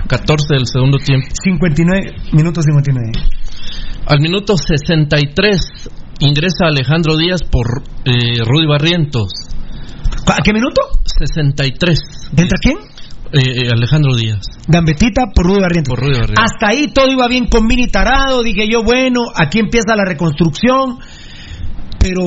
14 0.08 0.46
del 0.54 0.66
segundo 0.66 0.98
tiempo. 0.98 1.26
59, 1.42 2.14
minuto 2.32 2.60
59. 2.60 3.12
Al 4.06 4.20
minuto 4.20 4.56
63 4.56 5.88
ingresa 6.20 6.66
Alejandro 6.66 7.16
Díaz 7.16 7.42
por 7.42 7.82
eh, 8.04 8.38
Rudy 8.44 8.66
Barrientos. 8.66 9.32
¿A 10.26 10.42
qué 10.42 10.52
minuto? 10.52 10.82
63. 11.04 11.98
¿Entra 12.36 12.58
quién? 12.60 12.76
Eh, 13.36 13.66
eh, 13.66 13.70
Alejandro 13.70 14.14
Díaz. 14.16 14.40
Gambetita 14.66 15.26
por 15.34 15.46
Rudy 15.46 15.60
Barrientos. 15.60 15.90
Por 15.90 16.00
Rudy 16.00 16.18
Barrientos. 16.18 16.44
Hasta 16.44 16.68
ahí 16.68 16.88
todo 16.88 17.10
iba 17.10 17.28
bien 17.28 17.46
con 17.48 17.66
Vini 17.68 17.86
Tarado. 17.88 18.42
Dije 18.42 18.66
yo, 18.68 18.82
bueno, 18.82 19.24
aquí 19.34 19.58
empieza 19.58 19.94
la 19.94 20.04
reconstrucción. 20.04 20.98
Pero, 21.98 22.22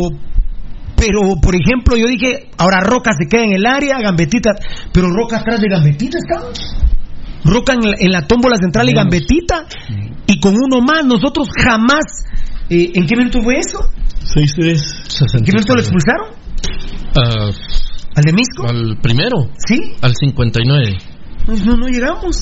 pero, 0.96 1.36
por 1.42 1.56
ejemplo, 1.56 1.96
yo 1.98 2.08
dije, 2.08 2.50
ahora 2.58 2.82
Roca 2.82 3.12
se 3.18 3.28
queda 3.28 3.44
en 3.46 3.54
el 3.54 3.66
área, 3.66 4.00
Gambetita. 4.00 4.52
Pero 4.94 5.10
Roca 5.10 5.38
atrás 5.40 5.60
de 5.62 5.70
Gambetita 5.70 6.18
estaba. 6.18 6.52
Roca 7.46 7.74
en 7.74 7.80
la, 7.90 7.96
en 7.98 8.12
la 8.12 8.28
tómbola 8.28 8.58
central 8.58 8.90
y 8.90 8.94
Gambetita. 8.94 9.66
Y 10.28 10.40
con 10.40 10.54
uno 10.54 10.82
más, 10.82 11.06
nosotros 11.06 11.50
jamás. 11.64 12.04
eh, 12.70 12.92
¿En 12.94 13.08
qué 13.08 13.16
minuto 13.16 13.42
fue 13.42 13.58
eso? 13.58 13.80
6-3. 14.36 15.38
¿En 15.40 15.44
qué 15.44 15.52
minuto 15.54 15.74
lo 15.74 15.82
expulsaron? 15.82 16.28
Ah, 17.16 17.50
¿Al 18.20 18.24
de 18.24 18.34
Misco? 18.34 18.68
al 18.68 18.98
primero. 19.02 19.50
Sí. 19.66 19.80
Al 20.02 20.14
59. 20.14 20.98
Pues 21.46 21.66
no, 21.66 21.76
no 21.78 21.88
llegamos. 21.88 22.38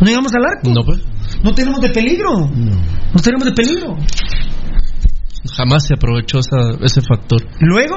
No 0.00 0.06
llegamos 0.06 0.32
al 0.34 0.44
arco. 0.44 0.70
No, 0.70 0.82
pues. 0.84 1.00
No 1.42 1.54
tenemos 1.54 1.80
de 1.80 1.88
peligro. 1.88 2.30
No 2.40 3.20
tenemos 3.22 3.44
de 3.46 3.52
peligro. 3.52 3.96
Jamás 5.56 5.86
se 5.86 5.94
aprovechó 5.94 6.40
esa- 6.40 6.76
ese 6.82 7.00
factor. 7.00 7.40
Luego, 7.60 7.96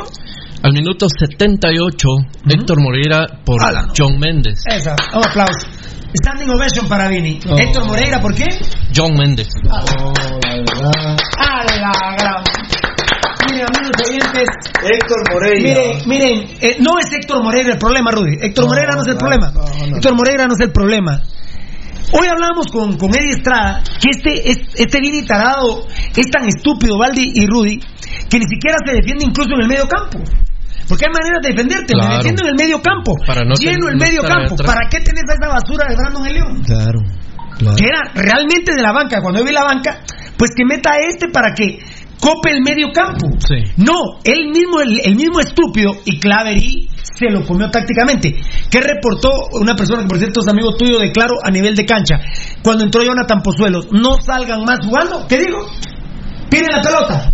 Al 0.63 0.71
minuto 0.71 1.07
78, 1.09 2.07
Héctor 2.47 2.79
Moreira 2.81 3.27
por 3.43 3.61
Ala, 3.61 3.81
no. 3.87 3.93
John 3.97 4.17
Méndez. 4.17 4.63
esa, 4.65 4.95
un 5.13 5.25
aplauso. 5.25 5.67
Standing 6.23 6.49
ovation 6.51 6.87
para 6.87 7.09
Vini. 7.09 7.37
Héctor 7.57 7.85
Moreira, 7.85 8.21
¿por 8.21 8.33
qué? 8.33 8.45
John 8.95 9.11
Méndez. 9.17 9.49
¡A 9.69 11.63
la 11.65 11.91
gran! 12.17 12.43
Amigos 13.61 14.09
oyentes. 14.09 14.49
Héctor 14.83 15.31
Moreira. 15.31 15.69
Miren, 15.69 16.07
miren, 16.07 16.49
eh, 16.61 16.77
no 16.79 16.97
es 16.99 17.11
Héctor 17.13 17.43
Moreira 17.43 17.73
el 17.73 17.77
problema, 17.77 18.11
Rudy. 18.11 18.37
Héctor 18.41 18.65
No, 18.65 18.69
Moreira 18.71 18.95
no 18.95 19.01
es 19.01 19.07
el 19.07 19.13
no, 19.13 19.19
problema. 19.19 19.51
no, 19.51 19.61
no. 19.89 19.95
Héctor 19.97 20.15
Moreira 20.15 20.47
no 20.47 20.53
es 20.53 20.59
el 20.61 20.71
problema. 20.71 21.21
Hoy 22.11 22.27
hablamos 22.27 22.67
con, 22.71 22.97
con 22.97 23.09
Eddie 23.15 23.31
Estrada 23.31 23.81
que 24.01 24.09
este, 24.11 24.49
es- 24.51 24.75
este 24.75 24.99
Vini 24.99 25.25
tarado 25.25 25.85
es 26.15 26.29
tan 26.29 26.47
estúpido, 26.47 26.97
Valdi 26.99 27.31
y 27.33 27.47
Rudy, 27.47 27.79
que 28.29 28.37
ni 28.39 28.45
siquiera 28.45 28.77
se 28.85 28.93
defiende 28.93 29.25
incluso 29.25 29.49
en 29.55 29.61
el 29.61 29.67
medio 29.67 29.87
campo. 29.87 30.19
Porque 30.87 31.05
hay 31.07 31.13
maneras 31.13 31.39
de 31.41 31.49
defenderte, 31.53 31.93
me 31.95 32.01
Claro. 32.01 32.15
defiendo 32.17 32.41
en 32.43 32.49
el 32.49 32.55
medio 32.55 32.81
campo. 32.81 33.15
Para 33.25 33.41
no 33.45 33.55
lleno 33.55 33.87
ten- 33.87 33.93
el 33.93 33.97
no 33.97 34.05
medio 34.05 34.21
campo. 34.21 34.53
atrás. 34.53 34.67
¿Para 34.75 34.89
qué 34.89 34.99
tenés 34.99 35.23
a 35.29 35.33
esa 35.33 35.47
basura 35.53 35.87
de 35.89 35.95
Brandon 35.95 36.27
el 36.27 36.33
León? 36.33 36.61
Claro, 36.65 36.99
claro. 37.57 37.75
que 37.77 37.85
era 37.85 38.01
realmente 38.13 38.73
de 38.75 38.81
la 38.81 38.91
banca. 38.91 39.21
Cuando 39.21 39.39
yo 39.39 39.45
vi 39.45 39.51
la 39.53 39.63
banca, 39.63 40.01
pues 40.37 40.51
que 40.55 40.65
meta 40.65 40.91
a 40.91 40.97
este 41.07 41.29
para 41.29 41.53
que 41.55 41.79
cope 42.23 42.51
el 42.51 42.61
medio 42.63 42.87
campo. 42.93 43.27
Sí. 43.39 43.55
No, 43.75 44.19
él 44.23 44.47
mismo, 44.49 44.79
el, 44.79 45.01
el 45.03 45.15
mismo 45.15 45.41
estúpido 45.41 45.91
y 46.05 46.19
Claverí 46.19 46.87
se 47.03 47.29
lo 47.29 47.45
comió 47.45 47.69
tácticamente. 47.69 48.33
¿Qué 48.71 48.79
reportó 48.79 49.29
una 49.59 49.75
persona 49.75 50.03
que 50.03 50.07
por 50.07 50.17
cierto 50.17 50.39
es 50.39 50.47
amigo 50.47 50.73
tuyo 50.77 50.99
de 50.99 51.11
Claro 51.11 51.35
a 51.43 51.51
nivel 51.51 51.75
de 51.75 51.85
cancha? 51.85 52.21
Cuando 52.63 52.85
entró 52.85 53.03
Jonathan 53.03 53.41
Pozuelos, 53.41 53.87
no 53.91 54.21
salgan 54.21 54.63
más 54.63 54.79
jugando. 54.85 55.27
¿Qué 55.27 55.37
digo? 55.39 55.67
Pide 56.49 56.67
la 56.71 56.81
pelota. 56.81 57.31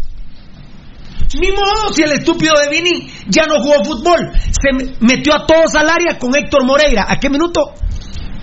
Ni 1.39 1.51
modo 1.51 1.93
si 1.93 2.01
el 2.01 2.13
estúpido 2.13 2.53
de 2.59 2.69
Vini 2.75 3.07
ya 3.27 3.45
no 3.45 3.59
jugó 3.61 3.83
fútbol. 3.83 4.31
Se 4.49 4.73
me- 4.73 4.91
metió 5.01 5.35
a 5.35 5.45
todos 5.45 5.75
al 5.75 5.87
área 5.87 6.17
con 6.17 6.35
Héctor 6.35 6.65
Moreira. 6.65 7.05
¿A 7.07 7.19
qué 7.19 7.29
minuto? 7.29 7.73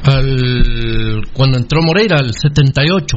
Al, 0.04 1.22
cuando 1.32 1.58
entró 1.58 1.80
Moreira, 1.82 2.18
al 2.20 2.32
78. 2.32 3.16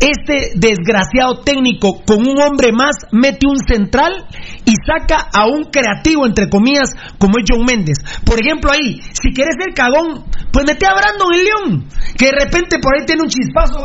Este 0.00 0.52
desgraciado 0.56 1.40
técnico 1.44 2.02
con 2.06 2.20
un 2.26 2.40
hombre 2.40 2.70
más 2.72 2.96
mete 3.12 3.46
un 3.46 3.58
central 3.58 4.26
y 4.64 4.74
saca 4.86 5.28
a 5.32 5.46
un 5.46 5.64
creativo, 5.64 6.26
entre 6.26 6.48
comillas, 6.48 6.90
como 7.18 7.34
es 7.38 7.44
John 7.48 7.64
Méndez. 7.64 7.98
Por 8.24 8.40
ejemplo, 8.40 8.70
ahí, 8.72 9.00
si 9.12 9.32
quieres 9.32 9.54
ser 9.58 9.74
cagón, 9.74 10.24
pues 10.52 10.64
mete 10.66 10.86
a 10.86 10.94
Brandon 10.94 11.32
el 11.34 11.44
León, 11.44 11.88
que 12.16 12.26
de 12.26 12.32
repente 12.44 12.78
por 12.78 12.94
ahí 12.98 13.06
tiene 13.06 13.22
un 13.22 13.28
chispazo, 13.28 13.80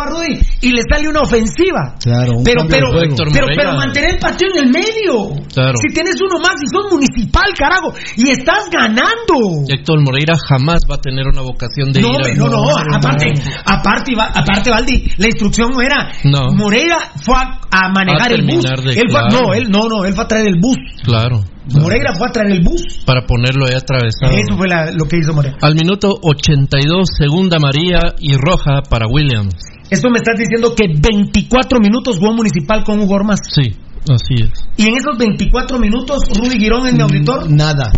y 0.61 0.71
le 0.71 0.81
sale 0.89 1.07
una 1.07 1.21
ofensiva. 1.21 1.95
Claro, 2.01 2.37
un 2.37 2.43
Pero, 2.43 2.63
pero, 2.67 2.87
pero, 2.91 3.15
Moreira. 3.15 3.53
pero 3.55 3.73
mantener 3.75 4.13
el 4.15 4.19
partido 4.19 4.51
en 4.55 4.65
el 4.65 4.71
medio. 4.71 5.35
Claro. 5.53 5.73
Si 5.81 5.93
tienes 5.93 6.15
uno 6.21 6.39
más 6.39 6.55
y 6.61 6.67
sos 6.67 6.91
municipal, 6.91 7.45
carajo, 7.57 7.93
y 8.17 8.29
estás 8.29 8.69
ganando. 8.71 9.63
Héctor 9.67 10.01
Moreira 10.03 10.35
jamás 10.49 10.81
va 10.89 10.95
a 10.95 11.01
tener 11.01 11.27
una 11.27 11.41
vocación 11.41 11.91
de 11.91 12.01
No, 12.01 12.09
ir 12.09 12.15
a- 12.15 12.35
no, 12.35 12.47
no, 12.49 12.61
aparte, 12.95 13.33
aparte, 13.65 14.11
aparte, 14.17 14.69
Valdi, 14.69 15.11
la 15.17 15.27
instrucción 15.27 15.69
no 15.71 15.81
era. 15.81 16.00
No. 16.23 16.51
Moreira 16.55 16.97
fue 17.23 17.35
a, 17.35 17.59
a 17.71 17.89
manejar 17.93 18.31
A 18.31 18.35
el 18.35 18.41
bus. 18.45 18.61
terminar 18.63 18.81
de- 18.81 18.93
Él 19.01 19.09
fue- 19.09 19.21
claro. 19.21 19.29
no, 19.47 19.53
él, 19.53 19.69
no, 19.69 19.87
no, 19.89 20.05
él 20.05 20.13
fue 20.13 20.23
a 20.23 20.27
traer 20.27 20.47
el 20.47 20.59
bus. 20.59 20.77
Claro. 21.03 21.41
Moreira 21.79 22.13
fue 22.17 22.27
a 22.27 22.31
traer 22.31 22.51
el 22.51 22.61
bus. 22.63 22.81
Para 23.05 23.25
ponerlo 23.25 23.65
ahí 23.65 23.73
atravesado. 23.73 24.31
Eso 24.33 24.57
fue 24.57 24.67
la- 24.67 24.91
lo 24.91 25.05
que 25.05 25.17
hizo 25.17 25.33
Moreira. 25.33 25.57
Al 25.61 25.75
minuto 25.75 26.09
82, 26.21 27.07
segunda 27.17 27.57
María 27.59 27.99
y 28.19 28.33
roja 28.35 28.81
para 28.89 29.05
Williams. 29.07 29.55
Esto 29.89 30.09
me 30.09 30.17
estás 30.17 30.37
diciendo 30.39 30.73
que 30.75 30.85
24 30.99 31.79
minutos 31.79 32.17
jugó 32.17 32.33
Municipal 32.33 32.83
con 32.83 32.99
Hugo 33.01 33.15
Ormas. 33.15 33.39
Sí, 33.53 33.75
así 34.09 34.43
es. 34.43 34.51
Y 34.77 34.87
en 34.87 34.95
esos 34.95 35.17
24 35.17 35.79
minutos, 35.79 36.19
Rudy 36.37 36.57
Girón, 36.59 36.87
en 36.87 36.95
mi 36.95 37.01
auditor, 37.03 37.49
Nada. 37.49 37.91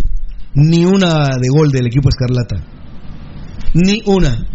Ni 0.54 0.84
una 0.84 1.30
de 1.40 1.48
gol 1.48 1.70
del 1.70 1.86
equipo 1.86 2.08
Escarlata. 2.08 2.56
Ni 3.74 4.02
una. 4.06 4.46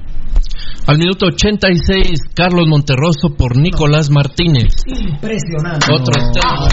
Al 0.87 0.97
minuto 0.97 1.27
86, 1.27 2.19
Carlos 2.33 2.65
Monterroso 2.67 3.29
por 3.37 3.55
Nicolás 3.57 4.09
Martínez. 4.09 4.73
Impresionante. 4.87 5.85
Otro 5.93 6.13
extremo. 6.17 6.67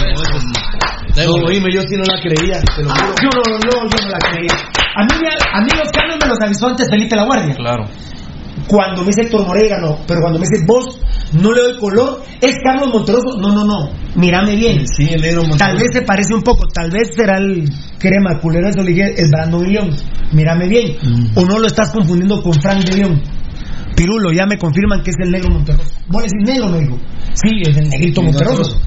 No, 1.17 1.47
oíme, 1.47 1.69
yo 1.73 1.83
sí 1.83 1.97
no 1.97 2.05
la 2.05 2.21
creía. 2.21 2.61
te 2.77 2.83
lo 2.83 2.91
Ah, 2.91 2.97
juro. 2.97 3.15
yo, 3.23 3.29
no, 3.31 3.59
no, 3.59 3.89
yo 3.91 4.05
no 4.05 4.09
la 4.11 4.19
creí. 4.19 4.47
A 4.49 5.03
mí, 5.05 5.21
me- 5.21 5.29
a 5.29 5.61
mí 5.61 5.69
los 5.79 5.91
cambios 5.93 6.19
me 6.23 6.29
los 6.29 6.41
avisó 6.41 6.67
antes 6.69 6.89
Felipe 6.91 7.15
La 7.17 7.25
Guardia. 7.25 7.55
Claro. 7.55 7.85
Cuando 8.69 9.03
me 9.03 9.09
dice 9.09 9.23
Héctor 9.23 9.43
no. 9.47 9.99
Pero 10.09 10.21
cuando 10.23 10.39
me 10.41 10.47
dice 10.49 10.65
vos, 10.67 10.99
no 11.35 11.53
le 11.53 11.61
doy 11.63 11.77
color, 11.79 12.23
es 12.41 12.57
Carlos 12.65 12.89
Monterroso. 12.93 13.37
No, 13.39 13.53
no, 13.53 13.65
no. 13.65 13.91
Mírame 14.17 14.57
bien. 14.57 14.87
Sí, 14.89 15.05
el 15.13 15.21
negro 15.21 15.43
Monterroso. 15.43 15.59
Tal 15.67 15.77
vez 15.77 15.89
se 15.93 16.03
parece 16.03 16.35
un 16.35 16.43
poco. 16.43 16.67
Tal 16.73 16.91
vez 16.91 17.15
será 17.15 17.37
el 17.39 17.69
crema 17.99 18.39
culero 18.41 18.71
de 18.73 18.81
Olivier, 18.81 19.15
el 19.17 19.29
Brandon 19.31 19.63
de 19.63 19.69
León. 19.69 19.91
Mírame 20.33 20.69
bien. 20.69 20.97
Mm. 21.03 21.39
O 21.39 21.45
no 21.45 21.59
lo 21.59 21.67
estás 21.67 21.93
confundiendo 21.93 22.43
con 22.43 22.55
Frank 22.55 22.83
de 22.85 22.97
León. 22.97 23.23
Pirulo, 23.97 24.31
ya 24.33 24.47
me 24.47 24.59
confirman 24.59 25.03
que 25.03 25.11
es 25.11 25.17
el 25.21 25.31
negro 25.31 25.51
Monterroso. 25.51 25.91
Vos 26.09 26.23
decís 26.23 26.43
negro, 26.47 26.69
me 26.69 26.81
dijo. 26.81 26.99
Sí, 27.35 27.63
es 27.63 27.77
el 27.77 27.89
negrito 27.89 28.23
Monterroso. 28.23 28.81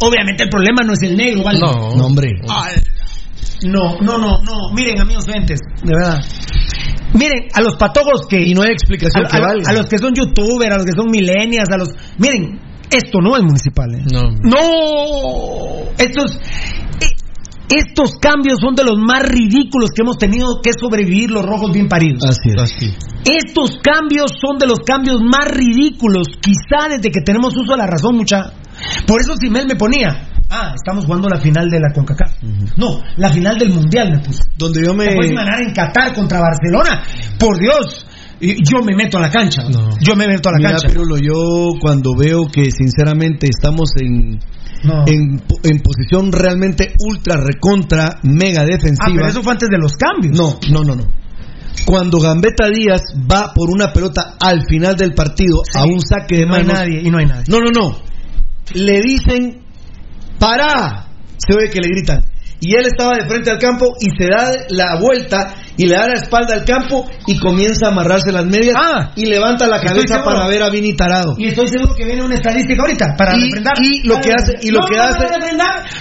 Obviamente 0.00 0.42
el 0.42 0.50
problema 0.50 0.82
no 0.82 0.92
es 0.92 1.02
el 1.02 1.16
negro, 1.16 1.42
¿vale? 1.44 1.58
No. 1.60 1.94
No, 1.96 2.06
hombre. 2.06 2.30
No, 3.62 3.98
no, 4.00 4.18
no, 4.18 4.42
no. 4.42 4.74
Miren, 4.74 5.00
amigos 5.00 5.26
oyentes, 5.28 5.58
de 5.82 5.92
verdad. 5.94 6.22
Miren, 7.14 7.48
a 7.54 7.62
los 7.62 7.76
patojos 7.76 8.26
que. 8.28 8.42
Y 8.42 8.52
no 8.54 8.62
hay 8.62 8.72
explicación 8.72 9.24
a, 9.24 9.28
que 9.28 9.36
a- 9.36 9.40
valga. 9.40 9.70
a 9.70 9.72
los 9.72 9.86
que 9.86 9.98
son 9.98 10.14
youtubers, 10.14 10.72
a 10.72 10.76
los 10.76 10.84
que 10.86 10.92
son 10.92 11.06
millennials, 11.10 11.70
a 11.70 11.78
los. 11.78 11.88
Miren, 12.18 12.60
esto 12.90 13.20
no 13.22 13.36
es 13.36 13.42
municipal. 13.42 13.94
¿eh? 13.94 14.02
No. 14.12 14.30
No. 14.42 15.88
Estos. 15.96 16.38
eh, 17.00 17.06
Estos 17.68 18.12
cambios 18.20 18.58
son 18.60 18.74
de 18.74 18.84
los 18.84 18.96
más 18.98 19.22
ridículos 19.28 19.90
que 19.90 20.02
hemos 20.02 20.18
tenido 20.18 20.60
que 20.62 20.70
sobrevivir 20.78 21.30
los 21.30 21.44
rojos 21.44 21.72
bien 21.72 21.88
paridos. 21.88 22.22
Así 22.24 22.50
es. 22.54 22.62
Así. 22.62 22.94
Estos 23.24 23.78
cambios 23.82 24.30
son 24.40 24.58
de 24.58 24.66
los 24.66 24.78
cambios 24.80 25.20
más 25.20 25.48
ridículos, 25.50 26.28
quizá 26.40 26.88
desde 26.88 27.10
que 27.10 27.20
tenemos 27.22 27.56
uso 27.56 27.72
de 27.72 27.78
la 27.78 27.86
razón, 27.86 28.16
mucha. 28.16 28.52
Por 29.06 29.20
eso 29.20 29.34
Simel 29.36 29.66
me 29.66 29.74
ponía, 29.74 30.28
ah, 30.50 30.74
estamos 30.76 31.06
jugando 31.06 31.28
la 31.28 31.40
final 31.40 31.68
de 31.68 31.80
la 31.80 31.92
CONCACAF. 31.92 32.42
No, 32.76 33.00
la 33.16 33.30
final 33.32 33.56
del 33.58 33.70
Mundial 33.72 34.12
me 34.12 34.18
puso. 34.20 34.44
Donde 34.56 34.84
yo 34.84 34.94
me. 34.94 35.06
Después 35.06 35.30
ganar 35.32 35.60
en 35.62 35.72
Qatar 35.74 36.14
contra 36.14 36.38
Barcelona. 36.40 37.02
Por 37.38 37.58
Dios, 37.58 38.06
y- 38.40 38.62
yo 38.62 38.80
me 38.84 38.94
meto 38.94 39.18
a 39.18 39.22
la 39.22 39.30
cancha. 39.30 39.64
Yo 40.00 40.14
me 40.14 40.28
meto 40.28 40.50
a 40.50 40.52
la 40.52 40.58
Mira, 40.58 40.70
cancha. 40.72 40.88
Pirulo, 40.88 41.16
yo 41.18 41.72
cuando 41.80 42.14
veo 42.16 42.46
que 42.46 42.70
sinceramente 42.70 43.48
estamos 43.48 43.90
en, 44.00 44.38
No. 44.84 45.04
en, 45.06 45.42
en 45.62 45.80
posición 45.80 46.30
realmente 46.32 46.94
ultra, 46.98 47.36
recontra, 47.36 48.18
mega 48.22 48.64
defensiva. 48.64 49.06
Ah, 49.06 49.12
pero 49.14 49.26
eso 49.28 49.42
fue 49.42 49.52
antes 49.52 49.68
de 49.68 49.78
los 49.78 49.96
cambios. 49.96 50.36
No, 50.36 50.58
no, 50.70 50.84
no, 50.84 50.94
no. 50.96 51.04
Cuando 51.84 52.18
Gambetta 52.18 52.68
Díaz 52.68 53.02
va 53.30 53.52
por 53.54 53.70
una 53.70 53.92
pelota 53.92 54.36
al 54.40 54.64
final 54.68 54.96
del 54.96 55.14
partido 55.14 55.62
a 55.74 55.84
un 55.84 56.00
saque 56.00 56.38
de 56.38 56.46
no 56.46 56.54
hay 56.54 56.64
manos. 56.64 56.80
nadie, 56.80 57.00
y 57.02 57.10
no 57.10 57.18
hay 57.18 57.26
nadie. 57.26 57.44
No, 57.48 57.60
no, 57.60 57.70
no. 57.70 57.98
Le 58.74 59.00
dicen, 59.02 59.62
¡para! 60.38 61.08
Se 61.36 61.54
oye 61.54 61.70
que 61.70 61.80
le 61.80 61.88
gritan. 61.88 62.24
Y 62.60 62.74
él 62.74 62.86
estaba 62.86 63.16
de 63.16 63.28
frente 63.28 63.50
al 63.50 63.58
campo 63.58 63.92
y 64.00 64.06
se 64.16 64.28
da 64.28 64.50
la 64.70 64.98
vuelta 64.98 65.54
y 65.76 65.86
le 65.86 65.94
da 65.94 66.06
la 66.08 66.14
espalda 66.14 66.54
al 66.54 66.64
campo 66.64 67.06
y 67.26 67.38
comienza 67.38 67.86
a 67.86 67.90
amarrarse 67.90 68.32
las 68.32 68.46
medias 68.46 68.74
Ah, 68.76 69.12
y 69.16 69.26
levanta 69.26 69.66
la 69.66 69.80
cabeza 69.80 70.22
para 70.24 70.46
ver 70.46 70.62
a 70.62 70.70
Vini 70.70 70.94
Tarado. 70.94 71.34
Y 71.38 71.48
estoy 71.48 71.68
seguro 71.68 71.94
que 71.94 72.04
viene 72.04 72.22
una 72.22 72.34
estadística 72.36 72.80
ahorita 72.82 73.14
para 73.16 73.36
Y- 73.36 73.44
refrendar. 73.44 73.74
y 73.82 74.06
lo 74.06 74.16
que 74.20 74.30
hace- 74.32 74.54
y 74.62 74.70
lo 74.70 74.80
No, 74.80 74.86
que 74.86 74.98
hace- 74.98 75.26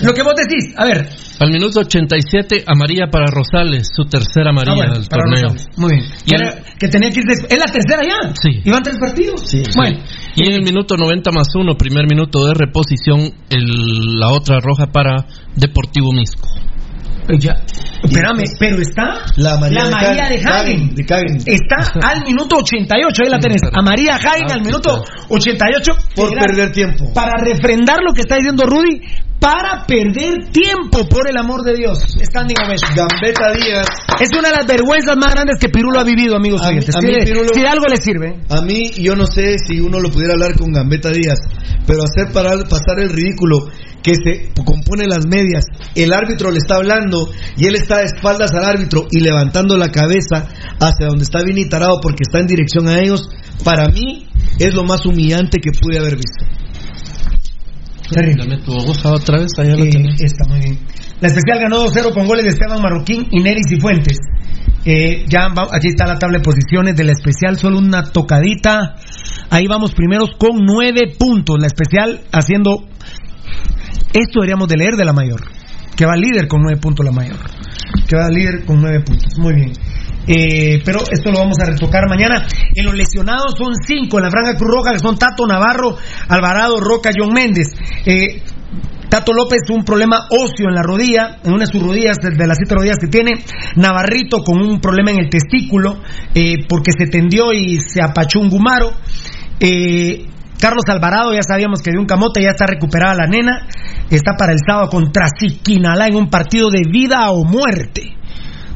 lo 0.01 0.13
que 0.13 0.21
vos 0.23 0.33
decís. 0.35 0.73
A 0.77 0.85
ver. 0.85 1.07
Al 1.39 1.51
minuto 1.51 1.81
87, 1.81 2.63
amarilla 2.65 3.07
para 3.11 3.25
Rosales, 3.27 3.89
su 3.93 4.05
tercera 4.05 4.51
amarilla 4.51 4.73
Ah, 4.73 4.75
bueno, 4.77 4.93
del 4.93 5.07
torneo. 5.09 5.41
Rosales. 5.43 5.67
Muy 5.77 5.91
bien. 5.95 6.05
Y 6.25 6.29
Que, 6.29 6.35
el- 6.35 6.41
era- 6.43 6.55
que 6.79 6.87
tenía 6.87 7.09
que 7.09 7.19
ir 7.19 7.25
des- 7.25 7.45
¿Es 7.49 7.57
la 7.59 7.65
tercera 7.65 8.01
ya? 8.03 8.33
Sí. 8.41 8.61
¿Iban 8.63 8.83
tres 8.83 8.97
partidos? 8.99 9.41
Sí. 9.45 9.63
Bueno. 9.75 9.99
Y 10.35 10.47
en 10.47 10.53
el 10.53 10.61
minuto 10.63 10.95
90 10.97 11.31
más 11.31 11.47
1, 11.55 11.75
primer 11.75 12.05
minuto 12.09 12.45
de 12.45 12.53
reposición, 12.53 13.31
el- 13.49 14.19
la 14.19 14.29
otra 14.29 14.59
roja 14.61 14.87
para 14.87 15.25
Deportivo 15.55 16.11
Misco. 16.13 16.47
Eh, 17.29 17.37
Ya. 17.39 17.53
Espérame, 18.03 18.43
pero 18.59 18.79
está 18.81 19.25
La 19.37 19.57
María 19.57 19.85
de 19.85 19.91
María 19.91 20.29
de 20.29 20.35
Hagen, 20.35 20.47
Hagen. 20.47 20.95
de 20.95 21.03
Hagen. 21.09 21.37
Está 21.45 21.99
al 22.09 22.23
minuto 22.23 22.57
88, 22.57 23.23
ahí 23.23 23.29
la 23.31 23.39
tenés. 23.39 23.61
A 23.73 23.81
María 23.81 24.15
Hagen 24.15 24.51
al 24.51 24.61
minuto 24.61 25.03
88. 25.29 25.91
Por 26.15 26.29
perder 26.33 26.71
tiempo. 26.71 27.11
Para 27.13 27.31
refrendar 27.43 27.97
lo 28.05 28.13
que 28.13 28.21
está 28.21 28.35
diciendo 28.35 28.65
Rudy, 28.67 29.01
para 29.45 29.85
perder 29.85 30.49
tiempo, 30.51 31.07
por 31.07 31.29
el 31.29 31.37
amor 31.37 31.61
de 31.61 31.75
Dios. 31.75 31.99
Standing 32.01 32.57
ovation. 32.65 32.95
Gambetta 32.95 33.53
Díaz. 33.53 33.85
Es 34.19 34.29
una 34.35 34.49
de 34.49 34.55
las 34.55 34.65
vergüenzas 34.65 35.15
más 35.17 35.35
grandes 35.35 35.59
que 35.59 35.69
Pirulo 35.69 35.99
ha 35.99 36.03
vivido, 36.03 36.35
amigos 36.35 36.63
A 36.63 36.71
mí- 36.71 36.79
a 36.79 36.81
Si 36.81 37.05
mí 37.05 37.13
Pirulo- 37.23 37.53
si 37.53 37.61
de 37.61 37.67
algo 37.67 37.85
le 37.85 37.97
sirve. 37.97 38.39
A 38.49 38.61
mí, 38.61 38.89
yo 38.97 39.15
no 39.15 39.27
sé 39.27 39.57
si 39.59 39.79
uno 39.79 39.99
lo 39.99 40.09
pudiera 40.09 40.33
hablar 40.33 40.55
con 40.57 40.71
Gambetta 40.71 41.11
Díaz, 41.11 41.37
pero 41.85 41.99
hacer 42.03 42.33
parar, 42.33 42.57
pasar 42.67 42.97
el 42.99 43.09
ridículo 43.09 43.67
que 44.01 44.13
se 44.15 44.49
compone 44.63 45.05
las 45.05 45.27
medias, 45.27 45.65
el 45.93 46.11
árbitro 46.11 46.49
le 46.49 46.57
está 46.57 46.77
hablando 46.77 47.29
y 47.55 47.67
él 47.67 47.75
está 47.75 47.99
de 47.99 48.05
espaldas 48.05 48.51
al 48.53 48.65
árbitro 48.65 49.05
y 49.11 49.19
levantando 49.19 49.77
la 49.77 49.89
cabeza 49.91 50.47
hacia 50.79 51.05
donde 51.07 51.23
está 51.23 51.43
Vini 51.43 51.69
Tarado 51.69 51.99
porque 52.01 52.23
está 52.23 52.39
en 52.39 52.47
dirección 52.47 52.87
a 52.87 52.99
ellos, 52.99 53.29
para 53.63 53.89
mí 53.89 54.27
es 54.57 54.73
lo 54.73 54.83
más 54.83 55.05
humillante 55.05 55.59
que 55.59 55.69
pude 55.71 55.99
haber 55.99 56.15
visto. 56.15 56.45
Terrible. 58.09 58.59
Hoja 58.67 59.09
otra 59.13 59.39
vez, 59.39 59.51
allá 59.57 59.75
la 59.75 59.85
Eh, 59.85 60.15
está 60.19 60.45
muy 60.47 60.59
bien. 60.59 60.79
La 61.21 61.27
especial 61.29 61.59
ganó 61.59 61.79
2-0 61.79 62.13
con 62.13 62.27
goles 62.27 62.43
de 62.43 62.49
Esteban 62.51 62.81
Marroquín, 62.81 63.27
Ineris 63.31 63.71
y 63.71 63.79
Fuentes. 63.79 64.17
Eh, 64.85 65.25
ya 65.27 65.47
va- 65.49 65.67
aquí 65.71 65.87
está 65.87 66.05
la 66.05 66.19
tabla 66.19 66.37
de 66.37 66.43
posiciones 66.43 66.95
de 66.95 67.03
la 67.05 67.13
especial, 67.13 67.57
solo 67.57 67.79
una 67.79 68.03
tocadita. 68.03 68.95
Ahí 69.49 69.65
vamos 69.67 69.93
primeros 69.93 70.31
con 70.37 70.63
nueve 70.63 71.13
puntos. 71.17 71.57
La 71.59 71.67
especial 71.67 72.21
haciendo. 72.31 72.87
Esto 74.13 74.39
deberíamos 74.41 74.67
de 74.67 74.77
leer 74.77 74.95
de 74.95 75.05
la 75.05 75.13
mayor. 75.13 75.41
Que 75.95 76.05
va 76.05 76.15
líder 76.15 76.47
con 76.47 76.61
nueve 76.61 76.79
puntos 76.79 77.05
la 77.05 77.11
mayor. 77.11 77.37
Que 78.07 78.15
va 78.17 78.29
líder 78.29 78.65
con 78.65 78.81
nueve 78.81 78.99
puntos. 79.01 79.37
Muy 79.39 79.55
bien. 79.55 79.73
Eh, 80.27 80.81
pero 80.83 80.99
esto 81.11 81.31
lo 81.31 81.39
vamos 81.39 81.57
a 81.61 81.69
retocar 81.69 82.07
mañana. 82.09 82.45
En 82.73 82.85
los 82.85 82.95
lesionados 82.95 83.53
son 83.57 83.73
cinco 83.85 84.17
en 84.17 84.23
la 84.23 84.31
Franja 84.31 84.55
Cruz 84.57 84.71
Roja, 84.71 84.93
que 84.93 84.99
son 84.99 85.17
Tato 85.17 85.45
Navarro, 85.47 85.97
Alvarado, 86.27 86.79
Roca, 86.79 87.11
John 87.15 87.33
Méndez. 87.33 87.67
Eh, 88.05 88.41
Tato 89.09 89.33
López 89.33 89.61
un 89.69 89.83
problema 89.83 90.27
óseo 90.29 90.67
en 90.67 90.75
la 90.75 90.81
rodilla, 90.81 91.37
en 91.43 91.53
una 91.53 91.65
de 91.65 91.71
sus 91.71 91.81
rodillas, 91.81 92.17
de 92.17 92.31
de 92.31 92.47
las 92.47 92.57
siete 92.57 92.75
rodillas 92.75 92.97
que 92.99 93.07
tiene. 93.07 93.33
Navarrito 93.75 94.43
con 94.43 94.61
un 94.61 94.81
problema 94.81 95.11
en 95.11 95.19
el 95.19 95.29
testículo, 95.29 96.01
eh, 96.33 96.65
porque 96.67 96.91
se 96.91 97.07
tendió 97.07 97.53
y 97.53 97.79
se 97.79 98.01
apachó 98.01 98.39
un 98.39 98.49
gumaro. 98.49 98.91
Eh, 99.59 100.25
Carlos 100.59 100.83
Alvarado, 100.87 101.33
ya 101.33 101.43
sabíamos 101.43 101.81
que 101.81 101.91
dio 101.91 101.99
un 101.99 102.07
camote, 102.07 102.41
ya 102.41 102.51
está 102.51 102.65
recuperada 102.65 103.15
la 103.15 103.27
nena. 103.27 103.67
Está 104.09 104.33
para 104.37 104.53
el 104.53 104.59
sábado 104.65 104.89
contra 104.89 105.27
Siquinalá 105.27 106.07
en 106.07 106.15
un 106.15 106.29
partido 106.29 106.69
de 106.69 106.81
vida 106.89 107.29
o 107.31 107.43
muerte. 107.43 108.15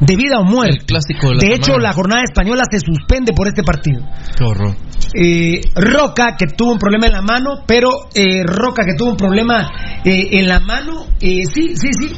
De 0.00 0.16
vida 0.16 0.38
o 0.38 0.44
muerte. 0.44 0.78
El 0.80 0.86
clásico 0.86 1.28
de 1.28 1.34
la 1.34 1.40
De 1.40 1.54
hecho, 1.54 1.78
la 1.78 1.92
jornada 1.92 2.22
española 2.24 2.62
se 2.70 2.78
suspende 2.80 3.32
por 3.32 3.48
este 3.48 3.62
partido. 3.62 4.00
Qué 4.36 4.44
horror. 4.44 4.74
Eh, 5.14 5.60
Roca, 5.74 6.36
que 6.38 6.46
tuvo 6.46 6.72
un 6.72 6.78
problema 6.78 7.06
en 7.06 7.12
la 7.12 7.22
mano, 7.22 7.62
pero 7.66 7.90
eh, 8.14 8.42
Roca, 8.44 8.84
que 8.84 8.94
tuvo 8.96 9.10
un 9.10 9.16
problema 9.16 9.70
eh, 10.04 10.28
en 10.38 10.48
la 10.48 10.60
mano, 10.60 11.06
eh, 11.20 11.42
sí, 11.52 11.74
sí, 11.76 11.90
sí. 11.92 12.14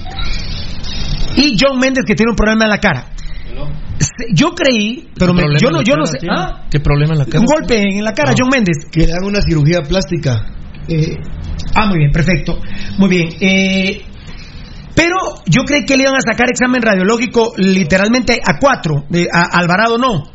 Y 1.37 1.57
John 1.59 1.79
Méndez, 1.79 2.05
que 2.07 2.15
tiene 2.15 2.31
un 2.31 2.37
problema 2.37 2.65
en 2.65 2.71
la 2.71 2.79
cara. 2.79 3.07
Yo 4.35 4.51
creí, 4.55 5.09
pero 5.19 5.33
me- 5.33 5.43
yo 5.61 5.71
no, 5.71 5.83
yo 5.83 5.95
sé. 6.05 6.19
¿ah? 6.31 6.65
¿Qué 6.71 6.81
problema 6.81 7.13
en 7.13 7.19
la 7.21 7.25
cara? 7.27 7.41
Un 7.41 7.47
golpe 7.47 7.81
en 7.81 8.05
la 8.05 8.13
cara, 8.13 8.31
No. 8.33 8.37
John 8.41 8.49
Méndez. 8.51 8.77
Que 8.91 9.07
le 9.07 9.13
hagan 9.13 9.25
una 9.29 9.41
cirugía 9.41 9.83
plástica. 9.83 10.47
Eh, 10.89 11.17
ah, 11.75 11.87
muy 11.87 11.99
bien, 11.99 12.11
perfecto. 12.11 12.59
Muy 12.99 13.09
bien. 13.09 13.29
Eh, 13.41 14.03
pero 14.95 15.17
yo 15.47 15.63
creí 15.65 15.85
que 15.85 15.97
le 15.97 16.05
iban 16.05 16.17
a 16.17 16.21
sacar 16.21 16.49
examen 16.51 16.83
radiológico 16.83 17.53
literalmente 17.57 18.41
a 18.45 18.59
cuatro. 18.59 19.05
a 19.33 19.59
Alvarado 19.59 19.99
no. 19.99 20.33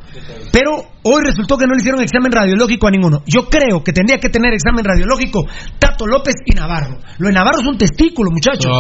Pero 0.51 0.71
hoy 1.03 1.21
resultó 1.23 1.57
que 1.57 1.65
no 1.67 1.73
le 1.73 1.79
hicieron 1.79 2.01
examen 2.01 2.31
radiológico 2.31 2.87
a 2.87 2.91
ninguno. 2.91 3.21
Yo 3.25 3.47
creo 3.49 3.83
que 3.83 3.93
tendría 3.93 4.19
que 4.19 4.29
tener 4.29 4.53
examen 4.53 4.83
radiológico 4.83 5.45
Tato 5.77 6.07
López 6.07 6.35
y 6.45 6.55
Navarro. 6.55 6.97
Lo 7.17 7.27
de 7.27 7.33
Navarro 7.33 7.59
es 7.61 7.67
un 7.67 7.77
testículo, 7.77 8.31
muchachos. 8.31 8.71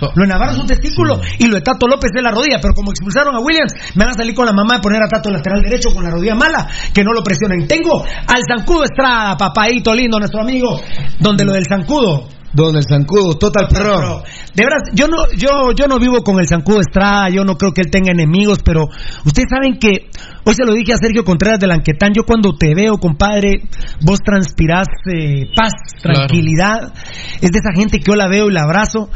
Lo 0.00 0.22
de 0.22 0.28
Navarro 0.28 0.52
es 0.52 0.58
un 0.58 0.66
testículo 0.66 1.20
y 1.38 1.46
lo 1.46 1.56
de 1.56 1.62
Tato 1.62 1.86
López 1.86 2.10
es 2.14 2.22
la 2.22 2.30
rodilla. 2.30 2.58
Pero 2.60 2.74
como 2.74 2.90
expulsaron 2.90 3.34
a 3.34 3.40
Williams, 3.40 3.74
me 3.94 4.04
van 4.04 4.14
a 4.14 4.18
salir 4.18 4.34
con 4.34 4.46
la 4.46 4.52
mamá 4.52 4.76
de 4.76 4.80
poner 4.80 5.02
a 5.02 5.08
Tato 5.08 5.30
lateral 5.30 5.62
derecho 5.62 5.90
con 5.94 6.04
la 6.04 6.10
rodilla 6.10 6.34
mala, 6.34 6.68
que 6.92 7.02
no 7.02 7.12
lo 7.12 7.22
presionen. 7.22 7.66
Tengo 7.66 8.02
al 8.04 8.42
Zancudo 8.46 8.84
Estrada, 8.84 9.36
papaito 9.36 9.94
lindo, 9.94 10.18
nuestro 10.18 10.42
amigo, 10.42 10.80
donde 11.18 11.44
lo 11.44 11.52
del 11.52 11.66
Zancudo. 11.66 12.28
Don 12.54 12.76
el 12.76 12.84
Zancudo, 12.88 13.34
Total 13.34 13.66
Pro. 13.68 14.22
De 14.54 14.64
verdad, 14.64 14.78
yo 14.94 15.08
no, 15.08 15.16
yo, 15.36 15.72
yo 15.76 15.86
no 15.88 15.98
vivo 15.98 16.22
con 16.22 16.38
el 16.38 16.46
Zancudo 16.46 16.80
Estrada, 16.80 17.28
yo 17.28 17.44
no 17.44 17.56
creo 17.56 17.72
que 17.72 17.82
él 17.82 17.90
tenga 17.90 18.12
enemigos, 18.12 18.60
pero 18.64 18.84
ustedes 19.24 19.48
saben 19.50 19.78
que, 19.78 20.08
hoy 20.44 20.54
se 20.54 20.64
lo 20.64 20.72
dije 20.72 20.92
a 20.92 20.96
Sergio 20.96 21.24
Contreras 21.24 21.58
de 21.58 21.66
Lanquetán, 21.66 22.12
yo 22.14 22.22
cuando 22.24 22.54
te 22.56 22.74
veo, 22.74 22.98
compadre, 22.98 23.62
vos 24.02 24.20
transpirás 24.20 24.86
eh, 25.12 25.46
paz, 25.56 25.72
Claro. 26.00 26.26
tranquilidad, 26.26 26.92
es 27.40 27.50
de 27.50 27.58
esa 27.58 27.72
gente 27.74 27.98
que 27.98 28.04
yo 28.10 28.14
la 28.14 28.28
veo 28.28 28.48
y 28.48 28.52
la 28.52 28.62
abrazo. 28.62 29.10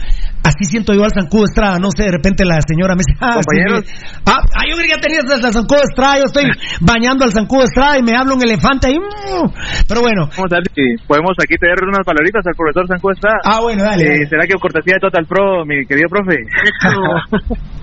Así 0.45 0.65
siento 0.65 0.95
yo 0.95 1.05
al 1.05 1.13
Zancudo 1.13 1.45
Estrada, 1.45 1.79
no 1.79 1.89
sé, 1.95 2.05
de 2.05 2.13
repente 2.13 2.45
la 2.45 2.59
señora 2.67 2.95
me 2.95 3.03
dice, 3.05 3.19
ah, 3.21 3.37
Compañeros. 3.39 3.85
sí, 3.85 3.93
ah, 4.27 4.41
ah, 4.41 4.65
yo 4.69 4.77
creía 4.77 4.95
que 4.97 5.07
tenías 5.09 5.25
al 5.29 5.53
Zancudo 5.53 5.81
Estrada, 5.85 6.19
yo 6.19 6.25
estoy 6.25 6.45
bañando 6.81 7.25
al 7.25 7.33
Zancudo 7.33 7.65
Estrada 7.65 7.99
y 7.99 8.03
me 8.03 8.17
habla 8.17 8.35
un 8.35 8.43
elefante 8.43 8.87
ahí, 8.89 8.99
mm. 8.99 9.49
pero 9.89 10.01
bueno. 10.01 10.29
Vamos 10.37 10.53
a 10.53 10.57
ver 10.57 10.67
si 10.75 10.83
podemos 11.07 11.33
aquí 11.43 11.55
tener 11.61 11.77
unas 11.85 12.05
palabritas 12.07 12.43
al 12.47 12.55
profesor 12.57 12.87
Sancuesta. 12.89 13.29
Ah, 13.45 13.61
bueno, 13.61 13.83
dale, 13.85 14.05
Eh, 14.05 14.09
dale. 14.09 14.27
¿Será 14.29 14.47
que 14.47 14.55
cortesía 14.59 14.95
de 14.97 15.01
Total 15.05 15.27
Pro, 15.27 15.65
mi 15.67 15.85
querido 15.87 16.09
profe? 16.09 16.37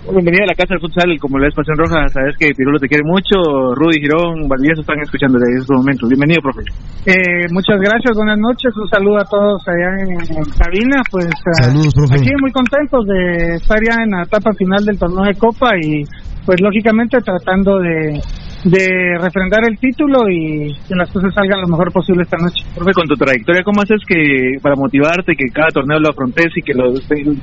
Bienvenido 0.05 0.45
a 0.45 0.53
la 0.53 0.57
casa 0.57 0.77
del 0.77 0.81
futsal, 0.85 1.09
como 1.19 1.39
la 1.41 1.49
Pasión 1.49 1.77
Roja. 1.81 2.05
Sabes 2.13 2.37
que 2.37 2.53
Pirulo 2.53 2.77
te 2.77 2.87
quiere 2.87 3.01
mucho. 3.05 3.41
Rudy, 3.73 4.01
Girón, 4.05 4.45
Valdivieso 4.47 4.81
están 4.81 5.01
escuchando 5.01 5.39
en 5.41 5.57
estos 5.57 5.73
momentos. 5.77 6.05
Bienvenido, 6.09 6.41
profe. 6.45 6.61
Eh, 7.09 7.49
muchas 7.49 7.77
gracias, 7.81 8.13
buenas 8.13 8.37
noches, 8.37 8.69
un 8.77 8.85
saludo 8.89 9.17
a 9.17 9.25
todos 9.25 9.61
allá 9.65 9.89
en, 10.05 10.13
en 10.13 10.45
cabina, 10.57 11.01
pues 11.09 11.25
ah, 11.25 11.69
Saludos, 11.69 11.93
profe. 11.93 12.21
aquí 12.21 12.29
muy 12.45 12.51
contentos 12.51 13.07
de 13.07 13.55
estar 13.55 13.79
ya 13.81 14.03
en 14.03 14.11
la 14.11 14.21
etapa 14.21 14.53
final 14.53 14.85
del 14.85 14.99
torneo 14.99 15.25
de 15.25 15.33
Copa 15.33 15.73
y 15.81 16.03
pues 16.45 16.61
lógicamente 16.61 17.17
tratando 17.21 17.79
de, 17.79 18.21
de 18.65 19.17
refrendar 19.19 19.61
el 19.67 19.79
título 19.79 20.29
y 20.29 20.69
que 20.87 20.93
las 20.93 21.09
cosas 21.09 21.33
salgan 21.33 21.61
lo 21.61 21.69
mejor 21.69 21.91
posible 21.91 22.21
esta 22.21 22.37
noche. 22.37 22.61
Profe, 22.75 22.93
con 22.93 23.07
tu 23.07 23.15
trayectoria, 23.15 23.63
¿cómo 23.63 23.81
haces 23.81 23.97
que 24.07 24.61
para 24.61 24.75
motivarte 24.75 25.33
que 25.35 25.49
cada 25.51 25.69
torneo 25.69 25.97
lo 25.97 26.09
afrontes 26.09 26.53
y 26.55 26.61
que 26.61 26.75
lo 26.75 26.93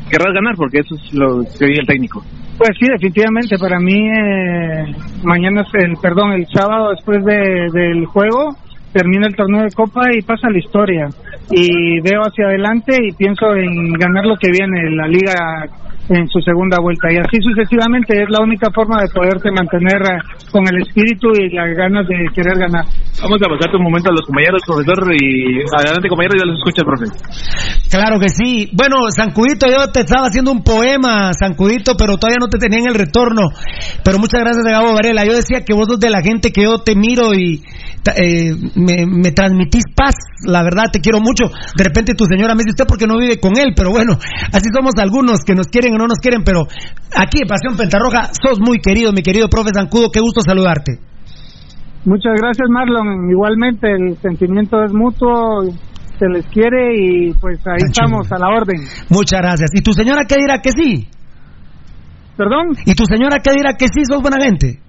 querrás 0.08 0.34
ganar? 0.34 0.54
Porque 0.54 0.78
eso 0.86 0.94
es 0.94 1.14
lo 1.14 1.42
que 1.58 1.66
dice 1.66 1.80
el 1.80 1.86
técnico. 1.88 2.22
Pues 2.56 2.70
sí, 2.78 2.86
definitivamente. 2.86 3.58
Para 3.58 3.80
mí, 3.80 4.06
eh, 4.06 4.86
mañana 5.24 5.62
es 5.62 5.82
el, 5.82 5.96
perdón, 6.00 6.30
el 6.34 6.46
sábado 6.46 6.90
después 6.94 7.24
de, 7.24 7.66
del 7.74 8.06
juego, 8.06 8.54
termina 8.92 9.26
el 9.26 9.36
torneo 9.36 9.62
de 9.62 9.72
Copa 9.74 10.12
y 10.12 10.22
pasa 10.22 10.50
la 10.50 10.58
historia. 10.58 11.08
Y 11.50 12.00
veo 12.00 12.20
hacia 12.22 12.46
adelante 12.46 12.96
y 13.00 13.12
pienso 13.12 13.54
en 13.54 13.92
ganar 13.94 14.24
lo 14.26 14.36
que 14.36 14.50
viene, 14.50 14.90
la 14.94 15.06
liga 15.06 15.68
en 16.08 16.28
su 16.28 16.40
segunda 16.40 16.78
vuelta. 16.80 17.12
Y 17.12 17.16
así 17.16 17.38
sucesivamente 17.40 18.22
es 18.22 18.28
la 18.28 18.42
única 18.42 18.70
forma 18.74 19.00
de 19.00 19.08
poderte 19.12 19.50
mantener 19.50 20.02
eh, 20.02 20.18
con 20.50 20.66
el 20.66 20.82
espíritu 20.82 21.30
y 21.34 21.50
las 21.50 21.70
ganas 21.76 22.06
de 22.08 22.16
querer 22.34 22.58
ganar. 22.58 22.84
Vamos 23.22 23.38
a 23.42 23.48
pasar 23.48 23.76
un 23.76 23.84
momento 23.84 24.10
a 24.10 24.12
los 24.12 24.26
compañeros, 24.26 24.62
profesor, 24.66 24.98
y 25.14 25.62
adelante, 25.76 26.08
compañeros, 26.08 26.36
ya 26.40 26.46
los 26.46 26.58
escucha 26.58 26.82
el 26.82 26.88
profe. 26.88 27.06
Claro 27.90 28.18
que 28.18 28.28
sí. 28.28 28.70
Bueno, 28.72 28.96
Sancudito, 29.14 29.66
yo 29.68 29.92
te 29.92 30.00
estaba 30.00 30.26
haciendo 30.26 30.50
un 30.50 30.62
poema, 30.62 31.32
Sancudito, 31.34 31.94
pero 31.96 32.16
todavía 32.16 32.40
no 32.40 32.48
te 32.48 32.58
tenía 32.58 32.80
en 32.80 32.88
el 32.88 32.94
retorno. 32.94 33.50
Pero 34.04 34.18
muchas 34.18 34.40
gracias, 34.40 34.64
Gabo 34.64 34.94
Varela. 34.94 35.24
Yo 35.24 35.34
decía 35.34 35.64
que 35.64 35.74
vos 35.74 35.86
sos 35.88 36.00
de 36.00 36.10
la 36.10 36.22
gente 36.22 36.52
que 36.52 36.64
yo 36.64 36.78
te 36.78 36.96
miro 36.96 37.32
y 37.34 37.62
eh, 38.10 38.54
me, 38.74 39.06
me 39.06 39.30
transmitís 39.30 39.84
paz. 39.94 40.14
La 40.46 40.62
verdad, 40.62 40.86
te 40.92 41.00
quiero 41.00 41.20
mucho. 41.20 41.48
De 41.76 41.84
repente 41.84 42.14
tu 42.14 42.24
señora 42.24 42.54
me 42.54 42.62
dice 42.64 42.70
usted 42.70 42.86
porque 42.86 43.06
no 43.06 43.18
vive 43.18 43.38
con 43.38 43.56
él, 43.58 43.74
pero 43.76 43.90
bueno, 43.90 44.18
así 44.52 44.68
somos 44.74 44.94
algunos 44.98 45.40
que 45.46 45.54
nos 45.54 45.68
quieren 45.68 45.94
o 45.94 45.98
no 45.98 46.06
nos 46.06 46.18
quieren, 46.18 46.42
pero 46.44 46.66
aquí 47.14 47.38
en 47.42 47.48
Pasión 47.48 47.76
Pentarroja 47.76 48.30
sos 48.34 48.58
muy 48.60 48.78
querido, 48.78 49.12
mi 49.12 49.22
querido 49.22 49.48
profe 49.48 49.70
Zancudo. 49.74 50.10
Qué 50.10 50.20
gusto 50.20 50.40
saludarte. 50.40 50.98
Muchas 52.04 52.34
gracias, 52.36 52.68
Marlon. 52.68 53.30
Igualmente, 53.30 53.92
el 53.92 54.16
sentimiento 54.20 54.82
es 54.82 54.92
mutuo, 54.92 55.62
se 56.18 56.28
les 56.28 56.44
quiere 56.46 56.94
y 56.98 57.32
pues 57.34 57.60
ahí 57.66 57.78
estamos 57.86 58.30
a 58.32 58.38
la 58.38 58.48
orden. 58.48 58.80
Muchas 59.08 59.40
gracias. 59.40 59.70
¿Y 59.74 59.82
tu 59.82 59.92
señora 59.92 60.24
qué 60.28 60.36
dirá 60.36 60.58
que 60.60 60.70
sí? 60.70 61.08
¿Perdón? 62.36 62.74
¿Y 62.86 62.94
tu 62.94 63.04
señora 63.04 63.38
qué 63.42 63.52
dirá 63.54 63.74
que 63.78 63.86
sí? 63.86 64.04
¿Sos 64.04 64.20
buena 64.20 64.42
gente? 64.42 64.80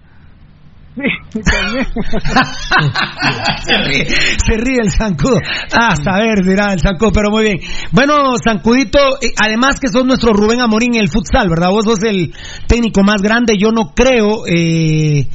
Se 4.46 4.58
ríe 4.58 4.80
el 4.84 4.92
zancudo. 4.92 5.40
Ah, 5.74 5.96
saber, 5.96 6.46
dirá 6.46 6.74
el 6.74 6.80
zancudo, 6.80 7.12
pero 7.12 7.32
muy 7.32 7.44
bien. 7.44 7.58
Bueno, 7.92 8.36
zancudito, 8.44 9.00
eh, 9.22 9.34
además 9.44 9.80
que 9.80 9.90
sos 9.90 10.06
nuestro 10.06 10.34
Rubén 10.34 10.62
Amorín 10.62 10.94
en 10.96 11.02
el 11.02 11.10
futsal, 11.10 11.50
¿verdad? 11.50 11.70
Vos 11.72 11.86
sos 11.86 12.04
el 12.04 12.32
técnico 12.68 13.02
más 13.04 13.20
grande. 13.22 13.58
Yo 13.58 13.72
no 13.72 13.94
creo 13.96 14.46
eh, 14.46 15.28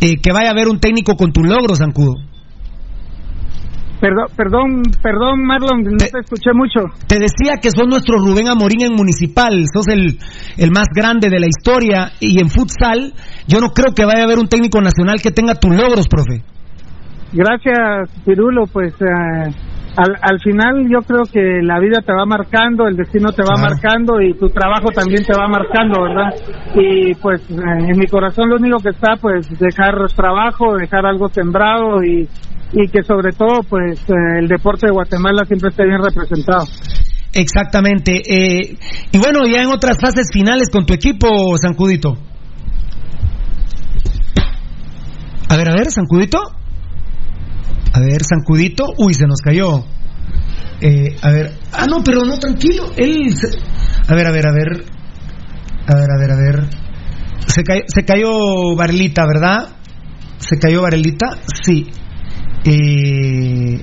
eh, 0.00 0.16
que 0.22 0.32
vaya 0.32 0.50
a 0.50 0.52
haber 0.52 0.68
un 0.68 0.78
técnico 0.78 1.16
con 1.16 1.32
tu 1.32 1.42
logro, 1.42 1.74
zancudo. 1.74 2.31
Perdón, 4.02 4.26
perdón, 4.36 4.82
perdón, 5.00 5.46
Marlon, 5.46 5.82
no 5.84 5.96
te, 5.96 6.10
escuché 6.18 6.50
mucho. 6.52 6.90
Te 7.06 7.20
decía 7.20 7.62
que 7.62 7.70
sos 7.70 7.86
nuestro 7.86 8.18
Rubén 8.18 8.48
Amorín 8.48 8.82
en 8.82 8.94
municipal, 8.96 9.62
sos 9.72 9.86
el, 9.86 10.18
el 10.58 10.70
más 10.72 10.88
grande 10.92 11.30
de 11.30 11.38
la 11.38 11.46
historia 11.46 12.10
y 12.18 12.40
en 12.40 12.48
futsal 12.48 13.14
yo 13.46 13.60
no 13.60 13.68
creo 13.68 13.94
que 13.94 14.04
vaya 14.04 14.22
a 14.22 14.24
haber 14.24 14.40
un 14.40 14.48
técnico 14.48 14.80
nacional 14.80 15.22
que 15.22 15.30
tenga 15.30 15.54
tus 15.54 15.70
logros, 15.70 16.08
profe. 16.08 16.42
Gracias, 17.32 18.10
Pirulo. 18.26 18.66
Pues 18.66 18.92
eh, 19.00 19.54
al, 19.96 20.16
al 20.20 20.40
final 20.40 20.82
yo 20.90 20.98
creo 21.06 21.22
que 21.22 21.62
la 21.62 21.78
vida 21.78 22.02
te 22.04 22.12
va 22.12 22.26
marcando, 22.26 22.88
el 22.88 22.96
destino 22.96 23.30
te 23.30 23.42
va 23.42 23.54
marcando 23.54 24.20
y 24.20 24.34
tu 24.34 24.48
trabajo 24.48 24.90
también 24.90 25.22
te 25.24 25.38
va 25.38 25.46
marcando, 25.46 26.02
¿verdad? 26.02 26.34
Y 26.74 27.14
pues 27.14 27.40
eh, 27.52 27.54
en 27.54 27.96
mi 27.96 28.08
corazón 28.08 28.50
lo 28.50 28.56
único 28.56 28.78
que 28.78 28.90
está, 28.90 29.14
pues 29.14 29.48
dejar 29.60 29.94
trabajo, 30.16 30.74
dejar 30.76 31.06
algo 31.06 31.28
sembrado 31.28 32.02
y, 32.02 32.28
y 32.72 32.88
que 32.88 33.02
sobre 33.02 33.32
todo, 33.32 33.60
pues 33.68 33.98
eh, 34.08 34.38
el 34.40 34.48
deporte 34.48 34.86
de 34.86 34.92
Guatemala 34.92 35.44
siempre 35.46 35.70
esté 35.70 35.84
bien 35.84 36.00
representado. 36.02 36.66
Exactamente. 37.34 38.12
Eh, 38.26 38.76
y 39.12 39.18
bueno, 39.18 39.40
ya 39.46 39.62
en 39.62 39.68
otras 39.68 39.96
fases 40.00 40.28
finales 40.32 40.68
con 40.70 40.84
tu 40.86 40.94
equipo, 40.94 41.28
Sancudito. 41.58 42.16
A 45.48 45.56
ver, 45.56 45.68
a 45.68 45.74
ver, 45.74 45.90
Sancudito. 45.90 46.38
A 47.92 48.00
ver, 48.00 48.22
Sancudito. 48.24 48.84
Uy, 48.98 49.14
se 49.14 49.26
nos 49.26 49.40
cayó. 49.42 49.84
Eh, 50.80 51.16
a 51.22 51.30
ver. 51.30 51.52
Ah, 51.72 51.86
no, 51.88 52.02
pero 52.02 52.24
no, 52.24 52.38
tranquilo. 52.38 52.84
Él. 52.96 53.34
se- 53.36 53.58
A 54.08 54.14
ver, 54.14 54.26
a 54.26 54.30
ver, 54.30 54.46
a 54.46 54.52
ver. 54.52 54.84
A 55.86 55.94
ver, 55.94 56.10
a 56.10 56.18
ver, 56.18 56.30
a 56.30 56.36
ver. 56.36 56.68
Se, 57.46 57.62
cayó, 57.64 57.82
se 57.86 58.04
cayó 58.04 58.76
Varelita, 58.76 59.24
¿verdad? 59.26 59.68
¿Se 60.38 60.58
cayó 60.58 60.82
Varelita? 60.82 61.36
Sí. 61.64 61.90
Eh, 62.64 63.80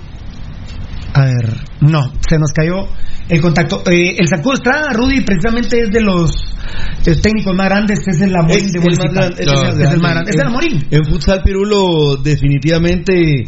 a 1.13 1.25
ver, 1.25 1.55
no, 1.81 2.11
se 2.29 2.37
nos 2.37 2.51
cayó 2.51 2.87
el 3.29 3.41
contacto. 3.41 3.83
Eh, 3.91 4.15
el 4.17 4.27
Zancudo 4.27 4.53
Estrada, 4.53 4.93
Rudy, 4.93 5.21
precisamente 5.21 5.81
es 5.83 5.89
de 5.91 6.01
los 6.01 6.31
eh, 7.05 7.15
técnicos 7.21 7.55
más 7.55 7.67
grandes, 7.67 7.99
es 8.07 8.21
el 8.21 8.35
Amorín 8.35 8.65
Es 8.65 8.71
de 8.73 8.79
el 8.79 8.85
más 8.85 8.97
Municipal. 8.97 9.13
grande, 9.13 9.41
es 9.41 9.47
el 9.47 9.53
más 9.55 9.63
Es 9.63 9.73
el 9.73 9.79
grande. 9.79 9.99
más 10.01 10.11
grande. 10.13 10.31
Es 10.31 10.35
el 10.37 10.47
Amorín. 10.47 10.87
En 10.91 11.05
futsal 11.05 11.41
Pirulo 11.43 12.15
definitivamente 12.17 13.43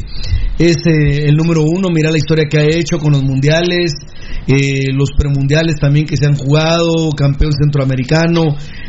es 0.59 0.77
eh, 0.85 1.25
el 1.27 1.35
número 1.35 1.63
uno. 1.63 1.87
Mira 1.93 2.11
la 2.11 2.17
historia 2.17 2.45
que 2.49 2.57
ha 2.59 2.63
hecho 2.65 2.97
con 2.97 3.11
los 3.13 3.23
mundiales, 3.23 3.93
eh, 4.47 4.91
los 4.93 5.09
premundiales 5.17 5.75
también 5.79 6.05
que 6.05 6.17
se 6.17 6.25
han 6.25 6.35
jugado, 6.35 7.09
campeón 7.15 7.51
centroamericano, 7.53 8.43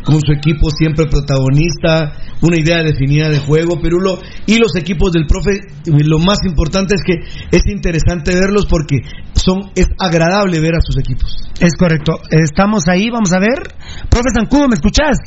con 0.05 0.21
su 0.21 0.33
equipo 0.33 0.71
siempre 0.71 1.07
protagonista, 1.07 2.13
una 2.43 2.59
idea 2.59 2.83
definida 2.83 3.29
de 3.29 3.39
juego, 3.39 3.81
Pirulo. 3.81 4.19
Y 4.47 4.59
los 4.59 4.75
equipos 4.77 5.13
del 5.13 5.27
profe, 5.27 5.61
lo 5.87 6.19
más 6.19 6.39
importante 6.45 6.95
es 6.95 7.03
que 7.05 7.15
es 7.51 7.67
interesante 7.67 8.35
verlos 8.35 8.67
porque 8.67 8.99
son 9.35 9.71
es 9.75 9.89
agradable 9.99 10.61
ver 10.61 10.75
a 10.75 10.81
sus 10.81 10.99
equipos. 10.99 11.37
Es 11.61 11.75
correcto. 11.75 12.21
Estamos 12.31 12.89
ahí, 12.89 13.11
vamos 13.11 13.33
a 13.33 13.39
ver. 13.39 13.75
Profe 14.11 14.31
Zancudo, 14.35 14.69
¿me 14.69 14.75
escuchás? 14.75 15.19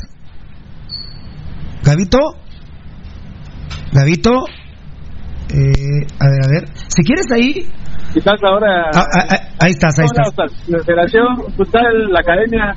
Gavito. 1.83 2.19
Gavito. 3.93 4.31
Eh, 5.49 6.07
a 6.19 6.25
ver, 6.27 6.39
a 6.43 6.47
ver. 6.49 6.67
Si 6.87 7.03
quieres 7.03 7.27
ahí. 7.31 7.69
Quizás 8.13 8.39
ahora. 8.43 8.89
Ah, 8.93 9.05
ah, 9.13 9.25
ah, 9.29 9.49
ahí 9.59 9.71
estás, 9.71 9.99
ahí 9.99 10.05
estás. 10.05 10.67
La 10.67 10.83
Federación 10.83 11.25
la 12.11 12.19
academia, 12.19 12.73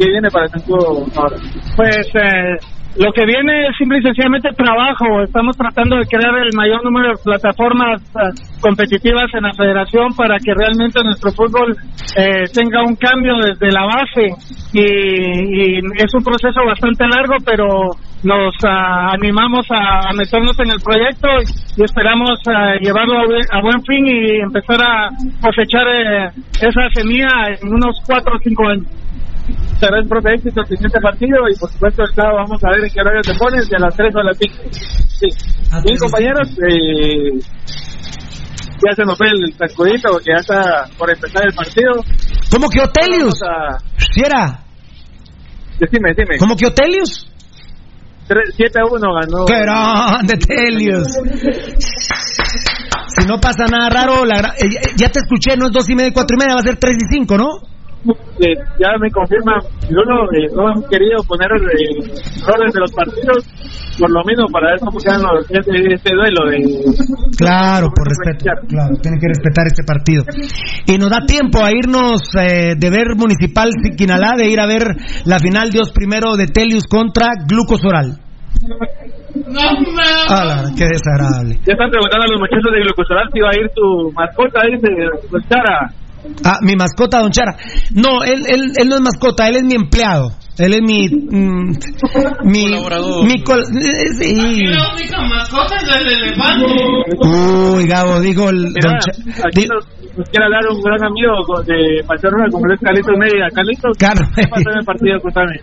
¿qué 0.00 0.08
viene 0.10 0.28
para 0.30 0.46
el 0.46 0.50
Zancudo 0.50 1.04
ahora? 1.14 1.36
Pues 1.76 2.06
eh, 2.14 2.56
lo 2.96 3.12
que 3.12 3.24
viene 3.26 3.68
es 3.68 3.76
simple 3.76 3.98
y 3.98 4.02
sencillamente 4.02 4.48
trabajo. 4.56 5.22
Estamos 5.22 5.56
tratando 5.56 5.96
de 5.96 6.06
crear 6.06 6.34
el 6.38 6.50
mayor 6.56 6.82
número 6.82 7.10
de 7.10 7.22
plataformas 7.22 8.00
eh, 8.16 8.32
competitivas 8.60 9.28
en 9.34 9.42
la 9.44 9.52
federación 9.52 10.14
para 10.16 10.38
que 10.38 10.52
realmente 10.54 11.04
nuestro 11.04 11.30
fútbol 11.32 11.76
eh, 12.16 12.44
tenga 12.52 12.82
un 12.82 12.96
cambio 12.96 13.34
desde 13.36 13.70
la 13.70 13.84
base. 13.84 14.32
Y, 14.72 14.80
y 14.80 15.78
es 15.96 16.14
un 16.14 16.24
proceso 16.24 16.60
bastante 16.66 17.04
largo, 17.06 17.34
pero 17.44 17.90
nos 18.22 18.54
ah, 18.66 19.12
animamos 19.12 19.66
a, 19.70 20.12
meternos 20.14 20.58
en 20.60 20.70
el 20.70 20.80
proyecto 20.80 21.28
y, 21.76 21.82
esperamos 21.84 22.38
ah, 22.48 22.74
llevarlo 22.80 23.18
a, 23.18 23.24
buen- 23.26 23.48
a 23.52 23.60
buen 23.62 23.82
fin 23.84 24.06
y 24.06 24.40
empezar 24.40 24.80
a 24.82 25.08
cosechar 25.42 25.86
eh, 25.88 26.28
esa 26.60 26.88
semilla 26.94 27.28
en 27.60 27.68
unos 27.68 27.96
cuatro 28.06 28.34
o 28.34 28.38
cinco 28.42 28.68
años. 28.68 28.86
Será 29.80 29.98
el 29.98 30.08
profe 30.08 30.34
éxito 30.34 30.60
el 30.60 30.66
siguiente 30.68 31.00
partido 31.00 31.38
y 31.50 31.58
por 31.58 31.70
supuesto 31.72 32.02
el 32.02 32.14
sábado 32.14 32.36
vamos 32.44 32.62
a 32.62 32.68
ver 32.70 32.84
en 32.84 32.90
qué 32.92 33.00
horario 33.00 33.22
te 33.22 33.34
pones 33.34 33.64
a 33.72 33.78
las 33.78 33.96
3 33.96 34.14
o 34.14 34.18
a 34.20 34.24
las 34.24 34.36
5. 34.38 34.54
Sí. 34.72 35.28
Bien 35.84 35.96
compañeros, 35.98 36.48
eh, 36.68 37.40
ya 38.84 38.94
se 38.96 39.02
nos 39.04 39.16
fue 39.16 39.28
el 39.28 39.54
sacudito 39.56 40.10
porque 40.12 40.30
ya 40.36 40.40
está 40.40 40.84
por 40.98 41.10
empezar 41.10 41.46
el 41.46 41.54
partido. 41.54 41.92
¿Cómo 42.50 42.68
que 42.68 42.80
Otelius? 42.80 43.40
A- 43.42 43.78
¿Sí 44.12 44.20
era? 44.24 44.60
Decime, 45.78 46.12
decime. 46.14 46.36
¿Cómo 46.38 46.56
que 46.56 46.66
Otelius? 46.66 47.26
7 48.56 48.78
a 48.80 48.84
1 48.84 49.00
ganó. 49.00 49.44
¡Qué 49.46 49.60
grande, 49.60 50.36
Telius! 50.36 51.08
Si 53.18 53.26
no 53.26 53.40
pasa 53.40 53.64
nada 53.66 53.88
raro, 53.90 54.24
la 54.24 54.36
gra- 54.38 54.54
eh, 54.56 54.68
ya- 54.70 54.90
ya 54.96 55.08
te 55.10 55.20
escuché, 55.20 55.56
no 55.56 55.66
es 55.66 55.72
dos 55.72 55.88
y 55.90 55.94
media, 55.94 56.12
cuatro 56.12 56.36
y 56.36 56.40
media, 56.42 56.54
va 56.54 56.60
a 56.60 56.64
ser 56.64 56.76
tres 56.76 56.96
y 56.96 57.06
cinco, 57.14 57.36
¿no? 57.36 57.48
Eh, 58.04 58.54
ya 58.78 58.96
me 58.98 59.10
confirma, 59.10 59.60
uno 59.90 60.24
eh, 60.32 60.48
no 60.54 60.68
han 60.68 60.82
querido 60.88 61.22
poner 61.28 61.50
eh, 61.52 62.00
orden 62.48 62.70
de 62.72 62.80
los 62.80 62.92
partidos, 62.92 63.44
por 63.98 64.10
lo 64.10 64.24
mismo 64.24 64.46
para 64.50 64.70
ver 64.70 64.80
cómo 64.80 64.98
quedan 64.98 65.22
los, 65.22 65.44
este, 65.50 65.94
este 65.94 66.10
duelo. 66.14 66.48
De, 66.48 67.36
Claro, 67.36 67.88
por 67.94 68.08
respeto. 68.08 68.44
Claro, 68.68 68.96
tienen 69.02 69.20
que 69.20 69.28
respetar 69.28 69.66
este 69.66 69.84
partido. 69.84 70.24
Y 70.86 70.96
nos 70.96 71.10
da 71.10 71.20
tiempo 71.26 71.62
a 71.62 71.70
irnos 71.72 72.20
eh, 72.40 72.74
de 72.76 72.90
ver 72.90 73.16
Municipal 73.16 73.70
Siquinalá, 73.82 74.32
de 74.36 74.48
ir 74.48 74.60
a 74.60 74.66
ver 74.66 74.96
la 75.26 75.38
final 75.38 75.70
Dios 75.70 75.92
primero 75.92 76.36
de 76.36 76.46
Telius 76.46 76.86
contra 76.86 77.28
Glucosoral. 77.46 78.18
No 78.60 78.76
me 78.78 80.04
Ah, 80.28 80.66
qué 80.76 80.84
desagradable. 80.84 81.56
Ya 81.66 81.72
están 81.72 81.90
preguntando 81.90 82.24
a 82.24 82.32
los 82.32 82.40
muchachos 82.40 82.72
de 82.72 82.80
Glucosoral 82.80 83.28
si 83.32 83.40
va 83.40 83.50
a 83.50 83.60
ir 83.60 83.70
tu 83.74 84.12
mascota, 84.12 84.60
dice, 84.66 84.88
pues 85.30 85.44
cara. 85.48 85.92
Ah, 86.44 86.58
mi 86.62 86.74
mascota, 86.76 87.20
Don 87.20 87.30
Chara. 87.30 87.56
No, 87.94 88.22
él, 88.22 88.42
él, 88.48 88.72
él 88.76 88.88
no 88.88 88.96
es 88.96 89.00
mascota, 89.00 89.48
él 89.48 89.56
es 89.56 89.62
mi 89.64 89.74
empleado. 89.74 90.30
Él 90.58 90.74
es 90.74 90.82
mi. 90.82 91.08
mm, 91.08 91.70
mi 92.44 92.64
Mi 93.24 93.42
col- 93.42 93.64
eh, 93.80 94.08
sí. 94.18 94.38
Aquí 94.38 94.66
la 94.66 94.92
única 94.94 95.20
mascota 95.22 95.76
es 95.76 95.88
el 95.88 96.22
elefante. 96.22 96.64
Uy, 97.18 97.86
Gabo, 97.86 98.20
digo 98.20 98.50
el. 98.50 98.56
Mira, 98.74 98.98
Don 99.00 99.46
aquí 99.46 99.66
nos, 99.66 99.86
nos 100.18 100.28
quiere 100.28 100.44
hablar 100.44 100.62
un 100.70 100.82
gran 100.82 101.02
amigo 101.02 101.32
con- 101.46 101.64
de 101.64 102.02
Barcelona, 102.06 102.44
como 102.50 102.70
es 102.72 102.80
Carlitos 102.80 103.16
Mérida. 103.18 103.48
Carlitos, 103.54 103.96
¿qué 104.34 104.42
pasó 104.48 104.70
en 104.70 104.78
el 104.78 104.84
partido? 104.84 105.20
Cuéntame. 105.20 105.56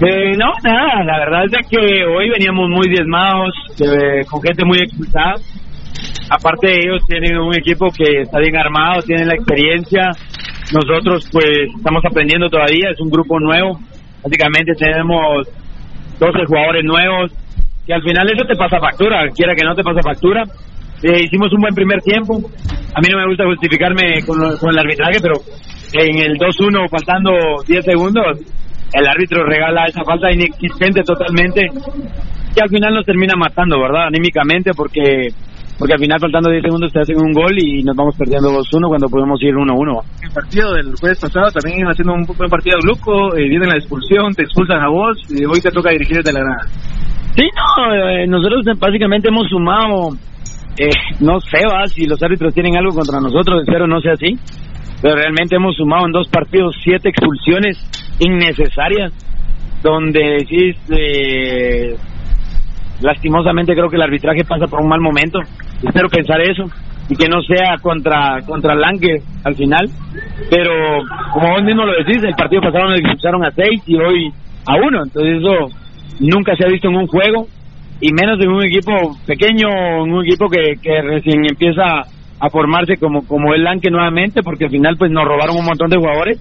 Eh, 0.00 0.32
no, 0.38 0.46
nada, 0.62 1.04
la 1.04 1.18
verdad 1.18 1.44
es 1.44 1.50
de 1.50 1.58
que 1.68 1.78
hoy 2.06 2.30
veníamos 2.30 2.70
muy 2.70 2.88
diezmados, 2.88 3.50
eh, 3.80 4.24
con 4.30 4.40
gente 4.40 4.64
muy 4.64 4.78
expulsada. 4.78 5.34
Aparte 6.30 6.70
ellos 6.70 7.02
tienen 7.06 7.38
un 7.38 7.54
equipo 7.54 7.88
que 7.88 8.22
está 8.22 8.38
bien 8.38 8.56
armado, 8.56 9.02
tienen 9.02 9.28
la 9.28 9.34
experiencia. 9.34 10.10
Nosotros 10.72 11.28
pues 11.32 11.72
estamos 11.76 12.02
aprendiendo 12.04 12.48
todavía, 12.48 12.90
es 12.90 13.00
un 13.00 13.10
grupo 13.10 13.40
nuevo. 13.40 13.78
Básicamente 14.22 14.72
tenemos 14.78 15.48
12 16.18 16.38
jugadores 16.46 16.84
nuevos, 16.84 17.32
que 17.86 17.94
al 17.94 18.02
final 18.02 18.28
eso 18.28 18.44
te 18.44 18.56
pasa 18.56 18.78
factura, 18.78 19.28
quiera 19.34 19.54
que 19.54 19.64
no 19.64 19.74
te 19.74 19.82
pasa 19.82 20.00
factura. 20.02 20.44
Eh, 21.02 21.24
hicimos 21.24 21.52
un 21.52 21.60
buen 21.60 21.74
primer 21.74 22.00
tiempo. 22.02 22.36
A 22.94 23.00
mí 23.00 23.08
no 23.10 23.18
me 23.18 23.28
gusta 23.28 23.44
justificarme 23.46 24.20
con 24.26 24.70
el 24.70 24.78
arbitraje, 24.78 25.20
pero 25.22 25.40
en 25.94 26.18
el 26.18 26.36
2-1, 26.36 26.90
faltando 26.90 27.30
10 27.66 27.84
segundos, 27.84 28.38
el 28.92 29.06
árbitro 29.06 29.44
regala 29.44 29.84
esa 29.86 30.02
falta 30.04 30.32
inexistente 30.32 31.02
totalmente, 31.02 31.66
que 32.54 32.62
al 32.62 32.68
final 32.68 32.94
nos 32.94 33.06
termina 33.06 33.34
matando, 33.36 33.80
¿verdad? 33.80 34.06
Anímicamente, 34.08 34.72
porque 34.74 35.28
porque 35.78 35.94
al 35.94 36.00
final, 36.00 36.18
faltando 36.18 36.50
10 36.50 36.62
segundos, 36.62 36.92
te 36.92 37.00
hacen 37.00 37.16
un 37.16 37.32
gol 37.32 37.54
y 37.56 37.82
nos 37.84 37.94
vamos 37.94 38.16
perdiendo 38.18 38.50
2-1 38.50 38.88
cuando 38.88 39.08
podemos 39.08 39.40
ir 39.42 39.54
1-1. 39.54 40.02
El 40.22 40.30
partido 40.30 40.74
del 40.74 40.96
jueves 40.98 41.20
pasado 41.20 41.50
también 41.52 41.80
iba 41.80 41.92
haciendo 41.92 42.14
un 42.14 42.26
buen 42.26 42.50
partido 42.50 42.78
de 42.78 42.82
Gluco, 42.82 43.36
eh, 43.36 43.48
viene 43.48 43.66
la 43.66 43.76
expulsión, 43.76 44.34
te 44.34 44.42
expulsan 44.42 44.82
a 44.82 44.88
vos 44.88 45.16
y 45.30 45.44
hoy 45.44 45.60
te 45.60 45.70
toca 45.70 45.90
dirigir 45.90 46.16
desde 46.18 46.32
la 46.32 46.40
grada. 46.40 46.66
Sí, 47.36 47.46
no, 47.54 47.94
eh, 47.94 48.26
nosotros 48.26 48.66
básicamente 48.80 49.28
hemos 49.28 49.48
sumado, 49.48 50.10
eh, 50.76 50.90
no 51.20 51.38
sé, 51.38 51.62
va, 51.70 51.86
si 51.86 52.06
los 52.06 52.20
árbitros 52.20 52.52
tienen 52.52 52.76
algo 52.76 52.90
contra 52.90 53.20
nosotros, 53.20 53.62
espero 53.62 53.86
no 53.86 54.00
sea 54.00 54.14
así, 54.14 54.34
pero 55.00 55.14
realmente 55.14 55.54
hemos 55.54 55.76
sumado 55.76 56.06
en 56.06 56.12
dos 56.12 56.28
partidos 56.28 56.74
siete 56.82 57.10
expulsiones 57.10 57.78
innecesarias, 58.18 59.12
donde 59.84 60.42
decís, 60.42 60.76
eh, 60.90 61.94
lastimosamente 63.00 63.74
creo 63.74 63.88
que 63.88 63.96
el 63.96 64.02
arbitraje 64.02 64.44
pasa 64.44 64.66
por 64.66 64.80
un 64.80 64.88
mal 64.88 65.00
momento, 65.00 65.38
espero 65.82 66.08
pensar 66.08 66.40
eso 66.40 66.64
y 67.08 67.16
que 67.16 67.28
no 67.28 67.40
sea 67.42 67.76
contra 67.80 68.40
contra 68.46 68.74
Lange 68.74 69.22
al 69.44 69.54
final, 69.54 69.88
pero 70.50 71.02
como 71.32 71.50
vos 71.50 71.62
mismo 71.64 71.84
lo 71.84 71.92
decís, 71.92 72.22
el 72.22 72.34
partido 72.34 72.62
pasado 72.62 72.88
nos 72.88 73.00
expulsaron 73.00 73.44
a 73.44 73.50
seis 73.50 73.82
y 73.86 73.96
hoy 73.96 74.32
a 74.66 74.76
uno, 74.76 75.04
entonces 75.04 75.38
eso 75.38 75.68
nunca 76.20 76.54
se 76.56 76.64
ha 76.64 76.70
visto 76.70 76.88
en 76.88 76.96
un 76.96 77.06
juego 77.06 77.46
y 78.00 78.12
menos 78.12 78.38
en 78.40 78.50
un 78.50 78.64
equipo 78.64 78.92
pequeño, 79.26 79.68
en 80.04 80.12
un 80.12 80.24
equipo 80.24 80.48
que, 80.48 80.74
que 80.80 81.02
recién 81.02 81.44
empieza 81.48 82.02
a 82.40 82.50
formarse 82.50 82.96
como 82.96 83.26
como 83.26 83.54
el 83.54 83.64
Lanque 83.64 83.90
nuevamente, 83.90 84.42
porque 84.42 84.66
al 84.66 84.70
final 84.70 84.96
pues 84.96 85.10
nos 85.10 85.24
robaron 85.24 85.56
un 85.56 85.64
montón 85.64 85.90
de 85.90 85.98
jugadores. 85.98 86.38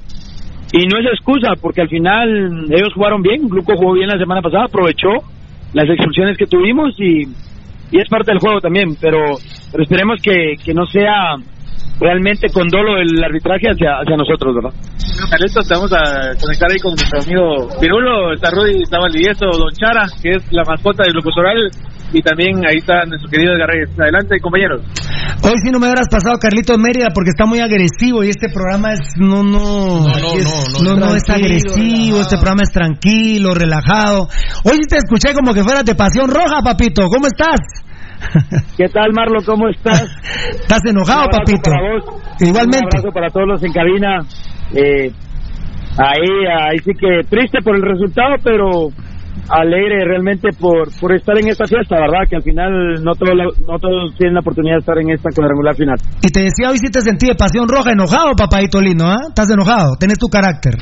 Y 0.73 0.85
no 0.85 0.99
es 0.99 1.05
excusa, 1.05 1.53
porque 1.61 1.81
al 1.81 1.87
final 1.87 2.65
ellos 2.69 2.93
jugaron 2.93 3.21
bien, 3.21 3.47
Gluco 3.47 3.77
jugó 3.77 3.93
bien 3.93 4.09
la 4.09 4.19
semana 4.19 4.41
pasada, 4.41 4.65
aprovechó 4.65 5.07
las 5.73 5.89
expulsiones 5.89 6.37
que 6.37 6.47
tuvimos 6.47 6.93
y, 6.99 7.23
y 7.91 7.99
es 7.99 8.09
parte 8.09 8.31
del 8.31 8.39
juego 8.39 8.59
también, 8.59 8.95
pero, 8.99 9.19
pero 9.71 9.83
esperemos 9.83 10.21
que, 10.21 10.55
que 10.63 10.73
no 10.73 10.85
sea 10.85 11.35
realmente 11.99 12.47
con 12.53 12.67
dolo 12.69 12.97
el 12.97 13.23
arbitraje 13.23 13.67
hacia, 13.69 13.99
hacia 14.01 14.15
nosotros, 14.17 14.55
¿verdad? 14.55 14.73
Carlitos, 15.29 15.67
te 15.67 15.73
vamos 15.73 15.91
a 15.93 16.37
conectar 16.39 16.69
ahí 16.71 16.79
con 16.79 16.93
nuestro 16.93 17.19
amigo 17.21 17.67
Pirulo, 17.81 18.33
está 18.33 18.51
Rudy, 18.51 18.83
está 18.83 18.99
Valdivieso, 18.99 19.45
Don 19.49 19.73
Chara, 19.73 20.05
que 20.21 20.31
es 20.37 20.43
la 20.51 20.63
mascota 20.67 21.03
del 21.03 21.13
Glucosoral, 21.13 21.57
y 22.13 22.21
también 22.21 22.61
ahí 22.65 22.77
está 22.77 23.03
nuestro 23.05 23.29
querido 23.29 23.53
Edgar 23.53 23.67
Reyes. 23.69 23.89
Adelante, 23.99 24.39
compañeros. 24.39 24.81
Hoy 25.43 25.53
sí 25.63 25.71
no 25.71 25.79
me 25.79 25.87
habrás 25.87 26.07
pasado 26.09 26.37
Carlitos 26.39 26.77
Mérida 26.77 27.07
porque 27.13 27.29
está 27.31 27.45
muy 27.45 27.59
agresivo 27.59 28.23
y 28.23 28.29
este 28.29 28.47
programa 28.49 28.93
es 28.93 28.99
no 29.17 29.43
no 29.43 30.07
aquí 30.07 30.37
es- 30.37 30.81
no, 30.81 30.95
no 30.95 31.15
es 31.15 31.23
Tranquilo, 31.23 31.47
agresivo, 31.73 32.21
este 32.21 32.37
programa 32.37 32.63
es 32.63 32.71
tranquilo, 32.71 33.53
relajado. 33.53 34.27
Hoy 34.63 34.77
sí 34.77 34.87
te 34.89 34.97
escuché 34.97 35.33
como 35.33 35.53
que 35.53 35.63
fueras 35.63 35.83
de 35.85 35.95
pasión 35.95 36.29
roja, 36.29 36.61
papito. 36.63 37.07
¿Cómo 37.09 37.27
estás? 37.27 37.59
¿Qué 38.77 38.87
tal, 38.89 39.11
Marlo? 39.13 39.39
¿Cómo 39.45 39.69
estás? 39.69 40.03
¿Estás 40.61 40.85
enojado, 40.85 41.25
Un 41.25 41.39
papito? 41.39 41.71
para 41.71 41.81
vos. 41.81 42.21
Igualmente. 42.39 42.79
Un 42.79 42.97
abrazo 42.97 43.09
para 43.13 43.29
todos 43.29 43.47
los 43.47 43.63
en 43.63 43.73
cabina. 43.73 44.19
Eh, 44.73 45.11
ahí, 45.97 46.31
ahí 46.61 46.77
sí 46.79 46.91
que 46.99 47.21
triste 47.29 47.59
por 47.63 47.75
el 47.75 47.81
resultado, 47.81 48.35
pero 48.43 48.89
alegre 49.49 50.03
realmente 50.05 50.49
por, 50.59 50.89
por 50.99 51.15
estar 51.15 51.37
en 51.37 51.47
esta 51.47 51.65
fiesta, 51.65 51.95
¿verdad? 51.95 52.27
Que 52.29 52.35
al 52.35 52.43
final 52.43 53.03
no 53.03 53.13
todos, 53.13 53.33
no 53.67 53.79
todos 53.79 54.15
tienen 54.17 54.33
la 54.33 54.41
oportunidad 54.41 54.75
de 54.75 54.79
estar 54.79 54.97
en 54.97 55.09
esta 55.11 55.29
cuadrangular 55.33 55.75
final. 55.75 55.95
Y 56.21 56.27
te 56.27 56.41
decía, 56.41 56.69
hoy 56.69 56.77
sí 56.77 56.89
te 56.91 57.01
sentí 57.01 57.27
de 57.27 57.35
pasión 57.35 57.67
roja, 57.67 57.91
enojado, 57.91 58.31
papadito 58.37 58.81
lindo, 58.81 59.05
¿ah? 59.05 59.29
¿Estás 59.29 59.49
enojado? 59.49 59.95
Tenés 59.99 60.17
tu 60.19 60.27
carácter. 60.27 60.73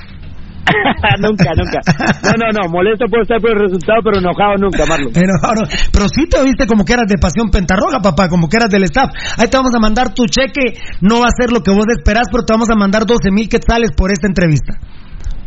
nunca, 1.22 1.52
nunca. 1.56 1.80
No, 2.26 2.32
no, 2.42 2.48
no, 2.52 2.70
molesto 2.70 3.06
puedo 3.08 3.22
estar 3.24 3.40
por 3.40 3.52
el 3.52 3.60
resultado, 3.70 4.00
pero 4.04 4.18
enojado 4.20 4.56
nunca, 4.58 4.86
Marlon. 4.86 5.12
Enojado, 5.16 5.62
no. 5.62 5.68
Pero 5.94 6.06
sí 6.10 6.28
te 6.28 6.44
viste 6.44 6.66
como 6.68 6.84
que 6.84 6.94
eras 6.94 7.08
de 7.08 7.18
pasión 7.22 7.50
pentarroja, 7.50 8.00
papá, 8.02 8.28
como 8.30 8.50
que 8.50 8.58
eras 8.58 8.70
del 8.70 8.84
staff. 8.84 9.12
Ahí 9.38 9.48
te 9.50 9.58
vamos 9.58 9.74
a 9.76 9.80
mandar 9.80 10.14
tu 10.14 10.26
cheque, 10.26 10.74
no 11.02 11.22
va 11.22 11.28
a 11.28 11.38
ser 11.38 11.52
lo 11.52 11.62
que 11.62 11.72
vos 11.72 11.86
esperás, 11.96 12.28
pero 12.32 12.44
te 12.44 12.54
vamos 12.54 12.70
a 12.70 12.76
mandar 12.76 13.06
12 13.06 13.30
mil 13.32 13.48
quetzales 13.48 13.92
por 13.96 14.12
esta 14.12 14.28
entrevista. 14.28 14.74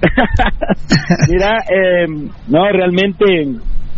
Mira, 1.29 1.57
eh, 1.69 2.07
no, 2.47 2.69
realmente 2.71 3.25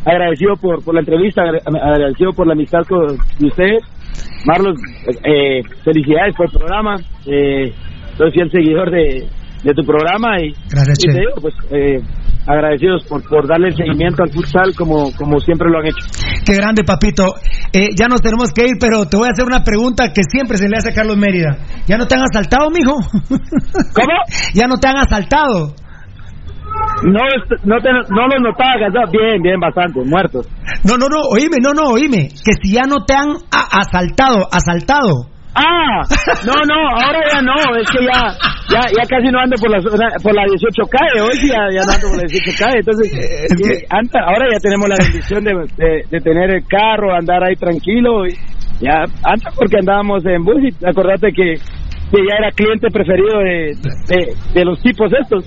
agradecido 0.04 0.56
por, 0.56 0.82
por 0.82 0.94
la 0.94 1.00
entrevista, 1.00 1.42
agra- 1.42 1.60
agradecido 1.92 2.32
por 2.32 2.46
la 2.46 2.54
amistad 2.54 2.80
con 2.88 3.16
de 3.38 3.46
ustedes. 3.46 3.82
Marlos, 4.46 4.76
eh, 5.24 5.60
felicidades 5.84 6.34
por 6.36 6.46
el 6.46 6.52
programa. 6.52 6.96
Eh, 7.26 7.72
soy 8.16 8.30
fiel 8.32 8.50
seguidor 8.50 8.90
de, 8.90 9.28
de 9.62 9.74
tu 9.74 9.82
programa 9.84 10.40
y, 10.40 10.52
Gracias, 10.68 10.98
y 11.04 11.12
te 11.12 11.18
digo, 11.20 11.32
pues, 11.40 11.54
eh, 11.70 12.00
agradecidos 12.46 13.04
por, 13.06 13.22
por 13.28 13.46
darle 13.46 13.68
el 13.68 13.76
seguimiento 13.76 14.22
al 14.22 14.30
futsal 14.32 14.74
como, 14.76 15.12
como 15.16 15.38
siempre 15.40 15.68
lo 15.70 15.78
han 15.78 15.86
hecho. 15.86 16.06
Qué 16.44 16.54
grande, 16.54 16.82
papito. 16.84 17.34
Eh, 17.72 17.88
ya 17.94 18.06
nos 18.08 18.20
tenemos 18.22 18.50
que 18.52 18.62
ir, 18.62 18.76
pero 18.80 19.04
te 19.06 19.16
voy 19.16 19.28
a 19.28 19.32
hacer 19.32 19.44
una 19.44 19.62
pregunta 19.62 20.12
que 20.14 20.22
siempre 20.24 20.56
se 20.56 20.68
le 20.68 20.76
hace 20.78 20.90
a 20.90 20.94
Carlos 20.94 21.16
Mérida. 21.16 21.58
¿Ya 21.86 21.96
no 21.98 22.06
te 22.06 22.14
han 22.16 22.22
asaltado, 22.22 22.70
mijo? 22.70 22.94
¿Cómo? 23.94 24.14
¿Ya 24.54 24.66
no 24.66 24.78
te 24.78 24.88
han 24.88 24.96
asaltado? 24.96 25.74
No, 27.02 27.20
est- 27.28 27.64
no, 27.64 27.76
te, 27.80 27.90
no 27.92 28.26
los 28.28 28.40
notaba. 28.40 28.74
Bien, 29.12 29.42
bien, 29.42 29.60
bastante, 29.60 30.00
muertos. 30.04 30.46
No, 30.84 30.96
no, 30.96 31.06
no, 31.08 31.20
oíme, 31.32 31.56
no, 31.62 31.72
no, 31.72 31.90
oíme. 31.92 32.28
Que 32.44 32.52
si 32.62 32.72
ya 32.72 32.82
no 32.88 33.04
te 33.04 33.14
han 33.14 33.28
asaltado, 33.50 34.48
asaltado. 34.50 35.26
Ah, 35.54 36.02
no, 36.46 36.54
no, 36.62 36.78
ahora 36.94 37.18
ya 37.32 37.42
no, 37.42 37.54
es 37.76 37.90
que 37.90 38.04
ya, 38.06 38.30
ya, 38.70 38.80
ya 38.86 39.02
casi 39.08 39.32
no 39.32 39.40
ando 39.40 39.56
por 39.58 39.70
la, 39.70 39.78
por 40.22 40.34
la 40.34 40.44
18K, 40.46 41.22
hoy 41.26 41.34
sí 41.34 41.48
ya, 41.48 41.66
ya 41.74 41.82
no 41.84 41.92
ando 41.92 42.06
por 42.06 42.18
la 42.18 42.22
18K, 42.22 42.78
entonces, 42.78 43.12
eh, 43.18 43.86
ahora 43.90 44.46
ya 44.52 44.60
tenemos 44.60 44.88
la 44.88 44.96
bendición 45.02 45.42
de, 45.42 45.52
de, 45.76 46.04
de 46.08 46.20
tener 46.20 46.54
el 46.54 46.62
carro, 46.68 47.12
andar 47.12 47.42
ahí 47.42 47.56
tranquilo, 47.56 48.26
y 48.26 48.34
ya, 48.80 49.02
antes 49.24 49.52
porque 49.56 49.78
andábamos 49.80 50.24
en 50.24 50.44
bus 50.44 50.62
y 50.62 50.86
acordate 50.86 51.32
que, 51.34 51.54
que 51.58 52.18
ya 52.22 52.36
era 52.38 52.50
cliente 52.52 52.88
preferido 52.90 53.38
de, 53.40 53.74
de, 54.06 54.34
de 54.54 54.64
los 54.64 54.80
tipos 54.80 55.10
estos. 55.12 55.44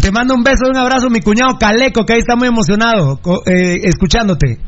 Te 0.00 0.12
mando 0.12 0.34
un 0.34 0.44
beso 0.44 0.70
un 0.70 0.76
abrazo, 0.76 1.10
mi 1.10 1.20
cuñado 1.20 1.58
Caleco, 1.58 2.06
que 2.06 2.14
ahí 2.14 2.20
está 2.20 2.36
muy 2.36 2.48
emocionado 2.48 3.18
eh, 3.46 3.82
escuchándote. 3.82 4.58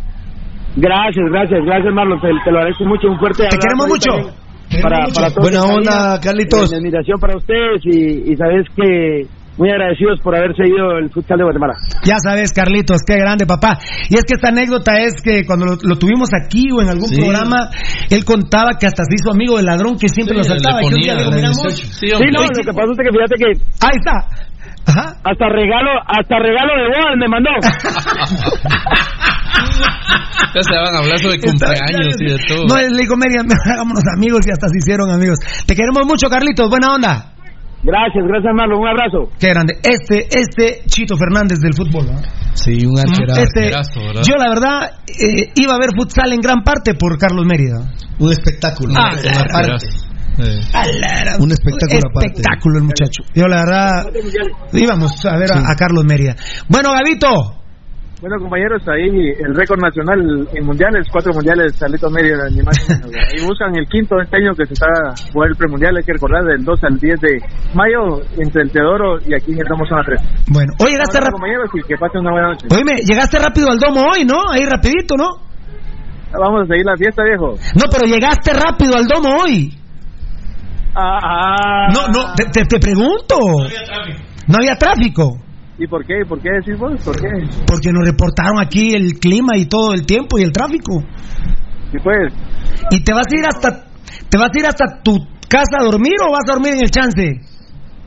Gracias, 0.76 1.24
gracias, 1.30 1.60
gracias 1.64 1.94
Marlon, 1.94 2.20
te, 2.20 2.28
te 2.44 2.50
lo 2.50 2.58
agradezco 2.58 2.84
mucho, 2.84 3.08
un 3.08 3.18
fuerte 3.18 3.46
Te 3.46 3.54
abrazo 3.54 3.60
queremos 3.62 3.86
ahí 3.86 3.92
mucho. 3.92 4.45
Para, 4.82 5.06
para 5.14 5.30
todos 5.30 5.50
Buena 5.50 5.60
en 5.64 5.70
onda. 5.78 6.20
Carlitos. 6.20 6.70
Mi 6.72 6.78
admiración 6.78 7.18
para 7.20 7.36
ustedes 7.36 7.80
y, 7.84 8.32
y 8.32 8.36
sabes 8.36 8.66
que 8.74 9.22
muy 9.58 9.70
agradecidos 9.70 10.20
por 10.20 10.36
haber 10.36 10.54
seguido 10.54 10.98
el 10.98 11.08
futsal 11.10 11.38
de 11.38 11.44
Guatemala. 11.44 11.72
Ya 12.04 12.16
sabes, 12.18 12.52
Carlitos, 12.52 13.00
qué 13.06 13.16
grande, 13.16 13.46
papá. 13.46 13.78
Y 14.10 14.14
es 14.16 14.24
que 14.24 14.34
esta 14.34 14.48
anécdota 14.48 14.98
es 14.98 15.14
que 15.22 15.46
cuando 15.46 15.64
lo, 15.64 15.76
lo 15.82 15.96
tuvimos 15.96 16.28
aquí 16.34 16.64
o 16.76 16.82
en 16.82 16.88
algún 16.90 17.08
Sí. 17.08 17.16
programa, 17.16 17.70
él 18.10 18.24
contaba 18.26 18.72
que 18.78 18.86
hasta 18.86 19.04
se 19.04 19.14
hizo 19.14 19.30
amigo 19.32 19.56
del 19.56 19.64
ladrón 19.66 19.96
que 19.98 20.08
siempre 20.08 20.36
lo 20.36 20.44
saltaba. 20.44 20.82
y 20.82 20.88
que 20.88 20.94
un 20.94 21.00
día 21.00 21.14
le 21.14 21.20
digo, 21.20 21.32
"Mira, 21.32 21.48
amor, 21.48 21.72
Sí, 21.72 22.06
no, 22.10 22.42
lo 22.42 22.48
que 22.50 22.72
pasa 22.74 22.90
es 22.92 22.98
que 22.98 23.12
fíjate 23.12 23.34
que... 23.38 23.46
Ahí 23.80 23.96
está. 23.96 24.28
Hasta 25.24 25.48
regalo, 25.48 25.90
hasta 26.06 26.38
regalo 26.38 26.72
de 26.76 26.86
bodas 26.88 27.16
me 27.18 27.28
mandó. 27.28 27.50
Ya 30.54 30.62
se 30.62 30.74
van 30.74 30.94
a 30.94 30.98
hablar 30.98 31.18
sobre 31.18 31.38
cumpleaños 31.40 32.16
y 32.20 32.24
de 32.24 32.38
todo. 32.48 32.66
No, 32.66 32.76
le 32.76 32.96
digo, 32.96 33.16
Miriam, 33.16 33.46
hagámonos 33.64 34.04
amigos 34.16 34.40
y 34.46 34.50
hasta 34.50 34.68
se 34.68 34.78
hicieron 34.78 35.10
amigos. 35.10 35.38
Te 35.66 35.74
queremos 35.74 36.06
mucho, 36.06 36.28
Carlitos, 36.28 36.68
buena 36.70 36.94
onda. 36.94 37.32
Gracias, 37.82 38.24
gracias 38.26 38.52
Marlon, 38.54 38.80
un 38.80 38.88
abrazo. 38.88 39.30
Qué 39.38 39.48
grande. 39.48 39.78
Este, 39.82 40.26
este 40.30 40.82
Chito 40.86 41.16
Fernández 41.16 41.60
del 41.60 41.74
fútbol. 41.74 42.06
¿no? 42.06 42.18
Sí, 42.54 42.84
un 42.84 42.98
arquerazo. 42.98 43.42
Este, 43.42 43.70
yo 44.26 44.34
la 44.36 44.48
verdad 44.48 44.90
eh, 45.06 45.52
iba 45.54 45.74
a 45.74 45.78
ver 45.78 45.90
futsal 45.96 46.32
en 46.32 46.40
gran 46.40 46.62
parte 46.64 46.94
por 46.94 47.16
Carlos 47.18 47.46
Mérida. 47.46 47.92
Un 48.18 48.32
espectáculo. 48.32 48.94
Ah, 48.96 49.10
parte. 49.52 49.86
Ala, 50.72 51.36
Un 51.38 51.52
espectáculo 51.52 52.10
aparte. 52.10 52.32
Espectáculo 52.34 52.78
el 52.78 52.84
muchacho. 52.84 53.22
Yo 53.34 53.46
la 53.46 53.56
verdad 53.64 54.06
íbamos 54.72 55.24
a 55.24 55.36
ver 55.36 55.52
a, 55.52 55.70
a 55.70 55.76
Carlos 55.76 56.04
Mérida. 56.04 56.34
Bueno, 56.68 56.90
Gavito. 56.92 57.65
Bueno, 58.20 58.36
compañeros, 58.40 58.80
ahí 58.88 59.12
el 59.44 59.54
récord 59.54 59.78
nacional 59.78 60.48
en 60.54 60.64
mundiales, 60.64 61.04
cuatro 61.12 61.32
mundiales, 61.34 61.76
Carlitos 61.78 62.10
Mérida, 62.10 62.48
ni 62.48 62.62
más 62.64 62.72
ni 62.88 62.96
menos. 62.96 63.12
Ahí 63.12 63.44
buscan 63.44 63.76
el 63.76 63.86
quinto 63.88 64.16
de 64.16 64.24
este 64.24 64.36
año 64.38 64.54
que 64.56 64.64
se 64.64 64.72
está 64.72 64.88
jugar 65.32 65.50
el 65.50 65.56
premundial, 65.56 65.96
hay 65.96 66.02
que 66.02 66.14
recordar, 66.14 66.44
del 66.44 66.64
2 66.64 66.84
al 66.84 66.96
10 66.98 67.20
de 67.20 67.32
mayo 67.74 68.24
entre 68.40 68.62
el 68.62 68.70
Teodoro 68.72 69.18
y 69.20 69.34
aquí 69.36 69.52
estamos 69.52 69.86
zona 69.86 70.00
3. 70.06 70.48
Bueno, 70.48 70.72
hoy 70.80 70.92
llegaste 70.92 71.18
rápido. 71.20 71.32
compañeros, 71.36 71.68
y 71.76 71.82
que 71.86 71.96
pasen 72.00 72.20
una 72.22 72.32
buena 72.32 72.48
noche. 72.56 72.66
Oíme, 72.72 72.94
llegaste 73.04 73.38
rápido 73.38 73.68
al 73.68 73.78
domo 73.78 74.00
hoy, 74.08 74.24
¿no? 74.24 74.40
Ahí 74.50 74.64
rapidito, 74.64 75.14
¿no? 75.16 75.44
Vamos 76.32 76.64
a 76.64 76.66
seguir 76.72 76.84
la 76.88 76.96
fiesta, 76.96 77.22
viejo. 77.22 77.52
No, 77.76 77.84
pero 77.92 78.06
llegaste 78.08 78.52
rápido 78.56 78.96
al 78.96 79.04
domo 79.06 79.28
hoy. 79.44 79.76
Ah, 80.96 81.20
ah. 81.22 81.88
No, 81.92 82.08
no, 82.08 82.32
te, 82.34 82.44
te- 82.48 82.64
te 82.64 82.78
pregunto. 82.80 83.36
No 84.48 84.56
había 84.56 84.74
tráfico. 84.76 85.36
¿Y 85.78 85.86
por 85.86 86.06
qué? 86.06 86.14
¿Por 86.26 86.40
qué 86.40 86.48
decís 86.58 86.78
vos? 86.78 87.00
¿Por 87.04 87.16
qué? 87.20 87.28
Porque 87.66 87.92
nos 87.92 88.04
reportaron 88.06 88.58
aquí 88.60 88.94
el 88.94 89.18
clima 89.18 89.56
y 89.56 89.66
todo 89.66 89.92
el 89.92 90.06
tiempo 90.06 90.38
y 90.38 90.42
el 90.42 90.52
tráfico. 90.52 91.02
Sí, 91.92 91.98
pues. 92.02 92.32
¿Y 92.90 93.04
te 93.04 93.12
vas 93.12 93.26
a 93.30 93.36
ir 93.36 93.44
hasta 93.46 93.84
te 94.28 94.38
vas 94.38 94.50
a 94.54 94.58
ir 94.58 94.66
hasta 94.66 95.02
tu 95.02 95.18
casa 95.48 95.78
a 95.80 95.84
dormir 95.84 96.14
o 96.26 96.32
vas 96.32 96.44
a 96.48 96.52
dormir 96.54 96.74
en 96.74 96.80
el 96.84 96.90
chance? 96.90 97.40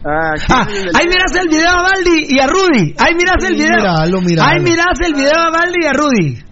Ah, 0.04 0.34
Ah, 0.50 0.68
ahí 0.96 1.08
miras 1.08 1.36
el 1.42 1.50
video 1.50 1.70
a 1.70 1.82
Baldi 1.84 2.26
y 2.30 2.40
a 2.40 2.48
Rudy. 2.48 2.96
Ahí 2.98 3.14
miras 3.16 3.44
el 3.44 3.54
video. 3.56 3.76
míralo, 3.78 4.22
míralo. 4.22 4.50
Ahí 4.50 4.60
miras 4.64 5.00
el 5.06 5.14
video 5.14 5.38
a 5.38 5.52
Baldi 5.52 5.78
y 5.82 5.86
a 5.86 5.94
Rudy. 5.94 6.49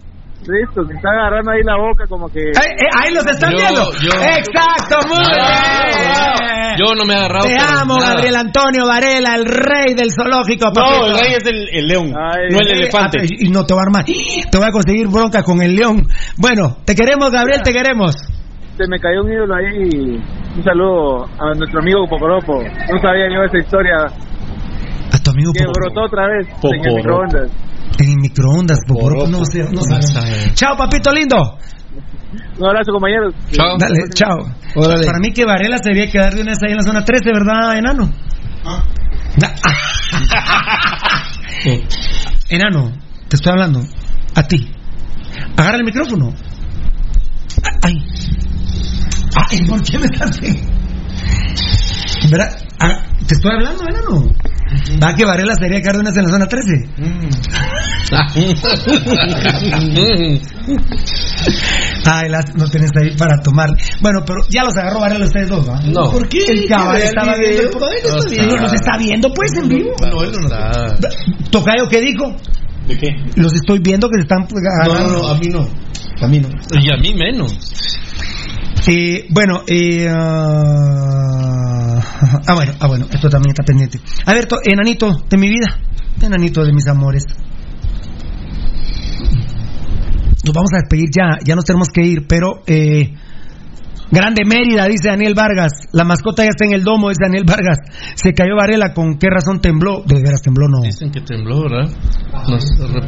Listo, 0.48 0.86
se 0.88 0.94
está 0.94 1.10
agarrando 1.10 1.52
ahí 1.52 1.62
la 1.64 1.76
boca 1.78 2.06
como 2.08 2.30
que... 2.30 2.40
Eh, 2.40 2.52
eh, 2.56 2.88
ahí 2.98 3.14
los 3.14 3.26
están 3.28 3.52
Yo- 3.52 3.58
viendo. 3.58 3.92
yo- 4.00 4.22
Exacto, 4.22 4.96
muy 5.10 5.20
bien. 5.28 6.78
Yo 6.80 6.96
no 6.96 7.06
me 7.06 7.14
he 7.14 7.18
agarrado. 7.18 7.48
Te 7.48 7.58
amo, 7.60 7.96
nada. 7.98 8.14
Gabriel 8.14 8.36
Antonio 8.36 8.86
Varela, 8.88 9.36
el 9.36 9.46
rey 9.46 9.94
del 9.96 10.12
zoológico. 10.12 10.68
No, 10.68 10.74
papito. 10.74 11.06
el 11.08 11.20
rey 11.20 11.34
es 11.34 11.46
el, 11.48 11.70
el 11.74 11.88
león, 11.88 12.14
Ay, 12.16 12.48
no 12.52 12.60
el 12.60 12.68
Eh, 12.68 12.72
elefante. 12.80 13.20
ah, 13.22 13.26
Y 13.40 13.50
no 13.50 13.66
te 13.66 13.74
va 13.74 13.82
a 13.82 13.84
armar. 13.84 14.06
Te 14.06 14.58
voy 14.58 14.68
a 14.68 14.72
conseguir 14.72 15.08
bronca 15.08 15.44
con 15.44 15.62
el 15.62 15.76
león. 15.76 16.08
Bueno, 16.38 16.78
te 16.86 16.94
queremos, 16.96 17.30
Gabriel, 17.32 17.62
te 17.64 17.74
queremos. 17.74 18.16
Se 18.78 18.88
me 18.88 19.00
cayó 19.00 19.24
un 19.24 19.32
ídolo 19.34 19.56
ahí. 19.56 20.22
Un 20.56 20.64
saludo 20.64 21.26
a 21.26 21.54
nuestro 21.58 21.80
amigo 21.82 22.08
Poporopo. 22.08 22.62
No 22.64 23.02
sabía 23.02 23.28
yo 23.34 23.44
esa 23.44 23.58
historia. 23.58 23.96
A 24.06 25.18
tu 25.24 25.32
amigo 25.32 25.52
Que 25.54 25.66
Poporopo. 25.66 25.94
brotó 25.94 26.06
otra 26.06 26.28
vez 26.28 26.48
en 26.48 26.54
el 26.54 26.60
Poporopo. 26.62 26.96
microondas. 26.96 27.67
En 28.18 28.22
microondas, 28.22 28.80
Poporopo, 28.88 29.28
no 29.28 29.46
sé, 29.46 29.64
no 29.72 29.82
sabemos. 29.84 30.56
Chao, 30.56 30.76
papito 30.76 31.12
lindo. 31.14 31.58
Un 32.58 32.66
abrazo, 32.68 32.92
compañeros. 32.92 33.34
Dale, 33.80 34.10
chao. 34.14 34.38
Para 35.06 35.20
mí 35.20 35.32
que 35.32 35.46
Varela 35.46 35.78
se 35.78 35.90
debía 35.92 36.10
quedar 36.10 36.34
de 36.34 36.42
una 36.42 36.52
vez 36.52 36.60
ahí 36.64 36.72
en 36.72 36.78
la 36.78 36.84
zona 36.84 37.06
13, 37.06 37.24
¿verdad, 37.32 37.78
enano? 37.78 38.12
Da- 39.38 39.54
enano, 42.50 42.92
te 43.28 43.36
estoy 43.36 43.52
hablando. 43.52 43.84
A 44.36 44.44
ti. 44.44 44.68
Agarra 45.56 45.78
el 45.78 45.84
micrófono. 45.84 46.34
Ay. 47.84 47.94
Ay, 49.50 49.68
¿por 49.68 49.84
qué 49.84 50.00
me 50.00 50.06
estás 50.06 50.40
¿Verdad? 52.32 52.58
Ah, 52.80 53.04
te 53.28 53.36
estoy 53.36 53.52
hablando, 53.52 53.84
enano. 53.88 54.34
Va 55.04 55.14
que 55.14 55.26
Varela 55.26 55.54
se 55.56 55.62
debería 55.66 55.82
quedar 55.82 55.96
de 55.96 56.02
una 56.02 56.10
vez 56.10 56.18
en 56.18 56.24
la 56.26 56.30
zona 56.32 56.48
13. 56.48 56.90
Ay, 62.06 62.30
las, 62.30 62.56
no 62.56 62.68
tenés 62.70 62.92
ahí 62.96 63.16
para 63.18 63.38
tomar. 63.42 63.70
Bueno, 64.02 64.22
pero 64.26 64.40
ya 64.50 64.64
los 64.64 64.76
agarró 64.78 65.00
Varela 65.00 65.26
ustedes 65.26 65.50
dos, 65.50 65.68
¿va? 65.68 65.80
No. 65.82 66.12
¿Por 66.12 66.28
qué? 66.30 66.44
El 66.48 66.68
cabal 66.68 67.02
estaba 67.02 67.36
viendo. 67.38 67.62
el- 67.64 67.70
No 67.72 68.22
Sí, 68.22 68.36
está. 68.40 68.62
los 68.62 68.74
está 68.74 68.98
viendo, 68.98 69.34
pues, 69.34 69.52
en 69.62 69.68
vivo. 69.70 69.92
No, 70.02 70.24
él 70.24 70.32
no 70.32 70.46
está. 70.48 70.96
Tocayo, 71.52 71.88
¿qué 71.90 72.02
dijo? 72.02 72.36
¿De 72.88 72.98
qué? 72.98 73.10
Los 73.36 73.54
estoy 73.54 73.80
viendo 73.80 74.08
que 74.10 74.16
se 74.16 74.22
están 74.24 74.48
No, 74.50 74.58
agarrando. 74.60 75.14
no, 75.14 75.22
no, 75.24 75.28
a 75.30 75.38
mí 75.38 75.48
no. 75.48 75.68
A 76.22 76.28
mí 76.28 76.40
no. 76.40 76.48
Y 76.80 76.92
a 76.92 76.98
mí 76.98 77.14
menos. 77.14 77.54
Eh, 78.86 79.26
bueno, 79.32 79.62
eh, 79.68 80.08
ah, 80.10 82.02
ah, 82.48 82.54
bueno, 82.54 82.74
ah, 82.80 82.88
bueno, 82.88 83.06
esto 83.12 83.30
también 83.30 83.52
está 83.52 83.64
pendiente. 83.64 84.00
A 84.26 84.34
ver, 84.34 84.46
to- 84.46 84.60
enanito 84.64 85.12
de 85.30 85.38
mi 85.38 85.50
vida, 85.50 85.78
enanito 86.22 86.64
de 86.64 86.72
mis 86.74 86.88
amores. 86.88 87.24
Nos 90.46 90.54
vamos 90.54 90.70
a 90.74 90.78
despedir 90.78 91.10
ya, 91.12 91.38
ya 91.44 91.56
nos 91.56 91.66
tenemos 91.66 91.90
que 91.90 92.02
ir, 92.06 92.26
pero 92.28 92.62
eh, 92.68 93.14
Grande 94.10 94.44
Mérida, 94.46 94.86
dice 94.88 95.10
Daniel 95.10 95.34
Vargas. 95.36 95.74
La 95.92 96.06
mascota 96.06 96.44
ya 96.44 96.50
está 96.50 96.66
en 96.66 96.72
el 96.74 96.84
domo, 96.84 97.10
dice 97.10 97.24
Daniel 97.26 97.44
Vargas. 97.46 97.80
Se 98.16 98.32
cayó 98.34 98.56
Varela, 98.56 98.94
¿con 98.94 99.18
qué 99.18 99.28
razón 99.30 99.60
tembló? 99.60 100.04
De 100.06 100.16
veras 100.22 100.42
tembló, 100.42 100.68
no. 100.70 100.82
Dicen 100.84 101.12
que 101.12 101.20
tembló, 101.22 101.64
¿verdad? 101.64 101.90
No 102.48 102.60
sé, 102.62 102.88
re- 102.88 103.02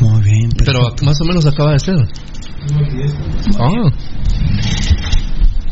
Muy 0.00 0.20
bien. 0.22 0.50
Pero 0.62 0.80
más 1.02 1.18
o 1.22 1.24
menos 1.24 1.46
acaba 1.46 1.72
de 1.72 1.78
ser. 1.78 1.96
Ah. 3.58 3.90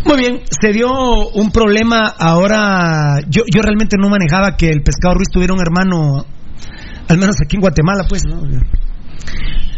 Muy 0.06 0.18
bien, 0.18 0.40
se 0.48 0.72
dio 0.72 0.90
un 1.30 1.50
problema 1.50 2.14
ahora. 2.18 3.20
Yo, 3.28 3.42
yo 3.52 3.62
realmente 3.62 3.96
no 3.98 4.08
manejaba 4.08 4.56
que 4.56 4.68
el 4.68 4.82
pescado 4.82 5.14
Ruiz 5.14 5.28
tuviera 5.32 5.54
un 5.54 5.60
hermano, 5.60 6.26
al 7.08 7.18
menos 7.18 7.36
aquí 7.42 7.56
en 7.56 7.62
Guatemala, 7.62 8.04
pues, 8.08 8.24
¿no? 8.26 8.42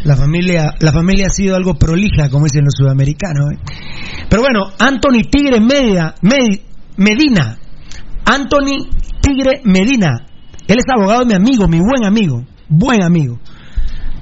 La 0.03 0.15
familia, 0.15 0.75
la 0.79 0.91
familia 0.91 1.27
ha 1.27 1.29
sido 1.29 1.55
algo 1.55 1.73
prolija, 1.75 2.29
como 2.29 2.45
dicen 2.45 2.65
los 2.65 2.75
sudamericanos. 2.75 3.53
¿eh? 3.53 3.57
Pero 4.29 4.41
bueno, 4.41 4.65
Anthony 4.79 5.23
Tigre 5.29 5.59
Medina. 5.59 6.13
Anthony 8.25 8.89
Tigre 9.21 9.61
Medina. 9.63 10.25
Él 10.67 10.77
es 10.77 10.85
abogado 10.93 11.21
de 11.21 11.25
mi 11.25 11.33
amigo, 11.33 11.67
mi 11.67 11.79
buen 11.79 12.05
amigo. 12.05 12.43
Buen 12.69 13.03
amigo. 13.03 13.39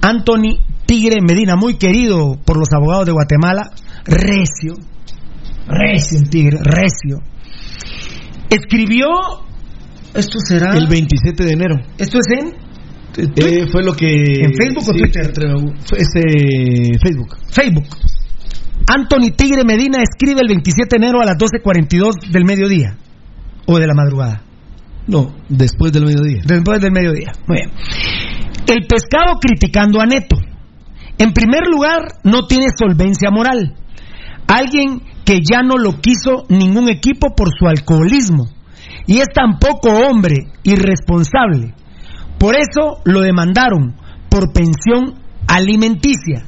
Anthony 0.00 0.58
Tigre 0.86 1.16
Medina, 1.20 1.56
muy 1.56 1.76
querido 1.76 2.38
por 2.44 2.56
los 2.56 2.68
abogados 2.72 3.06
de 3.06 3.12
Guatemala. 3.12 3.70
Recio. 4.04 4.74
Recio 5.66 6.18
el 6.18 6.30
Tigre, 6.30 6.58
recio. 6.62 7.18
Escribió. 8.48 9.08
Esto 10.14 10.38
será. 10.38 10.76
El 10.76 10.86
27 10.86 11.44
de 11.44 11.52
enero. 11.52 11.74
Esto 11.98 12.18
es 12.18 12.38
en. 12.38 12.66
Eh, 13.18 13.66
fue 13.70 13.82
lo 13.82 13.92
que. 13.94 14.06
¿En 14.06 14.54
Facebook 14.54 14.84
o 14.88 14.92
Twitter? 14.92 15.32
Facebook. 17.02 17.36
Facebook. 17.50 17.86
Anthony 18.88 19.32
Tigre 19.36 19.64
Medina 19.64 19.98
escribe 20.02 20.40
el 20.42 20.48
27 20.48 20.86
de 20.90 21.04
enero 21.04 21.20
a 21.20 21.24
las 21.24 21.36
12.42 21.36 22.30
del 22.30 22.44
mediodía. 22.44 22.96
O 23.66 23.78
de 23.78 23.86
la 23.86 23.94
madrugada. 23.94 24.42
No, 25.08 25.34
después 25.48 25.92
del 25.92 26.04
mediodía. 26.04 26.42
Después 26.44 26.80
del 26.80 26.92
mediodía. 26.92 27.32
Muy 27.48 27.58
bien. 27.58 27.70
El 28.68 28.86
pescado 28.86 29.38
criticando 29.40 30.00
a 30.00 30.06
Neto. 30.06 30.36
En 31.18 31.32
primer 31.32 31.66
lugar, 31.66 32.18
no 32.24 32.46
tiene 32.46 32.66
solvencia 32.76 33.30
moral. 33.30 33.74
Alguien 34.46 35.02
que 35.24 35.40
ya 35.40 35.62
no 35.62 35.76
lo 35.76 36.00
quiso 36.00 36.44
ningún 36.48 36.88
equipo 36.88 37.34
por 37.34 37.48
su 37.58 37.66
alcoholismo. 37.66 38.48
Y 39.06 39.18
es 39.18 39.28
tan 39.34 39.58
poco 39.58 39.90
hombre, 39.90 40.48
irresponsable. 40.62 41.74
Por 42.38 42.54
eso 42.54 43.00
lo 43.04 43.20
demandaron 43.20 43.96
por 44.28 44.52
pensión 44.52 45.14
alimenticia. 45.48 46.44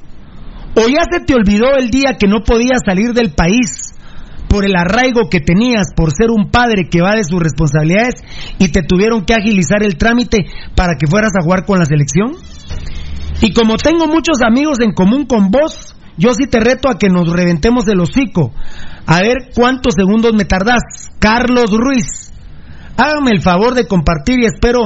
O 0.74 0.88
ya 0.88 1.02
se 1.10 1.20
te 1.20 1.34
olvidó 1.34 1.76
el 1.76 1.90
día 1.90 2.16
que 2.18 2.28
no 2.28 2.42
podías 2.44 2.80
salir 2.86 3.14
del 3.14 3.32
país 3.32 3.94
por 4.48 4.64
el 4.64 4.76
arraigo 4.76 5.28
que 5.30 5.40
tenías 5.40 5.88
por 5.94 6.10
ser 6.12 6.30
un 6.30 6.50
padre 6.50 6.88
que 6.90 7.02
va 7.02 7.14
de 7.14 7.24
sus 7.24 7.40
responsabilidades 7.40 8.14
y 8.58 8.68
te 8.68 8.82
tuvieron 8.82 9.24
que 9.24 9.34
agilizar 9.34 9.82
el 9.82 9.96
trámite 9.96 10.46
para 10.74 10.94
que 10.98 11.06
fueras 11.06 11.32
a 11.38 11.42
jugar 11.42 11.64
con 11.64 11.78
la 11.78 11.84
selección? 11.84 12.36
Y 13.40 13.52
como 13.52 13.76
tengo 13.76 14.06
muchos 14.06 14.42
amigos 14.42 14.78
en 14.80 14.92
común 14.92 15.26
con 15.26 15.50
vos, 15.50 15.94
yo 16.16 16.32
sí 16.32 16.46
te 16.48 16.60
reto 16.60 16.88
a 16.88 16.98
que 16.98 17.08
nos 17.08 17.30
reventemos 17.32 17.86
el 17.88 18.00
hocico. 18.00 18.52
A 19.06 19.20
ver 19.20 19.50
cuántos 19.54 19.94
segundos 19.94 20.32
me 20.34 20.44
tardás. 20.44 20.82
Carlos 21.18 21.70
Ruiz. 21.70 22.32
Hágame 22.96 23.30
el 23.30 23.40
favor 23.40 23.74
de 23.74 23.86
compartir 23.86 24.40
y 24.40 24.46
espero 24.46 24.80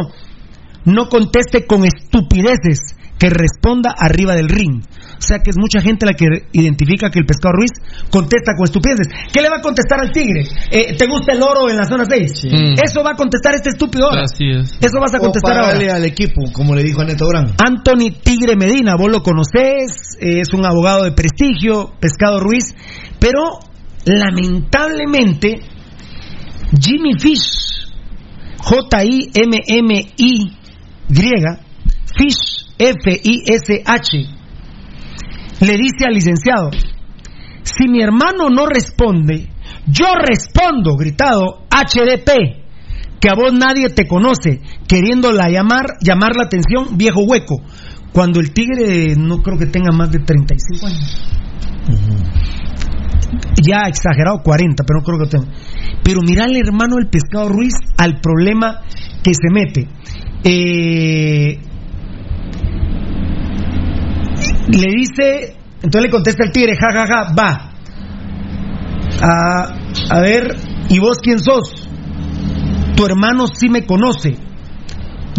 no 0.84 1.08
conteste 1.08 1.66
con 1.66 1.84
estupideces, 1.84 2.96
que 3.22 3.30
responda 3.30 3.94
arriba 3.96 4.34
del 4.34 4.48
ring. 4.48 4.82
O 4.82 5.22
sea 5.22 5.38
que 5.38 5.50
es 5.50 5.56
mucha 5.56 5.80
gente 5.80 6.04
la 6.04 6.14
que 6.14 6.26
identifica 6.50 7.08
que 7.08 7.20
el 7.20 7.24
pescado 7.24 7.54
Ruiz 7.54 7.70
contesta 8.10 8.54
con 8.56 8.64
estupideces. 8.64 9.06
¿Qué 9.32 9.40
le 9.40 9.48
va 9.48 9.58
a 9.58 9.60
contestar 9.60 10.00
al 10.00 10.10
tigre? 10.10 10.48
Eh, 10.72 10.96
¿Te 10.98 11.06
gusta 11.06 11.32
el 11.32 11.40
oro 11.40 11.70
en 11.70 11.76
la 11.76 11.84
zona 11.84 12.04
6? 12.04 12.46
Eso 12.82 13.04
va 13.04 13.12
a 13.12 13.14
contestar 13.14 13.54
este 13.54 13.68
estúpido 13.68 14.06
ahora. 14.08 14.24
Así 14.24 14.50
es. 14.50 14.76
Eso 14.80 14.98
vas 14.98 15.14
a 15.14 15.20
contestar 15.20 15.52
o 15.52 15.66
ahora. 15.66 15.94
al 15.94 16.04
equipo, 16.04 16.50
como 16.52 16.74
le 16.74 16.82
dijo 16.82 17.02
a 17.02 17.04
Neto 17.04 17.28
Brand. 17.28 17.54
Anthony 17.64 18.10
Tigre 18.20 18.56
Medina, 18.56 18.96
vos 18.96 19.08
lo 19.08 19.22
conocés, 19.22 20.18
eh, 20.20 20.40
es 20.40 20.52
un 20.52 20.66
abogado 20.66 21.04
de 21.04 21.12
prestigio, 21.12 21.92
Pescado 22.00 22.40
Ruiz, 22.40 22.74
pero 23.20 23.60
lamentablemente 24.04 25.60
Jimmy 26.76 27.12
Fish, 27.20 27.86
J-I-M-M-I, 28.58 30.56
Fish, 32.16 32.51
F-I-S-H, 32.82 34.18
le 35.60 35.72
dice 35.76 36.06
al 36.06 36.14
licenciado, 36.14 36.70
si 37.62 37.88
mi 37.88 38.02
hermano 38.02 38.48
no 38.50 38.66
responde, 38.66 39.48
yo 39.86 40.06
respondo, 40.16 40.96
gritado, 40.96 41.66
HDP, 41.70 42.62
que 43.20 43.28
a 43.28 43.34
vos 43.36 43.52
nadie 43.52 43.88
te 43.90 44.08
conoce, 44.08 44.60
queriéndola 44.88 45.48
llamar, 45.48 45.98
llamar 46.00 46.34
la 46.36 46.44
atención, 46.44 46.96
viejo 46.96 47.20
hueco, 47.22 47.62
cuando 48.12 48.40
el 48.40 48.52
tigre 48.52 49.14
no 49.16 49.38
creo 49.42 49.58
que 49.58 49.66
tenga 49.66 49.92
más 49.92 50.10
de 50.10 50.18
35 50.18 50.86
años. 50.86 51.28
Ya 53.64 53.88
exagerado 53.88 54.42
40, 54.42 54.84
pero 54.84 54.98
no 54.98 55.04
creo 55.04 55.18
que 55.20 55.30
tenga. 55.30 55.52
Pero 56.02 56.20
mira 56.26 56.44
al 56.44 56.56
hermano 56.56 56.96
del 56.96 57.08
pescado 57.08 57.48
Ruiz 57.48 57.74
al 57.96 58.20
problema 58.20 58.82
que 59.22 59.32
se 59.34 59.50
mete. 59.50 59.88
Eh, 60.44 61.60
le 64.68 64.88
dice, 64.96 65.56
entonces 65.82 66.02
le 66.02 66.10
contesta 66.10 66.44
el 66.44 66.52
tigre, 66.52 66.76
ja, 66.76 66.92
ja, 66.92 67.06
ja, 67.06 67.32
va. 67.34 67.68
A, 69.20 70.16
a 70.16 70.20
ver, 70.20 70.56
¿y 70.88 70.98
vos 70.98 71.18
quién 71.22 71.38
sos? 71.38 71.88
Tu 72.96 73.06
hermano 73.06 73.46
sí 73.46 73.68
me 73.68 73.84
conoce. 73.86 74.36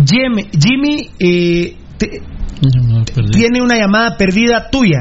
Jimmy, 0.06 0.50
Jimmy 0.52 1.10
eh, 1.20 1.76
te- 1.98 2.22
tiene 3.32 3.62
una 3.62 3.78
llamada 3.78 4.16
perdida 4.18 4.70
tuya. 4.72 5.00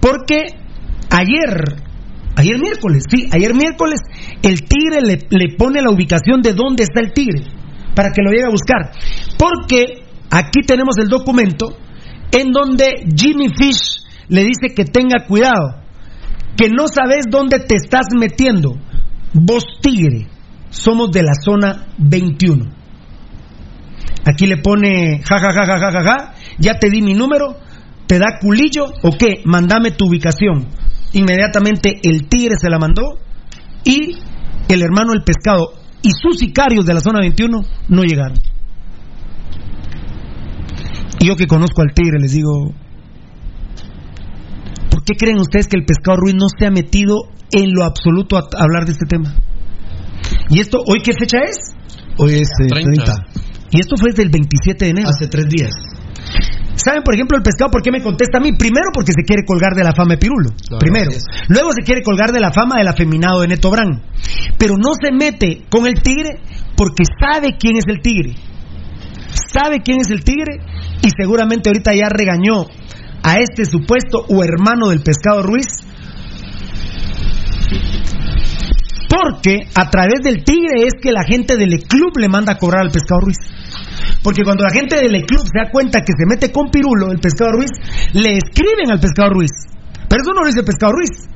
Porque 0.00 0.46
ayer, 1.10 1.82
ayer 2.36 2.58
miércoles, 2.60 3.04
sí, 3.08 3.28
ayer 3.32 3.54
miércoles, 3.54 4.00
el 4.42 4.62
tigre 4.64 5.00
le, 5.02 5.18
le 5.30 5.56
pone 5.56 5.80
la 5.80 5.90
ubicación 5.90 6.42
de 6.42 6.52
dónde 6.52 6.82
está 6.84 7.00
el 7.00 7.12
tigre 7.12 7.42
para 7.94 8.10
que 8.12 8.22
lo 8.22 8.30
llegue 8.30 8.44
a 8.46 8.50
buscar. 8.50 8.92
Porque 9.38 10.04
aquí 10.30 10.60
tenemos 10.66 10.98
el 10.98 11.08
documento 11.08 11.76
en 12.32 12.52
donde 12.52 13.06
Jimmy 13.14 13.48
Fish 13.48 14.02
le 14.28 14.42
dice 14.42 14.74
que 14.74 14.84
tenga 14.84 15.26
cuidado, 15.26 15.82
que 16.56 16.68
no 16.68 16.88
sabes 16.88 17.26
dónde 17.30 17.60
te 17.60 17.76
estás 17.76 18.06
metiendo. 18.18 18.76
Vos 19.32 19.64
tigre, 19.80 20.28
somos 20.70 21.10
de 21.10 21.22
la 21.22 21.34
zona 21.34 21.86
21. 21.98 22.64
Aquí 24.24 24.46
le 24.46 24.56
pone 24.56 25.22
ja 25.22 25.38
ja 25.38 25.52
ja 25.52 25.64
ja 25.66 25.78
ja 25.78 25.90
ja, 25.92 26.02
ja, 26.02 26.34
ya 26.58 26.78
te 26.78 26.90
di 26.90 27.00
mi 27.00 27.14
número, 27.14 27.56
te 28.06 28.18
da 28.18 28.38
culillo 28.40 28.86
o 29.02 29.10
qué, 29.16 29.42
mandame 29.44 29.92
tu 29.92 30.06
ubicación. 30.06 30.66
Inmediatamente 31.12 32.00
el 32.02 32.26
tigre 32.28 32.56
se 32.60 32.68
la 32.68 32.78
mandó 32.78 33.18
y 33.84 34.16
el 34.68 34.82
hermano 34.82 35.12
del 35.12 35.22
pescado 35.22 35.74
y 36.02 36.10
sus 36.10 36.38
sicarios 36.38 36.84
de 36.86 36.94
la 36.94 37.00
zona 37.00 37.20
21 37.20 37.62
no 37.88 38.02
llegaron. 38.02 38.38
Y 41.20 41.26
yo 41.26 41.36
que 41.36 41.46
conozco 41.46 41.82
al 41.82 41.94
tigre 41.94 42.18
les 42.20 42.32
digo, 42.32 42.72
¿por 44.90 45.04
qué 45.04 45.14
creen 45.16 45.38
ustedes 45.38 45.66
que 45.66 45.78
el 45.78 45.84
pescado 45.84 46.18
Ruiz 46.18 46.34
no 46.34 46.46
se 46.58 46.66
ha 46.66 46.70
metido 46.70 47.28
en 47.52 47.72
lo 47.72 47.84
absoluto 47.84 48.36
a 48.36 48.40
a 48.40 48.62
hablar 48.62 48.84
de 48.84 48.92
este 48.92 49.06
tema? 49.06 49.34
¿Y 50.50 50.60
esto 50.60 50.78
hoy 50.86 51.00
qué 51.02 51.12
fecha 51.18 51.38
es? 51.38 51.56
Hoy 52.18 52.34
es 52.34 52.48
eh, 52.62 52.68
30. 52.68 53.14
Y 53.70 53.80
esto 53.80 53.96
fue 53.96 54.10
desde 54.10 54.22
el 54.22 54.30
27 54.30 54.84
de 54.84 54.90
enero. 54.90 55.08
Hace 55.08 55.28
tres 55.28 55.46
días. 55.48 55.72
¿Saben, 56.76 57.02
por 57.02 57.14
ejemplo, 57.14 57.36
el 57.36 57.42
pescado 57.42 57.70
por 57.70 57.82
qué 57.82 57.90
me 57.90 58.02
contesta 58.02 58.38
a 58.38 58.40
mí? 58.40 58.52
Primero 58.52 58.90
porque 58.92 59.12
se 59.12 59.24
quiere 59.24 59.44
colgar 59.44 59.74
de 59.74 59.82
la 59.82 59.92
fama 59.92 60.14
de 60.14 60.18
Pirulo. 60.18 60.50
Primero. 60.78 61.10
Luego 61.48 61.72
se 61.72 61.82
quiere 61.82 62.02
colgar 62.02 62.32
de 62.32 62.40
la 62.40 62.52
fama 62.52 62.76
del 62.78 62.88
afeminado 62.88 63.40
de 63.40 63.48
Neto 63.48 63.70
Brand. 63.70 64.02
Pero 64.58 64.76
no 64.76 64.92
se 64.94 65.10
mete 65.10 65.64
con 65.70 65.86
el 65.86 65.94
tigre 66.00 66.40
porque 66.76 67.04
sabe 67.18 67.56
quién 67.58 67.76
es 67.76 67.84
el 67.88 68.00
tigre. 68.00 68.34
Sabe 69.52 69.80
quién 69.84 70.00
es 70.00 70.10
el 70.10 70.24
tigre 70.24 70.60
y 71.02 71.08
seguramente 71.16 71.68
ahorita 71.68 71.94
ya 71.94 72.08
regañó 72.08 72.66
a 73.22 73.34
este 73.36 73.64
supuesto 73.64 74.24
o 74.28 74.42
hermano 74.42 74.88
del 74.90 75.02
pescado 75.02 75.42
Ruiz. 75.42 75.66
Porque 79.08 79.68
a 79.74 79.88
través 79.90 80.20
del 80.22 80.44
tigre 80.44 80.86
es 80.86 80.94
que 81.00 81.12
la 81.12 81.24
gente 81.24 81.56
del 81.56 81.78
club 81.84 82.12
le 82.18 82.28
manda 82.28 82.52
a 82.52 82.58
cobrar 82.58 82.82
al 82.82 82.90
pescado 82.90 83.20
Ruiz. 83.20 83.38
Porque 84.22 84.42
cuando 84.42 84.64
la 84.64 84.70
gente 84.70 84.96
del 84.96 85.24
club 85.24 85.42
se 85.42 85.58
da 85.58 85.70
cuenta 85.70 86.00
que 86.00 86.12
se 86.16 86.26
mete 86.26 86.50
con 86.50 86.70
Pirulo, 86.70 87.12
el 87.12 87.18
pescado 87.18 87.52
Ruiz, 87.52 87.70
le 88.12 88.36
escriben 88.36 88.90
al 88.90 89.00
pescado 89.00 89.30
Ruiz. 89.30 89.52
Pero 90.08 90.22
eso 90.22 90.32
no 90.32 90.40
lo 90.40 90.46
dice 90.46 90.60
el 90.60 90.66
pescado 90.66 90.92
Ruiz. 90.92 91.28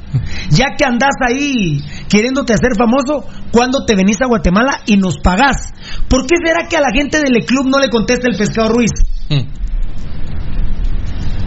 Ya 0.51 0.75
que 0.77 0.85
andás 0.85 1.15
ahí 1.27 1.81
queriéndote 2.09 2.53
hacer 2.53 2.73
famoso, 2.77 3.27
cuando 3.53 3.85
te 3.87 3.95
venís 3.95 4.21
a 4.21 4.27
Guatemala 4.27 4.81
y 4.87 4.97
nos 4.97 5.19
pagás. 5.19 5.73
¿Por 6.09 6.27
qué 6.27 6.37
será 6.45 6.67
que 6.69 6.77
a 6.77 6.81
la 6.81 6.91
gente 6.93 7.19
del 7.19 7.45
club 7.45 7.67
no 7.67 7.79
le 7.79 7.89
contesta 7.89 8.29
el 8.29 8.37
pescado 8.37 8.71
Ruiz? 8.75 8.91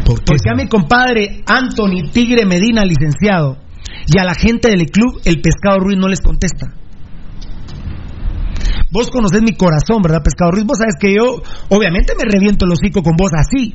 Porque 0.06 0.50
a 0.50 0.56
mi 0.56 0.68
compadre 0.68 1.44
Anthony 1.46 2.12
Tigre 2.12 2.46
Medina, 2.46 2.86
licenciado, 2.86 3.58
y 4.06 4.20
a 4.20 4.24
la 4.24 4.36
gente 4.36 4.70
del 4.70 4.86
club, 4.88 5.22
el 5.26 5.42
pescado 5.42 5.80
Ruiz 5.80 5.98
no 5.98 6.08
les 6.08 6.22
contesta. 6.22 6.68
Vos 8.92 9.10
conocés 9.10 9.42
mi 9.42 9.56
corazón, 9.56 10.02
¿verdad, 10.04 10.22
pescado 10.24 10.52
Ruiz? 10.52 10.66
Vos 10.66 10.78
sabes 10.78 10.96
que 11.00 11.16
yo, 11.16 11.42
obviamente, 11.70 12.14
me 12.16 12.32
reviento 12.32 12.66
el 12.66 12.72
hocico 12.72 13.02
con 13.02 13.16
vos 13.16 13.32
así, 13.36 13.74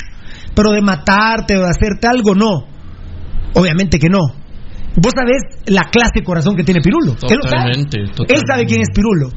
pero 0.54 0.70
de 0.70 0.80
matarte 0.80 1.56
o 1.56 1.62
de 1.62 1.68
hacerte 1.68 2.06
algo, 2.06 2.34
no. 2.34 2.77
Obviamente 3.54 3.98
que 3.98 4.08
no. 4.08 4.20
Vos 5.00 5.12
sabés 5.14 5.42
la 5.66 5.82
clase 5.90 6.20
de 6.20 6.24
corazón 6.24 6.56
que 6.56 6.64
tiene 6.64 6.80
Pirulo. 6.80 7.12
Él 7.12 7.38
lo 7.42 7.48
sabe. 7.48 7.72
Totalmente, 7.72 8.00
Él 8.00 8.10
totalmente. 8.10 8.46
sabe 8.46 8.66
quién 8.66 8.80
es 8.80 8.88
Pirulo. 8.92 9.30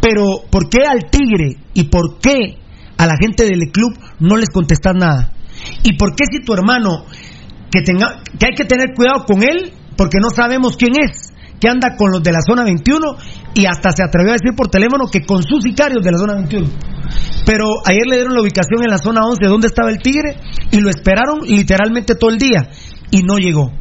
Pero, 0.00 0.42
¿por 0.50 0.68
qué 0.68 0.86
al 0.86 1.10
Tigre 1.10 1.56
y 1.72 1.84
por 1.84 2.18
qué 2.18 2.58
a 2.96 3.06
la 3.06 3.14
gente 3.18 3.44
del 3.44 3.72
club 3.72 3.96
no 4.20 4.36
les 4.36 4.50
contestas 4.50 4.94
nada? 4.94 5.32
¿Y 5.82 5.96
por 5.96 6.14
qué 6.14 6.24
si 6.30 6.44
tu 6.44 6.52
hermano, 6.52 7.06
que, 7.70 7.80
tenga, 7.82 8.22
que 8.38 8.46
hay 8.46 8.54
que 8.54 8.64
tener 8.64 8.94
cuidado 8.94 9.24
con 9.24 9.42
él, 9.42 9.72
porque 9.96 10.18
no 10.20 10.28
sabemos 10.30 10.76
quién 10.76 10.92
es, 11.00 11.32
que 11.58 11.68
anda 11.68 11.96
con 11.96 12.10
los 12.10 12.22
de 12.22 12.32
la 12.32 12.40
zona 12.46 12.64
21 12.64 13.16
y 13.54 13.64
hasta 13.64 13.90
se 13.92 14.02
atrevió 14.04 14.32
a 14.32 14.34
decir 14.34 14.54
por 14.54 14.68
teléfono 14.68 15.06
que 15.10 15.24
con 15.24 15.42
sus 15.42 15.62
sicarios 15.62 16.04
de 16.04 16.12
la 16.12 16.18
zona 16.18 16.34
21? 16.34 16.68
Pero 17.46 17.64
ayer 17.86 18.06
le 18.06 18.16
dieron 18.16 18.34
la 18.34 18.42
ubicación 18.42 18.82
en 18.82 18.90
la 18.90 18.98
zona 18.98 19.20
11 19.24 19.46
donde 19.46 19.68
estaba 19.68 19.88
el 19.90 19.98
Tigre 19.98 20.36
y 20.70 20.80
lo 20.80 20.90
esperaron 20.90 21.40
literalmente 21.46 22.14
todo 22.14 22.30
el 22.30 22.38
día 22.38 22.68
y 23.10 23.22
no 23.22 23.38
llegó. 23.38 23.72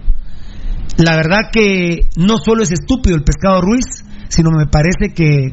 La 0.98 1.16
verdad 1.16 1.50
que 1.52 2.02
no 2.18 2.38
solo 2.38 2.64
es 2.64 2.72
estúpido 2.72 3.16
el 3.16 3.24
pescado 3.24 3.62
Ruiz, 3.62 3.86
sino 4.30 4.52
me 4.52 4.66
parece 4.68 5.14
que 5.14 5.52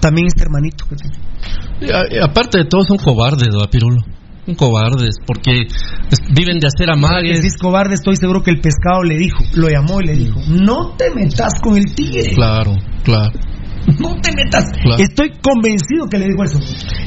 también 0.00 0.26
este 0.26 0.42
hermanito. 0.42 0.86
que 0.88 0.96
tiene. 0.96 2.20
Aparte 2.22 2.58
de 2.58 2.64
todo, 2.64 2.82
son 2.82 2.98
cobardes, 2.98 3.48
¿verdad, 3.52 3.70
Pirulo? 3.70 4.02
Cobardes, 4.56 5.16
porque 5.24 5.66
viven 6.34 6.58
de 6.58 6.66
hacer 6.66 6.90
amagues. 6.90 7.40
si 7.40 7.46
es 7.46 7.56
cobarde, 7.56 7.94
estoy 7.94 8.16
seguro 8.16 8.42
que 8.42 8.50
el 8.50 8.60
pescado 8.60 9.04
le 9.04 9.16
dijo, 9.16 9.44
lo 9.54 9.68
llamó 9.68 10.00
y 10.00 10.06
le 10.06 10.16
dijo, 10.16 10.40
no 10.48 10.96
te 10.96 11.14
metas 11.14 11.52
con 11.62 11.76
el 11.76 11.94
tigre, 11.94 12.34
Claro, 12.34 12.72
claro. 13.04 13.38
No 13.98 14.20
te 14.20 14.32
metas. 14.34 14.64
Claro. 14.82 15.02
Estoy 15.02 15.30
convencido 15.42 16.06
que 16.10 16.18
le 16.18 16.26
dijo 16.26 16.44
eso. 16.44 16.58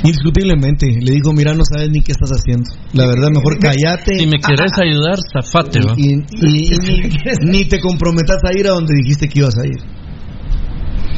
Indiscutiblemente. 0.03 0.87
Le 0.99 1.11
digo, 1.13 1.31
mira, 1.33 1.53
no 1.53 1.63
sabes 1.63 1.89
ni 1.89 2.01
qué 2.01 2.11
estás 2.11 2.31
haciendo. 2.31 2.69
La 2.93 3.07
verdad, 3.07 3.29
mejor 3.29 3.57
callate. 3.59 4.17
Si 4.19 4.27
me 4.27 4.37
querés 4.39 4.71
ayudar, 4.77 5.17
zafate, 5.33 5.79
¿va? 5.79 5.93
Y, 5.97 6.13
y- 6.13 6.73
y 6.73 6.77
ni, 6.79 7.09
ni 7.51 7.65
te 7.65 7.79
comprometas 7.79 8.37
a 8.43 8.51
ir 8.57 8.67
a 8.67 8.71
donde 8.71 8.93
dijiste 8.95 9.29
que 9.29 9.39
ibas 9.39 9.57
a 9.57 9.65
ir. 9.65 9.79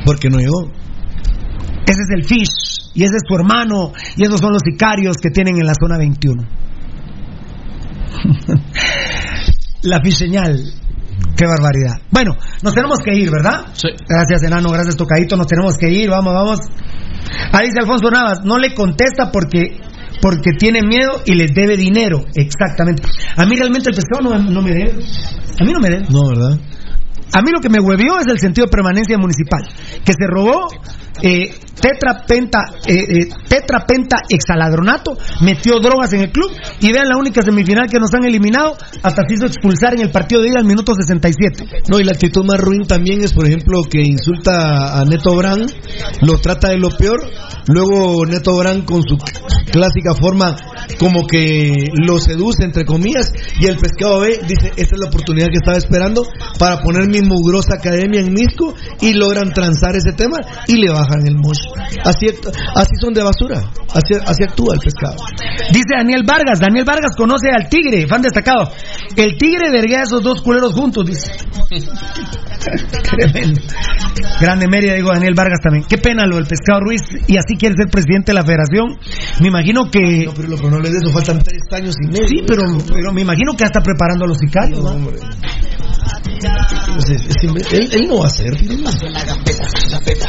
Porque 0.05 0.29
no 0.29 0.37
llegó. 0.37 0.71
Ese 1.87 2.01
es 2.01 2.09
el 2.15 2.23
Fish, 2.23 2.91
y 2.95 3.03
ese 3.03 3.17
es 3.17 3.21
su 3.27 3.35
hermano, 3.35 3.91
y 4.17 4.23
esos 4.23 4.39
son 4.39 4.53
los 4.53 4.61
sicarios 4.63 5.17
que 5.17 5.29
tienen 5.29 5.55
en 5.59 5.67
la 5.67 5.73
zona 5.79 5.99
21. 5.99 6.43
la 9.83 10.01
Fish 10.01 10.15
señal. 10.17 10.59
Qué 11.35 11.45
barbaridad. 11.45 12.01
Bueno, 12.11 12.33
nos 12.61 12.73
tenemos 12.73 12.99
que 12.99 13.13
ir, 13.15 13.29
¿verdad? 13.31 13.65
Sí. 13.73 13.89
Gracias, 14.07 14.43
enano. 14.43 14.71
Gracias, 14.71 14.95
tocadito. 14.95 15.35
Nos 15.35 15.47
tenemos 15.47 15.77
que 15.77 15.89
ir. 15.89 16.09
Vamos, 16.09 16.33
vamos. 16.33 16.59
Ahí 17.51 17.67
dice 17.67 17.79
Alfonso 17.81 18.09
Navas. 18.09 18.41
No 18.43 18.57
le 18.57 18.73
contesta 18.73 19.31
porque 19.31 19.77
porque 20.21 20.51
tiene 20.57 20.81
miedo 20.81 21.21
y 21.25 21.35
les 21.35 21.53
debe 21.53 21.77
dinero. 21.77 22.25
Exactamente. 22.35 23.03
A 23.35 23.45
mí 23.45 23.55
realmente 23.55 23.89
el 23.89 23.95
pescado 23.95 24.23
no, 24.23 24.37
no 24.37 24.61
me 24.61 24.71
debe. 24.71 24.93
A 25.59 25.63
mí 25.63 25.71
no 25.71 25.79
me 25.79 25.89
debe. 25.89 26.05
No, 26.09 26.27
¿verdad? 26.27 26.59
A 27.33 27.41
mí 27.41 27.51
lo 27.51 27.59
que 27.59 27.69
me 27.69 27.79
huevió 27.79 28.17
es 28.19 28.27
el 28.27 28.39
sentido 28.39 28.65
de 28.65 28.71
permanencia 28.71 29.17
municipal. 29.17 29.61
Que 30.03 30.13
se 30.13 30.27
robó 30.27 30.67
eh, 31.21 31.53
tetrapenta, 31.79 32.59
eh, 32.87 33.05
eh, 33.09 33.29
metió 35.41 35.79
drogas 35.79 36.13
en 36.13 36.21
el 36.21 36.31
club 36.31 36.51
y 36.79 36.91
vean 36.91 37.07
la 37.07 37.17
única 37.17 37.41
semifinal 37.41 37.87
que 37.89 37.99
nos 37.99 38.13
han 38.13 38.25
eliminado, 38.25 38.75
hasta 39.03 39.23
se 39.27 39.35
hizo 39.35 39.45
expulsar 39.45 39.93
en 39.93 40.01
el 40.01 40.11
partido 40.11 40.41
de 40.41 40.49
ida 40.49 40.59
al 40.59 40.65
minuto 40.65 40.93
67. 40.93 41.83
No, 41.89 41.99
y 41.99 42.03
la 42.03 42.11
actitud 42.11 42.43
más 42.45 42.59
ruin 42.59 42.85
también 42.87 43.23
es, 43.23 43.33
por 43.33 43.45
ejemplo, 43.45 43.83
que 43.83 44.01
insulta 44.01 44.99
a 44.99 45.05
Neto 45.05 45.35
Brand, 45.35 45.71
lo 46.21 46.37
trata 46.39 46.69
de 46.69 46.77
lo 46.77 46.89
peor, 46.89 47.21
luego 47.67 48.25
Neto 48.25 48.57
Brand 48.57 48.85
con 48.85 49.01
su 49.03 49.17
clásica 49.71 50.15
forma 50.15 50.55
como 50.99 51.27
que 51.27 51.73
lo 51.93 52.19
seduce, 52.19 52.63
entre 52.63 52.85
comillas, 52.85 53.31
y 53.59 53.65
el 53.65 53.77
pescado 53.77 54.21
B 54.21 54.39
dice, 54.47 54.71
esta 54.75 54.95
es 54.95 54.99
la 54.99 55.07
oportunidad 55.07 55.47
que 55.47 55.57
estaba 55.57 55.77
esperando 55.77 56.23
para 56.57 56.81
poner 56.81 57.07
mi 57.07 57.21
mugrosa 57.21 57.75
academia 57.77 58.21
en 58.21 58.33
Misco 58.33 58.73
y 59.01 59.13
logran 59.13 59.51
transar 59.51 59.95
ese 59.95 60.13
tema 60.13 60.37
y 60.67 60.77
le 60.77 60.89
bajan 61.05 61.25
el 61.27 61.35
mocho. 61.35 61.69
Así, 62.03 62.27
así 62.75 62.91
son 63.01 63.13
de 63.13 63.23
basura, 63.23 63.61
así, 63.93 64.13
así 64.25 64.43
actúa 64.43 64.73
el 64.73 64.79
pescado. 64.79 65.15
Dice 65.71 65.95
Daniel 65.95 66.23
Vargas, 66.25 66.59
Daniel 66.59 66.85
Vargas 66.85 67.15
conoce 67.17 67.49
al 67.49 67.69
tigre, 67.69 68.07
fan 68.07 68.21
destacado. 68.21 68.71
El 69.15 69.37
tigre 69.37 69.71
verguea 69.71 69.99
a 69.99 70.03
esos 70.03 70.23
dos 70.23 70.41
culeros 70.41 70.73
juntos, 70.73 71.05
dice. 71.05 71.31
Tremendo. 73.17 73.61
Grande 74.41 74.67
Mérida, 74.67 74.93
digo 74.95 75.09
Daniel 75.13 75.33
Vargas 75.35 75.59
también. 75.61 75.85
Qué 75.87 75.97
pena 75.97 76.25
lo 76.25 76.35
del 76.37 76.45
pescado 76.47 76.81
Ruiz 76.81 77.01
y 77.27 77.37
así 77.37 77.55
quiere 77.57 77.75
ser 77.77 77.89
presidente 77.89 78.31
de 78.31 78.33
la 78.33 78.43
federación. 78.43 78.97
Me 79.39 79.47
imagino 79.49 79.89
que. 79.91 80.25
No, 80.25 80.33
pero 80.33 80.47
lo 80.49 80.57
que 80.57 80.69
no 80.69 80.79
le 80.79 80.89
de 80.89 80.97
eso 80.97 81.11
faltan 81.11 81.39
tres 81.39 81.61
años 81.71 81.95
y 82.01 82.07
medio. 82.07 82.27
Sí, 82.27 82.37
pero, 82.47 82.63
pero 82.87 83.11
me 83.13 83.21
imagino 83.21 83.51
que 83.53 83.59
ya 83.59 83.65
está 83.67 83.81
preparando 83.81 84.25
a 84.25 84.27
los 84.27 84.37
sicarios. 84.37 84.79
No, 84.81 84.89
hombre. 84.89 85.19
Pues 86.95 87.09
es- 87.09 87.25
es- 87.27 87.43
él, 87.73 87.89
él 87.93 88.07
no 88.07 88.17
va 88.19 88.25
a 88.25 88.27
hacer. 88.27 88.47
En 88.47 88.67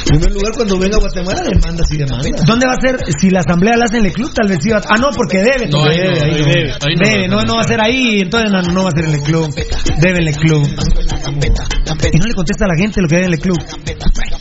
primer 0.04 0.32
lugar, 0.32 0.52
cuando 0.66 0.78
venga 0.82 0.96
a 0.96 1.00
Guatemala 1.00 1.42
demanda 1.42 1.84
si 1.86 1.96
demanda. 1.96 2.42
¿Dónde 2.44 2.66
va 2.66 2.72
a 2.72 2.80
ser? 2.80 2.98
Si 3.20 3.30
la 3.30 3.40
asamblea 3.40 3.76
la 3.76 3.84
hace 3.84 3.98
en 3.98 4.06
el 4.06 4.12
club, 4.12 4.32
tal 4.34 4.48
vez 4.48 4.58
sí 4.60 4.70
va 4.70 4.78
a... 4.78 4.82
Ah, 4.88 4.98
no, 4.98 5.10
porque 5.14 5.38
debe. 5.38 5.68
No, 5.70 5.84
ahí 5.84 5.98
debe, 5.98 6.20
ahí 6.20 6.42
debe. 6.42 6.74
Debe, 7.04 7.28
no, 7.28 7.42
no 7.42 7.54
va 7.54 7.60
a 7.60 7.68
ser 7.68 7.80
ahí, 7.80 8.20
entonces 8.22 8.50
no, 8.50 8.62
no 8.62 8.82
va 8.82 8.88
a 8.88 8.92
ser 8.92 9.04
en 9.04 9.14
el 9.14 9.22
club. 9.22 9.54
Debe 10.00 10.18
en 10.18 10.28
el 10.28 10.36
club. 10.36 10.66
Y 10.66 12.18
no 12.18 12.26
le 12.26 12.34
contesta 12.34 12.64
a 12.64 12.68
la 12.68 12.76
gente 12.76 13.00
lo 13.00 13.08
que 13.08 13.14
debe 13.14 13.26
en 13.26 13.32
el 13.34 13.40
club. 13.40 13.58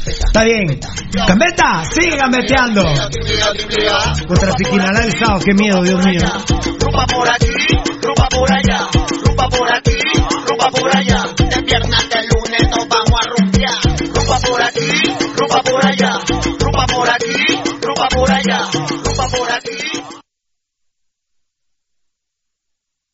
Está 0.06 0.44
bien. 0.44 0.80
Gambeta, 1.14 1.84
sigue 1.94 2.18
gambeteando. 2.18 2.84
Contra 4.28 4.52
Siquinalá 4.58 5.06
el 5.06 5.12
Sao, 5.14 5.40
qué 5.40 5.54
miedo, 5.54 5.84
Dios 5.84 6.04
mío. 6.06 6.22
Rumba 6.80 7.06
por 7.06 7.30
aquí, 7.30 7.54
rumba 8.02 8.28
por 8.30 8.52
allá, 8.52 8.88
rumba 9.26 9.50
por 9.50 9.76
aquí, 9.76 9.98
rumba 10.50 10.70
por 10.72 10.98
allá. 10.98 11.24
De 11.38 11.64
piernas 11.64 12.10
de 12.10 12.20
lunes 12.34 12.62
nos 12.70 12.88
vamos 12.88 13.20
a 13.22 13.30
rumbear. 13.30 13.80
Rumba 14.14 14.40
por 14.40 14.62
aquí. 14.62 15.05
rumba 15.46 15.62
por 15.62 15.86
allá, 15.86 16.12
rumba 16.60 16.86
por 16.88 17.10
aquí, 17.10 17.62
rumba 17.82 18.08
por 18.10 18.32
allá, 18.32 18.70
rumba 19.04 19.28
por 19.30 19.52
aquí. 19.52 20.15